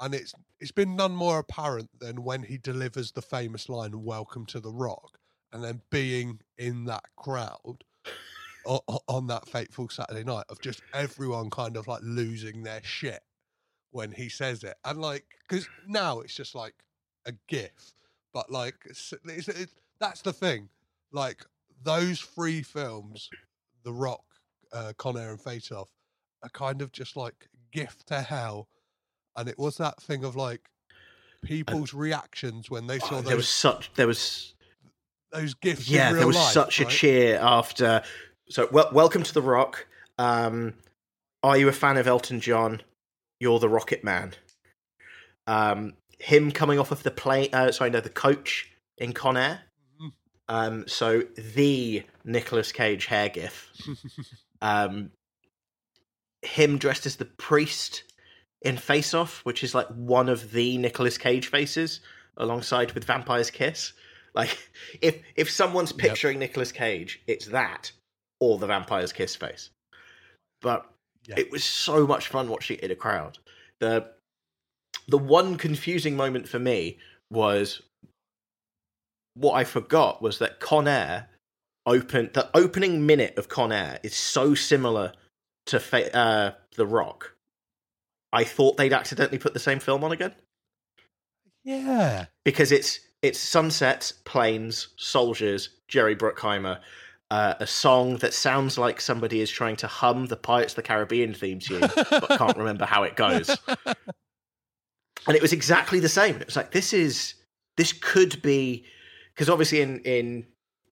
and 0.00 0.14
it's 0.14 0.34
it's 0.60 0.72
been 0.72 0.96
none 0.96 1.12
more 1.14 1.38
apparent 1.38 1.90
than 2.00 2.24
when 2.24 2.44
he 2.44 2.58
delivers 2.58 3.12
the 3.12 3.22
famous 3.22 3.68
line 3.68 4.04
"Welcome 4.04 4.46
to 4.46 4.60
the 4.60 4.72
Rock," 4.72 5.18
and 5.52 5.62
then 5.64 5.82
being 5.90 6.40
in 6.58 6.84
that 6.86 7.04
crowd 7.16 7.84
on, 8.66 8.98
on 9.08 9.26
that 9.28 9.48
fateful 9.48 9.88
Saturday 9.88 10.24
night 10.24 10.44
of 10.48 10.60
just 10.60 10.82
everyone 10.92 11.50
kind 11.50 11.76
of 11.76 11.86
like 11.88 12.00
losing 12.02 12.62
their 12.62 12.82
shit 12.82 13.20
when 13.90 14.12
he 14.12 14.28
says 14.28 14.62
it, 14.64 14.74
and 14.84 15.00
like 15.00 15.24
because 15.48 15.68
now 15.86 16.20
it's 16.20 16.34
just 16.34 16.54
like 16.54 16.74
a 17.26 17.32
gif, 17.48 17.94
but 18.34 18.50
like 18.50 18.74
it's, 18.84 19.14
it's, 19.24 19.48
it's, 19.48 19.74
that's 19.98 20.20
the 20.22 20.32
thing, 20.32 20.68
like 21.12 21.44
those 21.82 22.20
three 22.20 22.62
films, 22.62 23.30
The 23.84 23.92
Rock, 23.92 24.24
uh, 24.72 24.92
Con 24.98 25.16
Air, 25.16 25.30
and 25.30 25.40
Face 25.40 25.72
Off, 25.72 25.88
are 26.42 26.50
kind 26.50 26.82
of 26.82 26.92
just 26.92 27.16
like 27.16 27.48
gift 27.72 28.08
to 28.08 28.20
hell, 28.20 28.68
and 29.36 29.48
it 29.48 29.58
was 29.58 29.76
that 29.78 30.00
thing 30.02 30.24
of 30.24 30.36
like 30.36 30.68
people's 31.42 31.94
reactions 31.94 32.70
when 32.70 32.86
they 32.86 32.98
saw 32.98 33.12
Oh, 33.12 33.16
those 33.16 33.24
there 33.24 33.36
was 33.36 33.48
such 33.48 33.92
there 33.94 34.06
was 34.06 34.54
those 35.32 35.54
gifts. 35.54 35.88
yeah 35.88 36.08
in 36.08 36.14
real 36.14 36.18
there 36.20 36.26
was 36.26 36.36
life, 36.36 36.52
such 36.52 36.80
right? 36.80 36.88
a 36.88 36.90
cheer 36.90 37.38
after 37.40 38.02
so 38.48 38.68
wel- 38.70 38.90
welcome 38.92 39.22
to 39.22 39.34
the 39.34 39.42
rock. 39.42 39.86
Um 40.18 40.74
are 41.42 41.56
you 41.56 41.68
a 41.68 41.72
fan 41.72 41.96
of 41.96 42.06
elton 42.06 42.40
john? 42.40 42.82
You're 43.40 43.58
the 43.58 43.68
rocket 43.68 44.02
man. 44.04 44.34
Um 45.46 45.94
him 46.18 46.50
coming 46.50 46.78
off 46.78 46.90
of 46.92 47.02
the 47.02 47.10
plane 47.10 47.48
uh, 47.52 47.72
sorry 47.72 47.90
no 47.90 48.00
the 48.00 48.08
coach 48.08 48.70
in 48.98 49.12
con 49.12 49.36
air. 49.36 49.60
Mhm. 50.00 50.12
um 50.48 50.88
so 50.88 51.22
the 51.54 52.04
Nicolas 52.24 52.72
cage 52.72 53.06
hair 53.06 53.28
gif. 53.28 53.70
Um 54.62 55.10
him 56.42 56.78
dressed 56.78 57.04
as 57.06 57.16
the 57.16 57.24
priest 57.24 58.04
in 58.62 58.76
face 58.78 59.12
off 59.12 59.44
which 59.44 59.62
is 59.62 59.74
like 59.74 59.88
one 59.88 60.28
of 60.28 60.52
the 60.52 60.78
Nicolas 60.78 61.18
cage 61.18 61.48
faces 61.48 62.00
alongside 62.38 62.92
with 62.92 63.04
vampire's 63.04 63.50
kiss. 63.50 63.92
Like 64.34 64.56
if 65.02 65.22
if 65.36 65.50
someone's 65.50 65.90
Yep. 65.92 65.98
picturing 65.98 66.38
Nicolas 66.38 66.72
Cage, 66.72 67.20
it's 67.26 67.46
that 67.46 67.92
or 68.40 68.58
the 68.58 68.66
vampire's 68.66 69.12
kiss 69.12 69.34
face. 69.36 69.70
But 70.62 70.90
Yeah. 71.26 71.36
it 71.38 71.50
was 71.50 71.64
so 71.64 72.06
much 72.06 72.28
fun 72.28 72.48
watching 72.48 72.78
it 72.78 72.84
in 72.84 72.90
a 72.90 72.96
crowd. 72.96 73.38
The 73.80 74.12
the 75.08 75.18
one 75.18 75.56
confusing 75.56 76.16
moment 76.16 76.48
for 76.48 76.58
me 76.58 76.98
was 77.30 77.82
what 79.34 79.52
I 79.54 79.64
forgot 79.64 80.20
was 80.22 80.38
that 80.38 80.58
Con 80.60 80.88
Air 80.88 81.28
open 81.84 82.30
the 82.32 82.50
opening 82.56 83.06
minute 83.06 83.36
of 83.38 83.48
Con 83.48 83.70
Air 83.72 84.00
is 84.02 84.14
so 84.16 84.54
similar 84.54 85.12
to 85.66 85.78
Fa- 85.78 86.16
uh, 86.16 86.52
The 86.76 86.86
Rock. 86.86 87.34
I 88.32 88.42
thought 88.44 88.76
they'd 88.76 88.92
accidentally 88.92 89.38
put 89.38 89.54
the 89.54 89.60
same 89.60 89.78
film 89.78 90.02
on 90.04 90.12
again 90.12 90.34
Yeah, 91.64 92.26
because 92.44 92.72
it's 92.72 93.00
it's 93.22 93.38
sunsets, 93.38 94.12
planes, 94.24 94.88
soldiers, 94.96 95.70
Jerry 95.88 96.14
Bruckheimer, 96.16 96.80
uh, 97.30 97.54
a 97.58 97.66
song 97.66 98.16
that 98.18 98.32
sounds 98.34 98.78
like 98.78 99.00
somebody 99.00 99.40
is 99.40 99.50
trying 99.50 99.76
to 99.76 99.86
hum 99.86 100.26
the 100.26 100.36
Pirates 100.36 100.72
of 100.72 100.76
the 100.76 100.82
Caribbean 100.82 101.34
theme 101.34 101.58
tune, 101.58 101.80
but 101.80 102.28
can't 102.38 102.56
remember 102.56 102.84
how 102.84 103.02
it 103.02 103.16
goes. 103.16 103.50
And 105.26 105.34
it 105.34 105.42
was 105.42 105.52
exactly 105.52 105.98
the 105.98 106.08
same. 106.08 106.36
It 106.36 106.46
was 106.46 106.56
like 106.56 106.70
this 106.70 106.92
is 106.92 107.34
this 107.76 107.92
could 107.92 108.40
be 108.42 108.84
because 109.34 109.48
obviously 109.50 109.80
in 109.80 109.98
in 110.00 110.46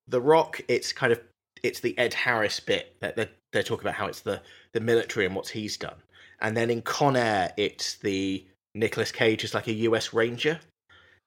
The 0.09 0.21
Rock, 0.21 0.61
it's 0.69 0.93
kind 0.93 1.13
of 1.13 1.21
it's 1.63 1.81
the 1.81 1.97
Ed 1.99 2.13
Harris 2.15 2.59
bit 2.61 2.97
that 3.01 3.17
they're, 3.17 3.31
they're 3.53 3.63
talking 3.63 3.85
about 3.87 3.95
how 3.95 4.07
it's 4.07 4.21
the 4.21 4.43
the 4.73 4.81
military 4.81 5.25
and 5.27 5.37
what 5.37 5.49
he's 5.49 5.77
done, 5.77 5.97
and 6.41 6.57
then 6.57 6.69
in 6.69 6.83
Con 6.83 7.17
Air, 7.17 7.53
it's 7.57 7.95
the 7.99 8.45
Nicolas 8.75 9.13
Cage 9.13 9.45
is 9.45 9.55
like 9.55 9.69
a 9.69 9.73
U.S. 9.73 10.13
Ranger, 10.13 10.59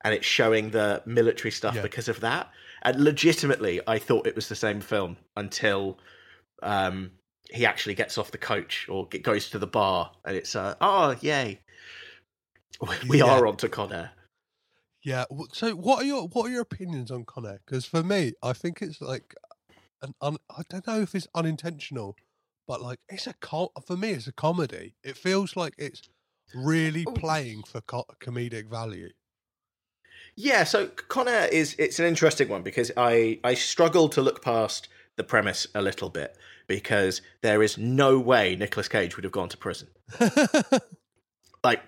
and 0.04 0.14
it's 0.14 0.26
showing 0.26 0.72
the 0.72 1.02
military 1.06 1.52
stuff 1.52 1.76
Yeah. 1.76 1.84
because 1.84 2.10
of 2.10 2.20
that. 2.20 2.52
And 2.84 3.04
legitimately, 3.04 3.82
I 3.88 4.00
thought 4.00 4.28
it 4.28 4.36
was 4.36 4.48
the 4.50 4.56
same 4.56 4.82
film 4.82 5.18
until 5.36 5.98
um, 6.64 7.12
he 7.50 7.66
actually 7.66 7.96
gets 7.96 8.18
off 8.18 8.32
the 8.32 8.38
coach 8.38 8.88
or 8.90 9.08
goes 9.08 9.50
to 9.50 9.60
the 9.60 9.68
bar, 9.68 10.12
and 10.26 10.36
it's 10.36 10.56
uh, 10.56 10.76
oh 10.82 11.16
yay, 11.22 11.60
we 13.08 13.20
Yeah. 13.20 13.26
are 13.26 13.48
on 13.48 13.58
to 13.58 13.70
Con 13.70 13.92
Air. 13.94 14.12
yeah. 15.04 15.26
So, 15.54 15.72
what 15.76 16.02
are 16.04 16.06
your 16.06 16.28
what 16.28 16.48
are 16.48 16.52
your 16.52 16.62
opinions 16.62 17.12
on 17.12 17.26
Con 17.26 17.46
Air? 17.46 17.62
Because 17.66 17.86
for 17.86 18.04
me, 18.04 18.34
I 18.44 18.54
think 18.54 18.82
it's 18.82 19.02
like 19.02 19.34
an 20.02 20.14
un, 20.22 20.38
I 20.50 20.62
don't 20.70 20.86
know 20.86 21.02
if 21.02 21.16
it's 21.16 21.28
unintentional, 21.34 22.16
but 22.68 22.82
like 22.82 23.00
it's 23.10 23.28
a 23.28 23.34
com- 23.36 23.70
for 23.86 23.98
me, 23.98 24.12
it's 24.12 24.28
a 24.28 24.34
comedy. 24.34 24.96
It 25.04 25.18
feels 25.18 25.56
like 25.56 25.74
it's 25.78 26.02
really 26.54 27.06
Oh. 27.08 27.14
playing 27.14 27.64
for 27.64 27.82
co- 27.82 28.06
comedic 28.22 28.70
value. 28.70 29.10
Yeah, 30.38 30.64
so 30.64 30.88
Con 30.88 31.28
Air 31.28 31.48
is 31.48 31.76
it's 31.78 32.00
an 32.00 32.06
interesting 32.06 32.48
one 32.48 32.62
because 32.62 32.92
I 32.96 33.40
I 33.44 33.56
struggle 33.56 34.08
to 34.10 34.22
look 34.22 34.42
past 34.42 34.88
the 35.16 35.24
premise 35.24 35.68
a 35.74 35.82
little 35.82 36.10
bit 36.10 36.38
because 36.68 37.22
there 37.42 37.64
is 37.64 37.78
no 37.78 38.20
way 38.20 38.56
Nicolas 38.56 38.88
Cage 38.88 39.16
would 39.16 39.24
have 39.24 39.34
gone 39.34 39.50
to 39.50 39.58
prison. 39.58 39.88
Like 41.64 41.82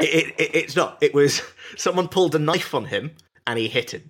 it, 0.00 0.34
it 0.38 0.54
it's 0.54 0.76
not. 0.76 0.98
It 1.02 1.14
was 1.14 1.42
someone 1.76 2.08
pulled 2.08 2.34
a 2.34 2.38
knife 2.38 2.74
on 2.74 2.86
him 2.86 3.12
and 3.46 3.58
he 3.58 3.68
hit 3.68 3.92
him. 3.92 4.08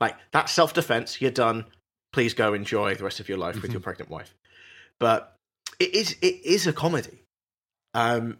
Like 0.00 0.16
that's 0.32 0.52
self 0.52 0.74
defense. 0.74 1.20
You're 1.20 1.30
done. 1.30 1.64
Please 2.12 2.34
go 2.34 2.54
enjoy 2.54 2.94
the 2.94 3.04
rest 3.04 3.20
of 3.20 3.28
your 3.28 3.38
life 3.38 3.62
with 3.62 3.72
your 3.72 3.80
pregnant 3.80 4.10
wife. 4.10 4.34
But 4.98 5.36
it 5.78 5.94
is 5.94 6.16
it 6.20 6.44
is 6.44 6.66
a 6.66 6.72
comedy. 6.72 7.22
Um, 7.94 8.38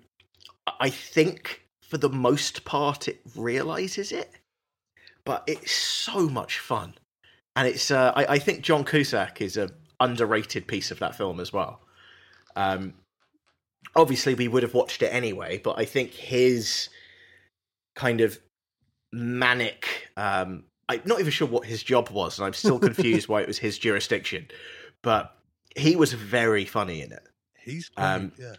I 0.80 0.90
think 0.90 1.62
for 1.82 1.98
the 1.98 2.10
most 2.10 2.64
part 2.64 3.08
it 3.08 3.20
realizes 3.34 4.12
it, 4.12 4.30
but 5.28 5.44
it's 5.46 5.72
so 5.72 6.26
much 6.26 6.58
fun, 6.58 6.94
and 7.54 7.68
it's. 7.68 7.90
Uh, 7.90 8.14
I, 8.16 8.36
I 8.36 8.38
think 8.38 8.62
John 8.62 8.82
Cusack 8.82 9.42
is 9.42 9.58
a 9.58 9.68
underrated 10.00 10.66
piece 10.66 10.90
of 10.90 11.00
that 11.00 11.14
film 11.14 11.38
as 11.38 11.52
well. 11.52 11.82
Um, 12.56 12.94
obviously, 13.94 14.32
we 14.32 14.48
would 14.48 14.62
have 14.62 14.72
watched 14.72 15.02
it 15.02 15.08
anyway, 15.12 15.60
but 15.62 15.78
I 15.78 15.84
think 15.84 16.12
his 16.12 16.88
kind 17.94 18.22
of 18.22 18.38
manic. 19.12 20.08
Um, 20.16 20.64
I'm 20.88 21.02
not 21.04 21.20
even 21.20 21.30
sure 21.30 21.46
what 21.46 21.66
his 21.66 21.82
job 21.82 22.08
was, 22.08 22.38
and 22.38 22.46
I'm 22.46 22.54
still 22.54 22.78
confused 22.88 23.28
why 23.28 23.42
it 23.42 23.46
was 23.46 23.58
his 23.58 23.78
jurisdiction. 23.78 24.48
But 25.02 25.36
he 25.76 25.94
was 25.94 26.14
very 26.14 26.64
funny 26.64 27.02
in 27.02 27.12
it. 27.12 27.28
He's 27.62 27.90
great, 27.90 28.06
Um, 28.06 28.32
yeah. 28.38 28.54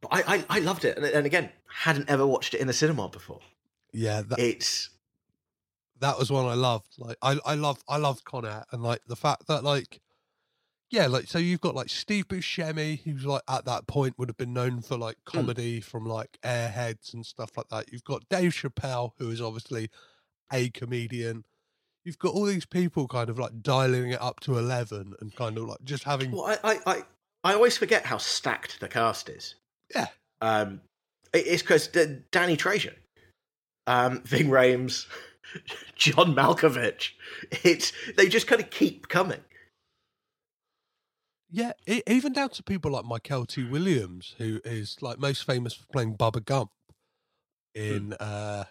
But 0.00 0.10
I, 0.12 0.36
I, 0.36 0.44
I 0.48 0.58
loved 0.60 0.84
it, 0.84 0.96
and, 0.96 1.04
and 1.04 1.26
again, 1.26 1.50
hadn't 1.68 2.08
ever 2.08 2.24
watched 2.24 2.54
it 2.54 2.60
in 2.60 2.68
the 2.68 2.72
cinema 2.72 3.08
before. 3.08 3.40
Yeah, 3.92 4.22
that, 4.22 4.38
It's 4.38 4.90
that 6.00 6.18
was 6.18 6.30
one 6.30 6.46
I 6.46 6.54
loved. 6.54 6.94
Like 6.98 7.16
I 7.22 7.38
I 7.44 7.54
love 7.54 7.82
I 7.88 7.96
loved 7.96 8.24
Con 8.24 8.44
Air 8.44 8.64
and 8.72 8.82
like 8.82 9.00
the 9.06 9.16
fact 9.16 9.46
that 9.48 9.64
like 9.64 10.00
yeah, 10.90 11.06
like 11.06 11.26
so 11.26 11.38
you've 11.38 11.60
got 11.60 11.74
like 11.74 11.88
Steve 11.88 12.28
Buscemi, 12.28 13.02
who's 13.02 13.26
like 13.26 13.42
at 13.48 13.64
that 13.64 13.86
point 13.86 14.18
would 14.18 14.28
have 14.28 14.36
been 14.36 14.52
known 14.52 14.82
for 14.82 14.96
like 14.96 15.16
comedy 15.24 15.80
from 15.80 16.06
like 16.06 16.38
Airheads 16.44 17.12
and 17.12 17.26
stuff 17.26 17.50
like 17.56 17.68
that. 17.70 17.92
You've 17.92 18.04
got 18.04 18.28
Dave 18.28 18.52
Chappelle, 18.52 19.10
who 19.18 19.30
is 19.30 19.40
obviously 19.40 19.90
a 20.52 20.68
comedian. 20.70 21.44
You've 22.04 22.20
got 22.20 22.34
all 22.34 22.44
these 22.44 22.66
people 22.66 23.08
kind 23.08 23.28
of 23.28 23.38
like 23.38 23.62
dialing 23.62 24.10
it 24.10 24.22
up 24.22 24.38
to 24.40 24.58
eleven 24.58 25.14
and 25.20 25.34
kind 25.34 25.58
of 25.58 25.64
like 25.64 25.82
just 25.82 26.04
having 26.04 26.30
well, 26.30 26.46
I, 26.46 26.58
I, 26.62 26.80
I, 26.86 27.02
I 27.42 27.54
always 27.54 27.76
forget 27.76 28.06
how 28.06 28.18
stacked 28.18 28.78
the 28.78 28.88
cast 28.88 29.28
is. 29.28 29.56
yeah 29.92 30.06
Um, 30.40 30.82
it's 31.34 31.62
because 31.62 31.88
Danny 31.88 32.56
Trejo, 32.56 32.92
um, 33.86 34.22
Ving 34.22 34.48
Rhames, 34.48 35.06
John 35.96 36.34
Malkovich. 36.34 37.10
It's 37.64 37.92
they 38.16 38.28
just 38.28 38.46
kind 38.46 38.60
of 38.62 38.70
keep 38.70 39.08
coming. 39.08 39.40
Yeah, 41.48 41.72
e- 41.86 42.02
even 42.08 42.32
down 42.32 42.50
to 42.50 42.62
people 42.62 42.90
like 42.90 43.04
Mykelti 43.04 43.70
Williams, 43.70 44.34
who 44.38 44.60
is 44.64 44.96
like 45.00 45.18
most 45.18 45.44
famous 45.44 45.74
for 45.74 45.86
playing 45.92 46.16
Bubba 46.16 46.44
Gump 46.44 46.70
in 47.74 48.14
uh 48.14 48.64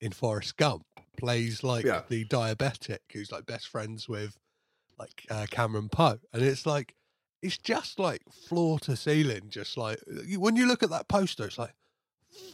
in 0.00 0.12
Forrest 0.12 0.56
Gump, 0.56 0.86
plays 1.18 1.62
like 1.62 1.84
Yeah. 1.84 2.02
the 2.08 2.24
diabetic 2.24 3.00
who's 3.12 3.30
like 3.30 3.44
best 3.44 3.68
friends 3.68 4.08
with 4.08 4.38
like 4.98 5.26
uh, 5.30 5.46
Cameron 5.50 5.88
Poe, 5.90 6.18
and 6.32 6.42
it's 6.42 6.64
like 6.66 6.94
it's 7.42 7.58
just 7.58 7.98
like 7.98 8.22
floor 8.48 8.78
to 8.80 8.96
ceiling, 8.96 9.48
just 9.48 9.76
like 9.76 9.98
when 10.36 10.56
you 10.56 10.66
look 10.66 10.82
at 10.82 10.90
that 10.90 11.08
poster, 11.08 11.44
it's 11.44 11.58
like 11.58 11.74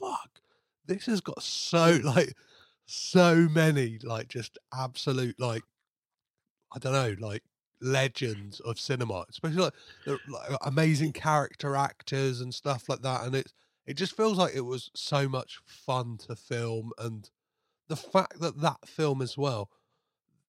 fuck, 0.01 0.41
this 0.87 1.07
has 1.07 1.21
got 1.21 1.43
so 1.43 2.01
like 2.05 2.35
so 2.87 3.49
many 3.51 3.99
like 4.03 4.29
just 4.29 4.59
absolute 4.75 5.39
like 5.41 5.63
I 6.75 6.79
don't 6.79 6.93
know 6.93 7.27
like 7.27 7.43
legends 7.81 8.61
of 8.61 8.81
cinema, 8.81 9.25
especially 9.29 9.59
like, 9.63 9.75
the, 10.05 10.19
like 10.27 10.59
amazing 10.65 11.13
character 11.13 11.77
actors 11.77 12.41
and 12.41 12.55
stuff 12.55 12.89
like 12.89 13.03
that. 13.03 13.25
And 13.25 13.35
it 13.35 13.53
it 13.87 13.95
just 13.95 14.17
feels 14.17 14.37
like 14.39 14.55
it 14.55 14.63
was 14.63 14.91
so 14.95 15.29
much 15.29 15.59
fun 15.67 16.19
to 16.19 16.37
film, 16.37 16.93
and 16.99 17.31
the 17.89 17.97
fact 17.97 18.41
that 18.41 18.61
that 18.61 18.89
film 18.89 19.23
as 19.23 19.39
well 19.39 19.71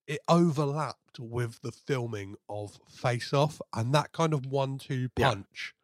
it 0.07 0.19
overlapped 0.29 1.19
with 1.19 1.61
the 1.61 1.71
filming 1.71 2.35
of 2.49 2.79
Face 2.89 3.33
Off, 3.33 3.61
and 3.73 3.93
that 3.93 4.11
kind 4.13 4.33
of 4.33 4.45
one-two 4.45 5.09
Yeah. 5.17 5.33
punch 5.33 5.75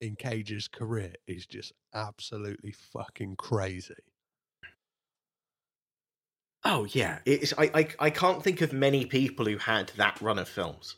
in 0.00 0.16
Cage's 0.16 0.68
career 0.68 1.14
is 1.26 1.46
just 1.46 1.72
absolutely 1.94 2.72
fucking 2.72 3.36
crazy. 3.36 3.94
Oh 6.64 6.84
yeah, 6.90 7.18
it's 7.26 7.52
I, 7.58 7.70
I 7.74 7.88
I 7.98 8.10
can't 8.10 8.42
think 8.42 8.60
of 8.62 8.72
many 8.72 9.04
people 9.04 9.44
who 9.46 9.58
had 9.58 9.88
that 9.96 10.20
run 10.20 10.38
of 10.38 10.48
films. 10.48 10.96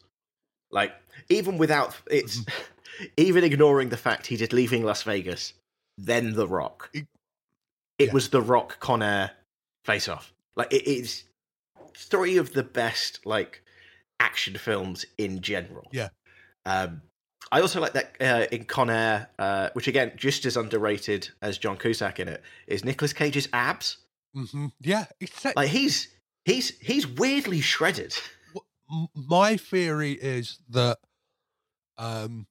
Like 0.71 0.93
even 1.29 1.59
without 1.59 1.97
it's 2.11 2.41
even 3.17 3.43
ignoring 3.45 3.89
the 3.89 3.97
fact 3.97 4.27
he 4.27 4.37
did 4.37 4.53
leaving 4.53 4.85
Las 4.85 5.03
Vegas, 5.03 5.55
then 5.99 6.35
The 6.35 6.47
Rock. 6.47 6.91
It- 6.93 7.07
It 7.99 8.07
yeah. 8.09 8.13
was 8.13 8.29
The 8.29 8.43
Rock 8.43 8.79
Con 8.79 9.03
Air 9.03 9.31
Face 9.85 10.07
Off. 10.09 10.33
Like 10.55 10.73
it 10.73 10.87
is 10.87 11.25
three 11.97 12.37
of 12.37 12.53
the 12.53 12.63
best 12.63 13.25
like 13.27 13.63
action 14.21 14.57
films 14.59 15.05
in 15.19 15.41
general. 15.41 15.89
Yeah. 15.93 16.09
Um, 16.67 17.03
I 17.53 17.61
also 17.61 17.81
like 17.81 17.93
that 17.93 18.17
uh, 18.21 18.47
in 18.51 18.65
Con 18.65 18.91
Air, 18.91 19.29
uh, 19.39 19.71
which 19.75 19.89
again 19.89 20.13
just 20.17 20.45
as 20.47 20.57
underrated 20.57 21.29
as 21.43 21.59
John 21.59 21.77
Cusack 21.77 22.19
in 22.21 22.29
it, 22.29 22.43
is 22.67 22.85
Nicolas 22.85 23.13
Cage's 23.13 23.49
abs. 23.53 23.99
hmm 24.35 24.67
Yeah, 24.81 25.07
it's 25.21 25.45
Like 25.45 25.69
he's 25.69 26.09
he's 26.45 26.79
he's 26.81 27.07
weirdly 27.07 27.61
shredded. 27.61 28.15
my 29.15 29.57
theory 29.57 30.13
is 30.13 30.59
that 30.69 30.99
um 31.99 32.47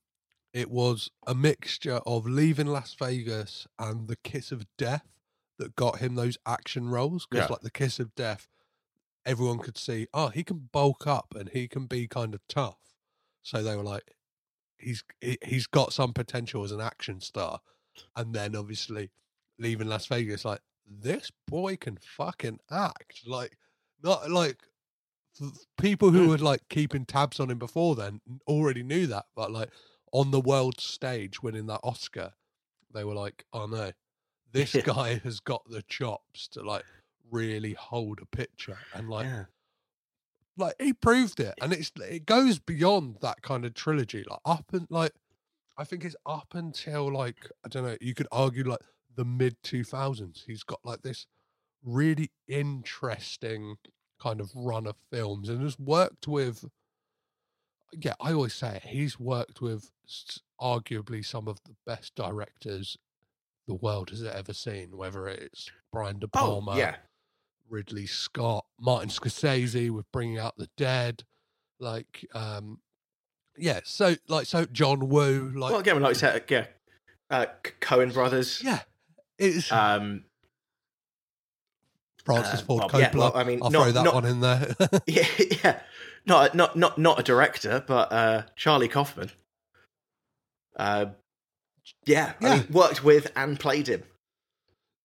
it 0.53 0.69
was 0.71 1.09
a 1.27 1.35
mixture 1.35 1.99
of 2.05 2.25
leaving 2.25 2.67
Las 2.67 2.93
Vegas 2.97 3.67
and 3.77 4.07
the 4.07 4.15
kiss 4.17 4.51
of 4.51 4.65
death 4.77 5.05
that 5.59 5.75
got 5.75 5.99
him 5.99 6.15
those 6.15 6.37
action 6.45 6.89
roles 6.89 7.25
because 7.29 7.49
Yeah. 7.49 7.53
like 7.53 7.61
the 7.61 7.71
kiss 7.71 7.99
of 7.99 8.13
death 8.15 8.47
everyone 9.25 9.59
could 9.59 9.77
see 9.77 10.07
oh 10.13 10.29
he 10.29 10.43
can 10.43 10.69
bulk 10.71 11.07
up 11.07 11.33
and 11.35 11.49
he 11.49 11.67
can 11.67 11.85
be 11.87 12.07
kind 12.07 12.33
of 12.33 12.41
tough 12.47 12.79
so 13.43 13.63
they 13.63 13.75
were 13.75 13.83
like 13.83 14.14
he's 14.77 15.03
he- 15.21 15.37
he's 15.43 15.67
got 15.67 15.93
some 15.93 16.13
potential 16.13 16.63
as 16.63 16.71
an 16.71 16.81
action 16.81 17.21
star. 17.21 17.59
And 18.15 18.33
then 18.35 18.55
obviously 18.55 19.09
leaving 19.57 19.87
Las 19.87 20.05
Vegas 20.07 20.43
like 20.45 20.61
this 20.85 21.31
boy 21.47 21.77
can 21.77 21.97
fucking 21.97 22.59
act. 22.69 23.21
Like 23.25 23.57
not 24.03 24.29
like 24.29 24.57
people 25.77 26.11
who 26.11 26.25
Mm. 26.27 26.29
were 26.29 26.37
like 26.37 26.67
keeping 26.69 27.05
tabs 27.05 27.39
on 27.39 27.49
him 27.51 27.59
before 27.59 27.95
then 27.95 28.21
already 28.47 28.83
knew 28.83 29.05
that 29.07 29.25
but 29.35 29.51
like 29.51 29.69
on 30.13 30.31
the 30.31 30.39
world 30.39 30.79
stage 30.79 31.43
winning 31.43 31.65
that 31.67 31.81
oscar 31.83 32.31
they 32.93 33.03
were 33.03 33.13
like 33.15 33.45
oh 33.53 33.65
no. 33.65 33.91
This 34.53 34.73
guy 34.85 35.15
has 35.25 35.41
got 35.41 35.69
the 35.69 35.81
chops 35.81 36.47
to 36.49 36.61
like 36.61 36.85
really 37.29 37.73
hold 37.73 38.19
a 38.21 38.25
picture. 38.25 38.77
And 38.93 39.09
like 39.09 39.25
yeah. 39.25 39.45
Like 40.57 40.75
he 40.79 40.93
proved 40.93 41.39
it 41.39 41.53
and 41.61 41.73
it's 41.73 41.91
it 42.01 42.25
goes 42.25 42.59
beyond 42.59 43.17
that 43.21 43.41
kind 43.41 43.65
of 43.65 43.73
trilogy 43.73 44.23
like 44.29 44.39
up 44.45 44.65
and 44.73 44.87
like 44.89 45.11
i 45.77 45.83
think 45.83 46.03
it's 46.05 46.15
up 46.25 46.53
until 46.53 47.11
like 47.11 47.49
i 47.65 47.69
don't 47.69 47.85
know 47.85 47.97
you 48.01 48.13
could 48.13 48.27
argue 48.31 48.63
like 48.63 48.79
the 49.15 49.25
mid 49.25 49.61
2000s 49.63 50.43
he's 50.45 50.63
got 50.63 50.79
like 50.83 51.01
this 51.01 51.27
really 51.83 52.31
interesting 52.47 53.77
kind 54.21 54.39
of 54.39 54.51
run 54.55 54.87
of 54.87 54.95
films 55.11 55.49
and 55.49 55.61
has 55.61 55.77
worked 55.77 56.27
with 56.27 56.65
yeah 57.93 58.13
i 58.19 58.31
always 58.33 58.53
say 58.53 58.77
it 58.77 58.83
he's 58.83 59.19
worked 59.19 59.61
with 59.61 59.91
arguably 60.59 61.23
some 61.23 61.47
of 61.47 61.59
the 61.65 61.75
best 61.85 62.15
directors 62.15 62.97
the 63.67 63.73
world 63.73 64.09
has 64.09 64.23
ever 64.23 64.53
seen 64.53 64.95
whether 64.97 65.27
it's 65.27 65.69
brian 65.91 66.19
de 66.19 66.27
Oh 66.27 66.29
palma 66.39 66.77
yeah. 66.77 66.95
Ridley 67.69 68.05
Scott, 68.05 68.65
Martin 68.79 69.09
Scorsese 69.09 69.89
with 69.91 70.11
Bringing 70.11 70.37
Out 70.37 70.55
the 70.57 70.69
Dead, 70.77 71.23
like, 71.79 72.25
um, 72.33 72.79
yeah, 73.57 73.79
so 73.83 74.15
like, 74.27 74.45
so 74.45 74.65
John 74.65 75.09
Woo, 75.09 75.51
like, 75.55 75.71
well, 75.71 75.79
again, 75.79 76.01
like 76.01 76.15
said, 76.15 76.43
yeah, 76.49 76.65
uh, 77.29 77.45
Coen 77.81 78.13
brothers. 78.13 78.61
yeah, 78.63 78.81
it's 79.37 79.71
Um, 79.71 80.25
Francis 82.25 82.61
uh, 82.61 82.63
Ford 82.65 82.79
well, 82.81 82.89
Coppola. 82.89 82.99
yeah, 82.99 83.17
well, 83.17 83.31
I 83.35 83.43
mean, 83.43 83.59
I'll 83.63 83.69
not- 83.69 83.83
throw 83.83 83.91
that 83.91 84.03
not- 84.03 84.13
one 84.13 84.25
in 84.25 84.39
there. 84.41 84.75
yeah, 85.07 85.27
yeah, 85.63 85.79
not 86.25 86.55
not 86.55 86.75
not 86.75 86.97
not 86.97 87.19
a 87.19 87.23
director, 87.23 87.83
but 87.85 88.11
uh, 88.11 88.43
Charlie 88.55 88.87
Kaufman. 88.87 89.31
Uh, 90.75 91.07
yeah, 92.05 92.33
I 92.41 92.57
mean, 92.57 92.67
worked 92.71 93.03
with 93.03 93.31
and 93.35 93.59
played 93.59 93.87
him. 93.87 94.03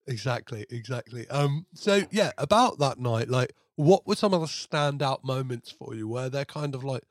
Exactly, 0.07 0.67
exactly. 0.71 1.29
Um, 1.29 1.67
so 1.75 2.03
yeah, 2.11 2.33
about 2.39 2.79
that 2.79 2.99
night, 2.99 3.29
like, 3.29 3.55
what 3.77 4.07
were 4.07 4.17
some 4.17 4.35
of 4.35 4.41
the 4.41 4.47
standout 4.47 5.25
moments 5.25 5.71
for 5.71 5.95
you? 5.95 6.09
Were 6.09 6.29
there 6.29 6.45
kind 6.45 6.75
of 6.75 6.85
like 6.85 7.03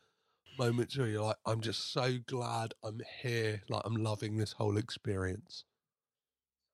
moments 0.57 0.97
where 0.97 1.07
you're 1.07 1.23
like, 1.23 1.37
I'm 1.45 1.61
just 1.61 1.91
so 1.91 2.17
glad 2.27 2.73
I'm 2.83 3.01
here, 3.21 3.61
like, 3.69 3.81
I'm 3.85 3.95
loving 3.95 4.37
this 4.37 4.53
whole 4.53 4.77
experience. 4.77 5.63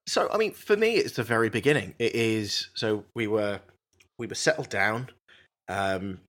So, 0.08 0.30
I 0.32 0.38
mean, 0.38 0.52
for 0.52 0.76
me, 0.78 0.96
it's 0.96 1.16
the 1.16 1.24
very 1.24 1.50
beginning. 1.50 1.96
It 1.98 2.14
is 2.14 2.70
so 2.74 3.06
we 3.16 3.28
were 3.28 3.60
we 4.18 4.28
were 4.28 4.36
settled 4.36 4.70
down. 4.70 5.10
Um, 5.68 6.20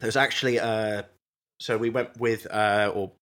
there's 0.00 0.16
actually 0.16 0.58
uh, 0.58 1.02
so 1.60 1.78
we 1.78 1.90
went 1.90 2.18
with 2.18 2.46
uh, 2.50 2.92
or 2.94 3.12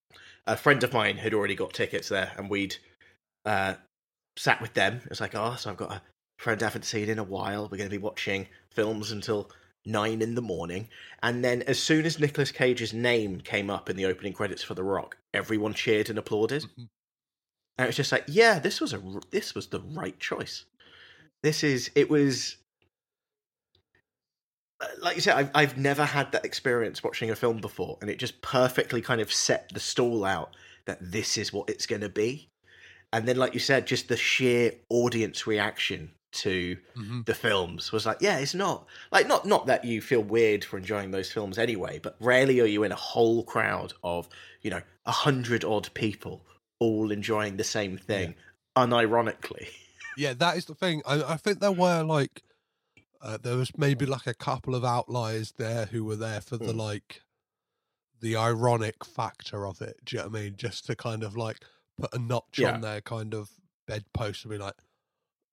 a 0.46 0.56
friend 0.56 0.82
of 0.82 0.92
mine 0.92 1.18
had 1.18 1.34
already 1.34 1.54
got 1.54 1.72
tickets 1.72 2.08
there, 2.08 2.32
and 2.36 2.50
we'd 2.50 2.76
uh, 3.44 3.74
sat 4.40 4.60
with 4.62 4.72
them. 4.72 4.96
It 5.04 5.10
was 5.10 5.20
like, 5.20 5.34
oh, 5.34 5.54
so 5.56 5.70
I've 5.70 5.76
got 5.76 5.92
a 5.92 6.02
friend 6.38 6.62
I 6.62 6.66
haven't 6.66 6.86
seen 6.86 7.10
in 7.10 7.18
a 7.18 7.24
while. 7.24 7.64
We're 7.64 7.76
going 7.76 7.90
to 7.90 7.96
be 7.96 7.98
watching 7.98 8.48
films 8.70 9.12
until 9.12 9.50
nine 9.84 10.22
in 10.22 10.34
the 10.34 10.42
morning, 10.42 10.88
and 11.22 11.44
then 11.44 11.62
as 11.62 11.78
soon 11.78 12.06
as 12.06 12.18
Nicolas 12.18 12.50
Cage's 12.52 12.92
name 12.94 13.40
came 13.40 13.68
up 13.70 13.90
in 13.90 13.96
the 13.96 14.06
opening 14.06 14.32
credits 14.32 14.62
for 14.62 14.74
The 14.74 14.82
Rock, 14.82 15.16
everyone 15.34 15.74
cheered 15.74 16.08
and 16.10 16.18
applauded. 16.18 16.62
Mhm. 16.62 16.88
And 17.78 17.84
it 17.84 17.88
was 17.88 17.96
just 17.96 18.12
like, 18.12 18.24
yeah, 18.28 18.58
this 18.58 18.80
was 18.80 18.92
a 18.92 19.02
this 19.30 19.54
was 19.54 19.68
the 19.68 19.80
right 19.80 20.18
choice. 20.18 20.64
This 21.42 21.62
is 21.64 21.90
it 21.94 22.10
was 22.10 22.56
uh, 24.80 24.86
like 25.02 25.16
you 25.16 25.22
said, 25.22 25.36
I've 25.36 25.50
I've 25.54 25.78
never 25.78 26.04
had 26.04 26.32
that 26.32 26.44
experience 26.44 27.02
watching 27.02 27.30
a 27.30 27.36
film 27.36 27.60
before, 27.60 27.98
and 28.00 28.10
it 28.10 28.18
just 28.18 28.40
perfectly 28.42 29.02
kind 29.02 29.20
of 29.20 29.32
set 29.32 29.70
the 29.72 29.80
stall 29.80 30.24
out 30.24 30.54
that 30.86 30.98
this 31.00 31.36
is 31.38 31.52
what 31.52 31.68
it's 31.70 31.86
going 31.86 32.02
to 32.02 32.08
be. 32.08 32.49
And 33.12 33.26
then, 33.26 33.36
like 33.36 33.54
you 33.54 33.60
said, 33.60 33.86
just 33.86 34.08
the 34.08 34.16
sheer 34.16 34.72
audience 34.88 35.46
reaction 35.46 36.12
to 36.32 36.76
Mhm. 36.96 37.26
the 37.26 37.34
films 37.34 37.90
was 37.90 38.06
like, 38.06 38.18
yeah, 38.20 38.38
it's 38.38 38.54
not 38.54 38.86
like 39.10 39.26
not 39.26 39.46
not 39.46 39.66
that 39.66 39.84
you 39.84 40.00
feel 40.00 40.22
weird 40.22 40.64
for 40.64 40.78
enjoying 40.78 41.10
those 41.10 41.32
films 41.32 41.58
anyway, 41.58 41.98
but 41.98 42.16
rarely 42.20 42.60
are 42.60 42.66
you 42.66 42.84
in 42.84 42.92
a 42.92 42.96
whole 42.96 43.42
crowd 43.42 43.92
of 44.04 44.28
you 44.62 44.70
know 44.70 44.82
a 45.06 45.10
hundred 45.10 45.64
odd 45.64 45.92
people 45.94 46.46
all 46.78 47.10
enjoying 47.10 47.56
the 47.56 47.64
same 47.64 47.98
thing, 47.98 48.34
unironically. 48.76 49.68
Yeah, 50.16 50.34
that 50.34 50.56
is 50.56 50.66
the 50.66 50.74
thing. 50.74 51.02
I, 51.06 51.22
I 51.22 51.36
think 51.36 51.60
there 51.60 51.72
were 51.72 52.02
like 52.02 52.42
uh, 53.22 53.38
there 53.40 53.56
was 53.56 53.76
maybe 53.78 54.06
like 54.06 54.26
a 54.26 54.34
couple 54.34 54.74
of 54.74 54.84
outliers 54.84 55.52
there 55.56 55.86
who 55.86 56.04
were 56.04 56.16
there 56.16 56.40
for 56.40 56.56
the 56.58 56.72
Hmm. 56.72 56.78
like 56.78 57.22
the 58.20 58.36
ironic 58.36 59.04
factor 59.04 59.66
of 59.66 59.80
it. 59.80 59.96
Do 60.04 60.16
you 60.16 60.22
know 60.22 60.28
what 60.28 60.38
I 60.38 60.42
mean? 60.42 60.56
Just 60.56 60.84
to 60.86 60.96
kind 60.96 61.22
of 61.22 61.36
like 61.36 61.60
put 62.00 62.14
a 62.14 62.18
notch 62.18 62.62
Yeah. 62.62 62.64
on 62.64 62.80
their 62.82 63.00
kind 63.00 63.34
of 63.34 63.50
bedpost 63.86 64.44
and 64.44 64.50
be 64.52 64.58
like, 64.58 64.76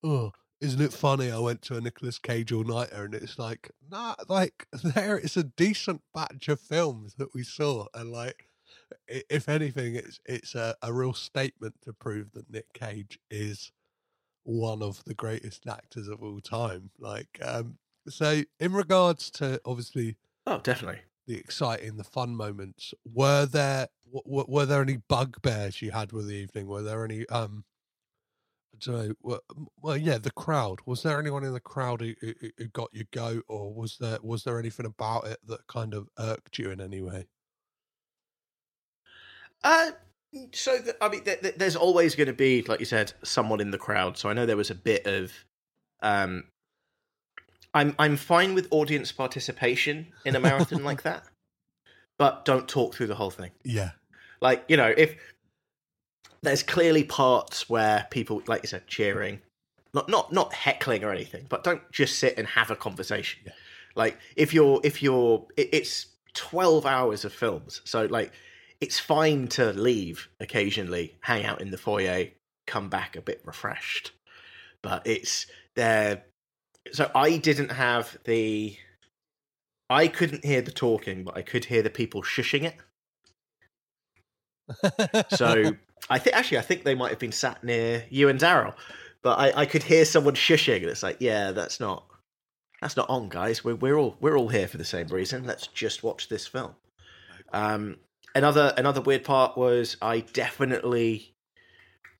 "Oh, 0.03 0.31
isn't 0.59 0.81
it 0.81 0.93
funny? 0.93 1.31
I 1.31 1.37
went 1.39 1.61
to 1.63 1.75
a 1.77 1.81
Nicolas 1.81 2.17
Cage 2.19 2.51
all 2.51 2.63
nighter, 2.63 3.05
and 3.05 3.13
it's 3.13 3.37
like, 3.37 3.71
nah, 3.87 4.15
like 4.27 4.67
there, 4.83 5.17
it's 5.17 5.37
a 5.37 5.43
decent 5.43 6.01
batch 6.13 6.47
of 6.49 6.59
films 6.59 7.15
that 7.15 7.33
we 7.33 7.43
saw, 7.43 7.87
and 7.93 8.11
like, 8.11 8.49
if 9.07 9.49
anything, 9.49 9.95
it's 9.95 10.19
it's 10.25 10.55
a, 10.55 10.75
a 10.81 10.93
real 10.93 11.13
statement 11.13 11.81
to 11.83 11.93
prove 11.93 12.31
that 12.33 12.49
Nick 12.51 12.73
Cage 12.73 13.19
is 13.31 13.71
one 14.43 14.83
of 14.83 15.03
the 15.05 15.15
greatest 15.15 15.67
actors 15.67 16.07
of 16.09 16.23
all 16.23 16.41
time. 16.41 16.91
Like, 16.99 17.39
um, 17.43 17.79
so 18.09 18.43
in 18.59 18.73
regards 18.73 19.31
to 19.33 19.61
obviously 19.65 20.17
Oh, 20.47 20.57
definitely. 20.61 21.03
The 21.27 21.35
exciting, 21.37 21.97
the 21.97 22.03
fun 22.03 22.35
moments, 22.35 22.93
were 23.05 23.45
there 23.45 23.87
w- 24.13 24.45
were 24.47 24.65
there 24.65 24.81
any 24.81 24.97
bugbears 24.97 25.81
you 25.81 25.91
had 25.91 26.11
with 26.11 26.27
the 26.27 26.35
evening? 26.35 26.67
Were 26.67 26.83
there 26.83 27.03
any 27.03 27.27
um, 27.29 27.65
I 28.73 28.77
don't 28.79 29.15
know. 29.23 29.39
Well, 29.81 29.97
yeah, 29.97 30.17
the 30.17 30.31
crowd. 30.31 30.79
Was 30.85 31.03
there 31.03 31.19
anyone 31.19 31.43
in 31.43 31.53
the 31.53 31.59
crowd 31.59 32.01
who, 32.01 32.13
who, 32.21 32.33
who 32.57 32.67
got 32.67 32.89
you 32.93 33.05
go, 33.11 33.41
or 33.47 33.73
was 33.73 33.97
there 33.99 34.19
was 34.21 34.43
there 34.43 34.59
anything 34.59 34.85
about 34.85 35.27
it 35.27 35.39
that 35.47 35.67
kind 35.67 35.93
of 35.93 36.09
irked 36.19 36.59
you 36.59 36.69
in 36.71 36.81
any 36.81 37.01
way? 37.01 37.27
Uh, 39.63 39.91
so 40.53 40.79
th- 40.79 40.95
I 41.01 41.09
mean, 41.09 41.23
th- 41.23 41.41
th- 41.41 41.55
there's 41.55 41.75
always 41.75 42.15
going 42.15 42.27
to 42.27 42.33
be, 42.33 42.61
like 42.63 42.79
you 42.79 42.85
said, 42.85 43.13
someone 43.23 43.59
in 43.59 43.71
the 43.71 43.77
crowd. 43.77 44.17
So 44.17 44.29
I 44.29 44.33
know 44.33 44.45
there 44.45 44.57
was 44.57 44.69
a 44.69 44.75
bit 44.75 45.07
of, 45.07 45.33
um, 46.01 46.45
I'm 47.73 47.95
I'm 47.99 48.17
fine 48.17 48.53
with 48.53 48.67
audience 48.71 49.11
participation 49.11 50.07
in 50.25 50.35
a 50.35 50.39
marathon 50.39 50.83
like 50.83 51.03
that, 51.03 51.23
but 52.17 52.45
don't 52.45 52.67
talk 52.67 52.95
through 52.95 53.07
the 53.07 53.15
whole 53.15 53.29
thing. 53.29 53.51
Yeah, 53.63 53.91
Like 54.41 54.63
you 54.67 54.77
know, 54.77 54.93
if 54.97 55.15
there's 56.41 56.63
clearly 56.63 57.03
parts 57.03 57.69
where 57.69 58.07
people, 58.09 58.41
like 58.47 58.63
you 58.63 58.67
said, 58.67 58.87
cheering, 58.87 59.41
not 59.93 60.09
not 60.09 60.31
not 60.31 60.53
heckling 60.53 61.03
or 61.03 61.11
anything, 61.11 61.45
but 61.49 61.63
don't 61.63 61.81
just 61.91 62.19
sit 62.19 62.37
and 62.37 62.47
have 62.47 62.71
a 62.71 62.75
conversation. 62.75 63.41
Yeah. 63.45 63.53
Like 63.95 64.17
if 64.35 64.53
you're 64.53 64.79
if 64.83 65.01
you're, 65.01 65.45
it, 65.57 65.69
it's 65.71 66.07
twelve 66.33 66.85
hours 66.85 67.25
of 67.25 67.33
films, 67.33 67.81
so 67.83 68.05
like 68.05 68.31
it's 68.79 68.99
fine 68.99 69.47
to 69.49 69.73
leave 69.73 70.29
occasionally, 70.39 71.15
hang 71.21 71.45
out 71.45 71.61
in 71.61 71.71
the 71.71 71.77
foyer, 71.77 72.27
come 72.67 72.89
back 72.89 73.15
a 73.15 73.21
bit 73.21 73.41
refreshed. 73.43 74.11
But 74.81 75.05
it's 75.05 75.47
there. 75.75 76.23
So 76.93 77.11
I 77.13 77.37
didn't 77.37 77.71
have 77.71 78.17
the. 78.25 78.75
I 79.89 80.07
couldn't 80.07 80.43
hear 80.43 80.61
the 80.61 80.71
talking, 80.71 81.23
but 81.23 81.37
I 81.37 81.41
could 81.41 81.65
hear 81.65 81.81
the 81.81 81.89
people 81.89 82.21
shushing 82.21 82.63
it. 82.63 82.75
So 85.29 85.71
I 86.09 86.19
think 86.19 86.35
actually 86.35 86.57
I 86.57 86.61
think 86.61 86.83
they 86.83 86.95
might 86.95 87.09
have 87.09 87.19
been 87.19 87.31
sat 87.31 87.63
near 87.63 88.05
you 88.09 88.29
and 88.29 88.39
Darryl, 88.39 88.73
but 89.21 89.39
I, 89.39 89.61
I 89.61 89.65
could 89.65 89.83
hear 89.83 90.05
someone 90.05 90.35
shushing, 90.35 90.77
and 90.77 90.85
it's 90.85 91.03
like, 91.03 91.17
yeah, 91.19 91.51
that's 91.51 91.79
not 91.79 92.05
that's 92.81 92.97
not 92.97 93.09
on, 93.09 93.29
guys. 93.29 93.63
We're 93.63 93.75
we're 93.75 93.97
all 93.97 94.17
we're 94.19 94.37
all 94.37 94.49
here 94.49 94.67
for 94.67 94.77
the 94.77 94.85
same 94.85 95.07
reason. 95.07 95.45
Let's 95.45 95.67
just 95.67 96.03
watch 96.03 96.29
this 96.29 96.45
film. 96.47 96.75
Um, 97.53 97.97
another 98.35 98.73
another 98.77 99.01
weird 99.01 99.23
part 99.23 99.57
was 99.57 99.97
I 100.01 100.19
definitely, 100.19 101.33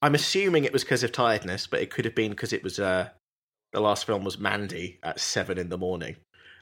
I'm 0.02 0.16
assuming 0.16 0.64
it 0.64 0.74
was 0.74 0.84
because 0.84 1.04
of 1.04 1.12
tiredness, 1.12 1.68
but 1.68 1.82
it 1.82 1.90
could 1.92 2.06
have 2.06 2.16
been 2.16 2.32
because 2.32 2.54
it 2.54 2.64
was 2.64 2.80
uh 2.80 3.10
the 3.78 3.82
last 3.82 4.06
film 4.06 4.24
was 4.24 4.40
Mandy 4.40 4.98
at 5.04 5.20
seven 5.20 5.60
in 5.60 5.70
the 5.70 5.78
morning. 5.78 6.16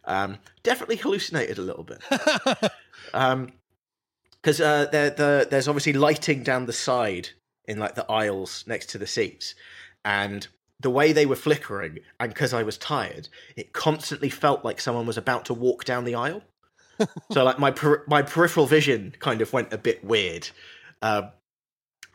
Um, 0.03 0.37
definitely 0.63 0.97
hallucinated 0.97 1.57
a 1.57 1.61
little 1.61 1.83
bit. 1.83 2.03
Um, 3.13 3.53
because 4.41 4.59
uh, 4.59 4.87
there, 4.91 5.09
the, 5.11 5.47
there's 5.49 5.67
obviously 5.67 5.93
lighting 5.93 6.43
down 6.43 6.65
the 6.65 6.73
side 6.73 7.29
in 7.65 7.77
like 7.77 7.95
the 7.95 8.09
aisles 8.11 8.63
next 8.67 8.89
to 8.91 8.97
the 8.97 9.05
seats, 9.07 9.53
and 10.03 10.47
the 10.79 10.89
way 10.89 11.13
they 11.13 11.25
were 11.25 11.35
flickering, 11.35 11.99
and 12.19 12.33
because 12.33 12.53
I 12.53 12.63
was 12.63 12.77
tired, 12.77 13.27
it 13.55 13.73
constantly 13.73 14.29
felt 14.29 14.65
like 14.65 14.81
someone 14.81 15.05
was 15.05 15.17
about 15.17 15.45
to 15.45 15.53
walk 15.53 15.83
down 15.83 16.03
the 16.03 16.15
aisle. 16.15 16.41
so 17.31 17.43
like 17.43 17.59
my 17.59 17.71
per- 17.71 18.03
my 18.07 18.21
peripheral 18.21 18.65
vision 18.65 19.13
kind 19.19 19.41
of 19.41 19.53
went 19.53 19.71
a 19.71 19.77
bit 19.77 20.03
weird. 20.03 20.49
Um, 21.01 21.29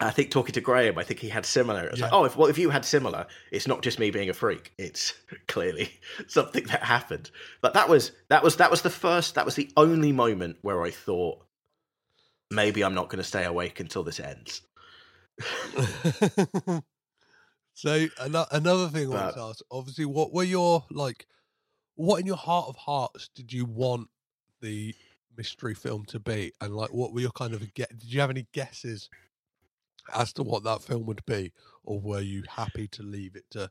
I 0.03 0.11
think 0.11 0.31
talking 0.31 0.55
to 0.55 0.61
Graham, 0.63 0.97
I 0.97 1.05
think 1.05 1.21
he 1.21 1.29
had 1.29 1.45
similar. 1.45 1.85
It's 1.87 2.01
like, 2.01 2.13
oh, 2.13 2.25
if 2.25 2.35
well, 2.37 2.49
if 2.49 2.57
you 2.57 2.71
had 2.71 2.85
similar, 2.87 3.27
it's 3.53 3.67
not 3.69 3.83
just 3.83 3.99
me 3.99 4.11
being 4.11 4.31
a 4.31 4.33
freak. 4.35 4.73
It's 4.79 5.13
clearly 5.49 5.91
something 6.27 6.65
that 6.65 6.83
happened. 6.83 7.31
But 7.61 7.75
that 7.75 7.89
was 7.89 8.13
that 8.29 8.43
was 8.43 8.57
that 8.57 8.71
was 8.71 8.83
the 8.83 8.91
first. 8.91 9.35
That 9.35 9.45
was 9.45 9.57
the 9.57 9.71
only 9.77 10.13
moment 10.13 10.57
where 10.63 10.83
I 10.83 10.91
thought 10.91 11.45
maybe 12.51 12.83
I'm 12.83 12.95
not 12.95 13.09
going 13.11 13.19
to 13.19 13.29
stay 13.29 13.45
awake 13.45 13.79
until 13.79 14.03
this 14.03 14.21
ends. 14.21 14.63
so 17.75 18.07
ano- 18.21 18.47
another 18.51 18.89
thing 18.89 19.13
I 19.13 19.17
But- 19.17 19.35
to 19.35 19.41
ask, 19.41 19.61
obviously, 19.71 20.07
what 20.07 20.33
were 20.33 20.45
your 20.45 20.85
like? 20.91 21.27
What 21.97 22.21
in 22.21 22.27
your 22.27 22.37
heart 22.37 22.69
of 22.69 22.77
hearts 22.77 23.29
did 23.35 23.53
you 23.53 23.67
want 23.67 24.09
the 24.63 24.95
mystery 25.37 25.75
film 25.75 26.07
to 26.07 26.19
be, 26.19 26.53
and 26.61 26.75
like, 26.75 26.93
what 26.95 27.13
were 27.13 27.21
your 27.21 27.31
kind 27.33 27.53
of 27.53 27.75
get? 27.75 27.91
Did 27.99 28.13
you 28.13 28.21
have 28.21 28.31
any 28.31 28.47
guesses 28.53 29.11
as 30.15 30.33
to 30.35 30.43
what 30.43 30.65
that 30.65 30.83
film 30.83 31.07
would 31.07 31.25
be, 31.27 31.53
or 31.85 32.01
were 32.01 32.21
you 32.21 32.43
happy 32.49 32.89
to 32.89 33.03
leave 33.03 33.37
it 33.37 33.45
to 33.51 33.71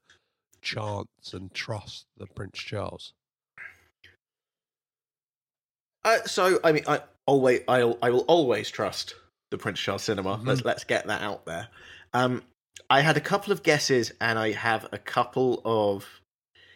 chance 0.61 1.33
and 1.33 1.53
trust 1.53 2.05
the 2.17 2.27
Prince 2.27 2.59
Charles? 2.59 3.13
Uh, 6.03 6.19
so 6.25 6.59
I 6.63 6.71
mean, 6.71 6.83
I 6.87 7.01
always 7.25 7.61
I'll 7.67 7.97
I 8.01 8.09
will 8.09 8.21
always 8.21 8.69
trust 8.69 9.15
the 9.51 9.57
Prince 9.57 9.79
Charles 9.79 10.03
Cinema. 10.03 10.37
Mhm. 10.37 10.47
Let's 10.47 10.65
let's 10.65 10.83
get 10.83 11.07
that 11.07 11.21
out 11.21 11.45
there. 11.45 11.67
Um, 12.13 12.43
I 12.89 13.01
had 13.01 13.17
a 13.17 13.21
couple 13.21 13.51
of 13.53 13.63
guesses, 13.63 14.11
and 14.21 14.39
I 14.39 14.51
have 14.51 14.87
a 14.91 14.97
couple 14.97 15.61
of. 15.65 16.21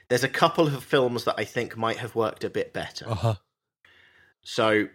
There's 0.10 0.24
a 0.24 0.30
couple 0.30 0.68
of 0.68 0.84
films 0.84 1.24
that 1.24 1.36
I 1.38 1.46
think 1.46 1.78
might 1.78 1.98
have 1.98 2.16
worked 2.16 2.44
a 2.44 2.50
bit 2.50 2.74
better. 2.74 3.10
Uh 3.10 3.16
huh. 3.16 3.36
So, 4.44 4.90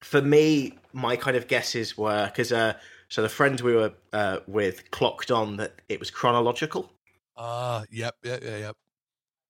for 0.00 0.22
me, 0.22 0.78
my 0.92 1.16
kind 1.16 1.36
of 1.36 1.46
guesses 1.46 1.96
were 1.96 2.26
because 2.26 2.50
uh, 2.50 2.74
so 3.08 3.22
the 3.22 3.28
friend 3.28 3.60
we 3.60 3.74
were 3.74 3.92
uh, 4.12 4.38
with 4.46 4.90
clocked 4.90 5.30
on 5.30 5.56
that 5.56 5.80
it 5.88 5.98
was 5.98 6.10
chronological. 6.10 6.90
Ah, 7.36 7.84
yep, 7.90 8.16
yep, 8.22 8.42
yep, 8.42 8.60
yep. 8.60 8.76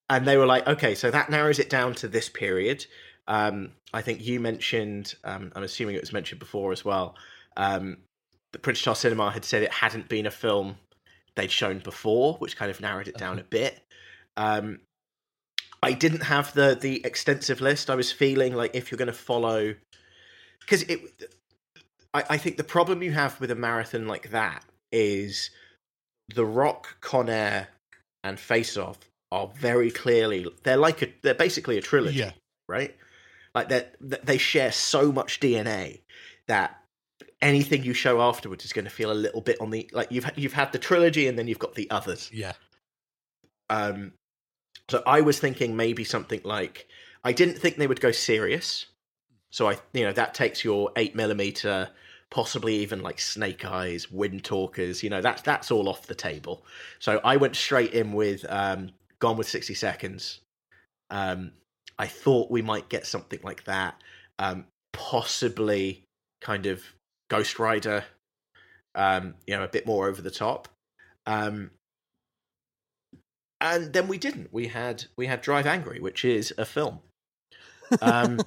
and 0.09 0.27
they 0.27 0.37
were 0.37 0.45
like, 0.45 0.67
okay, 0.67 0.95
so 0.95 1.09
that 1.11 1.29
narrows 1.29 1.59
it 1.59 1.69
down 1.69 1.95
to 1.95 2.07
this 2.07 2.29
period. 2.29 2.85
Um, 3.27 3.71
I 3.93 4.01
think 4.01 4.25
you 4.25 4.39
mentioned, 4.39 5.15
um, 5.23 5.51
I'm 5.55 5.63
assuming 5.63 5.95
it 5.95 6.01
was 6.01 6.13
mentioned 6.13 6.39
before 6.39 6.71
as 6.71 6.83
well. 6.85 7.15
Um, 7.57 7.97
the 8.51 8.59
Prince 8.59 8.79
Charles 8.79 8.99
Cinema 8.99 9.31
had 9.31 9.45
said 9.45 9.61
it 9.61 9.71
hadn't 9.71 10.09
been 10.09 10.25
a 10.25 10.31
film 10.31 10.77
they'd 11.35 11.51
shown 11.51 11.79
before, 11.79 12.35
which 12.35 12.57
kind 12.57 12.71
of 12.71 12.81
narrowed 12.81 13.07
it 13.07 13.17
down 13.17 13.39
a 13.39 13.43
bit. 13.43 13.79
Um, 14.37 14.79
I 15.81 15.93
didn't 15.93 16.23
have 16.23 16.53
the 16.53 16.77
the 16.79 17.05
extensive 17.05 17.61
list. 17.61 17.89
I 17.89 17.95
was 17.95 18.11
feeling 18.11 18.53
like 18.55 18.75
if 18.75 18.91
you're 18.91 18.97
going 18.97 19.07
to 19.07 19.13
follow, 19.13 19.75
because 20.59 20.83
it, 20.83 20.99
I, 22.13 22.23
I 22.31 22.37
think 22.37 22.57
the 22.57 22.63
problem 22.63 23.03
you 23.03 23.11
have 23.11 23.39
with 23.39 23.51
a 23.51 23.55
marathon 23.55 24.07
like 24.07 24.31
that 24.31 24.63
is 24.91 25.49
The 26.33 26.45
Rock, 26.45 26.97
Con 27.01 27.29
Air, 27.29 27.67
and 28.23 28.39
Face 28.39 28.77
Off 28.77 28.97
are 29.31 29.47
very 29.55 29.91
clearly 29.91 30.47
they're 30.63 30.75
like 30.77 31.01
a 31.03 31.07
they're 31.21 31.35
basically 31.35 31.77
a 31.77 31.81
trilogy, 31.81 32.19
Yeah. 32.19 32.31
right? 32.67 32.95
Like 33.53 33.69
that 33.69 33.95
they 33.99 34.37
share 34.37 34.71
so 34.71 35.11
much 35.11 35.39
DNA 35.39 36.01
that 36.47 36.81
anything 37.41 37.83
you 37.83 37.93
show 37.93 38.21
afterwards 38.21 38.65
is 38.65 38.73
going 38.73 38.85
to 38.85 38.91
feel 38.91 39.11
a 39.11 39.13
little 39.13 39.41
bit 39.41 39.61
on 39.61 39.69
the 39.69 39.89
like 39.93 40.11
you've 40.11 40.29
you've 40.35 40.53
had 40.53 40.71
the 40.71 40.79
trilogy 40.79 41.27
and 41.27 41.37
then 41.37 41.47
you've 41.47 41.59
got 41.59 41.75
the 41.75 41.89
others. 41.91 42.29
Yeah. 42.33 42.53
Um, 43.69 44.13
so 44.89 45.03
I 45.05 45.21
was 45.21 45.39
thinking 45.39 45.75
maybe 45.75 46.03
something 46.03 46.41
like 46.43 46.87
I 47.23 47.31
didn't 47.33 47.59
think 47.59 47.77
they 47.77 47.87
would 47.87 48.01
go 48.01 48.11
serious. 48.11 48.87
So 49.51 49.69
I, 49.69 49.77
you 49.93 50.03
know, 50.05 50.13
that 50.13 50.33
takes 50.33 50.63
your 50.63 50.91
eight 50.95 51.15
millimeter, 51.15 51.89
possibly 52.29 52.75
even 52.75 53.01
like 53.01 53.19
Snake 53.19 53.65
Eyes, 53.65 54.11
Wind 54.11 54.43
Talkers. 54.43 55.03
You 55.03 55.09
know, 55.09 55.21
that's 55.21 55.41
that's 55.41 55.71
all 55.71 55.89
off 55.89 56.07
the 56.07 56.15
table. 56.15 56.63
So 56.99 57.19
I 57.23 57.37
went 57.37 57.55
straight 57.55 57.93
in 57.93 58.13
with 58.13 58.45
um, 58.49 58.91
Gone 59.19 59.37
with 59.37 59.49
sixty 59.49 59.73
seconds. 59.73 60.39
Um, 61.09 61.51
I 61.97 62.07
thought 62.07 62.51
we 62.51 62.61
might 62.61 62.87
get 62.89 63.05
something 63.05 63.39
like 63.43 63.65
that, 63.65 64.01
um, 64.37 64.65
possibly 64.93 66.03
kind 66.41 66.67
of 66.67 66.83
Ghost 67.29 67.59
Rider. 67.59 68.05
Um, 68.95 69.35
you 69.45 69.55
know, 69.55 69.63
a 69.63 69.67
bit 69.67 69.85
more 69.85 70.07
over 70.07 70.21
the 70.21 70.31
top. 70.31 70.67
Um, 71.25 71.71
and 73.61 73.93
then 73.93 74.07
we 74.07 74.17
didn't. 74.17 74.53
We 74.53 74.67
had 74.67 75.05
we 75.15 75.27
had 75.27 75.41
Drive 75.41 75.65
Angry, 75.65 75.99
which 75.99 76.23
is 76.23 76.53
a 76.57 76.65
film. 76.65 76.99
Um, 78.03 78.39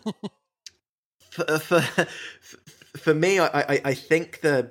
for, 1.33 1.59
for 1.59 1.81
for 2.99 3.15
me, 3.15 3.39
I, 3.39 3.47
I 3.75 3.81
I 3.87 3.95
think 3.95 4.41
the 4.43 4.71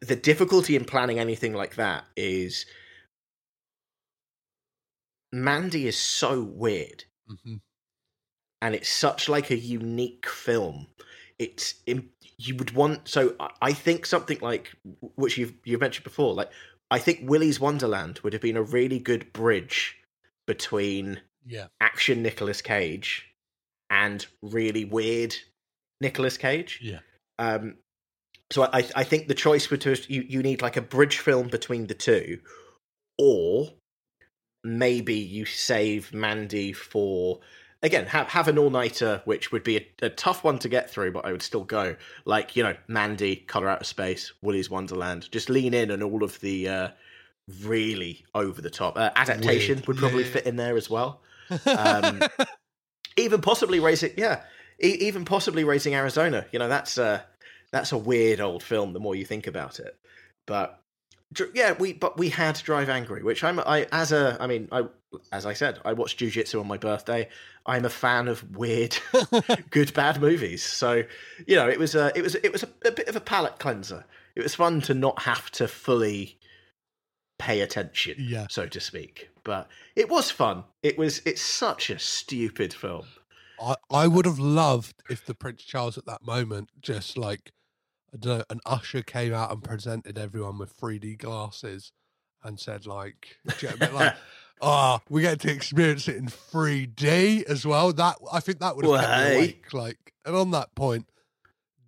the 0.00 0.16
difficulty 0.16 0.76
in 0.76 0.84
planning 0.84 1.18
anything 1.18 1.52
like 1.54 1.76
that 1.76 2.04
is 2.16 2.66
Mandy 5.32 5.86
is 5.86 5.96
so 5.98 6.42
weird, 6.42 7.04
hmm 7.26 7.56
and 8.60 8.76
it's 8.76 8.88
such 8.88 9.28
like 9.28 9.50
a 9.50 9.56
unique 9.56 10.26
film. 10.28 10.86
It's 11.38 11.74
you 12.38 12.54
would 12.56 12.70
want 12.72 13.08
so 13.08 13.34
I- 13.40 13.50
I 13.62 13.72
think 13.72 14.06
something 14.06 14.38
like 14.40 14.72
which 15.16 15.36
you've 15.38 15.54
you 15.64 15.78
mentioned 15.78 16.04
before, 16.04 16.34
like 16.34 16.50
I 16.90 16.98
think 16.98 17.28
Willy's 17.28 17.58
Wonderland 17.58 18.20
would 18.20 18.32
have 18.34 18.42
been 18.42 18.56
a 18.56 18.62
really 18.62 18.98
good 19.00 19.32
bridge 19.32 19.96
between 20.46 21.20
Yeah. 21.44 21.68
action 21.80 22.22
Nicolas 22.22 22.62
Cage 22.62 23.31
and 23.92 24.26
really 24.40 24.86
weird 24.86 25.36
Nicolas 26.00 26.36
Cage. 26.36 26.80
Yeah. 26.82 27.00
Um, 27.38 27.76
so 28.50 28.64
I, 28.64 28.88
I 28.96 29.04
think 29.04 29.28
the 29.28 29.34
choice 29.34 29.70
would 29.70 29.82
to 29.82 29.96
you 30.12 30.22
you 30.28 30.42
need 30.42 30.62
like 30.62 30.76
a 30.76 30.82
bridge 30.82 31.18
film 31.18 31.48
between 31.48 31.86
the 31.86 31.94
two, 31.94 32.40
or 33.18 33.68
maybe 34.64 35.14
you 35.14 35.44
save 35.44 36.12
Mandy 36.12 36.72
for 36.72 37.40
again 37.82 38.06
have 38.06 38.28
have 38.28 38.48
an 38.48 38.58
all 38.58 38.70
nighter, 38.70 39.22
which 39.26 39.52
would 39.52 39.62
be 39.62 39.76
a, 39.76 40.06
a 40.06 40.10
tough 40.10 40.42
one 40.42 40.58
to 40.60 40.68
get 40.68 40.90
through, 40.90 41.12
but 41.12 41.24
I 41.24 41.32
would 41.32 41.42
still 41.42 41.64
go 41.64 41.96
like 42.24 42.56
you 42.56 42.62
know 42.62 42.76
Mandy, 42.88 43.36
Color 43.36 43.68
Out 43.68 43.80
of 43.82 43.86
Space, 43.86 44.32
Willy's 44.42 44.70
Wonderland. 44.70 45.30
Just 45.30 45.48
lean 45.48 45.74
in 45.74 45.90
and 45.90 46.02
all 46.02 46.22
of 46.22 46.38
the 46.40 46.68
uh, 46.68 46.88
really 47.62 48.24
over 48.34 48.60
the 48.60 48.70
top 48.70 48.96
uh, 48.96 49.10
adaptation 49.16 49.76
Weird. 49.76 49.88
would 49.88 49.96
probably 49.98 50.24
yeah. 50.24 50.30
fit 50.30 50.46
in 50.46 50.56
there 50.56 50.76
as 50.76 50.88
well 50.88 51.20
Um, 51.66 52.22
even 53.16 53.40
possibly 53.40 53.80
raising 53.80 54.12
yeah 54.16 54.42
e- 54.82 54.98
even 55.00 55.24
possibly 55.24 55.64
raising 55.64 55.94
arizona. 55.94 56.46
You 56.52 56.58
know 56.58 56.68
that's 56.68 56.98
uh 56.98 57.20
that's 57.70 57.92
a 57.92 57.98
weird 57.98 58.40
old 58.40 58.62
film 58.62 58.92
the 58.92 59.00
more 59.00 59.14
you 59.14 59.24
think 59.24 59.46
about 59.46 59.80
it. 59.80 59.96
But 60.46 60.80
yeah 61.54 61.72
we 61.72 61.92
but 61.92 62.18
we 62.18 62.28
had 62.28 62.56
drive 62.56 62.90
angry 62.90 63.22
which 63.22 63.42
i'm 63.42 63.58
i 63.60 63.86
as 63.90 64.12
a 64.12 64.36
i 64.38 64.46
mean 64.46 64.68
i 64.70 64.82
as 65.32 65.46
i 65.46 65.54
said 65.54 65.78
i 65.82 65.94
watched 65.94 66.18
jiu-jitsu 66.18 66.60
on 66.60 66.66
my 66.66 66.76
birthday. 66.76 67.28
I'm 67.64 67.84
a 67.84 67.90
fan 67.90 68.28
of 68.28 68.56
weird 68.56 68.96
good 69.70 69.94
bad 69.94 70.20
movies. 70.20 70.62
So 70.62 71.04
you 71.46 71.56
know 71.56 71.68
it 71.68 71.78
was 71.78 71.94
a 71.94 72.12
it 72.16 72.22
was 72.22 72.34
it 72.34 72.52
was 72.52 72.64
a, 72.64 72.68
a 72.86 72.90
bit 72.90 73.08
of 73.08 73.16
a 73.16 73.20
palate 73.20 73.58
cleanser. 73.58 74.04
It 74.34 74.42
was 74.42 74.54
fun 74.54 74.80
to 74.82 74.94
not 74.94 75.22
have 75.22 75.50
to 75.52 75.68
fully 75.68 76.38
pay 77.42 77.60
attention 77.60 78.14
yeah. 78.18 78.46
so 78.48 78.66
to 78.66 78.80
speak. 78.80 79.28
But 79.44 79.68
it 79.96 80.08
was 80.08 80.30
fun. 80.30 80.64
It 80.82 80.96
was. 80.96 81.20
It's 81.24 81.42
such 81.42 81.90
a 81.90 81.98
stupid 81.98 82.72
film. 82.72 83.06
I, 83.60 83.74
I 83.90 84.06
would 84.06 84.26
have 84.26 84.38
loved 84.38 85.02
if 85.10 85.26
the 85.26 85.34
Prince 85.34 85.62
Charles 85.62 85.98
at 85.98 86.06
that 86.06 86.24
moment 86.24 86.70
just 86.80 87.16
like 87.16 87.52
I 88.14 88.18
don't 88.18 88.38
know, 88.38 88.44
an 88.50 88.60
usher 88.66 89.02
came 89.02 89.32
out 89.32 89.50
and 89.50 89.62
presented 89.62 90.18
everyone 90.18 90.58
with 90.58 90.78
3D 90.78 91.18
glasses 91.18 91.92
and 92.44 92.60
said 92.60 92.86
like, 92.86 93.36
you 93.60 93.68
know 93.68 93.74
I 93.80 93.86
mean? 93.86 93.94
like, 93.94 94.14
oh, 94.60 95.00
we 95.08 95.22
get 95.22 95.40
to 95.40 95.50
experience 95.50 96.08
it 96.08 96.16
in 96.16 96.26
3D 96.26 97.44
as 97.44 97.66
well. 97.66 97.92
That 97.92 98.16
I 98.32 98.40
think 98.40 98.60
that 98.60 98.76
would 98.76 98.84
have 98.84 99.00
kept 99.00 99.30
me 99.30 99.36
awake. 99.36 99.72
Like, 99.72 100.12
and 100.24 100.36
on 100.36 100.50
that 100.52 100.74
point, 100.74 101.08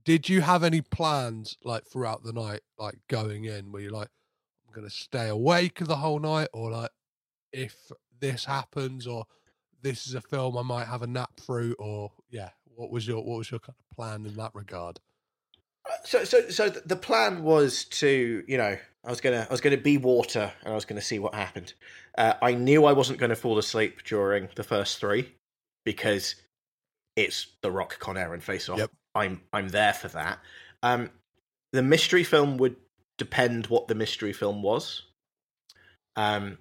did 0.05 0.29
you 0.29 0.41
have 0.41 0.65
any 0.65 0.81
plans 0.81 1.57
like 1.63 1.87
throughout 1.87 2.25
the 2.25 2.33
night, 2.33 2.61
like 2.79 2.99
going 3.09 3.45
in, 3.45 3.71
where 3.71 3.83
you're 3.83 3.93
like, 3.93 4.09
I'm 4.75 4.83
gonna 4.83 4.91
stay 4.91 5.29
awake 5.29 5.79
the 5.81 5.97
whole 5.97 6.19
night, 6.19 6.49
or 6.53 6.71
like, 6.71 6.91
if 7.53 7.77
this 8.21 8.45
happens, 8.45 9.07
or 9.07 9.25
this 9.83 10.07
is 10.07 10.15
a 10.15 10.21
film 10.21 10.59
I 10.59 10.63
might 10.63 10.87
have 10.87 11.03
a 11.03 11.07
nap 11.07 11.31
through, 11.41 11.77
or 11.79 12.11
yeah, 12.31 12.51
what 12.75 12.91
was 12.91 13.07
your 13.07 13.23
what 13.23 13.39
was 13.39 13.51
your 13.51 13.61
kind 13.61 13.77
of 13.79 13.97
plan 13.97 14.27
in 14.27 14.35
that 14.37 14.51
regard? 14.55 15.01
So, 16.05 16.25
so, 16.25 16.49
so 16.49 16.71
the 16.71 16.97
plan 16.97 17.43
was 17.43 17.85
to, 17.85 18.43
you 18.49 18.57
know, 18.57 18.79
I 19.05 19.11
was 19.11 19.21
gonna, 19.21 19.47
I 19.49 19.53
was 19.53 19.61
gonna 19.61 19.77
be 19.77 19.99
water, 19.99 20.51
and 20.65 20.73
I 20.73 20.75
was 20.75 20.87
gonna 20.87 21.03
see 21.03 21.19
what 21.19 21.35
happened. 21.35 21.75
Uh, 22.17 22.35
I 22.41 22.55
knew 22.55 22.85
I 22.85 22.93
wasn't 22.93 23.19
going 23.19 23.31
to 23.31 23.37
fall 23.37 23.59
asleep 23.59 24.03
during 24.05 24.49
the 24.55 24.63
first 24.63 24.99
three 24.99 25.35
because 25.85 26.37
it's 27.17 27.49
The 27.61 27.71
Rock, 27.71 27.99
Con 27.99 28.17
Air, 28.17 28.33
and 28.35 28.43
Face 28.43 28.69
Off. 28.69 28.79
Yep. 28.79 28.91
I'm, 29.15 29.43
I'm 29.53 29.69
there 29.69 29.93
for 29.93 30.09
that. 30.09 30.39
Um, 30.83 31.11
the 31.73 31.83
mystery 31.83 32.25
film 32.25 32.57
would 32.59 32.77
depend 33.19 33.67
what 33.69 33.89
the 33.89 33.95
mystery 33.95 34.33
film 34.33 34.63
was. 34.63 35.03
Um, 36.17 36.59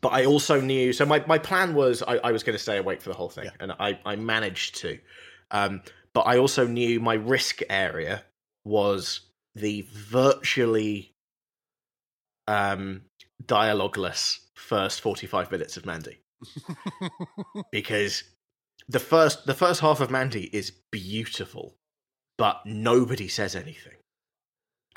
but 0.00 0.10
I 0.10 0.26
also 0.26 0.60
knew. 0.60 0.92
So 0.92 1.04
my, 1.04 1.24
my 1.26 1.38
plan 1.38 1.74
was 1.74 2.02
I, 2.02 2.18
I 2.18 2.32
was 2.32 2.42
going 2.42 2.56
to 2.56 2.62
stay 2.62 2.76
awake 2.78 3.00
for 3.02 3.08
the 3.08 3.16
whole 3.16 3.28
thing, 3.28 3.46
Yeah. 3.46 3.50
and 3.60 3.72
I, 3.72 3.98
I 4.04 4.16
managed 4.16 4.76
to. 4.82 4.98
Um, 5.50 5.82
but 6.12 6.22
I 6.22 6.38
also 6.38 6.66
knew 6.66 7.00
my 7.00 7.14
risk 7.14 7.60
area 7.68 8.24
was 8.64 9.20
the 9.54 9.86
virtually 9.92 11.14
um, 12.46 13.02
dialogueless 13.44 14.38
first 14.54 15.00
45 15.00 15.50
minutes 15.50 15.76
of 15.76 15.86
Mandy 15.86 16.18
because 17.72 18.24
the 18.88 18.98
first 18.98 19.46
the 19.46 19.54
first 19.54 19.80
half 19.80 20.00
of 20.00 20.10
Mandy 20.10 20.44
is 20.54 20.72
beautiful 20.90 21.76
but 22.36 22.60
nobody 22.64 23.28
says 23.28 23.54
anything 23.56 23.94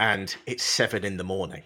and 0.01 0.35
it's 0.47 0.63
7 0.63 1.05
in 1.05 1.15
the 1.17 1.23
morning. 1.23 1.63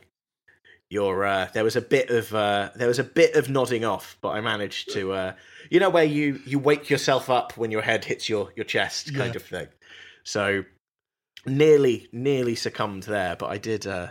You're 0.89 1.25
uh, 1.25 1.47
there 1.53 1.63
was 1.63 1.75
a 1.75 1.81
bit 1.81 2.09
of 2.11 2.31
uh, 2.35 2.69
there 2.75 2.87
was 2.87 2.99
a 2.99 3.03
bit 3.03 3.35
of 3.35 3.49
nodding 3.49 3.83
off 3.83 4.17
but 4.21 4.29
I 4.29 4.41
managed 4.41 4.91
to 4.93 5.13
uh, 5.13 5.33
you 5.71 5.79
know 5.79 5.89
where 5.89 6.03
you 6.03 6.39
you 6.45 6.59
wake 6.59 6.91
yourself 6.91 7.27
up 7.29 7.57
when 7.57 7.71
your 7.71 7.81
head 7.81 8.05
hits 8.05 8.29
your 8.29 8.51
your 8.55 8.65
chest 8.65 9.07
kind 9.15 9.33
Yeah. 9.33 9.37
of 9.37 9.43
thing. 9.43 9.67
So 10.23 10.63
nearly 11.47 12.07
nearly 12.11 12.55
succumbed 12.55 13.03
there 13.03 13.35
but 13.35 13.47
I 13.47 13.57
did 13.57 13.85
uh 13.87 14.09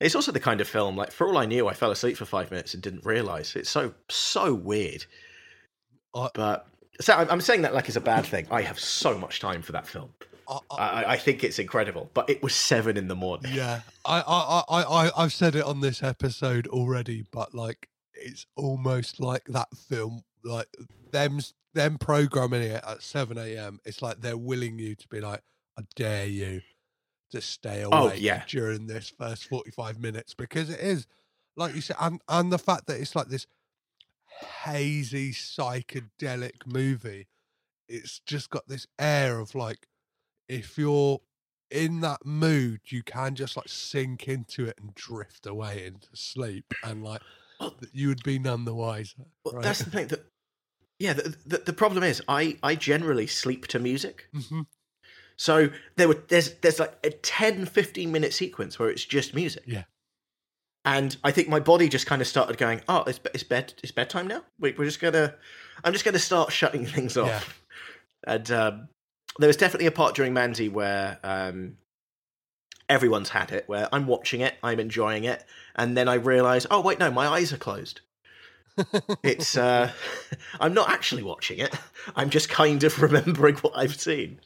it's 0.00 0.14
also 0.14 0.32
the 0.32 0.40
kind 0.40 0.60
of 0.60 0.68
film 0.68 0.96
like 0.96 1.12
for 1.12 1.26
all 1.28 1.36
I 1.38 1.46
knew 1.46 1.68
I 1.68 1.74
fell 1.74 1.90
asleep 1.92 2.16
for 2.16 2.24
5 2.24 2.50
minutes 2.50 2.74
and 2.74 2.82
didn't 2.82 3.04
realize. 3.04 3.54
It's 3.54 3.70
so 3.70 3.94
so 4.08 4.52
weird. 4.54 5.04
I- 6.14 6.30
but 6.34 6.66
so 7.00 7.14
I'm, 7.14 7.30
I'm 7.30 7.40
saying 7.40 7.62
that 7.62 7.72
like 7.74 7.86
it's 7.88 7.96
a 7.96 8.00
bad 8.00 8.26
thing. 8.26 8.46
I 8.50 8.62
have 8.62 8.80
so 8.80 9.16
much 9.16 9.38
time 9.40 9.62
for 9.62 9.72
that 9.72 9.86
film 9.86 10.10
I, 10.50 10.60
I, 10.76 11.12
I, 11.12 11.16
think 11.16 11.44
it's 11.44 11.58
incredible 11.58 12.10
but 12.12 12.28
it 12.28 12.42
was 12.42 12.54
7 12.54 12.96
in 12.96 13.08
the 13.08 13.14
morning 13.14 13.52
Yeah, 13.54 13.80
I, 14.04 14.20
I, 14.20 14.62
I, 14.68 14.82
I, 14.82 15.10
I've 15.16 15.32
said 15.32 15.54
it 15.54 15.64
on 15.64 15.80
this 15.80 16.02
episode 16.02 16.66
already, 16.66 17.24
but 17.30 17.54
like, 17.54 17.88
it's 18.14 18.46
almost 18.56 19.20
like 19.20 19.44
that 19.46 19.68
film, 19.76 20.22
like 20.44 20.66
them, 21.12 21.40
them 21.74 21.98
programming 21.98 22.62
it 22.62 22.82
at 22.86 23.02
seven 23.02 23.38
a.m. 23.38 23.78
It's 23.84 24.02
like 24.02 24.20
they're 24.20 24.36
willing 24.36 24.78
you 24.78 24.94
to 24.94 25.08
be 25.08 25.20
like, 25.20 25.42
I 25.78 25.82
dare 25.94 26.26
you 26.26 26.60
to 27.30 27.40
stay 27.40 27.84
Oh, 27.84 28.08
awake 28.08 28.20
yeah. 28.20 28.42
during 28.46 28.86
this 28.86 29.12
first 29.16 29.44
forty-five 29.46 29.98
minutes 30.00 30.34
because 30.34 30.68
it 30.68 30.80
is, 30.80 31.06
like 31.56 31.74
you 31.74 31.80
said, 31.80 31.96
and 32.00 32.20
and 32.28 32.52
the 32.52 32.58
fact 32.58 32.86
that 32.88 33.00
it's 33.00 33.14
like 33.14 33.28
this 33.28 33.46
hazy 34.64 35.32
psychedelic 35.32 36.66
movie, 36.66 37.28
it's 37.88 38.20
just 38.26 38.50
got 38.50 38.68
this 38.68 38.86
air 38.98 39.38
of 39.38 39.54
like, 39.54 39.86
if 40.50 40.76
you're 40.76 41.20
in 41.70 42.00
that 42.00 42.26
mood, 42.26 42.80
you 42.86 43.02
can 43.02 43.34
just 43.36 43.56
like 43.56 43.68
sink 43.68 44.26
into 44.28 44.66
it 44.66 44.78
and 44.80 44.94
drift 44.94 45.46
away 45.46 45.86
into 45.86 46.08
sleep, 46.14 46.74
and 46.84 47.02
like 47.04 47.22
Well- 47.60 47.76
you 47.92 48.08
would 48.08 48.22
be 48.24 48.38
none 48.38 48.64
the 48.64 48.74
wiser. 48.74 49.24
Well, 49.44 49.54
right? 49.54 49.62
that's 49.62 49.78
the 49.84 49.90
thing 49.90 50.08
that 50.08 50.26
yeah 50.98 51.12
the, 51.14 51.34
the 51.46 51.58
the 51.58 51.72
problem 51.72 52.02
is 52.04 52.22
I 52.28 52.58
I 52.62 52.74
generally 52.74 53.26
sleep 53.26 53.66
to 53.68 53.78
music 53.78 54.28
Mhm. 54.34 54.66
so 55.36 55.70
there 55.96 56.08
were 56.08 56.22
there's 56.28 56.54
there's 56.60 56.78
like 56.80 56.94
a 57.04 57.10
10 57.10 57.64
15 57.66 58.10
minute 58.12 58.34
sequence 58.34 58.78
where 58.78 58.90
it's 58.90 59.04
just 59.04 59.34
music 59.34 59.62
Yeah. 59.66 59.84
and 60.84 61.16
I 61.24 61.30
think 61.30 61.48
my 61.48 61.60
body 61.60 61.88
just 61.88 62.06
kind 62.06 62.20
of 62.20 62.28
started 62.28 62.58
going 62.58 62.82
oh 62.88 63.04
it's 63.04 63.20
it's 63.32 63.44
bed 63.44 63.72
it's 63.82 63.92
bedtime 63.92 64.26
now 64.26 64.42
wait 64.58 64.78
we're 64.78 64.84
just 64.84 65.00
gonna 65.00 65.34
I'm 65.84 65.92
just 65.94 66.04
gonna 66.04 66.18
start 66.18 66.52
shutting 66.52 66.84
things 66.94 67.16
off 67.16 67.62
and 68.26 68.50
um, 68.50 68.88
there 69.38 69.46
was 69.46 69.56
definitely 69.56 69.86
a 69.86 69.92
part 69.92 70.14
during 70.14 70.34
Mandy 70.34 70.68
where 70.68 71.18
um 71.22 71.76
everyone's 72.88 73.28
had 73.28 73.52
it 73.52 73.68
where 73.68 73.88
I'm 73.92 74.06
watching 74.06 74.40
it 74.40 74.54
I'm 74.62 74.80
enjoying 74.80 75.24
it 75.24 75.44
and 75.76 75.96
then 75.96 76.08
I 76.08 76.14
realize 76.14 76.66
oh 76.70 76.80
wait 76.80 76.98
no 76.98 77.10
my 77.10 77.26
eyes 77.26 77.52
are 77.52 77.58
closed. 77.58 78.00
It's 79.22 79.56
uh 79.56 79.92
i'm 80.60 80.74
not 80.74 80.90
actually 80.90 81.22
watching 81.22 81.58
it. 81.58 81.74
I'm 82.16 82.30
just 82.30 82.48
kind 82.48 82.82
of 82.84 83.00
remembering 83.06 83.56
what 83.56 83.74
i've 83.76 84.00
seen. 84.00 84.40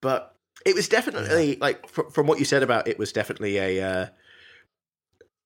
But 0.00 0.34
it 0.66 0.74
was 0.74 0.88
definitely 0.88 1.56
like 1.56 1.88
fr- 1.88 2.10
from 2.10 2.26
what 2.26 2.38
you 2.38 2.44
said 2.44 2.62
about 2.62 2.88
it 2.88 2.98
was 2.98 3.12
definitely 3.12 3.58
a 3.58 3.82
uh, 3.82 4.06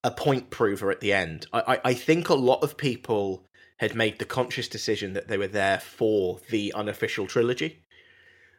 a 0.03 0.11
point 0.11 0.49
prover 0.49 0.91
at 0.91 0.99
the 0.99 1.13
end. 1.13 1.47
I, 1.53 1.59
I 1.75 1.81
i 1.91 1.93
think 1.93 2.29
a 2.29 2.35
lot 2.35 2.63
of 2.63 2.77
people 2.77 3.47
had 3.77 3.95
made 3.95 4.19
the 4.19 4.25
conscious 4.25 4.67
decision 4.67 5.13
that 5.13 5.27
they 5.27 5.37
were 5.37 5.47
there 5.47 5.79
for 5.79 6.39
the 6.49 6.73
unofficial 6.73 7.27
trilogy 7.27 7.81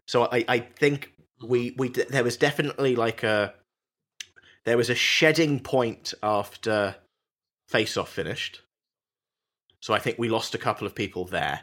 so 0.07 0.25
i 0.33 0.45
i 0.49 0.59
think 0.59 1.13
we 1.47 1.75
we 1.79 1.89
there 1.89 2.25
was 2.25 2.37
definitely 2.37 2.97
like 2.97 3.23
a 3.23 3.53
there 4.65 4.77
was 4.77 4.91
a 4.91 4.95
shedding 4.95 5.61
point 5.61 6.15
after 6.23 6.97
face 7.69 7.97
off 7.97 8.09
finished 8.11 8.63
so 9.87 9.95
I 9.95 10.01
think 10.01 10.19
we 10.19 10.29
lost 10.29 10.53
a 10.57 10.59
couple 10.59 10.85
of 10.85 10.97
people 10.97 11.27
there. 11.27 11.61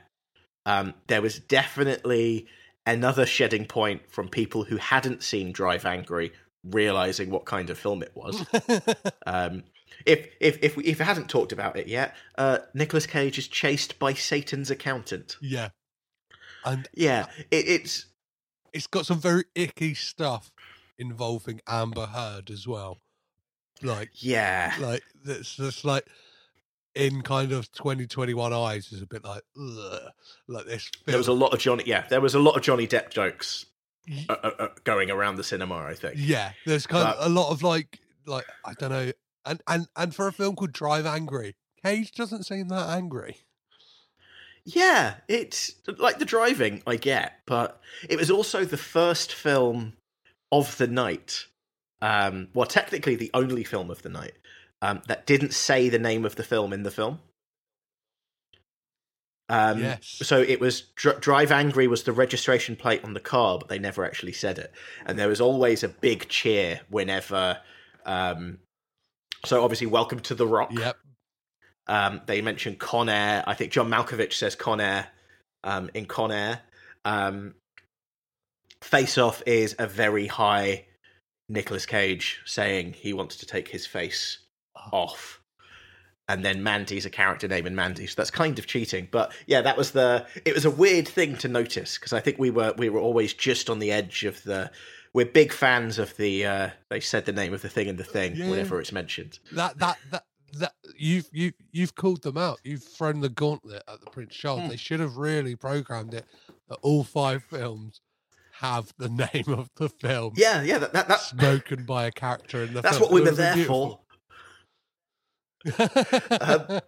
Um, 0.65 0.93
there 1.07 1.21
was 1.21 1.39
definitely 1.39 2.47
another 2.85 3.25
shedding 3.25 3.65
point 3.65 4.09
from 4.09 4.29
people 4.29 4.63
who 4.63 4.77
hadn't 4.77 5.23
seen 5.23 5.51
Drive 5.51 5.85
Angry, 5.85 6.31
realizing 6.63 7.29
what 7.29 7.43
kind 7.43 7.69
of 7.69 7.77
film 7.77 8.01
it 8.01 8.13
was. 8.15 8.45
um, 9.25 9.63
if 10.05 10.27
if 10.39 10.57
if 10.61 10.77
we, 10.77 10.85
if 10.85 10.99
we 10.99 11.05
hadn't 11.05 11.29
talked 11.29 11.51
about 11.51 11.75
it 11.75 11.87
yet, 11.87 12.15
uh, 12.37 12.59
Nicolas 12.73 13.07
Cage 13.07 13.37
is 13.37 13.49
chased 13.49 13.99
by 13.99 14.13
Satan's 14.13 14.71
accountant. 14.71 15.35
yeah, 15.41 15.69
and 16.63 16.87
Yeah, 16.93 17.25
it, 17.51 17.67
it's 17.67 18.05
it's 18.73 18.87
got 18.87 19.05
some 19.05 19.19
very 19.19 19.45
icky 19.55 19.93
stuff 19.93 20.51
involving 20.97 21.61
Amber 21.67 22.05
Heard 22.07 22.49
as 22.49 22.67
well. 22.67 22.99
Like, 23.81 24.09
yeah, 24.15 24.73
like 24.79 25.03
that's 25.25 25.55
just 25.55 25.83
like 25.83 26.05
in 26.95 27.21
kind 27.21 27.51
of 27.51 27.71
2021 27.71 28.53
eyes 28.53 28.91
is 28.91 29.01
a 29.01 29.05
bit 29.07 29.23
like, 29.25 29.41
ugh, 29.59 30.01
like 30.47 30.65
this. 30.65 30.89
there 31.05 31.17
was 31.17 31.27
a 31.27 31.33
lot 31.33 31.53
of 31.53 31.59
Johnny. 31.59 31.83
Yeah, 31.85 32.05
there 32.09 32.21
was 32.21 32.35
a 32.35 32.39
lot 32.39 32.55
of 32.55 32.61
Johnny 32.61 32.87
Depp 32.87 33.09
jokes 33.09 33.65
uh, 34.29 34.35
uh, 34.43 34.51
uh, 34.59 34.67
going 34.83 35.09
around 35.11 35.35
the 35.37 35.43
cinema. 35.43 35.75
I 35.75 35.95
think. 35.95 36.15
Yeah, 36.17 36.51
there's 36.65 36.85
kind 36.87 37.03
But- 37.05 37.17
of 37.17 37.31
a 37.31 37.33
lot 37.33 37.51
of 37.51 37.63
like, 37.63 37.99
like 38.25 38.45
I 38.63 38.73
don't 38.79 38.91
know, 38.91 39.11
and 39.45 39.61
and 39.67 39.87
and 39.97 40.15
for 40.15 40.27
a 40.27 40.31
film 40.33 40.55
called 40.55 40.71
Drive 40.71 41.05
Angry, 41.05 41.55
Cage 41.83 42.11
doesn't 42.11 42.43
seem 42.43 42.67
that 42.69 42.89
angry. 42.89 43.37
Yeah, 44.65 45.15
it's 45.27 45.73
like 45.97 46.19
the 46.19 46.25
driving 46.25 46.81
I 46.87 46.95
get, 46.95 47.39
but 47.45 47.81
it 48.07 48.17
was 48.17 48.31
also 48.31 48.63
the 48.63 48.77
first 48.77 49.33
film 49.33 49.93
of 50.51 50.77
the 50.77 50.87
night. 50.87 51.47
Um, 52.01 52.49
well, 52.53 52.65
technically 52.65 53.15
the 53.15 53.31
only 53.33 53.63
film 53.63 53.89
of 53.89 54.01
the 54.01 54.09
night 54.09 54.33
um, 54.81 55.01
that 55.07 55.25
didn't 55.25 55.53
say 55.53 55.89
the 55.89 55.99
name 55.99 56.25
of 56.25 56.35
the 56.35 56.43
film 56.43 56.73
in 56.73 56.83
the 56.83 56.91
film. 56.91 57.19
Um, 59.49 59.79
Yes. 59.79 60.19
So 60.23 60.41
it 60.41 60.59
was 60.59 60.81
Dr- 60.95 61.19
Drive 61.19 61.51
Angry 61.51 61.87
was 61.87 62.03
the 62.03 62.13
registration 62.13 62.75
plate 62.75 63.03
on 63.03 63.13
the 63.13 63.19
car, 63.19 63.59
but 63.59 63.67
they 63.67 63.79
never 63.79 64.05
actually 64.05 64.33
said 64.33 64.57
it. 64.57 64.71
And 65.05 65.19
there 65.19 65.27
was 65.27 65.41
always 65.41 65.83
a 65.83 65.89
big 65.89 66.29
cheer 66.29 66.81
whenever. 66.89 67.59
Um, 68.05 68.59
so 69.45 69.63
obviously, 69.63 69.87
Welcome 69.87 70.21
to 70.21 70.35
the 70.35 70.47
Rock. 70.47 70.71
Yep. 70.71 70.97
Um, 71.87 72.21
they 72.25 72.41
mentioned 72.41 72.79
Con 72.79 73.09
Air. 73.09 73.43
I 73.45 73.53
think 73.53 73.71
John 73.71 73.89
Malkovich 73.89 74.33
says 74.33 74.55
Con 74.55 74.79
Air 74.79 75.07
um, 75.63 75.89
in 75.93 76.05
Con 76.05 76.31
Air. 76.31 76.61
Um, 77.05 77.55
face 78.81 79.17
Off 79.17 79.43
is 79.45 79.75
a 79.79 79.87
very 79.87 80.27
high 80.27 80.85
Nicolas 81.49 81.85
Cage 81.85 82.41
saying 82.45 82.93
he 82.93 83.13
wants 83.13 83.37
to 83.37 83.45
take 83.45 83.67
his 83.67 83.85
face 83.85 84.39
Oh. 84.75 84.89
off. 84.97 85.39
and 86.29 86.43
then 86.43 86.63
Mandy's 86.63 87.05
a 87.05 87.09
character 87.09 87.47
name 87.49 87.67
in 87.67 87.75
Mandy, 87.75 88.07
so 88.07 88.15
that's 88.17 88.31
kind 88.31 88.57
of 88.57 88.65
cheating. 88.65 89.07
But 89.11 89.33
yeah, 89.45 89.61
that 89.61 89.77
was 89.77 89.91
the. 89.91 90.25
It 90.45 90.53
was 90.55 90.63
a 90.65 90.71
weird 90.71 91.05
thing 91.07 91.35
to 91.37 91.47
notice 91.49 91.97
because 91.97 92.13
I 92.13 92.21
think 92.21 92.39
we 92.39 92.49
were 92.49 92.73
we 92.77 92.87
were 92.89 92.99
always 93.01 93.33
just 93.33 93.69
on 93.69 93.79
the 93.79 93.91
edge 93.91 94.23
of 94.23 94.41
the. 94.43 94.71
We're 95.13 95.25
big 95.25 95.51
fans 95.53 95.99
of 95.99 96.15
the. 96.17 96.45
uh 96.45 96.69
They 96.89 97.01
said 97.01 97.25
the 97.25 97.33
name 97.33 97.53
of 97.53 97.61
the 97.61 97.69
thing 97.69 97.87
in 97.87 97.97
the 97.97 98.03
thing 98.05 98.35
Yeah. 98.35 98.49
whenever 98.49 98.79
it's 98.79 98.91
mentioned. 98.93 99.37
That 99.51 99.77
that 99.79 99.97
that 100.11 100.23
that 100.59 100.73
you've 100.97 101.27
you 101.31 101.51
you've 101.71 101.95
called 101.95 102.21
them 102.23 102.37
out. 102.37 102.59
You've 102.63 102.83
thrown 102.83 103.19
the 103.19 103.29
gauntlet 103.29 103.83
at 103.87 103.99
the 104.01 104.09
Prince 104.11 104.33
Charles. 104.33 104.61
Hmm. 104.63 104.67
They 104.69 104.77
should 104.77 104.99
have 104.99 105.17
really 105.17 105.55
programmed 105.55 106.13
it 106.13 106.25
that 106.69 106.79
all 106.81 107.03
five 107.03 107.43
films 107.43 108.01
have 108.53 108.93
the 108.97 109.09
name 109.33 109.53
of 109.53 109.69
the 109.75 109.89
film 109.89 110.33
Yeah, 110.35 110.61
yeah, 110.61 110.77
that, 110.77 110.93
that, 110.93 111.07
that 111.07 111.19
spoken 111.19 111.85
by 111.85 112.05
a 112.05 112.11
character 112.11 112.63
in 112.63 112.73
the 112.73 112.81
film 112.81 112.83
that's 112.83 112.97
film. 112.97 113.11
what 113.11 113.13
we 113.13 113.21
were 113.21 113.31
there 113.31 113.55
been 113.55 113.65
for. 113.65 113.99
Um, 116.39 116.79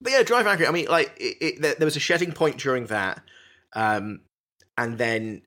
But 0.00 0.12
yeah, 0.12 0.22
Drive 0.22 0.46
Angry. 0.46 0.66
I 0.66 0.70
mean, 0.70 0.86
like 0.86 1.12
it, 1.18 1.36
it, 1.40 1.60
there, 1.62 1.74
there 1.74 1.84
was 1.86 1.96
a 1.96 2.00
shedding 2.00 2.32
point 2.32 2.58
during 2.58 2.86
that, 2.86 3.20
um, 3.74 4.20
and 4.76 4.96
then 4.96 5.42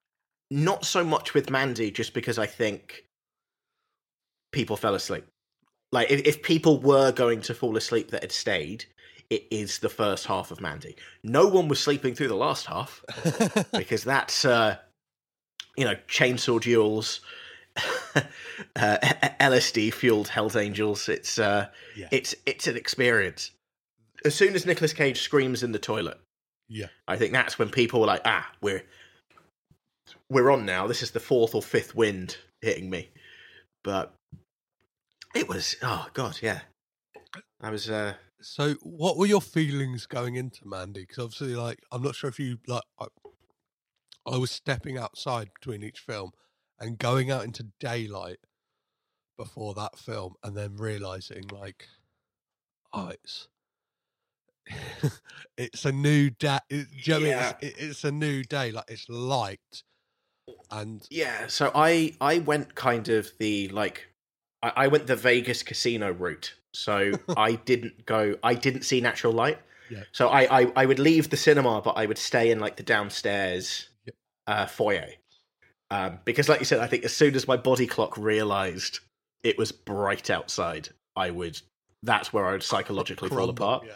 not 0.49 0.83
so 0.83 1.05
much 1.05 1.33
with 1.33 1.49
Mandy, 1.49 1.89
just 1.89 2.13
because 2.13 2.37
I 2.37 2.47
think 2.47 3.05
people 4.51 4.75
fell 4.75 4.93
asleep. 4.93 5.25
Like 5.91 6.09
if, 6.11 6.21
if 6.25 6.41
people 6.43 6.79
were 6.79 7.11
going 7.11 7.41
to 7.41 7.53
fall 7.53 7.75
asleep 7.77 8.11
that 8.11 8.21
had 8.23 8.31
stayed, 8.31 8.85
it 9.29 9.45
is 9.51 9.79
the 9.79 9.89
first 9.89 10.25
half 10.25 10.51
of 10.51 10.61
Mandy. 10.61 10.95
No 11.23 11.47
one 11.47 11.67
was 11.67 11.79
sleeping 11.79 12.15
through 12.15 12.27
the 12.29 12.35
last 12.35 12.65
half 12.65 13.03
because 13.73 14.03
that's 14.03 14.45
uh, 14.45 14.77
you 15.77 15.85
know 15.85 15.95
chainsaw 16.07 16.61
duels. 16.61 17.21
uh, 18.15 18.97
LSD 19.39 19.93
fueled 19.93 20.27
Hell's 20.27 20.55
Angels. 20.57 21.07
It's 21.07 21.39
uh, 21.39 21.67
Yeah. 21.95 22.09
it's 22.11 22.35
it's 22.45 22.67
an 22.67 22.75
experience. 22.77 23.51
As 24.25 24.35
soon 24.35 24.53
as 24.55 24.65
Nicolas 24.65 24.93
Cage 24.93 25.21
screams 25.21 25.63
in 25.63 25.71
the 25.71 25.79
toilet, 25.79 26.19
yeah. 26.69 26.87
I 27.07 27.15
think 27.17 27.31
that's 27.33 27.57
when 27.57 27.69
people 27.69 28.01
were 28.01 28.07
like, 28.07 28.21
"Ah, 28.25 28.49
we're 28.61 28.83
we're 30.29 30.51
on 30.51 30.65
now. 30.65 30.87
This 30.87 31.01
is 31.01 31.11
the 31.11 31.19
fourth 31.19 31.55
or 31.55 31.61
fifth 31.61 31.95
wind 31.95 32.37
hitting 32.61 32.89
me." 32.89 33.09
But 33.83 34.13
it 35.35 35.47
was, 35.47 35.75
oh 35.81 36.07
god, 36.13 36.39
yeah. 36.41 36.61
I 37.61 37.69
was, 37.69 37.89
uh, 37.89 38.15
So, 38.41 38.73
what 38.81 39.17
were 39.17 39.25
your 39.27 39.41
feelings 39.41 40.05
going 40.05 40.35
into 40.35 40.67
Mandy? 40.67 41.01
Because 41.01 41.19
obviously, 41.19 41.55
like, 41.55 41.79
I'm 41.91 42.01
not 42.01 42.15
sure 42.15 42.29
if 42.29 42.39
you 42.39 42.57
like. 42.67 42.83
I, 42.99 43.05
I 44.25 44.37
was 44.37 44.51
stepping 44.51 44.97
outside 44.97 45.49
between 45.59 45.83
each 45.83 45.99
film 45.99 46.31
and 46.79 46.97
going 46.97 47.31
out 47.31 47.43
into 47.43 47.67
daylight 47.79 48.39
before 49.37 49.73
that 49.75 49.97
film, 49.97 50.35
and 50.43 50.55
then 50.57 50.75
realizing, 50.77 51.43
like, 51.51 51.87
oh, 52.93 53.09
it's 53.09 53.47
it's 55.57 55.85
a 55.85 55.91
new 55.91 56.29
day. 56.29 56.59
It, 56.69 56.87
you 56.91 57.13
know 57.13 57.19
what 57.19 57.21
I 57.21 57.23
mean? 57.23 57.27
Yeah. 57.29 57.53
It's, 57.61 57.79
it- 57.81 57.83
it's 57.89 58.03
a 58.03 58.11
new 58.11 58.43
day. 58.43 58.71
Like, 58.71 58.85
it's 58.89 59.07
light, 59.09 59.83
and 60.69 61.05
yeah. 61.09 61.47
So 61.47 61.71
I 61.73 62.15
I 62.21 62.39
went 62.39 62.75
kind 62.75 63.07
of 63.09 63.31
the 63.39 63.69
like, 63.69 64.10
I, 64.63 64.71
I 64.75 64.87
went 64.87 65.07
the 65.07 65.15
Vegas 65.15 65.63
casino 65.63 66.11
route. 66.11 66.53
So 66.73 67.13
I 67.37 67.53
didn't 67.53 68.05
go. 68.05 68.35
I 68.43 68.53
didn't 68.53 68.83
see 68.83 69.01
natural 69.01 69.33
light. 69.33 69.59
Yeah. 69.89 70.03
So 70.11 70.29
I, 70.29 70.61
I 70.61 70.71
I 70.75 70.85
would 70.85 70.99
leave 70.99 71.29
the 71.29 71.37
cinema, 71.37 71.81
but 71.81 71.91
I 71.91 72.05
would 72.05 72.17
stay 72.17 72.51
in 72.51 72.59
like 72.59 72.77
the 72.77 72.83
downstairs 72.83 73.89
Yep. 74.05 74.15
uh, 74.47 74.65
foyer. 74.65 75.09
Um, 75.89 76.19
because, 76.23 76.47
like 76.47 76.59
you 76.59 76.65
said, 76.65 76.79
I 76.79 76.87
think 76.87 77.03
as 77.03 77.13
soon 77.13 77.35
as 77.35 77.47
my 77.47 77.57
body 77.57 77.85
clock 77.85 78.17
realized 78.17 78.99
it 79.43 79.57
was 79.57 79.73
bright 79.73 80.29
outside, 80.29 80.89
I 81.17 81.31
would. 81.31 81.61
That's 82.03 82.31
where 82.31 82.45
I 82.45 82.53
would 82.53 82.63
psychologically 82.63 83.29
fall 83.29 83.49
apart. 83.49 83.83
Yeah. 83.85 83.93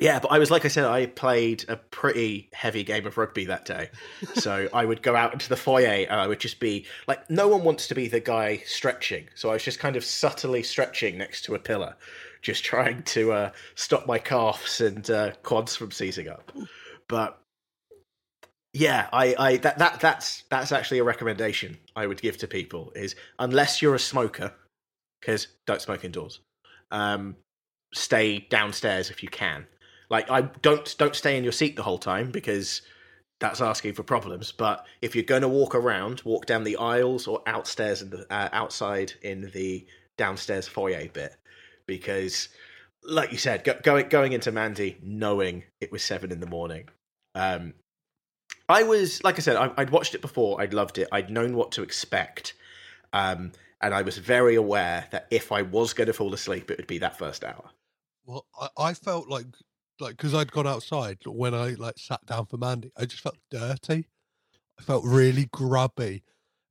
Yeah, 0.00 0.18
but 0.18 0.32
I 0.32 0.38
was 0.38 0.50
like 0.50 0.64
I 0.64 0.68
said, 0.68 0.84
I 0.84 1.06
played 1.06 1.64
a 1.68 1.76
pretty 1.76 2.48
heavy 2.52 2.82
game 2.82 3.06
of 3.06 3.16
rugby 3.16 3.44
that 3.44 3.64
day. 3.64 3.90
So 4.34 4.68
I 4.74 4.84
would 4.84 5.02
go 5.02 5.14
out 5.14 5.32
into 5.32 5.48
the 5.48 5.56
foyer 5.56 5.86
and 5.86 6.20
I 6.20 6.26
would 6.26 6.40
just 6.40 6.58
be 6.58 6.86
like, 7.06 7.30
no 7.30 7.46
one 7.46 7.62
wants 7.62 7.86
to 7.88 7.94
be 7.94 8.08
the 8.08 8.20
guy 8.20 8.62
stretching. 8.66 9.28
So 9.34 9.50
I 9.50 9.52
was 9.52 9.62
just 9.62 9.78
kind 9.78 9.94
of 9.94 10.04
subtly 10.04 10.62
stretching 10.64 11.16
next 11.16 11.44
to 11.44 11.54
a 11.54 11.60
pillar, 11.60 11.94
just 12.42 12.64
trying 12.64 13.04
to 13.04 13.32
uh, 13.32 13.50
stop 13.76 14.06
my 14.06 14.18
calves 14.18 14.80
and 14.80 15.08
uh, 15.10 15.32
quads 15.44 15.76
from 15.76 15.92
seizing 15.92 16.28
up. 16.28 16.50
But 17.08 17.38
yeah, 18.72 19.08
I, 19.12 19.36
I 19.38 19.56
that, 19.58 19.78
that 19.78 20.00
that's 20.00 20.42
that's 20.50 20.72
actually 20.72 20.98
a 20.98 21.04
recommendation 21.04 21.78
I 21.94 22.08
would 22.08 22.20
give 22.20 22.36
to 22.38 22.48
people 22.48 22.90
is 22.96 23.14
unless 23.38 23.80
you're 23.80 23.94
a 23.94 24.00
smoker, 24.00 24.52
because 25.20 25.46
don't 25.66 25.80
smoke 25.80 26.04
indoors. 26.04 26.40
Um, 26.90 27.36
stay 27.94 28.40
downstairs 28.50 29.10
if 29.10 29.22
you 29.22 29.28
can. 29.28 29.66
Like 30.14 30.30
I 30.30 30.42
don't 30.62 30.94
don't 30.96 31.16
stay 31.16 31.36
in 31.36 31.42
your 31.42 31.52
seat 31.52 31.74
the 31.74 31.82
whole 31.82 31.98
time 31.98 32.30
because 32.30 32.82
that's 33.40 33.60
asking 33.60 33.94
for 33.94 34.04
problems. 34.04 34.52
But 34.52 34.86
if 35.02 35.16
you're 35.16 35.24
going 35.24 35.42
to 35.42 35.48
walk 35.48 35.74
around, 35.74 36.22
walk 36.24 36.46
down 36.46 36.62
the 36.62 36.76
aisles 36.76 37.26
or 37.26 37.42
outstairs 37.48 38.00
in 38.00 38.10
the 38.10 38.24
uh, 38.32 38.48
outside 38.52 39.12
in 39.22 39.50
the 39.52 39.84
downstairs 40.16 40.68
foyer 40.68 41.08
bit, 41.08 41.34
because 41.86 42.48
like 43.02 43.32
you 43.32 43.38
said, 43.38 43.64
go, 43.64 43.74
going 43.82 44.08
going 44.08 44.32
into 44.32 44.52
Mandy 44.52 44.98
knowing 45.02 45.64
it 45.80 45.90
was 45.90 46.04
seven 46.04 46.30
in 46.30 46.38
the 46.38 46.46
morning. 46.46 46.88
Um, 47.34 47.74
I 48.68 48.84
was 48.84 49.20
like 49.24 49.34
I 49.34 49.40
said, 49.40 49.56
I, 49.56 49.72
I'd 49.76 49.90
watched 49.90 50.14
it 50.14 50.20
before. 50.20 50.60
I'd 50.60 50.74
loved 50.74 50.98
it. 50.98 51.08
I'd 51.10 51.28
known 51.28 51.56
what 51.56 51.72
to 51.72 51.82
expect. 51.82 52.54
Um, 53.12 53.50
and 53.80 53.92
I 53.92 54.02
was 54.02 54.16
very 54.18 54.54
aware 54.54 55.08
that 55.10 55.26
if 55.32 55.50
I 55.50 55.62
was 55.62 55.92
going 55.92 56.06
to 56.06 56.12
fall 56.12 56.32
asleep, 56.32 56.70
it 56.70 56.76
would 56.76 56.86
be 56.86 56.98
that 56.98 57.18
first 57.18 57.42
hour. 57.42 57.64
Well, 58.24 58.46
I, 58.60 58.68
I 58.78 58.94
felt 58.94 59.28
like 59.28 59.46
like 60.00 60.16
because 60.16 60.34
I'd 60.34 60.52
gone 60.52 60.66
outside 60.66 61.18
when 61.26 61.54
I 61.54 61.70
like 61.70 61.98
sat 61.98 62.24
down 62.26 62.46
for 62.46 62.56
Mandy, 62.56 62.92
I 62.96 63.04
just 63.04 63.22
felt 63.22 63.38
dirty. 63.50 64.08
I 64.78 64.82
felt 64.82 65.04
really 65.04 65.48
grubby 65.52 66.24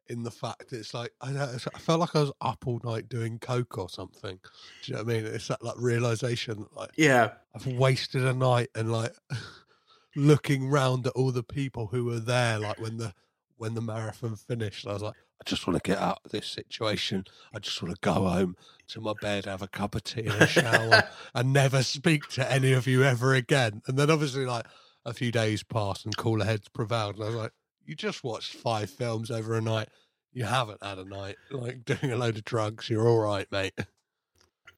in 0.07 0.23
the 0.23 0.31
fact 0.31 0.69
that 0.69 0.79
it's 0.79 0.93
like 0.93 1.11
I, 1.21 1.31
know, 1.31 1.43
I 1.43 1.79
felt 1.79 1.99
like 1.99 2.15
I 2.15 2.21
was 2.21 2.31
up 2.41 2.65
all 2.67 2.81
night 2.83 3.09
doing 3.09 3.39
coke 3.39 3.77
or 3.77 3.89
something. 3.89 4.39
Do 4.81 4.91
you 4.91 4.97
know 4.97 5.03
what 5.03 5.13
I 5.13 5.17
mean? 5.17 5.25
It's 5.25 5.47
that 5.47 5.63
like 5.63 5.75
realization 5.77 6.59
that 6.59 6.75
like 6.75 6.91
Yeah, 6.95 7.31
I've 7.55 7.67
wasted 7.67 8.25
a 8.25 8.33
night 8.33 8.69
and 8.75 8.91
like 8.91 9.13
looking 10.15 10.69
round 10.69 11.07
at 11.07 11.13
all 11.13 11.31
the 11.31 11.43
people 11.43 11.87
who 11.87 12.05
were 12.05 12.19
there, 12.19 12.59
like 12.59 12.79
when 12.79 12.97
the 12.97 13.13
when 13.57 13.73
the 13.73 13.81
marathon 13.81 14.35
finished. 14.35 14.85
I 14.87 14.93
was 14.93 15.01
like, 15.01 15.15
I 15.45 15.49
just 15.49 15.67
want 15.67 15.83
to 15.83 15.85
get 15.85 15.99
out 15.99 16.21
of 16.23 16.31
this 16.31 16.47
situation. 16.47 17.25
I 17.53 17.59
just 17.59 17.83
want 17.83 17.93
to 17.93 17.99
go 17.99 18.13
home 18.13 18.55
to 18.87 19.01
my 19.01 19.11
bed, 19.19 19.43
have 19.43 19.61
a 19.61 19.67
cup 19.67 19.93
of 19.93 20.05
tea 20.05 20.27
and 20.27 20.41
a 20.41 20.47
shower, 20.47 21.03
and 21.35 21.51
never 21.51 21.83
speak 21.83 22.29
to 22.29 22.49
any 22.49 22.71
of 22.71 22.87
you 22.87 23.03
ever 23.03 23.33
again. 23.33 23.81
And 23.85 23.99
then 23.99 24.09
obviously, 24.09 24.45
like 24.45 24.65
a 25.05 25.13
few 25.13 25.33
days 25.33 25.61
passed 25.61 26.05
and 26.05 26.15
cooler 26.15 26.45
heads 26.45 26.69
prevailed, 26.69 27.15
and 27.15 27.25
I 27.25 27.27
was 27.27 27.35
like, 27.35 27.51
you 27.85 27.93
just 27.93 28.23
watched 28.23 28.53
five 28.53 28.89
films 28.89 29.29
over 29.29 29.57
a 29.57 29.61
night. 29.61 29.89
You 30.31 30.45
haven't 30.45 30.81
had 30.81 30.97
a 30.97 31.03
night 31.03 31.35
like 31.51 31.83
doing 31.83 32.13
a 32.13 32.17
load 32.17 32.37
of 32.37 32.45
drugs. 32.45 32.89
You're 32.89 33.09
all 33.09 33.19
right, 33.19 33.51
mate. 33.51 33.73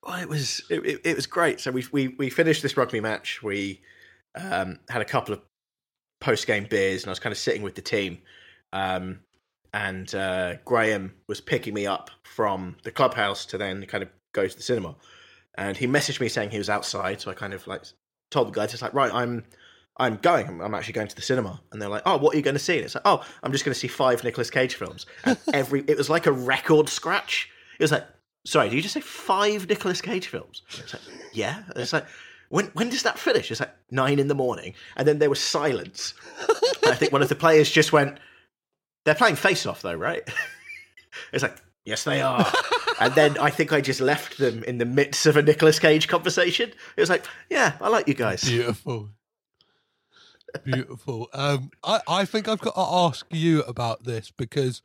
well, 0.01 0.19
it 0.19 0.27
was 0.27 0.63
it, 0.71 0.83
it, 0.83 1.01
it 1.03 1.15
was 1.15 1.27
great. 1.27 1.59
So 1.59 1.69
we 1.69 1.85
we 1.91 2.07
we 2.07 2.31
finished 2.31 2.63
this 2.63 2.75
rugby 2.75 3.01
match. 3.01 3.43
We 3.43 3.81
um, 4.33 4.79
had 4.89 5.03
a 5.03 5.05
couple 5.05 5.35
of 5.35 5.41
post 6.19 6.47
game 6.47 6.65
beers, 6.67 7.03
and 7.03 7.09
I 7.09 7.11
was 7.11 7.19
kind 7.19 7.31
of 7.31 7.37
sitting 7.37 7.61
with 7.61 7.75
the 7.75 7.83
team. 7.83 8.17
Um, 8.73 9.19
and 9.75 10.15
uh, 10.15 10.55
Graham 10.63 11.13
was 11.27 11.41
picking 11.41 11.73
me 11.73 11.85
up 11.85 12.09
from 12.23 12.77
the 12.83 12.91
clubhouse 12.91 13.45
to 13.47 13.57
then 13.57 13.85
kind 13.87 14.03
of 14.03 14.09
go 14.31 14.47
to 14.47 14.55
the 14.55 14.63
cinema. 14.63 14.95
And 15.57 15.75
he 15.75 15.85
messaged 15.85 16.21
me 16.21 16.29
saying 16.29 16.51
he 16.51 16.57
was 16.57 16.69
outside, 16.69 17.19
so 17.19 17.29
I 17.29 17.33
kind 17.33 17.53
of 17.53 17.67
like 17.67 17.83
told 18.31 18.47
the 18.47 18.51
guys, 18.51 18.73
it's 18.73 18.81
like, 18.81 18.93
right, 18.93 19.13
I'm 19.13 19.43
I'm 19.97 20.15
going. 20.17 20.47
I'm, 20.47 20.61
I'm 20.61 20.73
actually 20.73 20.93
going 20.93 21.09
to 21.09 21.15
the 21.15 21.21
cinema. 21.21 21.61
And 21.71 21.81
they're 21.81 21.89
like, 21.89 22.03
oh, 22.05 22.17
what 22.17 22.33
are 22.33 22.37
you 22.37 22.43
going 22.43 22.55
to 22.55 22.59
see? 22.59 22.77
And 22.77 22.85
it's 22.85 22.95
like, 22.95 23.03
oh, 23.05 23.25
I'm 23.43 23.51
just 23.51 23.65
going 23.65 23.73
to 23.73 23.79
see 23.79 23.87
five 23.87 24.23
Nicolas 24.23 24.49
Cage 24.49 24.75
films. 24.75 25.05
And 25.25 25.37
every 25.53 25.83
it 25.87 25.97
was 25.97 26.09
like 26.09 26.25
a 26.25 26.31
record 26.31 26.87
scratch. 26.87 27.49
It 27.77 27.83
was 27.83 27.91
like, 27.91 28.05
sorry, 28.45 28.69
did 28.69 28.77
you 28.77 28.81
just 28.81 28.93
say 28.93 29.01
five 29.01 29.67
Nicolas 29.67 29.99
Cage 29.99 30.27
films? 30.27 30.61
It's 30.69 30.93
like, 30.93 31.03
yeah. 31.33 31.63
And 31.67 31.77
it's 31.79 31.91
like, 31.91 32.05
when 32.47 32.67
when 32.67 32.89
does 32.89 33.03
that 33.03 33.19
finish? 33.19 33.51
It's 33.51 33.59
like 33.59 33.75
nine 33.91 34.19
in 34.19 34.29
the 34.29 34.35
morning, 34.35 34.73
and 34.95 35.05
then 35.05 35.19
there 35.19 35.29
was 35.29 35.41
silence. 35.41 36.13
I 36.85 36.95
think 36.95 37.11
one 37.11 37.21
of 37.21 37.27
the 37.27 37.35
players 37.35 37.69
just 37.69 37.91
went, 37.91 38.19
"They're 39.05 39.15
playing 39.15 39.37
face 39.37 39.65
off, 39.65 39.81
though, 39.81 39.93
right?" 39.95 40.27
it's 41.33 41.43
like, 41.43 41.57
yes, 41.85 42.03
they 42.03 42.21
are. 42.21 42.45
and 42.99 43.13
then 43.15 43.37
I 43.37 43.49
think 43.49 43.71
I 43.71 43.79
just 43.81 44.01
left 44.01 44.37
them 44.37 44.63
in 44.65 44.77
the 44.77 44.85
midst 44.85 45.25
of 45.25 45.37
a 45.37 45.41
Nicolas 45.41 45.79
Cage 45.79 46.07
conversation. 46.07 46.71
It 46.97 46.99
was 47.01 47.09
like, 47.09 47.25
yeah, 47.49 47.77
I 47.79 47.87
like 47.89 48.07
you 48.07 48.13
guys. 48.13 48.43
Beautiful. 48.43 49.09
Beautiful. 50.63 51.27
Um, 51.33 51.71
I, 51.83 51.99
I 52.07 52.25
think 52.25 52.47
I've 52.47 52.61
got 52.61 52.75
to 52.75 52.81
ask 52.81 53.25
you 53.29 53.61
about 53.63 54.05
this 54.05 54.31
because 54.31 54.81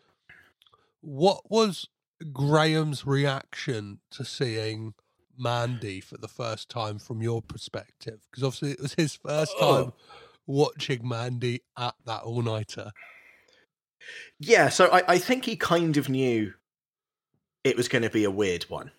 what 1.00 1.48
was 1.50 1.88
Graham's 2.32 3.06
reaction 3.06 4.00
to 4.10 4.24
seeing 4.24 4.94
Mandy 5.38 6.00
for 6.00 6.16
the 6.18 6.26
first 6.28 6.68
time 6.68 6.98
from 6.98 7.22
your 7.22 7.40
perspective? 7.40 8.26
Because 8.30 8.42
obviously 8.42 8.72
it 8.72 8.80
was 8.80 8.94
his 8.94 9.14
first 9.14 9.54
Oh. 9.60 9.84
time 9.84 9.92
watching 10.46 11.06
Mandy 11.08 11.60
at 11.78 11.94
that 12.04 12.22
all 12.22 12.42
nighter. 12.42 12.90
Yeah, 14.38 14.68
so 14.68 14.90
I, 14.90 15.02
I 15.08 15.18
think 15.18 15.44
he 15.44 15.56
kind 15.56 15.96
of 15.96 16.08
knew 16.08 16.54
it 17.64 17.76
was 17.76 17.88
going 17.88 18.02
to 18.02 18.10
be 18.10 18.24
a 18.24 18.30
weird 18.30 18.64
one. 18.64 18.90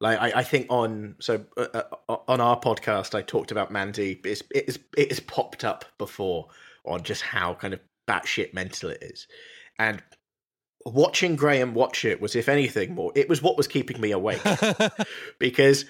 Like 0.00 0.18
I, 0.18 0.40
I 0.40 0.42
think 0.42 0.66
on 0.68 1.14
so 1.20 1.44
uh, 1.56 1.82
uh, 2.08 2.16
on 2.26 2.40
our 2.40 2.58
podcast, 2.58 3.14
I 3.14 3.22
talked 3.22 3.52
about 3.52 3.70
Mandy. 3.70 4.20
It's 4.24 4.42
it 4.52 4.68
is 4.68 4.78
it 4.96 5.10
has 5.10 5.20
popped 5.20 5.64
up 5.64 5.84
before 5.96 6.48
on 6.84 7.04
just 7.04 7.22
how 7.22 7.54
kind 7.54 7.72
of 7.72 7.80
batshit 8.08 8.52
mental 8.52 8.90
it 8.90 8.98
is, 9.00 9.28
and 9.78 10.02
watching 10.84 11.36
Graham 11.36 11.74
watch 11.74 12.04
it 12.04 12.20
was, 12.20 12.34
if 12.34 12.48
anything, 12.48 12.94
more. 12.96 13.12
It 13.14 13.28
was 13.28 13.42
what 13.42 13.56
was 13.56 13.68
keeping 13.68 14.00
me 14.00 14.10
awake 14.10 14.42
because 15.38 15.84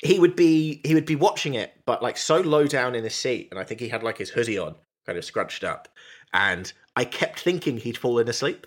he 0.00 0.18
would 0.18 0.36
be 0.36 0.80
he 0.84 0.94
would 0.94 1.06
be 1.06 1.16
watching 1.16 1.54
it, 1.54 1.72
but 1.86 2.02
like 2.02 2.16
so 2.16 2.40
low 2.40 2.66
down 2.66 2.94
in 2.94 3.04
his 3.04 3.14
seat, 3.14 3.48
and 3.50 3.60
I 3.60 3.64
think 3.64 3.80
he 3.80 3.88
had 3.88 4.02
like 4.02 4.18
his 4.18 4.30
hoodie 4.30 4.58
on, 4.58 4.74
kind 5.06 5.18
of 5.18 5.24
scrunched 5.24 5.64
up, 5.64 5.88
and 6.32 6.72
I 6.98 7.04
kept 7.04 7.38
thinking 7.38 7.76
he'd 7.76 7.96
fallen 7.96 8.28
asleep. 8.28 8.66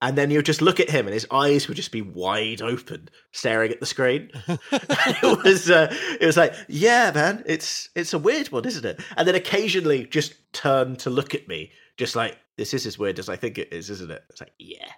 And 0.00 0.16
then 0.16 0.30
you'd 0.30 0.46
just 0.46 0.62
look 0.62 0.80
at 0.80 0.88
him, 0.88 1.06
and 1.06 1.12
his 1.12 1.26
eyes 1.30 1.68
would 1.68 1.76
just 1.76 1.92
be 1.92 2.00
wide 2.00 2.62
open, 2.62 3.10
staring 3.32 3.70
at 3.70 3.80
the 3.80 3.86
screen. 3.86 4.30
it 4.48 5.44
was, 5.44 5.70
uh, 5.70 5.94
it 6.18 6.24
was 6.24 6.38
like, 6.38 6.54
yeah, 6.68 7.12
man, 7.14 7.42
it's 7.44 7.90
it's 7.94 8.14
a 8.14 8.18
weird 8.18 8.50
one, 8.50 8.64
isn't 8.64 8.86
it? 8.86 8.98
And 9.18 9.28
then 9.28 9.34
occasionally 9.34 10.06
just 10.06 10.32
turn 10.54 10.96
to 10.96 11.10
look 11.10 11.34
at 11.34 11.48
me, 11.48 11.70
just 11.98 12.16
like, 12.16 12.38
this 12.56 12.72
is 12.72 12.86
as 12.86 12.98
weird 12.98 13.18
as 13.18 13.28
I 13.28 13.36
think 13.36 13.58
it 13.58 13.74
is, 13.74 13.90
isn't 13.90 14.10
it? 14.10 14.24
It's 14.30 14.40
like, 14.40 14.54
yeah, 14.58 14.90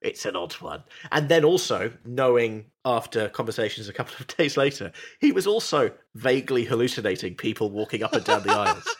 it's 0.00 0.26
an 0.26 0.34
odd 0.34 0.54
one. 0.54 0.82
And 1.12 1.28
then 1.28 1.44
also 1.44 1.92
knowing 2.04 2.64
after 2.84 3.28
conversations 3.28 3.88
a 3.88 3.92
couple 3.92 4.16
of 4.18 4.26
days 4.36 4.56
later, 4.56 4.90
he 5.20 5.30
was 5.30 5.46
also 5.46 5.92
vaguely 6.16 6.64
hallucinating 6.64 7.36
people 7.36 7.70
walking 7.70 8.02
up 8.02 8.14
and 8.14 8.24
down 8.24 8.42
the 8.42 8.52
aisles. 8.52 8.96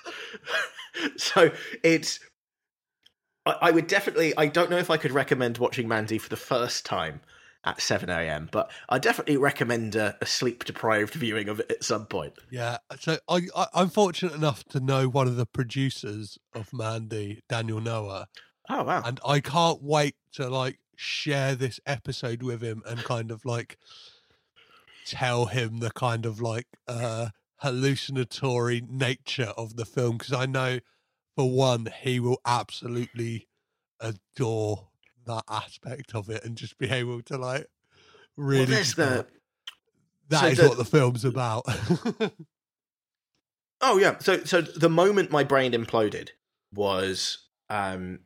so 1.16 1.50
it's 1.82 2.20
I, 3.46 3.56
I 3.62 3.70
would 3.70 3.86
definitely 3.86 4.34
I 4.36 4.46
don't 4.46 4.70
know 4.70 4.78
if 4.78 4.90
I 4.90 4.96
could 4.96 5.12
recommend 5.12 5.58
watching 5.58 5.88
Mandy 5.88 6.18
for 6.18 6.28
the 6.28 6.36
first 6.36 6.84
time 6.84 7.20
at 7.64 7.80
7 7.80 8.10
a.m. 8.10 8.48
But 8.50 8.70
I 8.88 8.98
definitely 8.98 9.36
recommend 9.36 9.94
a, 9.94 10.16
a 10.20 10.26
sleep 10.26 10.64
deprived 10.64 11.14
viewing 11.14 11.48
of 11.48 11.60
it 11.60 11.70
at 11.70 11.84
some 11.84 12.06
point. 12.06 12.34
Yeah, 12.50 12.78
so 12.98 13.18
I, 13.28 13.42
I 13.56 13.66
I'm 13.74 13.88
fortunate 13.88 14.34
enough 14.34 14.64
to 14.66 14.80
know 14.80 15.08
one 15.08 15.28
of 15.28 15.36
the 15.36 15.46
producers 15.46 16.38
of 16.54 16.72
Mandy, 16.72 17.42
Daniel 17.48 17.80
Noah, 17.80 18.26
Oh 18.68 18.84
wow! 18.84 19.02
and 19.04 19.20
I 19.26 19.40
can't 19.40 19.82
wait 19.82 20.16
to 20.34 20.48
like 20.48 20.78
share 20.96 21.54
this 21.54 21.80
episode 21.86 22.42
with 22.42 22.62
him 22.62 22.82
and 22.86 23.02
kind 23.02 23.30
of 23.30 23.44
like 23.44 23.76
tell 25.04 25.46
him 25.46 25.78
the 25.78 25.90
kind 25.90 26.24
of 26.24 26.40
like 26.40 26.66
uh 26.86 27.28
hallucinatory 27.56 28.82
nature 28.88 29.52
of 29.56 29.76
the 29.76 29.84
film 29.84 30.18
because 30.18 30.32
I 30.32 30.46
know 30.46 30.80
for 31.36 31.50
one 31.50 31.88
he 32.02 32.20
will 32.20 32.40
absolutely 32.44 33.48
adore 34.00 34.88
that 35.26 35.44
aspect 35.48 36.14
of 36.14 36.28
it 36.28 36.44
and 36.44 36.56
just 36.56 36.78
be 36.78 36.90
able 36.90 37.22
to 37.22 37.36
like 37.36 37.66
really 38.36 38.60
well, 38.60 38.66
there's 38.66 38.94
the 38.94 39.26
that 40.28 40.40
so 40.40 40.46
is 40.46 40.58
the- 40.58 40.68
what 40.68 40.78
the 40.78 40.84
film's 40.84 41.24
about. 41.24 41.64
Oh 43.82 43.98
yeah. 43.98 44.16
So 44.20 44.44
so 44.44 44.62
the 44.62 44.88
moment 44.88 45.32
my 45.32 45.42
brain 45.42 45.72
imploded 45.72 46.30
was 46.72 47.38
um 47.68 48.20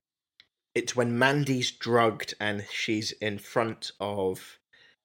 it's 0.75 0.94
when 0.94 1.18
Mandy's 1.18 1.70
drugged 1.70 2.35
and 2.39 2.67
she's 2.70 3.12
in 3.12 3.39
front 3.39 3.93
of 3.99 4.59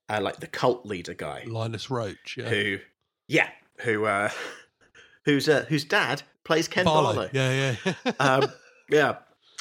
uh, 0.09 0.19
like 0.21 0.41
the 0.41 0.47
cult 0.47 0.85
leader 0.85 1.13
guy 1.13 1.45
Linus 1.47 1.87
Roache, 1.87 2.35
yeah. 2.35 2.49
who 2.49 2.79
yeah, 3.27 3.49
who 3.79 4.05
uh 4.05 4.29
who's 5.25 5.47
uh, 5.47 5.65
whose 5.69 5.85
dad 5.85 6.23
plays 6.43 6.67
Ken 6.67 6.85
Barlow. 6.85 7.13
Barlow. 7.13 7.29
Yeah, 7.33 7.75
yeah. 7.85 8.11
um, 8.19 8.51
yeah, 8.89 9.15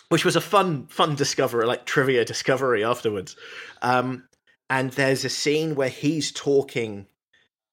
which 0.08 0.24
was 0.24 0.36
a 0.36 0.40
fun, 0.40 0.86
fun 0.86 1.14
discovery, 1.14 1.66
like 1.66 1.84
trivia 1.86 2.24
discovery 2.24 2.84
afterwards. 2.84 3.36
Um, 3.82 4.24
and 4.68 4.90
there's 4.92 5.24
a 5.24 5.28
scene 5.28 5.74
where 5.74 5.88
he's 5.88 6.30
talking 6.32 7.06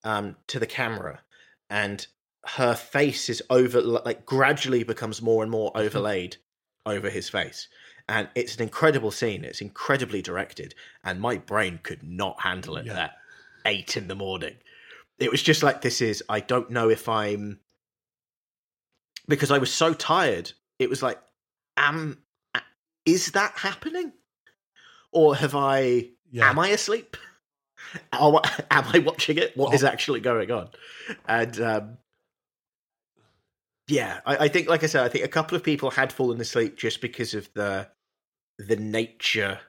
um, 0.03 0.35
to 0.47 0.59
the 0.59 0.65
camera, 0.65 1.21
and 1.69 2.05
her 2.45 2.73
face 2.75 3.29
is 3.29 3.41
over, 3.49 3.81
like 3.81 4.25
gradually 4.25 4.83
becomes 4.83 5.21
more 5.21 5.43
and 5.43 5.51
more 5.51 5.71
overlaid 5.75 6.37
over 6.85 7.09
his 7.09 7.29
face. 7.29 7.67
And 8.09 8.29
it's 8.35 8.55
an 8.55 8.63
incredible 8.63 9.11
scene. 9.11 9.43
It's 9.43 9.59
incredibly 9.61 10.21
directed, 10.21 10.73
and 11.03 11.19
my 11.19 11.37
brain 11.37 11.79
could 11.83 12.03
not 12.03 12.41
handle 12.41 12.77
it 12.77 12.85
Yeah. 12.85 13.03
at 13.05 13.11
eight 13.65 13.97
in 13.97 14.07
the 14.07 14.15
morning. 14.15 14.55
It 15.19 15.29
was 15.29 15.43
just 15.43 15.61
like 15.61 15.81
this 15.81 15.99
is. 16.01 16.23
I 16.29 16.39
don't 16.39 16.69
know 16.71 16.89
if 16.89 17.09
I'm 17.09 17.59
because 19.27 19.51
I 19.51 19.57
was 19.57 19.73
so 19.73 19.93
tired. 19.93 20.51
It 20.79 20.89
was 20.89 21.01
like, 21.03 21.19
am 21.75 22.19
is 23.05 23.31
that 23.31 23.53
happening, 23.57 24.11
or 25.11 25.35
have 25.35 25.55
I? 25.55 26.09
yeah. 26.31 26.49
Am 26.49 26.59
I 26.59 26.69
asleep? 26.69 27.15
Am 28.11 28.35
I, 28.71 28.99
watching 28.99 29.37
it? 29.37 29.55
What 29.55 29.73
is 29.73 29.83
Oh. 29.83 29.87
actually 29.87 30.19
going 30.19 30.51
on? 30.51 30.69
And 31.27 31.61
um, 31.61 31.97
yeah, 33.87 34.19
I, 34.25 34.37
I 34.37 34.47
think, 34.49 34.67
like 34.67 34.83
I 34.83 34.87
said, 34.87 35.05
I 35.05 35.09
think 35.09 35.23
a 35.23 35.29
couple 35.29 35.55
of 35.55 35.63
people 35.63 35.91
had 35.91 36.11
fallen 36.11 36.41
asleep 36.41 36.75
just 36.77 36.99
because 37.01 37.33
of 37.33 37.49
the 37.53 37.87
the 38.57 38.75
nature 38.75 39.59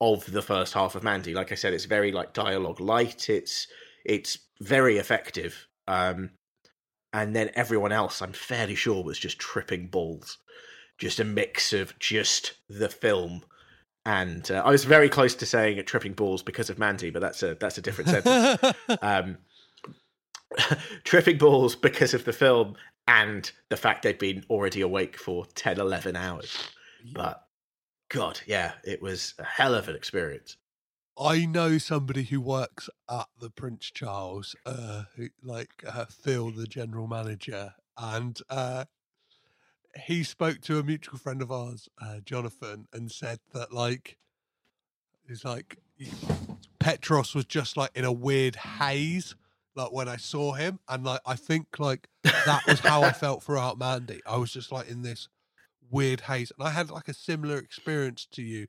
of 0.00 0.30
the 0.32 0.42
first 0.42 0.72
half 0.74 0.94
of 0.96 1.04
Mandy. 1.04 1.34
Like 1.34 1.52
I 1.52 1.54
said, 1.54 1.72
it's 1.74 1.84
very 1.84 2.10
like 2.10 2.32
dialogue 2.32 2.80
light. 2.80 3.28
It's 3.30 3.68
it's 4.04 4.38
very 4.60 4.96
effective. 4.98 5.68
Um, 5.86 6.30
and 7.12 7.34
then 7.34 7.50
everyone 7.54 7.92
else, 7.92 8.22
I'm 8.22 8.32
fairly 8.32 8.74
sure, 8.74 9.02
was 9.02 9.18
just 9.18 9.38
tripping 9.38 9.86
balls. 9.88 10.38
Just 10.98 11.20
a 11.20 11.24
mix 11.24 11.72
of 11.72 11.98
just 11.98 12.54
the 12.68 12.88
film, 12.88 13.42
and 14.04 14.50
uh, 14.50 14.62
I 14.64 14.70
was 14.70 14.84
very 14.84 15.08
close 15.08 15.34
to 15.36 15.46
saying 15.46 15.78
it 15.78 15.86
tripping 15.86 16.12
balls 16.12 16.42
because 16.42 16.70
of 16.70 16.78
Mandy, 16.78 17.10
but 17.10 17.20
that's 17.20 17.42
a 17.42 17.56
that's 17.58 17.78
a 17.78 17.82
different 17.82 18.10
sentence. 18.10 18.74
Um, 19.02 19.38
tripping 21.04 21.38
balls 21.38 21.74
because 21.74 22.14
of 22.14 22.24
the 22.24 22.32
film 22.32 22.76
and 23.08 23.50
the 23.68 23.76
fact 23.76 24.02
they'd 24.02 24.18
been 24.18 24.44
already 24.50 24.80
awake 24.80 25.16
for 25.16 25.46
10, 25.54 25.80
11 25.80 26.16
hours. 26.16 26.56
But 27.14 27.46
God, 28.08 28.40
yeah, 28.46 28.72
it 28.84 29.02
was 29.02 29.34
a 29.38 29.44
hell 29.44 29.74
of 29.74 29.88
an 29.88 29.96
experience. 29.96 30.56
I 31.18 31.44
know 31.44 31.78
somebody 31.78 32.24
who 32.24 32.40
works 32.40 32.88
at 33.10 33.26
the 33.38 33.50
Prince 33.50 33.90
Charles, 33.90 34.56
uh, 34.64 35.04
who, 35.16 35.28
like 35.42 35.84
uh, 35.86 36.06
Phil, 36.06 36.50
the 36.50 36.66
general 36.66 37.06
manager, 37.06 37.74
and 37.98 38.38
uh, 38.48 38.86
he 40.06 40.22
spoke 40.24 40.60
to 40.62 40.78
a 40.78 40.82
mutual 40.82 41.18
friend 41.18 41.42
of 41.42 41.52
ours, 41.52 41.88
uh, 42.00 42.20
Jonathan, 42.24 42.86
and 42.92 43.12
said 43.12 43.40
that 43.52 43.72
like 43.72 44.16
he's 45.28 45.44
like 45.44 45.78
Petros 46.78 47.34
was 47.34 47.44
just 47.44 47.76
like 47.76 47.90
in 47.94 48.04
a 48.04 48.12
weird 48.12 48.56
haze, 48.56 49.34
like 49.76 49.92
when 49.92 50.08
I 50.08 50.16
saw 50.16 50.52
him, 50.52 50.78
and 50.88 51.04
like 51.04 51.20
I 51.26 51.36
think 51.36 51.78
like 51.78 52.08
that 52.24 52.62
was 52.66 52.80
how 52.80 53.02
I 53.02 53.12
felt 53.12 53.42
throughout 53.42 53.78
Mandy. 53.78 54.20
I 54.26 54.38
was 54.38 54.50
just 54.50 54.72
like 54.72 54.88
in 54.88 55.02
this 55.02 55.28
weird 55.90 56.22
haze, 56.22 56.52
and 56.58 56.66
I 56.66 56.70
had 56.70 56.90
like 56.90 57.08
a 57.08 57.14
similar 57.14 57.58
experience 57.58 58.26
to 58.32 58.42
you 58.42 58.66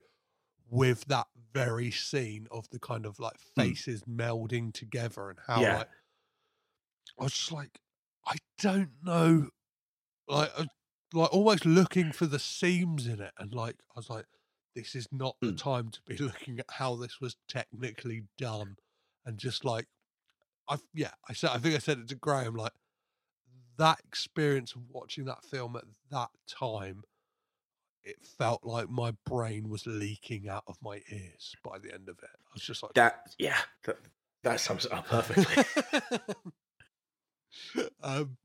with 0.70 1.06
that 1.06 1.28
very 1.54 1.92
scene 1.92 2.48
of 2.52 2.70
the 2.72 2.80
kind 2.80 3.06
of 3.06 3.20
like 3.20 3.38
faces 3.38 4.04
melding 4.04 4.74
together 4.74 5.30
and 5.30 5.40
how 5.48 5.62
Yeah. 5.62 5.78
like 5.78 5.90
I 7.20 7.24
was 7.24 7.34
just 7.34 7.52
like 7.52 7.80
I 8.26 8.36
don't 8.60 8.92
know 9.04 9.50
like 10.28 10.52
I, 10.58 10.68
like 11.14 11.34
almost 11.34 11.66
looking 11.66 12.12
for 12.12 12.26
the 12.26 12.40
seams 12.40 13.08
in 13.08 13.22
it 13.22 13.34
and 13.38 13.54
like 13.54 13.78
I 13.92 14.00
was 14.00 14.10
like 14.10 14.26
this 14.76 14.96
is 14.96 15.08
not 15.12 15.38
the 15.44 15.52
Mm. 15.52 15.58
time 15.58 15.90
to 15.92 16.02
be 16.04 16.18
looking 16.20 16.60
at 16.60 16.66
how 16.72 16.96
this 16.96 17.20
was 17.22 17.36
technically 17.48 18.24
done 18.38 18.78
and 19.26 19.38
just 19.38 19.66
like 19.66 19.88
I 20.70 20.78
yeah 20.94 21.14
I 21.30 21.34
said 21.34 21.52
I 21.52 21.60
think 21.60 21.76
I 21.76 21.80
said 21.80 22.00
it 22.00 22.08
to 22.10 22.16
Graham 22.16 22.56
like 22.56 22.74
that 23.78 24.00
experience 24.06 24.76
of 24.76 24.90
watching 24.90 25.26
that 25.26 25.44
film 25.44 25.76
at 25.76 25.86
that 26.12 26.30
time 26.48 27.04
it 28.04 28.18
felt 28.38 28.64
like 28.64 28.90
my 28.90 29.14
brain 29.26 29.70
was 29.70 29.86
leaking 29.86 30.50
out 30.50 30.64
of 30.68 30.78
my 30.82 31.02
ears 31.12 31.56
by 31.64 31.80
the 31.80 31.94
end 31.94 32.10
of 32.10 32.18
it. 32.20 32.30
I 32.34 32.50
was 32.54 32.64
just 32.64 32.84
like, 32.84 32.94
That, 32.94 33.34
yeah, 33.38 33.58
that, 33.86 33.98
that 34.44 34.60
sums 34.60 34.86
it 34.86 34.92
up 34.94 35.08
perfectly. 35.08 35.64
um, 38.04 38.38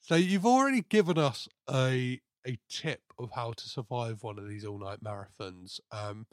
so 0.00 0.14
you've 0.14 0.46
already 0.46 0.82
given 0.82 1.18
us 1.18 1.48
a 1.70 2.20
a 2.46 2.58
tip 2.68 3.02
of 3.18 3.30
how 3.32 3.52
to 3.52 3.68
survive 3.68 4.22
one 4.22 4.38
of 4.38 4.48
these 4.48 4.64
all 4.64 4.78
night 4.78 5.02
marathons. 5.02 5.78
Um, 5.90 6.26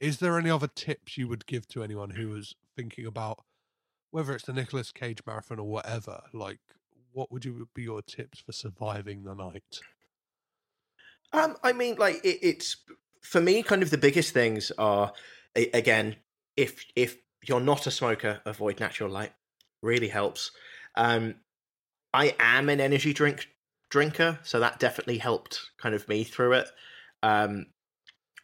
is 0.00 0.18
there 0.18 0.38
any 0.38 0.50
other 0.50 0.66
tips 0.66 1.16
you 1.16 1.28
would 1.28 1.46
give 1.46 1.66
to 1.68 1.82
anyone 1.82 2.10
who 2.10 2.30
was 2.30 2.54
thinking 2.76 3.06
about 3.06 3.44
whether 4.10 4.34
it's 4.34 4.46
the 4.46 4.52
Nicolas 4.52 4.90
Cage 4.92 5.20
marathon 5.26 5.60
or 5.60 5.68
whatever? 5.68 6.22
Like, 6.32 6.58
what 7.12 7.30
would 7.30 7.44
you 7.44 7.68
be 7.74 7.82
your 7.82 8.02
tips 8.02 8.40
for 8.40 8.52
surviving 8.52 9.22
the 9.22 9.34
night? 9.34 9.80
Um, 11.34 11.56
I 11.62 11.72
mean, 11.72 11.96
like 11.96 12.24
it, 12.24 12.38
it's 12.42 12.76
for 13.22 13.40
me. 13.40 13.62
Kind 13.62 13.82
of 13.82 13.90
the 13.90 13.98
biggest 13.98 14.32
things 14.32 14.70
are 14.78 15.12
a- 15.56 15.70
again, 15.70 16.16
if 16.56 16.84
if 16.94 17.16
you're 17.46 17.60
not 17.60 17.86
a 17.86 17.90
smoker, 17.90 18.40
avoid 18.44 18.80
natural 18.80 19.10
light. 19.10 19.32
Really 19.82 20.08
helps. 20.08 20.52
Um, 20.94 21.34
I 22.12 22.34
am 22.38 22.68
an 22.68 22.80
energy 22.80 23.12
drink 23.12 23.48
drinker, 23.90 24.38
so 24.44 24.60
that 24.60 24.78
definitely 24.78 25.18
helped 25.18 25.60
kind 25.78 25.94
of 25.94 26.08
me 26.08 26.24
through 26.24 26.54
it. 26.54 26.68
Um, 27.22 27.66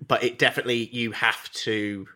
but 0.07 0.25
it 0.25 0.39
definitely 0.39 0.89
you 0.93 1.13
have 1.13 1.51
to 1.53 2.07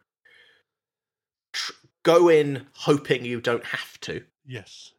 tr- 1.52 1.72
go 2.02 2.28
in 2.28 2.66
hoping 2.74 3.24
you 3.24 3.40
don't 3.40 3.64
have 3.64 4.00
to. 4.00 4.24
Yes. 4.46 4.92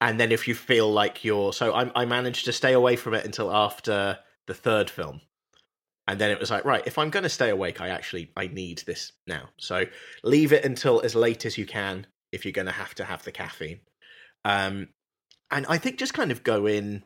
And 0.00 0.20
then 0.20 0.32
if 0.32 0.46
you 0.46 0.54
feel 0.54 0.92
like 0.92 1.24
you're 1.24 1.52
so 1.52 1.72
I, 1.72 2.02
I 2.02 2.04
managed 2.04 2.44
to 2.46 2.52
stay 2.52 2.72
away 2.72 2.96
from 2.96 3.14
it 3.14 3.24
until 3.24 3.54
after 3.54 4.18
the 4.46 4.54
third 4.54 4.90
film. 4.90 5.20
And 6.08 6.20
then 6.20 6.30
it 6.30 6.38
was 6.38 6.50
like, 6.50 6.64
right, 6.64 6.86
if 6.86 6.98
I'm 6.98 7.10
going 7.10 7.24
to 7.24 7.28
stay 7.28 7.50
awake, 7.50 7.80
I 7.80 7.88
actually 7.88 8.30
I 8.36 8.46
need 8.46 8.82
this 8.86 9.12
now. 9.26 9.48
So 9.58 9.86
leave 10.22 10.52
it 10.52 10.64
until 10.64 11.00
as 11.00 11.14
late 11.14 11.44
as 11.44 11.58
you 11.58 11.66
can 11.66 12.06
if 12.30 12.44
you're 12.44 12.52
going 12.52 12.66
to 12.66 12.72
have 12.72 12.94
to 12.96 13.04
have 13.04 13.24
the 13.24 13.32
caffeine. 13.32 13.80
Um, 14.44 14.88
and 15.50 15.66
I 15.68 15.78
think 15.78 15.98
just 15.98 16.14
kind 16.14 16.30
of 16.30 16.44
go 16.44 16.66
in 16.66 17.02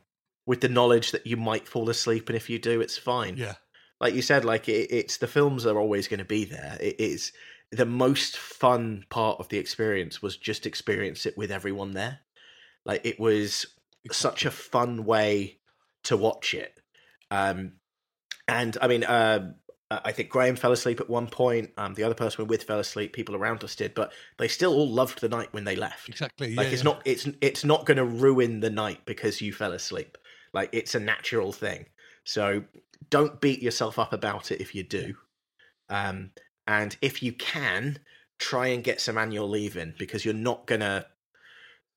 with 0.46 0.60
the 0.60 0.68
knowledge 0.68 1.12
that 1.12 1.26
you 1.26 1.36
might 1.36 1.68
fall 1.68 1.88
asleep, 1.88 2.28
and 2.28 2.36
if 2.36 2.50
you 2.50 2.58
do, 2.58 2.80
it's 2.80 2.98
fine. 2.98 3.36
Yeah. 3.36 3.54
Like 4.00 4.14
you 4.14 4.22
said, 4.22 4.44
like 4.44 4.68
it, 4.68 4.88
it's 4.90 5.18
the 5.18 5.26
films 5.26 5.66
are 5.66 5.78
always 5.78 6.08
going 6.08 6.18
to 6.18 6.24
be 6.24 6.44
there. 6.44 6.76
It 6.80 6.98
is 6.98 7.32
the 7.70 7.86
most 7.86 8.36
fun 8.36 9.04
part 9.10 9.38
of 9.38 9.48
the 9.48 9.58
experience 9.58 10.20
was 10.20 10.36
just 10.36 10.66
experience 10.66 11.26
it 11.26 11.36
with 11.36 11.52
everyone 11.52 11.92
there. 11.92 12.20
Like 12.84 13.04
it 13.04 13.20
was 13.20 13.66
such 14.10 14.44
a 14.44 14.50
fun 14.50 15.04
way 15.04 15.58
to 16.04 16.16
watch 16.16 16.54
it. 16.54 16.79
Um, 17.30 17.72
and 18.48 18.76
I 18.80 18.88
mean, 18.88 19.04
uh, 19.04 19.52
I 19.90 20.12
think 20.12 20.28
Graham 20.28 20.54
fell 20.54 20.70
asleep 20.70 21.00
at 21.00 21.10
one 21.10 21.26
point. 21.26 21.70
Um, 21.76 21.94
the 21.94 22.04
other 22.04 22.14
person 22.14 22.44
we're 22.44 22.48
with 22.48 22.62
fell 22.62 22.78
asleep. 22.78 23.12
People 23.12 23.34
around 23.34 23.64
us 23.64 23.74
did, 23.74 23.94
but 23.94 24.12
they 24.38 24.46
still 24.46 24.72
all 24.72 24.88
loved 24.88 25.20
the 25.20 25.28
night 25.28 25.48
when 25.52 25.64
they 25.64 25.74
left. 25.74 26.08
Exactly. 26.08 26.54
Like 26.54 26.66
yeah, 26.68 26.72
it's 26.72 26.84
yeah. 26.84 26.90
not 26.90 27.02
it's 27.04 27.28
it's 27.40 27.64
not 27.64 27.86
going 27.86 27.96
to 27.96 28.04
ruin 28.04 28.60
the 28.60 28.70
night 28.70 29.00
because 29.04 29.40
you 29.40 29.52
fell 29.52 29.72
asleep. 29.72 30.16
Like 30.52 30.70
it's 30.72 30.94
a 30.94 31.00
natural 31.00 31.52
thing. 31.52 31.86
So 32.24 32.62
don't 33.08 33.40
beat 33.40 33.62
yourself 33.62 33.98
up 33.98 34.12
about 34.12 34.52
it 34.52 34.60
if 34.60 34.74
you 34.74 34.84
do. 34.84 35.16
Um, 35.88 36.30
and 36.68 36.96
if 37.02 37.20
you 37.20 37.32
can, 37.32 37.98
try 38.38 38.68
and 38.68 38.84
get 38.84 39.00
some 39.00 39.18
annual 39.18 39.48
leave 39.48 39.76
in 39.76 39.94
because 39.98 40.24
you're 40.24 40.34
not 40.34 40.66
gonna. 40.66 41.06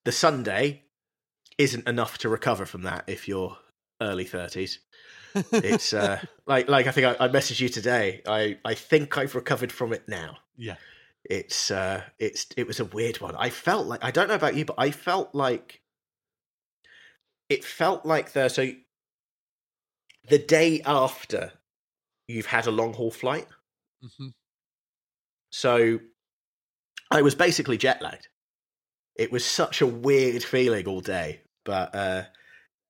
The 0.06 0.12
Sunday 0.12 0.84
isn't 1.60 1.88
enough 1.88 2.18
to 2.20 2.30
recover 2.30 2.66
from 2.66 2.82
that 2.84 3.03
if 3.06 3.28
you're 3.28 3.56
early 4.02 4.26
thirties. 4.26 4.80
It's 5.52 5.94
uh, 5.94 6.20
like 6.45 6.68
like 6.68 6.88
I 6.88 6.92
think 6.92 7.08
I, 7.08 7.26
I 7.26 7.28
messaged 7.28 7.60
you 7.60 7.70
today. 7.70 8.22
I 8.28 8.58
I 8.64 8.74
think 8.74 9.18
I've 9.18 9.36
recovered 9.36 9.72
from 9.72 9.94
it 9.94 10.08
now 10.08 10.38
yeah. 10.58 10.76
it's 11.26 11.72
uh 11.72 12.02
it's 12.20 12.48
it 12.58 12.68
was 12.68 12.80
a 12.80 12.86
weird 12.86 13.20
one 13.22 13.36
i 13.38 13.50
felt 13.50 13.88
like 13.88 14.03
i 14.03 14.12
don't 14.12 14.28
know 14.28 14.36
about 14.36 14.56
you 14.56 14.66
but 14.66 14.76
i 14.78 14.92
felt 14.92 15.34
like 15.34 15.82
it 17.50 17.64
felt 17.64 18.06
like 18.06 18.34
the 18.34 18.50
so 18.50 18.70
the 20.30 20.38
day 20.38 20.82
after 20.86 21.52
you've 22.28 22.45
had 22.45 22.68
a 22.68 22.72
long 22.72 22.94
haul 22.94 23.12
flight 23.12 23.48
hmm 24.18 24.30
so 25.50 26.00
i 27.12 27.22
was 27.22 27.36
basically 27.36 27.78
jet 27.78 28.02
lagged 28.02 28.28
it 29.16 29.32
was 29.32 29.45
such 29.45 29.82
a 29.82 29.88
weird 29.88 30.44
feeling 30.44 30.88
all 30.88 31.02
day 31.02 31.42
but 31.64 31.94
uh 31.94 32.24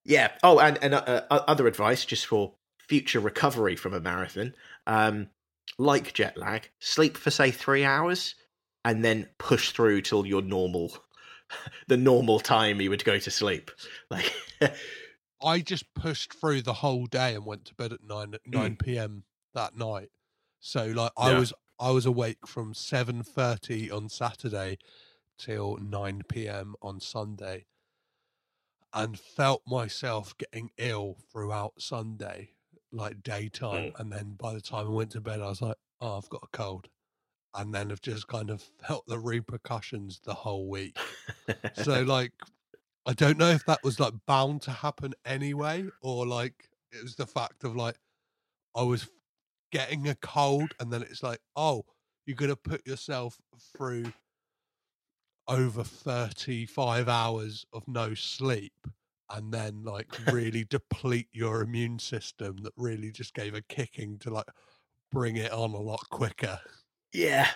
yeah 0.06 0.32
oh 0.44 0.60
and 0.60 0.78
and 0.82 0.94
uh, 0.94 1.24
uh, 1.30 1.44
other 1.48 1.68
advice 1.68 2.06
just 2.06 2.26
for 2.26 2.56
future 2.80 3.20
recovery 3.20 3.76
from 3.76 3.94
a 3.94 4.00
marathon 4.00 4.54
um 4.88 5.30
like 5.78 6.14
jet 6.14 6.38
lag 6.38 6.70
sleep 6.80 7.18
for 7.18 7.32
say 7.32 7.52
3 7.52 7.84
hours 7.84 8.36
and 8.86 9.04
then 9.04 9.30
push 9.38 9.72
through 9.72 10.02
till 10.02 10.26
your 10.26 10.42
normal 10.42 10.98
the 11.88 11.98
normal 11.98 12.40
time 12.40 12.82
you 12.82 12.90
would 12.90 13.06
go 13.06 13.18
to 13.18 13.32
sleep 13.32 13.72
like 14.10 14.32
I 15.42 15.60
just 15.60 15.94
pushed 15.94 16.34
through 16.34 16.62
the 16.62 16.74
whole 16.74 17.06
day 17.06 17.36
and 17.36 17.46
went 17.46 17.66
to 17.66 17.76
bed 17.76 17.94
at 17.94 18.04
nine 18.04 18.36
nine 18.46 18.78
p.m. 18.78 19.26
that 19.54 19.76
night. 19.76 20.10
So 20.60 20.88
like 20.88 21.12
I 21.18 21.32
Yeah. 21.32 21.40
was 21.40 21.54
I 21.80 21.92
was 21.92 22.06
awake 22.06 22.48
from 22.48 22.74
seven 22.74 23.24
thirty 23.24 23.92
on 23.92 24.10
Saturday 24.10 24.78
till 25.38 25.78
nine 25.78 26.24
p.m. 26.28 26.76
on 26.82 27.00
Sunday, 27.00 27.66
and 28.94 29.20
felt 29.20 29.64
myself 29.68 30.38
getting 30.38 30.70
ill 30.78 31.18
throughout 31.32 31.74
Sunday, 31.80 32.52
like 32.92 33.24
daytime. 33.24 33.92
Mm. 33.92 34.00
And 34.00 34.12
then 34.12 34.36
by 34.38 34.54
the 34.54 34.62
time 34.62 34.88
I 34.88 34.92
went 34.92 35.12
to 35.12 35.22
bed, 35.22 35.42
I 35.42 35.50
was 35.50 35.62
like, 35.62 35.78
"Oh, 36.00 36.18
I've 36.18 36.30
got 36.30 36.44
a 36.44 36.58
cold," 36.58 36.90
and 37.56 37.74
then 37.74 37.92
I've 37.92 38.02
just 38.02 38.28
kind 38.28 38.50
of 38.50 38.62
felt 38.88 39.06
the 39.08 39.20
repercussions 39.20 40.22
the 40.24 40.34
whole 40.34 40.70
week. 40.70 40.98
so 41.82 42.02
like 42.04 42.32
I 43.06 43.14
don't 43.14 43.38
know 43.38 43.50
if 43.50 43.66
that 43.66 43.84
was 43.84 44.00
like 44.00 44.14
bound 44.26 44.62
to 44.64 44.72
happen 44.72 45.14
anyway, 45.26 45.86
or 46.02 46.26
like 46.26 46.70
it 46.92 47.02
was 47.02 47.16
the 47.16 47.28
fact 47.28 47.64
of 47.64 47.76
like 47.76 47.98
I 48.76 48.84
was 48.84 49.10
getting 49.72 50.08
a 50.08 50.16
cold, 50.16 50.74
and 50.80 50.94
then 50.94 51.02
it's 51.02 51.24
like, 51.24 51.40
oh, 51.56 51.86
you're 52.26 52.36
gonna 52.36 52.56
put 52.56 52.86
yourself 52.86 53.40
through 53.76 54.14
over 55.48 55.84
35 55.84 57.10
hours 57.10 57.66
of 57.74 57.88
no 57.88 58.14
sleep 58.14 58.74
and 59.30 59.54
then 59.54 59.84
like 59.84 60.08
really 60.32 60.64
deplete 60.70 61.28
your 61.32 61.62
immune 61.62 62.00
system 62.00 62.58
that 62.64 62.74
really 62.78 63.12
just 63.12 63.34
gave 63.34 63.54
a 63.54 63.62
kicking 63.62 64.18
to 64.20 64.30
like 64.30 64.46
bring 65.12 65.36
it 65.38 65.52
on 65.52 65.72
a 65.74 65.80
lot 65.82 66.10
quicker 66.10 66.60
yeah 67.12 67.48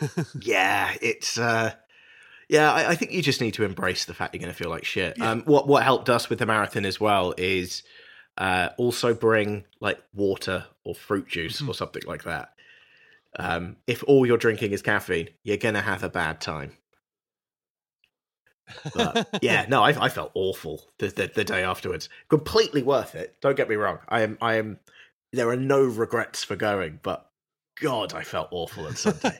yeah 0.40 0.94
it's 1.02 1.38
uh 1.38 1.72
yeah 2.48 2.72
I, 2.72 2.90
I 2.90 2.94
think 2.94 3.12
you 3.12 3.22
just 3.22 3.40
need 3.40 3.54
to 3.54 3.64
embrace 3.64 4.04
the 4.06 4.14
fact 4.14 4.34
you're 4.34 4.40
going 4.40 4.52
to 4.52 4.56
feel 4.58 4.70
like 4.70 4.84
shit 4.84 5.16
Yeah. 5.18 5.30
um 5.30 5.42
what 5.44 5.68
what 5.68 5.82
helped 5.82 6.08
us 6.08 6.28
with 6.30 6.38
the 6.38 6.46
marathon 6.46 6.84
as 6.84 6.98
well 6.98 7.34
is 7.36 7.82
uh 8.38 8.70
also 8.78 9.14
bring 9.14 9.64
like 9.80 9.98
water 10.14 10.64
or 10.84 10.94
fruit 10.94 11.28
juice 11.28 11.60
Mhm. 11.60 11.68
or 11.68 11.74
something 11.74 12.02
like 12.06 12.24
that 12.24 12.50
um 13.38 13.76
if 13.86 14.02
all 14.04 14.26
you're 14.26 14.36
drinking 14.36 14.72
is 14.72 14.82
caffeine 14.82 15.28
you're 15.42 15.56
gonna 15.56 15.80
have 15.80 16.02
a 16.02 16.08
bad 16.08 16.40
time. 16.40 16.72
But 18.94 19.38
yeah 19.42 19.66
no 19.68 19.82
I, 19.82 20.04
I 20.04 20.08
felt 20.08 20.32
awful 20.34 20.82
the, 20.98 21.08
the 21.08 21.30
the 21.34 21.44
day 21.44 21.62
afterwards. 21.62 22.08
Completely 22.28 22.82
worth 22.82 23.14
it. 23.14 23.36
Don't 23.40 23.56
get 23.56 23.68
me 23.68 23.76
wrong. 23.76 23.98
I 24.08 24.22
am 24.22 24.38
i 24.40 24.56
am 24.56 24.78
there 25.32 25.48
are 25.48 25.56
no 25.56 25.82
regrets 25.82 26.42
for 26.42 26.56
going 26.56 27.00
but 27.02 27.26
god 27.80 28.14
i 28.14 28.24
felt 28.24 28.48
awful 28.50 28.86
on 28.86 28.96
sunday. 28.96 29.38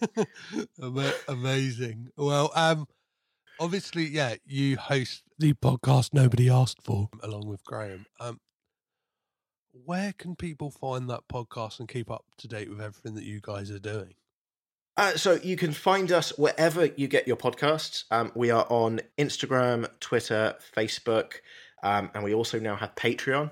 Amazing. 1.28 2.08
Well, 2.16 2.52
um, 2.54 2.86
obviously, 3.58 4.06
yeah, 4.06 4.36
you 4.46 4.76
host 4.76 5.22
the 5.38 5.54
podcast 5.54 6.12
nobody 6.12 6.48
asked 6.48 6.82
for, 6.82 7.08
along 7.22 7.46
with 7.48 7.64
Graham. 7.64 8.06
Um, 8.20 8.38
where 9.84 10.12
can 10.12 10.36
people 10.36 10.70
find 10.70 11.08
that 11.10 11.28
podcast 11.32 11.78
and 11.80 11.88
keep 11.88 12.10
up 12.10 12.24
to 12.38 12.48
date 12.48 12.70
with 12.70 12.80
everything 12.80 13.14
that 13.14 13.24
you 13.24 13.40
guys 13.42 13.70
are 13.70 13.78
doing? 13.78 14.14
Uh, 14.96 15.16
so 15.16 15.38
you 15.44 15.56
can 15.56 15.72
find 15.72 16.10
us 16.10 16.36
wherever 16.36 16.86
you 16.96 17.06
get 17.06 17.28
your 17.28 17.36
podcasts. 17.36 18.04
Um, 18.10 18.32
we 18.34 18.50
are 18.50 18.66
on 18.68 19.00
Instagram, 19.16 19.88
Twitter, 20.00 20.56
Facebook, 20.76 21.34
um, 21.84 22.10
and 22.14 22.24
we 22.24 22.34
also 22.34 22.58
now 22.58 22.74
have 22.74 22.94
Patreon. 22.96 23.50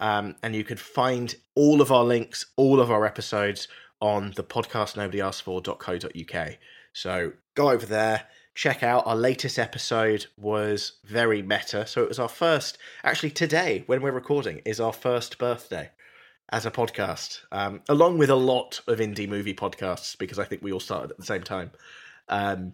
Um, 0.00 0.36
and 0.42 0.54
you 0.54 0.64
can 0.64 0.76
find 0.76 1.34
all 1.54 1.80
of 1.80 1.92
our 1.92 2.04
links, 2.04 2.46
all 2.56 2.80
of 2.80 2.90
our 2.90 3.04
episodes 3.04 3.68
on 4.00 4.32
the 4.36 4.44
podcast 4.44 4.96
nobody 4.96 5.20
asked 5.20 5.42
for.co.uk. 5.42 6.48
So 6.92 7.32
go 7.54 7.70
over 7.70 7.86
there, 7.86 8.26
check 8.58 8.82
out 8.82 9.06
our 9.06 9.14
latest 9.14 9.56
episode 9.56 10.26
was 10.36 10.94
very 11.04 11.42
meta. 11.42 11.86
So 11.86 12.02
it 12.02 12.08
was 12.08 12.18
our 12.18 12.28
first, 12.28 12.76
actually 13.04 13.30
today 13.30 13.84
when 13.86 14.02
we're 14.02 14.10
recording 14.10 14.62
is 14.64 14.80
our 14.80 14.92
first 14.92 15.38
birthday 15.38 15.90
as 16.50 16.66
a 16.66 16.70
podcast, 16.72 17.38
um, 17.52 17.82
along 17.88 18.18
with 18.18 18.30
a 18.30 18.34
lot 18.34 18.80
of 18.88 18.98
indie 18.98 19.28
movie 19.28 19.54
podcasts 19.54 20.18
because 20.18 20.40
I 20.40 20.44
think 20.44 20.60
we 20.60 20.72
all 20.72 20.80
started 20.80 21.12
at 21.12 21.18
the 21.18 21.24
same 21.24 21.44
time. 21.44 21.70
Um, 22.28 22.72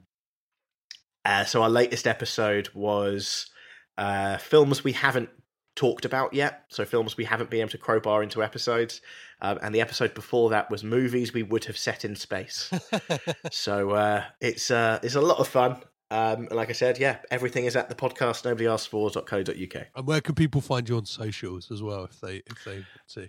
uh, 1.23 1.45
so 1.45 1.63
our 1.63 1.69
latest 1.69 2.07
episode 2.07 2.71
was 2.73 3.51
uh, 3.99 4.39
films 4.39 4.85
we 4.85 4.93
haven't 4.93 5.29
talked 5.77 6.07
about 6.07 6.33
yet. 6.33 6.65
So 6.69 6.87
films 6.87 7.19
we 7.19 7.25
haven't 7.25 7.51
been 7.51 7.61
able 7.61 7.71
to 7.73 7.79
crowbar 7.79 8.23
into 8.23 8.43
episodes. 8.43 9.03
Um, 9.45 9.59
and 9.61 9.75
the 9.75 9.83
episode 9.83 10.15
before 10.15 10.49
that 10.51 10.71
was 10.71 10.83
movies 10.83 11.35
we 11.35 11.43
would 11.43 11.67
have 11.67 11.77
set 11.77 12.03
in 12.07 12.17
space. 12.17 12.71
so 13.51 13.91
uh, 13.91 14.25
it's 14.41 14.71
uh, 14.71 14.99
it's 15.03 15.17
a 15.17 15.21
lot 15.21 15.39
of 15.39 15.47
fun. 15.47 15.83
Um, 16.11 16.49
like 16.51 16.71
I 16.71 16.73
said, 16.73 16.99
yeah, 16.99 17.19
everything 17.31 17.67
is 17.67 17.77
at 17.77 17.91
the 17.91 17.95
podcast 17.95 18.47
nobody 18.47 18.67
asked 18.67 18.89
for.co.uk. 18.89 19.87
and 19.97 20.07
where 20.07 20.23
can 20.23 20.35
people 20.35 20.63
find 20.63 20.89
you 20.89 20.97
on 20.97 21.05
socials 21.05 21.71
as 21.71 21.83
well 21.83 22.05
if 22.05 22.19
they 22.23 22.37
if 22.47 22.65
they 22.65 22.87
to? 23.09 23.29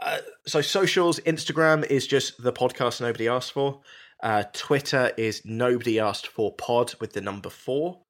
Uh, 0.00 0.18
so 0.48 0.62
socials, 0.62 1.20
Instagram 1.20 1.86
is 1.88 2.08
just 2.08 2.42
the 2.42 2.52
podcast 2.52 3.00
nobody 3.00 3.28
asked 3.28 3.52
for. 3.52 3.82
Uh, 4.20 4.42
Twitter 4.52 5.12
is 5.16 5.42
nobody 5.44 6.00
asked 6.00 6.26
for 6.26 6.56
pod 6.56 6.92
with 7.00 7.12
the 7.12 7.20
number 7.20 7.50
four, 7.50 8.00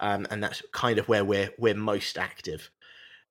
um, 0.00 0.26
and 0.30 0.42
that's 0.42 0.62
kind 0.72 0.98
of 0.98 1.10
where 1.10 1.26
we're 1.26 1.50
we're 1.58 1.74
most 1.74 2.16
active. 2.16 2.70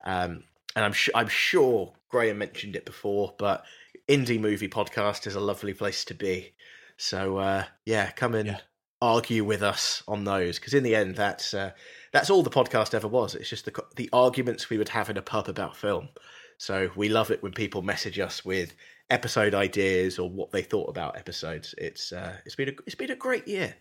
Um, 0.05 0.43
and 0.75 0.85
I'm 0.85 0.93
sure 0.93 1.13
I'm 1.15 1.29
sure 1.29 1.93
Graham 2.11 2.37
mentioned 2.37 2.75
it 2.75 2.85
before, 2.85 3.33
but 3.37 3.63
indie 4.07 4.39
movie 4.39 4.67
podcast 4.67 5.25
is 5.25 5.35
a 5.35 5.39
lovely 5.39 5.73
place 5.73 6.05
to 6.05 6.13
be. 6.13 6.53
So 6.97 7.37
uh, 7.37 7.65
yeah, 7.85 8.11
come 8.11 8.35
and 8.35 8.47
Yeah. 8.47 8.59
argue 9.01 9.43
with 9.43 9.63
us 9.63 10.03
on 10.07 10.23
those 10.25 10.59
because 10.59 10.73
in 10.75 10.83
the 10.83 10.95
end, 10.95 11.15
that's 11.15 11.53
uh, 11.53 11.71
that's 12.11 12.29
all 12.29 12.43
the 12.43 12.49
podcast 12.49 12.93
ever 12.93 13.07
was. 13.07 13.33
It's 13.35 13.49
just 13.49 13.65
the 13.65 13.83
the 13.95 14.09
arguments 14.13 14.69
we 14.69 14.77
would 14.77 14.89
have 14.89 15.09
in 15.09 15.17
a 15.17 15.21
pub 15.21 15.47
about 15.49 15.75
film. 15.77 16.09
So 16.57 16.91
we 16.95 17.09
love 17.09 17.31
it 17.31 17.41
when 17.41 17.53
people 17.53 17.81
message 17.81 18.19
us 18.19 18.45
with 18.45 18.75
episode 19.09 19.55
ideas 19.55 20.19
or 20.19 20.29
what 20.29 20.51
they 20.51 20.61
thought 20.61 20.89
about 20.89 21.17
episodes. 21.17 21.73
It's 21.77 22.11
uh, 22.11 22.37
it's 22.45 22.55
been 22.55 22.69
a 22.69 22.73
it's 22.85 22.95
been 22.95 23.11
a 23.11 23.15
great 23.15 23.47
year. 23.47 23.75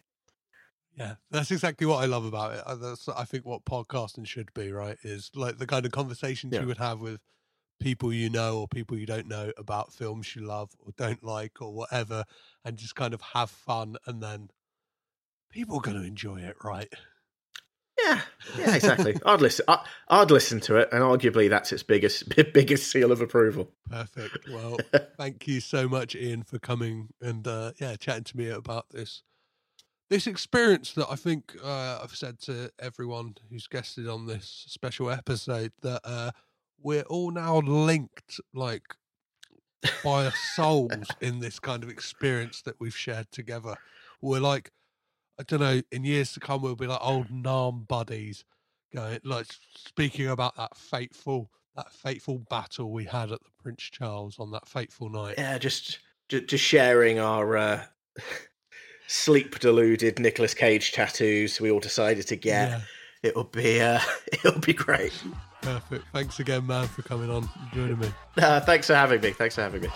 Yeah, 0.96 1.14
that's 1.30 1.50
exactly 1.50 1.86
what 1.86 2.02
I 2.02 2.06
love 2.06 2.24
about 2.24 2.54
it. 2.54 2.62
Uh, 2.66 2.74
That's 2.74 3.08
I 3.08 3.24
think 3.24 3.46
what 3.46 3.64
podcasting 3.64 4.26
should 4.26 4.52
be, 4.54 4.72
right? 4.72 4.98
Is 5.02 5.30
like 5.34 5.58
the 5.58 5.66
kind 5.66 5.86
of 5.86 5.92
conversations 5.92 6.54
Yeah. 6.54 6.62
you 6.62 6.66
would 6.66 6.78
have 6.78 7.00
with 7.00 7.20
people 7.80 8.12
you 8.12 8.30
know 8.30 8.60
or 8.60 8.68
people 8.68 8.96
you 8.96 9.06
don't 9.06 9.26
know 9.26 9.52
about 9.56 9.92
films 9.92 10.34
you 10.36 10.42
love 10.42 10.70
or 10.78 10.92
don't 10.96 11.24
like 11.24 11.60
or 11.60 11.72
whatever, 11.72 12.24
and 12.64 12.76
just 12.76 12.94
kind 12.94 13.14
of 13.14 13.20
have 13.20 13.50
fun, 13.50 13.96
and 14.06 14.22
then 14.22 14.50
people 15.50 15.78
are 15.78 15.82
going 15.82 16.00
to 16.00 16.06
enjoy 16.06 16.40
it, 16.40 16.56
right? 16.62 16.92
Yeah, 18.04 18.20
yeah, 18.56 18.74
exactly. 18.76 19.16
I'd 19.26 19.40
listen. 19.40 19.64
I, 19.68 19.84
I'd 20.08 20.30
listen 20.30 20.60
to 20.60 20.76
it, 20.76 20.88
and 20.92 21.02
arguably 21.02 21.48
that's 21.48 21.72
its 21.72 21.82
biggest 21.82 22.28
biggest 22.52 22.90
seal 22.90 23.12
of 23.12 23.20
approval. 23.20 23.70
Perfect. 23.90 24.48
Well, 24.48 24.78
thank 25.18 25.46
you 25.48 25.60
so 25.60 25.88
much, 25.88 26.14
Ian, 26.14 26.42
for 26.42 26.58
coming 26.58 27.08
and 27.20 27.46
uh, 27.46 27.72
yeah, 27.80 27.96
chatting 27.96 28.24
to 28.24 28.36
me 28.36 28.48
about 28.48 28.86
this 28.90 29.22
this 30.08 30.26
experience 30.26 30.92
that 30.94 31.06
I 31.10 31.14
think 31.14 31.56
uh, 31.62 32.00
I've 32.02 32.16
said 32.16 32.40
to 32.42 32.70
everyone 32.78 33.36
who's 33.48 33.66
guested 33.68 34.08
on 34.08 34.26
this 34.26 34.64
special 34.66 35.10
episode 35.10 35.72
that 35.82 36.00
uh, 36.04 36.32
we're 36.82 37.02
all 37.02 37.30
now 37.30 37.58
linked, 37.58 38.40
like 38.54 38.82
by 40.04 40.26
our 40.26 40.32
souls, 40.54 41.08
in 41.20 41.40
this 41.40 41.58
kind 41.58 41.82
of 41.82 41.90
experience 41.90 42.62
that 42.62 42.78
we've 42.78 42.96
shared 42.96 43.30
together. 43.32 43.76
We're 44.20 44.40
like, 44.40 44.70
I 45.38 45.42
don't 45.42 45.60
know, 45.60 45.80
in 45.90 46.04
years 46.04 46.32
to 46.34 46.40
come, 46.40 46.62
we'll 46.62 46.76
be 46.76 46.86
like 46.86 47.00
old 47.02 47.30
Nam 47.30 47.84
buddies, 47.88 48.44
going 48.94 49.20
like 49.24 49.46
speaking 49.74 50.28
about 50.28 50.56
that 50.56 50.76
fateful 50.76 51.50
that 51.76 51.92
fateful 51.92 52.38
battle 52.50 52.90
we 52.90 53.04
had 53.04 53.30
at 53.30 53.42
the 53.42 53.50
Prince 53.62 53.82
Charles 53.84 54.38
on 54.38 54.50
that 54.50 54.68
fateful 54.68 55.08
night. 55.08 55.36
Yeah, 55.38 55.56
just 55.58 56.00
just, 56.28 56.46
just 56.46 56.64
sharing 56.64 57.18
our 57.18 57.56
uh, 57.56 57.84
sleep 59.06 59.58
deluded 59.60 60.18
Nicolas 60.18 60.54
Cage 60.54 60.92
tattoos. 60.92 61.60
We 61.60 61.70
all 61.70 61.80
decided 61.80 62.26
to 62.28 62.36
get. 62.36 62.82
It'll 63.22 63.44
be 63.44 63.80
uh, 63.80 64.00
it'll 64.32 64.60
be 64.60 64.72
great. 64.72 65.12
Perfect. 65.62 66.04
Thanks 66.12 66.40
again, 66.40 66.66
man, 66.66 66.86
for 66.88 67.02
coming 67.02 67.30
on 67.30 67.48
and 67.58 67.72
joining 67.72 67.98
me. 67.98 68.12
Uh, 68.36 68.60
thanks 68.60 68.86
for 68.86 68.94
having 68.94 69.20
me. 69.20 69.32
Thanks 69.32 69.54
for 69.54 69.62
having 69.62 69.82
me. 69.82 69.88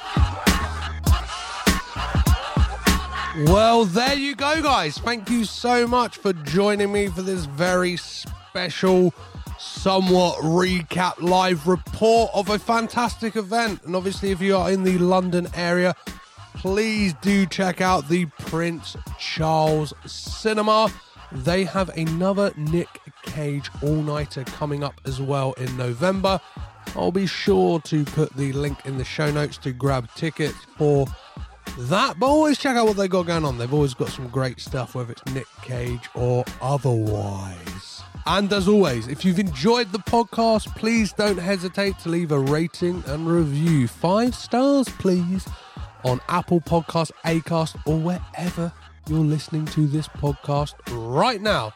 Well, 3.51 3.85
there 3.85 4.15
you 4.15 4.37
go, 4.37 4.63
guys. 4.63 4.99
Thank 4.99 5.29
you 5.29 5.45
so 5.45 5.89
much 5.89 6.19
for 6.19 6.33
joining 6.33 6.93
me 6.93 7.09
for 7.09 7.23
this 7.23 7.47
very 7.47 7.97
special, 7.97 9.13
somewhat 9.59 10.39
recap 10.39 11.21
live 11.21 11.67
report 11.67 12.31
of 12.33 12.49
a 12.49 12.61
fantastic 12.61 13.35
event. 13.35 13.83
And 13.85 13.97
obviously, 13.97 14.31
if 14.31 14.41
you 14.41 14.57
are 14.57 14.71
in 14.71 14.85
the 14.85 14.99
London 14.99 15.49
area, 15.55 15.97
please 16.55 17.15
do 17.23 17.45
check 17.47 17.81
out 17.81 18.09
the 18.09 18.27
Prince 18.27 18.97
Charles 19.19 19.93
Cinema. 20.07 20.93
They 21.35 21.65
have 21.65 21.89
another 21.91 22.53
Nick 22.57 23.01
Cage 23.23 23.69
all 23.83 23.97
nighter 24.03 24.45
coming 24.45 24.85
up 24.85 25.01
as 25.05 25.21
well 25.21 25.53
in 25.55 25.77
November. 25.77 26.41
I'll 26.95 27.11
be 27.11 27.27
sure 27.27 27.81
to 27.81 28.05
put 28.05 28.33
the 28.37 28.53
link 28.53 28.87
in 28.87 28.99
the 28.99 29.05
show 29.05 29.31
notes 29.31 29.59
to 29.59 29.73
grab 29.73 30.09
tickets 30.15 30.57
for 30.79 31.07
that, 31.77 32.21
but 32.21 32.27
always 32.27 32.57
check 32.57 32.77
out 32.77 32.87
what 32.87 32.97
they've 32.97 33.11
got 33.11 33.27
going 33.27 33.45
on. 33.45 33.59
They've 33.59 33.73
always 33.75 33.95
got 33.95 34.11
some 34.11 34.29
great 34.29 34.61
stuff, 34.61 34.95
whether 34.95 35.11
it's 35.11 35.27
Nick 35.35 35.49
Cage 35.63 36.09
or 36.15 36.45
otherwise. 36.63 38.03
And 38.27 38.53
as 38.53 38.69
always, 38.69 39.09
if 39.09 39.25
you've 39.25 39.41
enjoyed 39.41 39.91
the 39.91 39.99
podcast, 39.99 40.75
please 40.77 41.13
don't 41.13 41.39
hesitate 41.39 41.99
to 42.01 42.11
leave 42.11 42.31
a 42.31 42.39
rating 42.39 43.03
and 43.07 43.27
review. 43.27 43.89
Five 43.89 44.37
stars, 44.37 44.89
please, 44.89 45.47
on 46.05 46.21
Apple 46.29 46.61
Podcasts, 46.61 47.11
Acast, 47.25 47.77
or 47.87 47.99
wherever 47.99 48.73
you're 49.09 49.19
listening 49.19 49.67
to 49.67 49.87
this 49.87 50.09
podcast 50.09 50.75
right 51.15 51.41
now. 51.41 51.73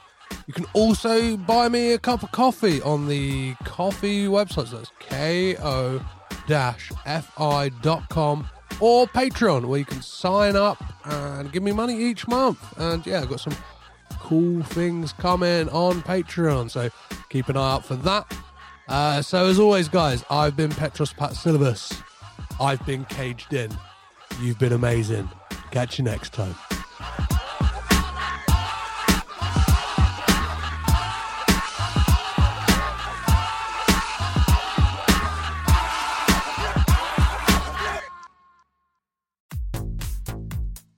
You 0.47 0.55
can 0.55 0.67
also 0.73 1.37
buy 1.37 1.69
me 1.69 1.93
a 1.93 1.99
cup 1.99 2.23
of 2.23 2.33
coffee 2.33 2.81
on 2.83 3.09
the 3.09 3.55
Ko-fi 3.65 4.27
website. 4.27 4.69
So 4.69 4.79
that's 6.47 6.89
ko-fi.com 6.89 8.49
or 8.81 9.07
Patreon, 9.09 9.67
where 9.67 9.79
you 9.79 9.85
can 9.85 10.03
sign 10.03 10.57
up 10.57 10.83
and 11.05 11.53
give 11.53 11.63
me 11.63 11.73
money 11.73 11.97
each 11.97 12.27
month. 12.29 12.79
And 12.79 13.07
yeah, 13.07 13.21
I've 13.21 13.29
got 13.29 13.41
some 13.41 13.57
cool 14.21 14.63
things 14.63 15.13
coming 15.13 15.69
on 15.71 16.03
Patreon, 16.03 16.71
so 16.71 16.91
keep 17.29 17.49
an 17.49 17.57
eye 17.57 17.75
out 17.75 17.85
for 17.85 17.97
that. 17.97 18.33
Uh, 18.89 19.21
so 19.21 19.47
as 19.47 19.59
always, 19.59 19.89
guys, 19.89 20.25
I've 20.31 20.57
been 20.57 20.71
Petros 20.71 21.13
Patsilivus. 21.13 22.03
I've 22.61 22.85
been 22.87 23.05
caged 23.07 23.53
in. 23.53 23.71
You've 24.41 24.59
been 24.59 24.73
amazing. 24.73 25.29
Catch 25.71 25.99
you 25.99 26.05
next 26.05 26.33
time. 26.33 26.55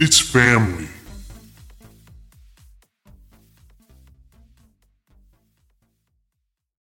it's 0.00 0.20
family. 0.20 0.93